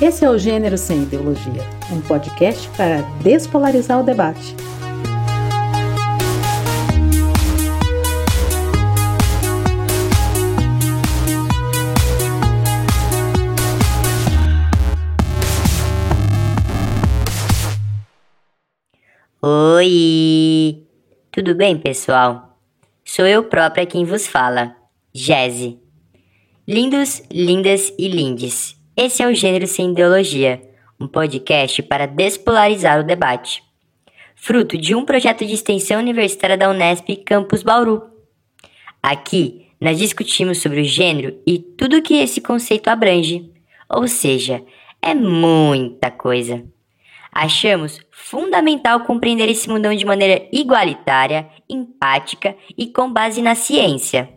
Esse 0.00 0.24
é 0.24 0.30
o 0.30 0.38
Gênero 0.38 0.78
Sem 0.78 1.02
Ideologia, 1.02 1.60
um 1.90 2.00
podcast 2.00 2.68
para 2.76 3.00
despolarizar 3.20 3.98
o 4.00 4.04
debate. 4.04 4.54
Oi! 19.42 20.86
Tudo 21.32 21.56
bem, 21.56 21.76
pessoal? 21.76 22.56
Sou 23.04 23.26
eu 23.26 23.42
própria 23.42 23.84
quem 23.84 24.04
vos 24.04 24.28
fala, 24.28 24.76
Jeze. 25.12 25.80
Lindos, 26.68 27.20
lindas 27.32 27.92
e 27.98 28.06
lindes. 28.06 28.77
Esse 29.00 29.22
é 29.22 29.28
o 29.28 29.32
Gênero 29.32 29.68
Sem 29.68 29.92
Ideologia, 29.92 30.60
um 31.00 31.06
podcast 31.06 31.80
para 31.84 32.04
despolarizar 32.04 32.98
o 32.98 33.04
debate. 33.04 33.62
Fruto 34.34 34.76
de 34.76 34.92
um 34.92 35.04
projeto 35.04 35.46
de 35.46 35.54
extensão 35.54 36.00
universitária 36.00 36.56
da 36.56 36.68
Unesp 36.68 37.08
Campus 37.24 37.62
Bauru. 37.62 38.02
Aqui, 39.00 39.68
nós 39.80 40.00
discutimos 40.00 40.58
sobre 40.58 40.80
o 40.80 40.84
gênero 40.84 41.40
e 41.46 41.60
tudo 41.60 42.02
que 42.02 42.14
esse 42.14 42.40
conceito 42.40 42.88
abrange, 42.88 43.48
ou 43.88 44.08
seja, 44.08 44.64
é 45.00 45.14
muita 45.14 46.10
coisa. 46.10 46.64
Achamos 47.30 48.00
fundamental 48.10 49.04
compreender 49.04 49.48
esse 49.48 49.70
mundão 49.70 49.94
de 49.94 50.04
maneira 50.04 50.48
igualitária, 50.50 51.48
empática 51.70 52.56
e 52.76 52.88
com 52.88 53.12
base 53.12 53.40
na 53.42 53.54
ciência. 53.54 54.28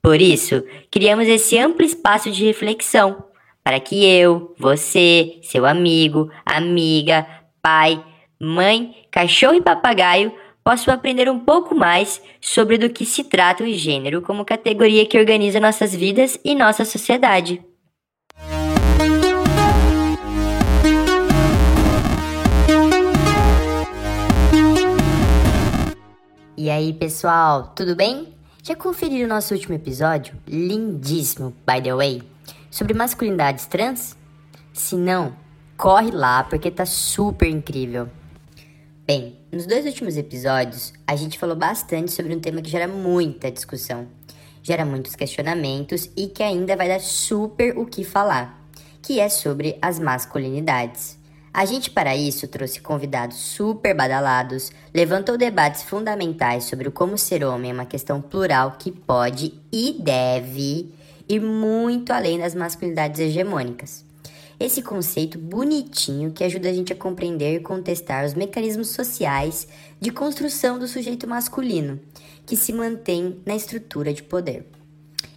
Por 0.00 0.18
isso, 0.18 0.64
criamos 0.90 1.28
esse 1.28 1.58
amplo 1.58 1.84
espaço 1.84 2.30
de 2.30 2.46
reflexão 2.46 3.30
para 3.62 3.78
que 3.78 4.04
eu, 4.04 4.54
você, 4.58 5.38
seu 5.42 5.64
amigo, 5.64 6.30
amiga, 6.44 7.26
pai, 7.60 8.02
mãe, 8.40 8.94
cachorro 9.10 9.54
e 9.54 9.62
papagaio 9.62 10.32
possam 10.64 10.92
aprender 10.92 11.28
um 11.28 11.38
pouco 11.38 11.74
mais 11.74 12.20
sobre 12.40 12.78
do 12.78 12.90
que 12.90 13.04
se 13.04 13.24
trata 13.24 13.64
o 13.64 13.72
gênero 13.72 14.22
como 14.22 14.44
categoria 14.44 15.06
que 15.06 15.18
organiza 15.18 15.60
nossas 15.60 15.94
vidas 15.94 16.38
e 16.44 16.54
nossa 16.54 16.84
sociedade. 16.84 17.62
E 26.56 26.70
aí, 26.70 26.92
pessoal, 26.92 27.72
tudo 27.74 27.96
bem? 27.96 28.28
Já 28.62 28.76
conferiram 28.76 29.28
nosso 29.28 29.52
último 29.52 29.74
episódio? 29.74 30.34
Lindíssimo, 30.46 31.52
by 31.66 31.82
the 31.82 31.92
way 31.92 32.31
sobre 32.72 32.94
masculinidades 32.94 33.66
trans? 33.66 34.16
Se 34.72 34.96
não, 34.96 35.36
corre 35.76 36.10
lá 36.10 36.42
porque 36.42 36.70
tá 36.70 36.86
super 36.86 37.46
incrível. 37.46 38.08
Bem, 39.06 39.38
nos 39.52 39.66
dois 39.66 39.84
últimos 39.84 40.16
episódios, 40.16 40.94
a 41.06 41.14
gente 41.14 41.38
falou 41.38 41.54
bastante 41.54 42.10
sobre 42.10 42.34
um 42.34 42.40
tema 42.40 42.62
que 42.62 42.70
gera 42.70 42.88
muita 42.88 43.50
discussão, 43.50 44.08
gera 44.62 44.86
muitos 44.86 45.14
questionamentos 45.14 46.08
e 46.16 46.28
que 46.28 46.42
ainda 46.42 46.74
vai 46.74 46.88
dar 46.88 47.00
super 47.00 47.76
o 47.76 47.84
que 47.84 48.04
falar, 48.04 48.58
que 49.02 49.20
é 49.20 49.28
sobre 49.28 49.76
as 49.82 49.98
masculinidades. 49.98 51.18
A 51.52 51.66
gente, 51.66 51.90
para 51.90 52.16
isso, 52.16 52.48
trouxe 52.48 52.80
convidados 52.80 53.36
super 53.36 53.94
badalados, 53.94 54.72
levantou 54.94 55.36
debates 55.36 55.82
fundamentais 55.82 56.64
sobre 56.64 56.88
o 56.88 56.92
como 56.92 57.18
ser 57.18 57.44
homem 57.44 57.70
é 57.70 57.74
uma 57.74 57.84
questão 57.84 58.22
plural 58.22 58.76
que 58.78 58.90
pode 58.90 59.52
e 59.70 60.00
deve 60.00 61.01
ir 61.36 61.40
muito 61.40 62.12
além 62.12 62.38
das 62.38 62.54
masculinidades 62.54 63.20
hegemônicas. 63.20 64.04
Esse 64.58 64.82
conceito 64.82 65.38
bonitinho 65.38 66.30
que 66.30 66.44
ajuda 66.44 66.68
a 66.68 66.72
gente 66.72 66.92
a 66.92 66.96
compreender 66.96 67.56
e 67.56 67.60
contestar 67.60 68.24
os 68.24 68.34
mecanismos 68.34 68.90
sociais 68.90 69.66
de 70.00 70.12
construção 70.12 70.78
do 70.78 70.86
sujeito 70.86 71.26
masculino, 71.26 71.98
que 72.46 72.56
se 72.56 72.72
mantém 72.72 73.40
na 73.44 73.56
estrutura 73.56 74.12
de 74.12 74.22
poder. 74.22 74.64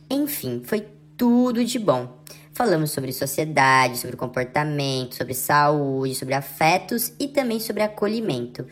Enfim, 0.09 0.61
foi 0.63 0.85
tudo 1.17 1.65
de 1.65 1.79
bom. 1.79 2.19
Falamos 2.53 2.91
sobre 2.91 3.11
sociedade, 3.11 3.97
sobre 3.97 4.15
comportamento, 4.15 5.15
sobre 5.15 5.33
saúde, 5.33 6.15
sobre 6.15 6.35
afetos 6.35 7.11
e 7.19 7.27
também 7.27 7.59
sobre 7.59 7.83
acolhimento, 7.83 8.65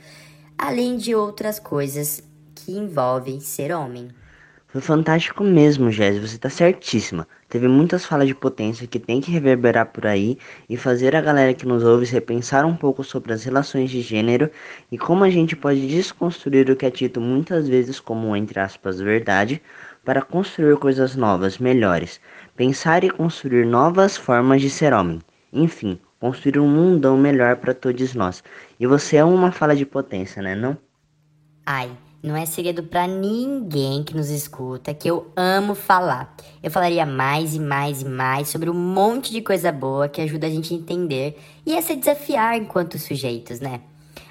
além 0.58 0.98
de 0.98 1.16
outras 1.16 1.60
coisas 1.60 2.22
que 2.54 2.72
envolvem 2.72 3.40
ser 3.40 3.74
homem. 3.74 4.10
Foi 4.74 4.82
fantástico 4.82 5.44
mesmo, 5.44 5.92
Jéssica, 5.92 6.26
você 6.26 6.38
tá 6.40 6.50
certíssima. 6.50 7.28
Teve 7.48 7.68
muitas 7.68 8.08
falas 8.08 8.28
de 8.28 8.34
potência 8.34 8.88
que 8.88 8.98
tem 8.98 9.22
que 9.22 9.30
reverberar 9.30 9.86
por 9.86 10.08
aí 10.08 10.36
e 10.68 10.76
fazer 10.76 11.16
a 11.16 11.22
galera 11.22 11.54
que 11.54 11.64
nos 11.64 11.84
ouve 11.84 12.08
repensar 12.08 12.66
um 12.66 12.76
pouco 12.76 13.04
sobre 13.04 13.34
as 13.34 13.44
relações 13.44 13.92
de 13.92 14.02
gênero 14.02 14.50
e 14.92 14.98
como 14.98 15.24
a 15.24 15.30
gente 15.30 15.56
pode 15.56 15.86
desconstruir 15.86 16.72
o 16.72 16.76
que 16.76 16.88
é 16.88 16.90
dito 16.90 17.22
muitas 17.22 17.68
vezes 17.68 18.00
como, 18.00 18.36
entre 18.36 18.60
aspas, 18.60 19.00
verdade, 19.00 19.62
para 20.04 20.24
construir 20.24 20.76
coisas 20.78 21.16
novas, 21.16 21.60
melhores. 21.60 22.20
Pensar 22.56 23.04
e 23.04 23.12
construir 23.12 23.68
novas 23.68 24.18
formas 24.18 24.60
de 24.60 24.72
ser 24.72 24.92
homem. 24.92 25.20
Enfim, 25.54 26.00
construir 26.20 26.58
um 26.58 26.68
mundão 26.68 27.16
melhor 27.16 27.58
para 27.58 27.76
todos 27.76 28.16
nós. 28.16 28.44
E 28.80 28.88
você 28.88 29.18
é 29.18 29.24
uma 29.24 29.52
fala 29.52 29.76
de 29.76 29.86
potência, 29.86 30.42
né, 30.42 30.56
não? 30.56 30.76
Ai, 31.64 31.92
não 32.24 32.38
é 32.38 32.46
segredo 32.46 32.84
para 32.84 33.06
ninguém 33.06 34.02
que 34.02 34.16
nos 34.16 34.30
escuta 34.30 34.94
que 34.94 35.10
eu 35.10 35.28
amo 35.36 35.76
falar. 35.76 36.34
Eu 36.64 36.72
falaria 36.72 37.06
mais 37.06 37.54
e 37.54 37.60
mais 37.60 38.02
e 38.02 38.06
mais 38.06 38.48
sobre 38.48 38.70
um 38.70 38.74
monte 38.74 39.30
de 39.34 39.42
coisa 39.42 39.74
boa 39.74 40.08
que 40.08 40.22
ajuda 40.22 40.48
a 40.48 40.50
gente 40.50 40.74
a 40.74 40.78
entender 40.78 41.38
e 41.66 41.78
a 41.78 41.82
se 41.82 41.98
desafiar 41.98 42.58
enquanto 42.58 42.98
sujeitos, 42.98 43.60
né? 43.60 43.82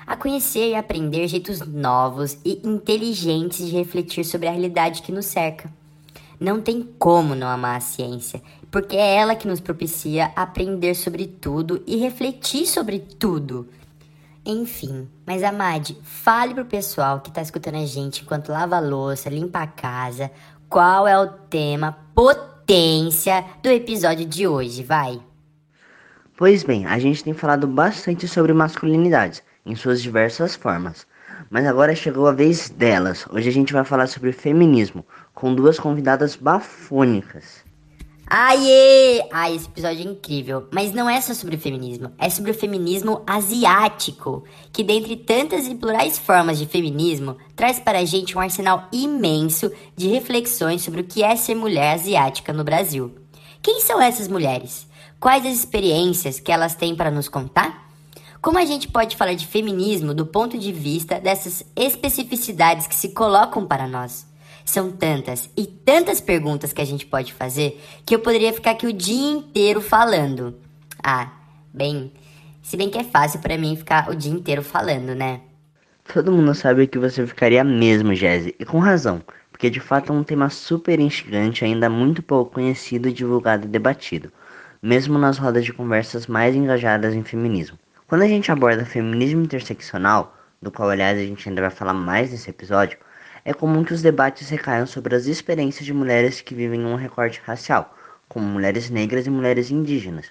A 0.07 0.17
conhecer 0.17 0.71
e 0.71 0.75
aprender 0.75 1.29
jeitos 1.29 1.61
novos 1.61 2.39
e 2.43 2.63
inteligentes 2.65 3.67
de 3.67 3.77
refletir 3.77 4.25
sobre 4.25 4.49
a 4.49 4.53
realidade 4.53 5.03
que 5.03 5.13
nos 5.13 5.27
cerca. 5.27 5.71
Não 6.41 6.63
tem 6.63 6.89
como 6.99 7.35
não 7.35 7.47
amar 7.47 7.77
a 7.77 7.81
ciência, 7.81 8.43
porque 8.71 8.97
é 8.97 9.17
ela 9.17 9.37
que 9.37 9.47
nos 9.47 9.61
propicia 9.61 10.33
aprender 10.35 10.95
sobre 10.95 11.27
tudo 11.27 11.83
e 11.87 11.97
refletir 11.97 12.67
sobre 12.67 12.99
tudo. 12.99 13.69
Enfim, 14.45 15.09
mas 15.25 15.45
Amade, 15.45 15.97
fale 16.03 16.53
pro 16.53 16.65
pessoal 16.65 17.21
que 17.21 17.31
tá 17.31 17.41
escutando 17.41 17.77
a 17.77 17.87
gente 17.87 18.23
enquanto 18.23 18.51
lava 18.51 18.77
a 18.77 18.81
louça, 18.81 19.31
limpa 19.31 19.61
a 19.61 19.67
casa, 19.69 20.33
qual 20.69 21.07
é 21.07 21.17
o 21.17 21.29
tema 21.29 21.97
potência 22.13 23.45
do 23.63 23.69
episódio 23.69 24.27
de 24.27 24.49
hoje, 24.49 24.83
vai. 24.83 25.21
Pois 26.37 26.65
bem, 26.65 26.87
a 26.87 26.99
gente 26.99 27.23
tem 27.23 27.33
falado 27.33 27.69
bastante 27.69 28.27
sobre 28.27 28.53
masculinidades, 28.53 29.45
em 29.65 29.77
suas 29.77 30.03
diversas 30.03 30.57
formas. 30.57 31.07
Mas 31.49 31.65
agora 31.65 31.95
chegou 31.95 32.27
a 32.27 32.33
vez 32.33 32.69
delas. 32.69 33.25
Hoje 33.31 33.49
a 33.49 33.53
gente 33.53 33.73
vai 33.73 33.85
falar 33.85 34.09
sobre 34.09 34.33
feminismo, 34.33 35.07
com 35.35 35.55
duas 35.55 35.79
convidadas 35.79 36.35
bafônicas. 36.35 37.65
Aie! 38.35 39.29
Ai, 39.31 39.57
esse 39.57 39.67
episódio 39.67 40.09
é 40.09 40.11
incrível. 40.11 40.67
Mas 40.73 40.91
não 40.91 41.07
é 41.07 41.21
só 41.21 41.35
sobre 41.35 41.57
o 41.57 41.59
feminismo, 41.59 42.11
é 42.19 42.31
sobre 42.31 42.51
o 42.51 42.55
feminismo 42.55 43.21
asiático, 43.27 44.45
que 44.73 44.83
dentre 44.83 45.17
tantas 45.19 45.67
e 45.67 45.75
plurais 45.75 46.19
formas 46.19 46.59
de 46.59 46.65
feminismo, 46.65 47.37
traz 47.55 47.79
para 47.79 47.99
a 47.99 48.05
gente 48.07 48.35
um 48.35 48.41
arsenal 48.41 48.89
imenso 48.91 49.71
de 49.95 50.09
reflexões 50.09 50.81
sobre 50.81 51.03
o 51.03 51.05
que 51.05 51.23
é 51.23 51.37
ser 51.37 51.55
mulher 51.55 51.93
asiática 51.93 52.55
no 52.55 52.65
Brasil. 52.65 53.15
Quem 53.61 53.83
são 53.83 54.01
essas 54.01 54.29
mulheres? 54.29 54.89
Quais 55.21 55.45
as 55.45 55.53
experiências 55.53 56.41
que 56.41 56.51
elas 56.51 56.75
têm 56.75 56.97
para 56.97 57.11
nos 57.11 57.29
contar? 57.29 57.87
Como 58.41 58.57
a 58.57 58.65
gente 58.65 58.89
pode 58.89 59.15
falar 59.15 59.35
de 59.35 59.47
feminismo 59.47 60.15
do 60.15 60.25
ponto 60.25 60.57
de 60.57 60.73
vista 60.73 61.21
dessas 61.21 61.67
especificidades 61.77 62.87
que 62.87 62.95
se 62.95 63.11
colocam 63.11 63.67
para 63.67 63.87
nós? 63.87 64.32
São 64.65 64.91
tantas 64.91 65.51
e 65.57 65.67
tantas 65.67 66.21
perguntas 66.21 66.73
que 66.73 66.81
a 66.81 66.85
gente 66.85 67.07
pode 67.07 67.33
fazer 67.33 67.81
que 68.07 68.15
eu 68.15 68.21
poderia 68.21 68.53
ficar 68.53 68.73
aqui 68.73 68.87
o 68.87 68.93
dia 68.93 69.33
inteiro 69.33 69.81
falando. 69.81 70.55
Ah, 71.03 71.31
bem, 71.73 72.13
se 72.63 72.77
bem 72.77 72.89
que 72.89 72.99
é 72.99 73.05
fácil 73.05 73.41
para 73.41 73.59
mim 73.59 73.77
ficar 73.77 74.09
o 74.09 74.15
dia 74.15 74.33
inteiro 74.33 74.63
falando, 74.63 75.15
né? 75.15 75.41
Todo 76.13 76.33
mundo 76.33 76.55
sabe 76.55 76.87
que 76.87 76.99
você 76.99 77.27
ficaria 77.27 77.63
mesmo, 77.63 78.15
Jesse, 78.15 78.55
e 78.59 78.65
com 78.65 78.79
razão, 78.79 79.23
porque 79.51 79.71
de 79.71 79.81
fato 79.81 80.13
é 80.13 80.17
um 80.17 80.25
tema 80.25 80.51
super 80.51 80.99
instigante, 80.99 81.65
ainda 81.65 81.89
muito 81.89 82.23
pouco 82.23 82.55
conhecido, 82.55 83.13
divulgado 83.13 83.67
e 83.67 83.69
debatido, 83.69 84.33
mesmo 84.83 85.19
nas 85.19 85.39
rodas 85.39 85.65
de 85.65 85.73
conversas 85.73 86.27
mais 86.27 86.55
engajadas 86.57 87.15
em 87.15 87.23
feminismo. 87.23 87.79
Quando 88.07 88.23
a 88.23 88.29
gente 88.29 88.51
aborda 88.51 88.85
feminismo 88.85 89.43
interseccional, 89.43 90.37
do 90.61 90.71
qual 90.71 90.91
aliás 90.91 91.19
a 91.19 91.25
gente 91.25 91.49
ainda 91.49 91.63
vai 91.63 91.71
falar 91.71 91.95
mais 91.95 92.31
nesse 92.31 92.51
episódio, 92.51 92.99
é 93.45 93.53
comum 93.53 93.83
que 93.83 93.93
os 93.93 94.03
debates 94.03 94.49
recaiam 94.49 94.87
sobre 94.87 95.17
as 95.17 95.27
experiências 95.27 95.85
de 95.85 95.93
mulheres 95.93 96.41
que 96.41 96.55
vivem 96.55 96.85
um 96.85 96.95
recorte 96.95 97.41
racial, 97.45 97.97
como 98.29 98.47
mulheres 98.47 98.89
negras 98.89 99.27
e 99.27 99.31
mulheres 99.31 99.71
indígenas. 99.71 100.31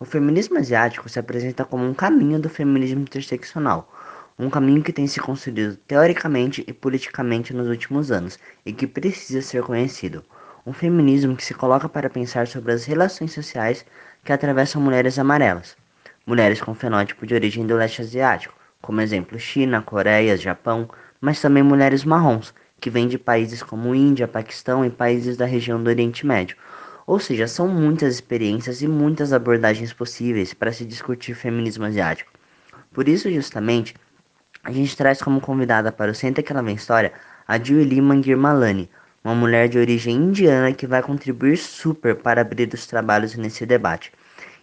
O 0.00 0.04
feminismo 0.04 0.58
asiático 0.58 1.08
se 1.08 1.18
apresenta 1.18 1.64
como 1.64 1.84
um 1.84 1.94
caminho 1.94 2.40
do 2.40 2.48
feminismo 2.48 3.00
interseccional, 3.00 3.92
um 4.38 4.50
caminho 4.50 4.82
que 4.82 4.92
tem 4.92 5.06
se 5.06 5.20
construído 5.20 5.76
teoricamente 5.86 6.64
e 6.66 6.72
politicamente 6.72 7.52
nos 7.52 7.68
últimos 7.68 8.10
anos 8.10 8.38
e 8.64 8.72
que 8.72 8.86
precisa 8.86 9.42
ser 9.42 9.62
conhecido. 9.62 10.24
Um 10.66 10.72
feminismo 10.72 11.36
que 11.36 11.44
se 11.44 11.54
coloca 11.54 11.88
para 11.88 12.10
pensar 12.10 12.46
sobre 12.46 12.72
as 12.72 12.84
relações 12.84 13.32
sociais 13.32 13.84
que 14.24 14.32
atravessam 14.32 14.82
mulheres 14.82 15.18
amarelas, 15.18 15.76
mulheres 16.26 16.60
com 16.60 16.74
fenótipo 16.74 17.26
de 17.26 17.34
origem 17.34 17.66
do 17.66 17.74
leste 17.74 18.02
asiático, 18.02 18.54
como 18.80 19.00
exemplo 19.00 19.38
China, 19.38 19.82
Coreia, 19.82 20.36
Japão, 20.36 20.88
mas 21.20 21.40
também 21.40 21.62
mulheres 21.62 22.04
marrons, 22.04 22.54
que 22.80 22.90
vêm 22.90 23.08
de 23.08 23.18
países 23.18 23.62
como 23.62 23.94
Índia, 23.94 24.28
Paquistão 24.28 24.84
e 24.84 24.90
países 24.90 25.36
da 25.36 25.44
região 25.44 25.82
do 25.82 25.88
Oriente 25.88 26.26
Médio. 26.26 26.56
Ou 27.06 27.18
seja, 27.18 27.48
são 27.48 27.66
muitas 27.66 28.14
experiências 28.14 28.82
e 28.82 28.88
muitas 28.88 29.32
abordagens 29.32 29.92
possíveis 29.92 30.54
para 30.54 30.72
se 30.72 30.84
discutir 30.84 31.34
feminismo 31.34 31.84
asiático. 31.84 32.30
Por 32.92 33.08
isso, 33.08 33.30
justamente, 33.30 33.94
a 34.62 34.70
gente 34.70 34.96
traz 34.96 35.22
como 35.22 35.40
convidada 35.40 35.90
para 35.90 36.10
o 36.10 36.14
Senta 36.14 36.42
Que 36.42 36.52
Ela 36.52 36.62
Vem 36.62 36.74
História 36.74 37.12
a 37.46 37.58
Julie 37.58 38.02
Mangirmalani, 38.02 38.90
uma 39.24 39.34
mulher 39.34 39.68
de 39.68 39.78
origem 39.78 40.14
indiana 40.16 40.72
que 40.72 40.86
vai 40.86 41.02
contribuir 41.02 41.56
super 41.56 42.14
para 42.14 42.42
abrir 42.42 42.68
os 42.74 42.86
trabalhos 42.86 43.34
nesse 43.36 43.64
debate. 43.64 44.12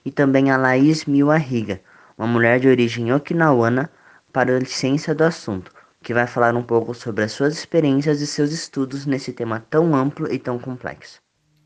E 0.05 0.11
também 0.11 0.51
a 0.51 0.57
Laís 0.57 1.05
Miwariga, 1.05 1.81
uma 2.15 2.27
mulher 2.27 2.59
de 2.59 2.67
origem 2.67 3.11
okinawana, 3.11 3.89
para 4.31 4.55
a 4.55 4.59
licença 4.59 5.15
do 5.15 5.23
assunto, 5.23 5.71
que 6.05 6.13
vai 6.13 6.27
falar 6.27 6.55
um 6.55 6.61
pouco 6.61 6.93
sobre 6.93 7.23
as 7.23 7.31
suas 7.31 7.57
experiências 7.57 8.21
e 8.21 8.27
seus 8.27 8.51
estudos 8.51 9.07
nesse 9.07 9.33
tema 9.33 9.65
tão 9.71 9.95
amplo 9.95 10.31
e 10.31 10.37
tão 10.37 10.59
complexo. 10.59 11.19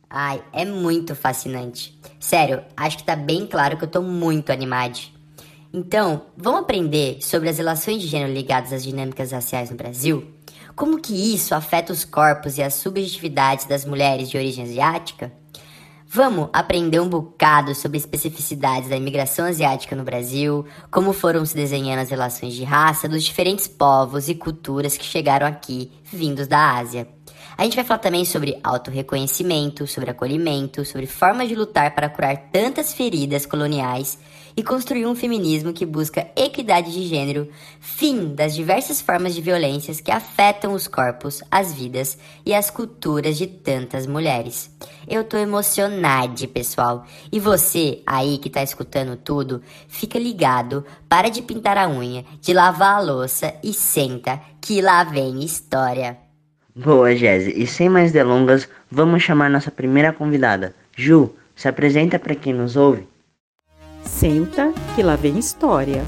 Ai, 0.10 0.42
é 0.54 0.64
muito 0.64 1.14
fascinante. 1.14 2.00
Sério, 2.22 2.64
acho 2.78 3.00
que 3.00 3.04
tá 3.04 3.18
bem 3.18 3.46
claro 3.46 3.78
que 3.78 3.84
eu 3.84 3.90
tô 3.90 4.02
muito 4.02 4.50
animado. 4.50 4.98
Então, 5.74 6.22
vamos 6.38 6.62
aprender 6.62 7.22
sobre 7.22 7.50
as 7.50 7.58
relações 7.58 8.02
de 8.02 8.08
gênero 8.08 8.32
ligadas 8.32 8.72
às 8.72 8.82
dinâmicas 8.82 9.34
raciais 9.34 9.72
no 9.72 9.76
Brasil? 9.76 10.26
Como 10.74 11.02
que 11.02 11.36
isso 11.36 11.54
afeta 11.54 11.92
os 11.92 12.06
corpos 12.06 12.58
e 12.58 12.64
as 12.64 12.76
subjetividades 12.76 13.66
das 13.66 13.84
mulheres 13.84 14.30
de 14.30 14.38
origem 14.38 14.64
asiática? 14.64 15.34
Vamos 16.12 16.50
aprender 16.52 17.00
um 17.00 17.08
bocado 17.08 17.76
sobre 17.76 18.00
especificidades 18.00 18.90
da 18.90 18.96
imigração 18.96 19.46
asiática 19.46 19.96
no 19.96 20.04
Brasil, 20.04 20.66
como 20.90 21.14
foram 21.14 21.46
se 21.46 21.54
desenhando 21.54 22.00
as 22.00 22.10
relações 22.10 22.56
de 22.56 22.64
raça 22.64 23.08
dos 23.08 23.24
diferentes 23.24 23.68
povos 23.68 24.28
e 24.28 24.34
culturas 24.34 24.98
que 24.98 25.06
chegaram 25.06 25.46
aqui, 25.46 25.92
vindos 26.12 26.48
da 26.48 26.78
Ásia. 26.78 27.08
A 27.56 27.64
gente 27.64 27.76
vai 27.76 27.86
falar 27.86 28.00
também 28.00 28.26
sobre 28.26 28.60
autorreconhecimento, 28.64 29.86
sobre 29.86 30.10
acolhimento, 30.10 30.84
sobre 30.84 31.06
formas 31.06 31.48
de 31.48 31.54
lutar 31.54 31.94
para 31.94 32.10
curar 32.10 32.50
tantas 32.52 32.92
feridas 32.92 33.46
coloniais 33.46 34.18
e 34.56 34.64
construir 34.64 35.06
um 35.06 35.16
feminismo 35.16 35.74
que 35.74 35.86
busca 35.86 36.28
equidade 36.36 36.92
de 36.92 37.08
gênero, 37.08 37.50
fim 37.80 38.34
das 38.34 38.56
diversas 38.56 39.02
formas 39.02 39.36
de 39.36 39.42
violências 39.42 40.02
que 40.02 40.12
afetam 40.12 40.74
os 40.74 40.88
corpos, 40.88 41.44
as 41.50 41.74
vidas 41.74 42.18
e 42.46 42.54
as 42.54 42.70
culturas 42.70 43.38
de 43.38 43.48
tantas 43.48 44.06
mulheres. 44.06 44.70
Eu 45.08 45.24
tô 45.24 45.38
emocionada, 45.38 46.48
pessoal. 46.48 47.06
E 47.32 47.40
você 47.40 48.02
aí 48.06 48.38
que 48.38 48.50
tá 48.50 48.62
escutando 48.62 49.18
tudo, 49.18 49.62
fica 49.88 50.20
ligado, 50.20 50.86
para 51.08 51.30
de 51.30 51.42
pintar 51.42 51.78
a 51.78 51.90
unha, 51.90 52.24
de 52.40 52.54
lavar 52.54 52.98
a 52.98 53.02
louça 53.02 53.54
e 53.64 53.74
senta 53.74 54.40
que 54.62 54.82
lá 54.82 55.04
vem 55.04 55.44
história. 55.44 56.18
Boa, 56.76 57.14
Jéssica. 57.14 57.60
E 57.60 57.68
sem 57.68 57.90
mais 57.90 58.12
delongas, 58.12 58.70
vamos 58.90 59.24
chamar 59.24 59.50
nossa 59.50 59.72
primeira 59.72 60.14
convidada. 60.14 60.74
Ju, 60.96 61.36
se 61.56 61.68
apresenta 61.68 62.18
para 62.18 62.36
quem 62.36 62.54
nos 62.54 62.78
ouve. 62.78 63.09
Senta 64.04 64.74
que 64.96 65.04
lá 65.04 65.16
vem 65.16 65.38
história. 65.38 66.04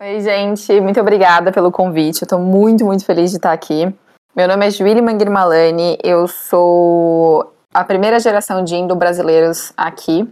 Oi, 0.00 0.20
gente, 0.20 0.80
muito 0.80 1.00
obrigada 1.00 1.50
pelo 1.50 1.72
convite. 1.72 2.22
Eu 2.22 2.28
tô 2.28 2.38
muito, 2.38 2.84
muito 2.84 3.04
feliz 3.04 3.30
de 3.30 3.36
estar 3.36 3.52
aqui. 3.52 3.92
Meu 4.34 4.46
nome 4.46 4.66
é 4.66 4.70
Juíli 4.70 5.00
Mangirmalani, 5.00 5.98
eu 6.04 6.28
sou 6.28 7.54
a 7.72 7.82
primeira 7.82 8.20
geração 8.20 8.62
de 8.62 8.76
indo-brasileiros 8.76 9.72
aqui. 9.76 10.30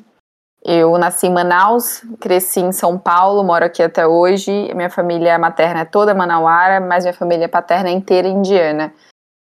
Eu 0.65 0.97
nasci 0.97 1.27
em 1.27 1.33
Manaus, 1.33 2.03
cresci 2.19 2.61
em 2.61 2.73
São 2.73 2.99
Paulo, 2.99 3.45
moro 3.45 3.67
aqui 3.67 3.83
até 3.83 4.07
hoje. 4.07 4.51
Minha 4.75 4.89
família 4.89 5.39
materna 5.39 5.81
é 5.81 5.85
toda 5.85 6.15
manauara, 6.15 6.81
mas 6.81 7.05
minha 7.05 7.13
família 7.13 7.49
paterna 7.49 7.91
é 7.91 7.93
inteira 7.93 8.27
indiana. 8.27 8.95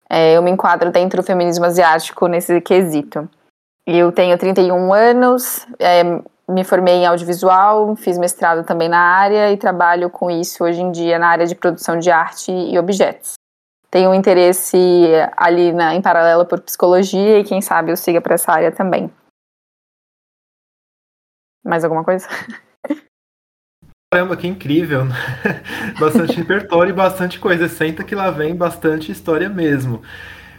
É, 0.10 0.34
eu 0.34 0.42
me 0.42 0.50
enquadro 0.50 0.92
dentro 0.92 1.22
do 1.22 1.26
feminismo 1.26 1.66
asiático 1.66 2.28
nesse 2.28 2.60
quesito. 2.62 3.30
Eu 3.86 4.12
tenho 4.12 4.38
31 4.38 4.94
anos, 4.94 5.68
é, 5.80 6.04
me 6.48 6.64
formei 6.64 6.96
em 6.96 7.06
audiovisual, 7.06 7.96
fiz 7.96 8.18
mestrado 8.18 8.66
também 8.66 8.90
na 8.90 9.00
área 9.00 9.52
e 9.52 9.58
trabalho 9.58 10.10
com 10.10 10.32
isso 10.32 10.64
hoje 10.64 10.82
em 10.82 10.92
dia 10.92 11.20
na 11.20 11.28
área 11.28 11.46
de 11.46 11.56
produção 11.56 12.00
de 12.00 12.10
arte 12.10 12.52
e 12.52 12.78
objetos. 12.80 13.34
Tenho 13.92 14.12
um 14.12 14.14
interesse 14.14 14.78
ali 15.36 15.72
na, 15.72 15.96
em 15.96 16.02
paralelo 16.02 16.46
por 16.46 16.62
psicologia 16.62 17.40
e 17.40 17.44
quem 17.44 17.62
sabe 17.62 17.92
eu 17.92 17.98
siga 17.98 18.22
para 18.22 18.36
essa 18.36 18.52
área 18.52 18.72
também. 18.72 19.12
Mais 21.64 21.84
alguma 21.84 22.04
coisa? 22.04 22.28
Caramba, 24.12 24.36
que 24.36 24.48
incrível! 24.48 25.08
bastante 26.00 26.36
repertório 26.36 26.90
e 26.90 26.94
bastante 26.94 27.38
coisa. 27.38 27.70
Senta 27.70 28.04
que 28.04 28.16
lá 28.16 28.32
vem 28.32 28.56
bastante 28.56 29.12
história 29.12 29.48
mesmo. 29.48 30.02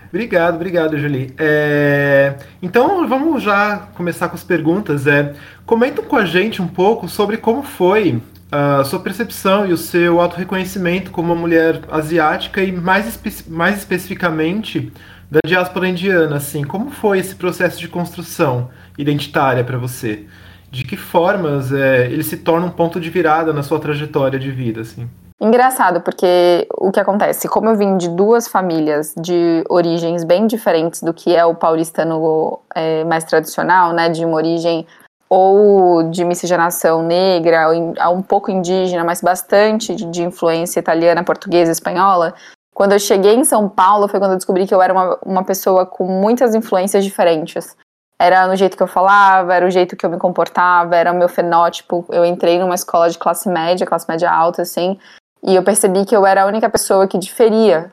Obrigado, 0.08 0.55
obrigado, 0.55 0.97
Julie. 0.97 1.35
É... 1.37 2.37
Então 2.62 3.08
vamos 3.08 3.43
já 3.43 3.88
começar 3.97 4.29
com 4.29 4.37
as 4.37 4.44
perguntas. 4.44 5.08
É... 5.08 5.35
Com 5.67 6.14
a 6.14 6.25
gente 6.25 6.62
um 6.62 6.69
pouco 6.69 7.08
sobre 7.08 7.38
como 7.38 7.64
foi 7.64 8.23
a 8.52 8.85
sua 8.85 9.00
percepção 9.00 9.67
e 9.67 9.73
o 9.73 9.76
seu 9.76 10.20
autorreconhecimento 10.20 11.11
como 11.11 11.32
uma 11.32 11.41
mulher 11.41 11.81
asiática 11.91 12.62
e 12.62 12.70
mais, 12.70 13.08
espe 13.08 13.50
mais 13.50 13.79
especificamente 13.79 14.93
da 15.29 15.41
diáspora 15.44 15.88
indiana. 15.88 16.37
Assim, 16.37 16.62
como 16.62 16.93
foi 16.93 17.19
esse 17.19 17.35
processo 17.35 17.81
de 17.81 17.88
construção 17.88 18.70
identitária 18.97 19.64
para 19.64 19.76
você? 19.76 20.26
De 20.71 20.85
que 20.85 20.97
formas 20.97 21.73
é, 21.73 22.07
ele 22.07 22.23
se 22.23 22.37
torna 22.39 22.67
um 22.67 22.71
ponto 22.71 23.01
de 23.01 23.11
virada 23.11 23.53
na 23.53 23.63
sua 23.63 23.81
trajetória 23.81 24.39
de 24.39 24.51
vida, 24.51 24.83
assim? 24.83 25.09
Engraçado, 25.41 26.03
porque 26.03 26.69
o 26.77 26.93
que 26.93 27.01
acontece, 27.01 27.49
como 27.49 27.71
eu 27.71 27.77
vim 27.77 27.97
de 27.97 28.11
duas 28.11 28.47
famílias 28.47 29.15
de 29.19 29.65
origens 29.71 30.23
bem 30.23 30.47
diferentes 30.47 31.03
do 31.03 31.15
que 31.15 31.35
é 31.35 31.45
o 31.47 31.55
paulistano 31.55 32.61
é, 32.75 33.05
mais 33.05 33.25
tradicional, 33.25 33.95
né, 33.95 34.11
de 34.11 34.23
uma 34.23 34.37
origem 34.37 34.87
ou 35.31 36.11
de 36.11 36.25
miscigenação 36.25 37.03
negra, 37.03 37.69
ou 37.69 38.17
um 38.17 38.21
pouco 38.21 38.51
indígena, 38.51 39.03
mas 39.03 39.23
bastante 39.23 39.95
de, 39.95 40.05
de 40.05 40.23
influência 40.23 40.79
italiana, 40.79 41.25
portuguesa, 41.25 41.73
espanhola, 41.73 42.35
quando 42.75 42.93
eu 42.93 42.99
cheguei 42.99 43.35
em 43.35 43.45
São 43.45 43.69
Paulo 43.69 44.09
foi 44.09 44.19
quando 44.19 44.33
eu 44.33 44.37
descobri 44.37 44.67
que 44.67 44.75
eu 44.75 44.83
era 44.83 44.93
uma, 44.93 45.19
uma 45.25 45.45
pessoa 45.45 45.87
com 45.87 46.05
muitas 46.05 46.55
influências 46.55 47.05
diferentes. 47.05 47.77
Era 48.21 48.47
no 48.47 48.55
jeito 48.55 48.77
que 48.77 48.83
eu 48.83 48.87
falava, 48.87 49.55
era 49.55 49.67
o 49.67 49.71
jeito 49.71 49.97
que 49.97 50.05
eu 50.05 50.11
me 50.11 50.19
comportava, 50.19 50.95
era 50.95 51.11
o 51.11 51.17
meu 51.17 51.27
fenótipo. 51.27 52.05
Eu 52.11 52.23
entrei 52.23 52.59
numa 52.59 52.75
escola 52.75 53.09
de 53.09 53.19
classe 53.19 53.49
média, 53.49 53.87
classe 53.87 54.07
média 54.07 54.31
alta, 54.31 54.61
assim, 54.61 54.99
e 55.43 55.55
eu 55.55 55.62
percebi 55.62 56.05
que 56.05 56.15
eu 56.15 56.27
era 56.27 56.43
a 56.43 56.47
única 56.47 56.69
pessoa 56.69 57.09
que 57.09 57.17
diferia 57.17 57.91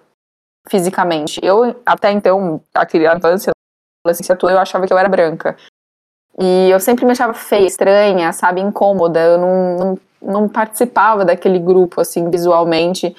fisicamente. 0.67 1.39
Eu, 1.41 1.79
até 1.85 2.11
então, 2.11 2.61
a 2.73 2.85
criança, 2.85 3.51
a 4.05 4.09
licenciatura, 4.09 4.51
eu 4.51 4.59
achava 4.59 4.85
que 4.85 4.91
eu 4.91 4.97
era 4.97 5.07
branca. 5.07 5.55
E 6.37 6.69
eu 6.69 6.79
sempre 6.81 7.05
me 7.05 7.13
achava 7.13 7.33
feia, 7.33 7.65
estranha, 7.65 8.33
sabe, 8.33 8.59
incômoda. 8.59 9.21
Eu 9.21 9.37
não, 9.37 9.77
não, 9.77 9.99
não 10.21 10.49
participava 10.49 11.23
daquele 11.23 11.57
grupo, 11.57 12.01
assim, 12.01 12.29
visualmente. 12.29 13.15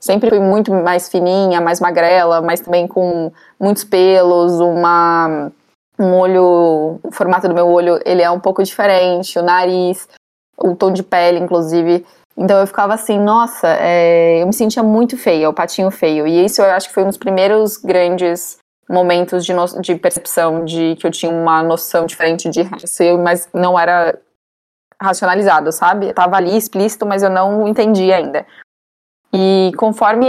Sempre 0.00 0.30
fui 0.30 0.40
muito 0.40 0.72
mais 0.72 1.10
fininha, 1.10 1.60
mais 1.60 1.78
magrela, 1.78 2.40
mas 2.40 2.60
também 2.60 2.88
com 2.88 3.30
muitos 3.60 3.84
pelos, 3.84 4.60
uma 4.60 5.52
um 5.98 6.14
olho, 6.14 7.00
o 7.02 7.10
formato 7.12 7.48
do 7.48 7.54
meu 7.54 7.68
olho, 7.68 8.00
ele 8.04 8.22
é 8.22 8.30
um 8.30 8.38
pouco 8.38 8.62
diferente, 8.62 9.38
o 9.38 9.42
nariz, 9.42 10.08
o 10.56 10.74
tom 10.74 10.92
de 10.92 11.02
pele, 11.02 11.38
inclusive. 11.38 12.06
Então 12.36 12.58
eu 12.60 12.66
ficava 12.66 12.94
assim, 12.94 13.18
nossa, 13.18 13.66
é, 13.80 14.40
eu 14.40 14.46
me 14.46 14.52
sentia 14.52 14.82
muito 14.82 15.16
feia, 15.16 15.50
o 15.50 15.54
patinho 15.54 15.90
feio. 15.90 16.26
E 16.26 16.44
isso 16.44 16.62
eu 16.62 16.70
acho 16.70 16.88
que 16.88 16.94
foi 16.94 17.02
um 17.02 17.08
dos 17.08 17.16
primeiros 17.16 17.76
grandes 17.76 18.58
momentos 18.88 19.44
de, 19.44 19.52
no, 19.52 19.66
de 19.80 19.96
percepção 19.96 20.64
de 20.64 20.96
que 20.96 21.06
eu 21.06 21.10
tinha 21.10 21.32
uma 21.32 21.62
noção 21.62 22.06
diferente 22.06 22.48
de 22.48 22.62
raça, 22.62 23.04
mas 23.18 23.48
não 23.52 23.78
era 23.78 24.16
racionalizado, 25.00 25.70
sabe? 25.72 26.12
Tava 26.12 26.36
ali 26.36 26.56
explícito, 26.56 27.04
mas 27.04 27.22
eu 27.22 27.30
não 27.30 27.66
entendia 27.66 28.16
ainda. 28.16 28.46
E 29.32 29.72
conforme 29.76 30.26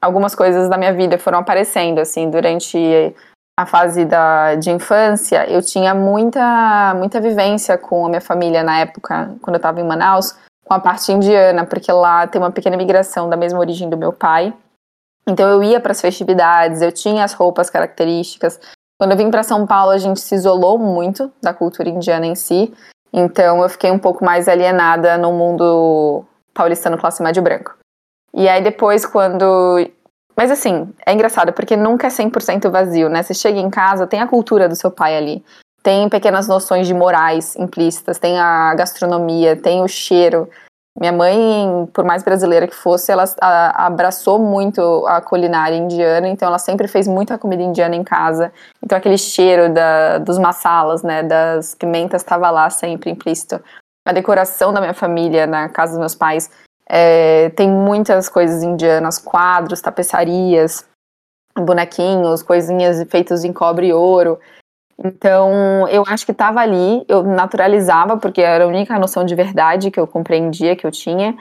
algumas 0.00 0.34
coisas 0.34 0.68
da 0.68 0.78
minha 0.78 0.92
vida 0.92 1.18
foram 1.18 1.40
aparecendo, 1.40 1.98
assim, 1.98 2.30
durante 2.30 3.14
a 3.62 3.66
fase 3.66 4.04
da, 4.04 4.54
de 4.56 4.70
infância, 4.70 5.48
eu 5.50 5.62
tinha 5.62 5.94
muita, 5.94 6.94
muita 6.94 7.20
vivência 7.20 7.78
com 7.78 8.06
a 8.06 8.08
minha 8.08 8.20
família 8.20 8.62
na 8.62 8.80
época, 8.80 9.34
quando 9.40 9.54
eu 9.54 9.58
estava 9.58 9.80
em 9.80 9.84
Manaus, 9.84 10.36
com 10.64 10.74
a 10.74 10.80
parte 10.80 11.12
indiana, 11.12 11.64
porque 11.64 11.90
lá 11.90 12.26
tem 12.26 12.40
uma 12.40 12.50
pequena 12.50 12.76
migração 12.76 13.28
da 13.28 13.36
mesma 13.36 13.58
origem 13.58 13.88
do 13.88 13.96
meu 13.96 14.12
pai. 14.12 14.52
Então 15.26 15.48
eu 15.48 15.62
ia 15.62 15.80
para 15.80 15.92
as 15.92 16.00
festividades, 16.00 16.82
eu 16.82 16.92
tinha 16.92 17.24
as 17.24 17.32
roupas 17.32 17.70
características. 17.70 18.60
Quando 18.98 19.12
eu 19.12 19.16
vim 19.16 19.30
para 19.30 19.42
São 19.42 19.66
Paulo, 19.66 19.92
a 19.92 19.98
gente 19.98 20.20
se 20.20 20.34
isolou 20.34 20.78
muito 20.78 21.32
da 21.42 21.54
cultura 21.54 21.88
indiana 21.88 22.26
em 22.26 22.34
si. 22.34 22.72
Então 23.12 23.62
eu 23.62 23.68
fiquei 23.68 23.90
um 23.90 23.98
pouco 23.98 24.24
mais 24.24 24.48
alienada 24.48 25.16
no 25.18 25.32
mundo 25.32 26.24
paulistano 26.52 26.98
classe 26.98 27.22
médio 27.22 27.42
branco. 27.42 27.76
E 28.34 28.48
aí 28.48 28.62
depois, 28.62 29.04
quando 29.04 29.78
Mas 30.36 30.50
assim, 30.50 30.92
é 31.06 31.12
engraçado 31.12 31.52
porque 31.52 31.76
nunca 31.76 32.06
é 32.06 32.10
100% 32.10 32.70
vazio, 32.70 33.08
né? 33.08 33.22
Você 33.22 33.34
chega 33.34 33.58
em 33.58 33.70
casa, 33.70 34.06
tem 34.06 34.20
a 34.20 34.26
cultura 34.26 34.68
do 34.68 34.76
seu 34.76 34.90
pai 34.90 35.16
ali. 35.16 35.44
Tem 35.82 36.08
pequenas 36.08 36.46
noções 36.46 36.86
de 36.86 36.94
morais 36.94 37.56
implícitas, 37.56 38.18
tem 38.18 38.38
a 38.38 38.74
gastronomia, 38.74 39.56
tem 39.56 39.82
o 39.82 39.88
cheiro. 39.88 40.48
Minha 40.98 41.12
mãe, 41.12 41.88
por 41.92 42.04
mais 42.04 42.22
brasileira 42.22 42.68
que 42.68 42.74
fosse, 42.74 43.10
ela 43.10 43.24
abraçou 43.74 44.38
muito 44.38 45.06
a 45.06 45.20
culinária 45.20 45.74
indiana, 45.74 46.28
então 46.28 46.46
ela 46.46 46.58
sempre 46.58 46.86
fez 46.86 47.08
muita 47.08 47.38
comida 47.38 47.62
indiana 47.62 47.96
em 47.96 48.04
casa. 48.04 48.52
Então 48.82 48.96
aquele 48.96 49.16
cheiro 49.16 49.72
da, 49.72 50.18
dos 50.18 50.38
masalas, 50.38 51.02
né, 51.02 51.22
das 51.22 51.74
pimentas 51.74 52.20
estava 52.20 52.50
lá 52.50 52.68
sempre 52.68 53.10
implícito. 53.10 53.60
A 54.06 54.12
decoração 54.12 54.72
da 54.72 54.80
minha 54.80 54.94
família 54.94 55.46
na 55.46 55.68
casa 55.68 55.92
dos 55.92 55.98
meus 55.98 56.14
pais 56.14 56.50
é, 56.94 57.48
tem 57.56 57.70
muitas 57.70 58.28
coisas 58.28 58.62
indianas, 58.62 59.18
quadros, 59.18 59.80
tapeçarias, 59.80 60.86
bonequinhos, 61.56 62.42
coisinhas 62.42 63.02
feitas 63.08 63.44
em 63.44 63.52
cobre 63.52 63.86
e 63.86 63.92
ouro. 63.94 64.38
Então, 65.02 65.88
eu 65.88 66.04
acho 66.06 66.26
que 66.26 66.32
estava 66.32 66.60
ali, 66.60 67.02
eu 67.08 67.22
naturalizava, 67.22 68.18
porque 68.18 68.42
era 68.42 68.64
a 68.64 68.66
única 68.66 68.98
noção 68.98 69.24
de 69.24 69.34
verdade 69.34 69.90
que 69.90 69.98
eu 69.98 70.06
compreendia, 70.06 70.76
que 70.76 70.86
eu 70.86 70.90
tinha. 70.90 71.34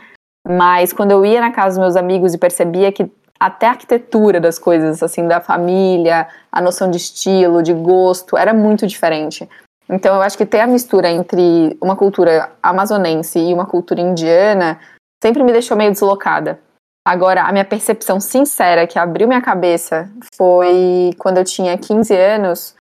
Mas 0.48 0.94
quando 0.94 1.12
eu 1.12 1.26
ia 1.26 1.42
na 1.42 1.52
casa 1.52 1.76
dos 1.76 1.80
meus 1.80 1.96
amigos 1.98 2.34
e 2.34 2.38
percebia 2.38 2.90
que 2.90 3.12
até 3.38 3.66
a 3.66 3.72
arquitetura 3.72 4.40
das 4.40 4.58
coisas, 4.58 5.04
assim, 5.04 5.28
da 5.28 5.42
família, 5.42 6.30
a 6.50 6.62
noção 6.62 6.90
de 6.90 6.96
estilo, 6.96 7.62
de 7.62 7.74
gosto, 7.74 8.38
era 8.38 8.54
muito 8.54 8.88
diferente. 8.88 9.50
Então, 9.90 10.16
eu 10.16 10.22
acho 10.22 10.38
que 10.38 10.46
ter 10.46 10.62
a 10.62 10.68
mistura 10.68 11.10
entre 11.10 11.78
uma 11.82 11.98
cultura 11.98 12.52
amazonense 12.64 13.38
e 13.38 13.54
uma 13.54 13.66
cultura 13.66 14.00
indiana 14.00 14.80
sempre 15.22 15.44
me 15.44 15.52
deixou 15.52 15.78
meio 15.78 15.92
deslocada. 15.92 16.60
Agora, 17.06 17.44
a 17.44 17.52
minha 17.52 17.66
percepção 17.66 18.20
sincera 18.20 18.86
que 18.86 19.00
abriu 19.00 19.28
minha 19.28 19.42
cabeça 19.42 20.10
foi 20.36 21.12
quando 21.18 21.38
eu 21.38 21.44
tinha 21.44 21.78
15 21.78 22.16
anos. 22.16 22.76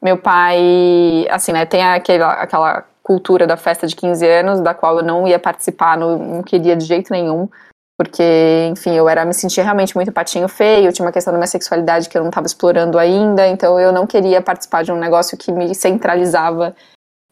Meu 0.00 0.18
pai, 0.18 1.26
assim, 1.30 1.52
né, 1.52 1.64
tem 1.64 1.82
aquela, 1.82 2.32
aquela 2.34 2.84
cultura 3.02 3.46
da 3.46 3.56
festa 3.56 3.86
de 3.86 3.96
15 3.96 4.26
anos, 4.26 4.60
da 4.60 4.74
qual 4.74 4.98
eu 4.98 5.04
não 5.04 5.26
ia 5.26 5.38
participar, 5.38 5.96
não, 5.96 6.18
não 6.18 6.42
queria 6.42 6.76
de 6.76 6.84
jeito 6.84 7.12
nenhum, 7.12 7.48
porque, 7.96 8.68
enfim, 8.70 8.94
eu 8.94 9.08
era 9.08 9.24
me 9.24 9.32
sentia 9.32 9.62
realmente 9.62 9.94
muito 9.94 10.12
patinho 10.12 10.48
feio, 10.48 10.92
tinha 10.92 11.06
uma 11.06 11.12
questão 11.12 11.32
da 11.32 11.38
minha 11.38 11.46
sexualidade 11.46 12.08
que 12.08 12.16
eu 12.16 12.22
não 12.22 12.30
estava 12.30 12.46
explorando 12.46 12.98
ainda, 12.98 13.46
então 13.46 13.78
eu 13.78 13.92
não 13.92 14.06
queria 14.06 14.42
participar 14.42 14.82
de 14.82 14.92
um 14.92 14.98
negócio 14.98 15.38
que 15.38 15.52
me 15.52 15.74
centralizava 15.74 16.74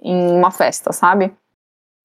em 0.01 0.31
uma 0.33 0.51
festa, 0.51 0.93
sabe? 0.93 1.33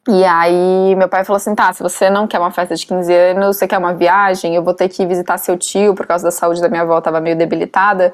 E 0.07 0.23
aí 0.23 0.95
meu 0.95 1.09
pai 1.09 1.25
falou 1.25 1.37
assim, 1.37 1.55
tá, 1.55 1.73
se 1.73 1.81
você 1.81 2.11
não 2.11 2.27
quer 2.27 2.37
uma 2.37 2.51
festa 2.51 2.75
de 2.75 2.85
15 2.85 3.11
anos, 3.11 3.57
você 3.57 3.67
quer 3.67 3.79
uma 3.79 3.93
viagem, 3.93 4.55
eu 4.55 4.63
vou 4.63 4.73
ter 4.73 4.87
que 4.87 5.05
visitar 5.05 5.37
seu 5.37 5.57
tio 5.57 5.95
por 5.95 6.05
causa 6.05 6.23
da 6.23 6.31
saúde 6.31 6.61
da 6.61 6.69
minha 6.69 6.83
avó, 6.83 7.01
tava 7.01 7.19
meio 7.19 7.35
debilitada, 7.35 8.13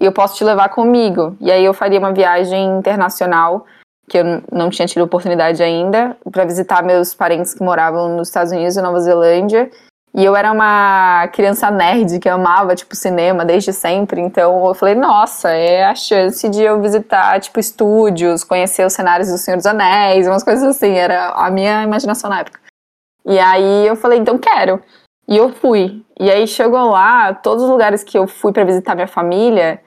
e 0.00 0.04
eu 0.04 0.12
posso 0.12 0.36
te 0.36 0.44
levar 0.44 0.68
comigo. 0.68 1.36
E 1.40 1.50
aí 1.50 1.64
eu 1.64 1.74
faria 1.74 1.98
uma 1.98 2.12
viagem 2.12 2.78
internacional, 2.78 3.66
que 4.08 4.18
eu 4.18 4.24
não 4.52 4.70
tinha 4.70 4.86
tido 4.86 5.02
oportunidade 5.02 5.62
ainda, 5.62 6.16
para 6.30 6.44
visitar 6.44 6.80
meus 6.82 7.12
parentes 7.12 7.54
que 7.54 7.62
moravam 7.62 8.16
nos 8.16 8.28
Estados 8.28 8.52
Unidos 8.52 8.76
e 8.76 8.82
Nova 8.82 9.00
Zelândia, 9.00 9.68
e 10.14 10.24
eu 10.24 10.36
era 10.36 10.52
uma 10.52 11.26
criança 11.28 11.70
nerd 11.70 12.18
que 12.20 12.28
amava, 12.28 12.74
tipo, 12.74 12.94
cinema 12.94 13.46
desde 13.46 13.72
sempre. 13.72 14.20
Então 14.20 14.66
eu 14.66 14.74
falei, 14.74 14.94
nossa, 14.94 15.50
é 15.50 15.84
a 15.84 15.94
chance 15.94 16.46
de 16.50 16.62
eu 16.62 16.80
visitar, 16.82 17.40
tipo, 17.40 17.58
estúdios, 17.58 18.44
conhecer 18.44 18.84
os 18.84 18.92
cenários 18.92 19.30
do 19.30 19.38
Senhor 19.38 19.56
dos 19.56 19.64
Anéis, 19.64 20.26
umas 20.26 20.44
coisas 20.44 20.64
assim. 20.64 20.92
Era 20.92 21.30
a 21.30 21.50
minha 21.50 21.82
imaginação 21.82 22.28
na 22.28 22.40
época. 22.40 22.60
E 23.24 23.38
aí 23.38 23.86
eu 23.86 23.96
falei, 23.96 24.18
então 24.18 24.36
quero. 24.36 24.82
E 25.26 25.36
eu 25.36 25.50
fui. 25.50 26.04
E 26.20 26.30
aí 26.30 26.46
chegou 26.46 26.90
lá, 26.90 27.32
todos 27.32 27.64
os 27.64 27.70
lugares 27.70 28.04
que 28.04 28.18
eu 28.18 28.26
fui 28.26 28.52
para 28.52 28.64
visitar 28.64 28.94
minha 28.94 29.08
família, 29.08 29.80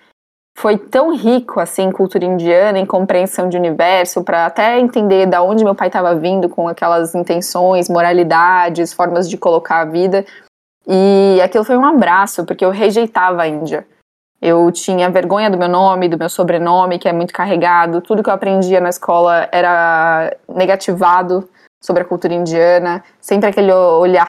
foi 0.58 0.78
tão 0.78 1.14
rico 1.14 1.60
assim 1.60 1.84
em 1.84 1.92
cultura 1.92 2.24
indiana, 2.24 2.80
em 2.80 2.86
compreensão 2.86 3.50
de 3.50 3.58
universo, 3.58 4.24
para 4.24 4.46
até 4.46 4.80
entender 4.80 5.26
da 5.26 5.44
onde 5.44 5.66
meu 5.66 5.76
pai 5.76 5.88
estava 5.88 6.16
vindo 6.16 6.48
com 6.48 6.68
aquelas 6.68 7.14
intenções, 7.14 7.90
moralidades, 7.90 8.94
formas 8.94 9.30
de 9.30 9.38
colocar 9.38 9.82
a 9.82 9.86
vida. 9.86 10.26
E 10.88 11.40
aquilo 11.44 11.66
foi 11.66 11.76
um 11.76 11.86
abraço, 11.86 12.46
porque 12.46 12.64
eu 12.64 12.70
rejeitava 12.70 13.42
a 13.42 13.48
Índia. 13.48 13.86
Eu 14.42 14.72
tinha 14.72 15.10
vergonha 15.10 15.50
do 15.50 15.58
meu 15.58 15.68
nome, 15.68 16.08
do 16.08 16.18
meu 16.18 16.30
sobrenome, 16.30 17.00
que 17.00 17.10
é 17.10 17.14
muito 17.14 17.34
carregado. 17.34 18.02
Tudo 18.02 18.24
que 18.24 18.30
eu 18.30 18.34
aprendia 18.34 18.80
na 18.80 18.90
escola 18.90 19.50
era 19.52 20.36
negativado 20.48 21.50
sobre 21.84 22.04
a 22.04 22.06
cultura 22.06 22.34
indiana. 22.34 23.04
Sempre 23.20 23.50
aquele 23.50 23.74
olhar 23.74 24.26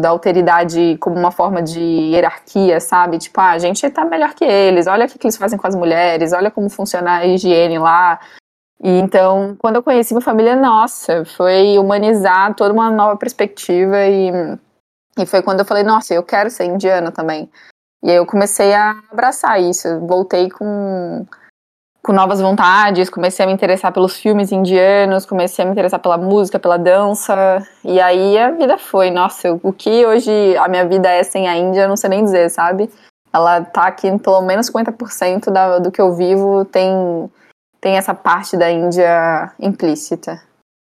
da 0.00 0.08
alteridade 0.08 0.96
como 0.98 1.16
uma 1.16 1.30
forma 1.30 1.62
de 1.62 1.80
hierarquia, 1.80 2.80
sabe? 2.80 3.18
Tipo, 3.18 3.40
ah, 3.40 3.50
a 3.50 3.58
gente 3.58 3.88
tá 3.90 4.04
melhor 4.04 4.34
que 4.34 4.44
eles, 4.44 4.86
olha 4.86 5.06
o 5.06 5.08
que, 5.08 5.18
eles 5.24 5.36
fazem 5.36 5.58
com 5.58 5.66
as 5.66 5.74
mulheres, 5.74 6.32
olha 6.32 6.50
como 6.50 6.68
funciona 6.68 7.18
a 7.18 7.26
higiene 7.26 7.78
lá. 7.78 8.18
E 8.82 8.90
então, 8.98 9.56
quando 9.58 9.76
eu 9.76 9.82
conheci 9.82 10.14
minha 10.14 10.24
família, 10.24 10.56
nossa, 10.56 11.24
foi 11.24 11.78
humanizar 11.78 12.54
toda 12.54 12.72
uma 12.72 12.90
nova 12.90 13.16
perspectiva 13.16 14.04
e, 14.06 14.30
e 15.18 15.26
foi 15.26 15.42
quando 15.42 15.60
eu 15.60 15.64
falei, 15.64 15.82
nossa, 15.82 16.12
eu 16.14 16.22
quero 16.22 16.50
ser 16.50 16.64
indiana 16.64 17.10
também. 17.12 17.50
E 18.02 18.10
aí 18.10 18.16
eu 18.16 18.26
comecei 18.26 18.74
a 18.74 18.94
abraçar 19.10 19.60
isso, 19.60 20.00
voltei 20.00 20.50
com 20.50 21.26
com 22.04 22.12
novas 22.12 22.38
vontades, 22.38 23.08
comecei 23.08 23.42
a 23.42 23.48
me 23.48 23.54
interessar 23.54 23.90
pelos 23.90 24.18
filmes 24.18 24.52
indianos, 24.52 25.24
comecei 25.24 25.64
a 25.64 25.66
me 25.66 25.72
interessar 25.72 25.98
pela 25.98 26.18
música, 26.18 26.58
pela 26.58 26.76
dança, 26.76 27.66
e 27.82 27.98
aí 27.98 28.36
a 28.38 28.50
vida 28.50 28.76
foi. 28.76 29.10
Nossa, 29.10 29.58
o 29.62 29.72
que 29.72 30.04
hoje 30.04 30.30
a 30.58 30.68
minha 30.68 30.86
vida 30.86 31.08
é 31.08 31.22
sem 31.22 31.48
a 31.48 31.56
Índia, 31.56 31.82
eu 31.82 31.88
não 31.88 31.96
sei 31.96 32.10
nem 32.10 32.22
dizer, 32.22 32.50
sabe? 32.50 32.90
Ela 33.32 33.62
tá 33.62 33.86
aqui 33.86 34.06
em 34.06 34.18
pelo 34.18 34.42
menos 34.42 34.70
50% 34.70 35.50
da, 35.50 35.78
do 35.78 35.90
que 35.90 36.00
eu 36.00 36.14
vivo 36.14 36.66
tem, 36.66 36.92
tem 37.80 37.96
essa 37.96 38.14
parte 38.14 38.54
da 38.54 38.70
Índia 38.70 39.50
implícita. 39.58 40.42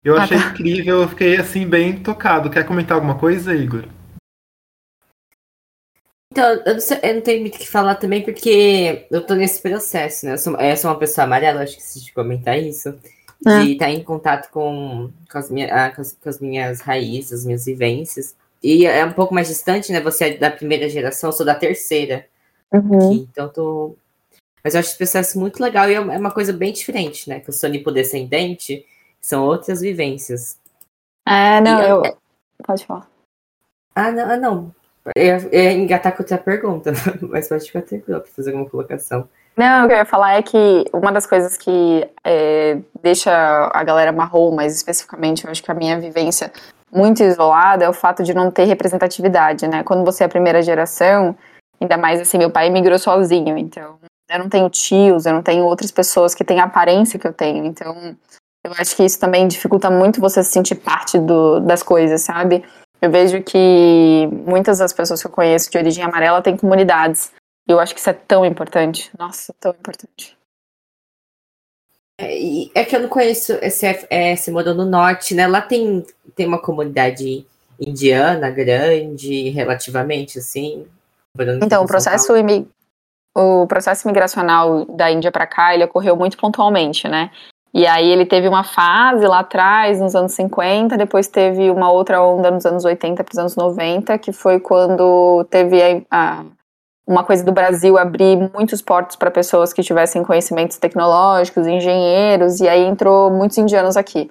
Eu 0.02 0.16
achei 0.16 0.38
ah, 0.38 0.40
tá. 0.40 0.48
incrível, 0.48 1.02
eu 1.02 1.08
fiquei 1.08 1.36
assim 1.36 1.66
bem 1.66 1.98
tocado. 1.98 2.48
Quer 2.48 2.64
comentar 2.64 2.96
alguma 2.96 3.16
coisa, 3.16 3.54
Igor? 3.54 3.84
Então, 6.32 6.50
eu 6.64 6.72
não, 6.72 6.80
sei, 6.80 6.98
eu 7.02 7.14
não, 7.16 7.20
tenho 7.20 7.42
muito 7.42 7.56
o 7.56 7.58
que 7.58 7.68
falar 7.68 7.96
também, 7.96 8.22
porque 8.22 9.06
eu 9.10 9.26
tô 9.26 9.34
nesse 9.34 9.60
processo, 9.60 10.24
né? 10.24 10.32
Eu 10.32 10.38
sou, 10.38 10.58
eu 10.58 10.76
sou 10.78 10.90
uma 10.90 10.98
pessoa 10.98 11.26
amarela, 11.26 11.62
acho 11.62 11.76
que 11.76 11.82
se 11.82 12.10
comentar 12.10 12.58
isso, 12.58 12.88
é. 13.46 13.60
de 13.60 13.72
estar 13.72 13.90
em 13.90 14.02
contato 14.02 14.50
com, 14.50 15.10
com, 15.30 15.38
as 15.38 15.50
minha, 15.50 15.68
ah, 15.74 15.94
com, 15.94 16.00
as, 16.00 16.14
com, 16.14 16.28
as, 16.30 16.40
minhas 16.40 16.80
raízes, 16.80 17.40
as 17.40 17.44
minhas 17.44 17.66
vivências. 17.66 18.34
E 18.62 18.86
é 18.86 19.04
um 19.04 19.12
pouco 19.12 19.34
mais 19.34 19.48
distante, 19.48 19.92
né? 19.92 20.00
Você 20.00 20.24
é 20.24 20.36
da 20.38 20.50
primeira 20.50 20.88
geração, 20.88 21.28
eu 21.28 21.34
sou 21.34 21.44
da 21.44 21.54
terceira. 21.54 22.26
Uhum. 22.72 23.10
Aqui, 23.10 23.28
então 23.30 23.50
tô. 23.50 23.94
Mas 24.64 24.72
eu 24.72 24.80
acho 24.80 24.88
esse 24.88 24.96
processo 24.96 25.38
muito 25.38 25.62
legal 25.62 25.90
e 25.90 25.92
é, 25.92 25.96
é 25.96 26.00
uma 26.00 26.30
coisa 26.30 26.54
bem 26.54 26.72
diferente, 26.72 27.28
né? 27.28 27.40
Que 27.40 27.50
eu 27.50 27.52
sou 27.52 27.68
nipodescendente, 27.68 28.86
são 29.20 29.44
outras 29.44 29.82
vivências. 29.82 30.56
É, 31.28 31.60
não, 31.60 31.82
eu. 31.82 32.02
É... 32.06 32.16
Pode 32.64 32.86
falar. 32.86 33.06
Ah, 33.94 34.10
não, 34.10 34.30
ah, 34.30 34.36
não. 34.38 34.74
Ia 35.16 35.72
engatar 35.72 36.14
com 36.14 36.22
outra 36.22 36.38
pergunta, 36.38 36.92
mas 37.22 37.48
pode 37.48 37.66
ficar 37.66 37.82
tranquilo 37.82 38.20
para 38.20 38.30
fazer 38.30 38.50
alguma 38.50 38.68
colocação. 38.68 39.28
Não, 39.56 39.84
o 39.84 39.88
que 39.88 39.94
eu 39.94 39.98
ia 39.98 40.04
falar 40.04 40.34
é 40.34 40.42
que 40.42 40.84
uma 40.92 41.12
das 41.12 41.26
coisas 41.26 41.58
que 41.58 42.08
é, 42.24 42.78
deixa 43.02 43.30
a 43.72 43.84
galera 43.84 44.12
marrom, 44.12 44.54
mas 44.54 44.74
especificamente 44.74 45.44
eu 45.44 45.50
acho 45.50 45.62
que 45.62 45.70
a 45.70 45.74
minha 45.74 45.98
vivência 46.00 46.50
muito 46.90 47.22
isolada 47.22 47.84
é 47.84 47.88
o 47.88 47.92
fato 47.92 48.22
de 48.22 48.32
não 48.32 48.50
ter 48.50 48.64
representatividade, 48.64 49.66
né? 49.66 49.82
Quando 49.82 50.04
você 50.04 50.22
é 50.22 50.26
a 50.26 50.28
primeira 50.28 50.62
geração, 50.62 51.36
ainda 51.80 51.96
mais 51.96 52.20
assim, 52.20 52.38
meu 52.38 52.50
pai 52.50 52.70
migrou 52.70 52.98
sozinho, 52.98 53.58
então 53.58 53.98
eu 54.30 54.38
não 54.38 54.48
tenho 54.48 54.70
tios, 54.70 55.26
eu 55.26 55.32
não 55.32 55.42
tenho 55.42 55.64
outras 55.64 55.90
pessoas 55.90 56.34
que 56.34 56.44
têm 56.44 56.60
a 56.60 56.64
aparência 56.64 57.18
que 57.18 57.26
eu 57.26 57.32
tenho, 57.32 57.64
então 57.66 58.16
eu 58.64 58.72
acho 58.78 58.96
que 58.96 59.04
isso 59.04 59.18
também 59.18 59.48
dificulta 59.48 59.90
muito 59.90 60.20
você 60.20 60.42
se 60.42 60.52
sentir 60.52 60.76
parte 60.76 61.18
do, 61.18 61.60
das 61.60 61.82
coisas, 61.82 62.22
sabe? 62.22 62.64
Eu 63.02 63.10
vejo 63.10 63.42
que 63.42 64.28
muitas 64.30 64.78
das 64.78 64.92
pessoas 64.92 65.20
que 65.20 65.26
eu 65.26 65.32
conheço 65.32 65.68
de 65.68 65.76
origem 65.76 66.04
amarela 66.04 66.40
têm 66.40 66.56
comunidades. 66.56 67.32
E 67.68 67.72
eu 67.72 67.80
acho 67.80 67.92
que 67.92 67.98
isso 67.98 68.08
é 68.08 68.12
tão 68.12 68.46
importante. 68.46 69.10
Nossa, 69.18 69.52
tão 69.58 69.72
importante. 69.72 70.38
É, 72.20 72.80
é 72.80 72.84
que 72.84 72.94
eu 72.94 73.00
não 73.00 73.08
conheço 73.08 73.54
esse, 73.54 73.84
é, 74.08 74.32
esse 74.32 74.52
modelo 74.52 74.84
no 74.84 74.88
norte, 74.88 75.34
né? 75.34 75.48
Lá 75.48 75.60
tem, 75.60 76.06
tem 76.36 76.46
uma 76.46 76.62
comunidade 76.62 77.44
indiana 77.80 78.48
grande, 78.50 79.50
relativamente, 79.50 80.38
assim. 80.38 80.86
Então, 81.60 81.82
o 81.82 81.86
processo, 81.86 82.32
o 83.34 83.66
processo 83.66 84.06
migracional 84.06 84.84
da 84.84 85.10
Índia 85.10 85.32
para 85.32 85.46
cá, 85.46 85.74
ele 85.74 85.84
ocorreu 85.84 86.14
muito 86.14 86.36
pontualmente, 86.36 87.08
né? 87.08 87.32
E 87.74 87.86
aí 87.86 88.10
ele 88.10 88.26
teve 88.26 88.46
uma 88.46 88.64
fase 88.64 89.26
lá 89.26 89.38
atrás, 89.38 89.98
nos 89.98 90.14
anos 90.14 90.32
50, 90.32 90.96
depois 90.96 91.26
teve 91.26 91.70
uma 91.70 91.90
outra 91.90 92.22
onda 92.22 92.50
nos 92.50 92.66
anos 92.66 92.84
80 92.84 93.24
para 93.24 93.32
os 93.32 93.38
anos 93.38 93.56
90, 93.56 94.18
que 94.18 94.30
foi 94.30 94.60
quando 94.60 95.44
teve 95.48 95.80
a, 95.82 96.02
a, 96.10 96.44
uma 97.06 97.24
coisa 97.24 97.42
do 97.42 97.50
Brasil 97.50 97.96
abrir 97.96 98.36
muitos 98.54 98.82
portos 98.82 99.16
para 99.16 99.30
pessoas 99.30 99.72
que 99.72 99.82
tivessem 99.82 100.22
conhecimentos 100.22 100.76
tecnológicos, 100.76 101.66
engenheiros, 101.66 102.60
e 102.60 102.68
aí 102.68 102.82
entrou 102.84 103.30
muitos 103.30 103.56
indianos 103.56 103.96
aqui. 103.96 104.30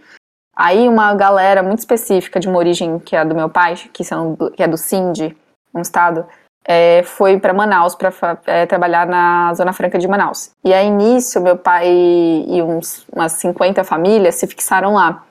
Aí 0.55 0.87
uma 0.87 1.15
galera 1.15 1.63
muito 1.63 1.79
específica 1.79 2.39
de 2.39 2.47
uma 2.47 2.59
origem 2.59 2.99
que 2.99 3.15
é 3.15 3.25
do 3.25 3.33
meu 3.33 3.49
pai, 3.49 3.73
que, 3.91 4.03
são, 4.03 4.35
que 4.55 4.61
é 4.61 4.67
do 4.67 4.77
Sindh, 4.77 5.35
um 5.73 5.81
estado, 5.81 6.27
é, 6.65 7.01
foi 7.03 7.39
para 7.39 7.53
Manaus 7.53 7.95
para 7.95 8.11
é, 8.45 8.65
trabalhar 8.65 9.07
na 9.07 9.53
Zona 9.53 9.73
Franca 9.73 9.97
de 9.97 10.07
Manaus. 10.07 10.51
E 10.63 10.73
aí 10.73 10.89
nisso, 10.89 11.41
meu 11.41 11.57
pai 11.57 11.87
e 11.89 12.61
uns, 12.61 13.05
umas 13.11 13.33
50 13.33 13.83
famílias 13.83 14.35
se 14.35 14.47
fixaram 14.47 14.93
lá. 14.93 15.23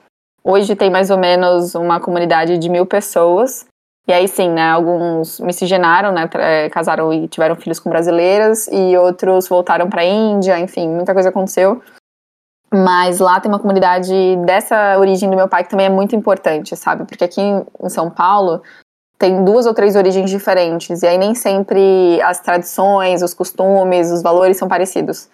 Hoje 0.43 0.75
tem 0.75 0.89
mais 0.89 1.09
ou 1.09 1.17
menos 1.17 1.75
uma 1.75 1.99
comunidade 1.99 2.57
de 2.57 2.69
mil 2.69 2.85
pessoas. 2.85 3.65
E 4.07 4.13
aí 4.13 4.27
sim, 4.27 4.49
né, 4.49 4.71
alguns 4.71 5.39
miscigenaram, 5.39 6.11
né, 6.11 6.27
é, 6.33 6.69
casaram 6.69 7.13
e 7.13 7.27
tiveram 7.27 7.55
filhos 7.55 7.79
com 7.79 7.89
brasileiras, 7.89 8.67
e 8.67 8.97
outros 8.97 9.47
voltaram 9.47 9.89
para 9.89 10.01
a 10.01 10.05
Índia, 10.05 10.59
enfim, 10.59 10.89
muita 10.89 11.13
coisa 11.13 11.29
aconteceu. 11.29 11.81
Mas 12.73 13.19
lá 13.19 13.39
tem 13.39 13.51
uma 13.51 13.59
comunidade 13.59 14.11
dessa 14.45 14.97
origem 14.97 15.29
do 15.29 15.35
meu 15.35 15.47
pai 15.47 15.63
que 15.63 15.69
também 15.69 15.85
é 15.85 15.89
muito 15.89 16.15
importante, 16.15 16.75
sabe? 16.75 17.05
Porque 17.05 17.23
aqui 17.23 17.41
em 17.41 17.89
São 17.89 18.09
Paulo 18.09 18.63
tem 19.21 19.45
duas 19.45 19.67
ou 19.67 19.73
três 19.73 19.95
origens 19.95 20.31
diferentes, 20.31 21.03
e 21.03 21.07
aí 21.07 21.15
nem 21.15 21.35
sempre 21.35 22.19
as 22.23 22.39
tradições, 22.39 23.21
os 23.21 23.35
costumes, 23.35 24.11
os 24.11 24.23
valores 24.23 24.57
são 24.57 24.67
parecidos. 24.67 25.29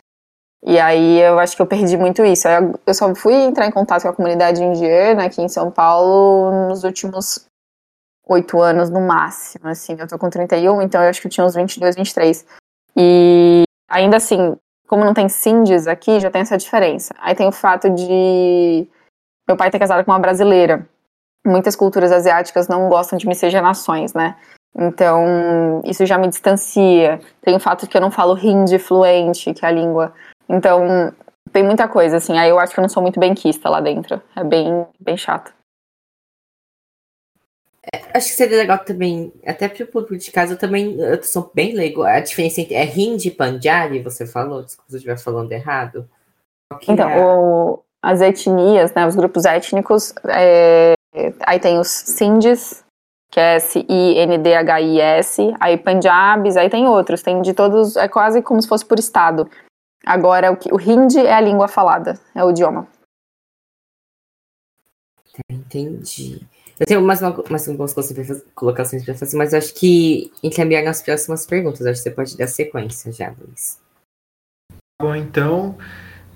E 0.62 0.78
aí 0.78 1.22
eu 1.22 1.40
acho 1.40 1.56
que 1.56 1.62
eu 1.62 1.66
perdi 1.66 1.96
muito 1.96 2.26
isso. 2.26 2.50
Eu 2.86 2.94
só 2.94 3.16
fui 3.16 3.34
entrar 3.34 3.66
em 3.66 3.72
contato 3.72 4.02
com 4.02 4.10
a 4.10 4.14
comunidade 4.14 4.62
indiana 4.62 5.26
aqui 5.26 5.42
em 5.42 5.48
São 5.48 5.72
Paulo 5.72 6.68
nos 6.68 6.84
últimos 6.84 7.46
oito 8.28 8.62
anos 8.62 8.90
no 8.90 9.00
máximo, 9.00 9.70
assim. 9.70 9.96
Eu 9.98 10.08
tô 10.08 10.20
com 10.20 10.30
31, 10.30 10.82
então 10.82 11.02
eu 11.02 11.10
acho 11.10 11.22
que 11.22 11.28
eu 11.28 11.32
tinha 11.32 11.46
uns 11.46 11.56
22, 11.56 11.96
23. 11.96 12.46
E 12.98 13.64
ainda 13.90 14.18
assim, 14.18 14.58
como 14.86 15.06
não 15.06 15.14
tem 15.14 15.30
Sindis 15.30 15.88
aqui, 15.88 16.20
já 16.20 16.30
tem 16.30 16.42
essa 16.42 16.58
diferença. 16.58 17.14
Aí 17.20 17.34
tem 17.34 17.48
o 17.48 17.54
fato 17.54 17.90
de 17.90 18.86
meu 19.48 19.56
pai 19.56 19.72
ter 19.72 19.80
casado 19.80 20.04
com 20.04 20.12
uma 20.12 20.20
brasileira. 20.20 20.86
Muitas 21.48 21.76
culturas 21.76 22.12
asiáticas 22.12 22.68
não 22.68 22.90
gostam 22.90 23.18
de 23.18 23.26
miscigenações, 23.26 24.14
né? 24.14 24.36
Então, 24.76 25.82
isso 25.86 26.06
já 26.06 26.18
me 26.18 26.28
distancia. 26.28 27.20
Tem 27.42 27.56
o 27.56 27.60
fato 27.60 27.86
de 27.86 27.90
que 27.90 27.98
eu 27.98 28.02
não 28.02 28.12
falo 28.12 28.38
hindi 28.38 28.78
fluente, 28.78 29.54
que 29.54 29.66
é 29.66 29.70
a 29.70 29.72
língua. 29.72 30.14
Então, 30.48 31.14
tem 31.52 31.64
muita 31.64 31.88
coisa, 31.88 32.18
assim. 32.18 32.38
Aí 32.38 32.50
eu 32.50 32.60
acho 32.60 32.74
que 32.74 32.80
eu 32.80 32.84
não 32.84 32.90
sou 32.90 33.02
muito 33.02 33.20
benquista 33.20 33.70
lá 33.70 33.80
dentro. 33.80 34.22
É 34.36 34.44
bem, 34.44 34.86
bem 35.00 35.18
chato. 35.18 35.54
É, 37.94 38.18
acho 38.18 38.28
que 38.28 38.34
seria 38.34 38.58
legal 38.58 38.80
também, 38.80 39.32
até 39.46 39.70
para 39.70 39.84
o 39.84 39.88
público 39.88 40.18
de 40.18 40.30
casa, 40.30 40.54
eu 40.54 40.58
também 40.58 41.00
eu 41.00 41.24
sou 41.24 41.50
bem 41.54 41.74
leigo. 41.74 42.04
A 42.04 42.20
diferença 42.20 42.60
entre 42.60 42.76
é 42.76 42.86
Hindi 42.86 43.30
e 43.30 43.32
Panjari, 43.32 44.04
você 44.04 44.28
falou? 44.28 44.64
Desculpa 44.64 44.90
se 44.90 44.96
eu 44.96 44.98
estiver 44.98 45.18
falando 45.18 45.52
errado. 45.54 46.10
Então, 46.88 47.10
é? 47.10 47.26
o, 47.26 47.80
as 48.02 48.22
etnias, 48.22 48.94
né, 48.94 49.08
os 49.08 49.16
grupos 49.16 49.46
étnicos, 49.46 50.14
é, 50.28 50.94
aí 51.46 51.60
tem 51.60 51.80
os 51.80 51.88
Sindhis, 51.88 52.84
que 53.32 53.40
é 53.40 53.56
S-I-N-D-H-I-S, 53.56 55.54
aí 55.60 55.78
Punjabis, 55.78 56.58
aí 56.58 56.70
tem 56.70 56.88
outros, 56.88 57.22
tem 57.22 57.42
de 57.42 57.54
todos, 57.54 57.96
é 57.96 58.08
quase 58.08 58.42
como 58.42 58.62
se 58.62 58.68
fosse 58.68 58.86
por 58.86 58.98
estado. 59.00 59.50
Agora, 60.06 60.52
o, 60.52 60.58
que, 60.58 60.74
o 60.74 60.80
Hindi 60.80 61.20
é 61.20 61.34
a 61.34 61.42
língua 61.42 61.68
falada, 61.68 62.20
é 62.34 62.44
o 62.44 62.50
idioma. 62.52 62.88
Entendi. 65.50 66.42
Eu 66.80 66.86
tenho 66.86 67.02
mais, 67.02 67.22
uma, 67.22 67.44
mais 67.50 67.68
algumas 67.68 67.94
colocações 68.54 69.04
para 69.04 69.16
fazer, 69.16 69.36
mas 69.36 69.54
acho 69.54 69.74
que 69.74 70.32
encaminhar 70.44 70.84
nas 70.84 71.02
próximas 71.02 71.46
perguntas. 71.46 71.86
Acho 71.86 72.04
que 72.04 72.10
você 72.10 72.12
pode 72.12 72.38
dar 72.38 72.48
sequência 72.48 73.12
já, 73.12 73.34
Luiz. 73.38 73.80
Bom, 75.02 75.16
então, 75.16 75.78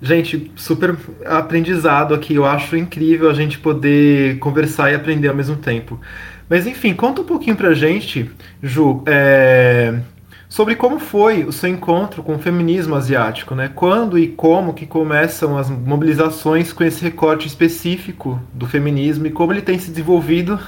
gente, 0.02 0.50
super 0.56 0.96
aprendizado 1.24 2.12
aqui. 2.12 2.34
Eu 2.34 2.44
acho 2.44 2.76
incrível 2.76 3.30
a 3.30 3.34
gente 3.34 3.58
poder 3.58 4.38
conversar 4.40 4.90
e 4.90 4.96
aprender 4.96 5.28
ao 5.28 5.34
mesmo 5.34 5.56
tempo. 5.56 6.00
Mas 6.48 6.66
enfim, 6.66 6.92
conta 6.92 7.22
um 7.22 7.24
pouquinho 7.24 7.56
pra 7.56 7.72
gente, 7.72 8.30
Ju, 8.60 9.02
é, 9.06 10.00
sobre 10.48 10.74
como 10.74 10.98
foi 10.98 11.44
o 11.44 11.52
seu 11.52 11.70
encontro 11.70 12.22
com 12.22 12.34
o 12.34 12.38
feminismo 12.38 12.94
asiático, 12.94 13.54
né? 13.54 13.70
Quando 13.74 14.18
e 14.18 14.28
como 14.28 14.74
que 14.74 14.84
começam 14.84 15.56
as 15.56 15.70
mobilizações 15.70 16.72
com 16.72 16.84
esse 16.84 17.02
recorte 17.02 17.46
específico 17.46 18.38
do 18.52 18.66
feminismo 18.66 19.26
e 19.26 19.30
como 19.30 19.52
ele 19.52 19.62
tem 19.62 19.78
se 19.78 19.90
desenvolvido 19.90 20.60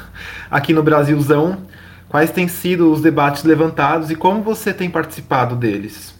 aqui 0.50 0.72
no 0.72 0.82
Brasilzão? 0.82 1.66
Quais 2.08 2.30
têm 2.30 2.46
sido 2.46 2.92
os 2.92 3.02
debates 3.02 3.42
levantados 3.42 4.08
e 4.10 4.14
como 4.14 4.40
você 4.40 4.72
tem 4.72 4.88
participado 4.88 5.56
deles? 5.56 6.14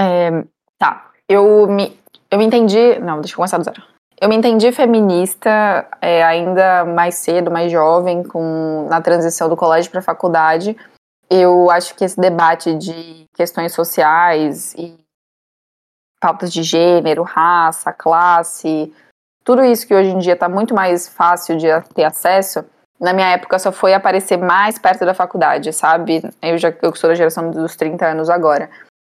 É, 0.00 0.44
eu 1.28 1.66
me, 1.66 1.98
eu 2.30 2.38
me 2.38 2.44
entendi. 2.44 2.98
Não, 2.98 3.20
deixa 3.20 3.34
eu 3.34 3.36
começar 3.36 3.58
do 3.58 3.64
zero. 3.64 3.82
Eu 4.20 4.28
me 4.28 4.36
entendi 4.36 4.72
feminista 4.72 5.86
é, 6.00 6.24
ainda 6.24 6.84
mais 6.84 7.16
cedo, 7.16 7.50
mais 7.50 7.70
jovem, 7.70 8.24
com 8.24 8.86
na 8.88 9.00
transição 9.00 9.48
do 9.48 9.56
colégio 9.56 9.90
para 9.90 10.00
a 10.00 10.02
faculdade 10.02 10.76
eu 11.30 11.70
acho 11.70 11.94
que 11.94 12.04
esse 12.04 12.18
debate 12.18 12.74
de 12.74 13.26
questões 13.34 13.72
sociais 13.72 14.74
e 14.74 14.96
pautas 16.20 16.52
de 16.52 16.62
gênero, 16.62 17.22
raça, 17.22 17.92
classe, 17.92 18.92
tudo 19.44 19.64
isso 19.64 19.86
que 19.86 19.94
hoje 19.94 20.10
em 20.10 20.18
dia 20.18 20.32
está 20.32 20.48
muito 20.48 20.74
mais 20.74 21.08
fácil 21.08 21.56
de 21.56 21.68
ter 21.94 22.04
acesso, 22.04 22.64
na 22.98 23.12
minha 23.12 23.28
época 23.28 23.58
só 23.58 23.70
foi 23.70 23.94
aparecer 23.94 24.36
mais 24.36 24.78
perto 24.78 25.04
da 25.04 25.14
faculdade, 25.14 25.72
sabe? 25.72 26.22
Eu 26.42 26.58
já 26.58 26.74
eu 26.82 26.94
sou 26.96 27.08
da 27.08 27.14
geração 27.14 27.50
dos 27.50 27.76
30 27.76 28.06
anos 28.06 28.28
agora. 28.28 28.68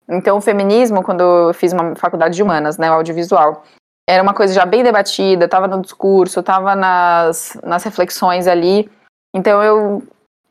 Então, 0.08 0.38
o 0.38 0.42
feminismo, 0.42 1.04
quando 1.04 1.22
eu 1.22 1.54
fiz 1.54 1.74
uma 1.74 1.96
faculdade 1.96 2.36
de 2.36 2.44
humanas, 2.44 2.78
né, 2.78 2.90
o 2.92 2.96
audiovisual, 2.96 3.64
era 4.08 4.22
uma 4.22 4.34
coisa 4.34 4.54
já 4.54 4.66
bem 4.66 4.84
debatida, 4.84 5.46
estava 5.46 5.68
no 5.68 5.82
discurso, 5.82 6.40
estava 6.40 6.76
nas, 6.76 7.58
nas 7.64 7.84
reflexões 7.84 8.48
ali. 8.48 8.90
Então, 9.34 9.64
eu 9.64 10.04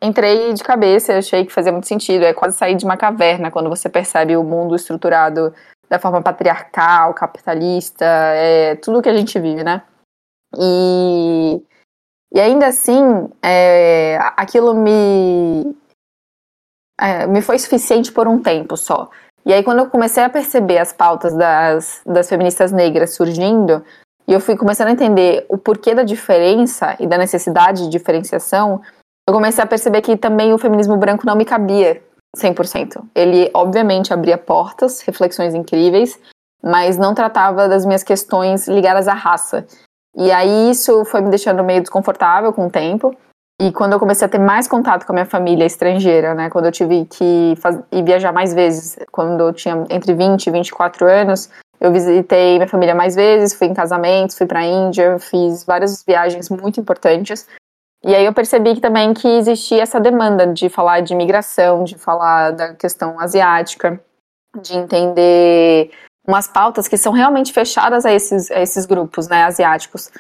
entrei 0.03 0.53
de 0.53 0.63
cabeça, 0.63 1.17
achei 1.17 1.47
que 1.47 1.53
fazia 1.53 1.73
muito 1.73 1.87
sentido. 1.87 2.25
É 2.25 2.35
quase 2.35 2.57
sair 2.57 2.75
de 2.75 2.85
uma 2.85 2.97
caverna 2.97 3.51
quando 3.51 3.71
você 3.71 3.89
percebe 3.89 4.37
o 4.37 4.43
mundo 4.43 4.75
estruturado 4.75 5.55
da 5.89 5.99
forma 5.99 6.21
patriarcal, 6.23 7.15
capitalista, 7.15 8.05
é 8.05 8.75
tudo 8.77 9.03
que 9.03 9.09
a 9.09 9.17
gente 9.17 9.39
vive, 9.39 9.63
né? 9.63 9.83
E, 10.59 11.63
e 12.33 12.41
ainda 12.41 12.67
assim, 12.67 13.29
é, 13.43 14.19
aquilo 14.37 14.75
me, 14.75 15.77
é, 16.99 17.27
me 17.27 17.41
foi 17.43 17.59
suficiente 17.59 18.13
por 18.13 18.27
um 18.27 18.43
tempo 18.43 18.77
só. 18.77 19.11
E 19.47 19.53
aí, 19.53 19.63
quando 19.63 19.81
eu 19.81 19.91
comecei 19.91 20.23
a 20.23 20.31
perceber 20.31 20.79
as 20.79 20.93
pautas 20.93 21.35
das, 21.35 22.01
das 22.07 22.29
feministas 22.29 22.73
negras 22.73 23.15
surgindo, 23.15 23.85
e 24.27 24.33
eu 24.33 24.41
fui 24.41 24.57
começando 24.57 24.89
a 24.89 24.93
entender 24.93 25.45
o 25.49 25.59
porquê 25.59 25.95
da 25.95 26.03
diferença 26.03 26.97
e 26.99 27.07
da 27.07 27.19
necessidade 27.19 27.83
de 27.83 27.91
diferenciação, 27.91 28.81
eu 29.29 29.35
comecei 29.35 29.63
a 29.63 29.67
perceber 29.67 30.01
que 30.01 30.17
também 30.17 30.53
o 30.53 30.59
feminismo 30.59 30.97
branco 30.97 31.27
não 31.27 31.37
me 31.37 31.45
cabia 31.45 32.03
100%. 32.37 33.03
Ele, 33.15 33.51
obviamente, 33.55 34.13
abria 34.13 34.39
portas, 34.39 35.01
reflexões 35.01 35.55
incríveis, 35.55 36.19
mas 36.63 36.97
não 36.97 37.15
tratava 37.15 37.69
das 37.69 37.85
minhas 37.85 38.03
questões 38.03 38.67
ligadas 38.67 39.09
à 39.09 39.15
raça. 39.15 39.67
E 40.17 40.31
aí 40.31 40.71
isso 40.71 41.05
foi 41.05 41.21
me 41.21 41.29
deixando 41.29 41.63
meio 41.63 41.81
desconfortável 41.81 42.53
com 42.53 42.67
o 42.67 42.71
tempo. 42.71 43.15
E 43.61 43.71
quando 43.73 43.93
eu 43.93 44.01
comecei 44.01 44.27
a 44.27 44.29
ter 44.29 44.39
mais 44.39 44.67
contato 44.67 45.07
com 45.07 45.13
a 45.13 45.15
minha 45.15 45.27
família 45.27 45.65
estrangeira, 45.65 46.35
né, 46.35 46.51
quando 46.51 46.67
eu 46.67 46.73
tive 46.73 47.05
que 47.07 47.55
ir 47.93 48.03
viajar 48.03 48.33
mais 48.33 48.53
vezes, 48.53 48.99
quando 49.13 49.41
eu 49.41 49.53
tinha 49.53 49.87
entre 49.91 50.13
20 50.13 50.47
e 50.47 50.51
24 50.51 51.07
anos, 51.07 51.49
eu 51.81 51.93
visitei 51.93 52.57
minha 52.57 52.69
família 52.69 52.95
mais 52.95 53.15
vezes, 53.15 53.55
fui 53.55 53.69
em 53.69 53.75
casamentos, 53.75 54.37
fui 54.37 54.47
para 54.47 54.61
a 54.61 54.65
Índia, 54.65 55.19
fiz 55.19 55.65
várias 55.65 56.03
viagens 56.05 56.51
muito 56.51 56.81
importantes 56.81 57.47
e 58.05 58.15
aí 58.15 58.27
eu 58.27 58.35
percebi 58.35 58.75
que 58.75 58.83
também 58.83 59.15
que 59.15 59.27
existia 59.27 59.83
essa 59.83 59.99
demanda 59.99 60.47
de 60.47 60.69
falar 60.69 61.01
de 61.01 61.15
imigração, 61.15 61.85
de 61.85 61.97
falar 61.97 62.51
da 62.51 62.75
questão 62.75 63.19
asiática, 63.19 63.99
de 64.61 64.77
entender 64.77 65.91
umas 66.29 66.47
pautas 66.47 66.87
que 66.87 66.99
são 66.99 67.15
realmente 67.15 67.51
fechadas 67.51 68.05
a 68.05 68.13
esses, 68.13 68.51
a 68.51 68.61
esses 68.61 68.85
grupos, 68.85 69.27
né, 69.27 69.45
asiáticos. 69.45 70.11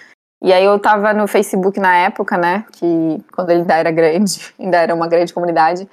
E 0.44 0.52
aí 0.52 0.64
eu 0.64 0.78
tava 0.78 1.14
no 1.14 1.26
Facebook 1.26 1.80
na 1.80 1.96
época, 1.96 2.36
né, 2.36 2.66
que 2.72 3.24
quando 3.32 3.50
ele 3.50 3.60
ainda 3.60 3.74
era 3.74 3.90
grande, 3.90 4.54
ainda 4.60 4.76
era 4.76 4.94
uma 4.94 5.08
grande 5.08 5.32
comunidade, 5.32 5.88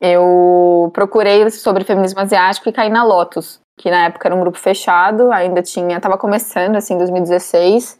eu 0.00 0.90
procurei 0.92 1.48
sobre 1.50 1.84
feminismo 1.84 2.20
asiático 2.20 2.68
e 2.68 2.72
caí 2.72 2.90
na 2.90 3.04
Lotus, 3.04 3.60
que 3.78 3.90
na 3.90 4.06
época 4.06 4.28
era 4.28 4.34
um 4.34 4.40
grupo 4.40 4.58
fechado, 4.58 5.30
ainda 5.30 5.62
tinha, 5.62 6.00
tava 6.00 6.18
começando 6.18 6.76
assim, 6.76 6.94
em 6.94 6.98
2016, 6.98 7.98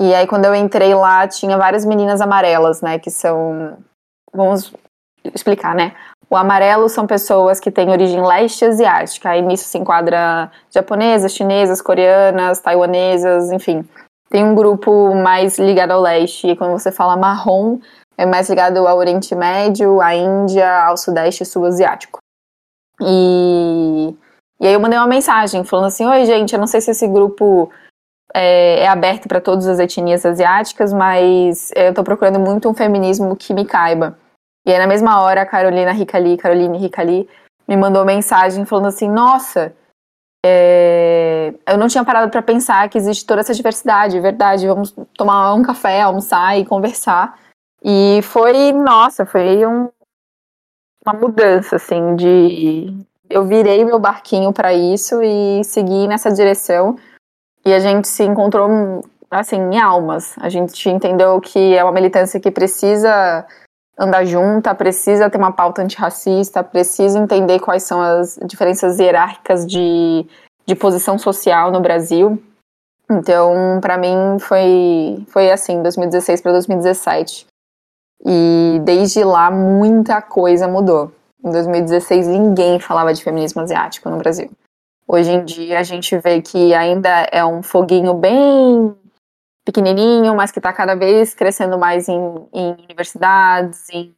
e 0.00 0.14
aí, 0.14 0.28
quando 0.28 0.44
eu 0.44 0.54
entrei 0.54 0.94
lá, 0.94 1.26
tinha 1.26 1.58
várias 1.58 1.84
meninas 1.84 2.20
amarelas, 2.20 2.80
né? 2.80 3.00
Que 3.00 3.10
são. 3.10 3.76
Vamos 4.32 4.72
explicar, 5.34 5.74
né? 5.74 5.92
O 6.30 6.36
amarelo 6.36 6.88
são 6.88 7.04
pessoas 7.04 7.58
que 7.58 7.70
têm 7.70 7.90
origem 7.90 8.24
leste 8.24 8.64
asiática. 8.64 9.30
Aí 9.30 9.42
nisso 9.42 9.64
se 9.64 9.76
enquadra 9.76 10.52
japonesas, 10.70 11.34
chinesas, 11.34 11.82
coreanas, 11.82 12.60
taiwanesas, 12.60 13.50
enfim. 13.50 13.84
Tem 14.30 14.44
um 14.44 14.54
grupo 14.54 15.14
mais 15.14 15.58
ligado 15.58 15.92
ao 15.92 16.00
leste. 16.00 16.48
E 16.48 16.56
quando 16.56 16.72
você 16.72 16.92
fala 16.92 17.16
marrom, 17.16 17.78
é 18.16 18.26
mais 18.26 18.48
ligado 18.48 18.86
ao 18.86 18.98
Oriente 18.98 19.34
Médio, 19.34 20.00
à 20.00 20.14
Índia, 20.14 20.84
ao 20.84 20.96
Sudeste 20.96 21.44
Sul-Asiático. 21.44 22.18
E, 23.00 24.14
e 24.60 24.66
aí 24.66 24.72
eu 24.72 24.80
mandei 24.80 24.98
uma 24.98 25.06
mensagem 25.06 25.64
falando 25.64 25.86
assim: 25.86 26.04
Oi, 26.04 26.26
gente, 26.26 26.52
eu 26.52 26.58
não 26.58 26.66
sei 26.66 26.80
se 26.80 26.90
esse 26.90 27.06
grupo 27.06 27.70
é, 28.34 28.80
é 28.80 28.88
aberto 28.88 29.28
para 29.28 29.40
todas 29.40 29.66
as 29.66 29.78
etnias 29.78 30.26
asiáticas, 30.26 30.92
mas 30.92 31.70
eu 31.74 31.90
estou 31.90 32.04
procurando 32.04 32.40
muito 32.40 32.68
um 32.68 32.74
feminismo 32.74 33.36
que 33.36 33.54
me 33.54 33.64
caiba. 33.64 34.18
E 34.66 34.72
aí, 34.72 34.78
na 34.78 34.86
mesma 34.86 35.22
hora, 35.22 35.42
a 35.42 35.46
Carolina 35.46 35.92
Ricali, 35.92 36.36
Caroline 36.36 36.76
Ricali, 36.76 37.28
me 37.66 37.76
mandou 37.76 38.04
mensagem 38.04 38.64
falando 38.64 38.88
assim: 38.88 39.08
Nossa, 39.08 39.72
é... 40.44 41.54
eu 41.66 41.78
não 41.78 41.88
tinha 41.88 42.04
parado 42.04 42.30
para 42.30 42.42
pensar 42.42 42.88
que 42.88 42.98
existe 42.98 43.26
toda 43.26 43.40
essa 43.40 43.54
diversidade, 43.54 44.16
é 44.16 44.20
verdade, 44.20 44.66
vamos 44.66 44.94
tomar 45.16 45.54
um 45.54 45.62
café, 45.62 46.02
almoçar 46.02 46.58
e 46.58 46.64
conversar. 46.64 47.38
E 47.82 48.20
foi, 48.22 48.72
nossa, 48.72 49.24
foi 49.24 49.64
um, 49.66 49.88
uma 51.04 51.14
mudança, 51.14 51.76
assim, 51.76 52.16
de. 52.16 52.94
Eu 53.30 53.44
virei 53.44 53.84
meu 53.84 53.98
barquinho 53.98 54.52
para 54.52 54.72
isso 54.72 55.22
e 55.22 55.62
segui 55.64 56.08
nessa 56.08 56.30
direção. 56.32 56.96
E 57.64 57.72
a 57.72 57.78
gente 57.78 58.08
se 58.08 58.24
encontrou, 58.24 59.02
assim, 59.30 59.56
em 59.56 59.78
almas. 59.78 60.34
A 60.38 60.48
gente 60.48 60.88
entendeu 60.88 61.40
que 61.40 61.76
é 61.76 61.84
uma 61.84 61.92
militância 61.92 62.40
que 62.40 62.50
precisa 62.50 63.46
andar 63.98 64.24
junta, 64.24 64.74
precisa 64.74 65.28
ter 65.28 65.38
uma 65.38 65.52
pauta 65.52 65.82
antirracista, 65.82 66.62
precisa 66.62 67.18
entender 67.18 67.58
quais 67.58 67.82
são 67.82 68.00
as 68.00 68.38
diferenças 68.44 68.98
hierárquicas 68.98 69.66
de, 69.66 70.24
de 70.64 70.74
posição 70.74 71.18
social 71.18 71.72
no 71.72 71.80
Brasil. 71.80 72.40
Então, 73.10 73.78
para 73.80 73.98
mim, 73.98 74.38
foi, 74.38 75.24
foi 75.28 75.50
assim, 75.50 75.82
2016 75.82 76.40
para 76.40 76.52
2017. 76.52 77.46
E 78.24 78.80
desde 78.84 79.24
lá, 79.24 79.50
muita 79.50 80.20
coisa 80.20 80.68
mudou. 80.68 81.10
Em 81.44 81.50
2016, 81.50 82.26
ninguém 82.26 82.78
falava 82.78 83.14
de 83.14 83.22
feminismo 83.22 83.62
asiático 83.62 84.10
no 84.10 84.18
Brasil. 84.18 84.50
Hoje 85.06 85.30
em 85.30 85.44
dia, 85.44 85.78
a 85.78 85.82
gente 85.82 86.16
vê 86.18 86.42
que 86.42 86.74
ainda 86.74 87.26
é 87.32 87.44
um 87.44 87.62
foguinho 87.62 88.12
bem 88.14 88.94
pequenininho, 89.68 90.34
mas 90.34 90.50
que 90.50 90.58
está 90.58 90.72
cada 90.72 90.94
vez 90.94 91.34
crescendo 91.34 91.78
mais 91.78 92.08
em, 92.08 92.18
em 92.54 92.72
universidades, 92.84 93.86
em 93.92 94.14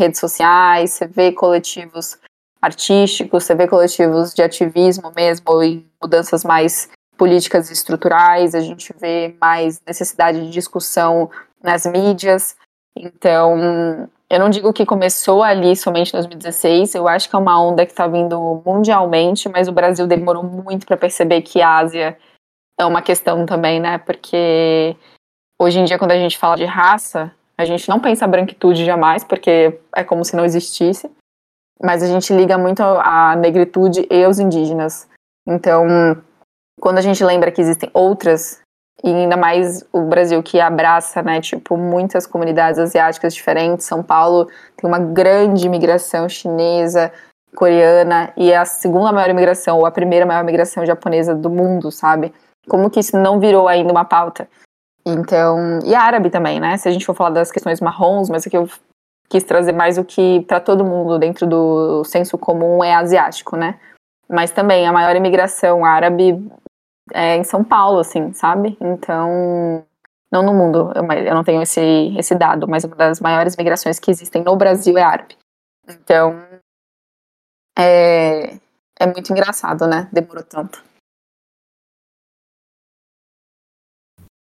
redes 0.00 0.18
sociais. 0.18 0.92
Você 0.92 1.06
vê 1.06 1.30
coletivos 1.30 2.18
artísticos, 2.62 3.44
você 3.44 3.54
vê 3.54 3.68
coletivos 3.68 4.32
de 4.32 4.42
ativismo 4.42 5.12
mesmo, 5.14 5.62
em 5.62 5.86
mudanças 6.02 6.42
mais 6.42 6.88
políticas 7.18 7.68
e 7.68 7.74
estruturais, 7.74 8.54
a 8.54 8.60
gente 8.60 8.94
vê 8.98 9.36
mais 9.38 9.78
necessidade 9.86 10.40
de 10.40 10.50
discussão 10.50 11.30
nas 11.62 11.84
mídias. 11.84 12.56
Então, 12.96 14.08
eu 14.30 14.38
não 14.38 14.48
digo 14.48 14.72
que 14.72 14.86
começou 14.86 15.42
ali 15.42 15.76
somente 15.76 16.08
em 16.08 16.12
2016, 16.12 16.94
eu 16.94 17.06
acho 17.06 17.28
que 17.28 17.36
é 17.36 17.38
uma 17.38 17.62
onda 17.62 17.84
que 17.84 17.92
está 17.92 18.06
vindo 18.06 18.62
mundialmente, 18.64 19.50
mas 19.50 19.68
o 19.68 19.72
Brasil 19.72 20.06
demorou 20.06 20.42
muito 20.42 20.86
para 20.86 20.96
perceber 20.96 21.42
que 21.42 21.60
a 21.60 21.76
Ásia 21.76 22.16
é 22.78 22.84
uma 22.84 23.02
questão 23.02 23.46
também, 23.46 23.80
né? 23.80 23.98
Porque 23.98 24.96
hoje 25.60 25.78
em 25.78 25.84
dia, 25.84 25.98
quando 25.98 26.12
a 26.12 26.18
gente 26.18 26.38
fala 26.38 26.56
de 26.56 26.64
raça, 26.64 27.32
a 27.56 27.64
gente 27.64 27.88
não 27.88 28.00
pensa 28.00 28.26
branquitude 28.26 28.84
jamais, 28.84 29.22
porque 29.22 29.78
é 29.94 30.02
como 30.02 30.24
se 30.24 30.36
não 30.36 30.44
existisse, 30.44 31.10
mas 31.82 32.02
a 32.02 32.06
gente 32.06 32.32
liga 32.34 32.58
muito 32.58 32.82
a 32.82 33.36
negritude 33.36 34.06
e 34.10 34.26
os 34.26 34.38
indígenas. 34.38 35.08
Então, 35.46 35.86
quando 36.80 36.98
a 36.98 37.02
gente 37.02 37.22
lembra 37.24 37.52
que 37.52 37.60
existem 37.60 37.90
outras, 37.92 38.60
e 39.02 39.08
ainda 39.08 39.36
mais 39.36 39.84
o 39.92 40.02
Brasil 40.02 40.42
que 40.42 40.60
abraça, 40.60 41.22
né, 41.22 41.40
tipo, 41.40 41.76
muitas 41.76 42.26
comunidades 42.26 42.78
asiáticas 42.78 43.34
diferentes, 43.34 43.86
São 43.86 44.02
Paulo 44.02 44.46
tem 44.76 44.88
uma 44.88 44.98
grande 44.98 45.66
imigração 45.66 46.28
chinesa, 46.28 47.12
coreana, 47.54 48.32
e 48.36 48.50
é 48.50 48.56
a 48.56 48.64
segunda 48.64 49.12
maior 49.12 49.30
imigração, 49.30 49.78
ou 49.78 49.86
a 49.86 49.90
primeira 49.90 50.26
maior 50.26 50.42
imigração 50.42 50.84
japonesa 50.84 51.34
do 51.34 51.48
mundo, 51.48 51.92
sabe? 51.92 52.32
Como 52.68 52.90
que 52.90 53.00
isso 53.00 53.18
não 53.18 53.38
virou 53.38 53.68
ainda 53.68 53.92
uma 53.92 54.04
pauta? 54.04 54.48
Então, 55.06 55.80
e 55.84 55.94
árabe 55.94 56.30
também, 56.30 56.58
né? 56.58 56.76
Se 56.76 56.88
a 56.88 56.92
gente 56.92 57.04
for 57.04 57.14
falar 57.14 57.30
das 57.30 57.52
questões 57.52 57.80
marrons, 57.80 58.30
mas 58.30 58.46
aqui 58.46 58.56
eu 58.56 58.68
quis 59.28 59.42
trazer 59.42 59.72
mais 59.72 59.98
o 59.98 60.04
que 60.04 60.40
para 60.42 60.60
todo 60.60 60.84
mundo 60.84 61.18
dentro 61.18 61.46
do 61.46 62.04
senso 62.04 62.38
comum 62.38 62.82
é 62.82 62.94
asiático, 62.94 63.56
né? 63.56 63.78
Mas 64.28 64.50
também 64.50 64.86
a 64.86 64.92
maior 64.92 65.14
imigração 65.14 65.84
árabe 65.84 66.42
é 67.12 67.36
em 67.36 67.44
São 67.44 67.62
Paulo, 67.62 67.98
assim, 67.98 68.32
sabe? 68.32 68.76
Então, 68.80 69.84
não 70.32 70.42
no 70.42 70.54
mundo, 70.54 70.92
eu, 70.94 71.34
não 71.34 71.44
tenho 71.44 71.62
esse, 71.62 72.14
esse 72.16 72.34
dado, 72.34 72.66
mas 72.66 72.84
uma 72.84 72.96
das 72.96 73.20
maiores 73.20 73.56
migrações 73.56 73.98
que 73.98 74.10
existem 74.10 74.42
no 74.42 74.56
Brasil 74.56 74.96
é 74.96 75.02
árabe. 75.02 75.36
Então, 75.86 76.40
é, 77.78 78.56
é 78.98 79.06
muito 79.06 79.30
engraçado, 79.30 79.86
né? 79.86 80.08
Demorou 80.12 80.44
tanto. 80.44 80.82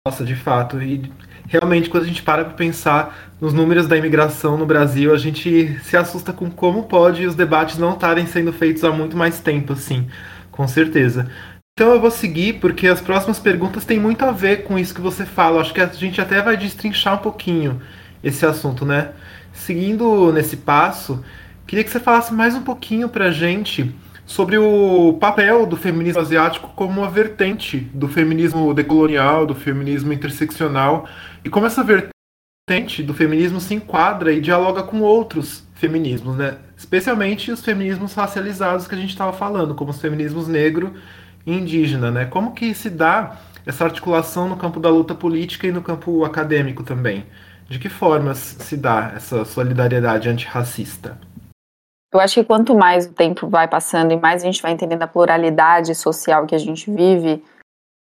Nossa, 0.04 0.24
de 0.24 0.34
fato. 0.34 0.82
E 0.82 1.12
realmente, 1.46 1.88
quando 1.88 2.02
a 2.02 2.06
gente 2.06 2.24
para 2.24 2.44
para 2.44 2.54
pensar 2.54 3.32
nos 3.40 3.54
números 3.54 3.86
da 3.86 3.96
imigração 3.96 4.56
no 4.56 4.66
Brasil, 4.66 5.14
a 5.14 5.16
gente 5.16 5.78
se 5.84 5.96
assusta 5.96 6.32
com 6.32 6.50
como 6.50 6.82
pode 6.88 7.24
os 7.24 7.36
debates 7.36 7.78
não 7.78 7.92
estarem 7.92 8.26
sendo 8.26 8.52
feitos 8.52 8.82
há 8.82 8.90
muito 8.90 9.16
mais 9.16 9.38
tempo, 9.38 9.74
assim, 9.74 10.08
com 10.50 10.66
certeza. 10.66 11.30
Então 11.72 11.92
eu 11.92 12.00
vou 12.00 12.10
seguir, 12.10 12.54
porque 12.54 12.88
as 12.88 13.00
próximas 13.00 13.38
perguntas 13.38 13.84
têm 13.84 14.00
muito 14.00 14.24
a 14.24 14.32
ver 14.32 14.64
com 14.64 14.76
isso 14.76 14.92
que 14.92 15.00
você 15.00 15.24
fala. 15.24 15.60
Acho 15.60 15.72
que 15.72 15.80
a 15.80 15.86
gente 15.86 16.20
até 16.20 16.42
vai 16.42 16.56
destrinchar 16.56 17.14
um 17.14 17.22
pouquinho 17.22 17.80
esse 18.24 18.44
assunto, 18.44 18.84
né? 18.84 19.12
Seguindo 19.52 20.32
nesse 20.32 20.56
passo, 20.56 21.24
queria 21.64 21.84
que 21.84 21.90
você 21.90 22.00
falasse 22.00 22.34
mais 22.34 22.56
um 22.56 22.62
pouquinho 22.62 23.08
pra 23.08 23.30
gente 23.30 23.94
sobre 24.24 24.56
o 24.56 25.14
papel 25.20 25.66
do 25.66 25.76
feminismo 25.76 26.20
asiático 26.20 26.70
como 26.74 27.00
uma 27.00 27.10
vertente 27.10 27.78
do 27.92 28.08
feminismo 28.08 28.72
decolonial, 28.72 29.46
do 29.46 29.54
feminismo 29.54 30.12
interseccional, 30.12 31.06
e 31.44 31.50
como 31.50 31.66
essa 31.66 31.82
vertente 31.82 33.02
do 33.02 33.12
feminismo 33.12 33.60
se 33.60 33.74
enquadra 33.74 34.32
e 34.32 34.40
dialoga 34.40 34.82
com 34.82 35.00
outros 35.00 35.66
feminismos, 35.74 36.36
né? 36.36 36.58
Especialmente 36.76 37.50
os 37.50 37.64
feminismos 37.64 38.14
racializados 38.14 38.86
que 38.86 38.94
a 38.94 38.98
gente 38.98 39.10
estava 39.10 39.32
falando, 39.32 39.74
como 39.74 39.90
os 39.90 40.00
feminismos 40.00 40.46
negro 40.46 40.94
e 41.44 41.52
indígena, 41.52 42.10
né? 42.10 42.24
Como 42.24 42.54
que 42.54 42.72
se 42.74 42.88
dá 42.88 43.36
essa 43.66 43.84
articulação 43.84 44.48
no 44.48 44.56
campo 44.56 44.78
da 44.78 44.88
luta 44.88 45.14
política 45.14 45.66
e 45.66 45.72
no 45.72 45.82
campo 45.82 46.24
acadêmico 46.24 46.84
também? 46.84 47.26
De 47.68 47.78
que 47.78 47.88
formas 47.88 48.38
se 48.38 48.76
dá 48.76 49.12
essa 49.16 49.44
solidariedade 49.44 50.28
antirracista? 50.28 51.18
Eu 52.12 52.20
acho 52.20 52.34
que 52.34 52.44
quanto 52.44 52.74
mais 52.74 53.06
o 53.06 53.12
tempo 53.12 53.48
vai 53.48 53.66
passando 53.66 54.12
e 54.12 54.16
mais 54.16 54.42
a 54.42 54.46
gente 54.46 54.60
vai 54.60 54.72
entendendo 54.72 55.02
a 55.02 55.08
pluralidade 55.08 55.94
social 55.94 56.46
que 56.46 56.54
a 56.54 56.58
gente 56.58 56.90
vive, 56.90 57.42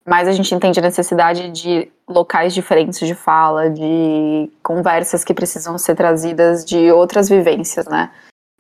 mais 0.08 0.30
a 0.30 0.32
gente 0.32 0.56
entende 0.56 0.80
a 0.80 0.84
necessidade 0.84 1.52
de 1.52 1.91
locais 2.08 2.54
diferentes 2.54 3.06
de 3.06 3.13
fala, 3.13 3.70
de 3.70 4.50
conversas 4.63 5.26
que 5.26 5.34
precisam 5.34 5.78
ser 5.78 5.96
trazidas 5.96 6.63
de 6.63 6.89
outras 6.89 7.28
vivências, 7.28 7.86
né? 7.88 8.10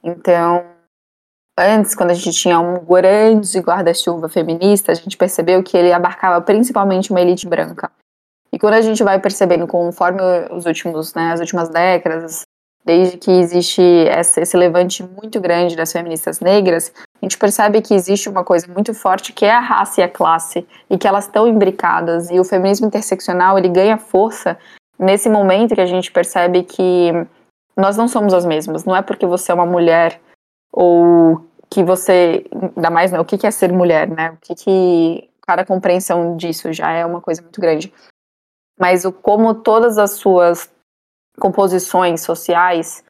Então, 0.03 0.65
antes, 1.57 1.95
quando 1.95 2.11
a 2.11 2.13
gente 2.13 2.37
tinha 2.37 2.59
um 2.59 2.83
grande 2.83 3.57
guarda-chuva 3.59 4.27
feminista, 4.27 4.91
a 4.91 4.95
gente 4.95 5.15
percebeu 5.15 5.63
que 5.63 5.77
ele 5.77 5.93
abarcava 5.93 6.41
principalmente 6.41 7.09
uma 7.09 7.21
elite 7.21 7.47
branca. 7.47 7.89
E 8.51 8.59
quando 8.59 8.73
a 8.73 8.81
gente 8.81 9.01
vai 9.01 9.17
percebendo, 9.19 9.65
conforme 9.65 10.21
os 10.51 10.65
últimos, 10.65 11.13
né, 11.13 11.31
as 11.31 11.39
últimas 11.39 11.69
décadas, 11.69 12.41
desde 12.87 13.17
que 13.17 13.29
existe 13.29 13.81
esse 13.81 14.55
levante 14.55 15.03
muito 15.03 15.41
grande 15.41 15.75
das 15.75 15.91
feministas 15.91 16.39
negras, 16.39 16.93
a 17.21 17.25
gente 17.25 17.37
percebe 17.37 17.81
que 17.81 17.93
existe 17.93 18.29
uma 18.29 18.45
coisa 18.45 18.65
muito 18.65 18.93
forte 18.93 19.33
que 19.33 19.43
é 19.43 19.51
a 19.51 19.59
raça 19.59 19.99
e 19.99 20.03
a 20.05 20.09
classe, 20.09 20.65
e 20.89 20.97
que 20.97 21.05
elas 21.05 21.25
estão 21.25 21.45
imbricadas, 21.45 22.31
e 22.31 22.39
o 22.39 22.45
feminismo 22.45 22.87
interseccional 22.87 23.57
ele 23.57 23.67
ganha 23.67 23.97
força 23.97 24.57
nesse 24.97 25.29
momento 25.29 25.75
que 25.75 25.81
a 25.81 25.85
gente 25.85 26.09
percebe 26.09 26.63
que 26.63 27.11
nós 27.75 27.97
não 27.97 28.07
somos 28.07 28.33
as 28.33 28.45
mesmas, 28.45 28.85
não 28.85 28.95
é 28.95 29.01
porque 29.01 29.25
você 29.25 29.51
é 29.51 29.55
uma 29.55 29.65
mulher 29.65 30.21
ou 30.71 31.45
que 31.69 31.83
você, 31.83 32.45
ainda 32.53 32.89
mais, 32.89 33.11
né, 33.11 33.19
o 33.19 33.25
que 33.25 33.45
é 33.45 33.51
ser 33.51 33.73
mulher, 33.73 34.07
né, 34.07 34.31
o 34.31 34.37
que 34.37 34.55
que 34.55 35.29
cada 35.45 35.65
compreensão 35.65 36.37
disso 36.37 36.71
já 36.71 36.89
é 36.91 37.05
uma 37.05 37.19
coisa 37.19 37.41
muito 37.41 37.59
grande. 37.59 37.93
Mas 38.79 39.03
o 39.03 39.11
como 39.11 39.53
todas 39.53 39.97
as 39.97 40.11
suas 40.11 40.69
composições 41.39 42.21
sociais 42.21 43.03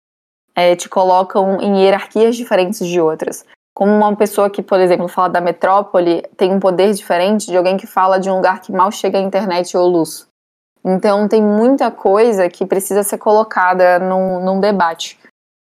é, 0.56 0.76
te 0.76 0.90
colocam 0.90 1.62
em 1.62 1.84
hierarquias 1.84 2.36
diferentes 2.36 2.86
de 2.86 3.00
outras. 3.00 3.46
Como 3.74 3.92
uma 3.92 4.16
pessoa 4.16 4.50
que, 4.50 4.64
por 4.64 4.80
exemplo, 4.80 5.08
fala 5.08 5.30
da 5.30 5.40
metrópole 5.40 6.24
tem 6.36 6.52
um 6.52 6.60
poder 6.60 6.94
diferente 6.94 7.46
de 7.46 7.56
alguém 7.56 7.78
que 7.78 7.86
fala 7.86 8.20
de 8.20 8.30
um 8.30 8.38
lugar 8.38 8.60
que 8.60 8.72
mal 8.72 8.92
chega 8.92 9.20
à 9.20 9.22
internet 9.22 9.78
ou 9.78 9.88
luz. 9.88 10.28
Então 10.84 11.28
tem 11.28 11.44
muita 11.44 11.92
coisa 11.92 12.50
que 12.50 12.66
precisa 12.66 13.04
ser 13.04 13.18
colocada 13.18 14.00
num, 14.00 14.44
num 14.44 14.60
debate. 14.60 15.20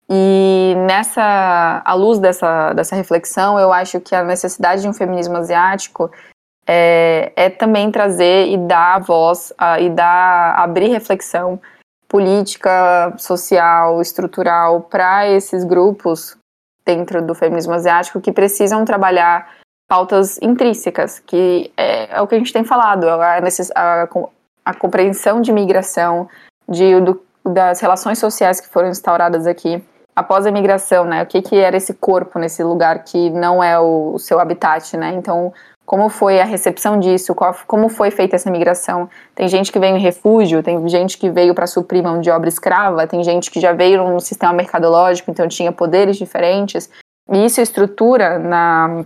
E 0.09 0.73
nessa, 0.85 1.81
à 1.85 1.93
luz 1.93 2.19
dessa, 2.19 2.73
dessa 2.73 2.95
reflexão, 2.95 3.57
eu 3.57 3.71
acho 3.71 4.01
que 4.01 4.13
a 4.13 4.23
necessidade 4.23 4.81
de 4.81 4.87
um 4.87 4.93
feminismo 4.93 5.37
asiático 5.37 6.11
é, 6.67 7.31
é 7.35 7.49
também 7.49 7.89
trazer 7.89 8.47
e 8.47 8.57
dar 8.57 8.99
voz 8.99 9.53
a, 9.57 9.79
e 9.79 9.89
dar 9.89 10.59
abrir 10.59 10.89
reflexão 10.89 11.59
política, 12.13 13.11
social, 13.17 13.99
estrutural 13.99 14.81
para 14.81 15.27
esses 15.27 15.63
grupos 15.63 16.37
dentro 16.85 17.25
do 17.25 17.33
feminismo 17.33 17.73
asiático 17.73 18.21
que 18.21 18.31
precisam 18.31 18.85
trabalhar 18.85 19.49
pautas 19.89 20.39
intrínsecas, 20.39 21.17
que 21.17 21.73
é, 21.75 22.15
é 22.15 22.21
o 22.21 22.27
que 22.27 22.35
a 22.35 22.37
gente 22.37 22.53
tem 22.53 22.63
falado, 22.63 23.09
a, 23.09 23.39
a, 23.75 24.07
a 24.63 24.73
compreensão 24.75 25.41
de 25.41 25.51
migração, 25.51 26.29
de, 26.69 27.01
do, 27.01 27.19
das 27.43 27.79
relações 27.79 28.19
sociais 28.19 28.61
que 28.61 28.69
foram 28.69 28.89
instauradas 28.89 29.47
aqui, 29.47 29.83
após 30.15 30.45
a 30.45 30.49
imigração, 30.49 31.05
né? 31.05 31.23
O 31.23 31.25
que, 31.25 31.41
que 31.41 31.55
era 31.55 31.75
esse 31.75 31.95
corpo 31.95 32.37
nesse 32.37 32.63
lugar 32.63 33.03
que 33.03 33.31
não 33.31 33.63
é 33.63 33.79
o, 33.79 34.13
o 34.13 34.19
seu 34.19 34.39
habitat, 34.39 34.95
né? 34.97 35.15
Então, 35.15 35.51
como 35.85 36.07
foi 36.09 36.39
a 36.39 36.45
recepção 36.45 36.99
disso? 36.99 37.35
Qual, 37.35 37.55
como 37.67 37.89
foi 37.89 38.09
feita 38.09 38.35
essa 38.35 38.49
migração? 38.49 39.09
Tem 39.35 39.47
gente 39.47 39.71
que 39.71 39.79
veio 39.79 39.95
em 39.97 39.99
refúgio, 39.99 40.63
tem 40.63 40.87
gente 40.87 41.17
que 41.17 41.29
veio 41.29 41.53
para 41.53 41.67
suprir 41.67 42.01
mão 42.01 42.21
de 42.21 42.31
obra 42.31 42.47
escrava, 42.47 43.05
tem 43.05 43.23
gente 43.23 43.51
que 43.51 43.59
já 43.59 43.73
veio 43.73 44.03
num 44.03 44.19
sistema 44.19 44.53
mercadológico, 44.53 45.29
então 45.29 45.47
tinha 45.47 45.71
poderes 45.71 46.17
diferentes. 46.17 46.89
E 47.29 47.45
isso 47.45 47.59
estrutura 47.59 48.39
na, 48.39 49.03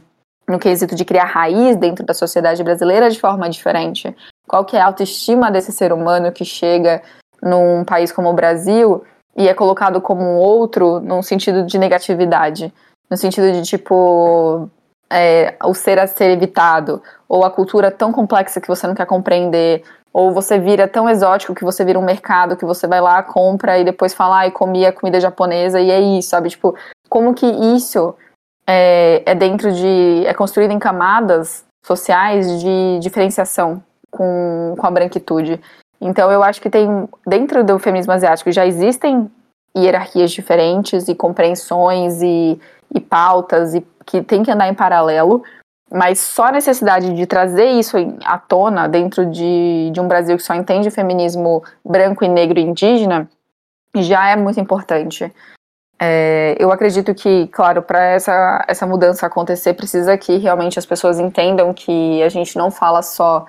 no 0.47 0.59
quesito 0.59 0.95
de 0.95 1.03
criar 1.03 1.25
raiz 1.25 1.75
dentro 1.75 2.05
da 2.05 2.13
sociedade 2.13 2.63
brasileira 2.63 3.09
de 3.09 3.19
forma 3.19 3.49
diferente. 3.49 4.15
Qual 4.47 4.63
que 4.63 4.77
é 4.77 4.81
a 4.81 4.85
autoestima 4.85 5.51
desse 5.51 5.71
ser 5.71 5.91
humano 5.91 6.31
que 6.31 6.45
chega 6.45 7.01
num 7.41 7.83
país 7.83 8.11
como 8.11 8.29
o 8.29 8.33
Brasil 8.33 9.03
e 9.35 9.47
é 9.47 9.53
colocado 9.53 9.99
como 9.99 10.21
um 10.21 10.37
outro 10.37 10.99
num 10.99 11.21
sentido 11.21 11.65
de 11.65 11.77
negatividade? 11.77 12.73
No 13.09 13.17
sentido 13.17 13.51
de, 13.51 13.61
tipo, 13.63 14.69
é, 15.09 15.55
o 15.63 15.73
ser 15.73 15.99
a 15.99 16.07
ser 16.07 16.31
evitado, 16.31 17.01
ou 17.27 17.43
a 17.43 17.51
cultura 17.51 17.91
tão 17.91 18.11
complexa 18.11 18.61
que 18.61 18.67
você 18.67 18.85
não 18.87 18.95
quer 18.95 19.05
compreender, 19.05 19.83
ou 20.13 20.31
você 20.31 20.57
vira 20.57 20.87
tão 20.87 21.09
exótico 21.09 21.53
que 21.53 21.63
você 21.63 21.85
vira 21.85 21.99
um 21.99 22.03
mercado 22.03 22.57
que 22.57 22.65
você 22.65 22.87
vai 22.87 22.99
lá, 22.99 23.21
compra 23.21 23.77
e 23.77 23.83
depois 23.83 24.13
fala, 24.13 24.47
e 24.47 24.51
comia 24.51 24.91
comida 24.91 25.19
japonesa 25.19 25.79
e 25.79 25.91
é 25.91 25.99
isso, 25.99 26.29
sabe? 26.29 26.49
Tipo, 26.49 26.75
como 27.09 27.33
que 27.33 27.45
isso 27.45 28.15
é, 28.65 29.23
é 29.25 29.35
dentro 29.35 29.71
de. 29.71 30.25
é 30.25 30.33
construído 30.33 30.71
em 30.71 30.79
camadas 30.79 31.63
sociais 31.85 32.59
de 32.59 32.99
diferenciação 32.99 33.81
com, 34.11 34.75
com 34.77 34.87
a 34.87 34.91
branquitude. 34.91 35.61
Então 36.01 36.31
eu 36.31 36.43
acho 36.43 36.61
que 36.61 36.69
tem, 36.69 37.07
dentro 37.25 37.63
do 37.63 37.79
feminismo 37.79 38.11
asiático, 38.11 38.51
já 38.51 38.65
existem 38.65 39.31
hierarquias 39.75 40.31
diferentes 40.31 41.07
e 41.07 41.15
compreensões 41.15 42.21
e, 42.21 42.59
e 42.93 42.99
pautas 42.99 43.73
e 43.73 43.85
que 44.07 44.23
tem 44.23 44.41
que 44.41 44.49
andar 44.49 44.67
em 44.69 44.73
paralelo, 44.73 45.43
mas 45.91 46.19
só 46.19 46.45
a 46.45 46.51
necessidade 46.51 47.13
de 47.13 47.25
trazer 47.27 47.67
isso 47.71 47.97
à 48.25 48.37
tona 48.37 48.87
dentro 48.87 49.25
de, 49.25 49.91
de 49.91 50.01
um 50.01 50.07
Brasil 50.07 50.35
que 50.35 50.43
só 50.43 50.55
entende 50.55 50.89
feminismo 50.89 51.63
branco 51.85 52.23
e 52.25 52.27
negro 52.27 52.57
e 52.57 52.63
indígena 52.63 53.29
já 53.95 54.29
é 54.29 54.35
muito 54.35 54.59
importante. 54.59 55.31
É, 55.99 56.55
eu 56.59 56.71
acredito 56.71 57.13
que, 57.15 57.47
claro, 57.47 57.81
para 57.81 58.03
essa, 58.03 58.63
essa 58.67 58.85
mudança 58.85 59.25
acontecer, 59.25 59.73
precisa 59.73 60.17
que 60.17 60.37
realmente 60.37 60.77
as 60.77 60.85
pessoas 60.85 61.19
entendam 61.19 61.73
que 61.73 62.21
a 62.21 62.29
gente 62.29 62.55
não 62.55 62.69
fala 62.69 63.01
só 63.01 63.45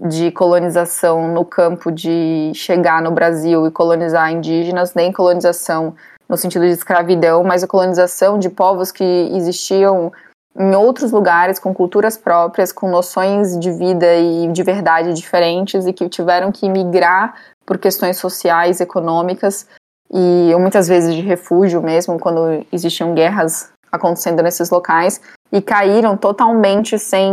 de 0.00 0.32
colonização 0.32 1.28
no 1.28 1.44
campo 1.44 1.92
de 1.92 2.50
chegar 2.54 3.00
no 3.00 3.12
Brasil 3.12 3.66
e 3.66 3.70
colonizar 3.70 4.32
indígenas, 4.32 4.94
nem 4.94 5.12
colonização 5.12 5.94
no 6.32 6.36
sentido 6.38 6.64
de 6.64 6.72
escravidão, 6.72 7.44
mas 7.44 7.62
a 7.62 7.66
colonização 7.66 8.38
de 8.38 8.48
povos 8.48 8.90
que 8.90 9.04
existiam 9.04 10.10
em 10.58 10.74
outros 10.74 11.12
lugares, 11.12 11.58
com 11.58 11.74
culturas 11.74 12.16
próprias, 12.16 12.72
com 12.72 12.90
noções 12.90 13.58
de 13.58 13.70
vida 13.70 14.16
e 14.16 14.50
de 14.50 14.62
verdade 14.62 15.12
diferentes 15.12 15.86
e 15.86 15.92
que 15.92 16.08
tiveram 16.08 16.50
que 16.50 16.70
migrar 16.70 17.34
por 17.66 17.76
questões 17.76 18.16
sociais, 18.16 18.80
econômicas 18.80 19.66
e 20.10 20.54
muitas 20.58 20.88
vezes 20.88 21.14
de 21.14 21.20
refúgio 21.20 21.82
mesmo, 21.82 22.18
quando 22.18 22.64
existiam 22.72 23.14
guerras 23.14 23.70
acontecendo 23.90 24.42
nesses 24.42 24.70
locais 24.70 25.20
e 25.52 25.60
caíram 25.60 26.16
totalmente 26.16 26.98
sem 26.98 27.30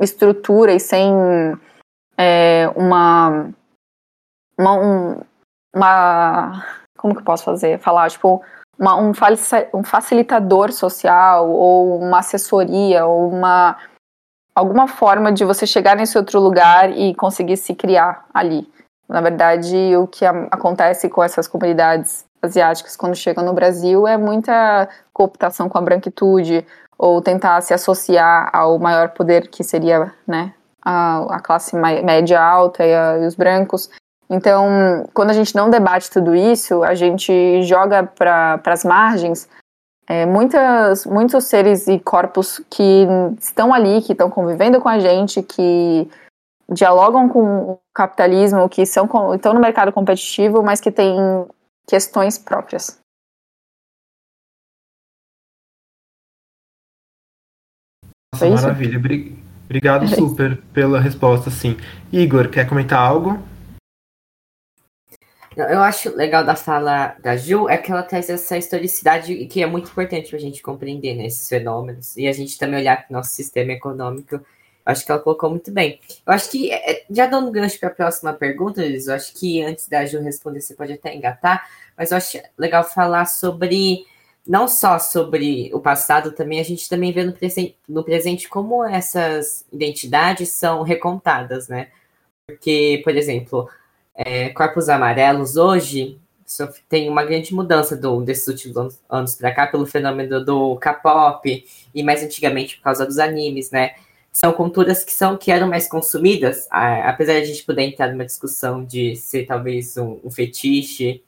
estrutura 0.00 0.72
e 0.72 0.80
sem 0.80 1.12
é, 2.18 2.68
uma 2.74 3.50
uma, 4.58 4.74
um, 4.74 5.20
uma 5.74 6.81
como 7.02 7.16
que 7.16 7.22
posso 7.24 7.42
fazer? 7.42 7.80
Falar, 7.80 8.08
tipo, 8.08 8.40
uma, 8.78 8.96
um, 8.96 9.10
um 9.74 9.82
facilitador 9.82 10.70
social, 10.70 11.50
ou 11.50 12.00
uma 12.00 12.20
assessoria, 12.20 13.04
ou 13.04 13.28
uma 13.28 13.76
alguma 14.54 14.86
forma 14.86 15.32
de 15.32 15.44
você 15.44 15.66
chegar 15.66 15.96
nesse 15.96 16.16
outro 16.16 16.38
lugar 16.38 16.90
e 16.90 17.14
conseguir 17.14 17.56
se 17.56 17.74
criar 17.74 18.26
ali. 18.32 18.70
Na 19.08 19.20
verdade, 19.20 19.96
o 19.96 20.06
que 20.06 20.26
acontece 20.26 21.08
com 21.08 21.24
essas 21.24 21.48
comunidades 21.48 22.26
asiáticas 22.42 22.94
quando 22.94 23.14
chegam 23.14 23.44
no 23.44 23.54
Brasil 23.54 24.06
é 24.06 24.18
muita 24.18 24.88
cooptação 25.12 25.70
com 25.70 25.78
a 25.78 25.80
branquitude 25.80 26.66
ou 26.98 27.22
tentar 27.22 27.62
se 27.62 27.72
associar 27.72 28.50
ao 28.52 28.78
maior 28.78 29.08
poder 29.08 29.48
que 29.48 29.64
seria, 29.64 30.12
né, 30.26 30.52
a, 30.84 31.36
a 31.36 31.40
classe 31.40 31.74
média 31.74 32.40
alta 32.40 32.84
e, 32.84 32.94
a, 32.94 33.18
e 33.18 33.26
os 33.26 33.34
brancos 33.34 33.88
então, 34.32 35.06
quando 35.12 35.28
a 35.28 35.34
gente 35.34 35.54
não 35.54 35.68
debate 35.68 36.10
tudo 36.10 36.34
isso, 36.34 36.82
a 36.82 36.94
gente 36.94 37.62
joga 37.64 38.02
para 38.02 38.58
as 38.64 38.82
margens 38.82 39.46
é, 40.08 40.24
muitas, 40.24 41.04
muitos 41.04 41.44
seres 41.44 41.86
e 41.86 41.98
corpos 42.00 42.58
que 42.70 43.06
estão 43.38 43.74
ali, 43.74 44.00
que 44.00 44.12
estão 44.12 44.30
convivendo 44.30 44.80
com 44.80 44.88
a 44.88 44.98
gente, 44.98 45.42
que 45.42 46.10
dialogam 46.66 47.28
com 47.28 47.72
o 47.72 47.80
capitalismo, 47.92 48.66
que 48.70 48.86
são, 48.86 49.06
estão 49.34 49.52
no 49.52 49.60
mercado 49.60 49.92
competitivo, 49.92 50.62
mas 50.62 50.80
que 50.80 50.90
têm 50.90 51.14
questões 51.86 52.38
próprias. 52.38 52.98
Nossa, 58.34 58.48
maravilha. 58.48 58.98
Obrigado 59.66 60.08
super 60.08 60.56
pela 60.72 60.98
resposta, 60.98 61.50
sim. 61.50 61.76
Igor, 62.10 62.48
quer 62.48 62.66
comentar 62.66 62.98
algo? 62.98 63.51
Eu 65.56 65.82
acho 65.82 66.14
legal 66.16 66.44
da 66.44 66.56
fala 66.56 67.14
da 67.20 67.36
Ju 67.36 67.68
é 67.68 67.76
que 67.76 67.92
ela 67.92 68.02
traz 68.02 68.30
essa 68.30 68.56
historicidade 68.56 69.46
que 69.46 69.62
é 69.62 69.66
muito 69.66 69.90
importante 69.90 70.28
para 70.30 70.38
a 70.38 70.40
gente 70.40 70.62
compreender 70.62 71.14
né, 71.14 71.26
esses 71.26 71.46
fenômenos 71.46 72.16
e 72.16 72.26
a 72.26 72.32
gente 72.32 72.58
também 72.58 72.80
olhar 72.80 72.96
para 72.96 73.10
o 73.10 73.12
nosso 73.12 73.30
sistema 73.30 73.72
econômico. 73.72 74.40
Acho 74.84 75.04
que 75.04 75.12
ela 75.12 75.20
colocou 75.20 75.50
muito 75.50 75.70
bem. 75.70 76.00
Eu 76.26 76.32
acho 76.32 76.50
que, 76.50 76.72
é, 76.72 76.92
é, 76.92 77.04
já 77.10 77.26
dando 77.26 77.50
gancho 77.50 77.78
para 77.78 77.90
a 77.90 77.94
próxima 77.94 78.32
pergunta, 78.32 78.84
Liz, 78.84 79.06
eu 79.06 79.14
acho 79.14 79.32
que 79.34 79.62
antes 79.62 79.88
da 79.88 80.04
Ju 80.06 80.20
responder, 80.20 80.60
você 80.60 80.74
pode 80.74 80.92
até 80.92 81.14
engatar, 81.14 81.68
mas 81.96 82.10
eu 82.10 82.16
acho 82.16 82.38
legal 82.58 82.82
falar 82.82 83.26
sobre, 83.26 84.04
não 84.46 84.66
só 84.66 84.98
sobre 84.98 85.70
o 85.74 85.80
passado, 85.80 86.32
também 86.32 86.60
a 86.60 86.64
gente 86.64 86.88
também 86.88 87.12
vê 87.12 87.24
no 87.24 87.34
no 87.88 88.02
presente 88.02 88.48
como 88.48 88.84
essas 88.84 89.64
identidades 89.72 90.48
são 90.48 90.82
recontadas, 90.82 91.68
né? 91.68 91.88
Porque, 92.46 93.00
por 93.04 93.14
exemplo, 93.14 93.68
é, 94.14 94.50
corpos 94.50 94.88
amarelos 94.88 95.56
hoje 95.56 96.20
tem 96.88 97.08
uma 97.08 97.24
grande 97.24 97.54
mudança 97.54 97.96
do, 97.96 98.20
desses 98.22 98.46
últimos 98.46 99.00
anos, 99.08 99.34
para 99.34 99.54
cá 99.54 99.66
pelo 99.66 99.86
fenômeno 99.86 100.44
do 100.44 100.76
K-pop 100.76 101.64
e 101.94 102.02
mais 102.02 102.22
antigamente 102.22 102.76
por 102.76 102.84
causa 102.84 103.06
dos 103.06 103.18
animes, 103.18 103.70
né? 103.70 103.94
São 104.30 104.52
culturas 104.52 105.04
que 105.04 105.12
são 105.12 105.36
que 105.36 105.50
eram 105.50 105.68
mais 105.68 105.88
consumidas, 105.88 106.66
a, 106.70 107.10
apesar 107.10 107.34
de 107.34 107.40
a 107.40 107.44
gente 107.44 107.64
poder 107.64 107.82
entrar 107.82 108.10
numa 108.10 108.24
discussão 108.24 108.84
de 108.84 109.16
ser 109.16 109.46
talvez 109.46 109.96
um, 109.96 110.20
um 110.24 110.30
fetiche, 110.30 111.22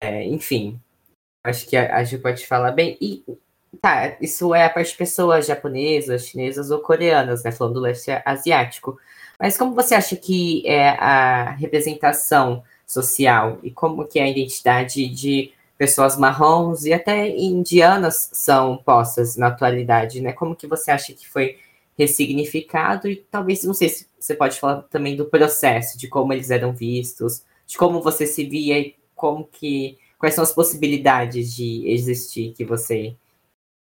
é, 0.00 0.24
enfim, 0.24 0.80
acho 1.44 1.66
que 1.66 1.76
a, 1.76 1.96
a 1.96 2.04
gente 2.04 2.22
pode 2.22 2.46
falar 2.46 2.72
bem. 2.72 2.96
E 3.00 3.24
tá, 3.80 4.16
isso 4.20 4.54
é 4.54 4.64
a 4.64 4.70
parte 4.70 4.92
de 4.92 4.98
pessoas 4.98 5.46
japonesas, 5.46 6.26
chinesas 6.26 6.70
ou 6.70 6.80
coreanas, 6.80 7.44
né? 7.44 7.52
Falando 7.52 7.74
do 7.74 7.80
leste 7.80 8.10
asiático. 8.24 8.98
Mas 9.40 9.56
como 9.56 9.74
você 9.74 9.94
acha 9.94 10.16
que 10.16 10.62
é 10.66 10.90
a 10.90 11.52
representação 11.52 12.62
social 12.86 13.58
e 13.62 13.70
como 13.70 14.04
que 14.04 14.18
é 14.18 14.24
a 14.24 14.28
identidade 14.28 15.08
de 15.08 15.52
pessoas 15.78 16.18
marrons 16.18 16.84
e 16.84 16.92
até 16.92 17.26
indianas 17.30 18.28
são 18.34 18.76
postas 18.76 19.36
na 19.36 19.46
atualidade, 19.46 20.20
né? 20.20 20.32
Como 20.32 20.54
que 20.54 20.66
você 20.66 20.90
acha 20.90 21.14
que 21.14 21.26
foi 21.26 21.56
ressignificado 21.96 23.08
e 23.08 23.16
talvez, 23.16 23.64
não 23.64 23.72
sei 23.72 23.88
se 23.88 24.06
você 24.18 24.34
pode 24.34 24.60
falar 24.60 24.82
também 24.82 25.16
do 25.16 25.24
processo, 25.24 25.98
de 25.98 26.06
como 26.06 26.34
eles 26.34 26.50
eram 26.50 26.74
vistos, 26.74 27.42
de 27.66 27.78
como 27.78 28.02
você 28.02 28.26
se 28.26 28.44
via 28.44 28.78
e 28.78 28.94
como 29.14 29.46
que, 29.46 29.96
quais 30.18 30.34
são 30.34 30.44
as 30.44 30.52
possibilidades 30.52 31.54
de 31.54 31.88
existir 31.90 32.52
que 32.52 32.64
você 32.64 33.14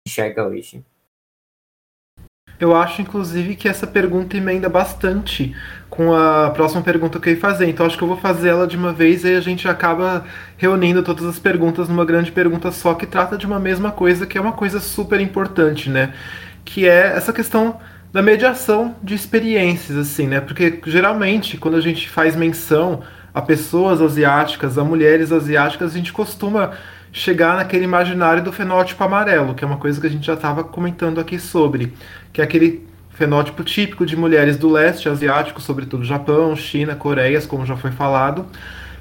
enxerga 0.07 0.47
hoje. 0.47 0.85
Eu 2.61 2.75
acho, 2.75 3.01
inclusive, 3.01 3.55
que 3.55 3.69
essa 3.69 3.87
pergunta 3.87 4.37
emenda 4.37 4.69
bastante 4.69 5.55
com 5.89 6.13
a 6.13 6.51
próxima 6.51 6.83
pergunta 6.83 7.21
que 7.21 7.29
eu 7.29 7.35
ia 7.35 7.41
fazer. 7.41 7.69
Então, 7.69 7.87
acho 7.87 7.97
que 7.97 8.03
eu 8.03 8.09
vou 8.09 8.17
fazer 8.17 8.49
ela 8.49 8.67
de 8.67 8.77
uma 8.77 8.93
vez 8.93 9.25
e 9.25 9.35
a 9.35 9.41
gente 9.41 9.69
acaba 9.69 10.25
reunindo 10.57 11.03
todas 11.03 11.25
as 11.25 11.39
perguntas 11.39 11.89
numa 11.89 12.05
grande 12.05 12.33
pergunta 12.33 12.73
só 12.73 12.95
que 12.95 13.07
trata 13.07 13.39
de 13.39 13.47
uma 13.47 13.61
mesma 13.61 13.93
coisa, 13.93 14.27
que 14.27 14.37
é 14.37 14.41
uma 14.41 14.53
coisa 14.53 14.81
super 14.81 15.21
importante, 15.21 15.89
né? 15.89 16.13
Que 16.65 16.89
é 16.89 17.13
essa 17.17 17.33
questão 17.33 17.79
da 18.13 18.23
mediação 18.23 18.97
de 19.03 19.15
experiências, 19.15 19.97
assim, 19.97 20.27
né? 20.27 20.41
Porque 20.41 20.81
geralmente, 20.87 21.57
quando 21.59 21.77
a 21.77 21.81
gente 21.81 22.09
faz 22.09 22.35
menção 22.35 23.03
a 23.33 23.41
pessoas 23.41 24.01
asiáticas, 24.01 24.79
a 24.79 24.85
mulheres 24.85 25.31
asiáticas, 25.31 25.93
a 25.93 25.97
gente 25.97 26.13
costuma 26.13 26.73
chegar 27.13 27.57
naquele 27.57 27.85
imaginário 27.85 28.43
do 28.43 28.53
fenótipo 28.53 29.03
amarelo, 29.03 29.55
que 29.55 29.65
é 29.65 29.67
uma 29.67 29.77
coisa 29.77 30.01
que 30.01 30.07
a 30.07 30.11
gente 30.11 30.27
já 30.27 30.35
estava 30.35 30.63
comentando 30.65 31.21
aqui 31.21 31.39
sobre, 31.39 31.93
que 32.33 32.41
é 32.41 32.45
aquele 32.45 32.87
fenótipo 33.11 33.65
típico 33.65 34.07
de 34.07 34.17
mulheres 34.17 34.57
do 34.57 34.71
leste 34.71 35.09
asiático, 35.09 35.61
sobretudo 35.61 36.05
Japão, 36.05 36.55
China, 36.55 36.95
Coreias, 36.95 37.47
como 37.47 37.67
já 37.67 37.77
foi 37.77 37.91
falado, 37.91 38.47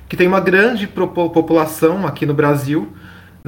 que 0.10 0.18
tem 0.18 0.28
uma 0.28 0.40
grande 0.40 0.88
população 0.88 2.08
aqui 2.08 2.26
no 2.26 2.34
Brasil, 2.34 2.92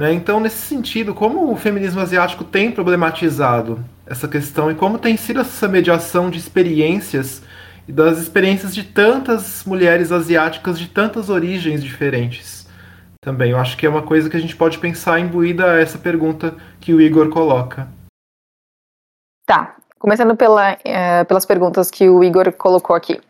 Né? 0.00 0.14
Então, 0.14 0.40
nesse 0.40 0.56
sentido, 0.56 1.12
como 1.12 1.52
o 1.52 1.56
feminismo 1.56 2.00
asiático 2.00 2.42
tem 2.42 2.72
problematizado 2.72 3.84
essa 4.06 4.26
questão 4.26 4.70
e 4.70 4.74
como 4.74 4.98
tem 4.98 5.14
sido 5.14 5.40
essa 5.40 5.68
mediação 5.68 6.30
de 6.30 6.38
experiências 6.38 7.42
e 7.86 7.92
das 7.92 8.18
experiências 8.18 8.74
de 8.74 8.82
tantas 8.82 9.62
mulheres 9.66 10.10
asiáticas 10.10 10.78
de 10.78 10.88
tantas 10.88 11.28
origens 11.28 11.84
diferentes? 11.84 12.66
Também, 13.20 13.50
eu 13.50 13.58
acho 13.58 13.76
que 13.76 13.84
é 13.84 13.90
uma 13.90 14.00
coisa 14.00 14.30
que 14.30 14.36
a 14.38 14.40
gente 14.40 14.56
pode 14.56 14.78
pensar 14.78 15.20
imbuída 15.20 15.70
a 15.72 15.78
essa 15.78 15.98
pergunta 15.98 16.54
que 16.80 16.94
o 16.94 17.00
Igor 17.02 17.28
coloca. 17.28 17.86
Tá, 19.50 19.74
começando 19.98 20.36
pela, 20.36 20.74
uh, 20.74 21.24
pelas 21.26 21.44
perguntas 21.44 21.90
que 21.90 22.08
o 22.08 22.22
Igor 22.22 22.52
colocou 22.52 22.94
aqui 22.94 23.20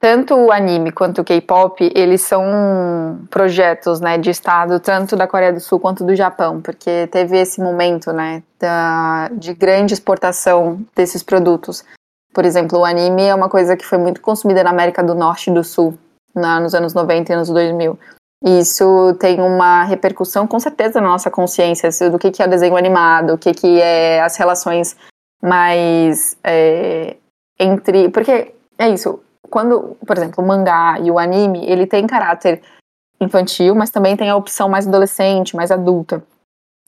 tanto 0.00 0.34
o 0.34 0.50
anime 0.50 0.90
quanto 0.90 1.20
o 1.20 1.24
K-pop, 1.24 1.88
eles 1.94 2.22
são 2.22 3.20
projetos, 3.30 4.00
né, 4.00 4.18
de 4.18 4.28
estado 4.28 4.80
tanto 4.80 5.14
da 5.14 5.28
Coreia 5.28 5.52
do 5.52 5.60
Sul 5.60 5.78
quanto 5.78 6.02
do 6.02 6.16
Japão, 6.16 6.60
porque 6.60 7.06
teve 7.12 7.38
esse 7.38 7.60
momento, 7.60 8.12
né, 8.12 8.42
da, 8.58 9.28
de 9.28 9.54
grande 9.54 9.94
exportação 9.94 10.80
desses 10.96 11.22
produtos. 11.22 11.84
Por 12.34 12.44
exemplo, 12.44 12.80
o 12.80 12.84
anime 12.84 13.22
é 13.22 13.34
uma 13.34 13.48
coisa 13.48 13.76
que 13.76 13.86
foi 13.86 13.98
muito 13.98 14.20
consumida 14.20 14.64
na 14.64 14.70
América 14.70 15.00
do 15.00 15.14
Norte 15.14 15.48
e 15.48 15.54
do 15.54 15.62
Sul, 15.62 15.96
na, 16.34 16.58
nos 16.58 16.74
anos 16.74 16.92
90 16.92 17.30
e 17.30 17.34
anos 17.36 17.50
2000. 17.50 17.96
E 18.44 18.58
isso 18.58 19.14
tem 19.20 19.40
uma 19.40 19.84
repercussão, 19.84 20.44
com 20.44 20.58
certeza, 20.58 21.00
na 21.00 21.06
nossa 21.06 21.30
consciência 21.30 21.88
do 22.10 22.18
que, 22.18 22.32
que 22.32 22.42
é 22.42 22.46
o 22.46 22.50
desenho 22.50 22.76
animado, 22.76 23.34
o 23.34 23.38
que, 23.38 23.54
que 23.54 23.80
é 23.80 24.20
as 24.20 24.36
relações 24.36 24.96
mais 25.42 26.36
é, 26.42 27.16
entre. 27.58 28.08
Porque 28.10 28.54
é 28.78 28.88
isso, 28.88 29.20
quando, 29.50 29.96
por 30.06 30.16
exemplo, 30.16 30.42
o 30.42 30.46
mangá 30.46 30.98
e 31.00 31.10
o 31.10 31.18
anime, 31.18 31.64
ele 31.66 31.86
tem 31.86 32.06
caráter 32.06 32.62
infantil, 33.20 33.74
mas 33.74 33.90
também 33.90 34.16
tem 34.16 34.28
a 34.28 34.36
opção 34.36 34.68
mais 34.68 34.86
adolescente, 34.86 35.56
mais 35.56 35.70
adulta. 35.70 36.22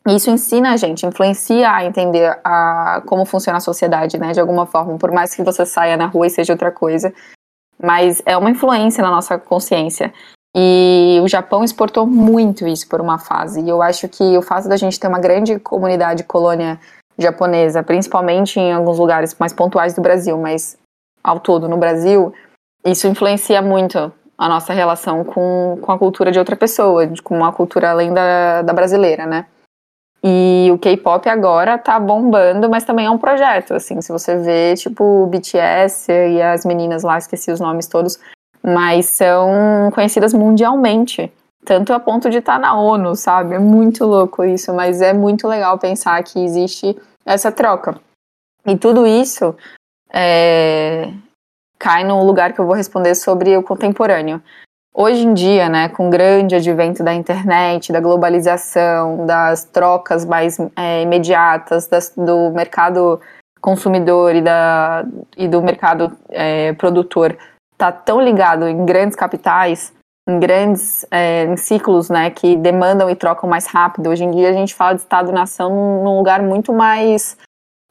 E 0.06 0.16
isso 0.16 0.30
ensina 0.30 0.72
a 0.72 0.76
gente, 0.76 1.04
influencia 1.04 1.70
a 1.70 1.84
entender 1.84 2.38
a, 2.42 3.02
como 3.06 3.26
funciona 3.26 3.58
a 3.58 3.60
sociedade, 3.60 4.18
né, 4.18 4.32
de 4.32 4.40
alguma 4.40 4.66
forma, 4.66 4.96
por 4.96 5.12
mais 5.12 5.34
que 5.34 5.42
você 5.42 5.66
saia 5.66 5.96
na 5.96 6.06
rua 6.06 6.26
e 6.26 6.30
seja 6.30 6.52
outra 6.52 6.70
coisa. 6.70 7.12
Mas 7.82 8.22
é 8.24 8.36
uma 8.36 8.50
influência 8.50 9.02
na 9.02 9.10
nossa 9.10 9.38
consciência. 9.38 10.12
E 10.56 11.20
o 11.22 11.28
Japão 11.28 11.62
exportou 11.62 12.06
muito 12.06 12.66
isso 12.66 12.88
por 12.88 13.00
uma 13.00 13.18
fase. 13.18 13.60
E 13.60 13.68
eu 13.68 13.82
acho 13.82 14.08
que 14.08 14.36
o 14.36 14.42
fato 14.42 14.68
da 14.68 14.76
gente 14.76 14.98
ter 14.98 15.06
uma 15.06 15.20
grande 15.20 15.58
comunidade 15.58 16.24
colônia 16.24 16.80
japonesa, 17.18 17.82
principalmente 17.82 18.60
em 18.60 18.72
alguns 18.72 18.98
lugares 18.98 19.36
mais 19.38 19.52
pontuais 19.52 19.94
do 19.94 20.00
Brasil, 20.00 20.38
mas 20.38 20.78
ao 21.22 21.40
todo 21.40 21.68
no 21.68 21.76
Brasil, 21.76 22.32
isso 22.84 23.06
influencia 23.06 23.60
muito 23.60 24.12
a 24.36 24.48
nossa 24.48 24.72
relação 24.72 25.24
com, 25.24 25.78
com 25.82 25.90
a 25.90 25.98
cultura 25.98 26.30
de 26.30 26.38
outra 26.38 26.54
pessoa, 26.54 27.08
com 27.24 27.36
uma 27.36 27.52
cultura 27.52 27.90
além 27.90 28.14
da, 28.14 28.62
da 28.62 28.72
brasileira, 28.72 29.26
né? 29.26 29.46
E 30.22 30.68
o 30.72 30.78
K-pop 30.78 31.28
agora 31.28 31.78
tá 31.78 31.98
bombando, 31.98 32.68
mas 32.68 32.84
também 32.84 33.06
é 33.06 33.10
um 33.10 33.18
projeto, 33.18 33.74
assim, 33.74 34.00
se 34.00 34.10
você 34.10 34.36
vê, 34.36 34.74
tipo, 34.74 35.04
o 35.04 35.26
BTS 35.26 36.10
e 36.10 36.42
as 36.42 36.64
meninas 36.64 37.02
lá, 37.02 37.18
esqueci 37.18 37.52
os 37.52 37.60
nomes 37.60 37.86
todos, 37.86 38.18
mas 38.62 39.06
são 39.06 39.90
conhecidas 39.92 40.34
mundialmente, 40.34 41.32
tanto 41.64 41.92
a 41.92 42.00
ponto 42.00 42.30
de 42.30 42.38
estar 42.38 42.54
tá 42.54 42.58
na 42.58 42.80
ONU, 42.80 43.14
sabe? 43.14 43.54
É 43.54 43.58
muito 43.60 44.04
louco 44.04 44.44
isso, 44.44 44.72
mas 44.72 45.00
é 45.00 45.12
muito 45.12 45.46
legal 45.46 45.78
pensar 45.78 46.20
que 46.24 46.44
existe 46.44 46.96
essa 47.28 47.52
troca. 47.52 48.00
E 48.66 48.76
tudo 48.76 49.06
isso 49.06 49.54
é, 50.12 51.12
cai 51.78 52.04
no 52.04 52.24
lugar 52.24 52.52
que 52.52 52.60
eu 52.60 52.66
vou 52.66 52.74
responder 52.74 53.14
sobre 53.14 53.56
o 53.56 53.62
contemporâneo. 53.62 54.42
Hoje 54.94 55.24
em 55.24 55.32
dia, 55.32 55.68
né, 55.68 55.88
com 55.88 56.08
o 56.08 56.10
grande 56.10 56.56
advento 56.56 57.04
da 57.04 57.14
internet, 57.14 57.92
da 57.92 58.00
globalização, 58.00 59.26
das 59.26 59.64
trocas 59.64 60.24
mais 60.24 60.58
é, 60.74 61.02
imediatas, 61.02 61.86
das, 61.86 62.12
do 62.16 62.50
mercado 62.50 63.20
consumidor 63.60 64.34
e, 64.34 64.40
da, 64.40 65.04
e 65.36 65.46
do 65.46 65.62
mercado 65.62 66.16
é, 66.30 66.72
produtor, 66.72 67.36
está 67.72 67.92
tão 67.92 68.20
ligado 68.20 68.66
em 68.66 68.84
grandes 68.84 69.14
capitais, 69.14 69.92
em 70.28 70.38
grandes 70.38 71.06
é, 71.10 71.44
em 71.44 71.56
ciclos 71.56 72.10
né, 72.10 72.28
que 72.30 72.54
demandam 72.54 73.08
e 73.08 73.16
trocam 73.16 73.48
mais 73.48 73.66
rápido. 73.66 74.10
Hoje 74.10 74.24
em 74.24 74.30
dia 74.30 74.50
a 74.50 74.52
gente 74.52 74.74
fala 74.74 74.94
de 74.94 75.00
Estado-nação 75.00 75.70
num 76.04 76.18
lugar 76.18 76.42
muito 76.42 76.70
mais 76.72 77.38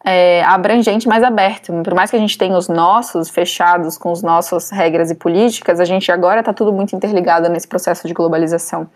é, 0.06 0.44
abrangente, 0.44 1.08
mais 1.08 1.24
aberto. 1.24 1.74
Por 1.84 1.96
mais 1.96 2.12
que 2.12 2.16
a 2.16 2.20
gente 2.20 2.38
tenha 2.38 2.56
os 2.56 2.70
nossos 2.70 3.30
fechados 3.30 3.98
com 3.98 4.12
as 4.12 4.22
nossas 4.22 4.70
regras 4.70 5.10
e 5.10 5.16
políticas, 5.16 5.80
a 5.80 5.86
gente 5.86 6.12
agora 6.12 6.42
está 6.42 6.54
tudo 6.54 6.72
muito 6.72 6.96
interligado 6.96 7.50
nesse 7.50 7.68
processo 7.68 8.08
de 8.08 8.14
globalização. 8.14 8.88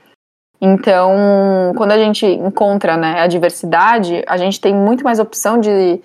Então, 0.62 1.74
quando 1.76 1.92
a 1.92 1.98
gente 1.98 2.24
encontra 2.28 2.96
né, 2.96 3.20
a 3.20 3.26
diversidade, 3.26 4.24
a 4.28 4.38
gente 4.38 4.62
tem 4.62 4.76
muito 4.76 5.04
mais 5.04 5.18
opção 5.18 5.60
de, 5.60 6.00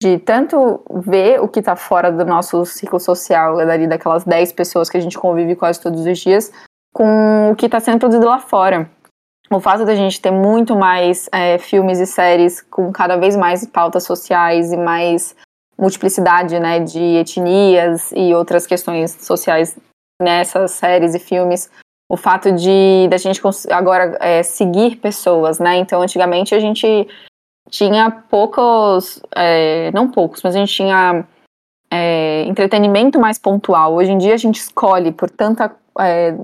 de 0.00 0.18
tanto 0.18 0.80
ver 1.04 1.40
o 1.40 1.48
que 1.48 1.58
está 1.58 1.74
fora 1.74 2.12
do 2.12 2.24
nosso 2.24 2.64
ciclo 2.64 3.00
social, 3.00 3.56
dali 3.56 3.88
daquelas 3.88 4.24
10 4.24 4.52
pessoas 4.52 4.88
que 4.88 4.96
a 4.96 5.00
gente 5.00 5.18
convive 5.18 5.56
quase 5.56 5.80
todos 5.80 6.06
os 6.06 6.18
dias, 6.20 6.52
com 6.96 7.50
o 7.50 7.56
que 7.56 7.66
está 7.66 7.78
sendo 7.78 7.98
produzido 7.98 8.26
lá 8.26 8.38
fora 8.38 8.88
o 9.50 9.60
fato 9.60 9.84
da 9.84 9.94
gente 9.94 10.20
ter 10.20 10.30
muito 10.30 10.74
mais 10.74 11.28
é, 11.30 11.58
filmes 11.58 11.98
e 11.98 12.06
séries 12.06 12.60
com 12.62 12.90
cada 12.90 13.16
vez 13.16 13.36
mais 13.36 13.66
pautas 13.66 14.04
sociais 14.04 14.72
e 14.72 14.76
mais 14.76 15.36
multiplicidade 15.78 16.58
né, 16.58 16.80
de 16.80 16.98
etnias 16.98 18.10
e 18.12 18.34
outras 18.34 18.66
questões 18.66 19.12
sociais 19.20 19.78
nessas 20.20 20.72
séries 20.72 21.14
e 21.14 21.18
filmes, 21.18 21.70
o 22.10 22.16
fato 22.16 22.50
de 22.50 23.06
da 23.08 23.18
gente 23.18 23.40
agora 23.70 24.16
é, 24.20 24.42
seguir 24.42 24.96
pessoas, 24.96 25.58
né? 25.58 25.76
Então, 25.76 26.00
antigamente 26.00 26.54
a 26.54 26.58
gente 26.58 27.06
tinha 27.68 28.10
poucos, 28.10 29.20
é, 29.34 29.90
não 29.92 30.10
poucos, 30.10 30.42
mas 30.42 30.56
a 30.56 30.58
gente 30.58 30.72
tinha 30.72 31.26
é, 31.90 32.44
entretenimento 32.44 33.20
mais 33.20 33.38
pontual. 33.38 33.94
Hoje 33.94 34.12
em 34.12 34.18
dia 34.18 34.32
a 34.32 34.38
gente 34.38 34.56
escolhe 34.56 35.12
por 35.12 35.28
tanta 35.28 35.70
é, 36.00 36.34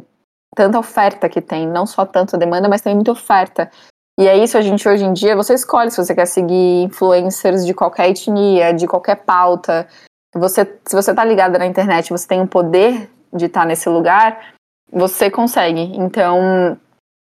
tanta 0.54 0.78
oferta 0.78 1.28
que 1.28 1.40
tem, 1.40 1.66
não 1.66 1.86
só 1.86 2.04
tanta 2.04 2.36
demanda, 2.36 2.68
mas 2.68 2.80
também 2.80 2.96
muita 2.96 3.12
oferta. 3.12 3.70
E 4.18 4.28
é 4.28 4.36
isso, 4.36 4.58
a 4.58 4.60
gente 4.60 4.86
hoje 4.88 5.04
em 5.04 5.12
dia, 5.12 5.34
você 5.34 5.54
escolhe 5.54 5.90
se 5.90 5.96
você 5.96 6.14
quer 6.14 6.26
seguir 6.26 6.84
influencers 6.84 7.64
de 7.64 7.72
qualquer 7.72 8.10
etnia, 8.10 8.72
de 8.72 8.86
qualquer 8.86 9.16
pauta. 9.16 9.88
Você, 10.34 10.64
se 10.86 10.94
você 10.94 11.14
tá 11.14 11.24
ligada 11.24 11.58
na 11.58 11.66
internet, 11.66 12.10
você 12.10 12.26
tem 12.26 12.42
o 12.42 12.46
poder 12.46 13.10
de 13.32 13.46
estar 13.46 13.60
tá 13.60 13.66
nesse 13.66 13.88
lugar, 13.88 14.52
você 14.92 15.30
consegue. 15.30 15.80
Então, 15.96 16.76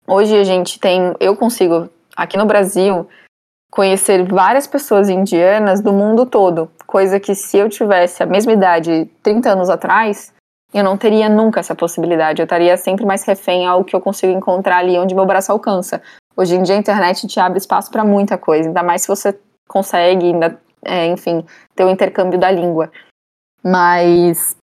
hoje 0.07 0.35
a 0.35 0.43
gente 0.43 0.79
tem, 0.79 1.15
eu 1.19 1.35
consigo, 1.35 1.89
aqui 2.15 2.37
no 2.37 2.45
Brasil, 2.45 3.07
conhecer 3.71 4.27
várias 4.27 4.65
pessoas 4.65 5.09
indianas 5.09 5.81
do 5.81 5.93
mundo 5.93 6.25
todo, 6.25 6.71
coisa 6.87 7.19
que 7.19 7.35
se 7.35 7.57
eu 7.57 7.69
tivesse 7.69 8.23
a 8.23 8.25
mesma 8.25 8.51
idade 8.51 9.07
30 9.21 9.51
anos 9.51 9.69
atrás, 9.69 10.33
eu 10.73 10.83
não 10.83 10.97
teria 10.97 11.27
nunca 11.27 11.59
essa 11.59 11.75
possibilidade. 11.75 12.41
Eu 12.41 12.45
estaria 12.45 12.75
sempre 12.77 13.05
mais 13.05 13.23
refém 13.23 13.65
ao 13.65 13.83
que 13.83 13.95
eu 13.95 14.01
consigo 14.01 14.31
encontrar 14.31 14.77
ali 14.77 14.97
onde 14.97 15.15
meu 15.15 15.25
braço 15.25 15.51
alcança. 15.51 16.01
Hoje 16.35 16.55
em 16.55 16.63
dia 16.63 16.75
a 16.75 16.79
internet 16.79 17.27
te 17.27 17.39
abre 17.39 17.57
espaço 17.57 17.91
para 17.91 18.05
muita 18.05 18.37
coisa, 18.37 18.69
ainda 18.69 18.83
mais 18.83 19.01
se 19.01 19.07
você 19.07 19.37
consegue, 19.67 20.27
ainda, 20.27 20.59
é, 20.83 21.05
enfim, 21.07 21.45
ter 21.75 21.83
o 21.83 21.89
intercâmbio 21.89 22.39
da 22.39 22.49
língua. 22.49 22.91
Mas 23.63 24.55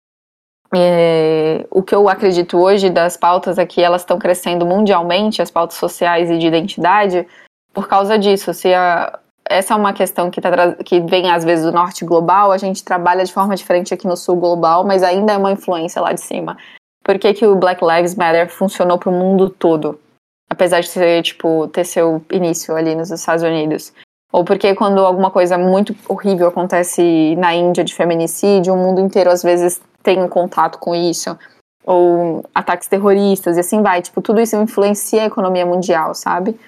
é, 0.75 1.67
o 1.71 1.83
que 1.83 1.95
eu 1.95 2.09
acredito 2.09 2.59
hoje 2.59 2.90
das 2.90 3.17
pautas 3.17 3.59
é 3.59 3.67
que 3.67 3.83
elas 3.83 4.03
estão 4.03 4.19
crescendo 4.19 4.67
mundialmente, 4.67 5.43
as 5.43 5.51
pautas 5.51 5.77
sociais 5.79 6.31
e 6.31 6.38
de 6.38 6.47
identidade, 6.47 7.27
por 7.73 7.88
causa 7.88 8.19
disso. 8.19 8.55
Se 8.55 8.73
a, 8.73 9.19
essa 9.48 9.74
é 9.74 9.76
uma 9.76 9.92
questão 9.92 10.30
que, 10.30 10.40
tá, 10.40 10.50
que 10.85 11.00
vem 11.00 11.30
às 11.30 11.44
vezes 11.44 11.64
do 11.64 11.72
norte 11.72 12.04
global, 12.04 12.50
a 12.50 12.59
gente 12.59 12.85
trabalha 12.85 13.24
de 13.24 13.33
forma 13.33 13.54
diferente 13.54 13.92
aqui 13.92 14.07
no 14.07 14.16
sul 14.16 14.37
global, 14.37 14.85
mas 14.85 15.02
ainda 15.02 15.33
é 15.33 15.37
uma 15.37 15.52
influência 15.52 16.00
lá 16.00 16.12
de 16.12 16.20
cima. 16.20 16.57
Por 17.04 17.18
que, 17.18 17.35
que 17.35 17.46
o 17.46 17.54
Black 17.54 17.85
Lives 17.85 18.14
Matter 18.14 18.50
funcionou 18.50 18.98
para 18.98 19.10
o 19.10 19.12
mundo 19.12 19.50
todo? 19.50 20.00
Apesar 20.48 20.81
de 20.81 20.88
ser, 20.88 21.23
tipo, 21.23 21.69
ter 21.69 21.85
seu 21.85 22.25
início 22.33 22.75
ali 22.75 22.94
nos 22.94 23.10
Estados 23.10 23.42
Unidos. 23.42 23.92
Ou 24.33 24.44
porque 24.44 24.75
quando 24.75 25.04
alguma 25.04 25.31
coisa 25.31 25.58
muito 25.58 25.94
horrível 26.08 26.48
acontece 26.48 27.37
na 27.37 27.54
Índia 27.54 27.85
de 27.85 27.94
feminicídio, 27.94 28.73
o 28.73 28.77
mundo 28.77 29.00
inteiro 29.00 29.31
às 29.31 29.42
vezes 29.42 29.81
tem 30.02 30.23
um 30.23 30.29
contato 30.29 30.79
com 30.79 30.94
isso. 30.94 31.38
Ou 31.85 32.42
ataques 32.54 32.88
terroristas 32.88 33.56
e 33.56 33.60
assim 33.60 33.83
vai. 33.83 34.00
Tipo, 34.00 34.23
tudo 34.23 34.40
isso 34.40 34.56
influencia 34.56 35.23
a 35.23 35.27
economia 35.27 35.66
mundial, 35.66 36.14
sabe? 36.14 36.58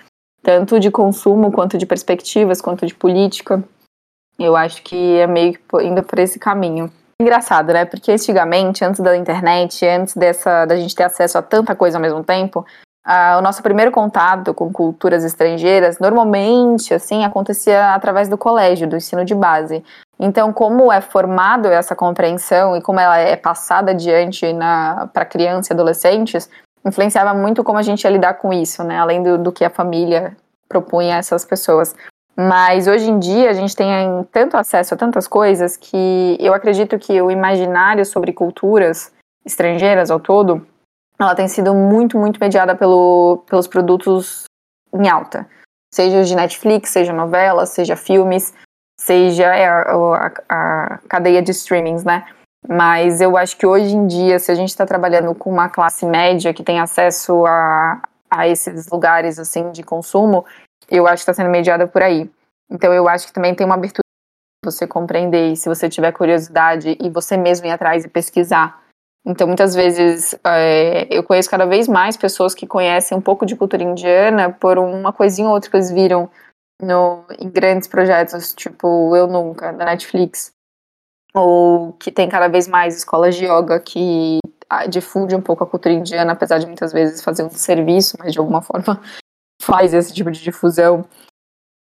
Tanto 0.46 0.78
de 0.78 0.92
consumo 0.92 1.50
quanto 1.50 1.76
de 1.76 1.84
perspectivas, 1.84 2.60
quanto 2.60 2.86
de 2.86 2.94
política. 2.94 3.64
Eu 4.38 4.54
acho 4.54 4.80
que 4.80 5.18
é 5.18 5.26
meio 5.26 5.54
que 5.54 5.60
indo 5.82 6.04
por 6.04 6.20
esse 6.20 6.38
caminho. 6.38 6.88
Engraçado, 7.20 7.72
né? 7.72 7.84
Porque 7.84 8.12
antigamente, 8.12 8.84
antes 8.84 9.00
da 9.00 9.16
internet, 9.16 9.84
antes 9.84 10.14
dessa 10.14 10.64
da 10.64 10.76
gente 10.76 10.94
ter 10.94 11.02
acesso 11.02 11.36
a 11.36 11.42
tanta 11.42 11.74
coisa 11.74 11.98
ao 11.98 12.02
mesmo 12.02 12.22
tempo, 12.22 12.64
o 13.04 13.40
nosso 13.40 13.60
primeiro 13.60 13.90
contato 13.90 14.54
com 14.54 14.72
culturas 14.72 15.24
estrangeiras 15.24 15.98
normalmente 15.98 16.94
assim 16.94 17.24
acontecia 17.24 17.94
através 17.94 18.28
do 18.28 18.38
colégio, 18.38 18.88
do 18.88 18.96
ensino 18.96 19.24
de 19.24 19.34
base. 19.34 19.82
Então, 20.18 20.52
como 20.52 20.92
é 20.92 21.00
formado 21.00 21.66
essa 21.66 21.96
compreensão 21.96 22.76
e 22.76 22.80
como 22.80 23.00
ela 23.00 23.18
é 23.18 23.34
passada 23.34 23.90
adiante 23.90 24.46
para 25.12 25.24
crianças 25.24 25.70
e 25.70 25.72
adolescentes, 25.72 26.48
influenciava 26.86 27.34
muito 27.34 27.64
como 27.64 27.78
a 27.78 27.82
gente 27.82 28.04
ia 28.04 28.10
lidar 28.10 28.34
com 28.34 28.52
isso, 28.52 28.84
né? 28.84 28.98
Além 28.98 29.22
do, 29.22 29.36
do 29.36 29.52
que 29.52 29.64
a 29.64 29.70
família 29.70 30.36
propunha 30.68 31.16
a 31.16 31.18
essas 31.18 31.44
pessoas. 31.44 31.94
Mas 32.36 32.86
hoje 32.86 33.10
em 33.10 33.18
dia 33.18 33.50
a 33.50 33.54
gente 33.54 33.74
tem 33.74 33.88
tanto 34.30 34.56
acesso 34.56 34.94
a 34.94 34.96
tantas 34.96 35.26
coisas 35.26 35.76
que 35.76 36.36
eu 36.38 36.52
acredito 36.52 36.98
que 36.98 37.20
o 37.20 37.30
imaginário 37.30 38.04
sobre 38.04 38.32
culturas 38.32 39.12
estrangeiras 39.44 40.10
ao 40.10 40.20
todo, 40.20 40.66
ela 41.18 41.34
tem 41.34 41.48
sido 41.48 41.74
muito, 41.74 42.18
muito 42.18 42.38
mediada 42.38 42.74
pelo, 42.74 43.42
pelos 43.48 43.66
produtos 43.66 44.44
em 44.92 45.08
alta. 45.08 45.48
Seja 45.94 46.24
de 46.24 46.36
Netflix, 46.36 46.90
seja 46.90 47.12
novelas, 47.12 47.70
seja 47.70 47.96
filmes, 47.96 48.52
seja 49.00 49.54
é, 49.54 49.66
a, 49.66 49.80
a, 49.80 50.32
a 50.48 50.98
cadeia 51.08 51.40
de 51.40 51.52
streamings, 51.52 52.04
né? 52.04 52.26
Mas 52.68 53.20
eu 53.20 53.36
acho 53.36 53.56
que 53.56 53.66
hoje 53.66 53.94
em 53.94 54.06
dia, 54.06 54.38
se 54.38 54.50
a 54.50 54.54
gente 54.54 54.70
está 54.70 54.84
trabalhando 54.84 55.34
com 55.34 55.50
uma 55.50 55.68
classe 55.68 56.04
média 56.04 56.52
que 56.52 56.64
tem 56.64 56.80
acesso 56.80 57.46
a, 57.46 58.02
a 58.30 58.48
esses 58.48 58.88
lugares 58.88 59.38
assim 59.38 59.70
de 59.70 59.82
consumo, 59.82 60.44
eu 60.90 61.06
acho 61.06 61.24
que 61.24 61.30
está 61.30 61.34
sendo 61.34 61.50
mediada 61.50 61.86
por 61.86 62.02
aí. 62.02 62.30
Então 62.70 62.92
eu 62.92 63.08
acho 63.08 63.26
que 63.26 63.32
também 63.32 63.54
tem 63.54 63.64
uma 63.64 63.76
abertura 63.76 64.02
você 64.64 64.86
compreender 64.86 65.54
se 65.56 65.68
você 65.68 65.88
tiver 65.88 66.10
curiosidade 66.10 66.96
e 67.00 67.08
você 67.08 67.36
mesmo 67.36 67.66
ir 67.66 67.70
atrás 67.70 68.04
e 68.04 68.08
pesquisar. 68.08 68.82
Então 69.24 69.46
muitas 69.46 69.74
vezes 69.74 70.34
é, 70.44 71.06
eu 71.08 71.22
conheço 71.22 71.50
cada 71.50 71.66
vez 71.66 71.86
mais 71.86 72.16
pessoas 72.16 72.54
que 72.54 72.66
conhecem 72.66 73.16
um 73.16 73.20
pouco 73.20 73.46
de 73.46 73.54
cultura 73.54 73.82
indiana 73.82 74.50
por 74.50 74.78
uma 74.78 75.12
coisinha 75.12 75.48
ou 75.48 75.54
outra 75.54 75.70
que 75.70 75.76
eles 75.76 75.90
viram 75.90 76.28
no, 76.82 77.24
em 77.38 77.48
grandes 77.48 77.88
projetos, 77.88 78.52
tipo 78.54 79.14
Eu 79.16 79.26
Nunca, 79.26 79.72
da 79.72 79.84
Netflix. 79.84 80.55
Ou 81.36 81.92
que 81.94 82.10
tem 82.10 82.28
cada 82.28 82.48
vez 82.48 82.66
mais 82.66 82.96
escolas 82.96 83.36
de 83.36 83.44
yoga 83.44 83.78
que 83.78 84.38
ah, 84.68 84.86
difunde 84.86 85.34
um 85.34 85.40
pouco 85.40 85.62
a 85.62 85.66
cultura 85.66 85.94
indiana, 85.94 86.32
apesar 86.32 86.58
de 86.58 86.66
muitas 86.66 86.92
vezes 86.92 87.22
fazer 87.22 87.42
um 87.42 87.50
serviço, 87.50 88.16
mas 88.18 88.32
de 88.32 88.38
alguma 88.38 88.62
forma 88.62 89.00
faz 89.60 89.92
esse 89.92 90.12
tipo 90.14 90.30
de 90.30 90.42
difusão. 90.42 91.04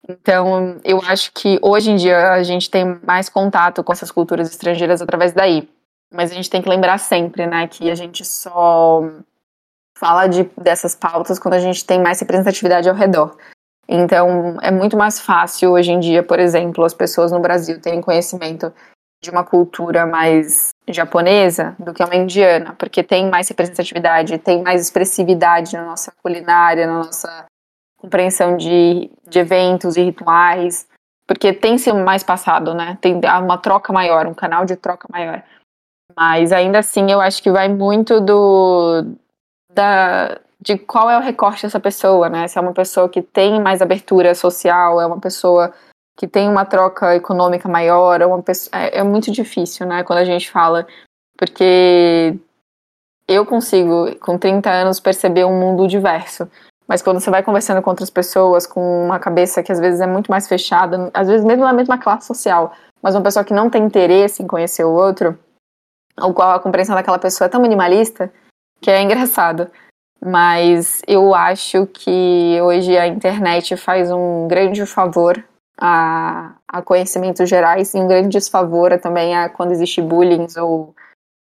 Então, 0.07 0.79
eu 0.83 1.01
acho 1.01 1.31
que 1.33 1.57
hoje 1.61 1.89
em 1.89 1.95
dia 1.95 2.31
a 2.31 2.43
gente 2.43 2.69
tem 2.69 2.99
mais 3.03 3.27
contato 3.27 3.83
com 3.83 3.91
essas 3.91 4.11
culturas 4.11 4.49
estrangeiras 4.49 5.01
através 5.01 5.33
daí. 5.33 5.67
Mas 6.13 6.31
a 6.31 6.35
gente 6.35 6.49
tem 6.49 6.61
que 6.61 6.69
lembrar 6.69 6.99
sempre, 6.99 7.47
né, 7.47 7.67
que 7.67 7.89
a 7.89 7.95
gente 7.95 8.23
só 8.23 9.01
fala 9.97 10.27
de, 10.27 10.43
dessas 10.57 10.93
pautas 10.93 11.39
quando 11.39 11.55
a 11.55 11.59
gente 11.59 11.83
tem 11.83 12.01
mais 12.01 12.19
representatividade 12.19 12.87
ao 12.87 12.95
redor. 12.95 13.35
Então, 13.87 14.57
é 14.61 14.69
muito 14.69 14.97
mais 14.97 15.19
fácil 15.19 15.71
hoje 15.71 15.91
em 15.91 15.99
dia, 15.99 16.21
por 16.21 16.39
exemplo, 16.39 16.83
as 16.83 16.93
pessoas 16.93 17.31
no 17.31 17.39
Brasil 17.39 17.79
terem 17.79 18.01
conhecimento 18.01 18.73
de 19.23 19.29
uma 19.29 19.43
cultura 19.43 20.05
mais 20.05 20.69
japonesa 20.87 21.75
do 21.79 21.93
que 21.93 22.03
uma 22.03 22.15
indiana, 22.15 22.75
porque 22.77 23.01
tem 23.01 23.29
mais 23.29 23.47
representatividade, 23.49 24.37
tem 24.37 24.61
mais 24.61 24.81
expressividade 24.81 25.75
na 25.75 25.85
nossa 25.85 26.11
culinária, 26.21 26.85
na 26.85 27.03
nossa 27.03 27.45
compreensão 27.97 28.55
de, 28.55 29.09
de 29.27 29.39
eventos 29.39 29.97
e 29.97 30.03
rituais, 30.03 30.87
porque 31.27 31.51
tem 31.51 31.77
sido 31.77 31.97
mais 31.97 32.23
passado, 32.23 32.73
né? 32.73 32.97
Tem 33.01 33.19
uma 33.41 33.57
troca 33.57 33.91
maior, 33.91 34.27
um 34.27 34.33
canal 34.33 34.63
de 34.63 34.75
troca 34.75 35.07
maior. 35.11 35.43
Mas 36.15 36.51
ainda 36.51 36.79
assim, 36.79 37.11
eu 37.11 37.19
acho 37.19 37.41
que 37.41 37.51
vai 37.51 37.67
muito 37.67 38.21
do 38.21 39.05
da 39.73 40.39
de 40.61 40.77
qual 40.79 41.09
é 41.09 41.17
o 41.17 41.21
recorte 41.21 41.63
dessa 41.63 41.79
pessoa, 41.79 42.27
né? 42.27 42.47
Se 42.47 42.57
é 42.57 42.61
uma 42.61 42.73
pessoa 42.73 43.07
que 43.07 43.21
tem 43.21 43.61
mais 43.61 43.81
abertura 43.81 44.33
social, 44.33 44.99
é 44.99 45.05
uma 45.05 45.19
pessoa 45.19 45.71
que 46.15 46.27
tem 46.27 46.47
uma 46.47 46.65
troca 46.65 47.15
econômica 47.15 47.67
maior, 47.67 48.21
é 48.21 48.25
uma 48.25 48.41
pessoa, 48.41 48.71
é, 48.81 48.99
é 48.99 49.03
muito 49.03 49.31
difícil, 49.31 49.85
né? 49.85 50.03
Quando 50.03 50.19
a 50.19 50.25
gente 50.25 50.49
fala, 50.49 50.87
porque 51.37 52.37
eu 53.27 53.45
consigo, 53.45 54.15
com 54.19 54.37
30 54.37 54.69
anos, 54.69 54.99
perceber 54.99 55.45
um 55.45 55.59
mundo 55.59 55.87
diverso. 55.87 56.49
Mas 56.87 57.01
quando 57.01 57.19
você 57.19 57.31
vai 57.31 57.43
conversando 57.43 57.81
com 57.81 57.89
outras 57.89 58.09
pessoas, 58.09 58.67
com 58.67 59.05
uma 59.05 59.19
cabeça 59.19 59.63
que 59.63 59.71
às 59.71 59.79
vezes 59.79 59.99
é 59.99 60.07
muito 60.07 60.29
mais 60.29 60.47
fechada, 60.47 61.09
às 61.13 61.27
vezes 61.27 61.45
mesmo 61.45 61.63
na 61.63 61.73
mesma 61.73 61.97
classe 61.97 62.27
social, 62.27 62.73
mas 63.01 63.15
uma 63.15 63.23
pessoa 63.23 63.43
que 63.43 63.53
não 63.53 63.69
tem 63.69 63.83
interesse 63.83 64.43
em 64.43 64.47
conhecer 64.47 64.83
o 64.83 64.93
outro, 64.93 65.37
ou 66.21 66.33
qual 66.33 66.51
a 66.51 66.59
compreensão 66.59 66.95
daquela 66.95 67.19
pessoa 67.19 67.47
é 67.47 67.49
tão 67.49 67.61
minimalista, 67.61 68.31
que 68.79 68.91
é 68.91 69.01
engraçado. 69.01 69.69
Mas 70.23 71.01
eu 71.07 71.33
acho 71.33 71.87
que 71.87 72.59
hoje 72.61 72.95
a 72.97 73.07
internet 73.07 73.75
faz 73.75 74.11
um 74.11 74.47
grande 74.47 74.85
favor 74.85 75.43
a, 75.77 76.55
a 76.67 76.81
conhecimentos 76.81 77.49
gerais 77.49 77.93
e 77.93 77.97
um 77.97 78.07
grande 78.07 78.29
desfavor 78.29 78.97
também 78.99 79.35
a 79.35 79.49
quando 79.49 79.71
existe 79.71 80.01
bullying 80.01 80.47
ou 80.57 80.95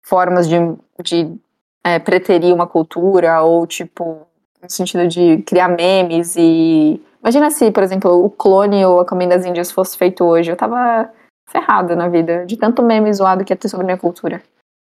formas 0.03 0.47
de, 0.47 0.57
de 1.03 1.35
é, 1.83 1.99
preterir 1.99 2.53
uma 2.53 2.67
cultura 2.67 3.41
ou 3.41 3.65
tipo 3.65 4.27
no 4.61 4.69
sentido 4.69 5.07
de 5.07 5.41
criar 5.43 5.69
memes 5.69 6.35
e. 6.37 7.01
Imagina 7.21 7.49
se, 7.49 7.71
por 7.71 7.83
exemplo, 7.83 8.23
o 8.23 8.29
clone 8.29 8.85
ou 8.85 9.01
a 9.01 9.05
Caminho 9.05 9.31
das 9.31 9.45
Índias 9.45 9.71
fosse 9.71 9.97
feito 9.97 10.23
hoje. 10.23 10.51
Eu 10.51 10.55
tava 10.55 11.09
ferrada 11.49 11.95
na 11.95 12.07
vida, 12.07 12.45
de 12.45 12.55
tanto 12.55 12.83
meme 12.83 13.11
zoado 13.11 13.43
que 13.43 13.51
ia 13.51 13.57
ter 13.57 13.69
sobre 13.69 13.85
minha 13.85 13.97
cultura. 13.97 14.41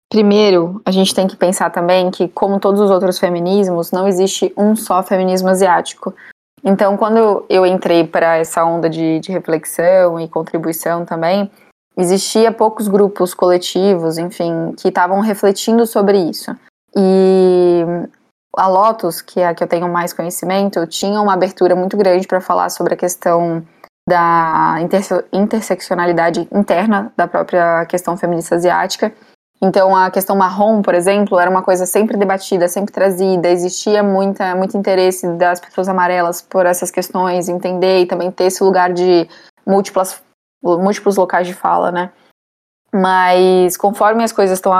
Primeiro, 0.09 0.81
a 0.85 0.91
gente 0.91 1.13
tem 1.13 1.27
que 1.27 1.35
pensar 1.35 1.71
também 1.71 2.11
que, 2.11 2.27
como 2.27 2.59
todos 2.59 2.79
os 2.79 2.91
outros 2.91 3.19
feminismos, 3.19 3.91
não 3.91 4.07
existe 4.07 4.53
um 4.55 4.75
só 4.75 5.01
feminismo 5.03 5.49
asiático. 5.49 6.13
Então, 6.63 6.95
quando 6.95 7.45
eu 7.49 7.65
entrei 7.65 8.07
para 8.07 8.37
essa 8.37 8.63
onda 8.63 8.89
de, 8.89 9.19
de 9.19 9.31
reflexão 9.31 10.19
e 10.19 10.29
contribuição 10.29 11.05
também, 11.05 11.51
existia 11.97 12.51
poucos 12.51 12.87
grupos 12.87 13.33
coletivos, 13.33 14.17
enfim, 14.17 14.73
que 14.77 14.87
estavam 14.87 15.19
refletindo 15.19 15.85
sobre 15.85 16.17
isso. 16.17 16.55
E 16.95 17.83
a 18.55 18.67
Lotus, 18.67 19.21
que 19.21 19.41
é 19.41 19.47
a 19.47 19.53
que 19.53 19.63
eu 19.63 19.67
tenho 19.67 19.89
mais 19.89 20.13
conhecimento, 20.13 20.87
tinha 20.87 21.19
uma 21.19 21.33
abertura 21.33 21.75
muito 21.75 21.97
grande 21.97 22.27
para 22.27 22.39
falar 22.39 22.69
sobre 22.69 22.93
a 22.93 22.97
questão 22.97 23.65
da 24.07 24.77
interse 24.81 25.13
interseccionalidade 25.31 26.47
interna 26.51 27.11
da 27.15 27.27
própria 27.27 27.85
questão 27.85 28.15
feminista 28.15 28.55
asiática. 28.55 29.13
Então, 29.65 29.95
a 29.95 30.11
questão 30.11 30.35
marrom, 30.35 30.81
por 30.81 30.93
exemplo, 30.93 31.39
era 31.39 31.49
uma 31.49 31.63
coisa 31.63 31.85
sempre 31.85 32.17
debatida, 32.17 32.67
sempre 32.67 32.91
trazida. 32.91 33.47
Existia 33.47 34.03
muita, 34.03 34.53
muito 34.55 34.75
interesse 34.75 35.25
das 35.37 35.61
pessoas 35.61 35.87
amarelas 35.87 36.41
por 36.41 36.65
essas 36.65 36.91
questões, 36.91 37.47
entender 37.47 38.01
e 38.01 38.05
também 38.05 38.29
ter 38.29 38.43
esse 38.43 38.61
lugar 38.61 38.91
de 38.91 39.25
múltiplas, 39.65 40.21
múltiplos 40.61 41.15
locais 41.15 41.47
de 41.47 41.53
fala, 41.53 41.93
né? 41.93 42.11
Mas 42.93 43.77
conforme 43.77 44.21
as 44.21 44.33
coisas 44.33 44.57
estão 44.57 44.73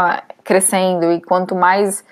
crescendo 0.44 1.14
e 1.14 1.22
quanto 1.22 1.56
mais 1.56 2.04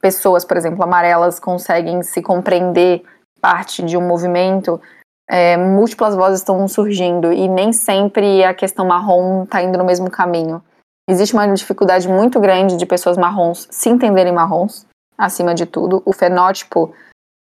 pessoas, 0.00 0.44
por 0.44 0.56
exemplo, 0.56 0.84
amarelas 0.84 1.40
conseguem 1.40 2.04
se 2.04 2.22
compreender 2.22 3.02
parte 3.40 3.82
de 3.82 3.96
um 3.96 4.06
movimento, 4.06 4.80
é, 5.28 5.56
múltiplas 5.56 6.14
vozes 6.14 6.38
estão 6.38 6.68
surgindo 6.68 7.32
e 7.32 7.48
nem 7.48 7.72
sempre 7.72 8.44
a 8.44 8.54
questão 8.54 8.86
marrom 8.86 9.42
está 9.42 9.60
indo 9.60 9.76
no 9.76 9.84
mesmo 9.84 10.08
caminho. 10.08 10.62
Existe 11.08 11.34
uma 11.34 11.52
dificuldade 11.52 12.08
muito 12.08 12.38
grande 12.38 12.76
de 12.76 12.86
pessoas 12.86 13.16
marrons 13.16 13.66
se 13.70 13.88
entenderem 13.88 14.32
marrons, 14.32 14.86
acima 15.18 15.54
de 15.54 15.66
tudo. 15.66 16.02
O 16.04 16.12
fenótipo 16.12 16.94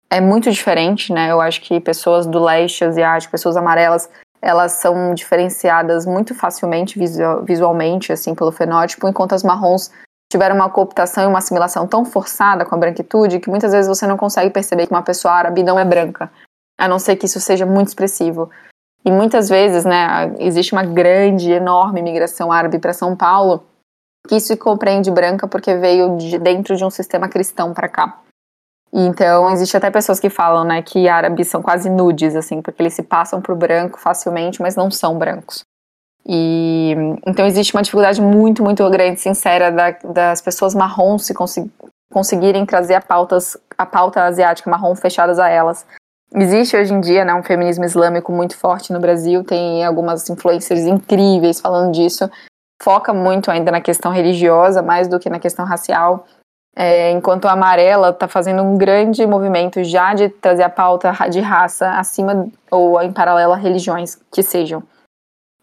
é 0.09 0.19
muito 0.19 0.51
diferente, 0.51 1.13
né? 1.13 1.31
Eu 1.31 1.39
acho 1.39 1.61
que 1.61 1.79
pessoas 1.79 2.25
do 2.25 2.43
leste 2.43 2.83
asiático, 2.83 3.31
pessoas 3.31 3.55
amarelas, 3.55 4.09
elas 4.41 4.73
são 4.73 5.13
diferenciadas 5.13 6.05
muito 6.05 6.33
facilmente 6.33 6.99
visualmente, 7.45 8.11
assim, 8.11 8.33
pelo 8.33 8.51
fenótipo, 8.51 9.07
enquanto 9.07 9.33
as 9.33 9.43
marrons 9.43 9.91
tiveram 10.31 10.55
uma 10.55 10.69
cooptação 10.69 11.25
e 11.25 11.27
uma 11.27 11.37
assimilação 11.37 11.85
tão 11.85 12.03
forçada 12.03 12.65
com 12.65 12.73
a 12.73 12.77
branquitude 12.77 13.39
que 13.39 13.49
muitas 13.49 13.71
vezes 13.71 13.87
você 13.87 14.07
não 14.07 14.17
consegue 14.17 14.49
perceber 14.49 14.87
que 14.87 14.93
uma 14.93 15.03
pessoa 15.03 15.33
árabe 15.33 15.61
não 15.61 15.77
é 15.77 15.85
branca, 15.85 16.31
a 16.79 16.87
não 16.87 16.97
ser 16.97 17.15
que 17.17 17.27
isso 17.27 17.39
seja 17.39 17.65
muito 17.65 17.89
expressivo. 17.89 18.49
E 19.03 19.11
muitas 19.11 19.49
vezes, 19.49 19.83
né, 19.83 20.33
existe 20.39 20.73
uma 20.73 20.83
grande, 20.83 21.51
enorme 21.51 22.01
migração 22.01 22.51
árabe 22.51 22.79
para 22.79 22.93
São 22.93 23.15
Paulo, 23.15 23.63
que 24.27 24.35
isso 24.35 24.47
se 24.47 24.57
compreende 24.57 25.09
branca 25.09 25.47
porque 25.47 25.75
veio 25.75 26.17
de 26.17 26.37
dentro 26.37 26.75
de 26.75 26.85
um 26.85 26.89
sistema 26.89 27.27
cristão 27.27 27.73
para 27.73 27.89
cá. 27.89 28.19
Então, 28.93 29.49
existe 29.49 29.75
até 29.77 29.89
pessoas 29.89 30.19
que 30.19 30.29
falam, 30.29 30.63
né, 30.65 30.81
que 30.81 31.07
árabes 31.07 31.47
são 31.47 31.61
quase 31.61 31.89
nudes, 31.89 32.35
assim, 32.35 32.61
porque 32.61 32.81
eles 32.81 32.93
se 32.93 33.03
passam 33.03 33.41
por 33.41 33.55
branco 33.55 33.99
facilmente, 33.99 34.61
mas 34.61 34.75
não 34.75 34.91
são 34.91 35.17
brancos. 35.17 35.63
E 36.25 36.93
então 37.25 37.45
existe 37.45 37.73
uma 37.73 37.81
dificuldade 37.81 38.21
muito, 38.21 38.63
muito 38.63 38.87
grande, 38.89 39.19
sincera, 39.19 39.71
da, 39.71 39.91
das 40.03 40.41
pessoas 40.41 40.75
marrons 40.75 41.25
se 41.25 41.33
conseguirem 42.11 42.65
trazer 42.65 42.95
a, 42.95 43.01
pautas, 43.01 43.57
a 43.77 43.85
pauta 43.85 44.23
asiática 44.23 44.69
marrom 44.69 44.95
fechadas 44.95 45.39
a 45.39 45.49
elas. 45.49 45.85
Existe 46.33 46.77
hoje 46.77 46.93
em 46.93 47.01
dia 47.01 47.25
né, 47.25 47.33
um 47.33 47.43
feminismo 47.43 47.83
islâmico 47.83 48.31
muito 48.31 48.55
forte 48.55 48.93
no 48.93 49.01
Brasil, 49.01 49.43
tem 49.43 49.83
algumas 49.83 50.29
influências 50.29 50.79
incríveis 50.85 51.59
falando 51.59 51.91
disso. 51.91 52.29
Foca 52.81 53.13
muito 53.13 53.51
ainda 53.51 53.69
na 53.69 53.81
questão 53.81 54.11
religiosa, 54.11 54.81
mais 54.81 55.07
do 55.07 55.19
que 55.19 55.29
na 55.29 55.39
questão 55.39 55.65
racial. 55.65 56.25
É, 56.73 57.11
enquanto 57.11 57.49
a 57.49 57.51
Amarela 57.51 58.11
está 58.11 58.29
fazendo 58.29 58.63
um 58.63 58.77
grande 58.77 59.27
movimento 59.27 59.83
já 59.83 60.13
de 60.13 60.29
trazer 60.29 60.63
a 60.63 60.69
pauta 60.69 61.11
de 61.29 61.41
raça 61.41 61.91
acima 61.91 62.47
ou 62.71 63.01
em 63.01 63.11
paralelo 63.11 63.51
a 63.51 63.57
religiões 63.57 64.17
que 64.31 64.41
sejam. 64.41 64.81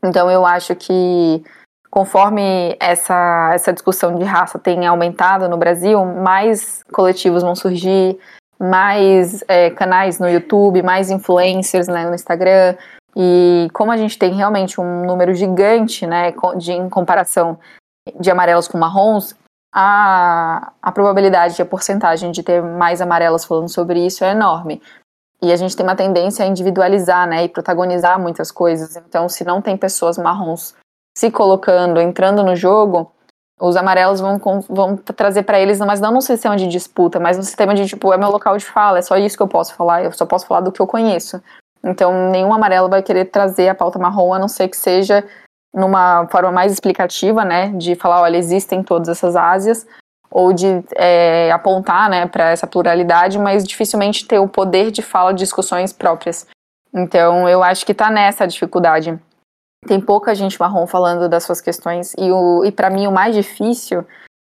Então 0.04 0.30
eu 0.30 0.44
acho 0.44 0.76
que 0.76 1.42
conforme 1.90 2.76
essa, 2.78 3.52
essa 3.54 3.72
discussão 3.72 4.16
de 4.16 4.24
raça 4.24 4.58
tem 4.58 4.86
aumentado 4.86 5.48
no 5.48 5.56
Brasil, 5.56 6.04
mais 6.04 6.84
coletivos 6.92 7.42
vão 7.42 7.56
surgir, 7.56 8.18
mais 8.58 9.44
é, 9.46 9.70
canais 9.70 10.18
no 10.18 10.28
YouTube, 10.28 10.82
mais 10.82 11.10
influencers 11.10 11.86
né, 11.86 12.06
no 12.06 12.14
Instagram. 12.14 12.76
E 13.16 13.68
como 13.72 13.92
a 13.92 13.96
gente 13.96 14.18
tem 14.18 14.34
realmente 14.34 14.80
um 14.80 15.04
número 15.04 15.34
gigante, 15.34 16.06
né, 16.06 16.32
de, 16.56 16.72
em 16.72 16.88
comparação 16.88 17.58
de 18.18 18.30
amarelos 18.30 18.68
com 18.68 18.78
marrons, 18.78 19.34
a, 19.72 20.72
a 20.80 20.92
probabilidade, 20.92 21.60
a 21.60 21.66
porcentagem 21.66 22.30
de 22.32 22.42
ter 22.42 22.62
mais 22.62 23.00
amarelas 23.00 23.44
falando 23.44 23.68
sobre 23.68 24.04
isso 24.04 24.24
é 24.24 24.30
enorme. 24.30 24.82
E 25.40 25.52
a 25.52 25.56
gente 25.56 25.76
tem 25.76 25.86
uma 25.86 25.94
tendência 25.94 26.44
a 26.44 26.48
individualizar, 26.48 27.28
né, 27.28 27.44
e 27.44 27.48
protagonizar 27.48 28.18
muitas 28.18 28.50
coisas. 28.50 28.96
Então, 28.96 29.28
se 29.28 29.44
não 29.44 29.62
tem 29.62 29.76
pessoas 29.76 30.18
marrons 30.18 30.74
se 31.16 31.30
colocando, 31.30 32.00
entrando 32.00 32.42
no 32.42 32.56
jogo, 32.56 33.12
os 33.60 33.76
amarelos 33.76 34.20
vão, 34.20 34.38
vão 34.68 34.96
trazer 34.96 35.42
para 35.42 35.58
eles, 35.58 35.80
mas 35.80 36.00
não 36.00 36.12
no 36.12 36.22
sistema 36.22 36.56
de 36.56 36.68
disputa, 36.68 37.18
mas 37.18 37.36
no 37.36 37.42
sistema 37.42 37.74
de 37.74 37.86
tipo, 37.86 38.12
é 38.12 38.16
meu 38.16 38.30
local 38.30 38.56
de 38.56 38.64
fala, 38.64 38.98
é 38.98 39.02
só 39.02 39.16
isso 39.16 39.36
que 39.36 39.42
eu 39.42 39.48
posso 39.48 39.74
falar, 39.74 40.04
eu 40.04 40.12
só 40.12 40.24
posso 40.24 40.46
falar 40.46 40.60
do 40.60 40.70
que 40.70 40.80
eu 40.80 40.86
conheço. 40.86 41.42
Então, 41.82 42.30
nenhum 42.30 42.52
amarelo 42.52 42.88
vai 42.88 43.02
querer 43.02 43.26
trazer 43.26 43.68
a 43.68 43.74
pauta 43.74 43.98
marrom, 43.98 44.32
a 44.32 44.38
não 44.38 44.48
ser 44.48 44.68
que 44.68 44.76
seja 44.76 45.24
numa 45.74 46.26
forma 46.28 46.50
mais 46.50 46.72
explicativa, 46.72 47.44
né, 47.44 47.68
de 47.70 47.94
falar, 47.94 48.20
olha, 48.22 48.36
existem 48.36 48.82
todas 48.82 49.08
essas 49.08 49.36
Ásias, 49.36 49.86
ou 50.30 50.52
de 50.52 50.84
é, 50.96 51.50
apontar, 51.50 52.08
né, 52.08 52.26
para 52.26 52.50
essa 52.50 52.66
pluralidade, 52.66 53.38
mas 53.38 53.64
dificilmente 53.64 54.26
ter 54.26 54.38
o 54.38 54.48
poder 54.48 54.90
de 54.90 55.02
fala 55.02 55.32
de 55.32 55.38
discussões 55.38 55.92
próprias. 55.92 56.46
Então, 56.94 57.48
eu 57.48 57.62
acho 57.62 57.84
que 57.84 57.92
está 57.92 58.10
nessa 58.10 58.46
dificuldade. 58.46 59.18
Tem 59.86 60.00
pouca 60.00 60.34
gente 60.34 60.58
marrom 60.58 60.86
falando 60.86 61.28
das 61.28 61.44
suas 61.44 61.60
questões, 61.60 62.14
e, 62.18 62.30
o, 62.32 62.64
e 62.64 62.72
para 62.72 62.90
mim 62.90 63.06
o 63.06 63.12
mais 63.12 63.34
difícil 63.34 64.06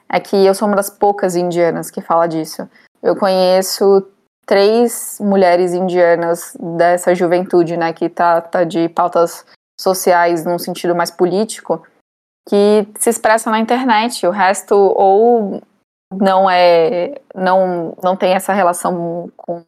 é 0.09 0.19
que 0.19 0.36
eu 0.36 0.55
sou 0.55 0.67
uma 0.67 0.78
das 0.78 0.89
poucas 0.89 1.36
indianas 1.36 1.91
que 1.91 2.01
fala 2.01 2.28
disso. 2.28 2.67
Eu 3.03 3.15
conheço 3.15 4.07
três 4.45 5.19
mulheres 5.19 5.73
indianas 5.73 6.55
dessa 6.59 7.13
juventude, 7.13 7.75
né, 7.75 7.91
que 7.91 8.07
tá, 8.07 8.39
tá 8.39 8.63
de 8.63 8.88
pautas 8.89 9.45
sociais 9.80 10.45
num 10.45 10.57
sentido 10.57 10.95
mais 10.95 11.11
político, 11.11 11.86
que 12.47 12.88
se 12.97 13.09
expressam 13.09 13.51
na 13.51 13.59
internet. 13.59 14.25
O 14.25 14.32
resto 14.32 14.73
ou 14.73 15.61
não 16.13 16.49
é 16.49 17.19
não 17.36 17.93
não 18.01 18.15
tem 18.15 18.34
essa 18.34 18.53
relação 18.53 19.30
com, 19.36 19.63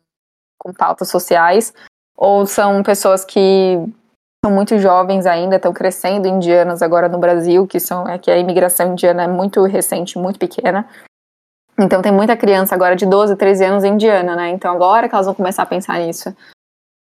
com 0.58 0.74
pautas 0.74 1.10
sociais, 1.10 1.74
ou 2.18 2.46
são 2.48 2.82
pessoas 2.82 3.26
que 3.26 3.78
são 4.44 4.54
muito 4.54 4.78
jovens 4.80 5.26
ainda, 5.26 5.58
estão 5.58 5.74
crescendo 5.74 6.28
indianas 6.28 6.82
agora 6.82 7.10
no 7.10 7.20
Brasil, 7.20 7.68
que 7.68 7.80
são 7.80 8.08
é 8.08 8.18
que 8.18 8.32
a 8.32 8.38
imigração 8.38 8.94
indiana 8.94 9.24
é 9.24 9.28
muito 9.28 9.62
recente, 9.64 10.18
muito 10.18 10.40
pequena. 10.40 10.88
Então 11.78 12.02
tem 12.02 12.12
muita 12.12 12.36
criança 12.36 12.74
agora 12.76 12.96
de 12.96 13.06
12, 13.06 13.36
13 13.36 13.64
anos 13.66 13.84
indiana, 13.84 14.36
né? 14.36 14.50
Então 14.50 14.74
agora 14.74 15.08
que 15.08 15.16
elas 15.16 15.26
vão 15.28 15.36
começar 15.36 15.64
a 15.64 15.66
pensar 15.66 16.00
nisso. 16.00 16.34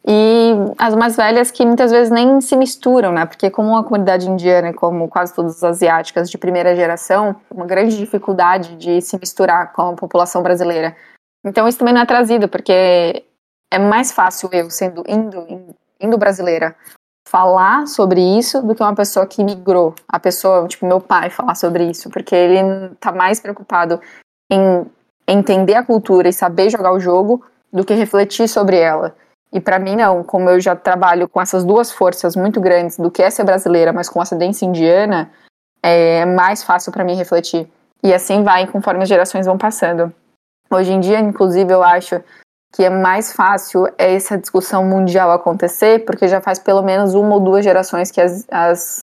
E 0.07 0.53
as 0.79 0.95
mais 0.95 1.17
velhas 1.17 1.51
que 1.51 1.65
muitas 1.65 1.91
vezes 1.91 2.11
nem 2.11 2.41
se 2.41 2.57
misturam, 2.57 3.13
né? 3.13 3.27
Porque 3.27 3.51
como 3.51 3.77
a 3.77 3.85
comunidade 3.85 4.29
indiana, 4.29 4.73
como 4.73 5.09
quase 5.09 5.35
todas 5.35 5.57
as 5.57 5.65
asiáticas 5.65 6.31
de 6.31 6.39
primeira 6.39 6.75
geração, 6.75 7.37
uma 7.51 7.67
grande 7.67 7.97
dificuldade 7.97 8.77
de 8.77 9.01
se 9.03 9.19
misturar 9.19 9.73
com 9.73 9.91
a 9.91 9.95
população 9.95 10.43
brasileira. 10.43 10.97
Então 11.45 11.69
isso 11.69 11.79
também 11.79 11.95
não 11.95 12.01
é 12.01 12.07
trazido, 12.07 12.49
porque 12.49 13.25
é 13.73 13.79
mais 13.79 14.11
fácil 14.11 14.49
eu, 14.53 14.71
sendo 14.71 15.05
indo, 15.07 15.75
indo 16.01 16.19
brasileira, 16.19 16.75
falar 17.31 17.87
sobre 17.87 18.21
isso 18.21 18.61
do 18.61 18.75
que 18.75 18.83
uma 18.83 18.95
pessoa 18.95 19.25
que 19.25 19.45
migrou. 19.45 19.95
A 20.09 20.19
pessoa, 20.19 20.67
tipo, 20.67 20.85
meu 20.85 21.01
pai 21.01 21.31
falar 21.31 21.55
sobre 21.55 21.89
isso, 21.89 22.11
porque 22.11 22.35
ele 22.35 22.89
tá 22.99 23.13
mais 23.13 23.39
preocupado 23.39 24.01
em 24.51 24.85
entender 25.29 25.77
a 25.77 25.85
cultura 25.85 26.29
e 26.29 26.33
saber 26.33 26.71
jogar 26.71 26.93
o 26.93 26.99
jogo 26.99 27.45
do 27.73 27.85
que 27.85 27.95
refletir 27.95 28.49
sobre 28.49 28.79
ela. 28.79 29.15
E 29.53 29.61
para 29.61 29.79
mim 29.79 29.95
não, 29.95 30.25
como 30.25 30.51
eu 30.51 30.61
já 30.61 30.75
trabalho 30.75 31.29
com 31.29 31.41
essas 31.41 31.65
duas 31.65 31.93
forças 31.93 32.35
muito 32.35 32.61
grandes 32.61 32.97
do 32.97 33.13
que 33.13 33.23
é 33.23 33.31
ser 33.31 33.45
brasileira, 33.45 33.93
mas 33.93 34.09
com 34.09 34.21
ascendência 34.21 34.67
indiana, 34.67 35.31
é 35.81 36.25
mais 36.25 36.65
fácil 36.65 36.91
para 36.91 37.05
mim 37.05 37.15
refletir. 37.15 37.71
E 38.03 38.13
assim 38.13 38.43
vai 38.43 38.67
conforme 38.67 39.05
as 39.05 39.09
gerações 39.09 39.47
vão 39.47 39.57
passando. 39.57 40.13
Hoje 40.69 40.93
em 40.93 40.99
dia, 40.99 41.21
inclusive, 41.21 41.73
eu 41.73 41.83
acho 41.83 42.21
que 42.73 42.85
é 42.85 42.91
mais 42.91 43.33
fácil 43.33 43.87
essa 43.99 44.39
discussão 44.39 44.85
mundial 44.85 45.31
acontecer, 45.33 46.05
porque 46.05 46.29
já 46.29 46.41
faz 46.41 46.59
pelo 46.59 46.83
menos 46.83 47.15
uma 47.15 47.35
ou 47.35 47.41
duas 47.41 47.65
gerações 47.65 48.11
que 48.11 48.21
as, 48.21 48.47
as 48.51 48.99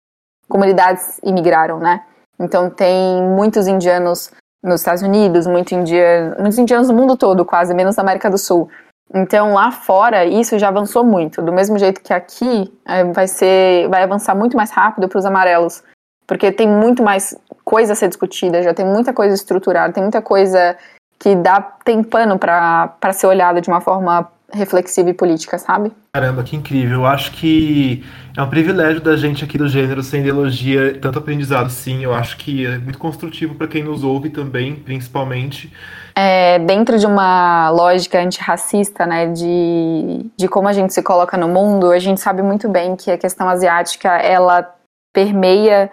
comunidades 0.48 1.20
imigraram, 1.22 1.78
né? 1.78 2.04
Então 2.38 2.68
tem 2.68 3.22
muitos 3.22 3.66
indianos 3.66 4.30
nos 4.62 4.80
Estados 4.80 5.02
Unidos, 5.02 5.46
muito 5.46 5.74
muitos 5.74 6.58
indianos 6.58 6.88
no 6.88 6.94
mundo 6.94 7.16
todo, 7.16 7.44
quase, 7.44 7.74
menos 7.74 7.96
na 7.96 8.02
América 8.02 8.28
do 8.28 8.38
Sul. 8.38 8.68
Então 9.14 9.54
lá 9.54 9.70
fora 9.70 10.24
isso 10.24 10.58
já 10.58 10.68
avançou 10.68 11.04
muito, 11.04 11.42
do 11.42 11.52
mesmo 11.52 11.78
jeito 11.78 12.00
que 12.00 12.12
aqui 12.12 12.72
é, 12.86 13.04
vai 13.04 13.28
ser, 13.28 13.88
vai 13.88 14.02
avançar 14.02 14.34
muito 14.34 14.56
mais 14.56 14.70
rápido 14.70 15.08
para 15.08 15.18
os 15.18 15.26
amarelos, 15.26 15.82
porque 16.26 16.50
tem 16.50 16.66
muito 16.66 17.02
mais 17.02 17.36
coisa 17.64 17.92
a 17.92 17.96
ser 17.96 18.08
discutida, 18.08 18.62
já 18.62 18.72
tem 18.72 18.86
muita 18.86 19.12
coisa 19.12 19.34
estruturada, 19.34 19.92
tem 19.92 20.02
muita 20.02 20.22
coisa 20.22 20.76
que 21.22 21.36
dá 21.36 21.60
tem 21.60 22.02
pano 22.02 22.36
para 22.36 23.12
ser 23.12 23.28
olhada 23.28 23.60
de 23.60 23.68
uma 23.68 23.80
forma 23.80 24.28
reflexiva 24.52 25.08
e 25.08 25.14
política, 25.14 25.56
sabe? 25.56 25.92
Caramba, 26.12 26.42
que 26.42 26.56
incrível. 26.56 26.98
Eu 26.98 27.06
acho 27.06 27.30
que 27.30 28.04
é 28.36 28.42
um 28.42 28.50
privilégio 28.50 29.00
da 29.00 29.16
gente 29.16 29.44
aqui 29.44 29.56
do 29.56 29.68
gênero 29.68 30.02
sem 30.02 30.20
ideologia, 30.20 30.98
tanto 31.00 31.20
aprendizado, 31.20 31.70
sim. 31.70 32.02
Eu 32.02 32.12
acho 32.12 32.36
que 32.36 32.66
é 32.66 32.76
muito 32.76 32.98
construtivo 32.98 33.54
para 33.54 33.68
quem 33.68 33.84
nos 33.84 34.02
ouve 34.02 34.30
também, 34.30 34.74
principalmente. 34.74 35.72
É, 36.16 36.58
dentro 36.58 36.98
de 36.98 37.06
uma 37.06 37.70
lógica 37.70 38.20
antirracista, 38.20 39.06
né, 39.06 39.28
de, 39.28 40.26
de 40.36 40.48
como 40.48 40.66
a 40.66 40.72
gente 40.72 40.92
se 40.92 41.02
coloca 41.04 41.36
no 41.36 41.48
mundo, 41.48 41.92
a 41.92 42.00
gente 42.00 42.20
sabe 42.20 42.42
muito 42.42 42.68
bem 42.68 42.96
que 42.96 43.12
a 43.12 43.16
questão 43.16 43.48
asiática, 43.48 44.08
ela 44.18 44.68
permeia 45.14 45.88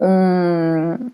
um, 0.00 1.10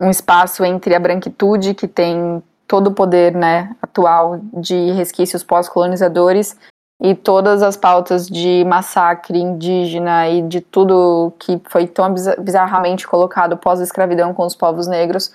um 0.00 0.10
espaço 0.10 0.64
entre 0.64 0.94
a 0.94 0.98
branquitude, 0.98 1.74
que 1.74 1.86
tem 1.86 2.42
todo 2.68 2.88
o 2.88 2.94
poder 2.94 3.34
né, 3.34 3.74
atual 3.80 4.38
de 4.52 4.92
resquícios 4.92 5.42
pós-colonizadores 5.42 6.54
e 7.02 7.14
todas 7.14 7.62
as 7.62 7.76
pautas 7.76 8.28
de 8.28 8.64
massacre 8.66 9.38
indígena 9.38 10.28
e 10.28 10.42
de 10.42 10.60
tudo 10.60 11.32
que 11.38 11.60
foi 11.68 11.86
tão 11.86 12.12
bizarramente 12.38 13.08
colocado 13.08 13.56
pós-escravidão 13.56 14.34
com 14.34 14.44
os 14.44 14.54
povos 14.54 14.86
negros. 14.86 15.32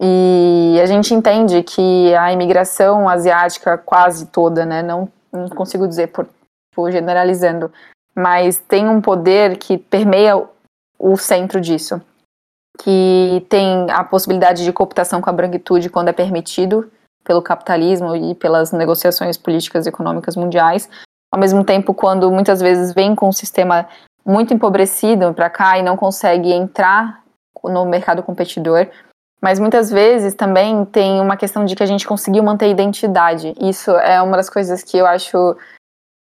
E 0.00 0.78
a 0.82 0.86
gente 0.86 1.14
entende 1.14 1.62
que 1.62 2.14
a 2.14 2.32
imigração 2.32 3.08
asiática 3.08 3.78
quase 3.78 4.26
toda, 4.26 4.66
né, 4.66 4.82
não, 4.82 5.08
não 5.32 5.48
consigo 5.48 5.86
dizer 5.86 6.08
por, 6.08 6.26
por 6.74 6.90
generalizando, 6.90 7.72
mas 8.14 8.58
tem 8.58 8.88
um 8.88 9.00
poder 9.00 9.56
que 9.56 9.78
permeia 9.78 10.42
o 10.98 11.16
centro 11.16 11.60
disso 11.60 12.00
que 12.78 13.44
tem 13.48 13.90
a 13.90 14.04
possibilidade 14.04 14.64
de 14.64 14.72
cooptação 14.72 15.20
com 15.20 15.30
a 15.30 15.32
branquitude 15.32 15.88
quando 15.88 16.08
é 16.08 16.12
permitido 16.12 16.90
pelo 17.24 17.42
capitalismo 17.42 18.14
e 18.14 18.34
pelas 18.34 18.72
negociações 18.72 19.36
políticas 19.36 19.86
e 19.86 19.88
econômicas 19.88 20.36
mundiais, 20.36 20.88
ao 21.32 21.40
mesmo 21.40 21.64
tempo 21.64 21.92
quando 21.92 22.30
muitas 22.30 22.60
vezes 22.60 22.94
vem 22.94 23.14
com 23.14 23.28
um 23.28 23.32
sistema 23.32 23.86
muito 24.24 24.54
empobrecido 24.54 25.32
para 25.34 25.50
cá 25.50 25.78
e 25.78 25.82
não 25.82 25.96
consegue 25.96 26.52
entrar 26.52 27.22
no 27.64 27.84
mercado 27.84 28.22
competidor, 28.22 28.86
mas 29.40 29.58
muitas 29.58 29.90
vezes 29.90 30.34
também 30.34 30.84
tem 30.84 31.20
uma 31.20 31.36
questão 31.36 31.64
de 31.64 31.74
que 31.74 31.82
a 31.82 31.86
gente 31.86 32.06
conseguiu 32.06 32.42
manter 32.42 32.66
a 32.66 32.68
identidade. 32.68 33.54
Isso 33.60 33.90
é 33.90 34.20
uma 34.22 34.36
das 34.36 34.48
coisas 34.48 34.82
que 34.82 34.96
eu 34.96 35.06
acho 35.06 35.56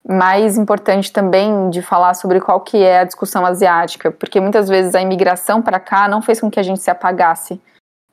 mais 0.07 0.57
importante 0.57 1.11
também 1.11 1.69
de 1.69 1.81
falar 1.81 2.13
sobre 2.13 2.39
qual 2.39 2.61
que 2.61 2.77
é 2.77 2.99
a 2.99 3.03
discussão 3.03 3.45
asiática, 3.45 4.11
porque 4.11 4.39
muitas 4.39 4.69
vezes 4.69 4.93
a 4.93 5.01
imigração 5.01 5.61
para 5.61 5.79
cá 5.79 6.07
não 6.07 6.21
fez 6.21 6.39
com 6.39 6.49
que 6.49 6.59
a 6.59 6.63
gente 6.63 6.79
se 6.79 6.91
apagasse. 6.91 7.59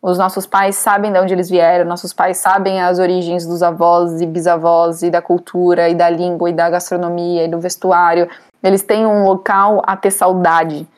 Os 0.00 0.18
nossos 0.18 0.46
pais 0.46 0.74
sabem 0.76 1.12
de 1.12 1.18
onde 1.18 1.32
eles 1.32 1.48
vieram, 1.48 1.84
nossos 1.84 2.12
pais 2.12 2.38
sabem 2.38 2.80
as 2.80 2.98
origens 2.98 3.46
dos 3.46 3.62
avós 3.62 4.20
e 4.20 4.26
bisavós 4.26 5.02
e 5.02 5.10
da 5.10 5.22
cultura 5.22 5.88
e 5.88 5.94
da 5.94 6.08
língua 6.08 6.50
e 6.50 6.52
da 6.52 6.68
gastronomia 6.70 7.44
e 7.44 7.48
do 7.48 7.60
vestuário. 7.60 8.28
Eles 8.62 8.82
têm 8.82 9.06
um 9.06 9.24
local 9.24 9.82
a 9.86 9.96
ter 9.96 10.10
saudade, 10.10 10.88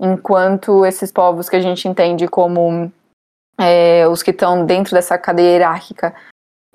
enquanto 0.00 0.84
esses 0.84 1.12
povos 1.12 1.48
que 1.48 1.56
a 1.56 1.60
gente 1.60 1.86
entende 1.86 2.26
como 2.26 2.90
é, 3.60 4.08
os 4.08 4.22
que 4.22 4.30
estão 4.30 4.64
dentro 4.64 4.94
dessa 4.94 5.18
cadeia 5.18 5.52
hierárquica 5.52 6.14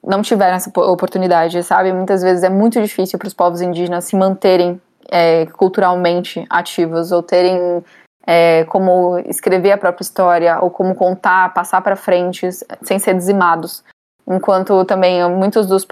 não 0.05 0.21
tiveram 0.21 0.55
essa 0.55 0.69
oportunidade, 0.81 1.63
sabe? 1.63 1.93
Muitas 1.93 2.21
vezes 2.21 2.43
é 2.43 2.49
muito 2.49 2.81
difícil 2.81 3.17
para 3.17 3.27
os 3.27 3.33
povos 3.33 3.61
indígenas 3.61 4.05
se 4.05 4.15
manterem 4.15 4.81
é, 5.09 5.45
culturalmente 5.45 6.45
ativos 6.49 7.11
ou 7.11 7.23
terem 7.23 7.83
é, 8.25 8.65
como 8.65 9.17
escrever 9.19 9.71
a 9.71 9.77
própria 9.77 10.03
história 10.03 10.59
ou 10.61 10.69
como 10.69 10.95
contar, 10.95 11.53
passar 11.53 11.81
para 11.81 11.95
frente 11.95 12.49
sem 12.81 12.99
ser 12.99 13.15
dizimados. 13.15 13.83
Enquanto 14.27 14.85
também 14.85 15.27
muitos 15.29 15.67
dos 15.67 15.85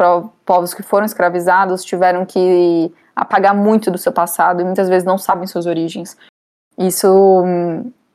povos 0.46 0.74
que 0.74 0.84
foram 0.84 1.06
escravizados 1.06 1.84
tiveram 1.84 2.26
que 2.26 2.94
apagar 3.16 3.54
muito 3.54 3.92
do 3.92 3.98
seu 3.98 4.12
passado 4.12 4.62
e 4.62 4.64
muitas 4.64 4.88
vezes 4.88 5.06
não 5.06 5.18
sabem 5.18 5.46
suas 5.46 5.66
origens. 5.66 6.18
Isso, 6.78 7.44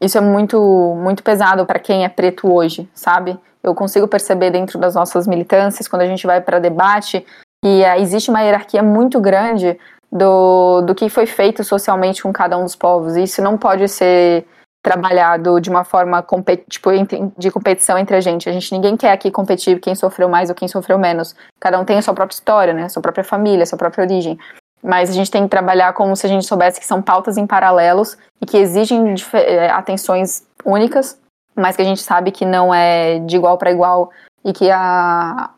isso 0.01 0.17
é 0.17 0.21
muito, 0.21 0.59
muito 0.97 1.23
pesado 1.23 1.67
para 1.67 1.79
quem 1.79 2.05
é 2.05 2.09
preto 2.09 2.53
hoje, 2.53 2.89
sabe? 2.95 3.39
Eu 3.67 3.75
consigo 3.75 4.07
perceber 4.07 4.51
dentro 4.51 4.79
das 4.79 4.95
nossas 4.95 5.27
militâncias, 5.27 5.89
quando 5.89 6.03
a 6.03 6.07
gente 6.07 6.27
vai 6.27 6.41
para 6.41 6.59
debate, 6.59 7.27
que 7.65 7.83
uh, 7.83 8.01
existe 8.01 8.31
uma 8.31 8.41
hierarquia 8.41 8.83
muito 8.83 9.21
grande 9.21 9.79
do, 10.11 10.83
do 10.83 10.95
que 10.95 11.09
foi 11.09 11.27
feito 11.27 11.65
socialmente 11.65 12.23
com 12.23 12.33
cada 12.33 12.57
um 12.57 12.63
dos 12.63 12.77
povos. 12.77 13.17
E 13.17 13.25
isso 13.25 13.43
não 13.43 13.59
pode 13.59 13.89
ser 13.89 14.47
trabalhado 14.87 15.61
de 15.61 15.69
uma 15.69 15.83
forma 15.83 16.25
tipo, 16.71 16.91
de 17.37 17.51
competição 17.51 17.99
entre 17.99 18.15
a 18.15 18.21
gente. 18.21 18.49
A 18.49 18.53
gente 18.53 18.73
ninguém 18.73 18.97
quer 18.97 19.11
aqui 19.11 19.33
competir 19.33 19.81
quem 19.81 19.97
sofreu 19.97 20.29
mais 20.29 20.49
ou 20.49 20.55
quem 20.55 20.69
sofreu 20.69 20.97
menos. 20.97 21.35
Cada 21.59 21.77
um 21.81 21.85
tem 21.85 21.99
a 21.99 22.03
sua 22.03 22.15
própria 22.15 22.37
história, 22.37 22.73
né? 22.73 22.85
A 22.85 22.89
sua 22.89 23.03
própria 23.03 23.25
família, 23.25 23.65
a 23.65 23.67
sua 23.67 23.77
própria 23.77 24.05
origem. 24.05 24.39
Mas 24.81 25.11
a 25.11 25.13
gente 25.13 25.29
tem 25.29 25.43
que 25.43 25.49
trabalhar 25.49 25.93
como 25.93 26.15
se 26.15 26.25
a 26.25 26.29
gente 26.29 26.47
soubesse 26.47 26.79
que 26.79 26.87
são 26.87 27.03
pautas 27.03 27.37
em 27.37 27.49
paralelos 27.49 28.17
e 28.41 28.47
que 28.47 28.57
exigem 28.57 29.17
eh, 29.33 29.69
atenções 29.71 30.47
únicas, 30.65 31.19
mas 31.57 31.75
que 31.75 31.83
a 31.83 31.85
gente 31.85 32.03
sabe 32.03 32.31
que 32.31 32.45
não 32.45 32.73
é 32.73 33.19
de 33.21 33.37
igual 33.37 33.57
para 33.57 33.71
igual 33.71 34.11
e 34.45 34.53
que 34.53 34.71
a, 34.71 35.51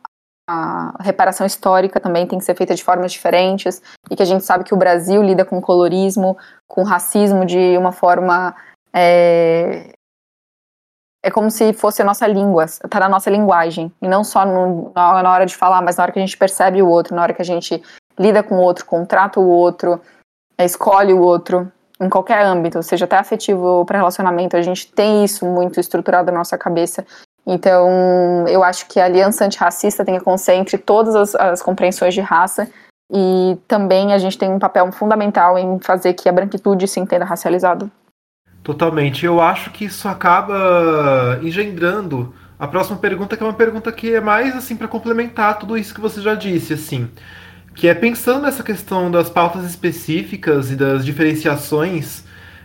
a 0.49 0.95
reparação 1.01 1.47
histórica 1.47 2.01
também 2.01 2.27
tem 2.27 2.39
que 2.39 2.45
ser 2.45 2.55
feita 2.55 2.75
de 2.75 2.85
formas 2.85 3.13
diferentes 3.13 3.83
e 4.11 4.17
que 4.17 4.23
a 4.23 4.27
gente 4.27 4.45
sabe 4.45 4.65
que 4.65 4.73
o 4.73 4.79
Brasil 4.79 5.23
lida 5.23 5.45
com 5.45 5.61
colorismo, 5.61 6.39
com 6.67 6.83
racismo 6.83 7.45
de 7.45 7.77
uma 7.77 7.93
forma 7.93 8.55
é, 8.95 9.93
é 11.23 11.31
como 11.31 11.51
se 11.51 11.73
fosse 11.73 12.01
a 12.01 12.05
nossa 12.05 12.27
língua, 12.27 12.65
está 12.65 13.01
na 13.01 13.09
nossa 13.09 13.29
linguagem, 13.29 13.93
e 14.01 14.09
não 14.09 14.23
só 14.23 14.47
no, 14.47 14.93
na 14.95 15.31
hora 15.31 15.45
de 15.45 15.57
falar, 15.57 15.83
mas 15.83 15.97
na 15.97 16.05
hora 16.05 16.13
que 16.13 16.19
a 16.19 16.25
gente 16.25 16.37
percebe 16.37 16.81
o 16.81 16.89
outro, 16.89 17.15
na 17.15 17.23
hora 17.23 17.35
que 17.35 17.43
a 17.43 17.45
gente 17.45 17.83
lida 18.19 18.43
com 18.43 18.57
o 18.57 18.63
outro, 18.63 18.87
contrata 18.87 19.39
o 19.39 19.49
outro, 19.49 20.01
escolhe 20.59 21.13
o 21.13 21.21
outro, 21.21 21.71
em 22.01 22.09
qualquer 22.09 22.45
âmbito, 22.45 22.83
seja 22.83 23.05
até 23.05 23.17
afetivo 23.17 23.85
para 23.85 23.99
relacionamento, 23.99 24.57
a 24.57 24.63
gente 24.63 24.91
tem 24.93 25.25
isso 25.25 25.45
muito 25.45 25.81
estruturado 25.81 26.31
na 26.31 26.39
nossa 26.39 26.57
cabeça. 26.57 27.05
Então, 27.47 28.47
eu 28.47 28.63
acho 28.63 28.87
que 28.87 29.01
a 29.01 29.07
aliança 29.07 29.45
antirracista 29.45 30.05
tem 30.05 30.19
que 30.19 30.25
concentrar 30.25 30.81
todas 30.83 31.15
as, 31.15 31.35
as 31.35 31.63
compreensões 31.63 32.15
de 32.15 32.21
raça 32.21 32.69
e 33.11 33.57
também 33.67 34.13
a 34.13 34.19
gente 34.19 34.37
tem 34.37 34.51
um 34.51 34.59
papel 34.59 34.91
fundamental 34.93 35.59
em 35.59 35.79
fazer 35.81 36.13
que 36.13 36.29
a 36.29 36.33
branquitude 36.33 36.87
se 36.87 37.01
entenda 37.01 37.25
racializado. 37.25 37.91
Totalmente. 38.63 39.25
Eu 39.25 39.41
acho 39.41 39.71
que 39.71 39.87
isso 39.87 40.07
acaba 40.07 41.39
engendrando 41.43 42.35
a 42.59 42.67
próxima 42.67 42.99
pergunta, 42.99 43.37
que 43.37 43.43
é 43.43 43.47
uma 43.47 43.55
pergunta 43.55 43.91
que 43.91 44.15
é 44.15 44.21
mais 44.21 44.55
assim 44.55 44.77
para 44.77 44.89
complementar 44.89 45.59
tudo 45.59 45.79
isso 45.79 45.95
que 45.95 46.01
você 46.01 46.21
já 46.21 46.35
disse, 46.35 46.75
assim, 46.75 47.09
que 47.79 47.87
é 47.87 47.95
pensando 47.95 48.43
nessa 48.43 48.65
questão 48.65 49.09
das 49.09 49.31
pautas 49.31 49.65
específicas 49.65 50.69
e 50.73 50.75
das 50.75 51.07
diferenciações 51.07 52.25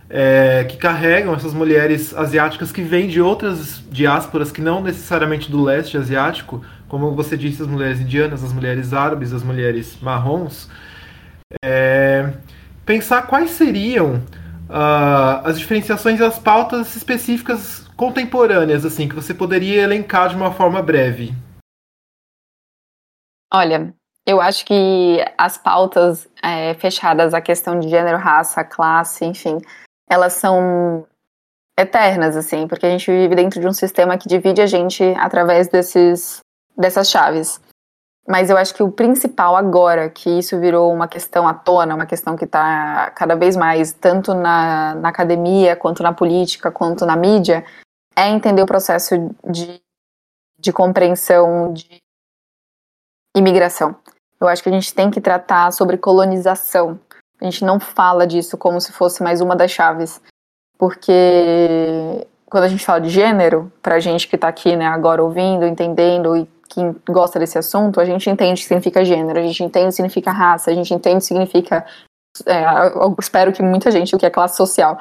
é, 0.09 0.63
que 0.63 0.75
carregam 0.75 1.35
essas 1.35 1.53
mulheres 1.53 2.15
asiáticas 2.15 2.71
que 2.71 2.81
vêm 2.81 3.07
de 3.07 3.21
outras 3.21 3.83
diásporas 3.91 4.51
que 4.51 4.59
não 4.59 4.81
necessariamente 4.81 5.51
do 5.51 5.61
leste 5.61 5.97
asiático, 5.97 6.65
como 6.87 7.11
você 7.11 7.37
disse, 7.37 7.61
as 7.61 7.67
mulheres 7.67 7.99
indianas, 8.01 8.43
as 8.43 8.51
mulheres 8.51 8.91
árabes, 8.91 9.33
as 9.33 9.43
mulheres 9.43 9.99
marrons, 10.01 10.67
é, 11.63 12.33
pensar 12.83 13.27
quais 13.27 13.51
seriam 13.51 14.15
uh, 14.15 15.45
as 15.45 15.59
diferenciações 15.59 16.19
e 16.19 16.23
as 16.23 16.39
pautas 16.39 16.95
específicas 16.95 17.87
contemporâneas, 17.95 18.83
assim, 18.83 19.07
que 19.07 19.13
você 19.13 19.31
poderia 19.31 19.83
elencar 19.83 20.29
de 20.29 20.35
uma 20.35 20.51
forma 20.51 20.81
breve? 20.81 21.35
Olha, 23.53 23.93
eu 24.25 24.39
acho 24.39 24.65
que 24.65 25.23
as 25.37 25.57
pautas 25.57 26.27
é, 26.41 26.73
fechadas 26.75 27.33
à 27.33 27.41
questão 27.41 27.79
de 27.79 27.89
gênero, 27.89 28.17
raça, 28.17 28.63
classe, 28.63 29.25
enfim, 29.25 29.57
elas 30.09 30.33
são 30.33 31.05
eternas, 31.77 32.37
assim, 32.37 32.67
porque 32.67 32.85
a 32.85 32.89
gente 32.89 33.09
vive 33.11 33.35
dentro 33.35 33.59
de 33.59 33.67
um 33.67 33.73
sistema 33.73 34.17
que 34.17 34.29
divide 34.29 34.61
a 34.61 34.67
gente 34.67 35.03
através 35.17 35.67
desses, 35.67 36.39
dessas 36.77 37.09
chaves. 37.09 37.59
Mas 38.25 38.49
eu 38.49 38.55
acho 38.55 38.73
que 38.73 38.81
o 38.81 38.91
principal 38.91 39.55
agora, 39.55 40.09
que 40.09 40.29
isso 40.29 40.57
virou 40.57 40.93
uma 40.93 41.09
questão 41.09 41.45
à 41.45 41.53
tona, 41.53 41.93
uma 41.93 42.05
questão 42.05 42.37
que 42.37 42.45
está 42.45 43.11
cada 43.11 43.35
vez 43.35 43.57
mais, 43.57 43.91
tanto 43.91 44.33
na, 44.33 44.95
na 44.95 45.09
academia, 45.09 45.75
quanto 45.75 46.01
na 46.01 46.13
política, 46.13 46.71
quanto 46.71 47.05
na 47.05 47.17
mídia, 47.17 47.65
é 48.15 48.29
entender 48.29 48.61
o 48.61 48.67
processo 48.67 49.15
de, 49.49 49.81
de 50.57 50.71
compreensão 50.71 51.73
de 51.73 52.01
imigração. 53.35 53.95
Eu 54.39 54.47
acho 54.47 54.61
que 54.61 54.69
a 54.69 54.71
gente 54.71 54.93
tem 54.93 55.09
que 55.09 55.21
tratar 55.21 55.71
sobre 55.71 55.97
colonização. 55.97 56.99
A 57.39 57.45
gente 57.45 57.63
não 57.63 57.79
fala 57.79 58.25
disso 58.27 58.57
como 58.57 58.79
se 58.79 58.91
fosse 58.91 59.23
mais 59.23 59.41
uma 59.41 59.55
das 59.55 59.71
chaves. 59.71 60.21
Porque 60.77 62.25
quando 62.49 62.65
a 62.65 62.67
gente 62.67 62.85
fala 62.85 63.01
de 63.01 63.09
gênero, 63.09 63.71
pra 63.81 63.99
gente 63.99 64.27
que 64.27 64.35
está 64.35 64.47
aqui 64.47 64.75
né, 64.75 64.85
agora 64.85 65.23
ouvindo, 65.23 65.65
entendendo 65.65 66.35
e 66.37 66.47
que 66.69 66.81
gosta 67.11 67.39
desse 67.39 67.57
assunto, 67.57 67.99
a 67.99 68.05
gente 68.05 68.29
entende 68.29 68.53
o 68.53 68.55
que 68.61 68.67
significa 68.67 69.05
gênero, 69.05 69.39
a 69.39 69.43
gente 69.43 69.63
entende 69.63 69.85
o 69.85 69.89
que 69.89 69.95
significa 69.95 70.31
raça, 70.31 70.71
a 70.71 70.73
gente 70.73 70.93
entende 70.93 71.17
o 71.17 71.19
que 71.19 71.25
significa. 71.25 71.85
É, 72.45 72.63
espero 73.19 73.51
que 73.51 73.61
muita 73.61 73.91
gente, 73.91 74.15
o 74.15 74.19
que 74.19 74.25
é 74.25 74.29
classe 74.29 74.57
social. 74.57 74.99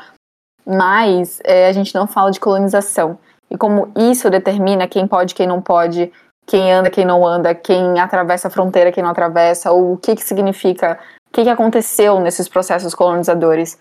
Mas 0.67 1.41
é, 1.45 1.67
a 1.67 1.73
gente 1.73 1.95
não 1.95 2.07
fala 2.07 2.31
de 2.31 2.41
colonização. 2.41 3.19
E 3.51 3.57
como 3.57 3.93
isso 3.97 4.31
determina 4.31 4.87
quem 4.87 5.07
pode, 5.07 5.35
quem 5.35 5.47
não 5.47 5.61
pode, 5.61 6.13
quem 6.47 6.73
anda, 6.73 6.91
quem 6.91 7.05
não 7.05 7.27
anda, 7.27 7.55
quem 7.55 7.99
atravessa 7.99 8.49
a 8.49 8.51
fronteira, 8.51 8.93
quem 8.93 9.03
não 9.03 9.11
atravessa, 9.11 9.71
ou 9.71 9.95
o 9.95 9.97
que, 9.97 10.15
que 10.15 10.25
significa, 10.25 10.99
o 11.29 11.33
que, 11.33 11.45
que 11.45 11.51
aconteceu 11.51 12.21
nesses 12.21 12.49
processos 12.49 12.95
colonizadores, 12.95 13.79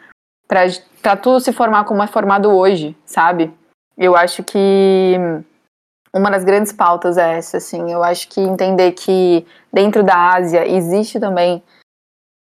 para 0.47 1.15
tudo 1.15 1.39
se 1.39 1.51
formar 1.51 1.85
como 1.85 2.03
é 2.03 2.07
formado 2.07 2.49
hoje, 2.51 2.95
sabe? 3.05 3.53
Eu 3.97 4.15
acho 4.15 4.43
que 4.43 5.15
uma 6.13 6.29
das 6.29 6.43
grandes 6.43 6.73
pautas 6.73 7.17
é 7.17 7.37
essa, 7.37 7.57
assim. 7.57 7.91
Eu 7.91 8.03
acho 8.03 8.27
que 8.27 8.41
entender 8.41 8.91
que 8.91 9.45
dentro 9.71 10.03
da 10.03 10.33
Ásia 10.35 10.67
existe 10.67 11.19
também 11.19 11.63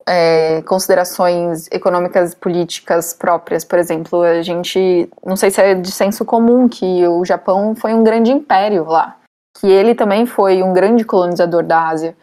é, 0.07 0.61
considerações 0.63 1.67
econômicas 1.71 2.33
políticas 2.33 3.13
próprias. 3.13 3.63
Por 3.63 3.77
exemplo, 3.77 4.21
a 4.23 4.41
gente, 4.41 5.09
não 5.23 5.35
sei 5.35 5.51
se 5.51 5.61
é 5.61 5.75
de 5.75 5.91
senso 5.91 6.25
comum 6.25 6.67
que 6.67 7.07
o 7.07 7.23
Japão 7.23 7.75
foi 7.75 7.93
um 7.93 8.03
grande 8.03 8.31
império 8.31 8.85
lá, 8.85 9.15
que 9.57 9.67
ele 9.67 9.95
também 9.95 10.25
foi 10.25 10.63
um 10.63 10.73
grande 10.73 11.03
colonizador 11.03 11.63
da 11.63 11.87
Ásia. 11.87 12.15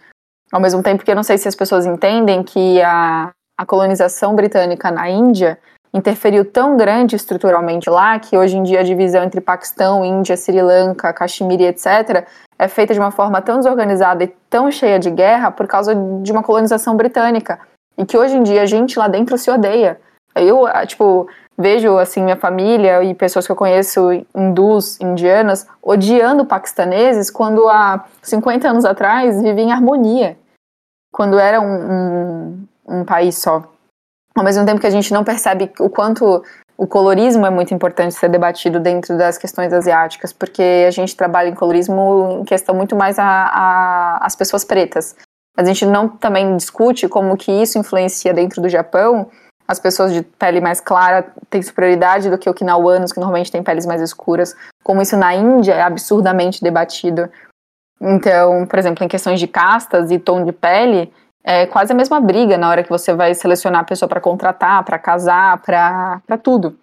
Ao 0.52 0.60
mesmo 0.60 0.82
tempo 0.82 1.04
que 1.04 1.10
eu 1.10 1.16
não 1.16 1.22
sei 1.22 1.36
se 1.38 1.48
as 1.48 1.54
pessoas 1.54 1.86
entendem 1.86 2.42
que 2.42 2.80
a, 2.82 3.30
a 3.58 3.66
colonização 3.66 4.34
britânica 4.34 4.90
na 4.90 5.08
Índia 5.08 5.58
interferiu 5.92 6.44
tão 6.44 6.76
grande 6.76 7.16
estruturalmente 7.16 7.88
lá 7.88 8.18
que 8.18 8.36
hoje 8.36 8.56
em 8.56 8.62
dia 8.62 8.80
a 8.80 8.82
divisão 8.82 9.22
entre 9.22 9.40
Paquistão, 9.40 10.04
Índia, 10.04 10.36
Sri 10.36 10.60
Lanka, 10.60 11.12
Caxemir, 11.12 11.60
etc., 11.62 12.26
é 12.58 12.68
feita 12.68 12.92
de 12.92 13.00
uma 13.00 13.10
forma 13.10 13.40
tão 13.40 13.58
desorganizada 13.58 14.24
e 14.24 14.28
tão 14.50 14.70
cheia 14.70 14.98
de 14.98 15.10
guerra 15.10 15.50
por 15.50 15.66
causa 15.66 15.94
de 15.94 16.32
uma 16.32 16.42
colonização 16.42 16.96
britânica. 16.96 17.58
E 17.96 18.04
que 18.04 18.16
hoje 18.16 18.36
em 18.36 18.42
dia 18.42 18.62
a 18.62 18.66
gente 18.66 18.98
lá 18.98 19.08
dentro 19.08 19.36
se 19.38 19.50
odeia. 19.50 20.00
Eu, 20.34 20.64
tipo, 20.86 21.28
vejo 21.58 21.98
assim 21.98 22.22
minha 22.22 22.36
família 22.36 23.02
e 23.02 23.14
pessoas 23.14 23.46
que 23.46 23.52
eu 23.52 23.56
conheço 23.56 24.10
hindus, 24.34 25.00
indianas, 25.00 25.66
odiando 25.82 26.46
paquistaneses 26.46 27.30
quando 27.30 27.68
há 27.68 28.04
50 28.22 28.68
anos 28.68 28.84
atrás 28.84 29.42
viviam 29.42 29.68
em 29.68 29.72
harmonia. 29.72 30.38
Quando 31.12 31.38
era 31.38 31.60
um, 31.60 31.66
um, 31.66 33.00
um 33.00 33.04
país 33.04 33.38
só 33.38 33.64
ao 34.38 34.44
mesmo 34.44 34.64
tempo 34.64 34.80
que 34.80 34.86
a 34.86 34.90
gente 34.90 35.12
não 35.12 35.24
percebe 35.24 35.70
o 35.80 35.90
quanto 35.90 36.44
o 36.76 36.86
colorismo 36.86 37.44
é 37.44 37.50
muito 37.50 37.74
importante 37.74 38.14
ser 38.14 38.28
debatido 38.28 38.78
dentro 38.78 39.18
das 39.18 39.36
questões 39.36 39.72
asiáticas, 39.72 40.32
porque 40.32 40.84
a 40.86 40.92
gente 40.92 41.16
trabalha 41.16 41.48
em 41.48 41.54
colorismo 41.54 42.38
em 42.40 42.44
questão 42.44 42.72
muito 42.72 42.94
mais 42.94 43.18
a, 43.18 43.24
a, 43.24 44.18
as 44.24 44.36
pessoas 44.36 44.64
pretas. 44.64 45.16
A 45.56 45.64
gente 45.64 45.84
não 45.84 46.08
também 46.08 46.56
discute 46.56 47.08
como 47.08 47.36
que 47.36 47.50
isso 47.50 47.78
influencia 47.78 48.32
dentro 48.32 48.62
do 48.62 48.68
Japão. 48.68 49.28
As 49.68 49.78
pessoas 49.78 50.14
de 50.14 50.22
pele 50.22 50.60
mais 50.62 50.80
clara 50.80 51.30
têm 51.50 51.60
superioridade 51.60 52.30
do 52.30 52.38
que 52.38 52.48
okinawanos, 52.48 53.12
que 53.12 53.20
normalmente 53.20 53.52
têm 53.52 53.62
peles 53.62 53.84
mais 53.84 54.00
escuras. 54.00 54.56
Como 54.82 55.02
isso 55.02 55.16
na 55.16 55.34
Índia 55.34 55.74
é 55.74 55.82
absurdamente 55.82 56.62
debatido. 56.62 57.28
Então, 58.00 58.64
por 58.66 58.78
exemplo, 58.78 59.04
em 59.04 59.08
questões 59.08 59.38
de 59.38 59.46
castas 59.46 60.10
e 60.10 60.18
tom 60.18 60.42
de 60.42 60.52
pele, 60.52 61.12
é 61.44 61.66
quase 61.66 61.92
a 61.92 61.94
mesma 61.94 62.20
briga 62.20 62.56
na 62.56 62.68
hora 62.68 62.82
que 62.82 62.88
você 62.88 63.12
vai 63.12 63.34
selecionar 63.34 63.82
a 63.82 63.84
pessoa 63.84 64.08
para 64.08 64.20
contratar, 64.20 64.84
para 64.84 64.98
casar, 64.98 65.60
para 65.60 66.38
tudo. 66.42 66.78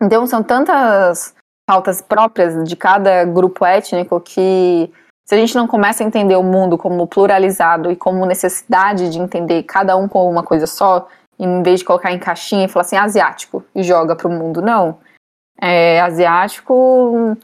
Então 0.00 0.26
são 0.26 0.42
tantas 0.42 1.34
pautas 1.66 2.02
próprias 2.02 2.68
de 2.68 2.76
cada 2.76 3.24
grupo 3.24 3.64
étnico 3.64 4.20
que 4.20 4.92
se 5.26 5.34
a 5.34 5.38
gente 5.38 5.54
não 5.54 5.66
começa 5.66 6.04
a 6.04 6.06
entender 6.06 6.36
o 6.36 6.42
mundo 6.42 6.76
como 6.76 7.06
pluralizado 7.06 7.90
e 7.90 7.96
como 7.96 8.26
necessidade 8.26 9.10
de 9.10 9.18
entender 9.18 9.62
cada 9.62 9.96
um 9.96 10.06
como 10.06 10.30
uma 10.30 10.42
coisa 10.42 10.66
só, 10.66 11.08
em 11.38 11.62
vez 11.62 11.80
de 11.80 11.86
colocar 11.86 12.12
em 12.12 12.18
caixinha 12.18 12.66
e 12.66 12.68
falar 12.68 12.82
assim, 12.82 12.96
asiático, 12.96 13.64
e 13.74 13.82
joga 13.82 14.14
para 14.14 14.28
o 14.28 14.32
mundo, 14.32 14.62
não. 14.62 14.98
É, 15.60 16.00
asiático 16.00 17.36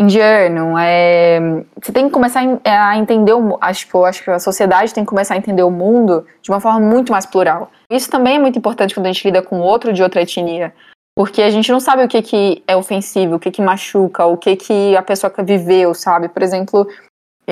indiano. 0.00 0.78
É, 0.78 1.38
você 1.80 1.92
tem 1.92 2.06
que 2.06 2.12
começar 2.12 2.40
a 2.64 2.96
entender 2.96 3.34
o 3.34 3.58
acho, 3.60 3.80
tipo, 3.80 4.04
acho 4.04 4.24
que 4.24 4.30
a 4.30 4.38
sociedade 4.38 4.94
tem 4.94 5.04
que 5.04 5.10
começar 5.10 5.34
a 5.34 5.36
entender 5.36 5.62
o 5.62 5.70
mundo 5.70 6.26
de 6.40 6.50
uma 6.50 6.60
forma 6.60 6.80
muito 6.80 7.12
mais 7.12 7.26
plural. 7.26 7.70
Isso 7.90 8.10
também 8.10 8.36
é 8.36 8.38
muito 8.38 8.58
importante 8.58 8.94
quando 8.94 9.06
a 9.06 9.12
gente 9.12 9.26
lida 9.26 9.42
com 9.42 9.60
outro 9.60 9.92
de 9.92 10.02
outra 10.02 10.22
etnia. 10.22 10.72
Porque 11.14 11.42
a 11.42 11.50
gente 11.50 11.70
não 11.70 11.80
sabe 11.80 12.02
o 12.02 12.08
que, 12.08 12.22
que 12.22 12.62
é 12.66 12.74
ofensivo, 12.74 13.34
o 13.34 13.38
que, 13.38 13.50
que 13.50 13.60
machuca, 13.60 14.24
o 14.24 14.38
que, 14.38 14.56
que 14.56 14.96
a 14.96 15.02
pessoa 15.02 15.30
viveu, 15.44 15.92
sabe? 15.92 16.28
Por 16.28 16.42
exemplo, 16.42 16.88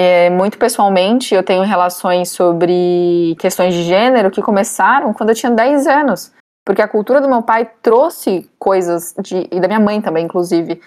é, 0.01 0.31
muito 0.31 0.59
pessoalmente, 0.59 1.35
eu 1.35 1.43
tenho 1.43 1.65
relações 1.65 2.31
sobre 2.31 3.35
questões 3.41 3.75
de 3.75 3.83
gênero 3.83 4.31
que 4.31 4.41
começaram 4.41 5.13
quando 5.13 5.31
eu 5.31 5.35
tinha 5.35 5.51
10 5.51 5.89
anos. 5.89 6.33
Porque 6.65 6.81
a 6.81 6.87
cultura 6.87 7.21
do 7.21 7.29
meu 7.29 7.43
pai 7.43 7.69
trouxe 7.83 8.49
coisas, 8.61 9.13
de, 9.21 9.49
e 9.51 9.59
da 9.59 9.67
minha 9.67 9.81
mãe 9.81 10.01
também, 10.01 10.25
inclusive, 10.25 10.81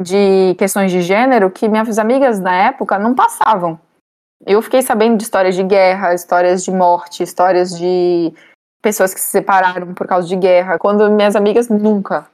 de 0.00 0.54
questões 0.56 0.90
de 0.90 1.02
gênero 1.02 1.50
que 1.50 1.68
minhas 1.68 1.98
amigas 1.98 2.40
na 2.40 2.54
época 2.54 2.98
não 2.98 3.14
passavam. 3.14 3.78
Eu 4.46 4.62
fiquei 4.62 4.80
sabendo 4.80 5.18
de 5.18 5.24
histórias 5.24 5.54
de 5.54 5.62
guerra, 5.62 6.14
histórias 6.14 6.64
de 6.64 6.70
morte, 6.70 7.22
histórias 7.22 7.76
de 7.76 8.32
pessoas 8.80 9.12
que 9.12 9.20
se 9.20 9.26
separaram 9.26 9.92
por 9.92 10.06
causa 10.06 10.26
de 10.26 10.36
guerra, 10.36 10.78
quando 10.78 11.10
minhas 11.10 11.36
amigas 11.36 11.68
nunca 11.68 12.26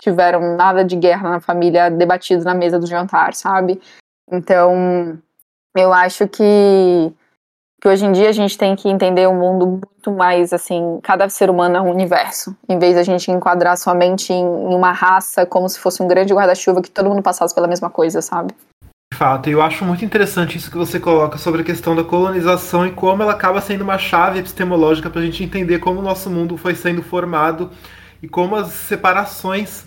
tiveram 0.00 0.56
nada 0.56 0.82
de 0.82 0.96
guerra 0.96 1.28
na 1.28 1.40
família 1.40 1.90
debatido 1.90 2.44
na 2.44 2.54
mesa 2.54 2.78
do 2.78 2.86
jantar, 2.86 3.34
sabe? 3.34 3.78
Então, 4.30 5.18
eu 5.74 5.92
acho 5.92 6.28
que, 6.28 7.12
que 7.80 7.88
hoje 7.88 8.04
em 8.04 8.12
dia 8.12 8.28
a 8.28 8.32
gente 8.32 8.58
tem 8.58 8.76
que 8.76 8.88
entender 8.88 9.26
o 9.26 9.30
um 9.30 9.38
mundo 9.38 9.66
muito 9.66 10.12
mais 10.12 10.52
assim, 10.52 11.00
cada 11.02 11.28
ser 11.28 11.50
humano 11.50 11.76
é 11.76 11.80
um 11.80 11.90
universo, 11.90 12.56
em 12.68 12.78
vez 12.78 12.94
da 12.94 13.02
gente 13.02 13.30
enquadrar 13.30 13.76
somente 13.76 14.32
em, 14.32 14.44
em 14.44 14.74
uma 14.74 14.92
raça 14.92 15.46
como 15.46 15.68
se 15.68 15.78
fosse 15.78 16.02
um 16.02 16.08
grande 16.08 16.34
guarda-chuva 16.34 16.82
que 16.82 16.90
todo 16.90 17.08
mundo 17.08 17.22
passasse 17.22 17.54
pela 17.54 17.68
mesma 17.68 17.90
coisa, 17.90 18.20
sabe? 18.20 18.54
De 19.12 19.16
fato, 19.16 19.48
eu 19.48 19.62
acho 19.62 19.84
muito 19.84 20.04
interessante 20.04 20.58
isso 20.58 20.70
que 20.70 20.76
você 20.76 21.00
coloca 21.00 21.38
sobre 21.38 21.62
a 21.62 21.64
questão 21.64 21.96
da 21.96 22.04
colonização 22.04 22.86
e 22.86 22.92
como 22.92 23.22
ela 23.22 23.32
acaba 23.32 23.60
sendo 23.60 23.82
uma 23.82 23.98
chave 23.98 24.38
epistemológica 24.38 25.10
para 25.10 25.20
a 25.20 25.24
gente 25.24 25.42
entender 25.42 25.78
como 25.78 25.98
o 25.98 26.02
nosso 26.02 26.30
mundo 26.30 26.56
foi 26.56 26.74
sendo 26.74 27.02
formado 27.02 27.70
e 28.22 28.28
como 28.28 28.54
as 28.54 28.68
separações 28.68 29.84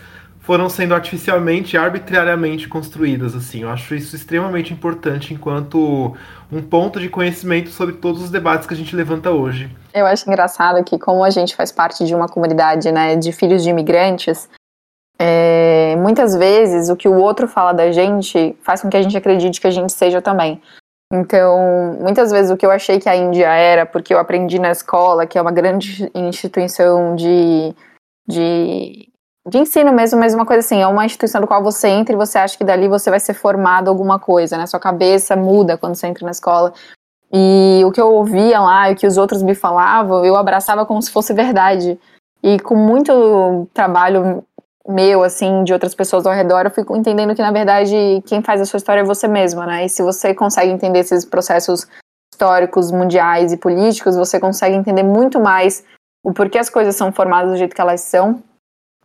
foram 0.52 0.68
sendo 0.68 0.94
artificialmente 0.94 1.78
e 1.78 1.80
arbitrariamente 1.80 2.68
construídas. 2.68 3.34
Assim, 3.34 3.62
eu 3.62 3.70
acho 3.70 3.96
isso 3.96 4.18
extremamente 4.18 4.74
importante 4.74 5.34
enquanto 5.34 6.14
um 6.52 6.62
ponto 6.62 7.00
de 7.00 7.08
conhecimento 7.08 7.70
sobre 7.70 7.96
todos 7.96 8.22
os 8.22 8.30
debates 8.30 8.68
que 8.68 8.74
a 8.74 8.76
gente 8.76 8.94
levanta 8.94 9.32
hoje. 9.32 9.74
Eu 9.94 10.06
acho 10.06 10.30
engraçado 10.30 10.84
que 10.84 11.00
como 11.00 11.24
a 11.24 11.30
gente 11.30 11.56
faz 11.56 11.72
parte 11.72 12.04
de 12.04 12.14
uma 12.14 12.28
comunidade, 12.28 12.92
né, 12.92 13.16
de 13.16 13.32
filhos 13.32 13.64
de 13.64 13.70
imigrantes, 13.70 14.50
é, 15.18 15.96
muitas 15.96 16.36
vezes 16.36 16.90
o 16.90 16.98
que 16.98 17.08
o 17.08 17.16
outro 17.16 17.48
fala 17.48 17.72
da 17.72 17.90
gente 17.90 18.54
faz 18.62 18.82
com 18.82 18.90
que 18.90 18.98
a 18.98 19.02
gente 19.02 19.16
acredite 19.16 19.62
que 19.62 19.68
a 19.68 19.72
gente 19.72 19.94
seja 19.94 20.22
também. 20.22 20.62
Então, 21.14 21.98
muitas 21.98 22.30
vezes 22.30 22.52
o 22.52 22.58
que 22.58 22.66
eu 22.66 22.72
achei 22.72 23.00
que 23.00 23.08
a 23.08 23.16
Índia 23.16 23.48
era, 23.48 23.86
porque 23.86 24.14
eu 24.14 24.20
aprendi 24.20 24.60
na 24.60 24.72
escola, 24.72 25.26
que 25.26 25.38
é 25.38 25.42
uma 25.42 25.54
grande 25.54 26.12
instituição 26.14 27.16
de, 27.16 27.74
de, 28.28 29.11
de 29.48 29.58
ensino 29.58 29.92
mesmo, 29.92 30.20
mas 30.20 30.34
uma 30.34 30.46
coisa 30.46 30.60
assim, 30.60 30.82
é 30.82 30.88
uma 30.88 31.06
instituição 31.06 31.42
do 31.42 31.48
qual 31.48 31.64
você 31.64 31.88
entra 31.88 32.14
e 32.14 32.18
você 32.18 32.38
acha 32.38 32.58
que 32.58 32.64
dali 32.64 32.88
você 32.88 33.10
vai 33.10 33.20
ser 33.20 33.34
formado 33.34 33.90
alguma 33.90 34.20
coisa, 34.20 34.58
né? 34.58 34.68
Sua 34.68 34.80
cabeça 34.80 35.36
muda 35.36 35.78
quando 35.78 35.96
você 35.96 36.08
entra 36.08 36.26
na 36.26 36.32
escola. 36.32 36.74
E 37.34 37.82
o 37.86 37.92
que 37.92 38.00
eu 38.00 38.14
ouvia 38.14 38.60
lá 38.60 38.90
e 38.90 38.94
o 38.94 38.96
que 38.96 39.08
os 39.08 39.18
outros 39.18 39.42
me 39.42 39.56
falavam, 39.56 40.24
eu 40.24 40.36
abraçava 40.36 40.86
como 40.86 41.02
se 41.02 41.10
fosse 41.10 41.34
verdade. 41.34 42.00
E 42.44 42.60
com 42.60 42.76
muito 42.76 43.68
trabalho 43.74 44.44
meu, 44.88 45.24
assim, 45.24 45.64
de 45.64 45.74
outras 45.74 45.96
pessoas 45.96 46.26
ao 46.26 46.34
redor, 46.34 46.66
eu 46.66 46.72
fico 46.72 46.96
entendendo 46.96 47.36
que, 47.36 47.42
na 47.42 47.52
verdade, 47.52 48.22
quem 48.26 48.42
faz 48.42 48.60
a 48.62 48.66
sua 48.66 48.78
história 48.78 49.02
é 49.02 49.06
você 49.06 49.28
mesma, 49.28 49.66
né? 49.66 49.86
E 49.86 49.90
se 49.90 50.04
você 50.04 50.34
consegue 50.34 50.72
entender 50.72 51.00
esses 51.00 51.24
processos 51.24 51.88
históricos, 52.34 52.92
mundiais 52.92 53.54
e 53.54 53.58
políticos, 53.58 54.16
você 54.16 54.40
consegue 54.40 54.76
entender 54.76 55.04
muito 55.04 55.40
mais 55.40 55.84
o 56.24 56.34
porquê 56.34 56.58
as 56.58 56.70
coisas 56.70 56.96
são 56.96 57.12
formadas 57.12 57.52
do 57.52 57.58
jeito 57.58 57.76
que 57.76 57.82
elas 57.82 58.02
são, 58.02 58.42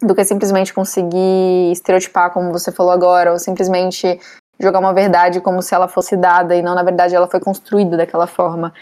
do 0.01 0.15
que 0.15 0.25
simplesmente 0.25 0.75
conseguir 0.75 1.73
estereotipar, 1.73 2.33
como 2.33 2.53
você 2.53 2.71
falou 2.71 2.93
agora, 2.93 3.33
ou 3.33 3.39
simplesmente 3.39 4.21
jogar 4.61 4.79
uma 4.79 4.93
verdade 4.93 5.41
como 5.41 5.63
se 5.63 5.75
ela 5.75 5.89
fosse 5.89 6.17
dada 6.17 6.55
e 6.55 6.63
não, 6.63 6.75
na 6.75 6.83
verdade, 6.83 7.15
ela 7.15 7.27
foi 7.27 7.41
construída 7.41 7.97
daquela 7.97 8.27
forma. 8.27 8.73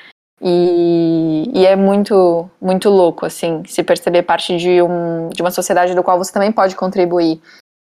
E, 0.41 1.51
e, 1.55 1.65
é 1.65 1.77
muito, 1.77 2.49
muito 2.61 2.91
louco, 2.91 3.25
assim, 3.25 3.63
se 3.67 3.83
perceber 3.83 4.23
parte 4.23 4.57
de, 4.57 4.83
um, 4.83 5.29
de 5.29 5.41
uma 5.41 5.51
sociedade 5.51 5.95
do 5.95 6.03
qual 6.03 6.19
você 6.19 6.33
também 6.33 6.53
pode 6.53 6.75
contribuir. 6.75 7.41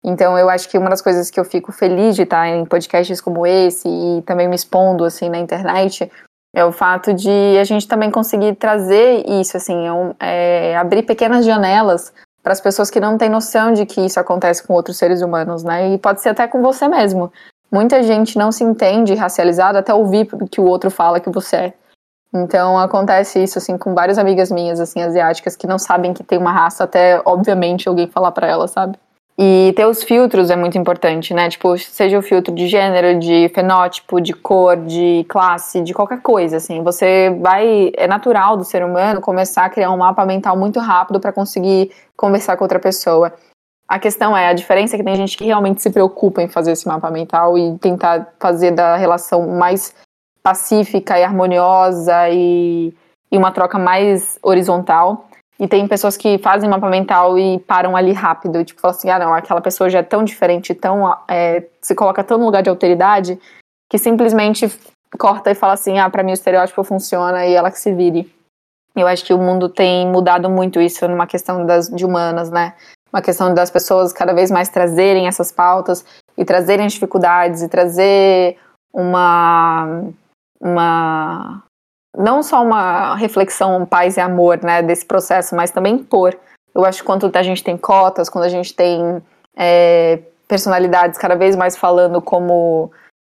Então, 0.05 0.39
eu 0.39 0.49
acho 0.49 0.69
que 0.69 0.79
uma 0.79 0.89
das 0.89 1.03
coisas 1.03 1.31
que 1.31 1.39
eu 1.39 1.45
fico 1.45 1.73
feliz 1.73 2.15
de 2.15 2.23
estar 2.23 2.49
em 2.49 2.65
podcasts 2.65 3.21
como 3.21 3.45
esse 3.47 3.89
e 3.89 4.23
também 4.23 4.49
me 4.49 4.55
expondo, 4.55 5.05
assim, 5.05 5.29
na 5.29 5.39
internet, 5.39 6.11
é 6.55 6.65
o 6.65 6.71
fato 6.71 7.13
de 7.13 7.59
a 7.59 7.65
gente 7.65 7.89
também 7.89 8.11
conseguir 8.11 8.55
trazer 8.55 9.29
isso, 9.29 9.57
assim, 9.57 9.85
é, 10.21 10.71
é 10.71 10.77
abrir 10.77 11.03
pequenas 11.03 11.45
janelas 11.45 12.13
para 12.47 12.53
as 12.53 12.61
pessoas 12.61 12.89
que 12.89 13.01
não 13.01 13.19
têm 13.19 13.29
noção 13.29 13.73
de 13.73 13.85
que 13.85 14.01
isso 14.01 14.21
acontece 14.21 14.65
com 14.65 14.73
outros 14.73 14.97
seres 14.97 15.21
humanos, 15.21 15.65
né? 15.65 15.93
E 15.93 15.99
pode 15.99 16.21
ser 16.21 16.29
até 16.29 16.47
com 16.47 16.63
você 16.63 16.87
mesmo. 16.87 17.33
Muita 17.73 18.05
gente 18.05 18.39
não 18.39 18.53
se 18.53 18.63
entende 18.63 19.17
racializado 19.17 19.77
até 19.79 19.93
ouvir 19.93 20.29
que 20.49 20.61
o 20.61 20.65
outro 20.65 20.89
fala 20.89 21.19
que 21.19 21.29
você 21.29 21.57
é. 21.57 21.75
Então 22.33 22.79
acontece 22.79 23.43
isso 23.43 23.59
assim 23.59 23.77
com 23.77 23.95
várias 23.95 24.17
amigas 24.17 24.49
minhas 24.53 24.79
assim 24.79 25.03
asiáticas 25.03 25.57
que 25.57 25.67
não 25.67 25.77
sabem 25.77 26.15
que 26.15 26.23
tem 26.23 26.39
uma 26.39 26.53
raça 26.53 26.85
até 26.85 27.21
obviamente 27.25 27.89
alguém 27.89 28.07
falar 28.07 28.31
para 28.31 28.47
elas, 28.47 28.71
sabe? 28.71 28.97
E 29.39 29.75
ter 29.77 29.85
os 29.85 30.03
filtros 30.03 30.49
é 30.49 30.57
muito 30.57 30.79
importante, 30.79 31.35
né? 31.35 31.51
Tipo, 31.51 31.77
seja 31.77 32.19
o 32.19 32.23
filtro 32.23 32.55
de 32.55 32.67
gênero, 32.67 33.19
de 33.19 33.51
fenótipo, 33.55 34.19
de 34.19 34.33
cor, 34.33 34.77
de 34.79 35.27
classe, 35.29 35.83
de 35.83 35.93
qualquer 35.93 36.23
coisa, 36.23 36.57
assim. 36.57 36.83
Você 36.83 37.29
vai. 37.43 37.93
É 37.99 38.07
natural 38.07 38.57
do 38.57 38.65
ser 38.65 38.83
humano 38.83 39.21
começar 39.21 39.67
a 39.67 39.71
criar 39.71 39.91
um 39.91 39.99
mapa 39.99 40.25
mental 40.25 40.57
muito 40.57 40.81
rápido 40.81 41.21
para 41.21 41.35
conseguir 41.35 41.91
conversar 42.17 42.57
com 42.57 42.65
outra 42.65 42.79
pessoa. 42.79 43.35
A 43.87 43.99
questão 43.99 44.35
é, 44.35 44.49
a 44.49 44.55
diferença 44.55 44.97
é 44.97 44.99
que 44.99 45.05
tem 45.05 45.15
gente 45.15 45.37
que 45.37 45.45
realmente 45.45 45.83
se 45.83 45.91
preocupa 45.91 46.43
em 46.43 46.49
fazer 46.49 46.73
esse 46.73 46.89
mapa 46.89 47.11
mental 47.11 47.59
e 47.59 47.79
tentar 47.79 48.35
fazer 48.41 48.71
da 48.71 48.97
relação 48.97 49.47
mais 49.49 49.95
pacífica 50.43 51.19
e 51.19 51.23
harmoniosa 51.23 52.31
e, 52.31 52.93
e 53.31 53.37
uma 53.37 53.53
troca 53.53 53.79
mais 53.79 54.39
horizontal. 54.43 55.29
E 55.59 55.67
tem 55.67 55.89
pessoas 55.89 56.17
que 56.17 56.37
fazem 56.39 56.69
mapa 56.69 56.89
mental 56.89 57.39
e 57.39 57.59
param 57.61 57.97
ali 57.97 58.13
rápido, 58.13 58.63
tipo, 58.63 58.81
falam 58.81 58.97
assim, 58.97 59.09
ah 59.09 59.19
não, 59.19 59.33
aquela 59.33 59.61
pessoa 59.61 59.89
já 59.89 60.01
é 60.01 60.03
tão 60.03 60.23
diferente, 60.23 60.75
tão 60.75 61.17
é, 61.27 61.65
se 61.81 61.95
coloca 61.95 62.23
tão 62.23 62.37
no 62.37 62.45
lugar 62.45 62.63
de 62.63 62.69
alteridade, 62.69 63.39
que 63.91 63.97
simplesmente 63.97 64.71
corta 65.19 65.51
e 65.51 65.55
fala 65.55 65.73
assim, 65.73 65.99
ah, 65.99 66.11
para 66.11 66.23
mim 66.23 66.33
o 66.33 66.35
estereótipo 66.35 66.85
funciona 66.85 67.47
e 67.47 67.55
ela 67.55 67.71
que 67.71 67.79
se 67.79 67.93
vire. 67.93 68.31
Eu 68.95 69.07
acho 69.07 69.25
que 69.25 69.33
o 69.33 69.39
mundo 69.39 69.69
tem 69.69 70.07
mudado 70.07 70.49
muito 70.51 70.81
isso 70.81 71.07
numa 71.09 71.27
questão 71.27 71.65
das, 71.65 71.89
de 71.89 72.05
humanas, 72.05 72.51
né? 72.51 72.75
Uma 73.13 73.23
questão 73.23 73.53
das 73.55 73.71
pessoas 73.71 74.13
cada 74.13 74.35
vez 74.35 74.51
mais 74.51 74.69
trazerem 74.69 75.27
essas 75.27 75.53
pautas 75.53 76.05
e 76.37 76.45
trazerem 76.45 76.87
as 76.87 76.93
dificuldades 76.93 77.63
e 77.63 77.69
trazer 77.69 78.59
uma 78.93 80.03
uma 80.61 81.63
não 82.17 82.43
só 82.43 82.63
uma 82.63 83.15
reflexão 83.17 83.85
paz 83.85 84.17
e 84.17 84.21
amor, 84.21 84.59
né, 84.63 84.83
desse 84.83 85.05
processo, 85.05 85.55
mas 85.55 85.71
também 85.71 85.95
impor. 85.95 86.37
Eu 86.75 86.85
acho 86.85 87.01
que 87.01 87.07
quando 87.07 87.31
a 87.35 87.43
gente 87.43 87.63
tem 87.63 87.77
cotas, 87.77 88.29
quando 88.29 88.45
a 88.45 88.49
gente 88.49 88.75
tem 88.75 89.23
é, 89.57 90.19
personalidades 90.49 91.19
cada 91.19 91.35
vez 91.35 91.57
mais 91.57 91.77
falando 91.77 92.21
como 92.21 92.91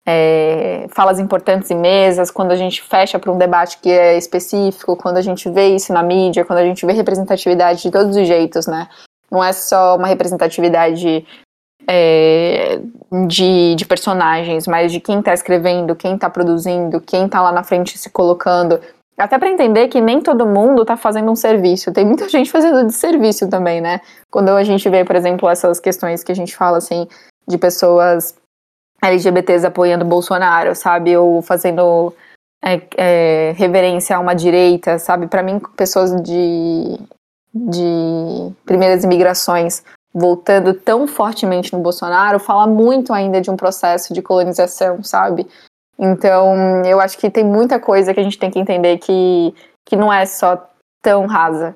é, 0.06 0.86
falas 0.90 1.18
importantes 1.18 1.70
em 1.70 1.76
mesas, 1.76 2.30
quando 2.30 2.52
a 2.52 2.56
gente 2.56 2.82
fecha 2.82 3.18
para 3.18 3.32
um 3.32 3.38
debate 3.38 3.78
que 3.78 3.90
é 3.90 4.16
específico, 4.16 4.96
quando 4.96 5.16
a 5.16 5.22
gente 5.22 5.48
vê 5.50 5.68
isso 5.68 5.92
na 5.92 6.02
mídia, 6.02 6.44
quando 6.44 6.58
a 6.58 6.64
gente 6.64 6.84
vê 6.84 6.92
representatividade 6.92 7.82
de 7.82 7.90
todos 7.90 8.16
os 8.16 8.26
jeitos, 8.26 8.66
né? 8.66 8.88
Não 9.30 9.42
é 9.42 9.52
só 9.52 9.96
uma 9.96 10.08
representatividade 10.08 11.26
é, 11.86 12.80
de, 13.26 13.74
de 13.74 13.84
personagens, 13.84 14.66
mas 14.66 14.92
de 14.92 15.00
quem 15.00 15.18
está 15.18 15.34
escrevendo, 15.34 15.96
quem 15.96 16.14
está 16.14 16.30
produzindo, 16.30 17.00
quem 17.00 17.26
está 17.26 17.40
lá 17.40 17.52
na 17.52 17.62
frente 17.62 17.98
se 17.98 18.10
colocando. 18.10 18.80
Até 19.16 19.38
para 19.38 19.50
entender 19.50 19.88
que 19.88 20.00
nem 20.00 20.20
todo 20.20 20.46
mundo 20.46 20.82
está 20.82 20.96
fazendo 20.96 21.30
um 21.30 21.36
serviço. 21.36 21.92
Tem 21.92 22.04
muita 22.04 22.28
gente 22.30 22.50
fazendo 22.50 22.86
de 22.86 22.92
serviço 22.92 23.48
também, 23.48 23.80
né? 23.80 24.00
Quando 24.30 24.50
a 24.50 24.64
gente 24.64 24.88
vê, 24.88 25.04
por 25.04 25.16
exemplo, 25.16 25.48
essas 25.48 25.78
questões 25.78 26.24
que 26.24 26.32
a 26.32 26.36
gente 26.36 26.56
fala 26.56 26.78
assim 26.78 27.06
de 27.46 27.58
pessoas 27.58 28.34
LGBTs 29.02 29.66
apoiando 29.66 30.04
Bolsonaro, 30.04 30.74
sabe? 30.74 31.16
Ou 31.16 31.42
fazendo 31.42 32.14
é, 32.64 32.80
é, 32.96 33.54
reverência 33.56 34.16
a 34.16 34.20
uma 34.20 34.34
direita, 34.34 34.98
sabe? 34.98 35.26
Para 35.26 35.42
mim, 35.42 35.60
pessoas 35.76 36.14
de, 36.22 36.98
de 37.52 38.52
primeiras 38.64 39.04
imigrações 39.04 39.82
voltando 40.14 40.74
tão 40.74 41.06
fortemente 41.06 41.72
no 41.72 41.80
Bolsonaro, 41.80 42.38
fala 42.38 42.66
muito 42.66 43.12
ainda 43.12 43.40
de 43.40 43.50
um 43.50 43.56
processo 43.56 44.12
de 44.12 44.20
colonização, 44.20 45.02
sabe? 45.02 45.46
Então, 45.98 46.82
eu 46.84 47.00
acho 47.00 47.16
que 47.18 47.30
tem 47.30 47.44
muita 47.44 47.78
coisa 47.78 48.12
que 48.12 48.20
a 48.20 48.22
gente 48.22 48.38
tem 48.38 48.50
que 48.50 48.58
entender 48.58 48.98
que, 48.98 49.54
que 49.86 49.96
não 49.96 50.12
é 50.12 50.26
só 50.26 50.68
tão 51.00 51.26
rasa. 51.26 51.74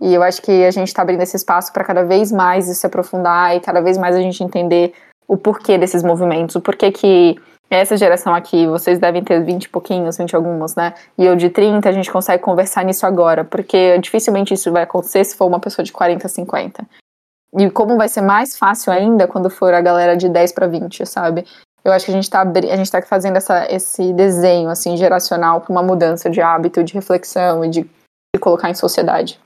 E 0.00 0.12
eu 0.12 0.22
acho 0.22 0.42
que 0.42 0.64
a 0.64 0.70
gente 0.70 0.88
está 0.88 1.02
abrindo 1.02 1.22
esse 1.22 1.36
espaço 1.36 1.72
para 1.72 1.84
cada 1.84 2.04
vez 2.04 2.32
mais 2.32 2.66
se 2.66 2.86
aprofundar 2.86 3.56
e 3.56 3.60
cada 3.60 3.80
vez 3.80 3.96
mais 3.96 4.16
a 4.16 4.20
gente 4.20 4.42
entender 4.42 4.92
o 5.28 5.36
porquê 5.36 5.78
desses 5.78 6.02
movimentos, 6.02 6.56
o 6.56 6.60
porquê 6.60 6.90
que 6.90 7.40
essa 7.70 7.96
geração 7.96 8.34
aqui, 8.34 8.66
vocês 8.66 8.98
devem 8.98 9.24
ter 9.24 9.42
20 9.42 9.64
e 9.64 9.68
pouquinhos, 9.68 10.18
20 10.18 10.36
algumas, 10.36 10.74
né? 10.74 10.92
E 11.16 11.24
eu 11.24 11.34
de 11.34 11.48
30, 11.48 11.88
a 11.88 11.92
gente 11.92 12.10
consegue 12.10 12.42
conversar 12.42 12.84
nisso 12.84 13.06
agora, 13.06 13.44
porque 13.44 13.96
dificilmente 13.98 14.52
isso 14.52 14.70
vai 14.70 14.82
acontecer 14.82 15.24
se 15.24 15.36
for 15.36 15.46
uma 15.46 15.58
pessoa 15.58 15.82
de 15.82 15.92
40, 15.92 16.28
50. 16.28 16.86
E 17.58 17.70
como 17.70 17.96
vai 17.96 18.08
ser 18.08 18.22
mais 18.22 18.56
fácil 18.56 18.92
ainda 18.92 19.26
quando 19.26 19.50
for 19.50 19.74
a 19.74 19.80
galera 19.80 20.16
de 20.16 20.28
10 20.28 20.52
para 20.52 20.66
20, 20.66 21.04
sabe? 21.06 21.44
Eu 21.84 21.92
acho 21.92 22.06
que 22.06 22.12
a 22.12 22.14
gente 22.14 22.24
está 22.24 22.42
a 22.42 22.76
gente 22.76 22.90
tá 22.90 23.02
fazendo 23.02 23.36
essa, 23.36 23.66
esse 23.72 24.12
desenho 24.12 24.68
assim 24.68 24.96
geracional 24.96 25.60
para 25.60 25.72
uma 25.72 25.82
mudança 25.82 26.30
de 26.30 26.40
hábito, 26.40 26.82
de 26.82 26.94
reflexão 26.94 27.64
e 27.64 27.68
de, 27.68 27.80
de 27.82 28.40
colocar 28.40 28.70
em 28.70 28.74
sociedade. 28.74 29.38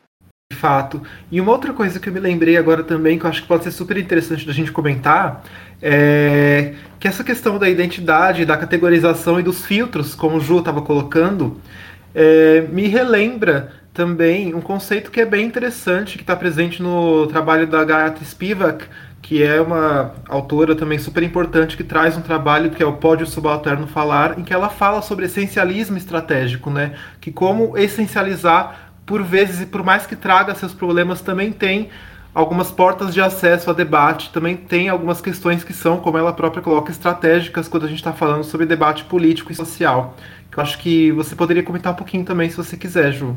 De 0.53 0.57
fato. 0.57 1.03
E 1.31 1.41
uma 1.41 1.51
outra 1.51 1.73
coisa 1.73 1.99
que 1.99 2.09
eu 2.09 2.13
me 2.13 2.21
lembrei 2.21 2.57
agora 2.57 2.85
também, 2.85 3.19
que 3.19 3.25
eu 3.25 3.31
acho 3.31 3.43
que 3.43 3.49
pode 3.49 3.65
ser 3.65 3.73
super 3.73 3.97
interessante 3.97 4.47
da 4.47 4.53
gente 4.53 4.71
comentar, 4.71 5.43
é 5.83 6.75
que 7.01 7.09
essa 7.09 7.25
questão 7.25 7.59
da 7.59 7.69
identidade, 7.69 8.45
da 8.45 8.57
categorização 8.57 9.41
e 9.41 9.43
dos 9.43 9.65
filtros, 9.65 10.15
como 10.15 10.37
o 10.37 10.41
Ju 10.41 10.61
estava 10.61 10.83
colocando, 10.83 11.61
é, 12.15 12.63
me 12.71 12.87
relembra 12.87 13.73
também 13.97 14.55
um 14.55 14.61
conceito 14.61 15.11
que 15.11 15.23
é 15.23 15.25
bem 15.25 15.47
interessante, 15.47 16.19
que 16.19 16.23
está 16.23 16.37
presente 16.37 16.83
no 16.83 17.27
trabalho 17.29 17.67
da 17.67 17.83
Gayatri 17.83 18.27
Spivak, 18.27 18.85
que 19.23 19.43
é 19.43 19.59
uma 19.59 20.13
autora 20.29 20.77
também 20.77 20.99
super 20.99 21.23
importante, 21.23 21.79
que 21.79 21.83
traz 21.83 22.15
um 22.15 22.21
trabalho 22.21 22.71
que 22.71 22.83
é 22.83 22.87
o 22.87 22.93
Pódio 22.93 23.27
Subalterno 23.27 23.87
Falar, 23.87 24.39
em 24.39 24.45
que 24.45 24.53
ela 24.53 24.69
fala 24.69 25.01
sobre 25.01 25.25
essencialismo 25.25 25.97
estratégico, 25.97 26.69
né? 26.69 26.93
Que 27.23 27.33
como 27.33 27.77
essencializar, 27.79 28.93
por 29.07 29.23
vezes, 29.23 29.63
e 29.63 29.67
por 29.67 29.83
mais 29.83 30.07
que 30.07 30.15
traga 30.15 30.55
seus 30.55 30.75
problemas, 30.75 31.23
também 31.23 31.51
tem 31.51 31.89
algumas 32.35 32.71
portas 32.71 33.15
de 33.15 33.21
acesso 33.23 33.71
a 33.71 33.73
debate, 33.73 34.31
também 34.31 34.59
tem 34.59 34.91
algumas 34.91 35.23
questões 35.23 35.65
que 35.65 35.73
são, 35.73 36.01
como 36.01 36.19
ela 36.19 36.35
própria 36.35 36.63
coloca, 36.63 36.91
estratégicas 36.91 37.67
quando 37.67 37.87
a 37.87 37.89
gente 37.89 38.01
está 38.01 38.13
falando 38.13 38.45
sobre 38.45 38.67
debate 38.67 39.05
político 39.05 39.51
e 39.51 39.55
social. 39.55 40.15
Eu 40.55 40.63
acho 40.63 40.79
que 40.79 41.11
você 41.13 41.35
poderia 41.35 41.63
comentar 41.63 41.95
um 41.95 41.97
pouquinho 41.97 42.25
também, 42.27 42.51
se 42.51 42.57
você 42.59 42.77
quiser, 42.77 43.11
Ju. 43.11 43.35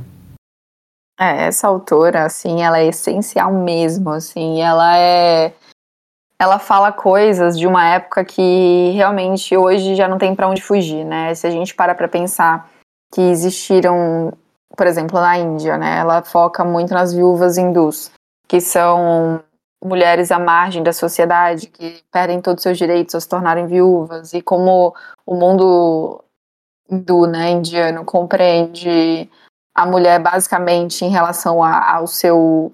É, 1.20 1.47
essa 1.47 1.67
autora, 1.67 2.24
assim, 2.24 2.61
ela 2.61 2.80
é 2.80 2.88
essencial 2.88 3.51
mesmo, 3.51 4.09
assim, 4.11 4.61
ela 4.61 4.97
é 4.97 5.53
ela 6.41 6.57
fala 6.57 6.93
coisas 6.93 7.59
de 7.59 7.67
uma 7.67 7.86
época 7.86 8.24
que 8.24 8.91
realmente 8.91 9.57
hoje 9.57 9.95
já 9.95 10.07
não 10.07 10.17
tem 10.17 10.34
para 10.34 10.47
onde 10.47 10.61
fugir, 10.61 11.03
né? 11.03 11.36
Se 11.36 11.45
a 11.45 11.49
gente 11.49 11.76
para 11.76 11.93
para 11.93 12.07
pensar 12.07 12.70
que 13.13 13.20
existiram, 13.20 14.32
por 14.78 14.88
exemplo, 14.88 15.20
na 15.20 15.38
Índia, 15.38 15.78
né? 15.78 15.97
Ela 15.97 16.24
foca 16.24 16.63
muito 16.63 16.93
nas 16.93 17.13
viúvas 17.13 17.57
hindus, 17.57 18.09
que 18.47 18.61
são 18.61 19.43
mulheres 19.84 20.32
à 20.32 20.39
margem 20.39 20.82
da 20.82 20.93
sociedade, 20.93 21.67
que 21.67 22.01
perdem 22.09 22.39
todos 22.41 22.61
os 22.61 22.63
seus 22.63 22.78
direitos 22.78 23.13
ao 23.15 23.20
se 23.20 23.28
tornarem 23.28 23.67
viúvas, 23.67 24.34
e 24.34 24.41
como 24.41 24.95
o 25.26 25.36
mundo 25.36 26.24
hindu, 26.89 27.28
né, 27.28 27.51
indiano, 27.51 28.05
compreende 28.05 29.30
a 29.80 29.86
mulher 29.86 30.20
basicamente 30.20 31.06
em 31.06 31.10
relação 31.10 31.64
a, 31.64 31.96
ao 31.96 32.06
seu 32.06 32.74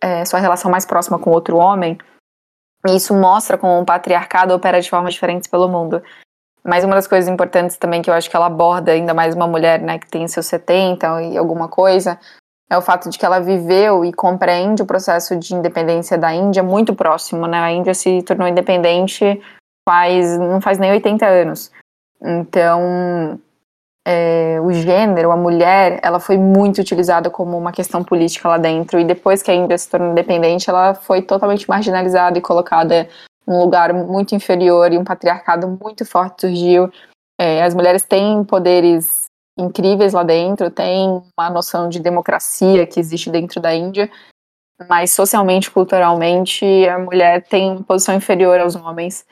é, 0.00 0.24
sua 0.24 0.40
relação 0.40 0.68
mais 0.68 0.84
próxima 0.84 1.16
com 1.16 1.30
outro 1.30 1.56
homem, 1.56 1.96
e 2.88 2.96
isso 2.96 3.14
mostra 3.14 3.56
como 3.56 3.80
o 3.80 3.84
patriarcado 3.84 4.52
opera 4.52 4.80
de 4.80 4.90
formas 4.90 5.14
diferentes 5.14 5.48
pelo 5.48 5.68
mundo. 5.68 6.02
Mas 6.64 6.82
uma 6.82 6.96
das 6.96 7.06
coisas 7.06 7.32
importantes 7.32 7.76
também 7.76 8.02
que 8.02 8.10
eu 8.10 8.14
acho 8.14 8.28
que 8.28 8.34
ela 8.34 8.46
aborda, 8.46 8.90
ainda 8.90 9.14
mais 9.14 9.34
uma 9.34 9.46
mulher 9.46 9.80
né, 9.80 9.98
que 9.98 10.08
tem 10.08 10.26
seus 10.26 10.46
70 10.46 11.22
e 11.22 11.38
alguma 11.38 11.68
coisa, 11.68 12.18
é 12.68 12.76
o 12.76 12.82
fato 12.82 13.08
de 13.08 13.16
que 13.16 13.24
ela 13.24 13.38
viveu 13.38 14.04
e 14.04 14.12
compreende 14.12 14.82
o 14.82 14.86
processo 14.86 15.36
de 15.36 15.54
independência 15.54 16.18
da 16.18 16.34
Índia 16.34 16.64
muito 16.64 16.94
próximo. 16.94 17.46
Né? 17.46 17.58
A 17.58 17.70
Índia 17.70 17.94
se 17.94 18.22
tornou 18.22 18.48
independente 18.48 19.40
faz 19.88 20.36
não 20.36 20.60
faz 20.60 20.78
nem 20.78 20.90
80 20.90 21.26
anos. 21.26 21.70
Então, 22.20 23.40
é, 24.10 24.58
o 24.58 24.72
gênero, 24.72 25.30
a 25.30 25.36
mulher, 25.36 26.00
ela 26.02 26.18
foi 26.18 26.38
muito 26.38 26.80
utilizada 26.80 27.28
como 27.28 27.58
uma 27.58 27.70
questão 27.70 28.02
política 28.02 28.48
lá 28.48 28.56
dentro. 28.56 28.98
E 28.98 29.04
depois 29.04 29.42
que 29.42 29.50
a 29.50 29.54
Índia 29.54 29.76
se 29.76 29.90
tornou 29.90 30.12
independente, 30.12 30.70
ela 30.70 30.94
foi 30.94 31.20
totalmente 31.20 31.68
marginalizada 31.68 32.38
e 32.38 32.40
colocada 32.40 33.06
num 33.46 33.60
lugar 33.60 33.92
muito 33.92 34.34
inferior 34.34 34.90
e 34.94 34.96
um 34.96 35.04
patriarcado 35.04 35.68
muito 35.68 36.06
forte 36.06 36.40
surgiu. 36.40 36.90
É, 37.38 37.62
as 37.62 37.74
mulheres 37.74 38.02
têm 38.02 38.42
poderes 38.44 39.26
incríveis 39.58 40.14
lá 40.14 40.22
dentro, 40.22 40.70
têm 40.70 41.22
uma 41.38 41.50
noção 41.50 41.86
de 41.86 42.00
democracia 42.00 42.86
que 42.86 42.98
existe 42.98 43.28
dentro 43.28 43.60
da 43.60 43.74
Índia, 43.74 44.10
mas 44.88 45.12
socialmente, 45.12 45.70
culturalmente, 45.70 46.64
a 46.88 46.98
mulher 46.98 47.42
tem 47.42 47.72
uma 47.72 47.82
posição 47.82 48.14
inferior 48.14 48.58
aos 48.58 48.74
homens. 48.74 49.26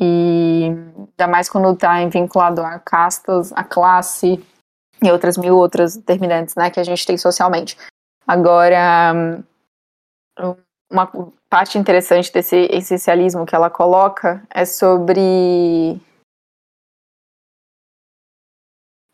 E 0.00 0.64
ainda 0.66 1.28
mais 1.30 1.48
quando 1.48 1.72
está 1.72 2.04
vinculado 2.06 2.62
a 2.62 2.78
castas, 2.78 3.52
a 3.52 3.62
classe 3.62 4.44
e 5.02 5.10
outras 5.10 5.36
mil 5.36 5.56
outras 5.56 5.96
determinantes 5.96 6.54
né, 6.54 6.70
que 6.70 6.80
a 6.80 6.84
gente 6.84 7.06
tem 7.06 7.16
socialmente. 7.16 7.76
Agora, 8.26 9.44
uma 10.90 11.10
parte 11.48 11.78
interessante 11.78 12.32
desse 12.32 12.68
essencialismo 12.70 13.46
que 13.46 13.54
ela 13.54 13.70
coloca 13.70 14.42
é 14.50 14.64
sobre 14.64 16.00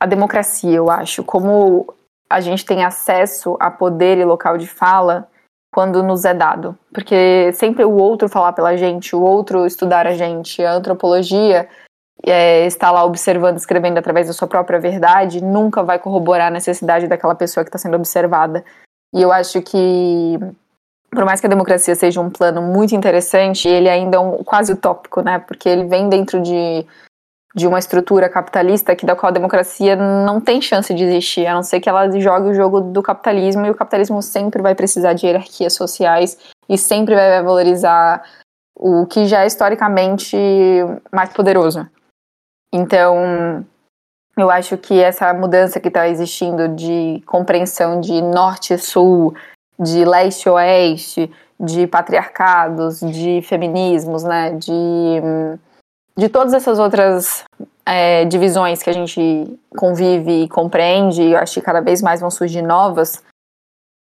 a 0.01 0.07
democracia, 0.07 0.76
eu 0.76 0.91
acho. 0.91 1.22
Como 1.22 1.95
a 2.28 2.41
gente 2.41 2.64
tem 2.64 2.85
acesso 2.85 3.57
a 3.61 3.70
poder 3.70 4.16
e 4.18 4.24
local 4.24 4.57
de 4.57 4.66
fala 4.66 5.30
quando 5.73 6.03
nos 6.03 6.25
é 6.25 6.35
dado. 6.35 6.77
Porque 6.93 7.53
sempre 7.53 7.85
o 7.85 7.93
outro 7.93 8.29
falar 8.29 8.53
pela 8.53 8.77
gente, 8.77 9.14
o 9.14 9.23
outro 9.23 9.66
estudar 9.66 10.07
a 10.07 10.14
gente, 10.14 10.62
a 10.64 10.73
antropologia 10.73 11.68
é, 12.25 12.66
está 12.66 12.91
lá 12.91 13.05
observando, 13.05 13.57
escrevendo 13.57 13.99
através 13.99 14.27
da 14.27 14.33
sua 14.33 14.49
própria 14.49 14.81
verdade, 14.81 15.43
nunca 15.43 15.83
vai 15.83 15.99
corroborar 15.99 16.49
a 16.49 16.51
necessidade 16.51 17.07
daquela 17.07 17.35
pessoa 17.35 17.64
que 17.64 17.68
está 17.68 17.79
sendo 17.79 17.97
observada. 17.97 18.64
E 19.14 19.23
eu 19.23 19.33
acho 19.33 19.61
que, 19.62 20.39
por 21.11 21.25
mais 21.25 21.41
que 21.41 21.47
a 21.47 21.51
democracia 21.51 21.95
seja 21.95 22.21
um 22.21 22.31
plano 22.31 22.62
muito 22.62 22.95
interessante, 22.95 23.68
ele 23.68 23.89
ainda 23.89 24.16
é 24.16 24.21
um, 24.21 24.45
quase 24.45 24.73
utópico, 24.73 25.23
né? 25.23 25.39
Porque 25.39 25.68
ele 25.68 25.85
vem 25.85 26.09
dentro 26.09 26.41
de 26.41 26.87
de 27.55 27.66
uma 27.66 27.78
estrutura 27.78 28.28
capitalista 28.28 28.94
que 28.94 29.05
da 29.05 29.16
qual 29.16 29.30
a 29.30 29.34
democracia 29.34 29.96
não 29.96 30.40
tem 30.40 30.61
chance 30.61 30.94
de 30.94 31.05
existir, 31.05 31.46
a 31.46 31.55
não 31.55 31.62
ser 31.62 31.80
que 31.80 31.88
ela 31.88 32.11
jogue 32.20 32.48
o 32.48 32.55
jogo 32.55 32.80
do 32.80 33.03
capitalismo 33.03 33.66
e 33.66 33.70
o 33.70 33.74
capitalismo 33.74 34.22
sempre 34.22 34.62
vai 34.62 34.74
precisar 34.74 35.14
de 35.14 35.26
hierarquias 35.26 35.72
sociais 35.72 36.38
e 36.68 36.78
sempre 36.78 37.14
vai 37.14 37.42
valorizar 37.42 38.22
o 38.76 39.05
que 39.07 39.26
já 39.26 39.42
é 39.42 39.46
historicamente 39.46 40.36
mais 41.12 41.32
poderoso. 41.32 41.88
Então, 42.72 43.66
eu 44.36 44.48
acho 44.48 44.78
que 44.78 45.03
essa 45.03 45.34
mudança 45.34 45.80
que 45.80 45.88
está 45.88 46.09
existindo 46.09 46.68
de 46.68 47.20
compreensão 47.26 48.01
de 48.01 48.22
norte 48.22 48.74
e 48.74 48.78
sul, 48.78 49.34
de 49.78 50.05
leste 50.05 50.44
e 50.44 50.51
oeste, 50.51 51.30
de 51.59 51.86
patriarcados, 51.86 53.01
de 53.01 53.42
feminismos, 53.42 54.22
né, 54.22 54.53
de 54.53 55.20
de 56.21 56.29
todas 56.29 56.53
essas 56.53 56.79
outras 56.79 57.45
é, 57.87 58.27
divisões 58.27 58.83
que 58.83 58.91
a 58.91 58.93
gente 58.93 59.59
convive 59.75 60.43
e 60.43 60.49
compreende, 60.51 61.23
eu 61.23 61.39
acho 61.39 61.55
que 61.55 61.62
cada 61.62 61.81
vez 61.81 62.03
mais 62.03 62.21
vão 62.21 62.31
surgir 62.31 62.61
novas, 62.61 63.23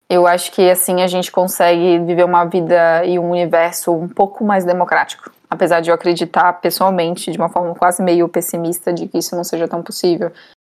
eu 0.09 0.26
acho 0.26 0.51
que 0.51 0.68
assim 0.68 1.03
a 1.03 1.07
gente 1.07 1.32
consegue 1.32 1.99
viver 1.99 2.24
uma 2.24 2.43
vida 2.43 3.05
e 3.05 3.20
um 3.20 3.30
universo 3.30 3.93
um 3.93 4.09
pouco 4.09 4.43
mais 4.43 4.65
democrático. 4.65 5.32
Apesar 5.47 5.80
de 5.80 5.91
eu 5.91 5.93
acreditar 5.93 6.53
pessoalmente, 6.53 7.32
de 7.32 7.38
uma 7.38 7.49
forma 7.49 7.76
quase 7.76 8.01
meio 8.01 8.28
pessimista, 8.28 8.91
de 8.91 9.07
que 9.07 9.20
isso 9.20 9.36
não 9.36 9.43
seja 9.43 9.68
tão 9.68 9.84
possível. 9.84 10.32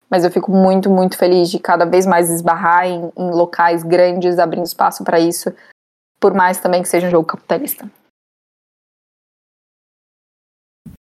Mas 0.10 0.24
eu 0.24 0.32
fico 0.32 0.52
muito, 0.52 0.90
muito 0.90 1.16
feliz 1.16 1.52
de 1.52 1.60
cada 1.60 1.86
vez 1.86 2.08
mais 2.08 2.32
esbarrar 2.32 2.88
em, 2.88 3.12
em 3.16 3.30
locais 3.30 3.84
grandes, 3.84 4.40
abrindo 4.40 4.66
espaço 4.66 5.04
para 5.04 5.20
isso, 5.20 5.54
por 6.20 6.34
mais 6.34 6.60
também 6.60 6.82
que 6.82 6.90
seja 6.90 7.06
um 7.06 7.12
jogo 7.12 7.28
capitalista 7.28 7.88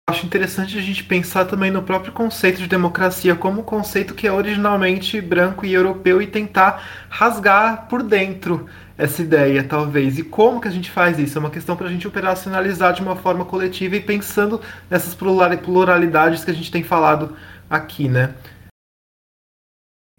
acho 0.09 0.25
interessante 0.25 0.77
a 0.77 0.81
gente 0.81 1.03
pensar 1.03 1.43
também 1.43 1.69
no 1.69 1.83
próprio 1.83 2.13
conceito 2.13 2.59
de 2.59 2.67
democracia 2.67 3.35
como 3.35 3.59
um 3.59 3.63
conceito 3.63 4.15
que 4.15 4.25
é 4.25 4.31
originalmente 4.31 5.19
branco 5.19 5.65
e 5.65 5.73
europeu 5.73 6.21
e 6.21 6.27
tentar 6.27 6.81
rasgar 7.09 7.89
por 7.89 8.01
dentro 8.01 8.69
essa 8.97 9.21
ideia, 9.21 9.67
talvez. 9.67 10.17
E 10.17 10.23
como 10.23 10.61
que 10.61 10.67
a 10.69 10.71
gente 10.71 10.89
faz 10.89 11.19
isso? 11.19 11.37
É 11.37 11.41
uma 11.41 11.51
questão 11.51 11.75
para 11.75 11.87
a 11.87 11.89
gente 11.89 12.07
operacionalizar 12.07 12.93
de 12.93 13.01
uma 13.01 13.17
forma 13.17 13.43
coletiva 13.43 13.97
e 13.97 14.01
pensando 14.01 14.61
nessas 14.89 15.13
pluralidades 15.13 16.45
que 16.45 16.51
a 16.51 16.53
gente 16.53 16.71
tem 16.71 16.83
falado 16.83 17.35
aqui, 17.69 18.07
né? 18.07 18.33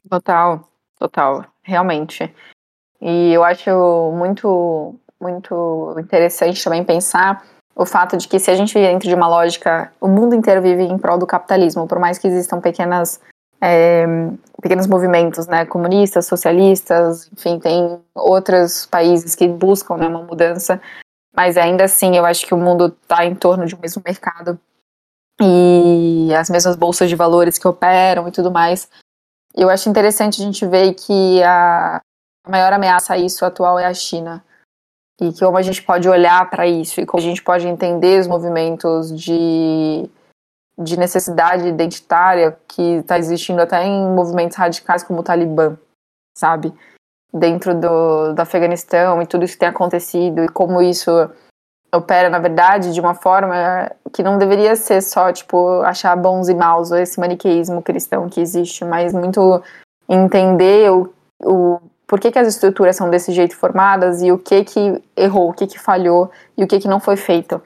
Total, 0.08 0.68
total, 0.98 1.46
realmente. 1.62 2.30
E 3.00 3.32
eu 3.32 3.42
acho 3.42 3.70
muito, 4.14 5.00
muito 5.18 5.96
interessante 5.98 6.62
também 6.62 6.84
pensar 6.84 7.42
o 7.78 7.86
fato 7.86 8.16
de 8.16 8.26
que 8.26 8.40
se 8.40 8.50
a 8.50 8.56
gente 8.56 8.74
vive 8.74 8.88
dentro 8.88 9.08
de 9.08 9.14
uma 9.14 9.28
lógica, 9.28 9.92
o 10.00 10.08
mundo 10.08 10.34
inteiro 10.34 10.60
vive 10.60 10.82
em 10.82 10.98
prol 10.98 11.16
do 11.16 11.28
capitalismo, 11.28 11.86
por 11.86 12.00
mais 12.00 12.18
que 12.18 12.26
existam 12.26 12.60
pequenas 12.60 13.20
é, 13.60 14.04
pequenos 14.60 14.88
movimentos, 14.88 15.46
né, 15.46 15.64
comunistas, 15.64 16.26
socialistas, 16.26 17.30
enfim, 17.32 17.60
tem 17.60 18.00
outros 18.16 18.84
países 18.86 19.36
que 19.36 19.46
buscam 19.46 19.96
né, 19.96 20.08
uma 20.08 20.22
mudança, 20.22 20.80
mas 21.34 21.56
ainda 21.56 21.84
assim 21.84 22.16
eu 22.16 22.26
acho 22.26 22.44
que 22.44 22.54
o 22.54 22.58
mundo 22.58 22.96
está 23.00 23.24
em 23.24 23.34
torno 23.36 23.64
de 23.64 23.76
um 23.76 23.78
mesmo 23.78 24.02
mercado. 24.04 24.58
E 25.40 26.34
as 26.34 26.50
mesmas 26.50 26.74
bolsas 26.74 27.08
de 27.08 27.14
valores 27.14 27.58
que 27.58 27.68
operam 27.68 28.26
e 28.26 28.32
tudo 28.32 28.50
mais. 28.50 28.88
Eu 29.54 29.70
acho 29.70 29.88
interessante 29.88 30.42
a 30.42 30.44
gente 30.44 30.66
ver 30.66 30.94
que 30.94 31.40
a 31.44 32.00
maior 32.48 32.72
ameaça 32.72 33.14
a 33.14 33.18
isso 33.18 33.44
atual 33.44 33.78
é 33.78 33.86
a 33.86 33.94
China 33.94 34.42
e 35.20 35.32
como 35.38 35.56
a 35.56 35.62
gente 35.62 35.82
pode 35.82 36.08
olhar 36.08 36.48
para 36.48 36.66
isso 36.66 37.00
e 37.00 37.06
como 37.06 37.22
a 37.22 37.26
gente 37.26 37.42
pode 37.42 37.66
entender 37.66 38.20
os 38.20 38.26
movimentos 38.26 39.10
de, 39.10 40.08
de 40.78 40.96
necessidade 40.96 41.66
identitária 41.66 42.56
que 42.68 42.98
está 42.98 43.18
existindo 43.18 43.60
até 43.60 43.84
em 43.84 44.14
movimentos 44.14 44.56
radicais 44.56 45.02
como 45.02 45.20
o 45.20 45.22
Talibã, 45.24 45.76
sabe? 46.36 46.72
Dentro 47.32 47.74
do, 47.74 48.32
do 48.32 48.40
Afeganistão 48.40 49.20
e 49.20 49.26
tudo 49.26 49.44
isso 49.44 49.54
que 49.54 49.60
tem 49.60 49.68
acontecido 49.68 50.44
e 50.44 50.48
como 50.48 50.80
isso 50.80 51.10
opera, 51.92 52.30
na 52.30 52.38
verdade, 52.38 52.92
de 52.92 53.00
uma 53.00 53.14
forma 53.14 53.90
que 54.12 54.22
não 54.22 54.38
deveria 54.38 54.76
ser 54.76 55.02
só, 55.02 55.32
tipo, 55.32 55.80
achar 55.82 56.14
bons 56.16 56.48
e 56.48 56.54
maus, 56.54 56.90
esse 56.90 57.18
maniqueísmo 57.18 57.82
cristão 57.82 58.28
que 58.28 58.40
existe, 58.40 58.84
mas 58.84 59.12
muito 59.12 59.62
entender 60.08 60.90
o, 60.90 61.12
o 61.42 61.80
por 62.08 62.18
que, 62.18 62.32
que 62.32 62.38
as 62.38 62.48
estruturas 62.48 62.96
são 62.96 63.10
desse 63.10 63.32
jeito 63.32 63.54
formadas 63.54 64.22
e 64.22 64.32
o 64.32 64.38
que 64.38 64.64
que 64.64 65.02
errou, 65.14 65.50
o 65.50 65.52
que 65.52 65.66
que 65.66 65.78
falhou 65.78 66.32
e 66.56 66.64
o 66.64 66.66
que 66.66 66.80
que 66.80 66.88
não 66.88 66.98
foi 66.98 67.18
feito. 67.18 67.62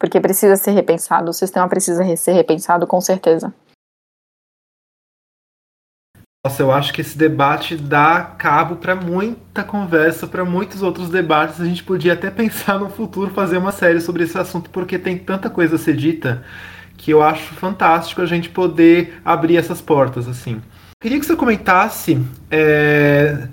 Porque 0.00 0.18
precisa 0.18 0.56
ser 0.56 0.70
repensado, 0.70 1.30
o 1.30 1.34
sistema 1.34 1.68
precisa 1.68 2.04
ser 2.16 2.32
repensado 2.32 2.86
com 2.86 3.00
certeza. 3.02 3.52
Nossa, 6.44 6.62
eu 6.62 6.72
acho 6.72 6.92
que 6.92 7.02
esse 7.02 7.16
debate 7.16 7.76
dá 7.76 8.34
cabo 8.36 8.76
para 8.76 8.96
muita 8.96 9.62
conversa, 9.62 10.26
para 10.26 10.44
muitos 10.44 10.82
outros 10.82 11.08
debates. 11.08 11.60
A 11.60 11.64
gente 11.64 11.84
podia 11.84 12.14
até 12.14 12.30
pensar 12.32 12.80
no 12.80 12.90
futuro 12.90 13.32
fazer 13.32 13.58
uma 13.58 13.70
série 13.70 14.00
sobre 14.00 14.24
esse 14.24 14.36
assunto, 14.36 14.70
porque 14.70 14.98
tem 14.98 15.18
tanta 15.18 15.48
coisa 15.48 15.76
a 15.76 15.78
ser 15.78 15.94
dita 15.94 16.42
que 16.96 17.10
eu 17.10 17.22
acho 17.22 17.54
fantástico 17.54 18.22
a 18.22 18.26
gente 18.26 18.48
poder 18.48 19.20
abrir 19.24 19.56
essas 19.56 19.80
portas 19.80 20.26
assim. 20.26 20.60
Queria 21.00 21.18
que 21.18 21.26
você 21.26 21.36
comentasse 21.36 22.20
é, 22.50 23.48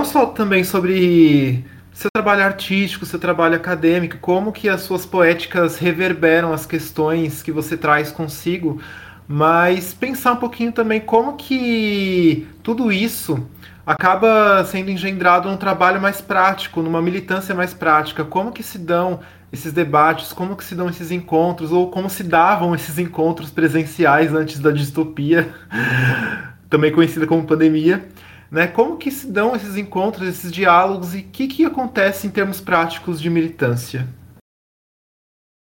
não 0.00 0.04
só 0.06 0.24
também 0.24 0.64
sobre 0.64 1.62
seu 1.92 2.08
trabalho 2.10 2.42
artístico, 2.42 3.04
seu 3.04 3.18
trabalho 3.18 3.56
acadêmico, 3.56 4.16
como 4.16 4.50
que 4.50 4.66
as 4.66 4.80
suas 4.80 5.04
poéticas 5.04 5.76
reverberam 5.76 6.54
as 6.54 6.64
questões 6.64 7.42
que 7.42 7.52
você 7.52 7.76
traz 7.76 8.10
consigo, 8.10 8.80
mas 9.28 9.92
pensar 9.92 10.32
um 10.32 10.36
pouquinho 10.36 10.72
também 10.72 11.00
como 11.00 11.34
que 11.36 12.48
tudo 12.62 12.90
isso 12.90 13.46
acaba 13.84 14.64
sendo 14.64 14.90
engendrado 14.90 15.50
num 15.50 15.58
trabalho 15.58 16.00
mais 16.00 16.22
prático, 16.22 16.80
numa 16.80 17.02
militância 17.02 17.54
mais 17.54 17.74
prática. 17.74 18.24
Como 18.24 18.52
que 18.52 18.62
se 18.62 18.78
dão 18.78 19.20
esses 19.52 19.70
debates, 19.70 20.32
como 20.32 20.56
que 20.56 20.64
se 20.64 20.74
dão 20.74 20.88
esses 20.88 21.10
encontros, 21.10 21.72
ou 21.72 21.90
como 21.90 22.08
se 22.08 22.22
davam 22.22 22.74
esses 22.74 22.98
encontros 22.98 23.50
presenciais 23.50 24.32
antes 24.32 24.60
da 24.60 24.70
distopia, 24.70 25.54
também 26.70 26.90
conhecida 26.90 27.26
como 27.26 27.44
pandemia. 27.44 28.08
Né? 28.50 28.66
Como 28.66 28.96
que 28.96 29.10
se 29.10 29.30
dão 29.30 29.54
esses 29.54 29.76
encontros, 29.76 30.28
esses 30.28 30.50
diálogos 30.50 31.14
e 31.14 31.18
o 31.18 31.28
que, 31.28 31.46
que 31.46 31.64
acontece 31.64 32.26
em 32.26 32.30
termos 32.30 32.60
práticos 32.60 33.20
de 33.20 33.30
militância? 33.30 34.08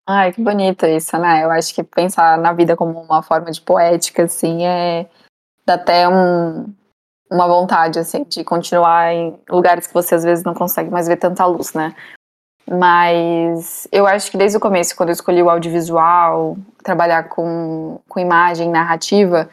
Ai, 0.08 0.32
que 0.32 0.42
bonito 0.42 0.86
isso, 0.86 1.16
né? 1.18 1.44
Eu 1.44 1.50
acho 1.50 1.74
que 1.74 1.82
pensar 1.82 2.38
na 2.38 2.52
vida 2.52 2.76
como 2.76 3.00
uma 3.00 3.22
forma 3.22 3.50
de 3.50 3.60
poética, 3.60 4.24
assim, 4.24 4.64
é 4.66 5.08
dá 5.64 5.74
até 5.74 6.08
um, 6.08 6.72
uma 7.30 7.46
vontade, 7.46 7.98
assim, 7.98 8.24
de 8.24 8.42
continuar 8.42 9.12
em 9.12 9.38
lugares 9.48 9.86
que 9.86 9.94
você 9.94 10.16
às 10.16 10.24
vezes 10.24 10.44
não 10.44 10.54
consegue 10.54 10.90
mais 10.90 11.06
ver 11.06 11.16
tanta 11.16 11.46
luz, 11.46 11.74
né? 11.74 11.94
Mas 12.68 13.88
eu 13.90 14.06
acho 14.06 14.30
que 14.30 14.36
desde 14.36 14.56
o 14.56 14.60
começo, 14.60 14.96
quando 14.96 15.10
eu 15.10 15.14
escolhi 15.14 15.42
o 15.42 15.50
audiovisual, 15.50 16.56
trabalhar 16.82 17.28
com, 17.28 18.00
com 18.08 18.20
imagem, 18.20 18.68
narrativa, 18.68 19.48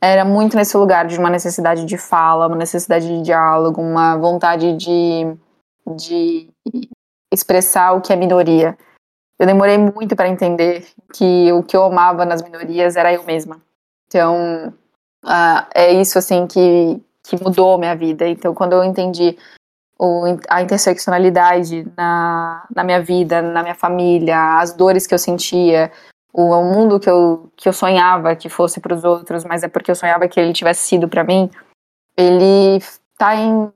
era 0.00 0.24
muito 0.24 0.56
nesse 0.56 0.76
lugar 0.76 1.06
de 1.06 1.18
uma 1.18 1.28
necessidade 1.28 1.84
de 1.84 1.98
fala, 1.98 2.46
uma 2.46 2.56
necessidade 2.56 3.06
de 3.06 3.22
diálogo, 3.22 3.82
uma 3.82 4.16
vontade 4.16 4.74
de, 4.76 5.36
de 5.96 6.48
expressar 7.32 7.92
o 7.92 8.00
que 8.00 8.12
é 8.12 8.16
minoria. 8.16 8.76
Eu 9.38 9.46
demorei 9.46 9.78
muito 9.78 10.16
para 10.16 10.28
entender 10.28 10.86
que 11.14 11.52
o 11.52 11.62
que 11.62 11.76
eu 11.76 11.84
amava 11.84 12.24
nas 12.24 12.42
minorias 12.42 12.96
era 12.96 13.12
eu 13.12 13.24
mesma. 13.24 13.60
Então, 14.06 14.74
uh, 15.24 15.66
é 15.74 15.92
isso 15.92 16.18
assim 16.18 16.46
que, 16.46 17.00
que 17.22 17.42
mudou 17.42 17.78
minha 17.78 17.94
vida. 17.94 18.26
Então, 18.26 18.54
quando 18.54 18.72
eu 18.72 18.84
entendi 18.84 19.38
o, 19.98 20.24
a 20.48 20.62
interseccionalidade 20.62 21.86
na, 21.96 22.66
na 22.74 22.82
minha 22.82 23.02
vida, 23.02 23.42
na 23.42 23.62
minha 23.62 23.74
família, 23.74 24.58
as 24.58 24.72
dores 24.72 25.06
que 25.06 25.14
eu 25.14 25.18
sentia, 25.18 25.92
o, 26.32 26.50
o 26.50 26.64
mundo 26.64 27.00
que 27.00 27.08
eu, 27.08 27.50
que 27.56 27.68
eu 27.68 27.72
sonhava 27.72 28.36
que 28.36 28.48
fosse 28.48 28.80
para 28.80 28.94
os 28.94 29.04
outros, 29.04 29.44
mas 29.44 29.62
é 29.62 29.68
porque 29.68 29.90
eu 29.90 29.94
sonhava 29.94 30.28
que 30.28 30.38
ele 30.38 30.52
tivesse 30.52 30.86
sido 30.86 31.08
para 31.08 31.24
mim, 31.24 31.50
ele 32.16 32.76
está 32.76 33.34
em, 33.34 33.72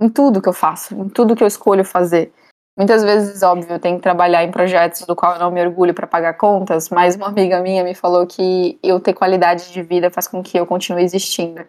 em 0.00 0.08
tudo 0.08 0.42
que 0.42 0.48
eu 0.48 0.52
faço, 0.52 0.94
em 0.94 1.08
tudo 1.08 1.36
que 1.36 1.42
eu 1.42 1.48
escolho 1.48 1.84
fazer. 1.84 2.32
Muitas 2.76 3.04
vezes, 3.04 3.42
óbvio, 3.42 3.74
eu 3.74 3.78
tenho 3.78 3.96
que 3.96 4.02
trabalhar 4.02 4.42
em 4.42 4.50
projetos 4.50 5.02
do 5.02 5.14
qual 5.14 5.34
eu 5.34 5.38
não 5.38 5.50
me 5.50 5.60
orgulho 5.60 5.92
para 5.92 6.06
pagar 6.06 6.34
contas, 6.34 6.88
mas 6.88 7.14
uma 7.16 7.28
amiga 7.28 7.60
minha 7.60 7.84
me 7.84 7.94
falou 7.94 8.26
que 8.26 8.78
eu 8.82 8.98
ter 8.98 9.12
qualidade 9.12 9.70
de 9.70 9.82
vida 9.82 10.10
faz 10.10 10.26
com 10.26 10.42
que 10.42 10.58
eu 10.58 10.66
continue 10.66 11.02
existindo. 11.02 11.62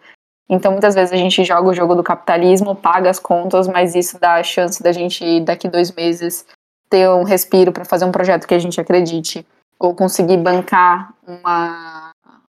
Então, 0.48 0.72
muitas 0.72 0.94
vezes 0.94 1.12
a 1.12 1.16
gente 1.16 1.44
joga 1.44 1.68
o 1.68 1.74
jogo 1.74 1.94
do 1.94 2.02
capitalismo, 2.02 2.74
paga 2.74 3.10
as 3.10 3.18
contas, 3.18 3.68
mas 3.68 3.94
isso 3.94 4.18
dá 4.18 4.34
a 4.34 4.42
chance 4.42 4.82
da 4.82 4.92
gente, 4.92 5.40
daqui 5.40 5.68
dois 5.68 5.92
meses, 5.92 6.46
ter 6.88 7.08
um 7.08 7.22
respiro 7.22 7.72
para 7.72 7.84
fazer 7.84 8.04
um 8.06 8.12
projeto 8.12 8.46
que 8.46 8.54
a 8.54 8.58
gente 8.58 8.80
acredite 8.80 9.46
ou 9.84 9.94
conseguir 9.94 10.38
bancar 10.38 11.12
uma, 11.26 12.10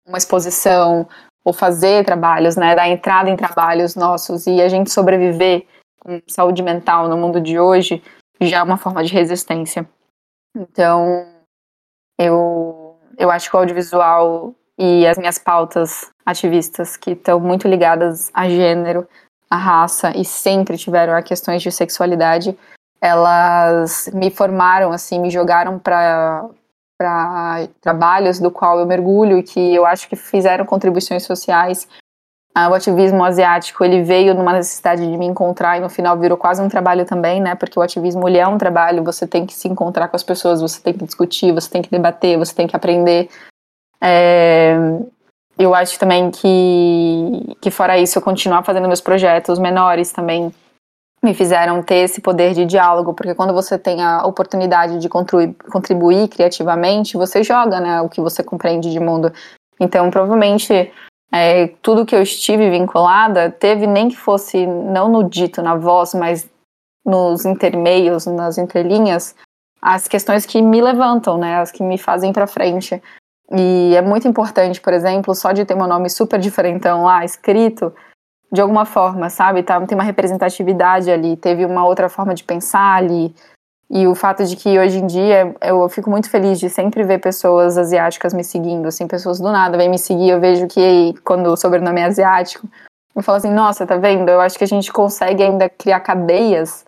uma 0.07 0.17
exposição, 0.17 1.07
ou 1.45 1.53
fazer 1.53 2.03
trabalhos, 2.03 2.55
né, 2.55 2.75
dar 2.75 2.89
entrada 2.89 3.29
em 3.29 3.35
trabalhos 3.35 3.95
nossos 3.95 4.47
e 4.47 4.61
a 4.61 4.67
gente 4.67 4.91
sobreviver 4.91 5.67
com 5.99 6.19
saúde 6.27 6.63
mental 6.63 7.07
no 7.07 7.17
mundo 7.17 7.39
de 7.39 7.59
hoje 7.59 8.03
já 8.41 8.57
é 8.57 8.63
uma 8.63 8.77
forma 8.77 9.03
de 9.03 9.13
resistência. 9.13 9.87
Então, 10.55 11.27
eu, 12.19 12.97
eu 13.17 13.29
acho 13.29 13.49
que 13.49 13.55
o 13.55 13.59
audiovisual 13.59 14.53
e 14.77 15.05
as 15.05 15.17
minhas 15.17 15.37
pautas 15.37 16.09
ativistas, 16.25 16.97
que 16.97 17.11
estão 17.11 17.39
muito 17.39 17.67
ligadas 17.67 18.31
a 18.33 18.49
gênero, 18.49 19.07
a 19.49 19.55
raça 19.55 20.11
e 20.17 20.25
sempre 20.25 20.77
tiveram 20.77 21.13
a 21.13 21.21
questões 21.21 21.61
de 21.61 21.71
sexualidade, 21.71 22.57
elas 22.99 24.09
me 24.13 24.31
formaram, 24.31 24.91
assim, 24.91 25.19
me 25.19 25.29
jogaram 25.29 25.77
para 25.77 26.49
para 26.97 27.67
trabalhos 27.81 28.39
do 28.39 28.49
qual 28.49 28.79
eu 28.79 28.85
mergulho 28.85 29.37
e 29.37 29.43
que 29.43 29.75
eu 29.75 29.85
acho 29.85 30.07
que 30.07 30.15
fizeram 30.15 30.65
contribuições 30.65 31.23
sociais. 31.23 31.87
Ah, 32.53 32.69
o 32.69 32.73
ativismo 32.73 33.21
asiático 33.23 33.83
ele 33.83 34.01
veio 34.01 34.33
numa 34.33 34.53
necessidade 34.53 35.05
de 35.05 35.17
me 35.17 35.25
encontrar 35.25 35.77
e 35.77 35.81
no 35.81 35.89
final 35.89 36.17
virou 36.17 36.37
quase 36.37 36.61
um 36.61 36.69
trabalho 36.69 37.05
também, 37.05 37.41
né? 37.41 37.53
Porque 37.53 37.77
o 37.77 37.81
ativismo 37.81 38.27
ele 38.29 38.37
é 38.37 38.47
um 38.47 38.57
trabalho. 38.57 39.03
Você 39.03 39.27
tem 39.27 39.45
que 39.45 39.53
se 39.53 39.67
encontrar 39.67 40.07
com 40.07 40.15
as 40.15 40.23
pessoas, 40.23 40.61
você 40.61 40.81
tem 40.81 40.93
que 40.93 41.03
discutir, 41.03 41.51
você 41.51 41.69
tem 41.69 41.81
que 41.81 41.91
debater, 41.91 42.37
você 42.37 42.55
tem 42.55 42.65
que 42.65 42.75
aprender. 42.75 43.29
É, 44.01 44.73
eu 45.59 45.75
acho 45.75 45.99
também 45.99 46.31
que, 46.31 47.57
que 47.59 47.69
fora 47.69 47.97
isso 47.97 48.17
eu 48.17 48.21
continuar 48.21 48.63
fazendo 48.63 48.87
meus 48.87 49.01
projetos 49.01 49.59
menores 49.59 50.13
também 50.13 50.53
me 51.25 51.33
fizeram 51.33 51.81
ter 51.81 51.95
esse 51.95 52.21
poder 52.21 52.53
de 52.53 52.65
diálogo, 52.65 53.13
porque 53.13 53.33
quando 53.33 53.53
você 53.53 53.77
tem 53.77 54.01
a 54.03 54.25
oportunidade 54.25 54.99
de 54.99 55.09
contribuir, 55.09 55.55
contribuir 55.71 56.27
criativamente, 56.27 57.17
você 57.17 57.43
joga 57.43 57.79
né, 57.79 58.01
o 58.01 58.07
que 58.07 58.21
você 58.21 58.43
compreende 58.43 58.91
de 58.91 58.99
mundo. 58.99 59.33
Então, 59.79 60.09
provavelmente, 60.11 60.91
é, 61.31 61.67
tudo 61.81 62.05
que 62.05 62.15
eu 62.15 62.21
estive 62.21 62.69
vinculada 62.69 63.49
teve 63.49 63.87
nem 63.87 64.07
que 64.07 64.15
fosse, 64.15 64.65
não 64.67 65.09
no 65.09 65.27
dito, 65.27 65.61
na 65.61 65.75
voz, 65.75 66.13
mas 66.13 66.47
nos 67.03 67.43
intermeios, 67.43 68.25
nas 68.27 68.57
entrelinhas, 68.57 69.35
as 69.81 70.07
questões 70.07 70.45
que 70.45 70.61
me 70.61 70.81
levantam, 70.81 71.37
né, 71.37 71.57
as 71.57 71.71
que 71.71 71.83
me 71.83 71.97
fazem 71.97 72.31
para 72.31 72.47
frente. 72.47 73.01
E 73.51 73.95
é 73.95 74.01
muito 74.01 74.27
importante, 74.27 74.79
por 74.79 74.93
exemplo, 74.93 75.35
só 75.35 75.51
de 75.51 75.65
ter 75.65 75.75
meu 75.75 75.87
nome 75.87 76.09
super 76.09 76.39
diferentão 76.39 77.03
lá 77.03 77.25
escrito, 77.25 77.93
de 78.51 78.61
alguma 78.61 78.85
forma, 78.85 79.29
sabe? 79.29 79.63
Tá, 79.63 79.79
tem 79.85 79.97
uma 79.97 80.03
representatividade 80.03 81.11
ali, 81.11 81.35
teve 81.35 81.65
uma 81.65 81.85
outra 81.85 82.09
forma 82.09 82.33
de 82.33 82.43
pensar 82.43 82.95
ali. 82.95 83.33
E 83.89 84.07
o 84.07 84.15
fato 84.15 84.43
de 84.43 84.55
que 84.55 84.79
hoje 84.79 84.97
em 84.97 85.05
dia 85.05 85.55
eu 85.61 85.87
fico 85.89 86.09
muito 86.09 86.29
feliz 86.29 86.59
de 86.59 86.69
sempre 86.69 87.03
ver 87.03 87.19
pessoas 87.19 87.77
asiáticas 87.77 88.33
me 88.33 88.43
seguindo, 88.43 88.87
assim, 88.87 89.07
pessoas 89.07 89.39
do 89.39 89.51
nada 89.51 89.77
vêm 89.77 89.89
me 89.89 89.99
seguir, 89.99 90.29
eu 90.29 90.39
vejo 90.39 90.67
que 90.67 91.13
quando 91.23 91.47
o 91.47 91.57
sobrenome 91.57 92.01
é 92.01 92.05
asiático, 92.05 92.67
eu 93.15 93.21
falo 93.21 93.37
assim, 93.37 93.51
nossa, 93.51 93.85
tá 93.85 93.95
vendo? 93.95 94.29
Eu 94.29 94.41
acho 94.41 94.57
que 94.57 94.63
a 94.63 94.67
gente 94.67 94.91
consegue 94.91 95.43
ainda 95.43 95.69
criar 95.69 95.99
cadeias 95.99 96.83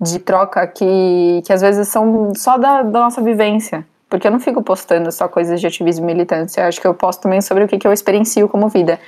de 0.00 0.18
troca 0.18 0.66
que, 0.66 1.42
que 1.44 1.52
às 1.52 1.60
vezes 1.60 1.88
são 1.88 2.34
só 2.34 2.58
da, 2.58 2.82
da 2.82 3.00
nossa 3.00 3.22
vivência. 3.22 3.86
Porque 4.08 4.26
eu 4.26 4.30
não 4.30 4.38
fico 4.38 4.62
postando 4.62 5.10
só 5.10 5.26
coisas 5.26 5.58
de 5.58 5.66
ativismo 5.66 6.04
e 6.04 6.12
militância, 6.12 6.60
eu 6.60 6.66
acho 6.66 6.78
que 6.78 6.86
eu 6.86 6.92
posto 6.92 7.22
também 7.22 7.40
sobre 7.40 7.64
o 7.64 7.68
que, 7.68 7.78
que 7.78 7.88
eu 7.88 7.92
experiencio 7.92 8.46
como 8.46 8.68
vida. 8.68 9.00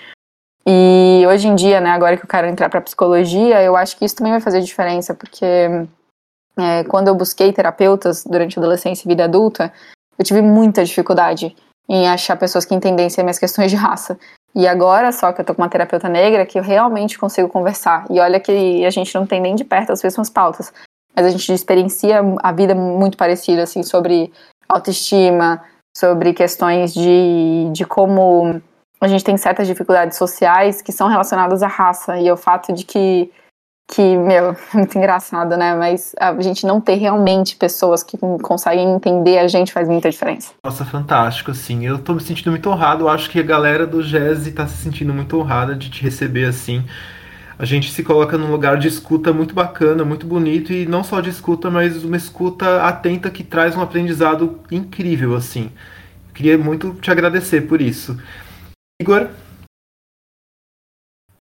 E 0.67 1.25
hoje 1.27 1.47
em 1.47 1.55
dia, 1.55 1.81
né, 1.81 1.91
agora 1.91 2.17
que 2.17 2.25
eu 2.25 2.29
quero 2.29 2.47
entrar 2.47 2.71
para 2.71 2.81
psicologia, 2.81 3.63
eu 3.63 3.77
acho 3.77 3.97
que 3.97 4.05
isso 4.05 4.17
também 4.17 4.33
vai 4.33 4.41
fazer 4.41 4.61
diferença, 4.63 5.15
porque 5.15 5.45
é, 6.57 6.85
quando 6.85 7.09
eu 7.09 7.15
busquei 7.15 7.53
terapeutas 7.53 8.25
durante 8.25 8.59
a 8.59 8.63
adolescência 8.63 9.07
e 9.07 9.09
vida 9.09 9.25
adulta, 9.25 9.73
eu 10.19 10.25
tive 10.25 10.41
muita 10.41 10.85
dificuldade 10.85 11.55
em 11.89 12.09
achar 12.09 12.37
pessoas 12.37 12.65
que 12.65 12.75
entendessem 12.75 13.23
minhas 13.23 13.39
questões 13.39 13.71
de 13.71 13.77
raça. 13.77 14.19
E 14.55 14.69
agora, 14.69 15.11
só 15.11 15.33
que 15.33 15.41
eu 15.41 15.45
tô 15.45 15.55
com 15.55 15.63
uma 15.63 15.69
terapeuta 15.69 16.09
negra, 16.09 16.47
que 16.47 16.59
eu 16.59 16.63
realmente 16.63 17.19
consigo 17.19 17.49
conversar. 17.49 18.07
E 18.09 18.21
olha 18.21 18.39
que 18.39 18.85
a 18.87 18.91
gente 18.91 19.15
não 19.15 19.27
tem 19.27 19.41
nem 19.41 19.55
de 19.55 19.65
perto 19.65 19.93
as 19.93 20.03
mesmas 20.03 20.31
pautas. 20.31 20.73
mas 21.15 21.27
a 21.27 21.31
gente 21.31 21.53
experiencia 21.53 22.21
a 22.43 22.53
vida 22.53 22.75
muito 22.75 23.17
parecida, 23.19 23.65
assim, 23.65 23.83
sobre 23.83 24.33
autoestima, 24.69 25.63
sobre 25.97 26.33
questões 26.33 26.95
de, 26.95 27.69
de 27.73 27.85
como 27.85 28.61
a 29.05 29.09
gente 29.09 29.25
tem 29.25 29.37
certas 29.37 29.67
dificuldades 29.67 30.17
sociais 30.17 30.81
que 30.81 30.93
são 30.93 31.09
relacionadas 31.09 31.63
à 31.63 31.67
raça 31.67 32.19
e 32.19 32.29
ao 32.29 32.37
fato 32.37 32.73
de 32.73 32.85
que 32.85 33.31
que, 33.87 34.17
meu, 34.17 34.51
é 34.73 34.77
muito 34.77 34.97
engraçado, 34.97 35.57
né? 35.57 35.75
Mas 35.75 36.15
a 36.19 36.41
gente 36.41 36.67
não 36.67 36.81
ter 36.81 36.95
realmente 36.95 37.57
pessoas 37.57 38.03
que 38.03 38.17
conseguem 38.43 38.95
entender 38.95 39.39
a 39.39 39.49
gente 39.49 39.73
faz 39.73 39.89
muita 39.89 40.11
diferença. 40.11 40.53
Nossa, 40.65 40.85
fantástico, 40.85 41.51
assim. 41.51 41.87
Eu 41.87 41.99
tô 41.99 42.15
me 42.15 42.21
sentindo 42.21 42.51
muito 42.51 42.69
honrado. 42.71 43.05
Eu 43.05 43.09
acho 43.09 43.31
que 43.31 43.39
a 43.39 43.43
galera 43.43 43.87
do 43.87 44.03
Jazz 44.03 44.51
tá 44.53 44.67
se 44.67 44.79
sentindo 44.79 45.13
muito 45.13 45.39
honrada 45.39 45.75
de 45.75 45.91
te 45.91 46.03
receber 46.03 46.47
assim. 46.47 46.85
A 47.57 47.65
gente 47.65 47.93
se 47.93 48.03
coloca 48.03 48.37
num 48.37 48.51
lugar 48.51 48.77
de 48.79 48.89
escuta 48.89 49.33
muito 49.33 49.55
bacana, 49.55 50.05
muito 50.05 50.27
bonito, 50.27 50.73
e 50.73 50.87
não 50.87 51.05
só 51.05 51.21
de 51.21 51.31
escuta, 51.31 51.71
mas 51.71 52.03
uma 52.03 52.17
escuta 52.17 52.83
atenta 52.83 53.31
que 53.31 53.45
traz 53.45 53.77
um 53.77 53.81
aprendizado 53.81 54.59
incrível, 54.73 55.37
assim. 55.37 55.71
Queria 56.35 56.59
muito 56.59 56.95
te 56.95 57.13
agradecer 57.13 57.61
por 57.63 57.81
isso. 57.81 58.19
Igor, 59.05 59.29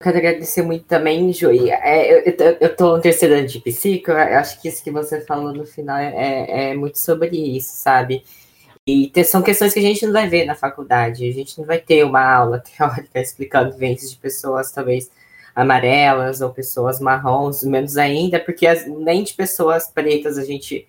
Quero 0.02 0.18
agradecer 0.18 0.62
muito 0.62 0.84
também, 0.84 1.32
Joey. 1.32 1.70
É, 1.70 2.28
eu, 2.28 2.56
eu, 2.60 2.76
tô 2.76 3.00
terceiro 3.00 3.36
ano 3.36 3.46
de 3.46 3.60
psico, 3.60 4.10
acho 4.10 4.60
que 4.60 4.66
isso 4.66 4.82
que 4.82 4.90
você 4.90 5.20
falou 5.20 5.54
no 5.54 5.64
final 5.64 5.96
é, 5.96 6.08
é, 6.08 6.70
é 6.70 6.74
muito 6.74 6.98
sobre 6.98 7.36
isso, 7.56 7.70
sabe? 7.76 8.24
E 8.84 9.12
são 9.24 9.42
questões 9.42 9.72
que 9.72 9.78
a 9.78 9.82
gente 9.82 10.04
não 10.04 10.12
vai 10.12 10.28
ver 10.28 10.44
na 10.44 10.56
faculdade. 10.56 11.28
A 11.28 11.32
gente 11.32 11.56
não 11.56 11.64
vai 11.64 11.78
ter 11.78 12.04
uma 12.04 12.20
aula 12.20 12.58
teórica 12.76 13.20
explicando 13.20 13.72
vivências 13.72 14.10
de 14.10 14.16
pessoas, 14.16 14.72
talvez 14.72 15.08
amarelas 15.54 16.40
ou 16.40 16.52
pessoas 16.52 16.98
marrons, 16.98 17.62
menos 17.62 17.96
ainda, 17.96 18.40
porque 18.40 18.66
as, 18.66 18.88
nem 18.88 19.22
de 19.22 19.34
pessoas 19.34 19.88
pretas 19.88 20.36
a 20.36 20.44
gente 20.44 20.88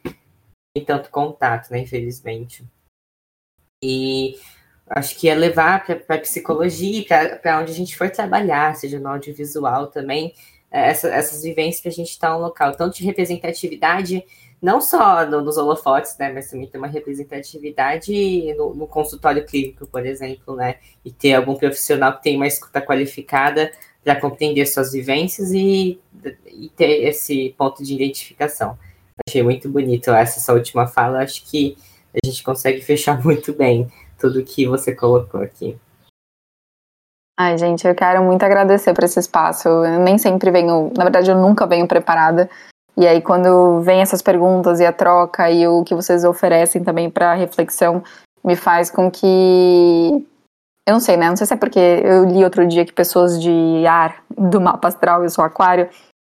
tem 0.76 0.84
tanto 0.84 1.12
contato, 1.12 1.70
né, 1.70 1.82
infelizmente. 1.82 2.66
E 3.84 4.38
acho 4.90 5.18
que 5.18 5.30
é 5.30 5.36
levar 5.36 5.86
para 5.86 6.16
a 6.16 6.20
psicologia, 6.20 7.06
para 7.42 7.60
onde 7.60 7.72
a 7.72 7.76
gente 7.76 7.98
for 7.98 8.10
trabalhar, 8.10 8.76
seja 8.76 9.00
no 9.00 9.10
audiovisual 9.10 9.88
também, 9.88 10.34
é, 10.72 10.90
essa, 10.90 11.10
essas 11.10 11.44
vivências 11.44 11.82
que 11.82 11.88
a 11.88 11.92
gente 11.92 12.10
está 12.10 12.34
no 12.34 12.40
local, 12.40 12.76
tanto 12.76 12.98
de 12.98 13.06
representatividade, 13.06 14.24
não 14.62 14.82
só 14.82 15.26
no, 15.26 15.42
nos 15.42 15.58
holofotes, 15.58 16.18
né, 16.18 16.32
mas 16.34 16.50
também 16.50 16.68
ter 16.68 16.78
uma 16.78 16.88
representatividade 16.88 18.54
no, 18.56 18.74
no, 18.74 18.88
consultório 18.88 19.46
clínico, 19.46 19.86
por 19.88 20.06
exemplo, 20.06 20.56
né, 20.56 20.78
e 21.06 21.12
ter 21.12 21.34
algum 21.34 21.56
profissional 21.56 22.18
que 22.18 22.24
tem 22.24 22.36
uma 22.36 22.48
escuta 22.48 22.82
qualificada 22.82 23.72
para 24.04 24.16
compreender 24.16 24.66
suas 24.66 24.94
vivências 24.94 25.52
e, 25.52 26.00
e 26.48 26.70
ter 26.76 27.04
esse 27.04 27.54
ponto 27.58 27.84
de 27.84 27.94
identificação. 27.94 28.78
Achei 29.28 29.44
muito 29.44 29.70
bonito 29.70 30.12
essa 30.12 30.40
sua 30.40 30.56
última 30.56 30.88
fala, 30.88 31.24
acho 31.24 31.44
que 31.46 31.78
a 32.14 32.26
gente 32.26 32.42
consegue 32.44 32.82
fechar 32.82 33.22
muito 33.24 33.54
bem 33.54 33.88
tudo 34.18 34.44
que 34.44 34.68
você 34.68 34.94
colocou 34.96 35.42
aqui. 35.42 35.78
Ai, 37.40 37.56
gente, 37.58 37.88
eu 37.88 37.94
quero 37.94 38.24
muito 38.24 38.44
agradecer 38.44 38.94
por 38.96 39.04
esse 39.04 39.20
espaço. 39.20 39.68
Eu 39.68 40.00
nem 40.00 40.18
sempre 40.18 40.50
venho, 40.50 40.92
na 40.98 41.04
verdade, 41.04 41.30
eu 41.30 41.36
nunca 41.36 41.68
venho 41.68 41.88
preparada. 41.88 42.50
E 42.98 43.06
aí, 43.08 43.22
quando 43.22 43.80
vem 43.82 44.02
essas 44.02 44.24
perguntas 44.24 44.80
e 44.80 44.86
a 44.86 44.92
troca 44.92 45.52
e 45.52 45.68
o 45.68 45.84
que 45.84 45.94
vocês 45.94 46.24
oferecem 46.24 46.84
também 46.84 47.12
para 47.12 47.36
reflexão, 47.36 48.04
me 48.44 48.56
faz 48.56 48.90
com 48.90 49.12
que. 49.12 50.26
Eu 50.84 50.94
não 50.94 51.00
sei, 51.00 51.16
né? 51.16 51.30
Não 51.30 51.36
sei 51.36 51.46
se 51.46 51.54
é 51.54 51.58
porque 51.58 51.80
eu 51.80 52.26
li 52.26 52.44
outro 52.44 52.66
dia 52.66 52.86
que 52.86 52.94
pessoas 52.94 53.40
de 53.40 53.86
ar 53.86 54.24
do 54.36 54.60
mapa 54.60 54.88
astral, 54.88 55.22
eu 55.22 55.30
sou 55.30 55.44
aquário, 55.44 55.90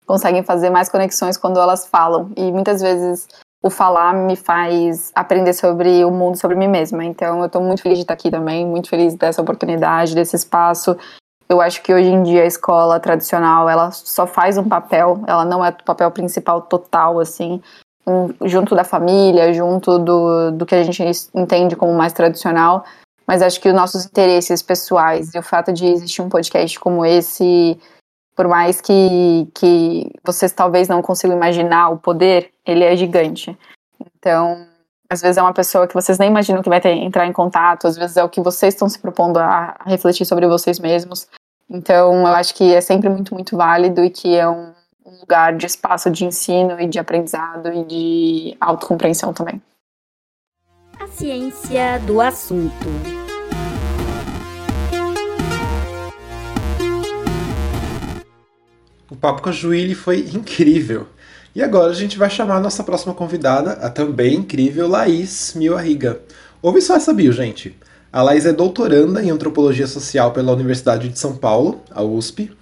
conseguem 0.07 0.43
fazer 0.43 0.70
mais 0.70 0.89
conexões 0.89 1.37
quando 1.37 1.61
elas 1.61 1.87
falam. 1.87 2.30
E 2.35 2.51
muitas 2.51 2.80
vezes 2.80 3.28
o 3.64 3.70
falar 3.70 4.12
me 4.12 4.36
faz 4.36 5.10
aprender 5.14 5.54
sobre 5.54 6.04
o 6.04 6.10
mundo, 6.10 6.36
sobre 6.36 6.54
mim 6.54 6.68
mesma. 6.68 7.02
Então, 7.02 7.40
eu 7.40 7.46
estou 7.46 7.62
muito 7.62 7.80
feliz 7.80 7.96
de 7.96 8.04
estar 8.04 8.12
aqui 8.12 8.30
também, 8.30 8.66
muito 8.66 8.90
feliz 8.90 9.14
dessa 9.14 9.40
oportunidade, 9.40 10.14
desse 10.14 10.36
espaço. 10.36 10.94
Eu 11.48 11.62
acho 11.62 11.82
que 11.82 11.94
hoje 11.94 12.10
em 12.10 12.22
dia 12.22 12.42
a 12.42 12.46
escola 12.46 13.00
tradicional, 13.00 13.66
ela 13.66 13.90
só 13.90 14.26
faz 14.26 14.58
um 14.58 14.68
papel, 14.68 15.24
ela 15.26 15.46
não 15.46 15.64
é 15.64 15.70
o 15.70 15.82
papel 15.82 16.10
principal 16.10 16.60
total, 16.60 17.18
assim, 17.18 17.62
junto 18.44 18.74
da 18.74 18.84
família, 18.84 19.50
junto 19.54 19.98
do, 19.98 20.50
do 20.50 20.66
que 20.66 20.74
a 20.74 20.82
gente 20.82 21.02
entende 21.34 21.74
como 21.74 21.94
mais 21.94 22.12
tradicional. 22.12 22.84
Mas 23.26 23.40
acho 23.40 23.58
que 23.58 23.70
os 23.70 23.74
nossos 23.74 24.04
interesses 24.04 24.60
pessoais 24.60 25.34
e 25.34 25.38
o 25.38 25.42
fato 25.42 25.72
de 25.72 25.86
existir 25.86 26.20
um 26.20 26.28
podcast 26.28 26.78
como 26.78 27.02
esse 27.02 27.80
por 28.35 28.49
mais 28.49 28.80
que, 28.80 29.49
que 29.55 30.11
vocês 30.24 30.53
talvez 30.53 30.89
não 30.89 31.03
consigam 31.03 31.37
imaginar 31.37 31.91
o 31.91 31.99
poder, 31.99 32.51
ele 32.66 32.85
é 32.85 32.97
gigante. 32.97 33.57
Então, 34.18 34.66
às 35.09 35.20
vezes 35.20 35.37
é 35.37 35.43
uma 35.43 35.53
pessoa 35.53 35.87
que 35.87 35.95
vocês 35.95 36.18
nem 36.18 36.30
imaginam 36.30 36.62
que 36.62 36.68
vai 36.68 36.80
ter, 36.80 36.91
entrar 36.91 37.26
em 37.26 37.32
contato, 37.32 37.87
às 37.87 37.97
vezes 37.97 38.16
é 38.16 38.24
o 38.24 38.28
que 38.28 38.41
vocês 38.41 38.74
estão 38.74 38.89
se 38.89 38.99
propondo 38.99 39.39
a, 39.39 39.76
a 39.78 39.89
refletir 39.89 40.26
sobre 40.26 40.47
vocês 40.47 40.78
mesmos. 40.78 41.28
Então, 41.68 42.20
eu 42.20 42.35
acho 42.35 42.55
que 42.55 42.74
é 42.74 42.80
sempre 42.80 43.09
muito, 43.09 43.35
muito 43.35 43.57
válido 43.57 44.05
e 44.05 44.11
que 44.11 44.35
é 44.35 44.49
um, 44.49 44.72
um 45.07 45.20
lugar 45.20 45.57
de 45.57 45.66
espaço 45.66 46.11
de 46.11 46.24
ensino 46.24 46.80
e 46.80 46.87
de 46.87 46.99
aprendizado 46.99 47.72
e 47.72 47.85
de 47.85 48.57
autocompreensão 48.61 49.32
também. 49.32 49.62
A 51.01 51.07
ciência 51.09 51.99
do 52.07 52.20
assunto. 52.20 53.23
Papo 59.24 59.40
com 59.40 59.48
a 59.48 59.52
Juíli 59.52 59.94
foi 59.94 60.18
incrível. 60.34 61.06
E 61.54 61.62
agora 61.62 61.90
a 61.90 61.94
gente 61.94 62.18
vai 62.18 62.28
chamar 62.28 62.56
a 62.56 62.60
nossa 62.60 62.84
próxima 62.84 63.14
convidada, 63.14 63.70
a 63.72 63.88
também 63.88 64.34
incrível 64.34 64.86
Laís 64.86 65.54
Milariga. 65.56 66.20
Ouve 66.60 66.82
só 66.82 66.96
essa 66.96 67.10
bio, 67.10 67.32
gente. 67.32 67.74
A 68.12 68.22
Laís 68.22 68.44
é 68.44 68.52
doutoranda 68.52 69.22
em 69.22 69.30
Antropologia 69.30 69.86
Social 69.86 70.32
pela 70.32 70.52
Universidade 70.52 71.08
de 71.08 71.18
São 71.18 71.34
Paulo, 71.34 71.82
a 71.90 72.02
USP. 72.02 72.52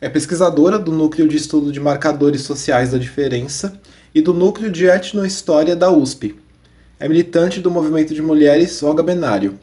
É 0.00 0.08
pesquisadora 0.08 0.78
do 0.78 0.90
Núcleo 0.90 1.28
de 1.28 1.36
Estudo 1.36 1.70
de 1.70 1.80
Marcadores 1.80 2.40
Sociais 2.40 2.92
da 2.92 2.98
Diferença 2.98 3.78
e 4.14 4.22
do 4.22 4.32
Núcleo 4.32 4.70
de 4.70 4.86
Etnohistória 4.86 5.76
da 5.76 5.90
USP. 5.90 6.34
É 6.98 7.06
militante 7.06 7.60
do 7.60 7.70
movimento 7.70 8.14
de 8.14 8.22
mulheres 8.22 8.82
Olga 8.82 9.02
Benário. 9.02 9.58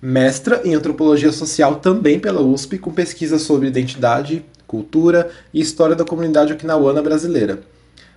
Mestra 0.00 0.62
em 0.64 0.74
Antropologia 0.74 1.30
Social 1.30 1.76
também 1.76 2.18
pela 2.18 2.42
USP, 2.42 2.76
com 2.76 2.90
pesquisa 2.90 3.38
sobre 3.38 3.68
identidade, 3.68 4.44
cultura 4.72 5.30
e 5.52 5.60
história 5.60 5.94
da 5.94 6.02
comunidade 6.02 6.54
okinawana 6.54 7.02
brasileira. 7.02 7.60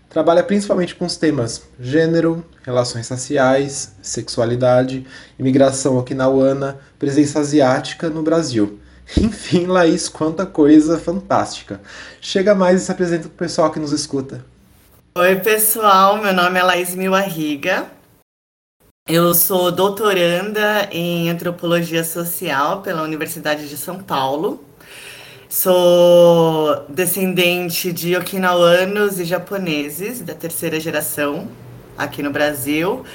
Trabalha 0.09 0.41
principalmente 0.41 0.95
com 0.95 1.05
os 1.05 1.17
temas 1.17 1.63
gênero, 1.77 2.45
relações 2.63 3.09
raciais, 3.09 3.91
sexualidade, 4.01 5.05
imigração 5.37 5.97
okinawana, 5.97 6.79
presença 6.97 7.41
asiática 7.41 8.09
no 8.09 8.23
Brasil. 8.23 8.79
Enfim, 9.19 9.65
Laís, 9.65 10.07
quanta 10.07 10.45
coisa 10.45 10.97
fantástica. 10.97 11.81
Chega 12.21 12.55
mais 12.55 12.81
e 12.81 12.85
se 12.85 12.91
apresenta 12.91 13.23
para 13.23 13.35
o 13.35 13.37
pessoal 13.37 13.69
que 13.69 13.79
nos 13.79 13.91
escuta. 13.91 14.45
Oi, 15.17 15.35
pessoal, 15.35 16.17
meu 16.21 16.33
nome 16.33 16.57
é 16.57 16.63
Laís 16.63 16.95
Milarriga. 16.95 17.85
Eu 19.07 19.33
sou 19.33 19.71
doutoranda 19.71 20.87
em 20.89 21.29
antropologia 21.29 22.03
social 22.03 22.81
pela 22.81 23.03
Universidade 23.03 23.67
de 23.67 23.77
São 23.77 24.01
Paulo. 24.01 24.63
Sou 25.55 26.85
descendente 26.89 27.93
de 27.93 28.13
okinawanos 28.13 29.21
e 29.21 29.23
japoneses 29.23 30.19
da 30.19 30.35
terceira 30.35 30.81
geração 30.81 31.49
aqui 31.97 32.21
no 32.21 32.29
Brasil. 32.29 33.05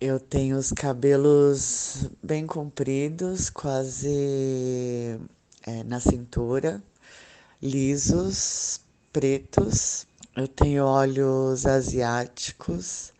Eu 0.00 0.20
tenho 0.20 0.56
os 0.56 0.70
cabelos 0.70 2.08
bem 2.22 2.46
compridos, 2.46 3.50
quase 3.50 5.18
é, 5.66 5.82
na 5.82 5.98
cintura, 5.98 6.80
lisos, 7.60 8.80
pretos. 9.12 10.06
Eu 10.36 10.46
tenho 10.46 10.84
olhos 10.84 11.66
asiáticos, 11.66 13.12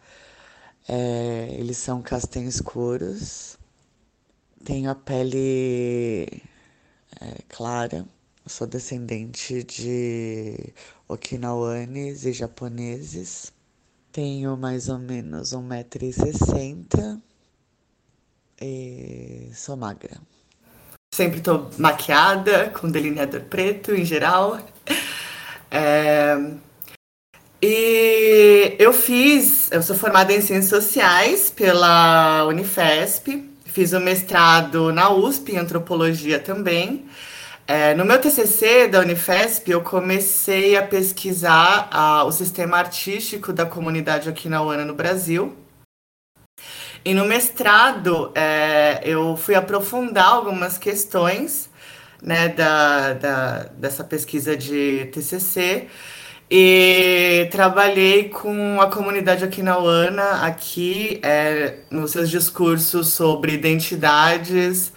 é, 0.88 1.48
eles 1.50 1.78
são 1.78 2.00
castanhos 2.00 2.54
escuros. 2.54 3.58
Tenho 4.64 4.88
a 4.88 4.94
pele 4.94 6.44
é, 7.20 7.42
clara 7.48 8.06
eu 8.46 8.50
sou 8.50 8.66
descendente 8.66 9.64
de 9.64 10.72
okinawanes 11.08 12.24
e 12.24 12.32
japoneses. 12.32 13.52
Tenho 14.12 14.56
mais 14.56 14.88
ou 14.88 15.00
menos 15.00 15.52
1,60m 15.52 17.20
e 18.62 19.50
sou 19.52 19.76
magra. 19.76 20.16
Sempre 21.12 21.40
tô 21.40 21.66
maquiada, 21.76 22.70
com 22.70 22.88
delineador 22.88 23.42
preto 23.42 23.92
em 23.92 24.04
geral. 24.04 24.60
É... 25.68 26.36
E 27.60 28.76
eu 28.78 28.92
fiz, 28.92 29.72
eu 29.72 29.82
sou 29.82 29.96
formada 29.96 30.32
em 30.32 30.40
Ciências 30.40 30.84
Sociais 30.84 31.50
pela 31.50 32.44
Unifesp, 32.44 33.50
fiz 33.64 33.92
o 33.92 33.98
mestrado 33.98 34.92
na 34.92 35.10
USP 35.10 35.52
em 35.52 35.58
Antropologia 35.58 36.38
também. 36.38 37.08
É, 37.68 37.94
no 37.94 38.04
meu 38.04 38.20
TCC 38.20 38.86
da 38.86 39.00
Unifesp, 39.00 39.68
eu 39.68 39.80
comecei 39.80 40.76
a 40.76 40.86
pesquisar 40.86 41.88
a, 41.90 42.22
o 42.22 42.30
sistema 42.30 42.76
artístico 42.78 43.52
da 43.52 43.66
comunidade 43.66 44.28
okinawana 44.28 44.84
no 44.84 44.94
Brasil. 44.94 45.56
E 47.04 47.12
no 47.12 47.24
mestrado, 47.24 48.30
é, 48.36 49.00
eu 49.02 49.36
fui 49.36 49.56
aprofundar 49.56 50.28
algumas 50.28 50.78
questões 50.78 51.68
né, 52.22 52.48
da, 52.48 53.14
da, 53.14 53.58
dessa 53.76 54.04
pesquisa 54.04 54.56
de 54.56 55.06
TCC 55.06 55.88
e 56.48 57.48
trabalhei 57.50 58.28
com 58.28 58.80
a 58.80 58.88
comunidade 58.88 59.44
okinawana 59.44 60.46
aqui 60.46 61.18
é, 61.20 61.78
nos 61.90 62.12
seus 62.12 62.30
discursos 62.30 63.08
sobre 63.08 63.52
identidades, 63.54 64.92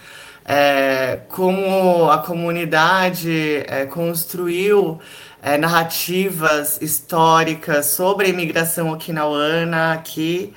é, 0.52 1.20
como 1.28 2.10
a 2.10 2.18
comunidade 2.18 3.64
é, 3.68 3.86
construiu 3.86 5.00
é, 5.44 5.60
narrativas 5.60 6.82
históricas 6.82 7.86
sobre 7.86 8.26
a 8.26 8.30
imigração 8.30 8.92
okinawana 8.92 9.94
aqui, 9.94 10.52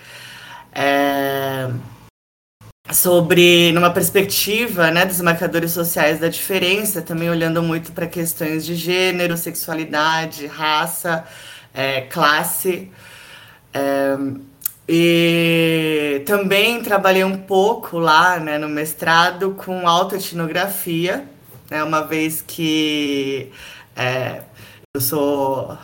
é, 0.75 1.69
sobre, 2.91 3.71
numa 3.73 3.91
perspectiva 3.91 4.91
né, 4.91 5.05
dos 5.05 5.21
marcadores 5.21 5.73
sociais 5.73 6.19
da 6.19 6.29
diferença, 6.29 7.03
também 7.03 7.29
olhando 7.29 7.63
muito 7.63 7.93
para 7.93 8.07
questões 8.07 8.65
de 8.65 8.75
gênero, 8.75 9.37
sexualidade, 9.37 10.47
raça, 10.47 11.23
é, 11.75 12.01
classe. 12.01 12.91
E 14.95 16.23
também 16.27 16.83
trabalhei 16.83 17.25
um 17.25 17.39
pouco 17.39 17.99
lá 17.99 18.39
né, 18.39 18.59
no 18.59 18.69
mestrado 18.69 19.53
com 19.53 19.89
autoetnografia, 19.89 21.27
né, 21.71 21.83
uma 21.83 22.03
vez 22.03 22.45
que 22.47 23.51
é, 23.97 24.43
eu 24.95 25.01
sou 25.01 25.79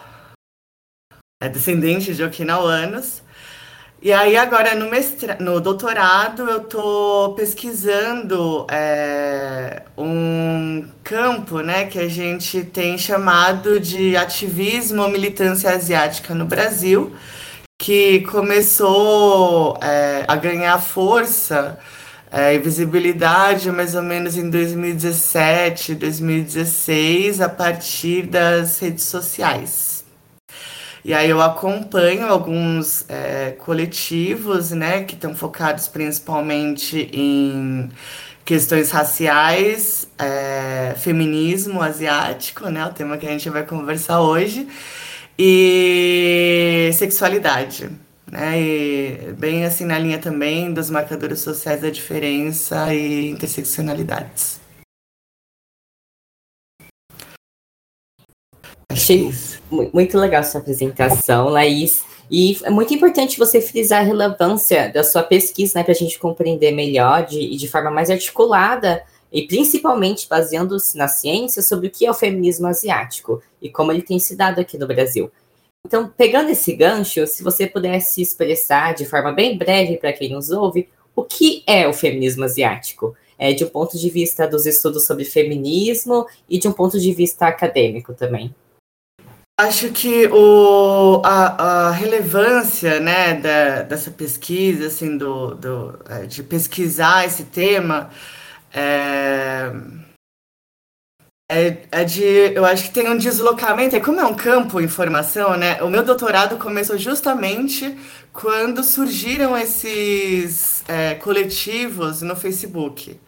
é, 1.43 1.49
descendente 1.49 2.15
de 2.15 2.23
okinawanos. 2.23 3.23
E 4.03 4.13
aí 4.13 4.37
agora 4.37 4.75
no, 4.75 4.91
mestra... 4.91 5.39
no 5.41 5.59
doutorado 5.59 6.43
eu 6.43 6.59
estou 6.59 7.35
pesquisando 7.35 8.67
é, 8.71 9.85
um 9.97 10.87
campo 11.03 11.61
né, 11.61 11.87
que 11.87 11.99
a 11.99 12.09
gente 12.09 12.63
tem 12.63 12.99
chamado 12.99 13.81
de 13.81 14.19
ativismo 14.19 15.09
militância 15.09 15.71
asiática 15.71 16.35
no 16.35 16.45
Brasil, 16.45 17.17
que 17.79 18.21
começou 18.23 19.79
é, 19.81 20.25
a 20.27 20.35
ganhar 20.35 20.79
força 20.81 21.79
é, 22.31 22.55
e 22.55 22.59
visibilidade 22.59 23.71
mais 23.71 23.95
ou 23.95 24.03
menos 24.03 24.37
em 24.37 24.51
2017, 24.51 25.95
2016, 25.95 27.41
a 27.41 27.49
partir 27.49 28.27
das 28.27 28.81
redes 28.81 29.05
sociais. 29.05 30.05
E 31.05 31.15
aí 31.15 31.31
eu 31.31 31.41
acompanho 31.41 32.27
alguns 32.27 33.09
é, 33.09 33.53
coletivos, 33.53 34.73
né, 34.73 35.05
que 35.05 35.15
estão 35.15 35.35
focados 35.35 35.87
principalmente 35.89 37.09
em 37.13 37.89
questões 38.45 38.91
raciais, 38.91 40.09
é, 40.19 40.95
feminismo 40.99 41.81
asiático, 41.81 42.69
né, 42.69 42.85
o 42.85 42.91
tema 42.93 43.17
que 43.17 43.27
a 43.27 43.31
gente 43.31 43.49
vai 43.49 43.65
conversar 43.65 44.21
hoje, 44.21 44.67
e 45.39 46.91
sexualidade, 46.95 47.91
né? 48.31 48.61
E 48.61 49.33
bem 49.39 49.65
assim 49.65 49.85
na 49.85 49.99
linha 49.99 50.19
também 50.19 50.73
dos 50.73 50.91
marcadores 50.91 51.41
sociais 51.41 51.81
da 51.81 51.91
diferença 51.91 52.93
e 52.93 53.31
interseccionalidades. 53.31 54.61
Achei 58.91 59.31
muito 59.71 60.19
legal 60.19 60.43
sua 60.43 60.61
apresentação, 60.61 61.49
Laís. 61.49 62.03
E 62.31 62.59
é 62.63 62.71
muito 62.71 62.93
importante 62.93 63.39
você 63.39 63.61
frisar 63.61 64.01
a 64.01 64.05
relevância 64.05 64.93
da 64.93 65.05
sua 65.05 65.23
pesquisa, 65.23 65.79
né, 65.79 65.85
para 65.85 65.93
a 65.93 65.97
gente 65.97 66.19
compreender 66.19 66.73
melhor 66.73 67.25
de, 67.25 67.41
e 67.41 67.57
de 67.57 67.69
forma 67.69 67.91
mais 67.91 68.11
articulada 68.11 69.03
e 69.33 69.47
principalmente 69.47 70.29
baseando-se 70.29 70.97
na 70.97 71.09
ciência 71.09 71.63
sobre 71.63 71.89
o 71.89 71.91
que 71.91 72.07
é 72.07 72.11
o 72.11 72.15
feminismo 72.15 72.67
asiático 72.67 73.43
e 73.61 73.69
como 73.69 73.93
ele 73.93 74.03
tem 74.03 74.19
se 74.19 74.37
dado 74.37 74.61
aqui 74.61 74.79
no 74.79 74.87
Brasil. 74.87 75.31
Então, 75.87 76.13
pegando 76.17 76.51
esse 76.51 76.75
gancho, 76.75 77.27
se 77.27 77.43
você 77.43 77.67
pudesse 77.67 78.21
expressar 78.21 78.95
de 78.95 79.05
forma 79.05 79.33
bem 79.33 79.57
breve 79.57 79.97
para 79.97 80.13
quem 80.13 80.33
nos 80.33 80.51
ouve, 80.51 80.89
o 81.15 81.25
que 81.25 81.63
é 81.67 81.87
o 81.89 81.93
feminismo 81.93 82.45
asiático? 82.45 83.17
É, 83.39 83.53
de 83.53 83.65
um 83.65 83.69
ponto 83.69 83.97
de 83.97 84.11
vista 84.11 84.49
dos 84.49 84.67
estudos 84.67 85.07
sobre 85.07 85.25
feminismo 85.25 86.27
e 86.49 86.59
de 86.59 86.67
um 86.67 86.73
ponto 86.73 86.99
de 86.99 87.13
vista 87.13 87.47
acadêmico 87.47 88.13
também. 88.13 88.53
Acho 89.61 89.91
que 89.91 90.27
o, 90.29 91.21
a, 91.25 91.89
a 91.89 91.91
relevância 91.91 93.01
né, 93.01 93.35
da, 93.35 93.83
dessa 93.83 94.11
pesquisa, 94.11 94.87
assim, 94.87 95.17
do, 95.17 95.55
do, 95.55 95.99
é, 96.09 96.27
de 96.27 96.45
pesquisar 96.45 97.25
esse 97.25 97.45
tema, 97.45 98.11
é, 98.73 99.73
é, 101.51 101.87
é, 101.91 102.05
de. 102.05 102.23
Eu 102.23 102.65
acho 102.65 102.85
que 102.85 102.91
tem 102.91 103.09
um 103.09 103.17
deslocamento. 103.17 103.97
É 103.97 104.01
como 104.01 104.21
é 104.21 104.25
um 104.25 104.35
campo 104.35 104.81
informação, 104.81 105.57
né? 105.57 105.83
O 105.83 105.89
meu 105.89 106.03
doutorado 106.03 106.59
começou 106.59 106.99
justamente 106.99 107.97
quando 108.33 108.85
surgiram 108.85 109.57
esses 109.57 110.85
é, 110.87 111.15
coletivos 111.15 112.21
no 112.23 112.37
Facebook. 112.37 113.19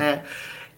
Né? 0.00 0.24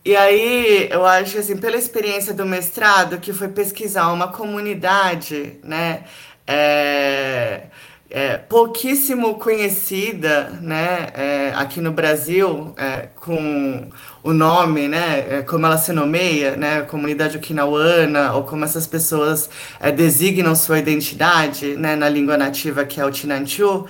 E 0.04 0.16
aí, 0.16 0.88
eu 0.90 1.06
acho 1.06 1.38
assim, 1.38 1.56
pela 1.56 1.76
experiência 1.76 2.34
do 2.34 2.44
mestrado, 2.44 3.20
que 3.20 3.32
foi 3.32 3.48
pesquisar 3.48 4.12
uma 4.12 4.32
comunidade, 4.32 5.58
né? 5.62 6.04
É, 6.44 7.66
é, 8.14 8.36
pouquíssimo 8.36 9.36
conhecida 9.36 10.50
né, 10.60 11.08
é, 11.14 11.52
aqui 11.56 11.80
no 11.80 11.90
Brasil, 11.90 12.74
é, 12.76 13.08
com 13.16 13.88
o 14.22 14.34
nome, 14.34 14.86
né, 14.86 15.38
é, 15.38 15.42
como 15.42 15.64
ela 15.64 15.78
se 15.78 15.94
nomeia, 15.94 16.54
né, 16.54 16.82
comunidade 16.82 17.38
okinawana, 17.38 18.34
ou 18.34 18.42
como 18.42 18.66
essas 18.66 18.86
pessoas 18.86 19.48
é, 19.80 19.90
designam 19.90 20.54
sua 20.54 20.78
identidade 20.78 21.74
né, 21.74 21.96
na 21.96 22.06
língua 22.06 22.36
nativa 22.36 22.84
que 22.84 23.00
é 23.00 23.04
o 23.06 23.10
Tinanchu, 23.10 23.86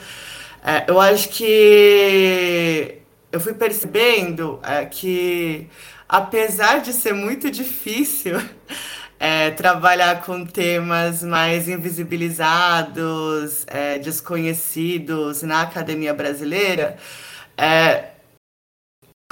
é, 0.65 0.85
eu 0.87 1.01
acho 1.01 1.29
que 1.31 2.99
eu 3.33 3.41
fui 3.41 3.55
percebendo 3.55 4.61
que, 4.93 5.67
apesar 6.09 6.81
de 6.81 6.93
ser 6.93 7.13
muito 7.13 7.51
difícil, 7.51 8.41
é, 9.23 9.53
trabalhar 9.53 10.23
com 10.23 10.45
temas 10.45 11.23
mais 11.23 11.69
invisibilizados, 11.69 13.65
é, 13.69 13.97
desconhecidos 14.01 15.43
na 15.45 15.63
academia 15.63 16.13
brasileira, 16.13 16.97
é, 17.57 18.07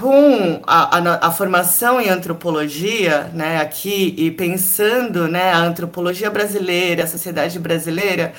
com 0.00 0.62
a, 0.64 0.96
a, 0.96 1.26
a, 1.26 1.32
formação 1.32 2.00
em 2.00 2.08
antropologia, 2.08 3.32
né, 3.34 3.60
aqui, 3.60 4.14
e 4.16 4.30
pensando 4.30 5.26
né, 5.26 5.52
a 5.52 5.58
antropologia 5.58 6.30
brasileira, 6.30 7.02
a 7.02 7.08
sociedade 7.08 7.58
brasileira, 7.58 8.32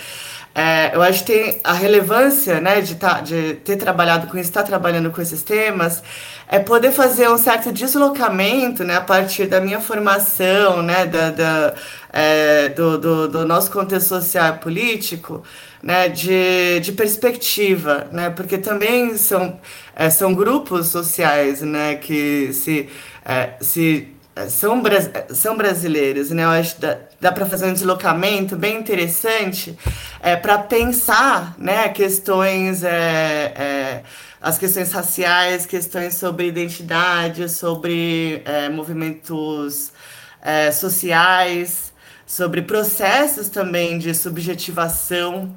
é, 0.53 0.93
eu 0.93 1.01
acho 1.01 1.23
que 1.23 1.31
tem 1.33 1.61
a 1.63 1.71
relevância 1.73 2.59
né, 2.59 2.81
de, 2.81 2.95
tá, 2.95 3.21
de 3.21 3.55
ter 3.55 3.77
trabalhado 3.77 4.27
com 4.27 4.37
estar 4.37 4.63
trabalhando 4.63 5.09
com 5.09 5.21
esses 5.21 5.43
temas, 5.43 6.03
é 6.51 6.59
poder 6.59 6.91
fazer 6.91 7.29
um 7.29 7.37
certo 7.37 7.71
deslocamento 7.71 8.83
né, 8.83 8.97
a 8.97 9.01
partir 9.01 9.47
da 9.47 9.61
minha 9.61 9.79
formação, 9.79 10.81
né, 10.83 11.05
da, 11.05 11.31
da 11.31 11.73
é, 12.11 12.67
do, 12.67 12.97
do, 12.97 13.27
do, 13.29 13.47
nosso 13.47 13.71
contexto 13.71 14.09
social 14.09 14.55
e 14.55 14.59
político, 14.59 15.43
né, 15.81 16.09
de, 16.09 16.81
de 16.81 16.91
perspectiva, 16.91 18.07
né, 18.11 18.29
porque 18.29 18.57
também 18.57 19.15
são, 19.15 19.57
é, 19.95 20.09
são 20.09 20.33
grupos 20.33 20.87
sociais 20.87 21.61
né, 21.61 21.95
que 21.95 22.51
se, 22.51 22.89
é, 23.23 23.53
se 23.61 24.13
é, 24.35 24.47
são, 24.49 24.81
são 25.29 25.57
brasileiros, 25.57 26.31
né? 26.31 26.43
Eu 26.43 26.49
acho 26.49 26.75
que 26.75 26.81
dá, 26.81 26.97
dá 27.19 27.31
para 27.33 27.45
fazer 27.45 27.65
um 27.65 27.73
deslocamento 27.73 28.55
bem 28.55 28.77
interessante 28.77 29.77
é, 30.21 30.37
para 30.37 30.57
pensar 30.57 31.53
né, 31.57 31.89
questões, 31.89 32.83
é, 32.83 33.53
é, 33.55 34.03
as 34.41 34.57
questões 34.57 34.91
raciais, 34.91 35.65
questões 35.65 36.15
sobre 36.15 36.47
identidade, 36.47 37.47
sobre 37.47 38.41
é, 38.43 38.69
movimentos 38.69 39.93
é, 40.41 40.71
sociais, 40.71 41.93
sobre 42.25 42.63
processos 42.63 43.49
também 43.49 43.99
de 43.99 44.15
subjetivação. 44.15 45.55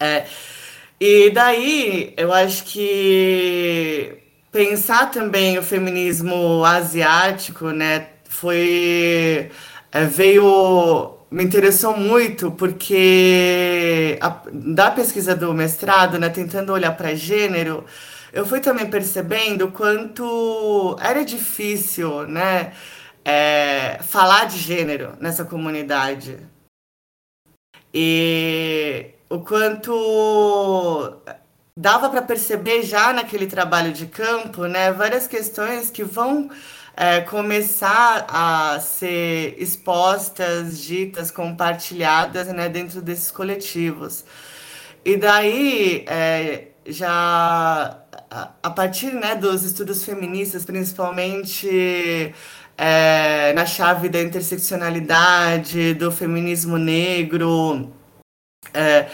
É, 0.00 0.24
e 0.98 1.30
daí 1.30 2.14
eu 2.16 2.32
acho 2.32 2.64
que 2.64 4.18
pensar 4.50 5.10
também 5.10 5.58
o 5.58 5.62
feminismo 5.62 6.64
asiático, 6.64 7.70
né, 7.70 8.08
foi 8.24 9.50
é, 9.92 10.04
veio 10.06 11.13
me 11.34 11.42
interessou 11.42 11.96
muito 11.96 12.52
porque 12.52 14.16
a, 14.20 14.40
da 14.52 14.92
pesquisa 14.92 15.34
do 15.34 15.52
mestrado, 15.52 16.16
né, 16.16 16.28
tentando 16.28 16.72
olhar 16.72 16.96
para 16.96 17.16
gênero, 17.16 17.84
eu 18.32 18.46
fui 18.46 18.60
também 18.60 18.88
percebendo 18.88 19.72
quanto 19.72 20.96
era 21.00 21.24
difícil, 21.24 22.24
né, 22.28 22.72
é, 23.24 23.98
falar 24.02 24.44
de 24.46 24.58
gênero 24.58 25.14
nessa 25.20 25.44
comunidade. 25.44 26.38
E 27.92 29.10
o 29.28 29.40
quanto 29.40 31.20
dava 31.76 32.10
para 32.10 32.22
perceber 32.22 32.82
já 32.84 33.12
naquele 33.12 33.48
trabalho 33.48 33.92
de 33.92 34.06
campo, 34.06 34.66
né, 34.66 34.92
várias 34.92 35.26
questões 35.26 35.90
que 35.90 36.04
vão 36.04 36.48
é, 36.96 37.20
começar 37.20 38.26
a 38.28 38.78
ser 38.80 39.56
expostas, 39.58 40.80
ditas, 40.80 41.30
compartilhadas, 41.30 42.48
né, 42.48 42.68
dentro 42.68 43.02
desses 43.02 43.30
coletivos. 43.30 44.24
E 45.04 45.16
daí, 45.16 46.04
é, 46.08 46.68
já 46.86 48.00
a 48.62 48.70
partir 48.70 49.12
né, 49.12 49.34
dos 49.34 49.62
estudos 49.62 50.04
feministas, 50.04 50.64
principalmente 50.64 52.34
é, 52.76 53.52
na 53.54 53.66
chave 53.66 54.08
da 54.08 54.20
interseccionalidade, 54.20 55.94
do 55.94 56.10
feminismo 56.10 56.76
negro, 56.76 57.92
é, 58.72 59.06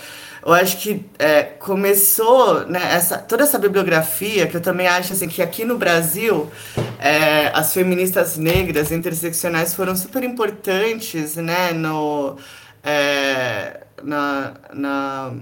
eu 0.44 0.52
acho 0.52 0.78
que 0.78 1.04
é, 1.18 1.42
começou 1.42 2.66
né, 2.66 2.80
essa, 2.94 3.18
toda 3.18 3.42
essa 3.42 3.58
bibliografia, 3.58 4.46
que 4.46 4.56
eu 4.56 4.60
também 4.60 4.86
acho 4.86 5.12
assim, 5.12 5.28
que 5.28 5.42
aqui 5.42 5.64
no 5.64 5.76
Brasil 5.76 6.50
é, 6.98 7.50
as 7.54 7.72
feministas 7.74 8.36
negras 8.36 8.90
interseccionais 8.90 9.74
foram 9.74 9.94
super 9.94 10.22
importantes 10.22 11.36
né, 11.36 11.72
no, 11.72 12.36
é, 12.82 13.80
na, 14.02 14.54
na, 14.72 15.32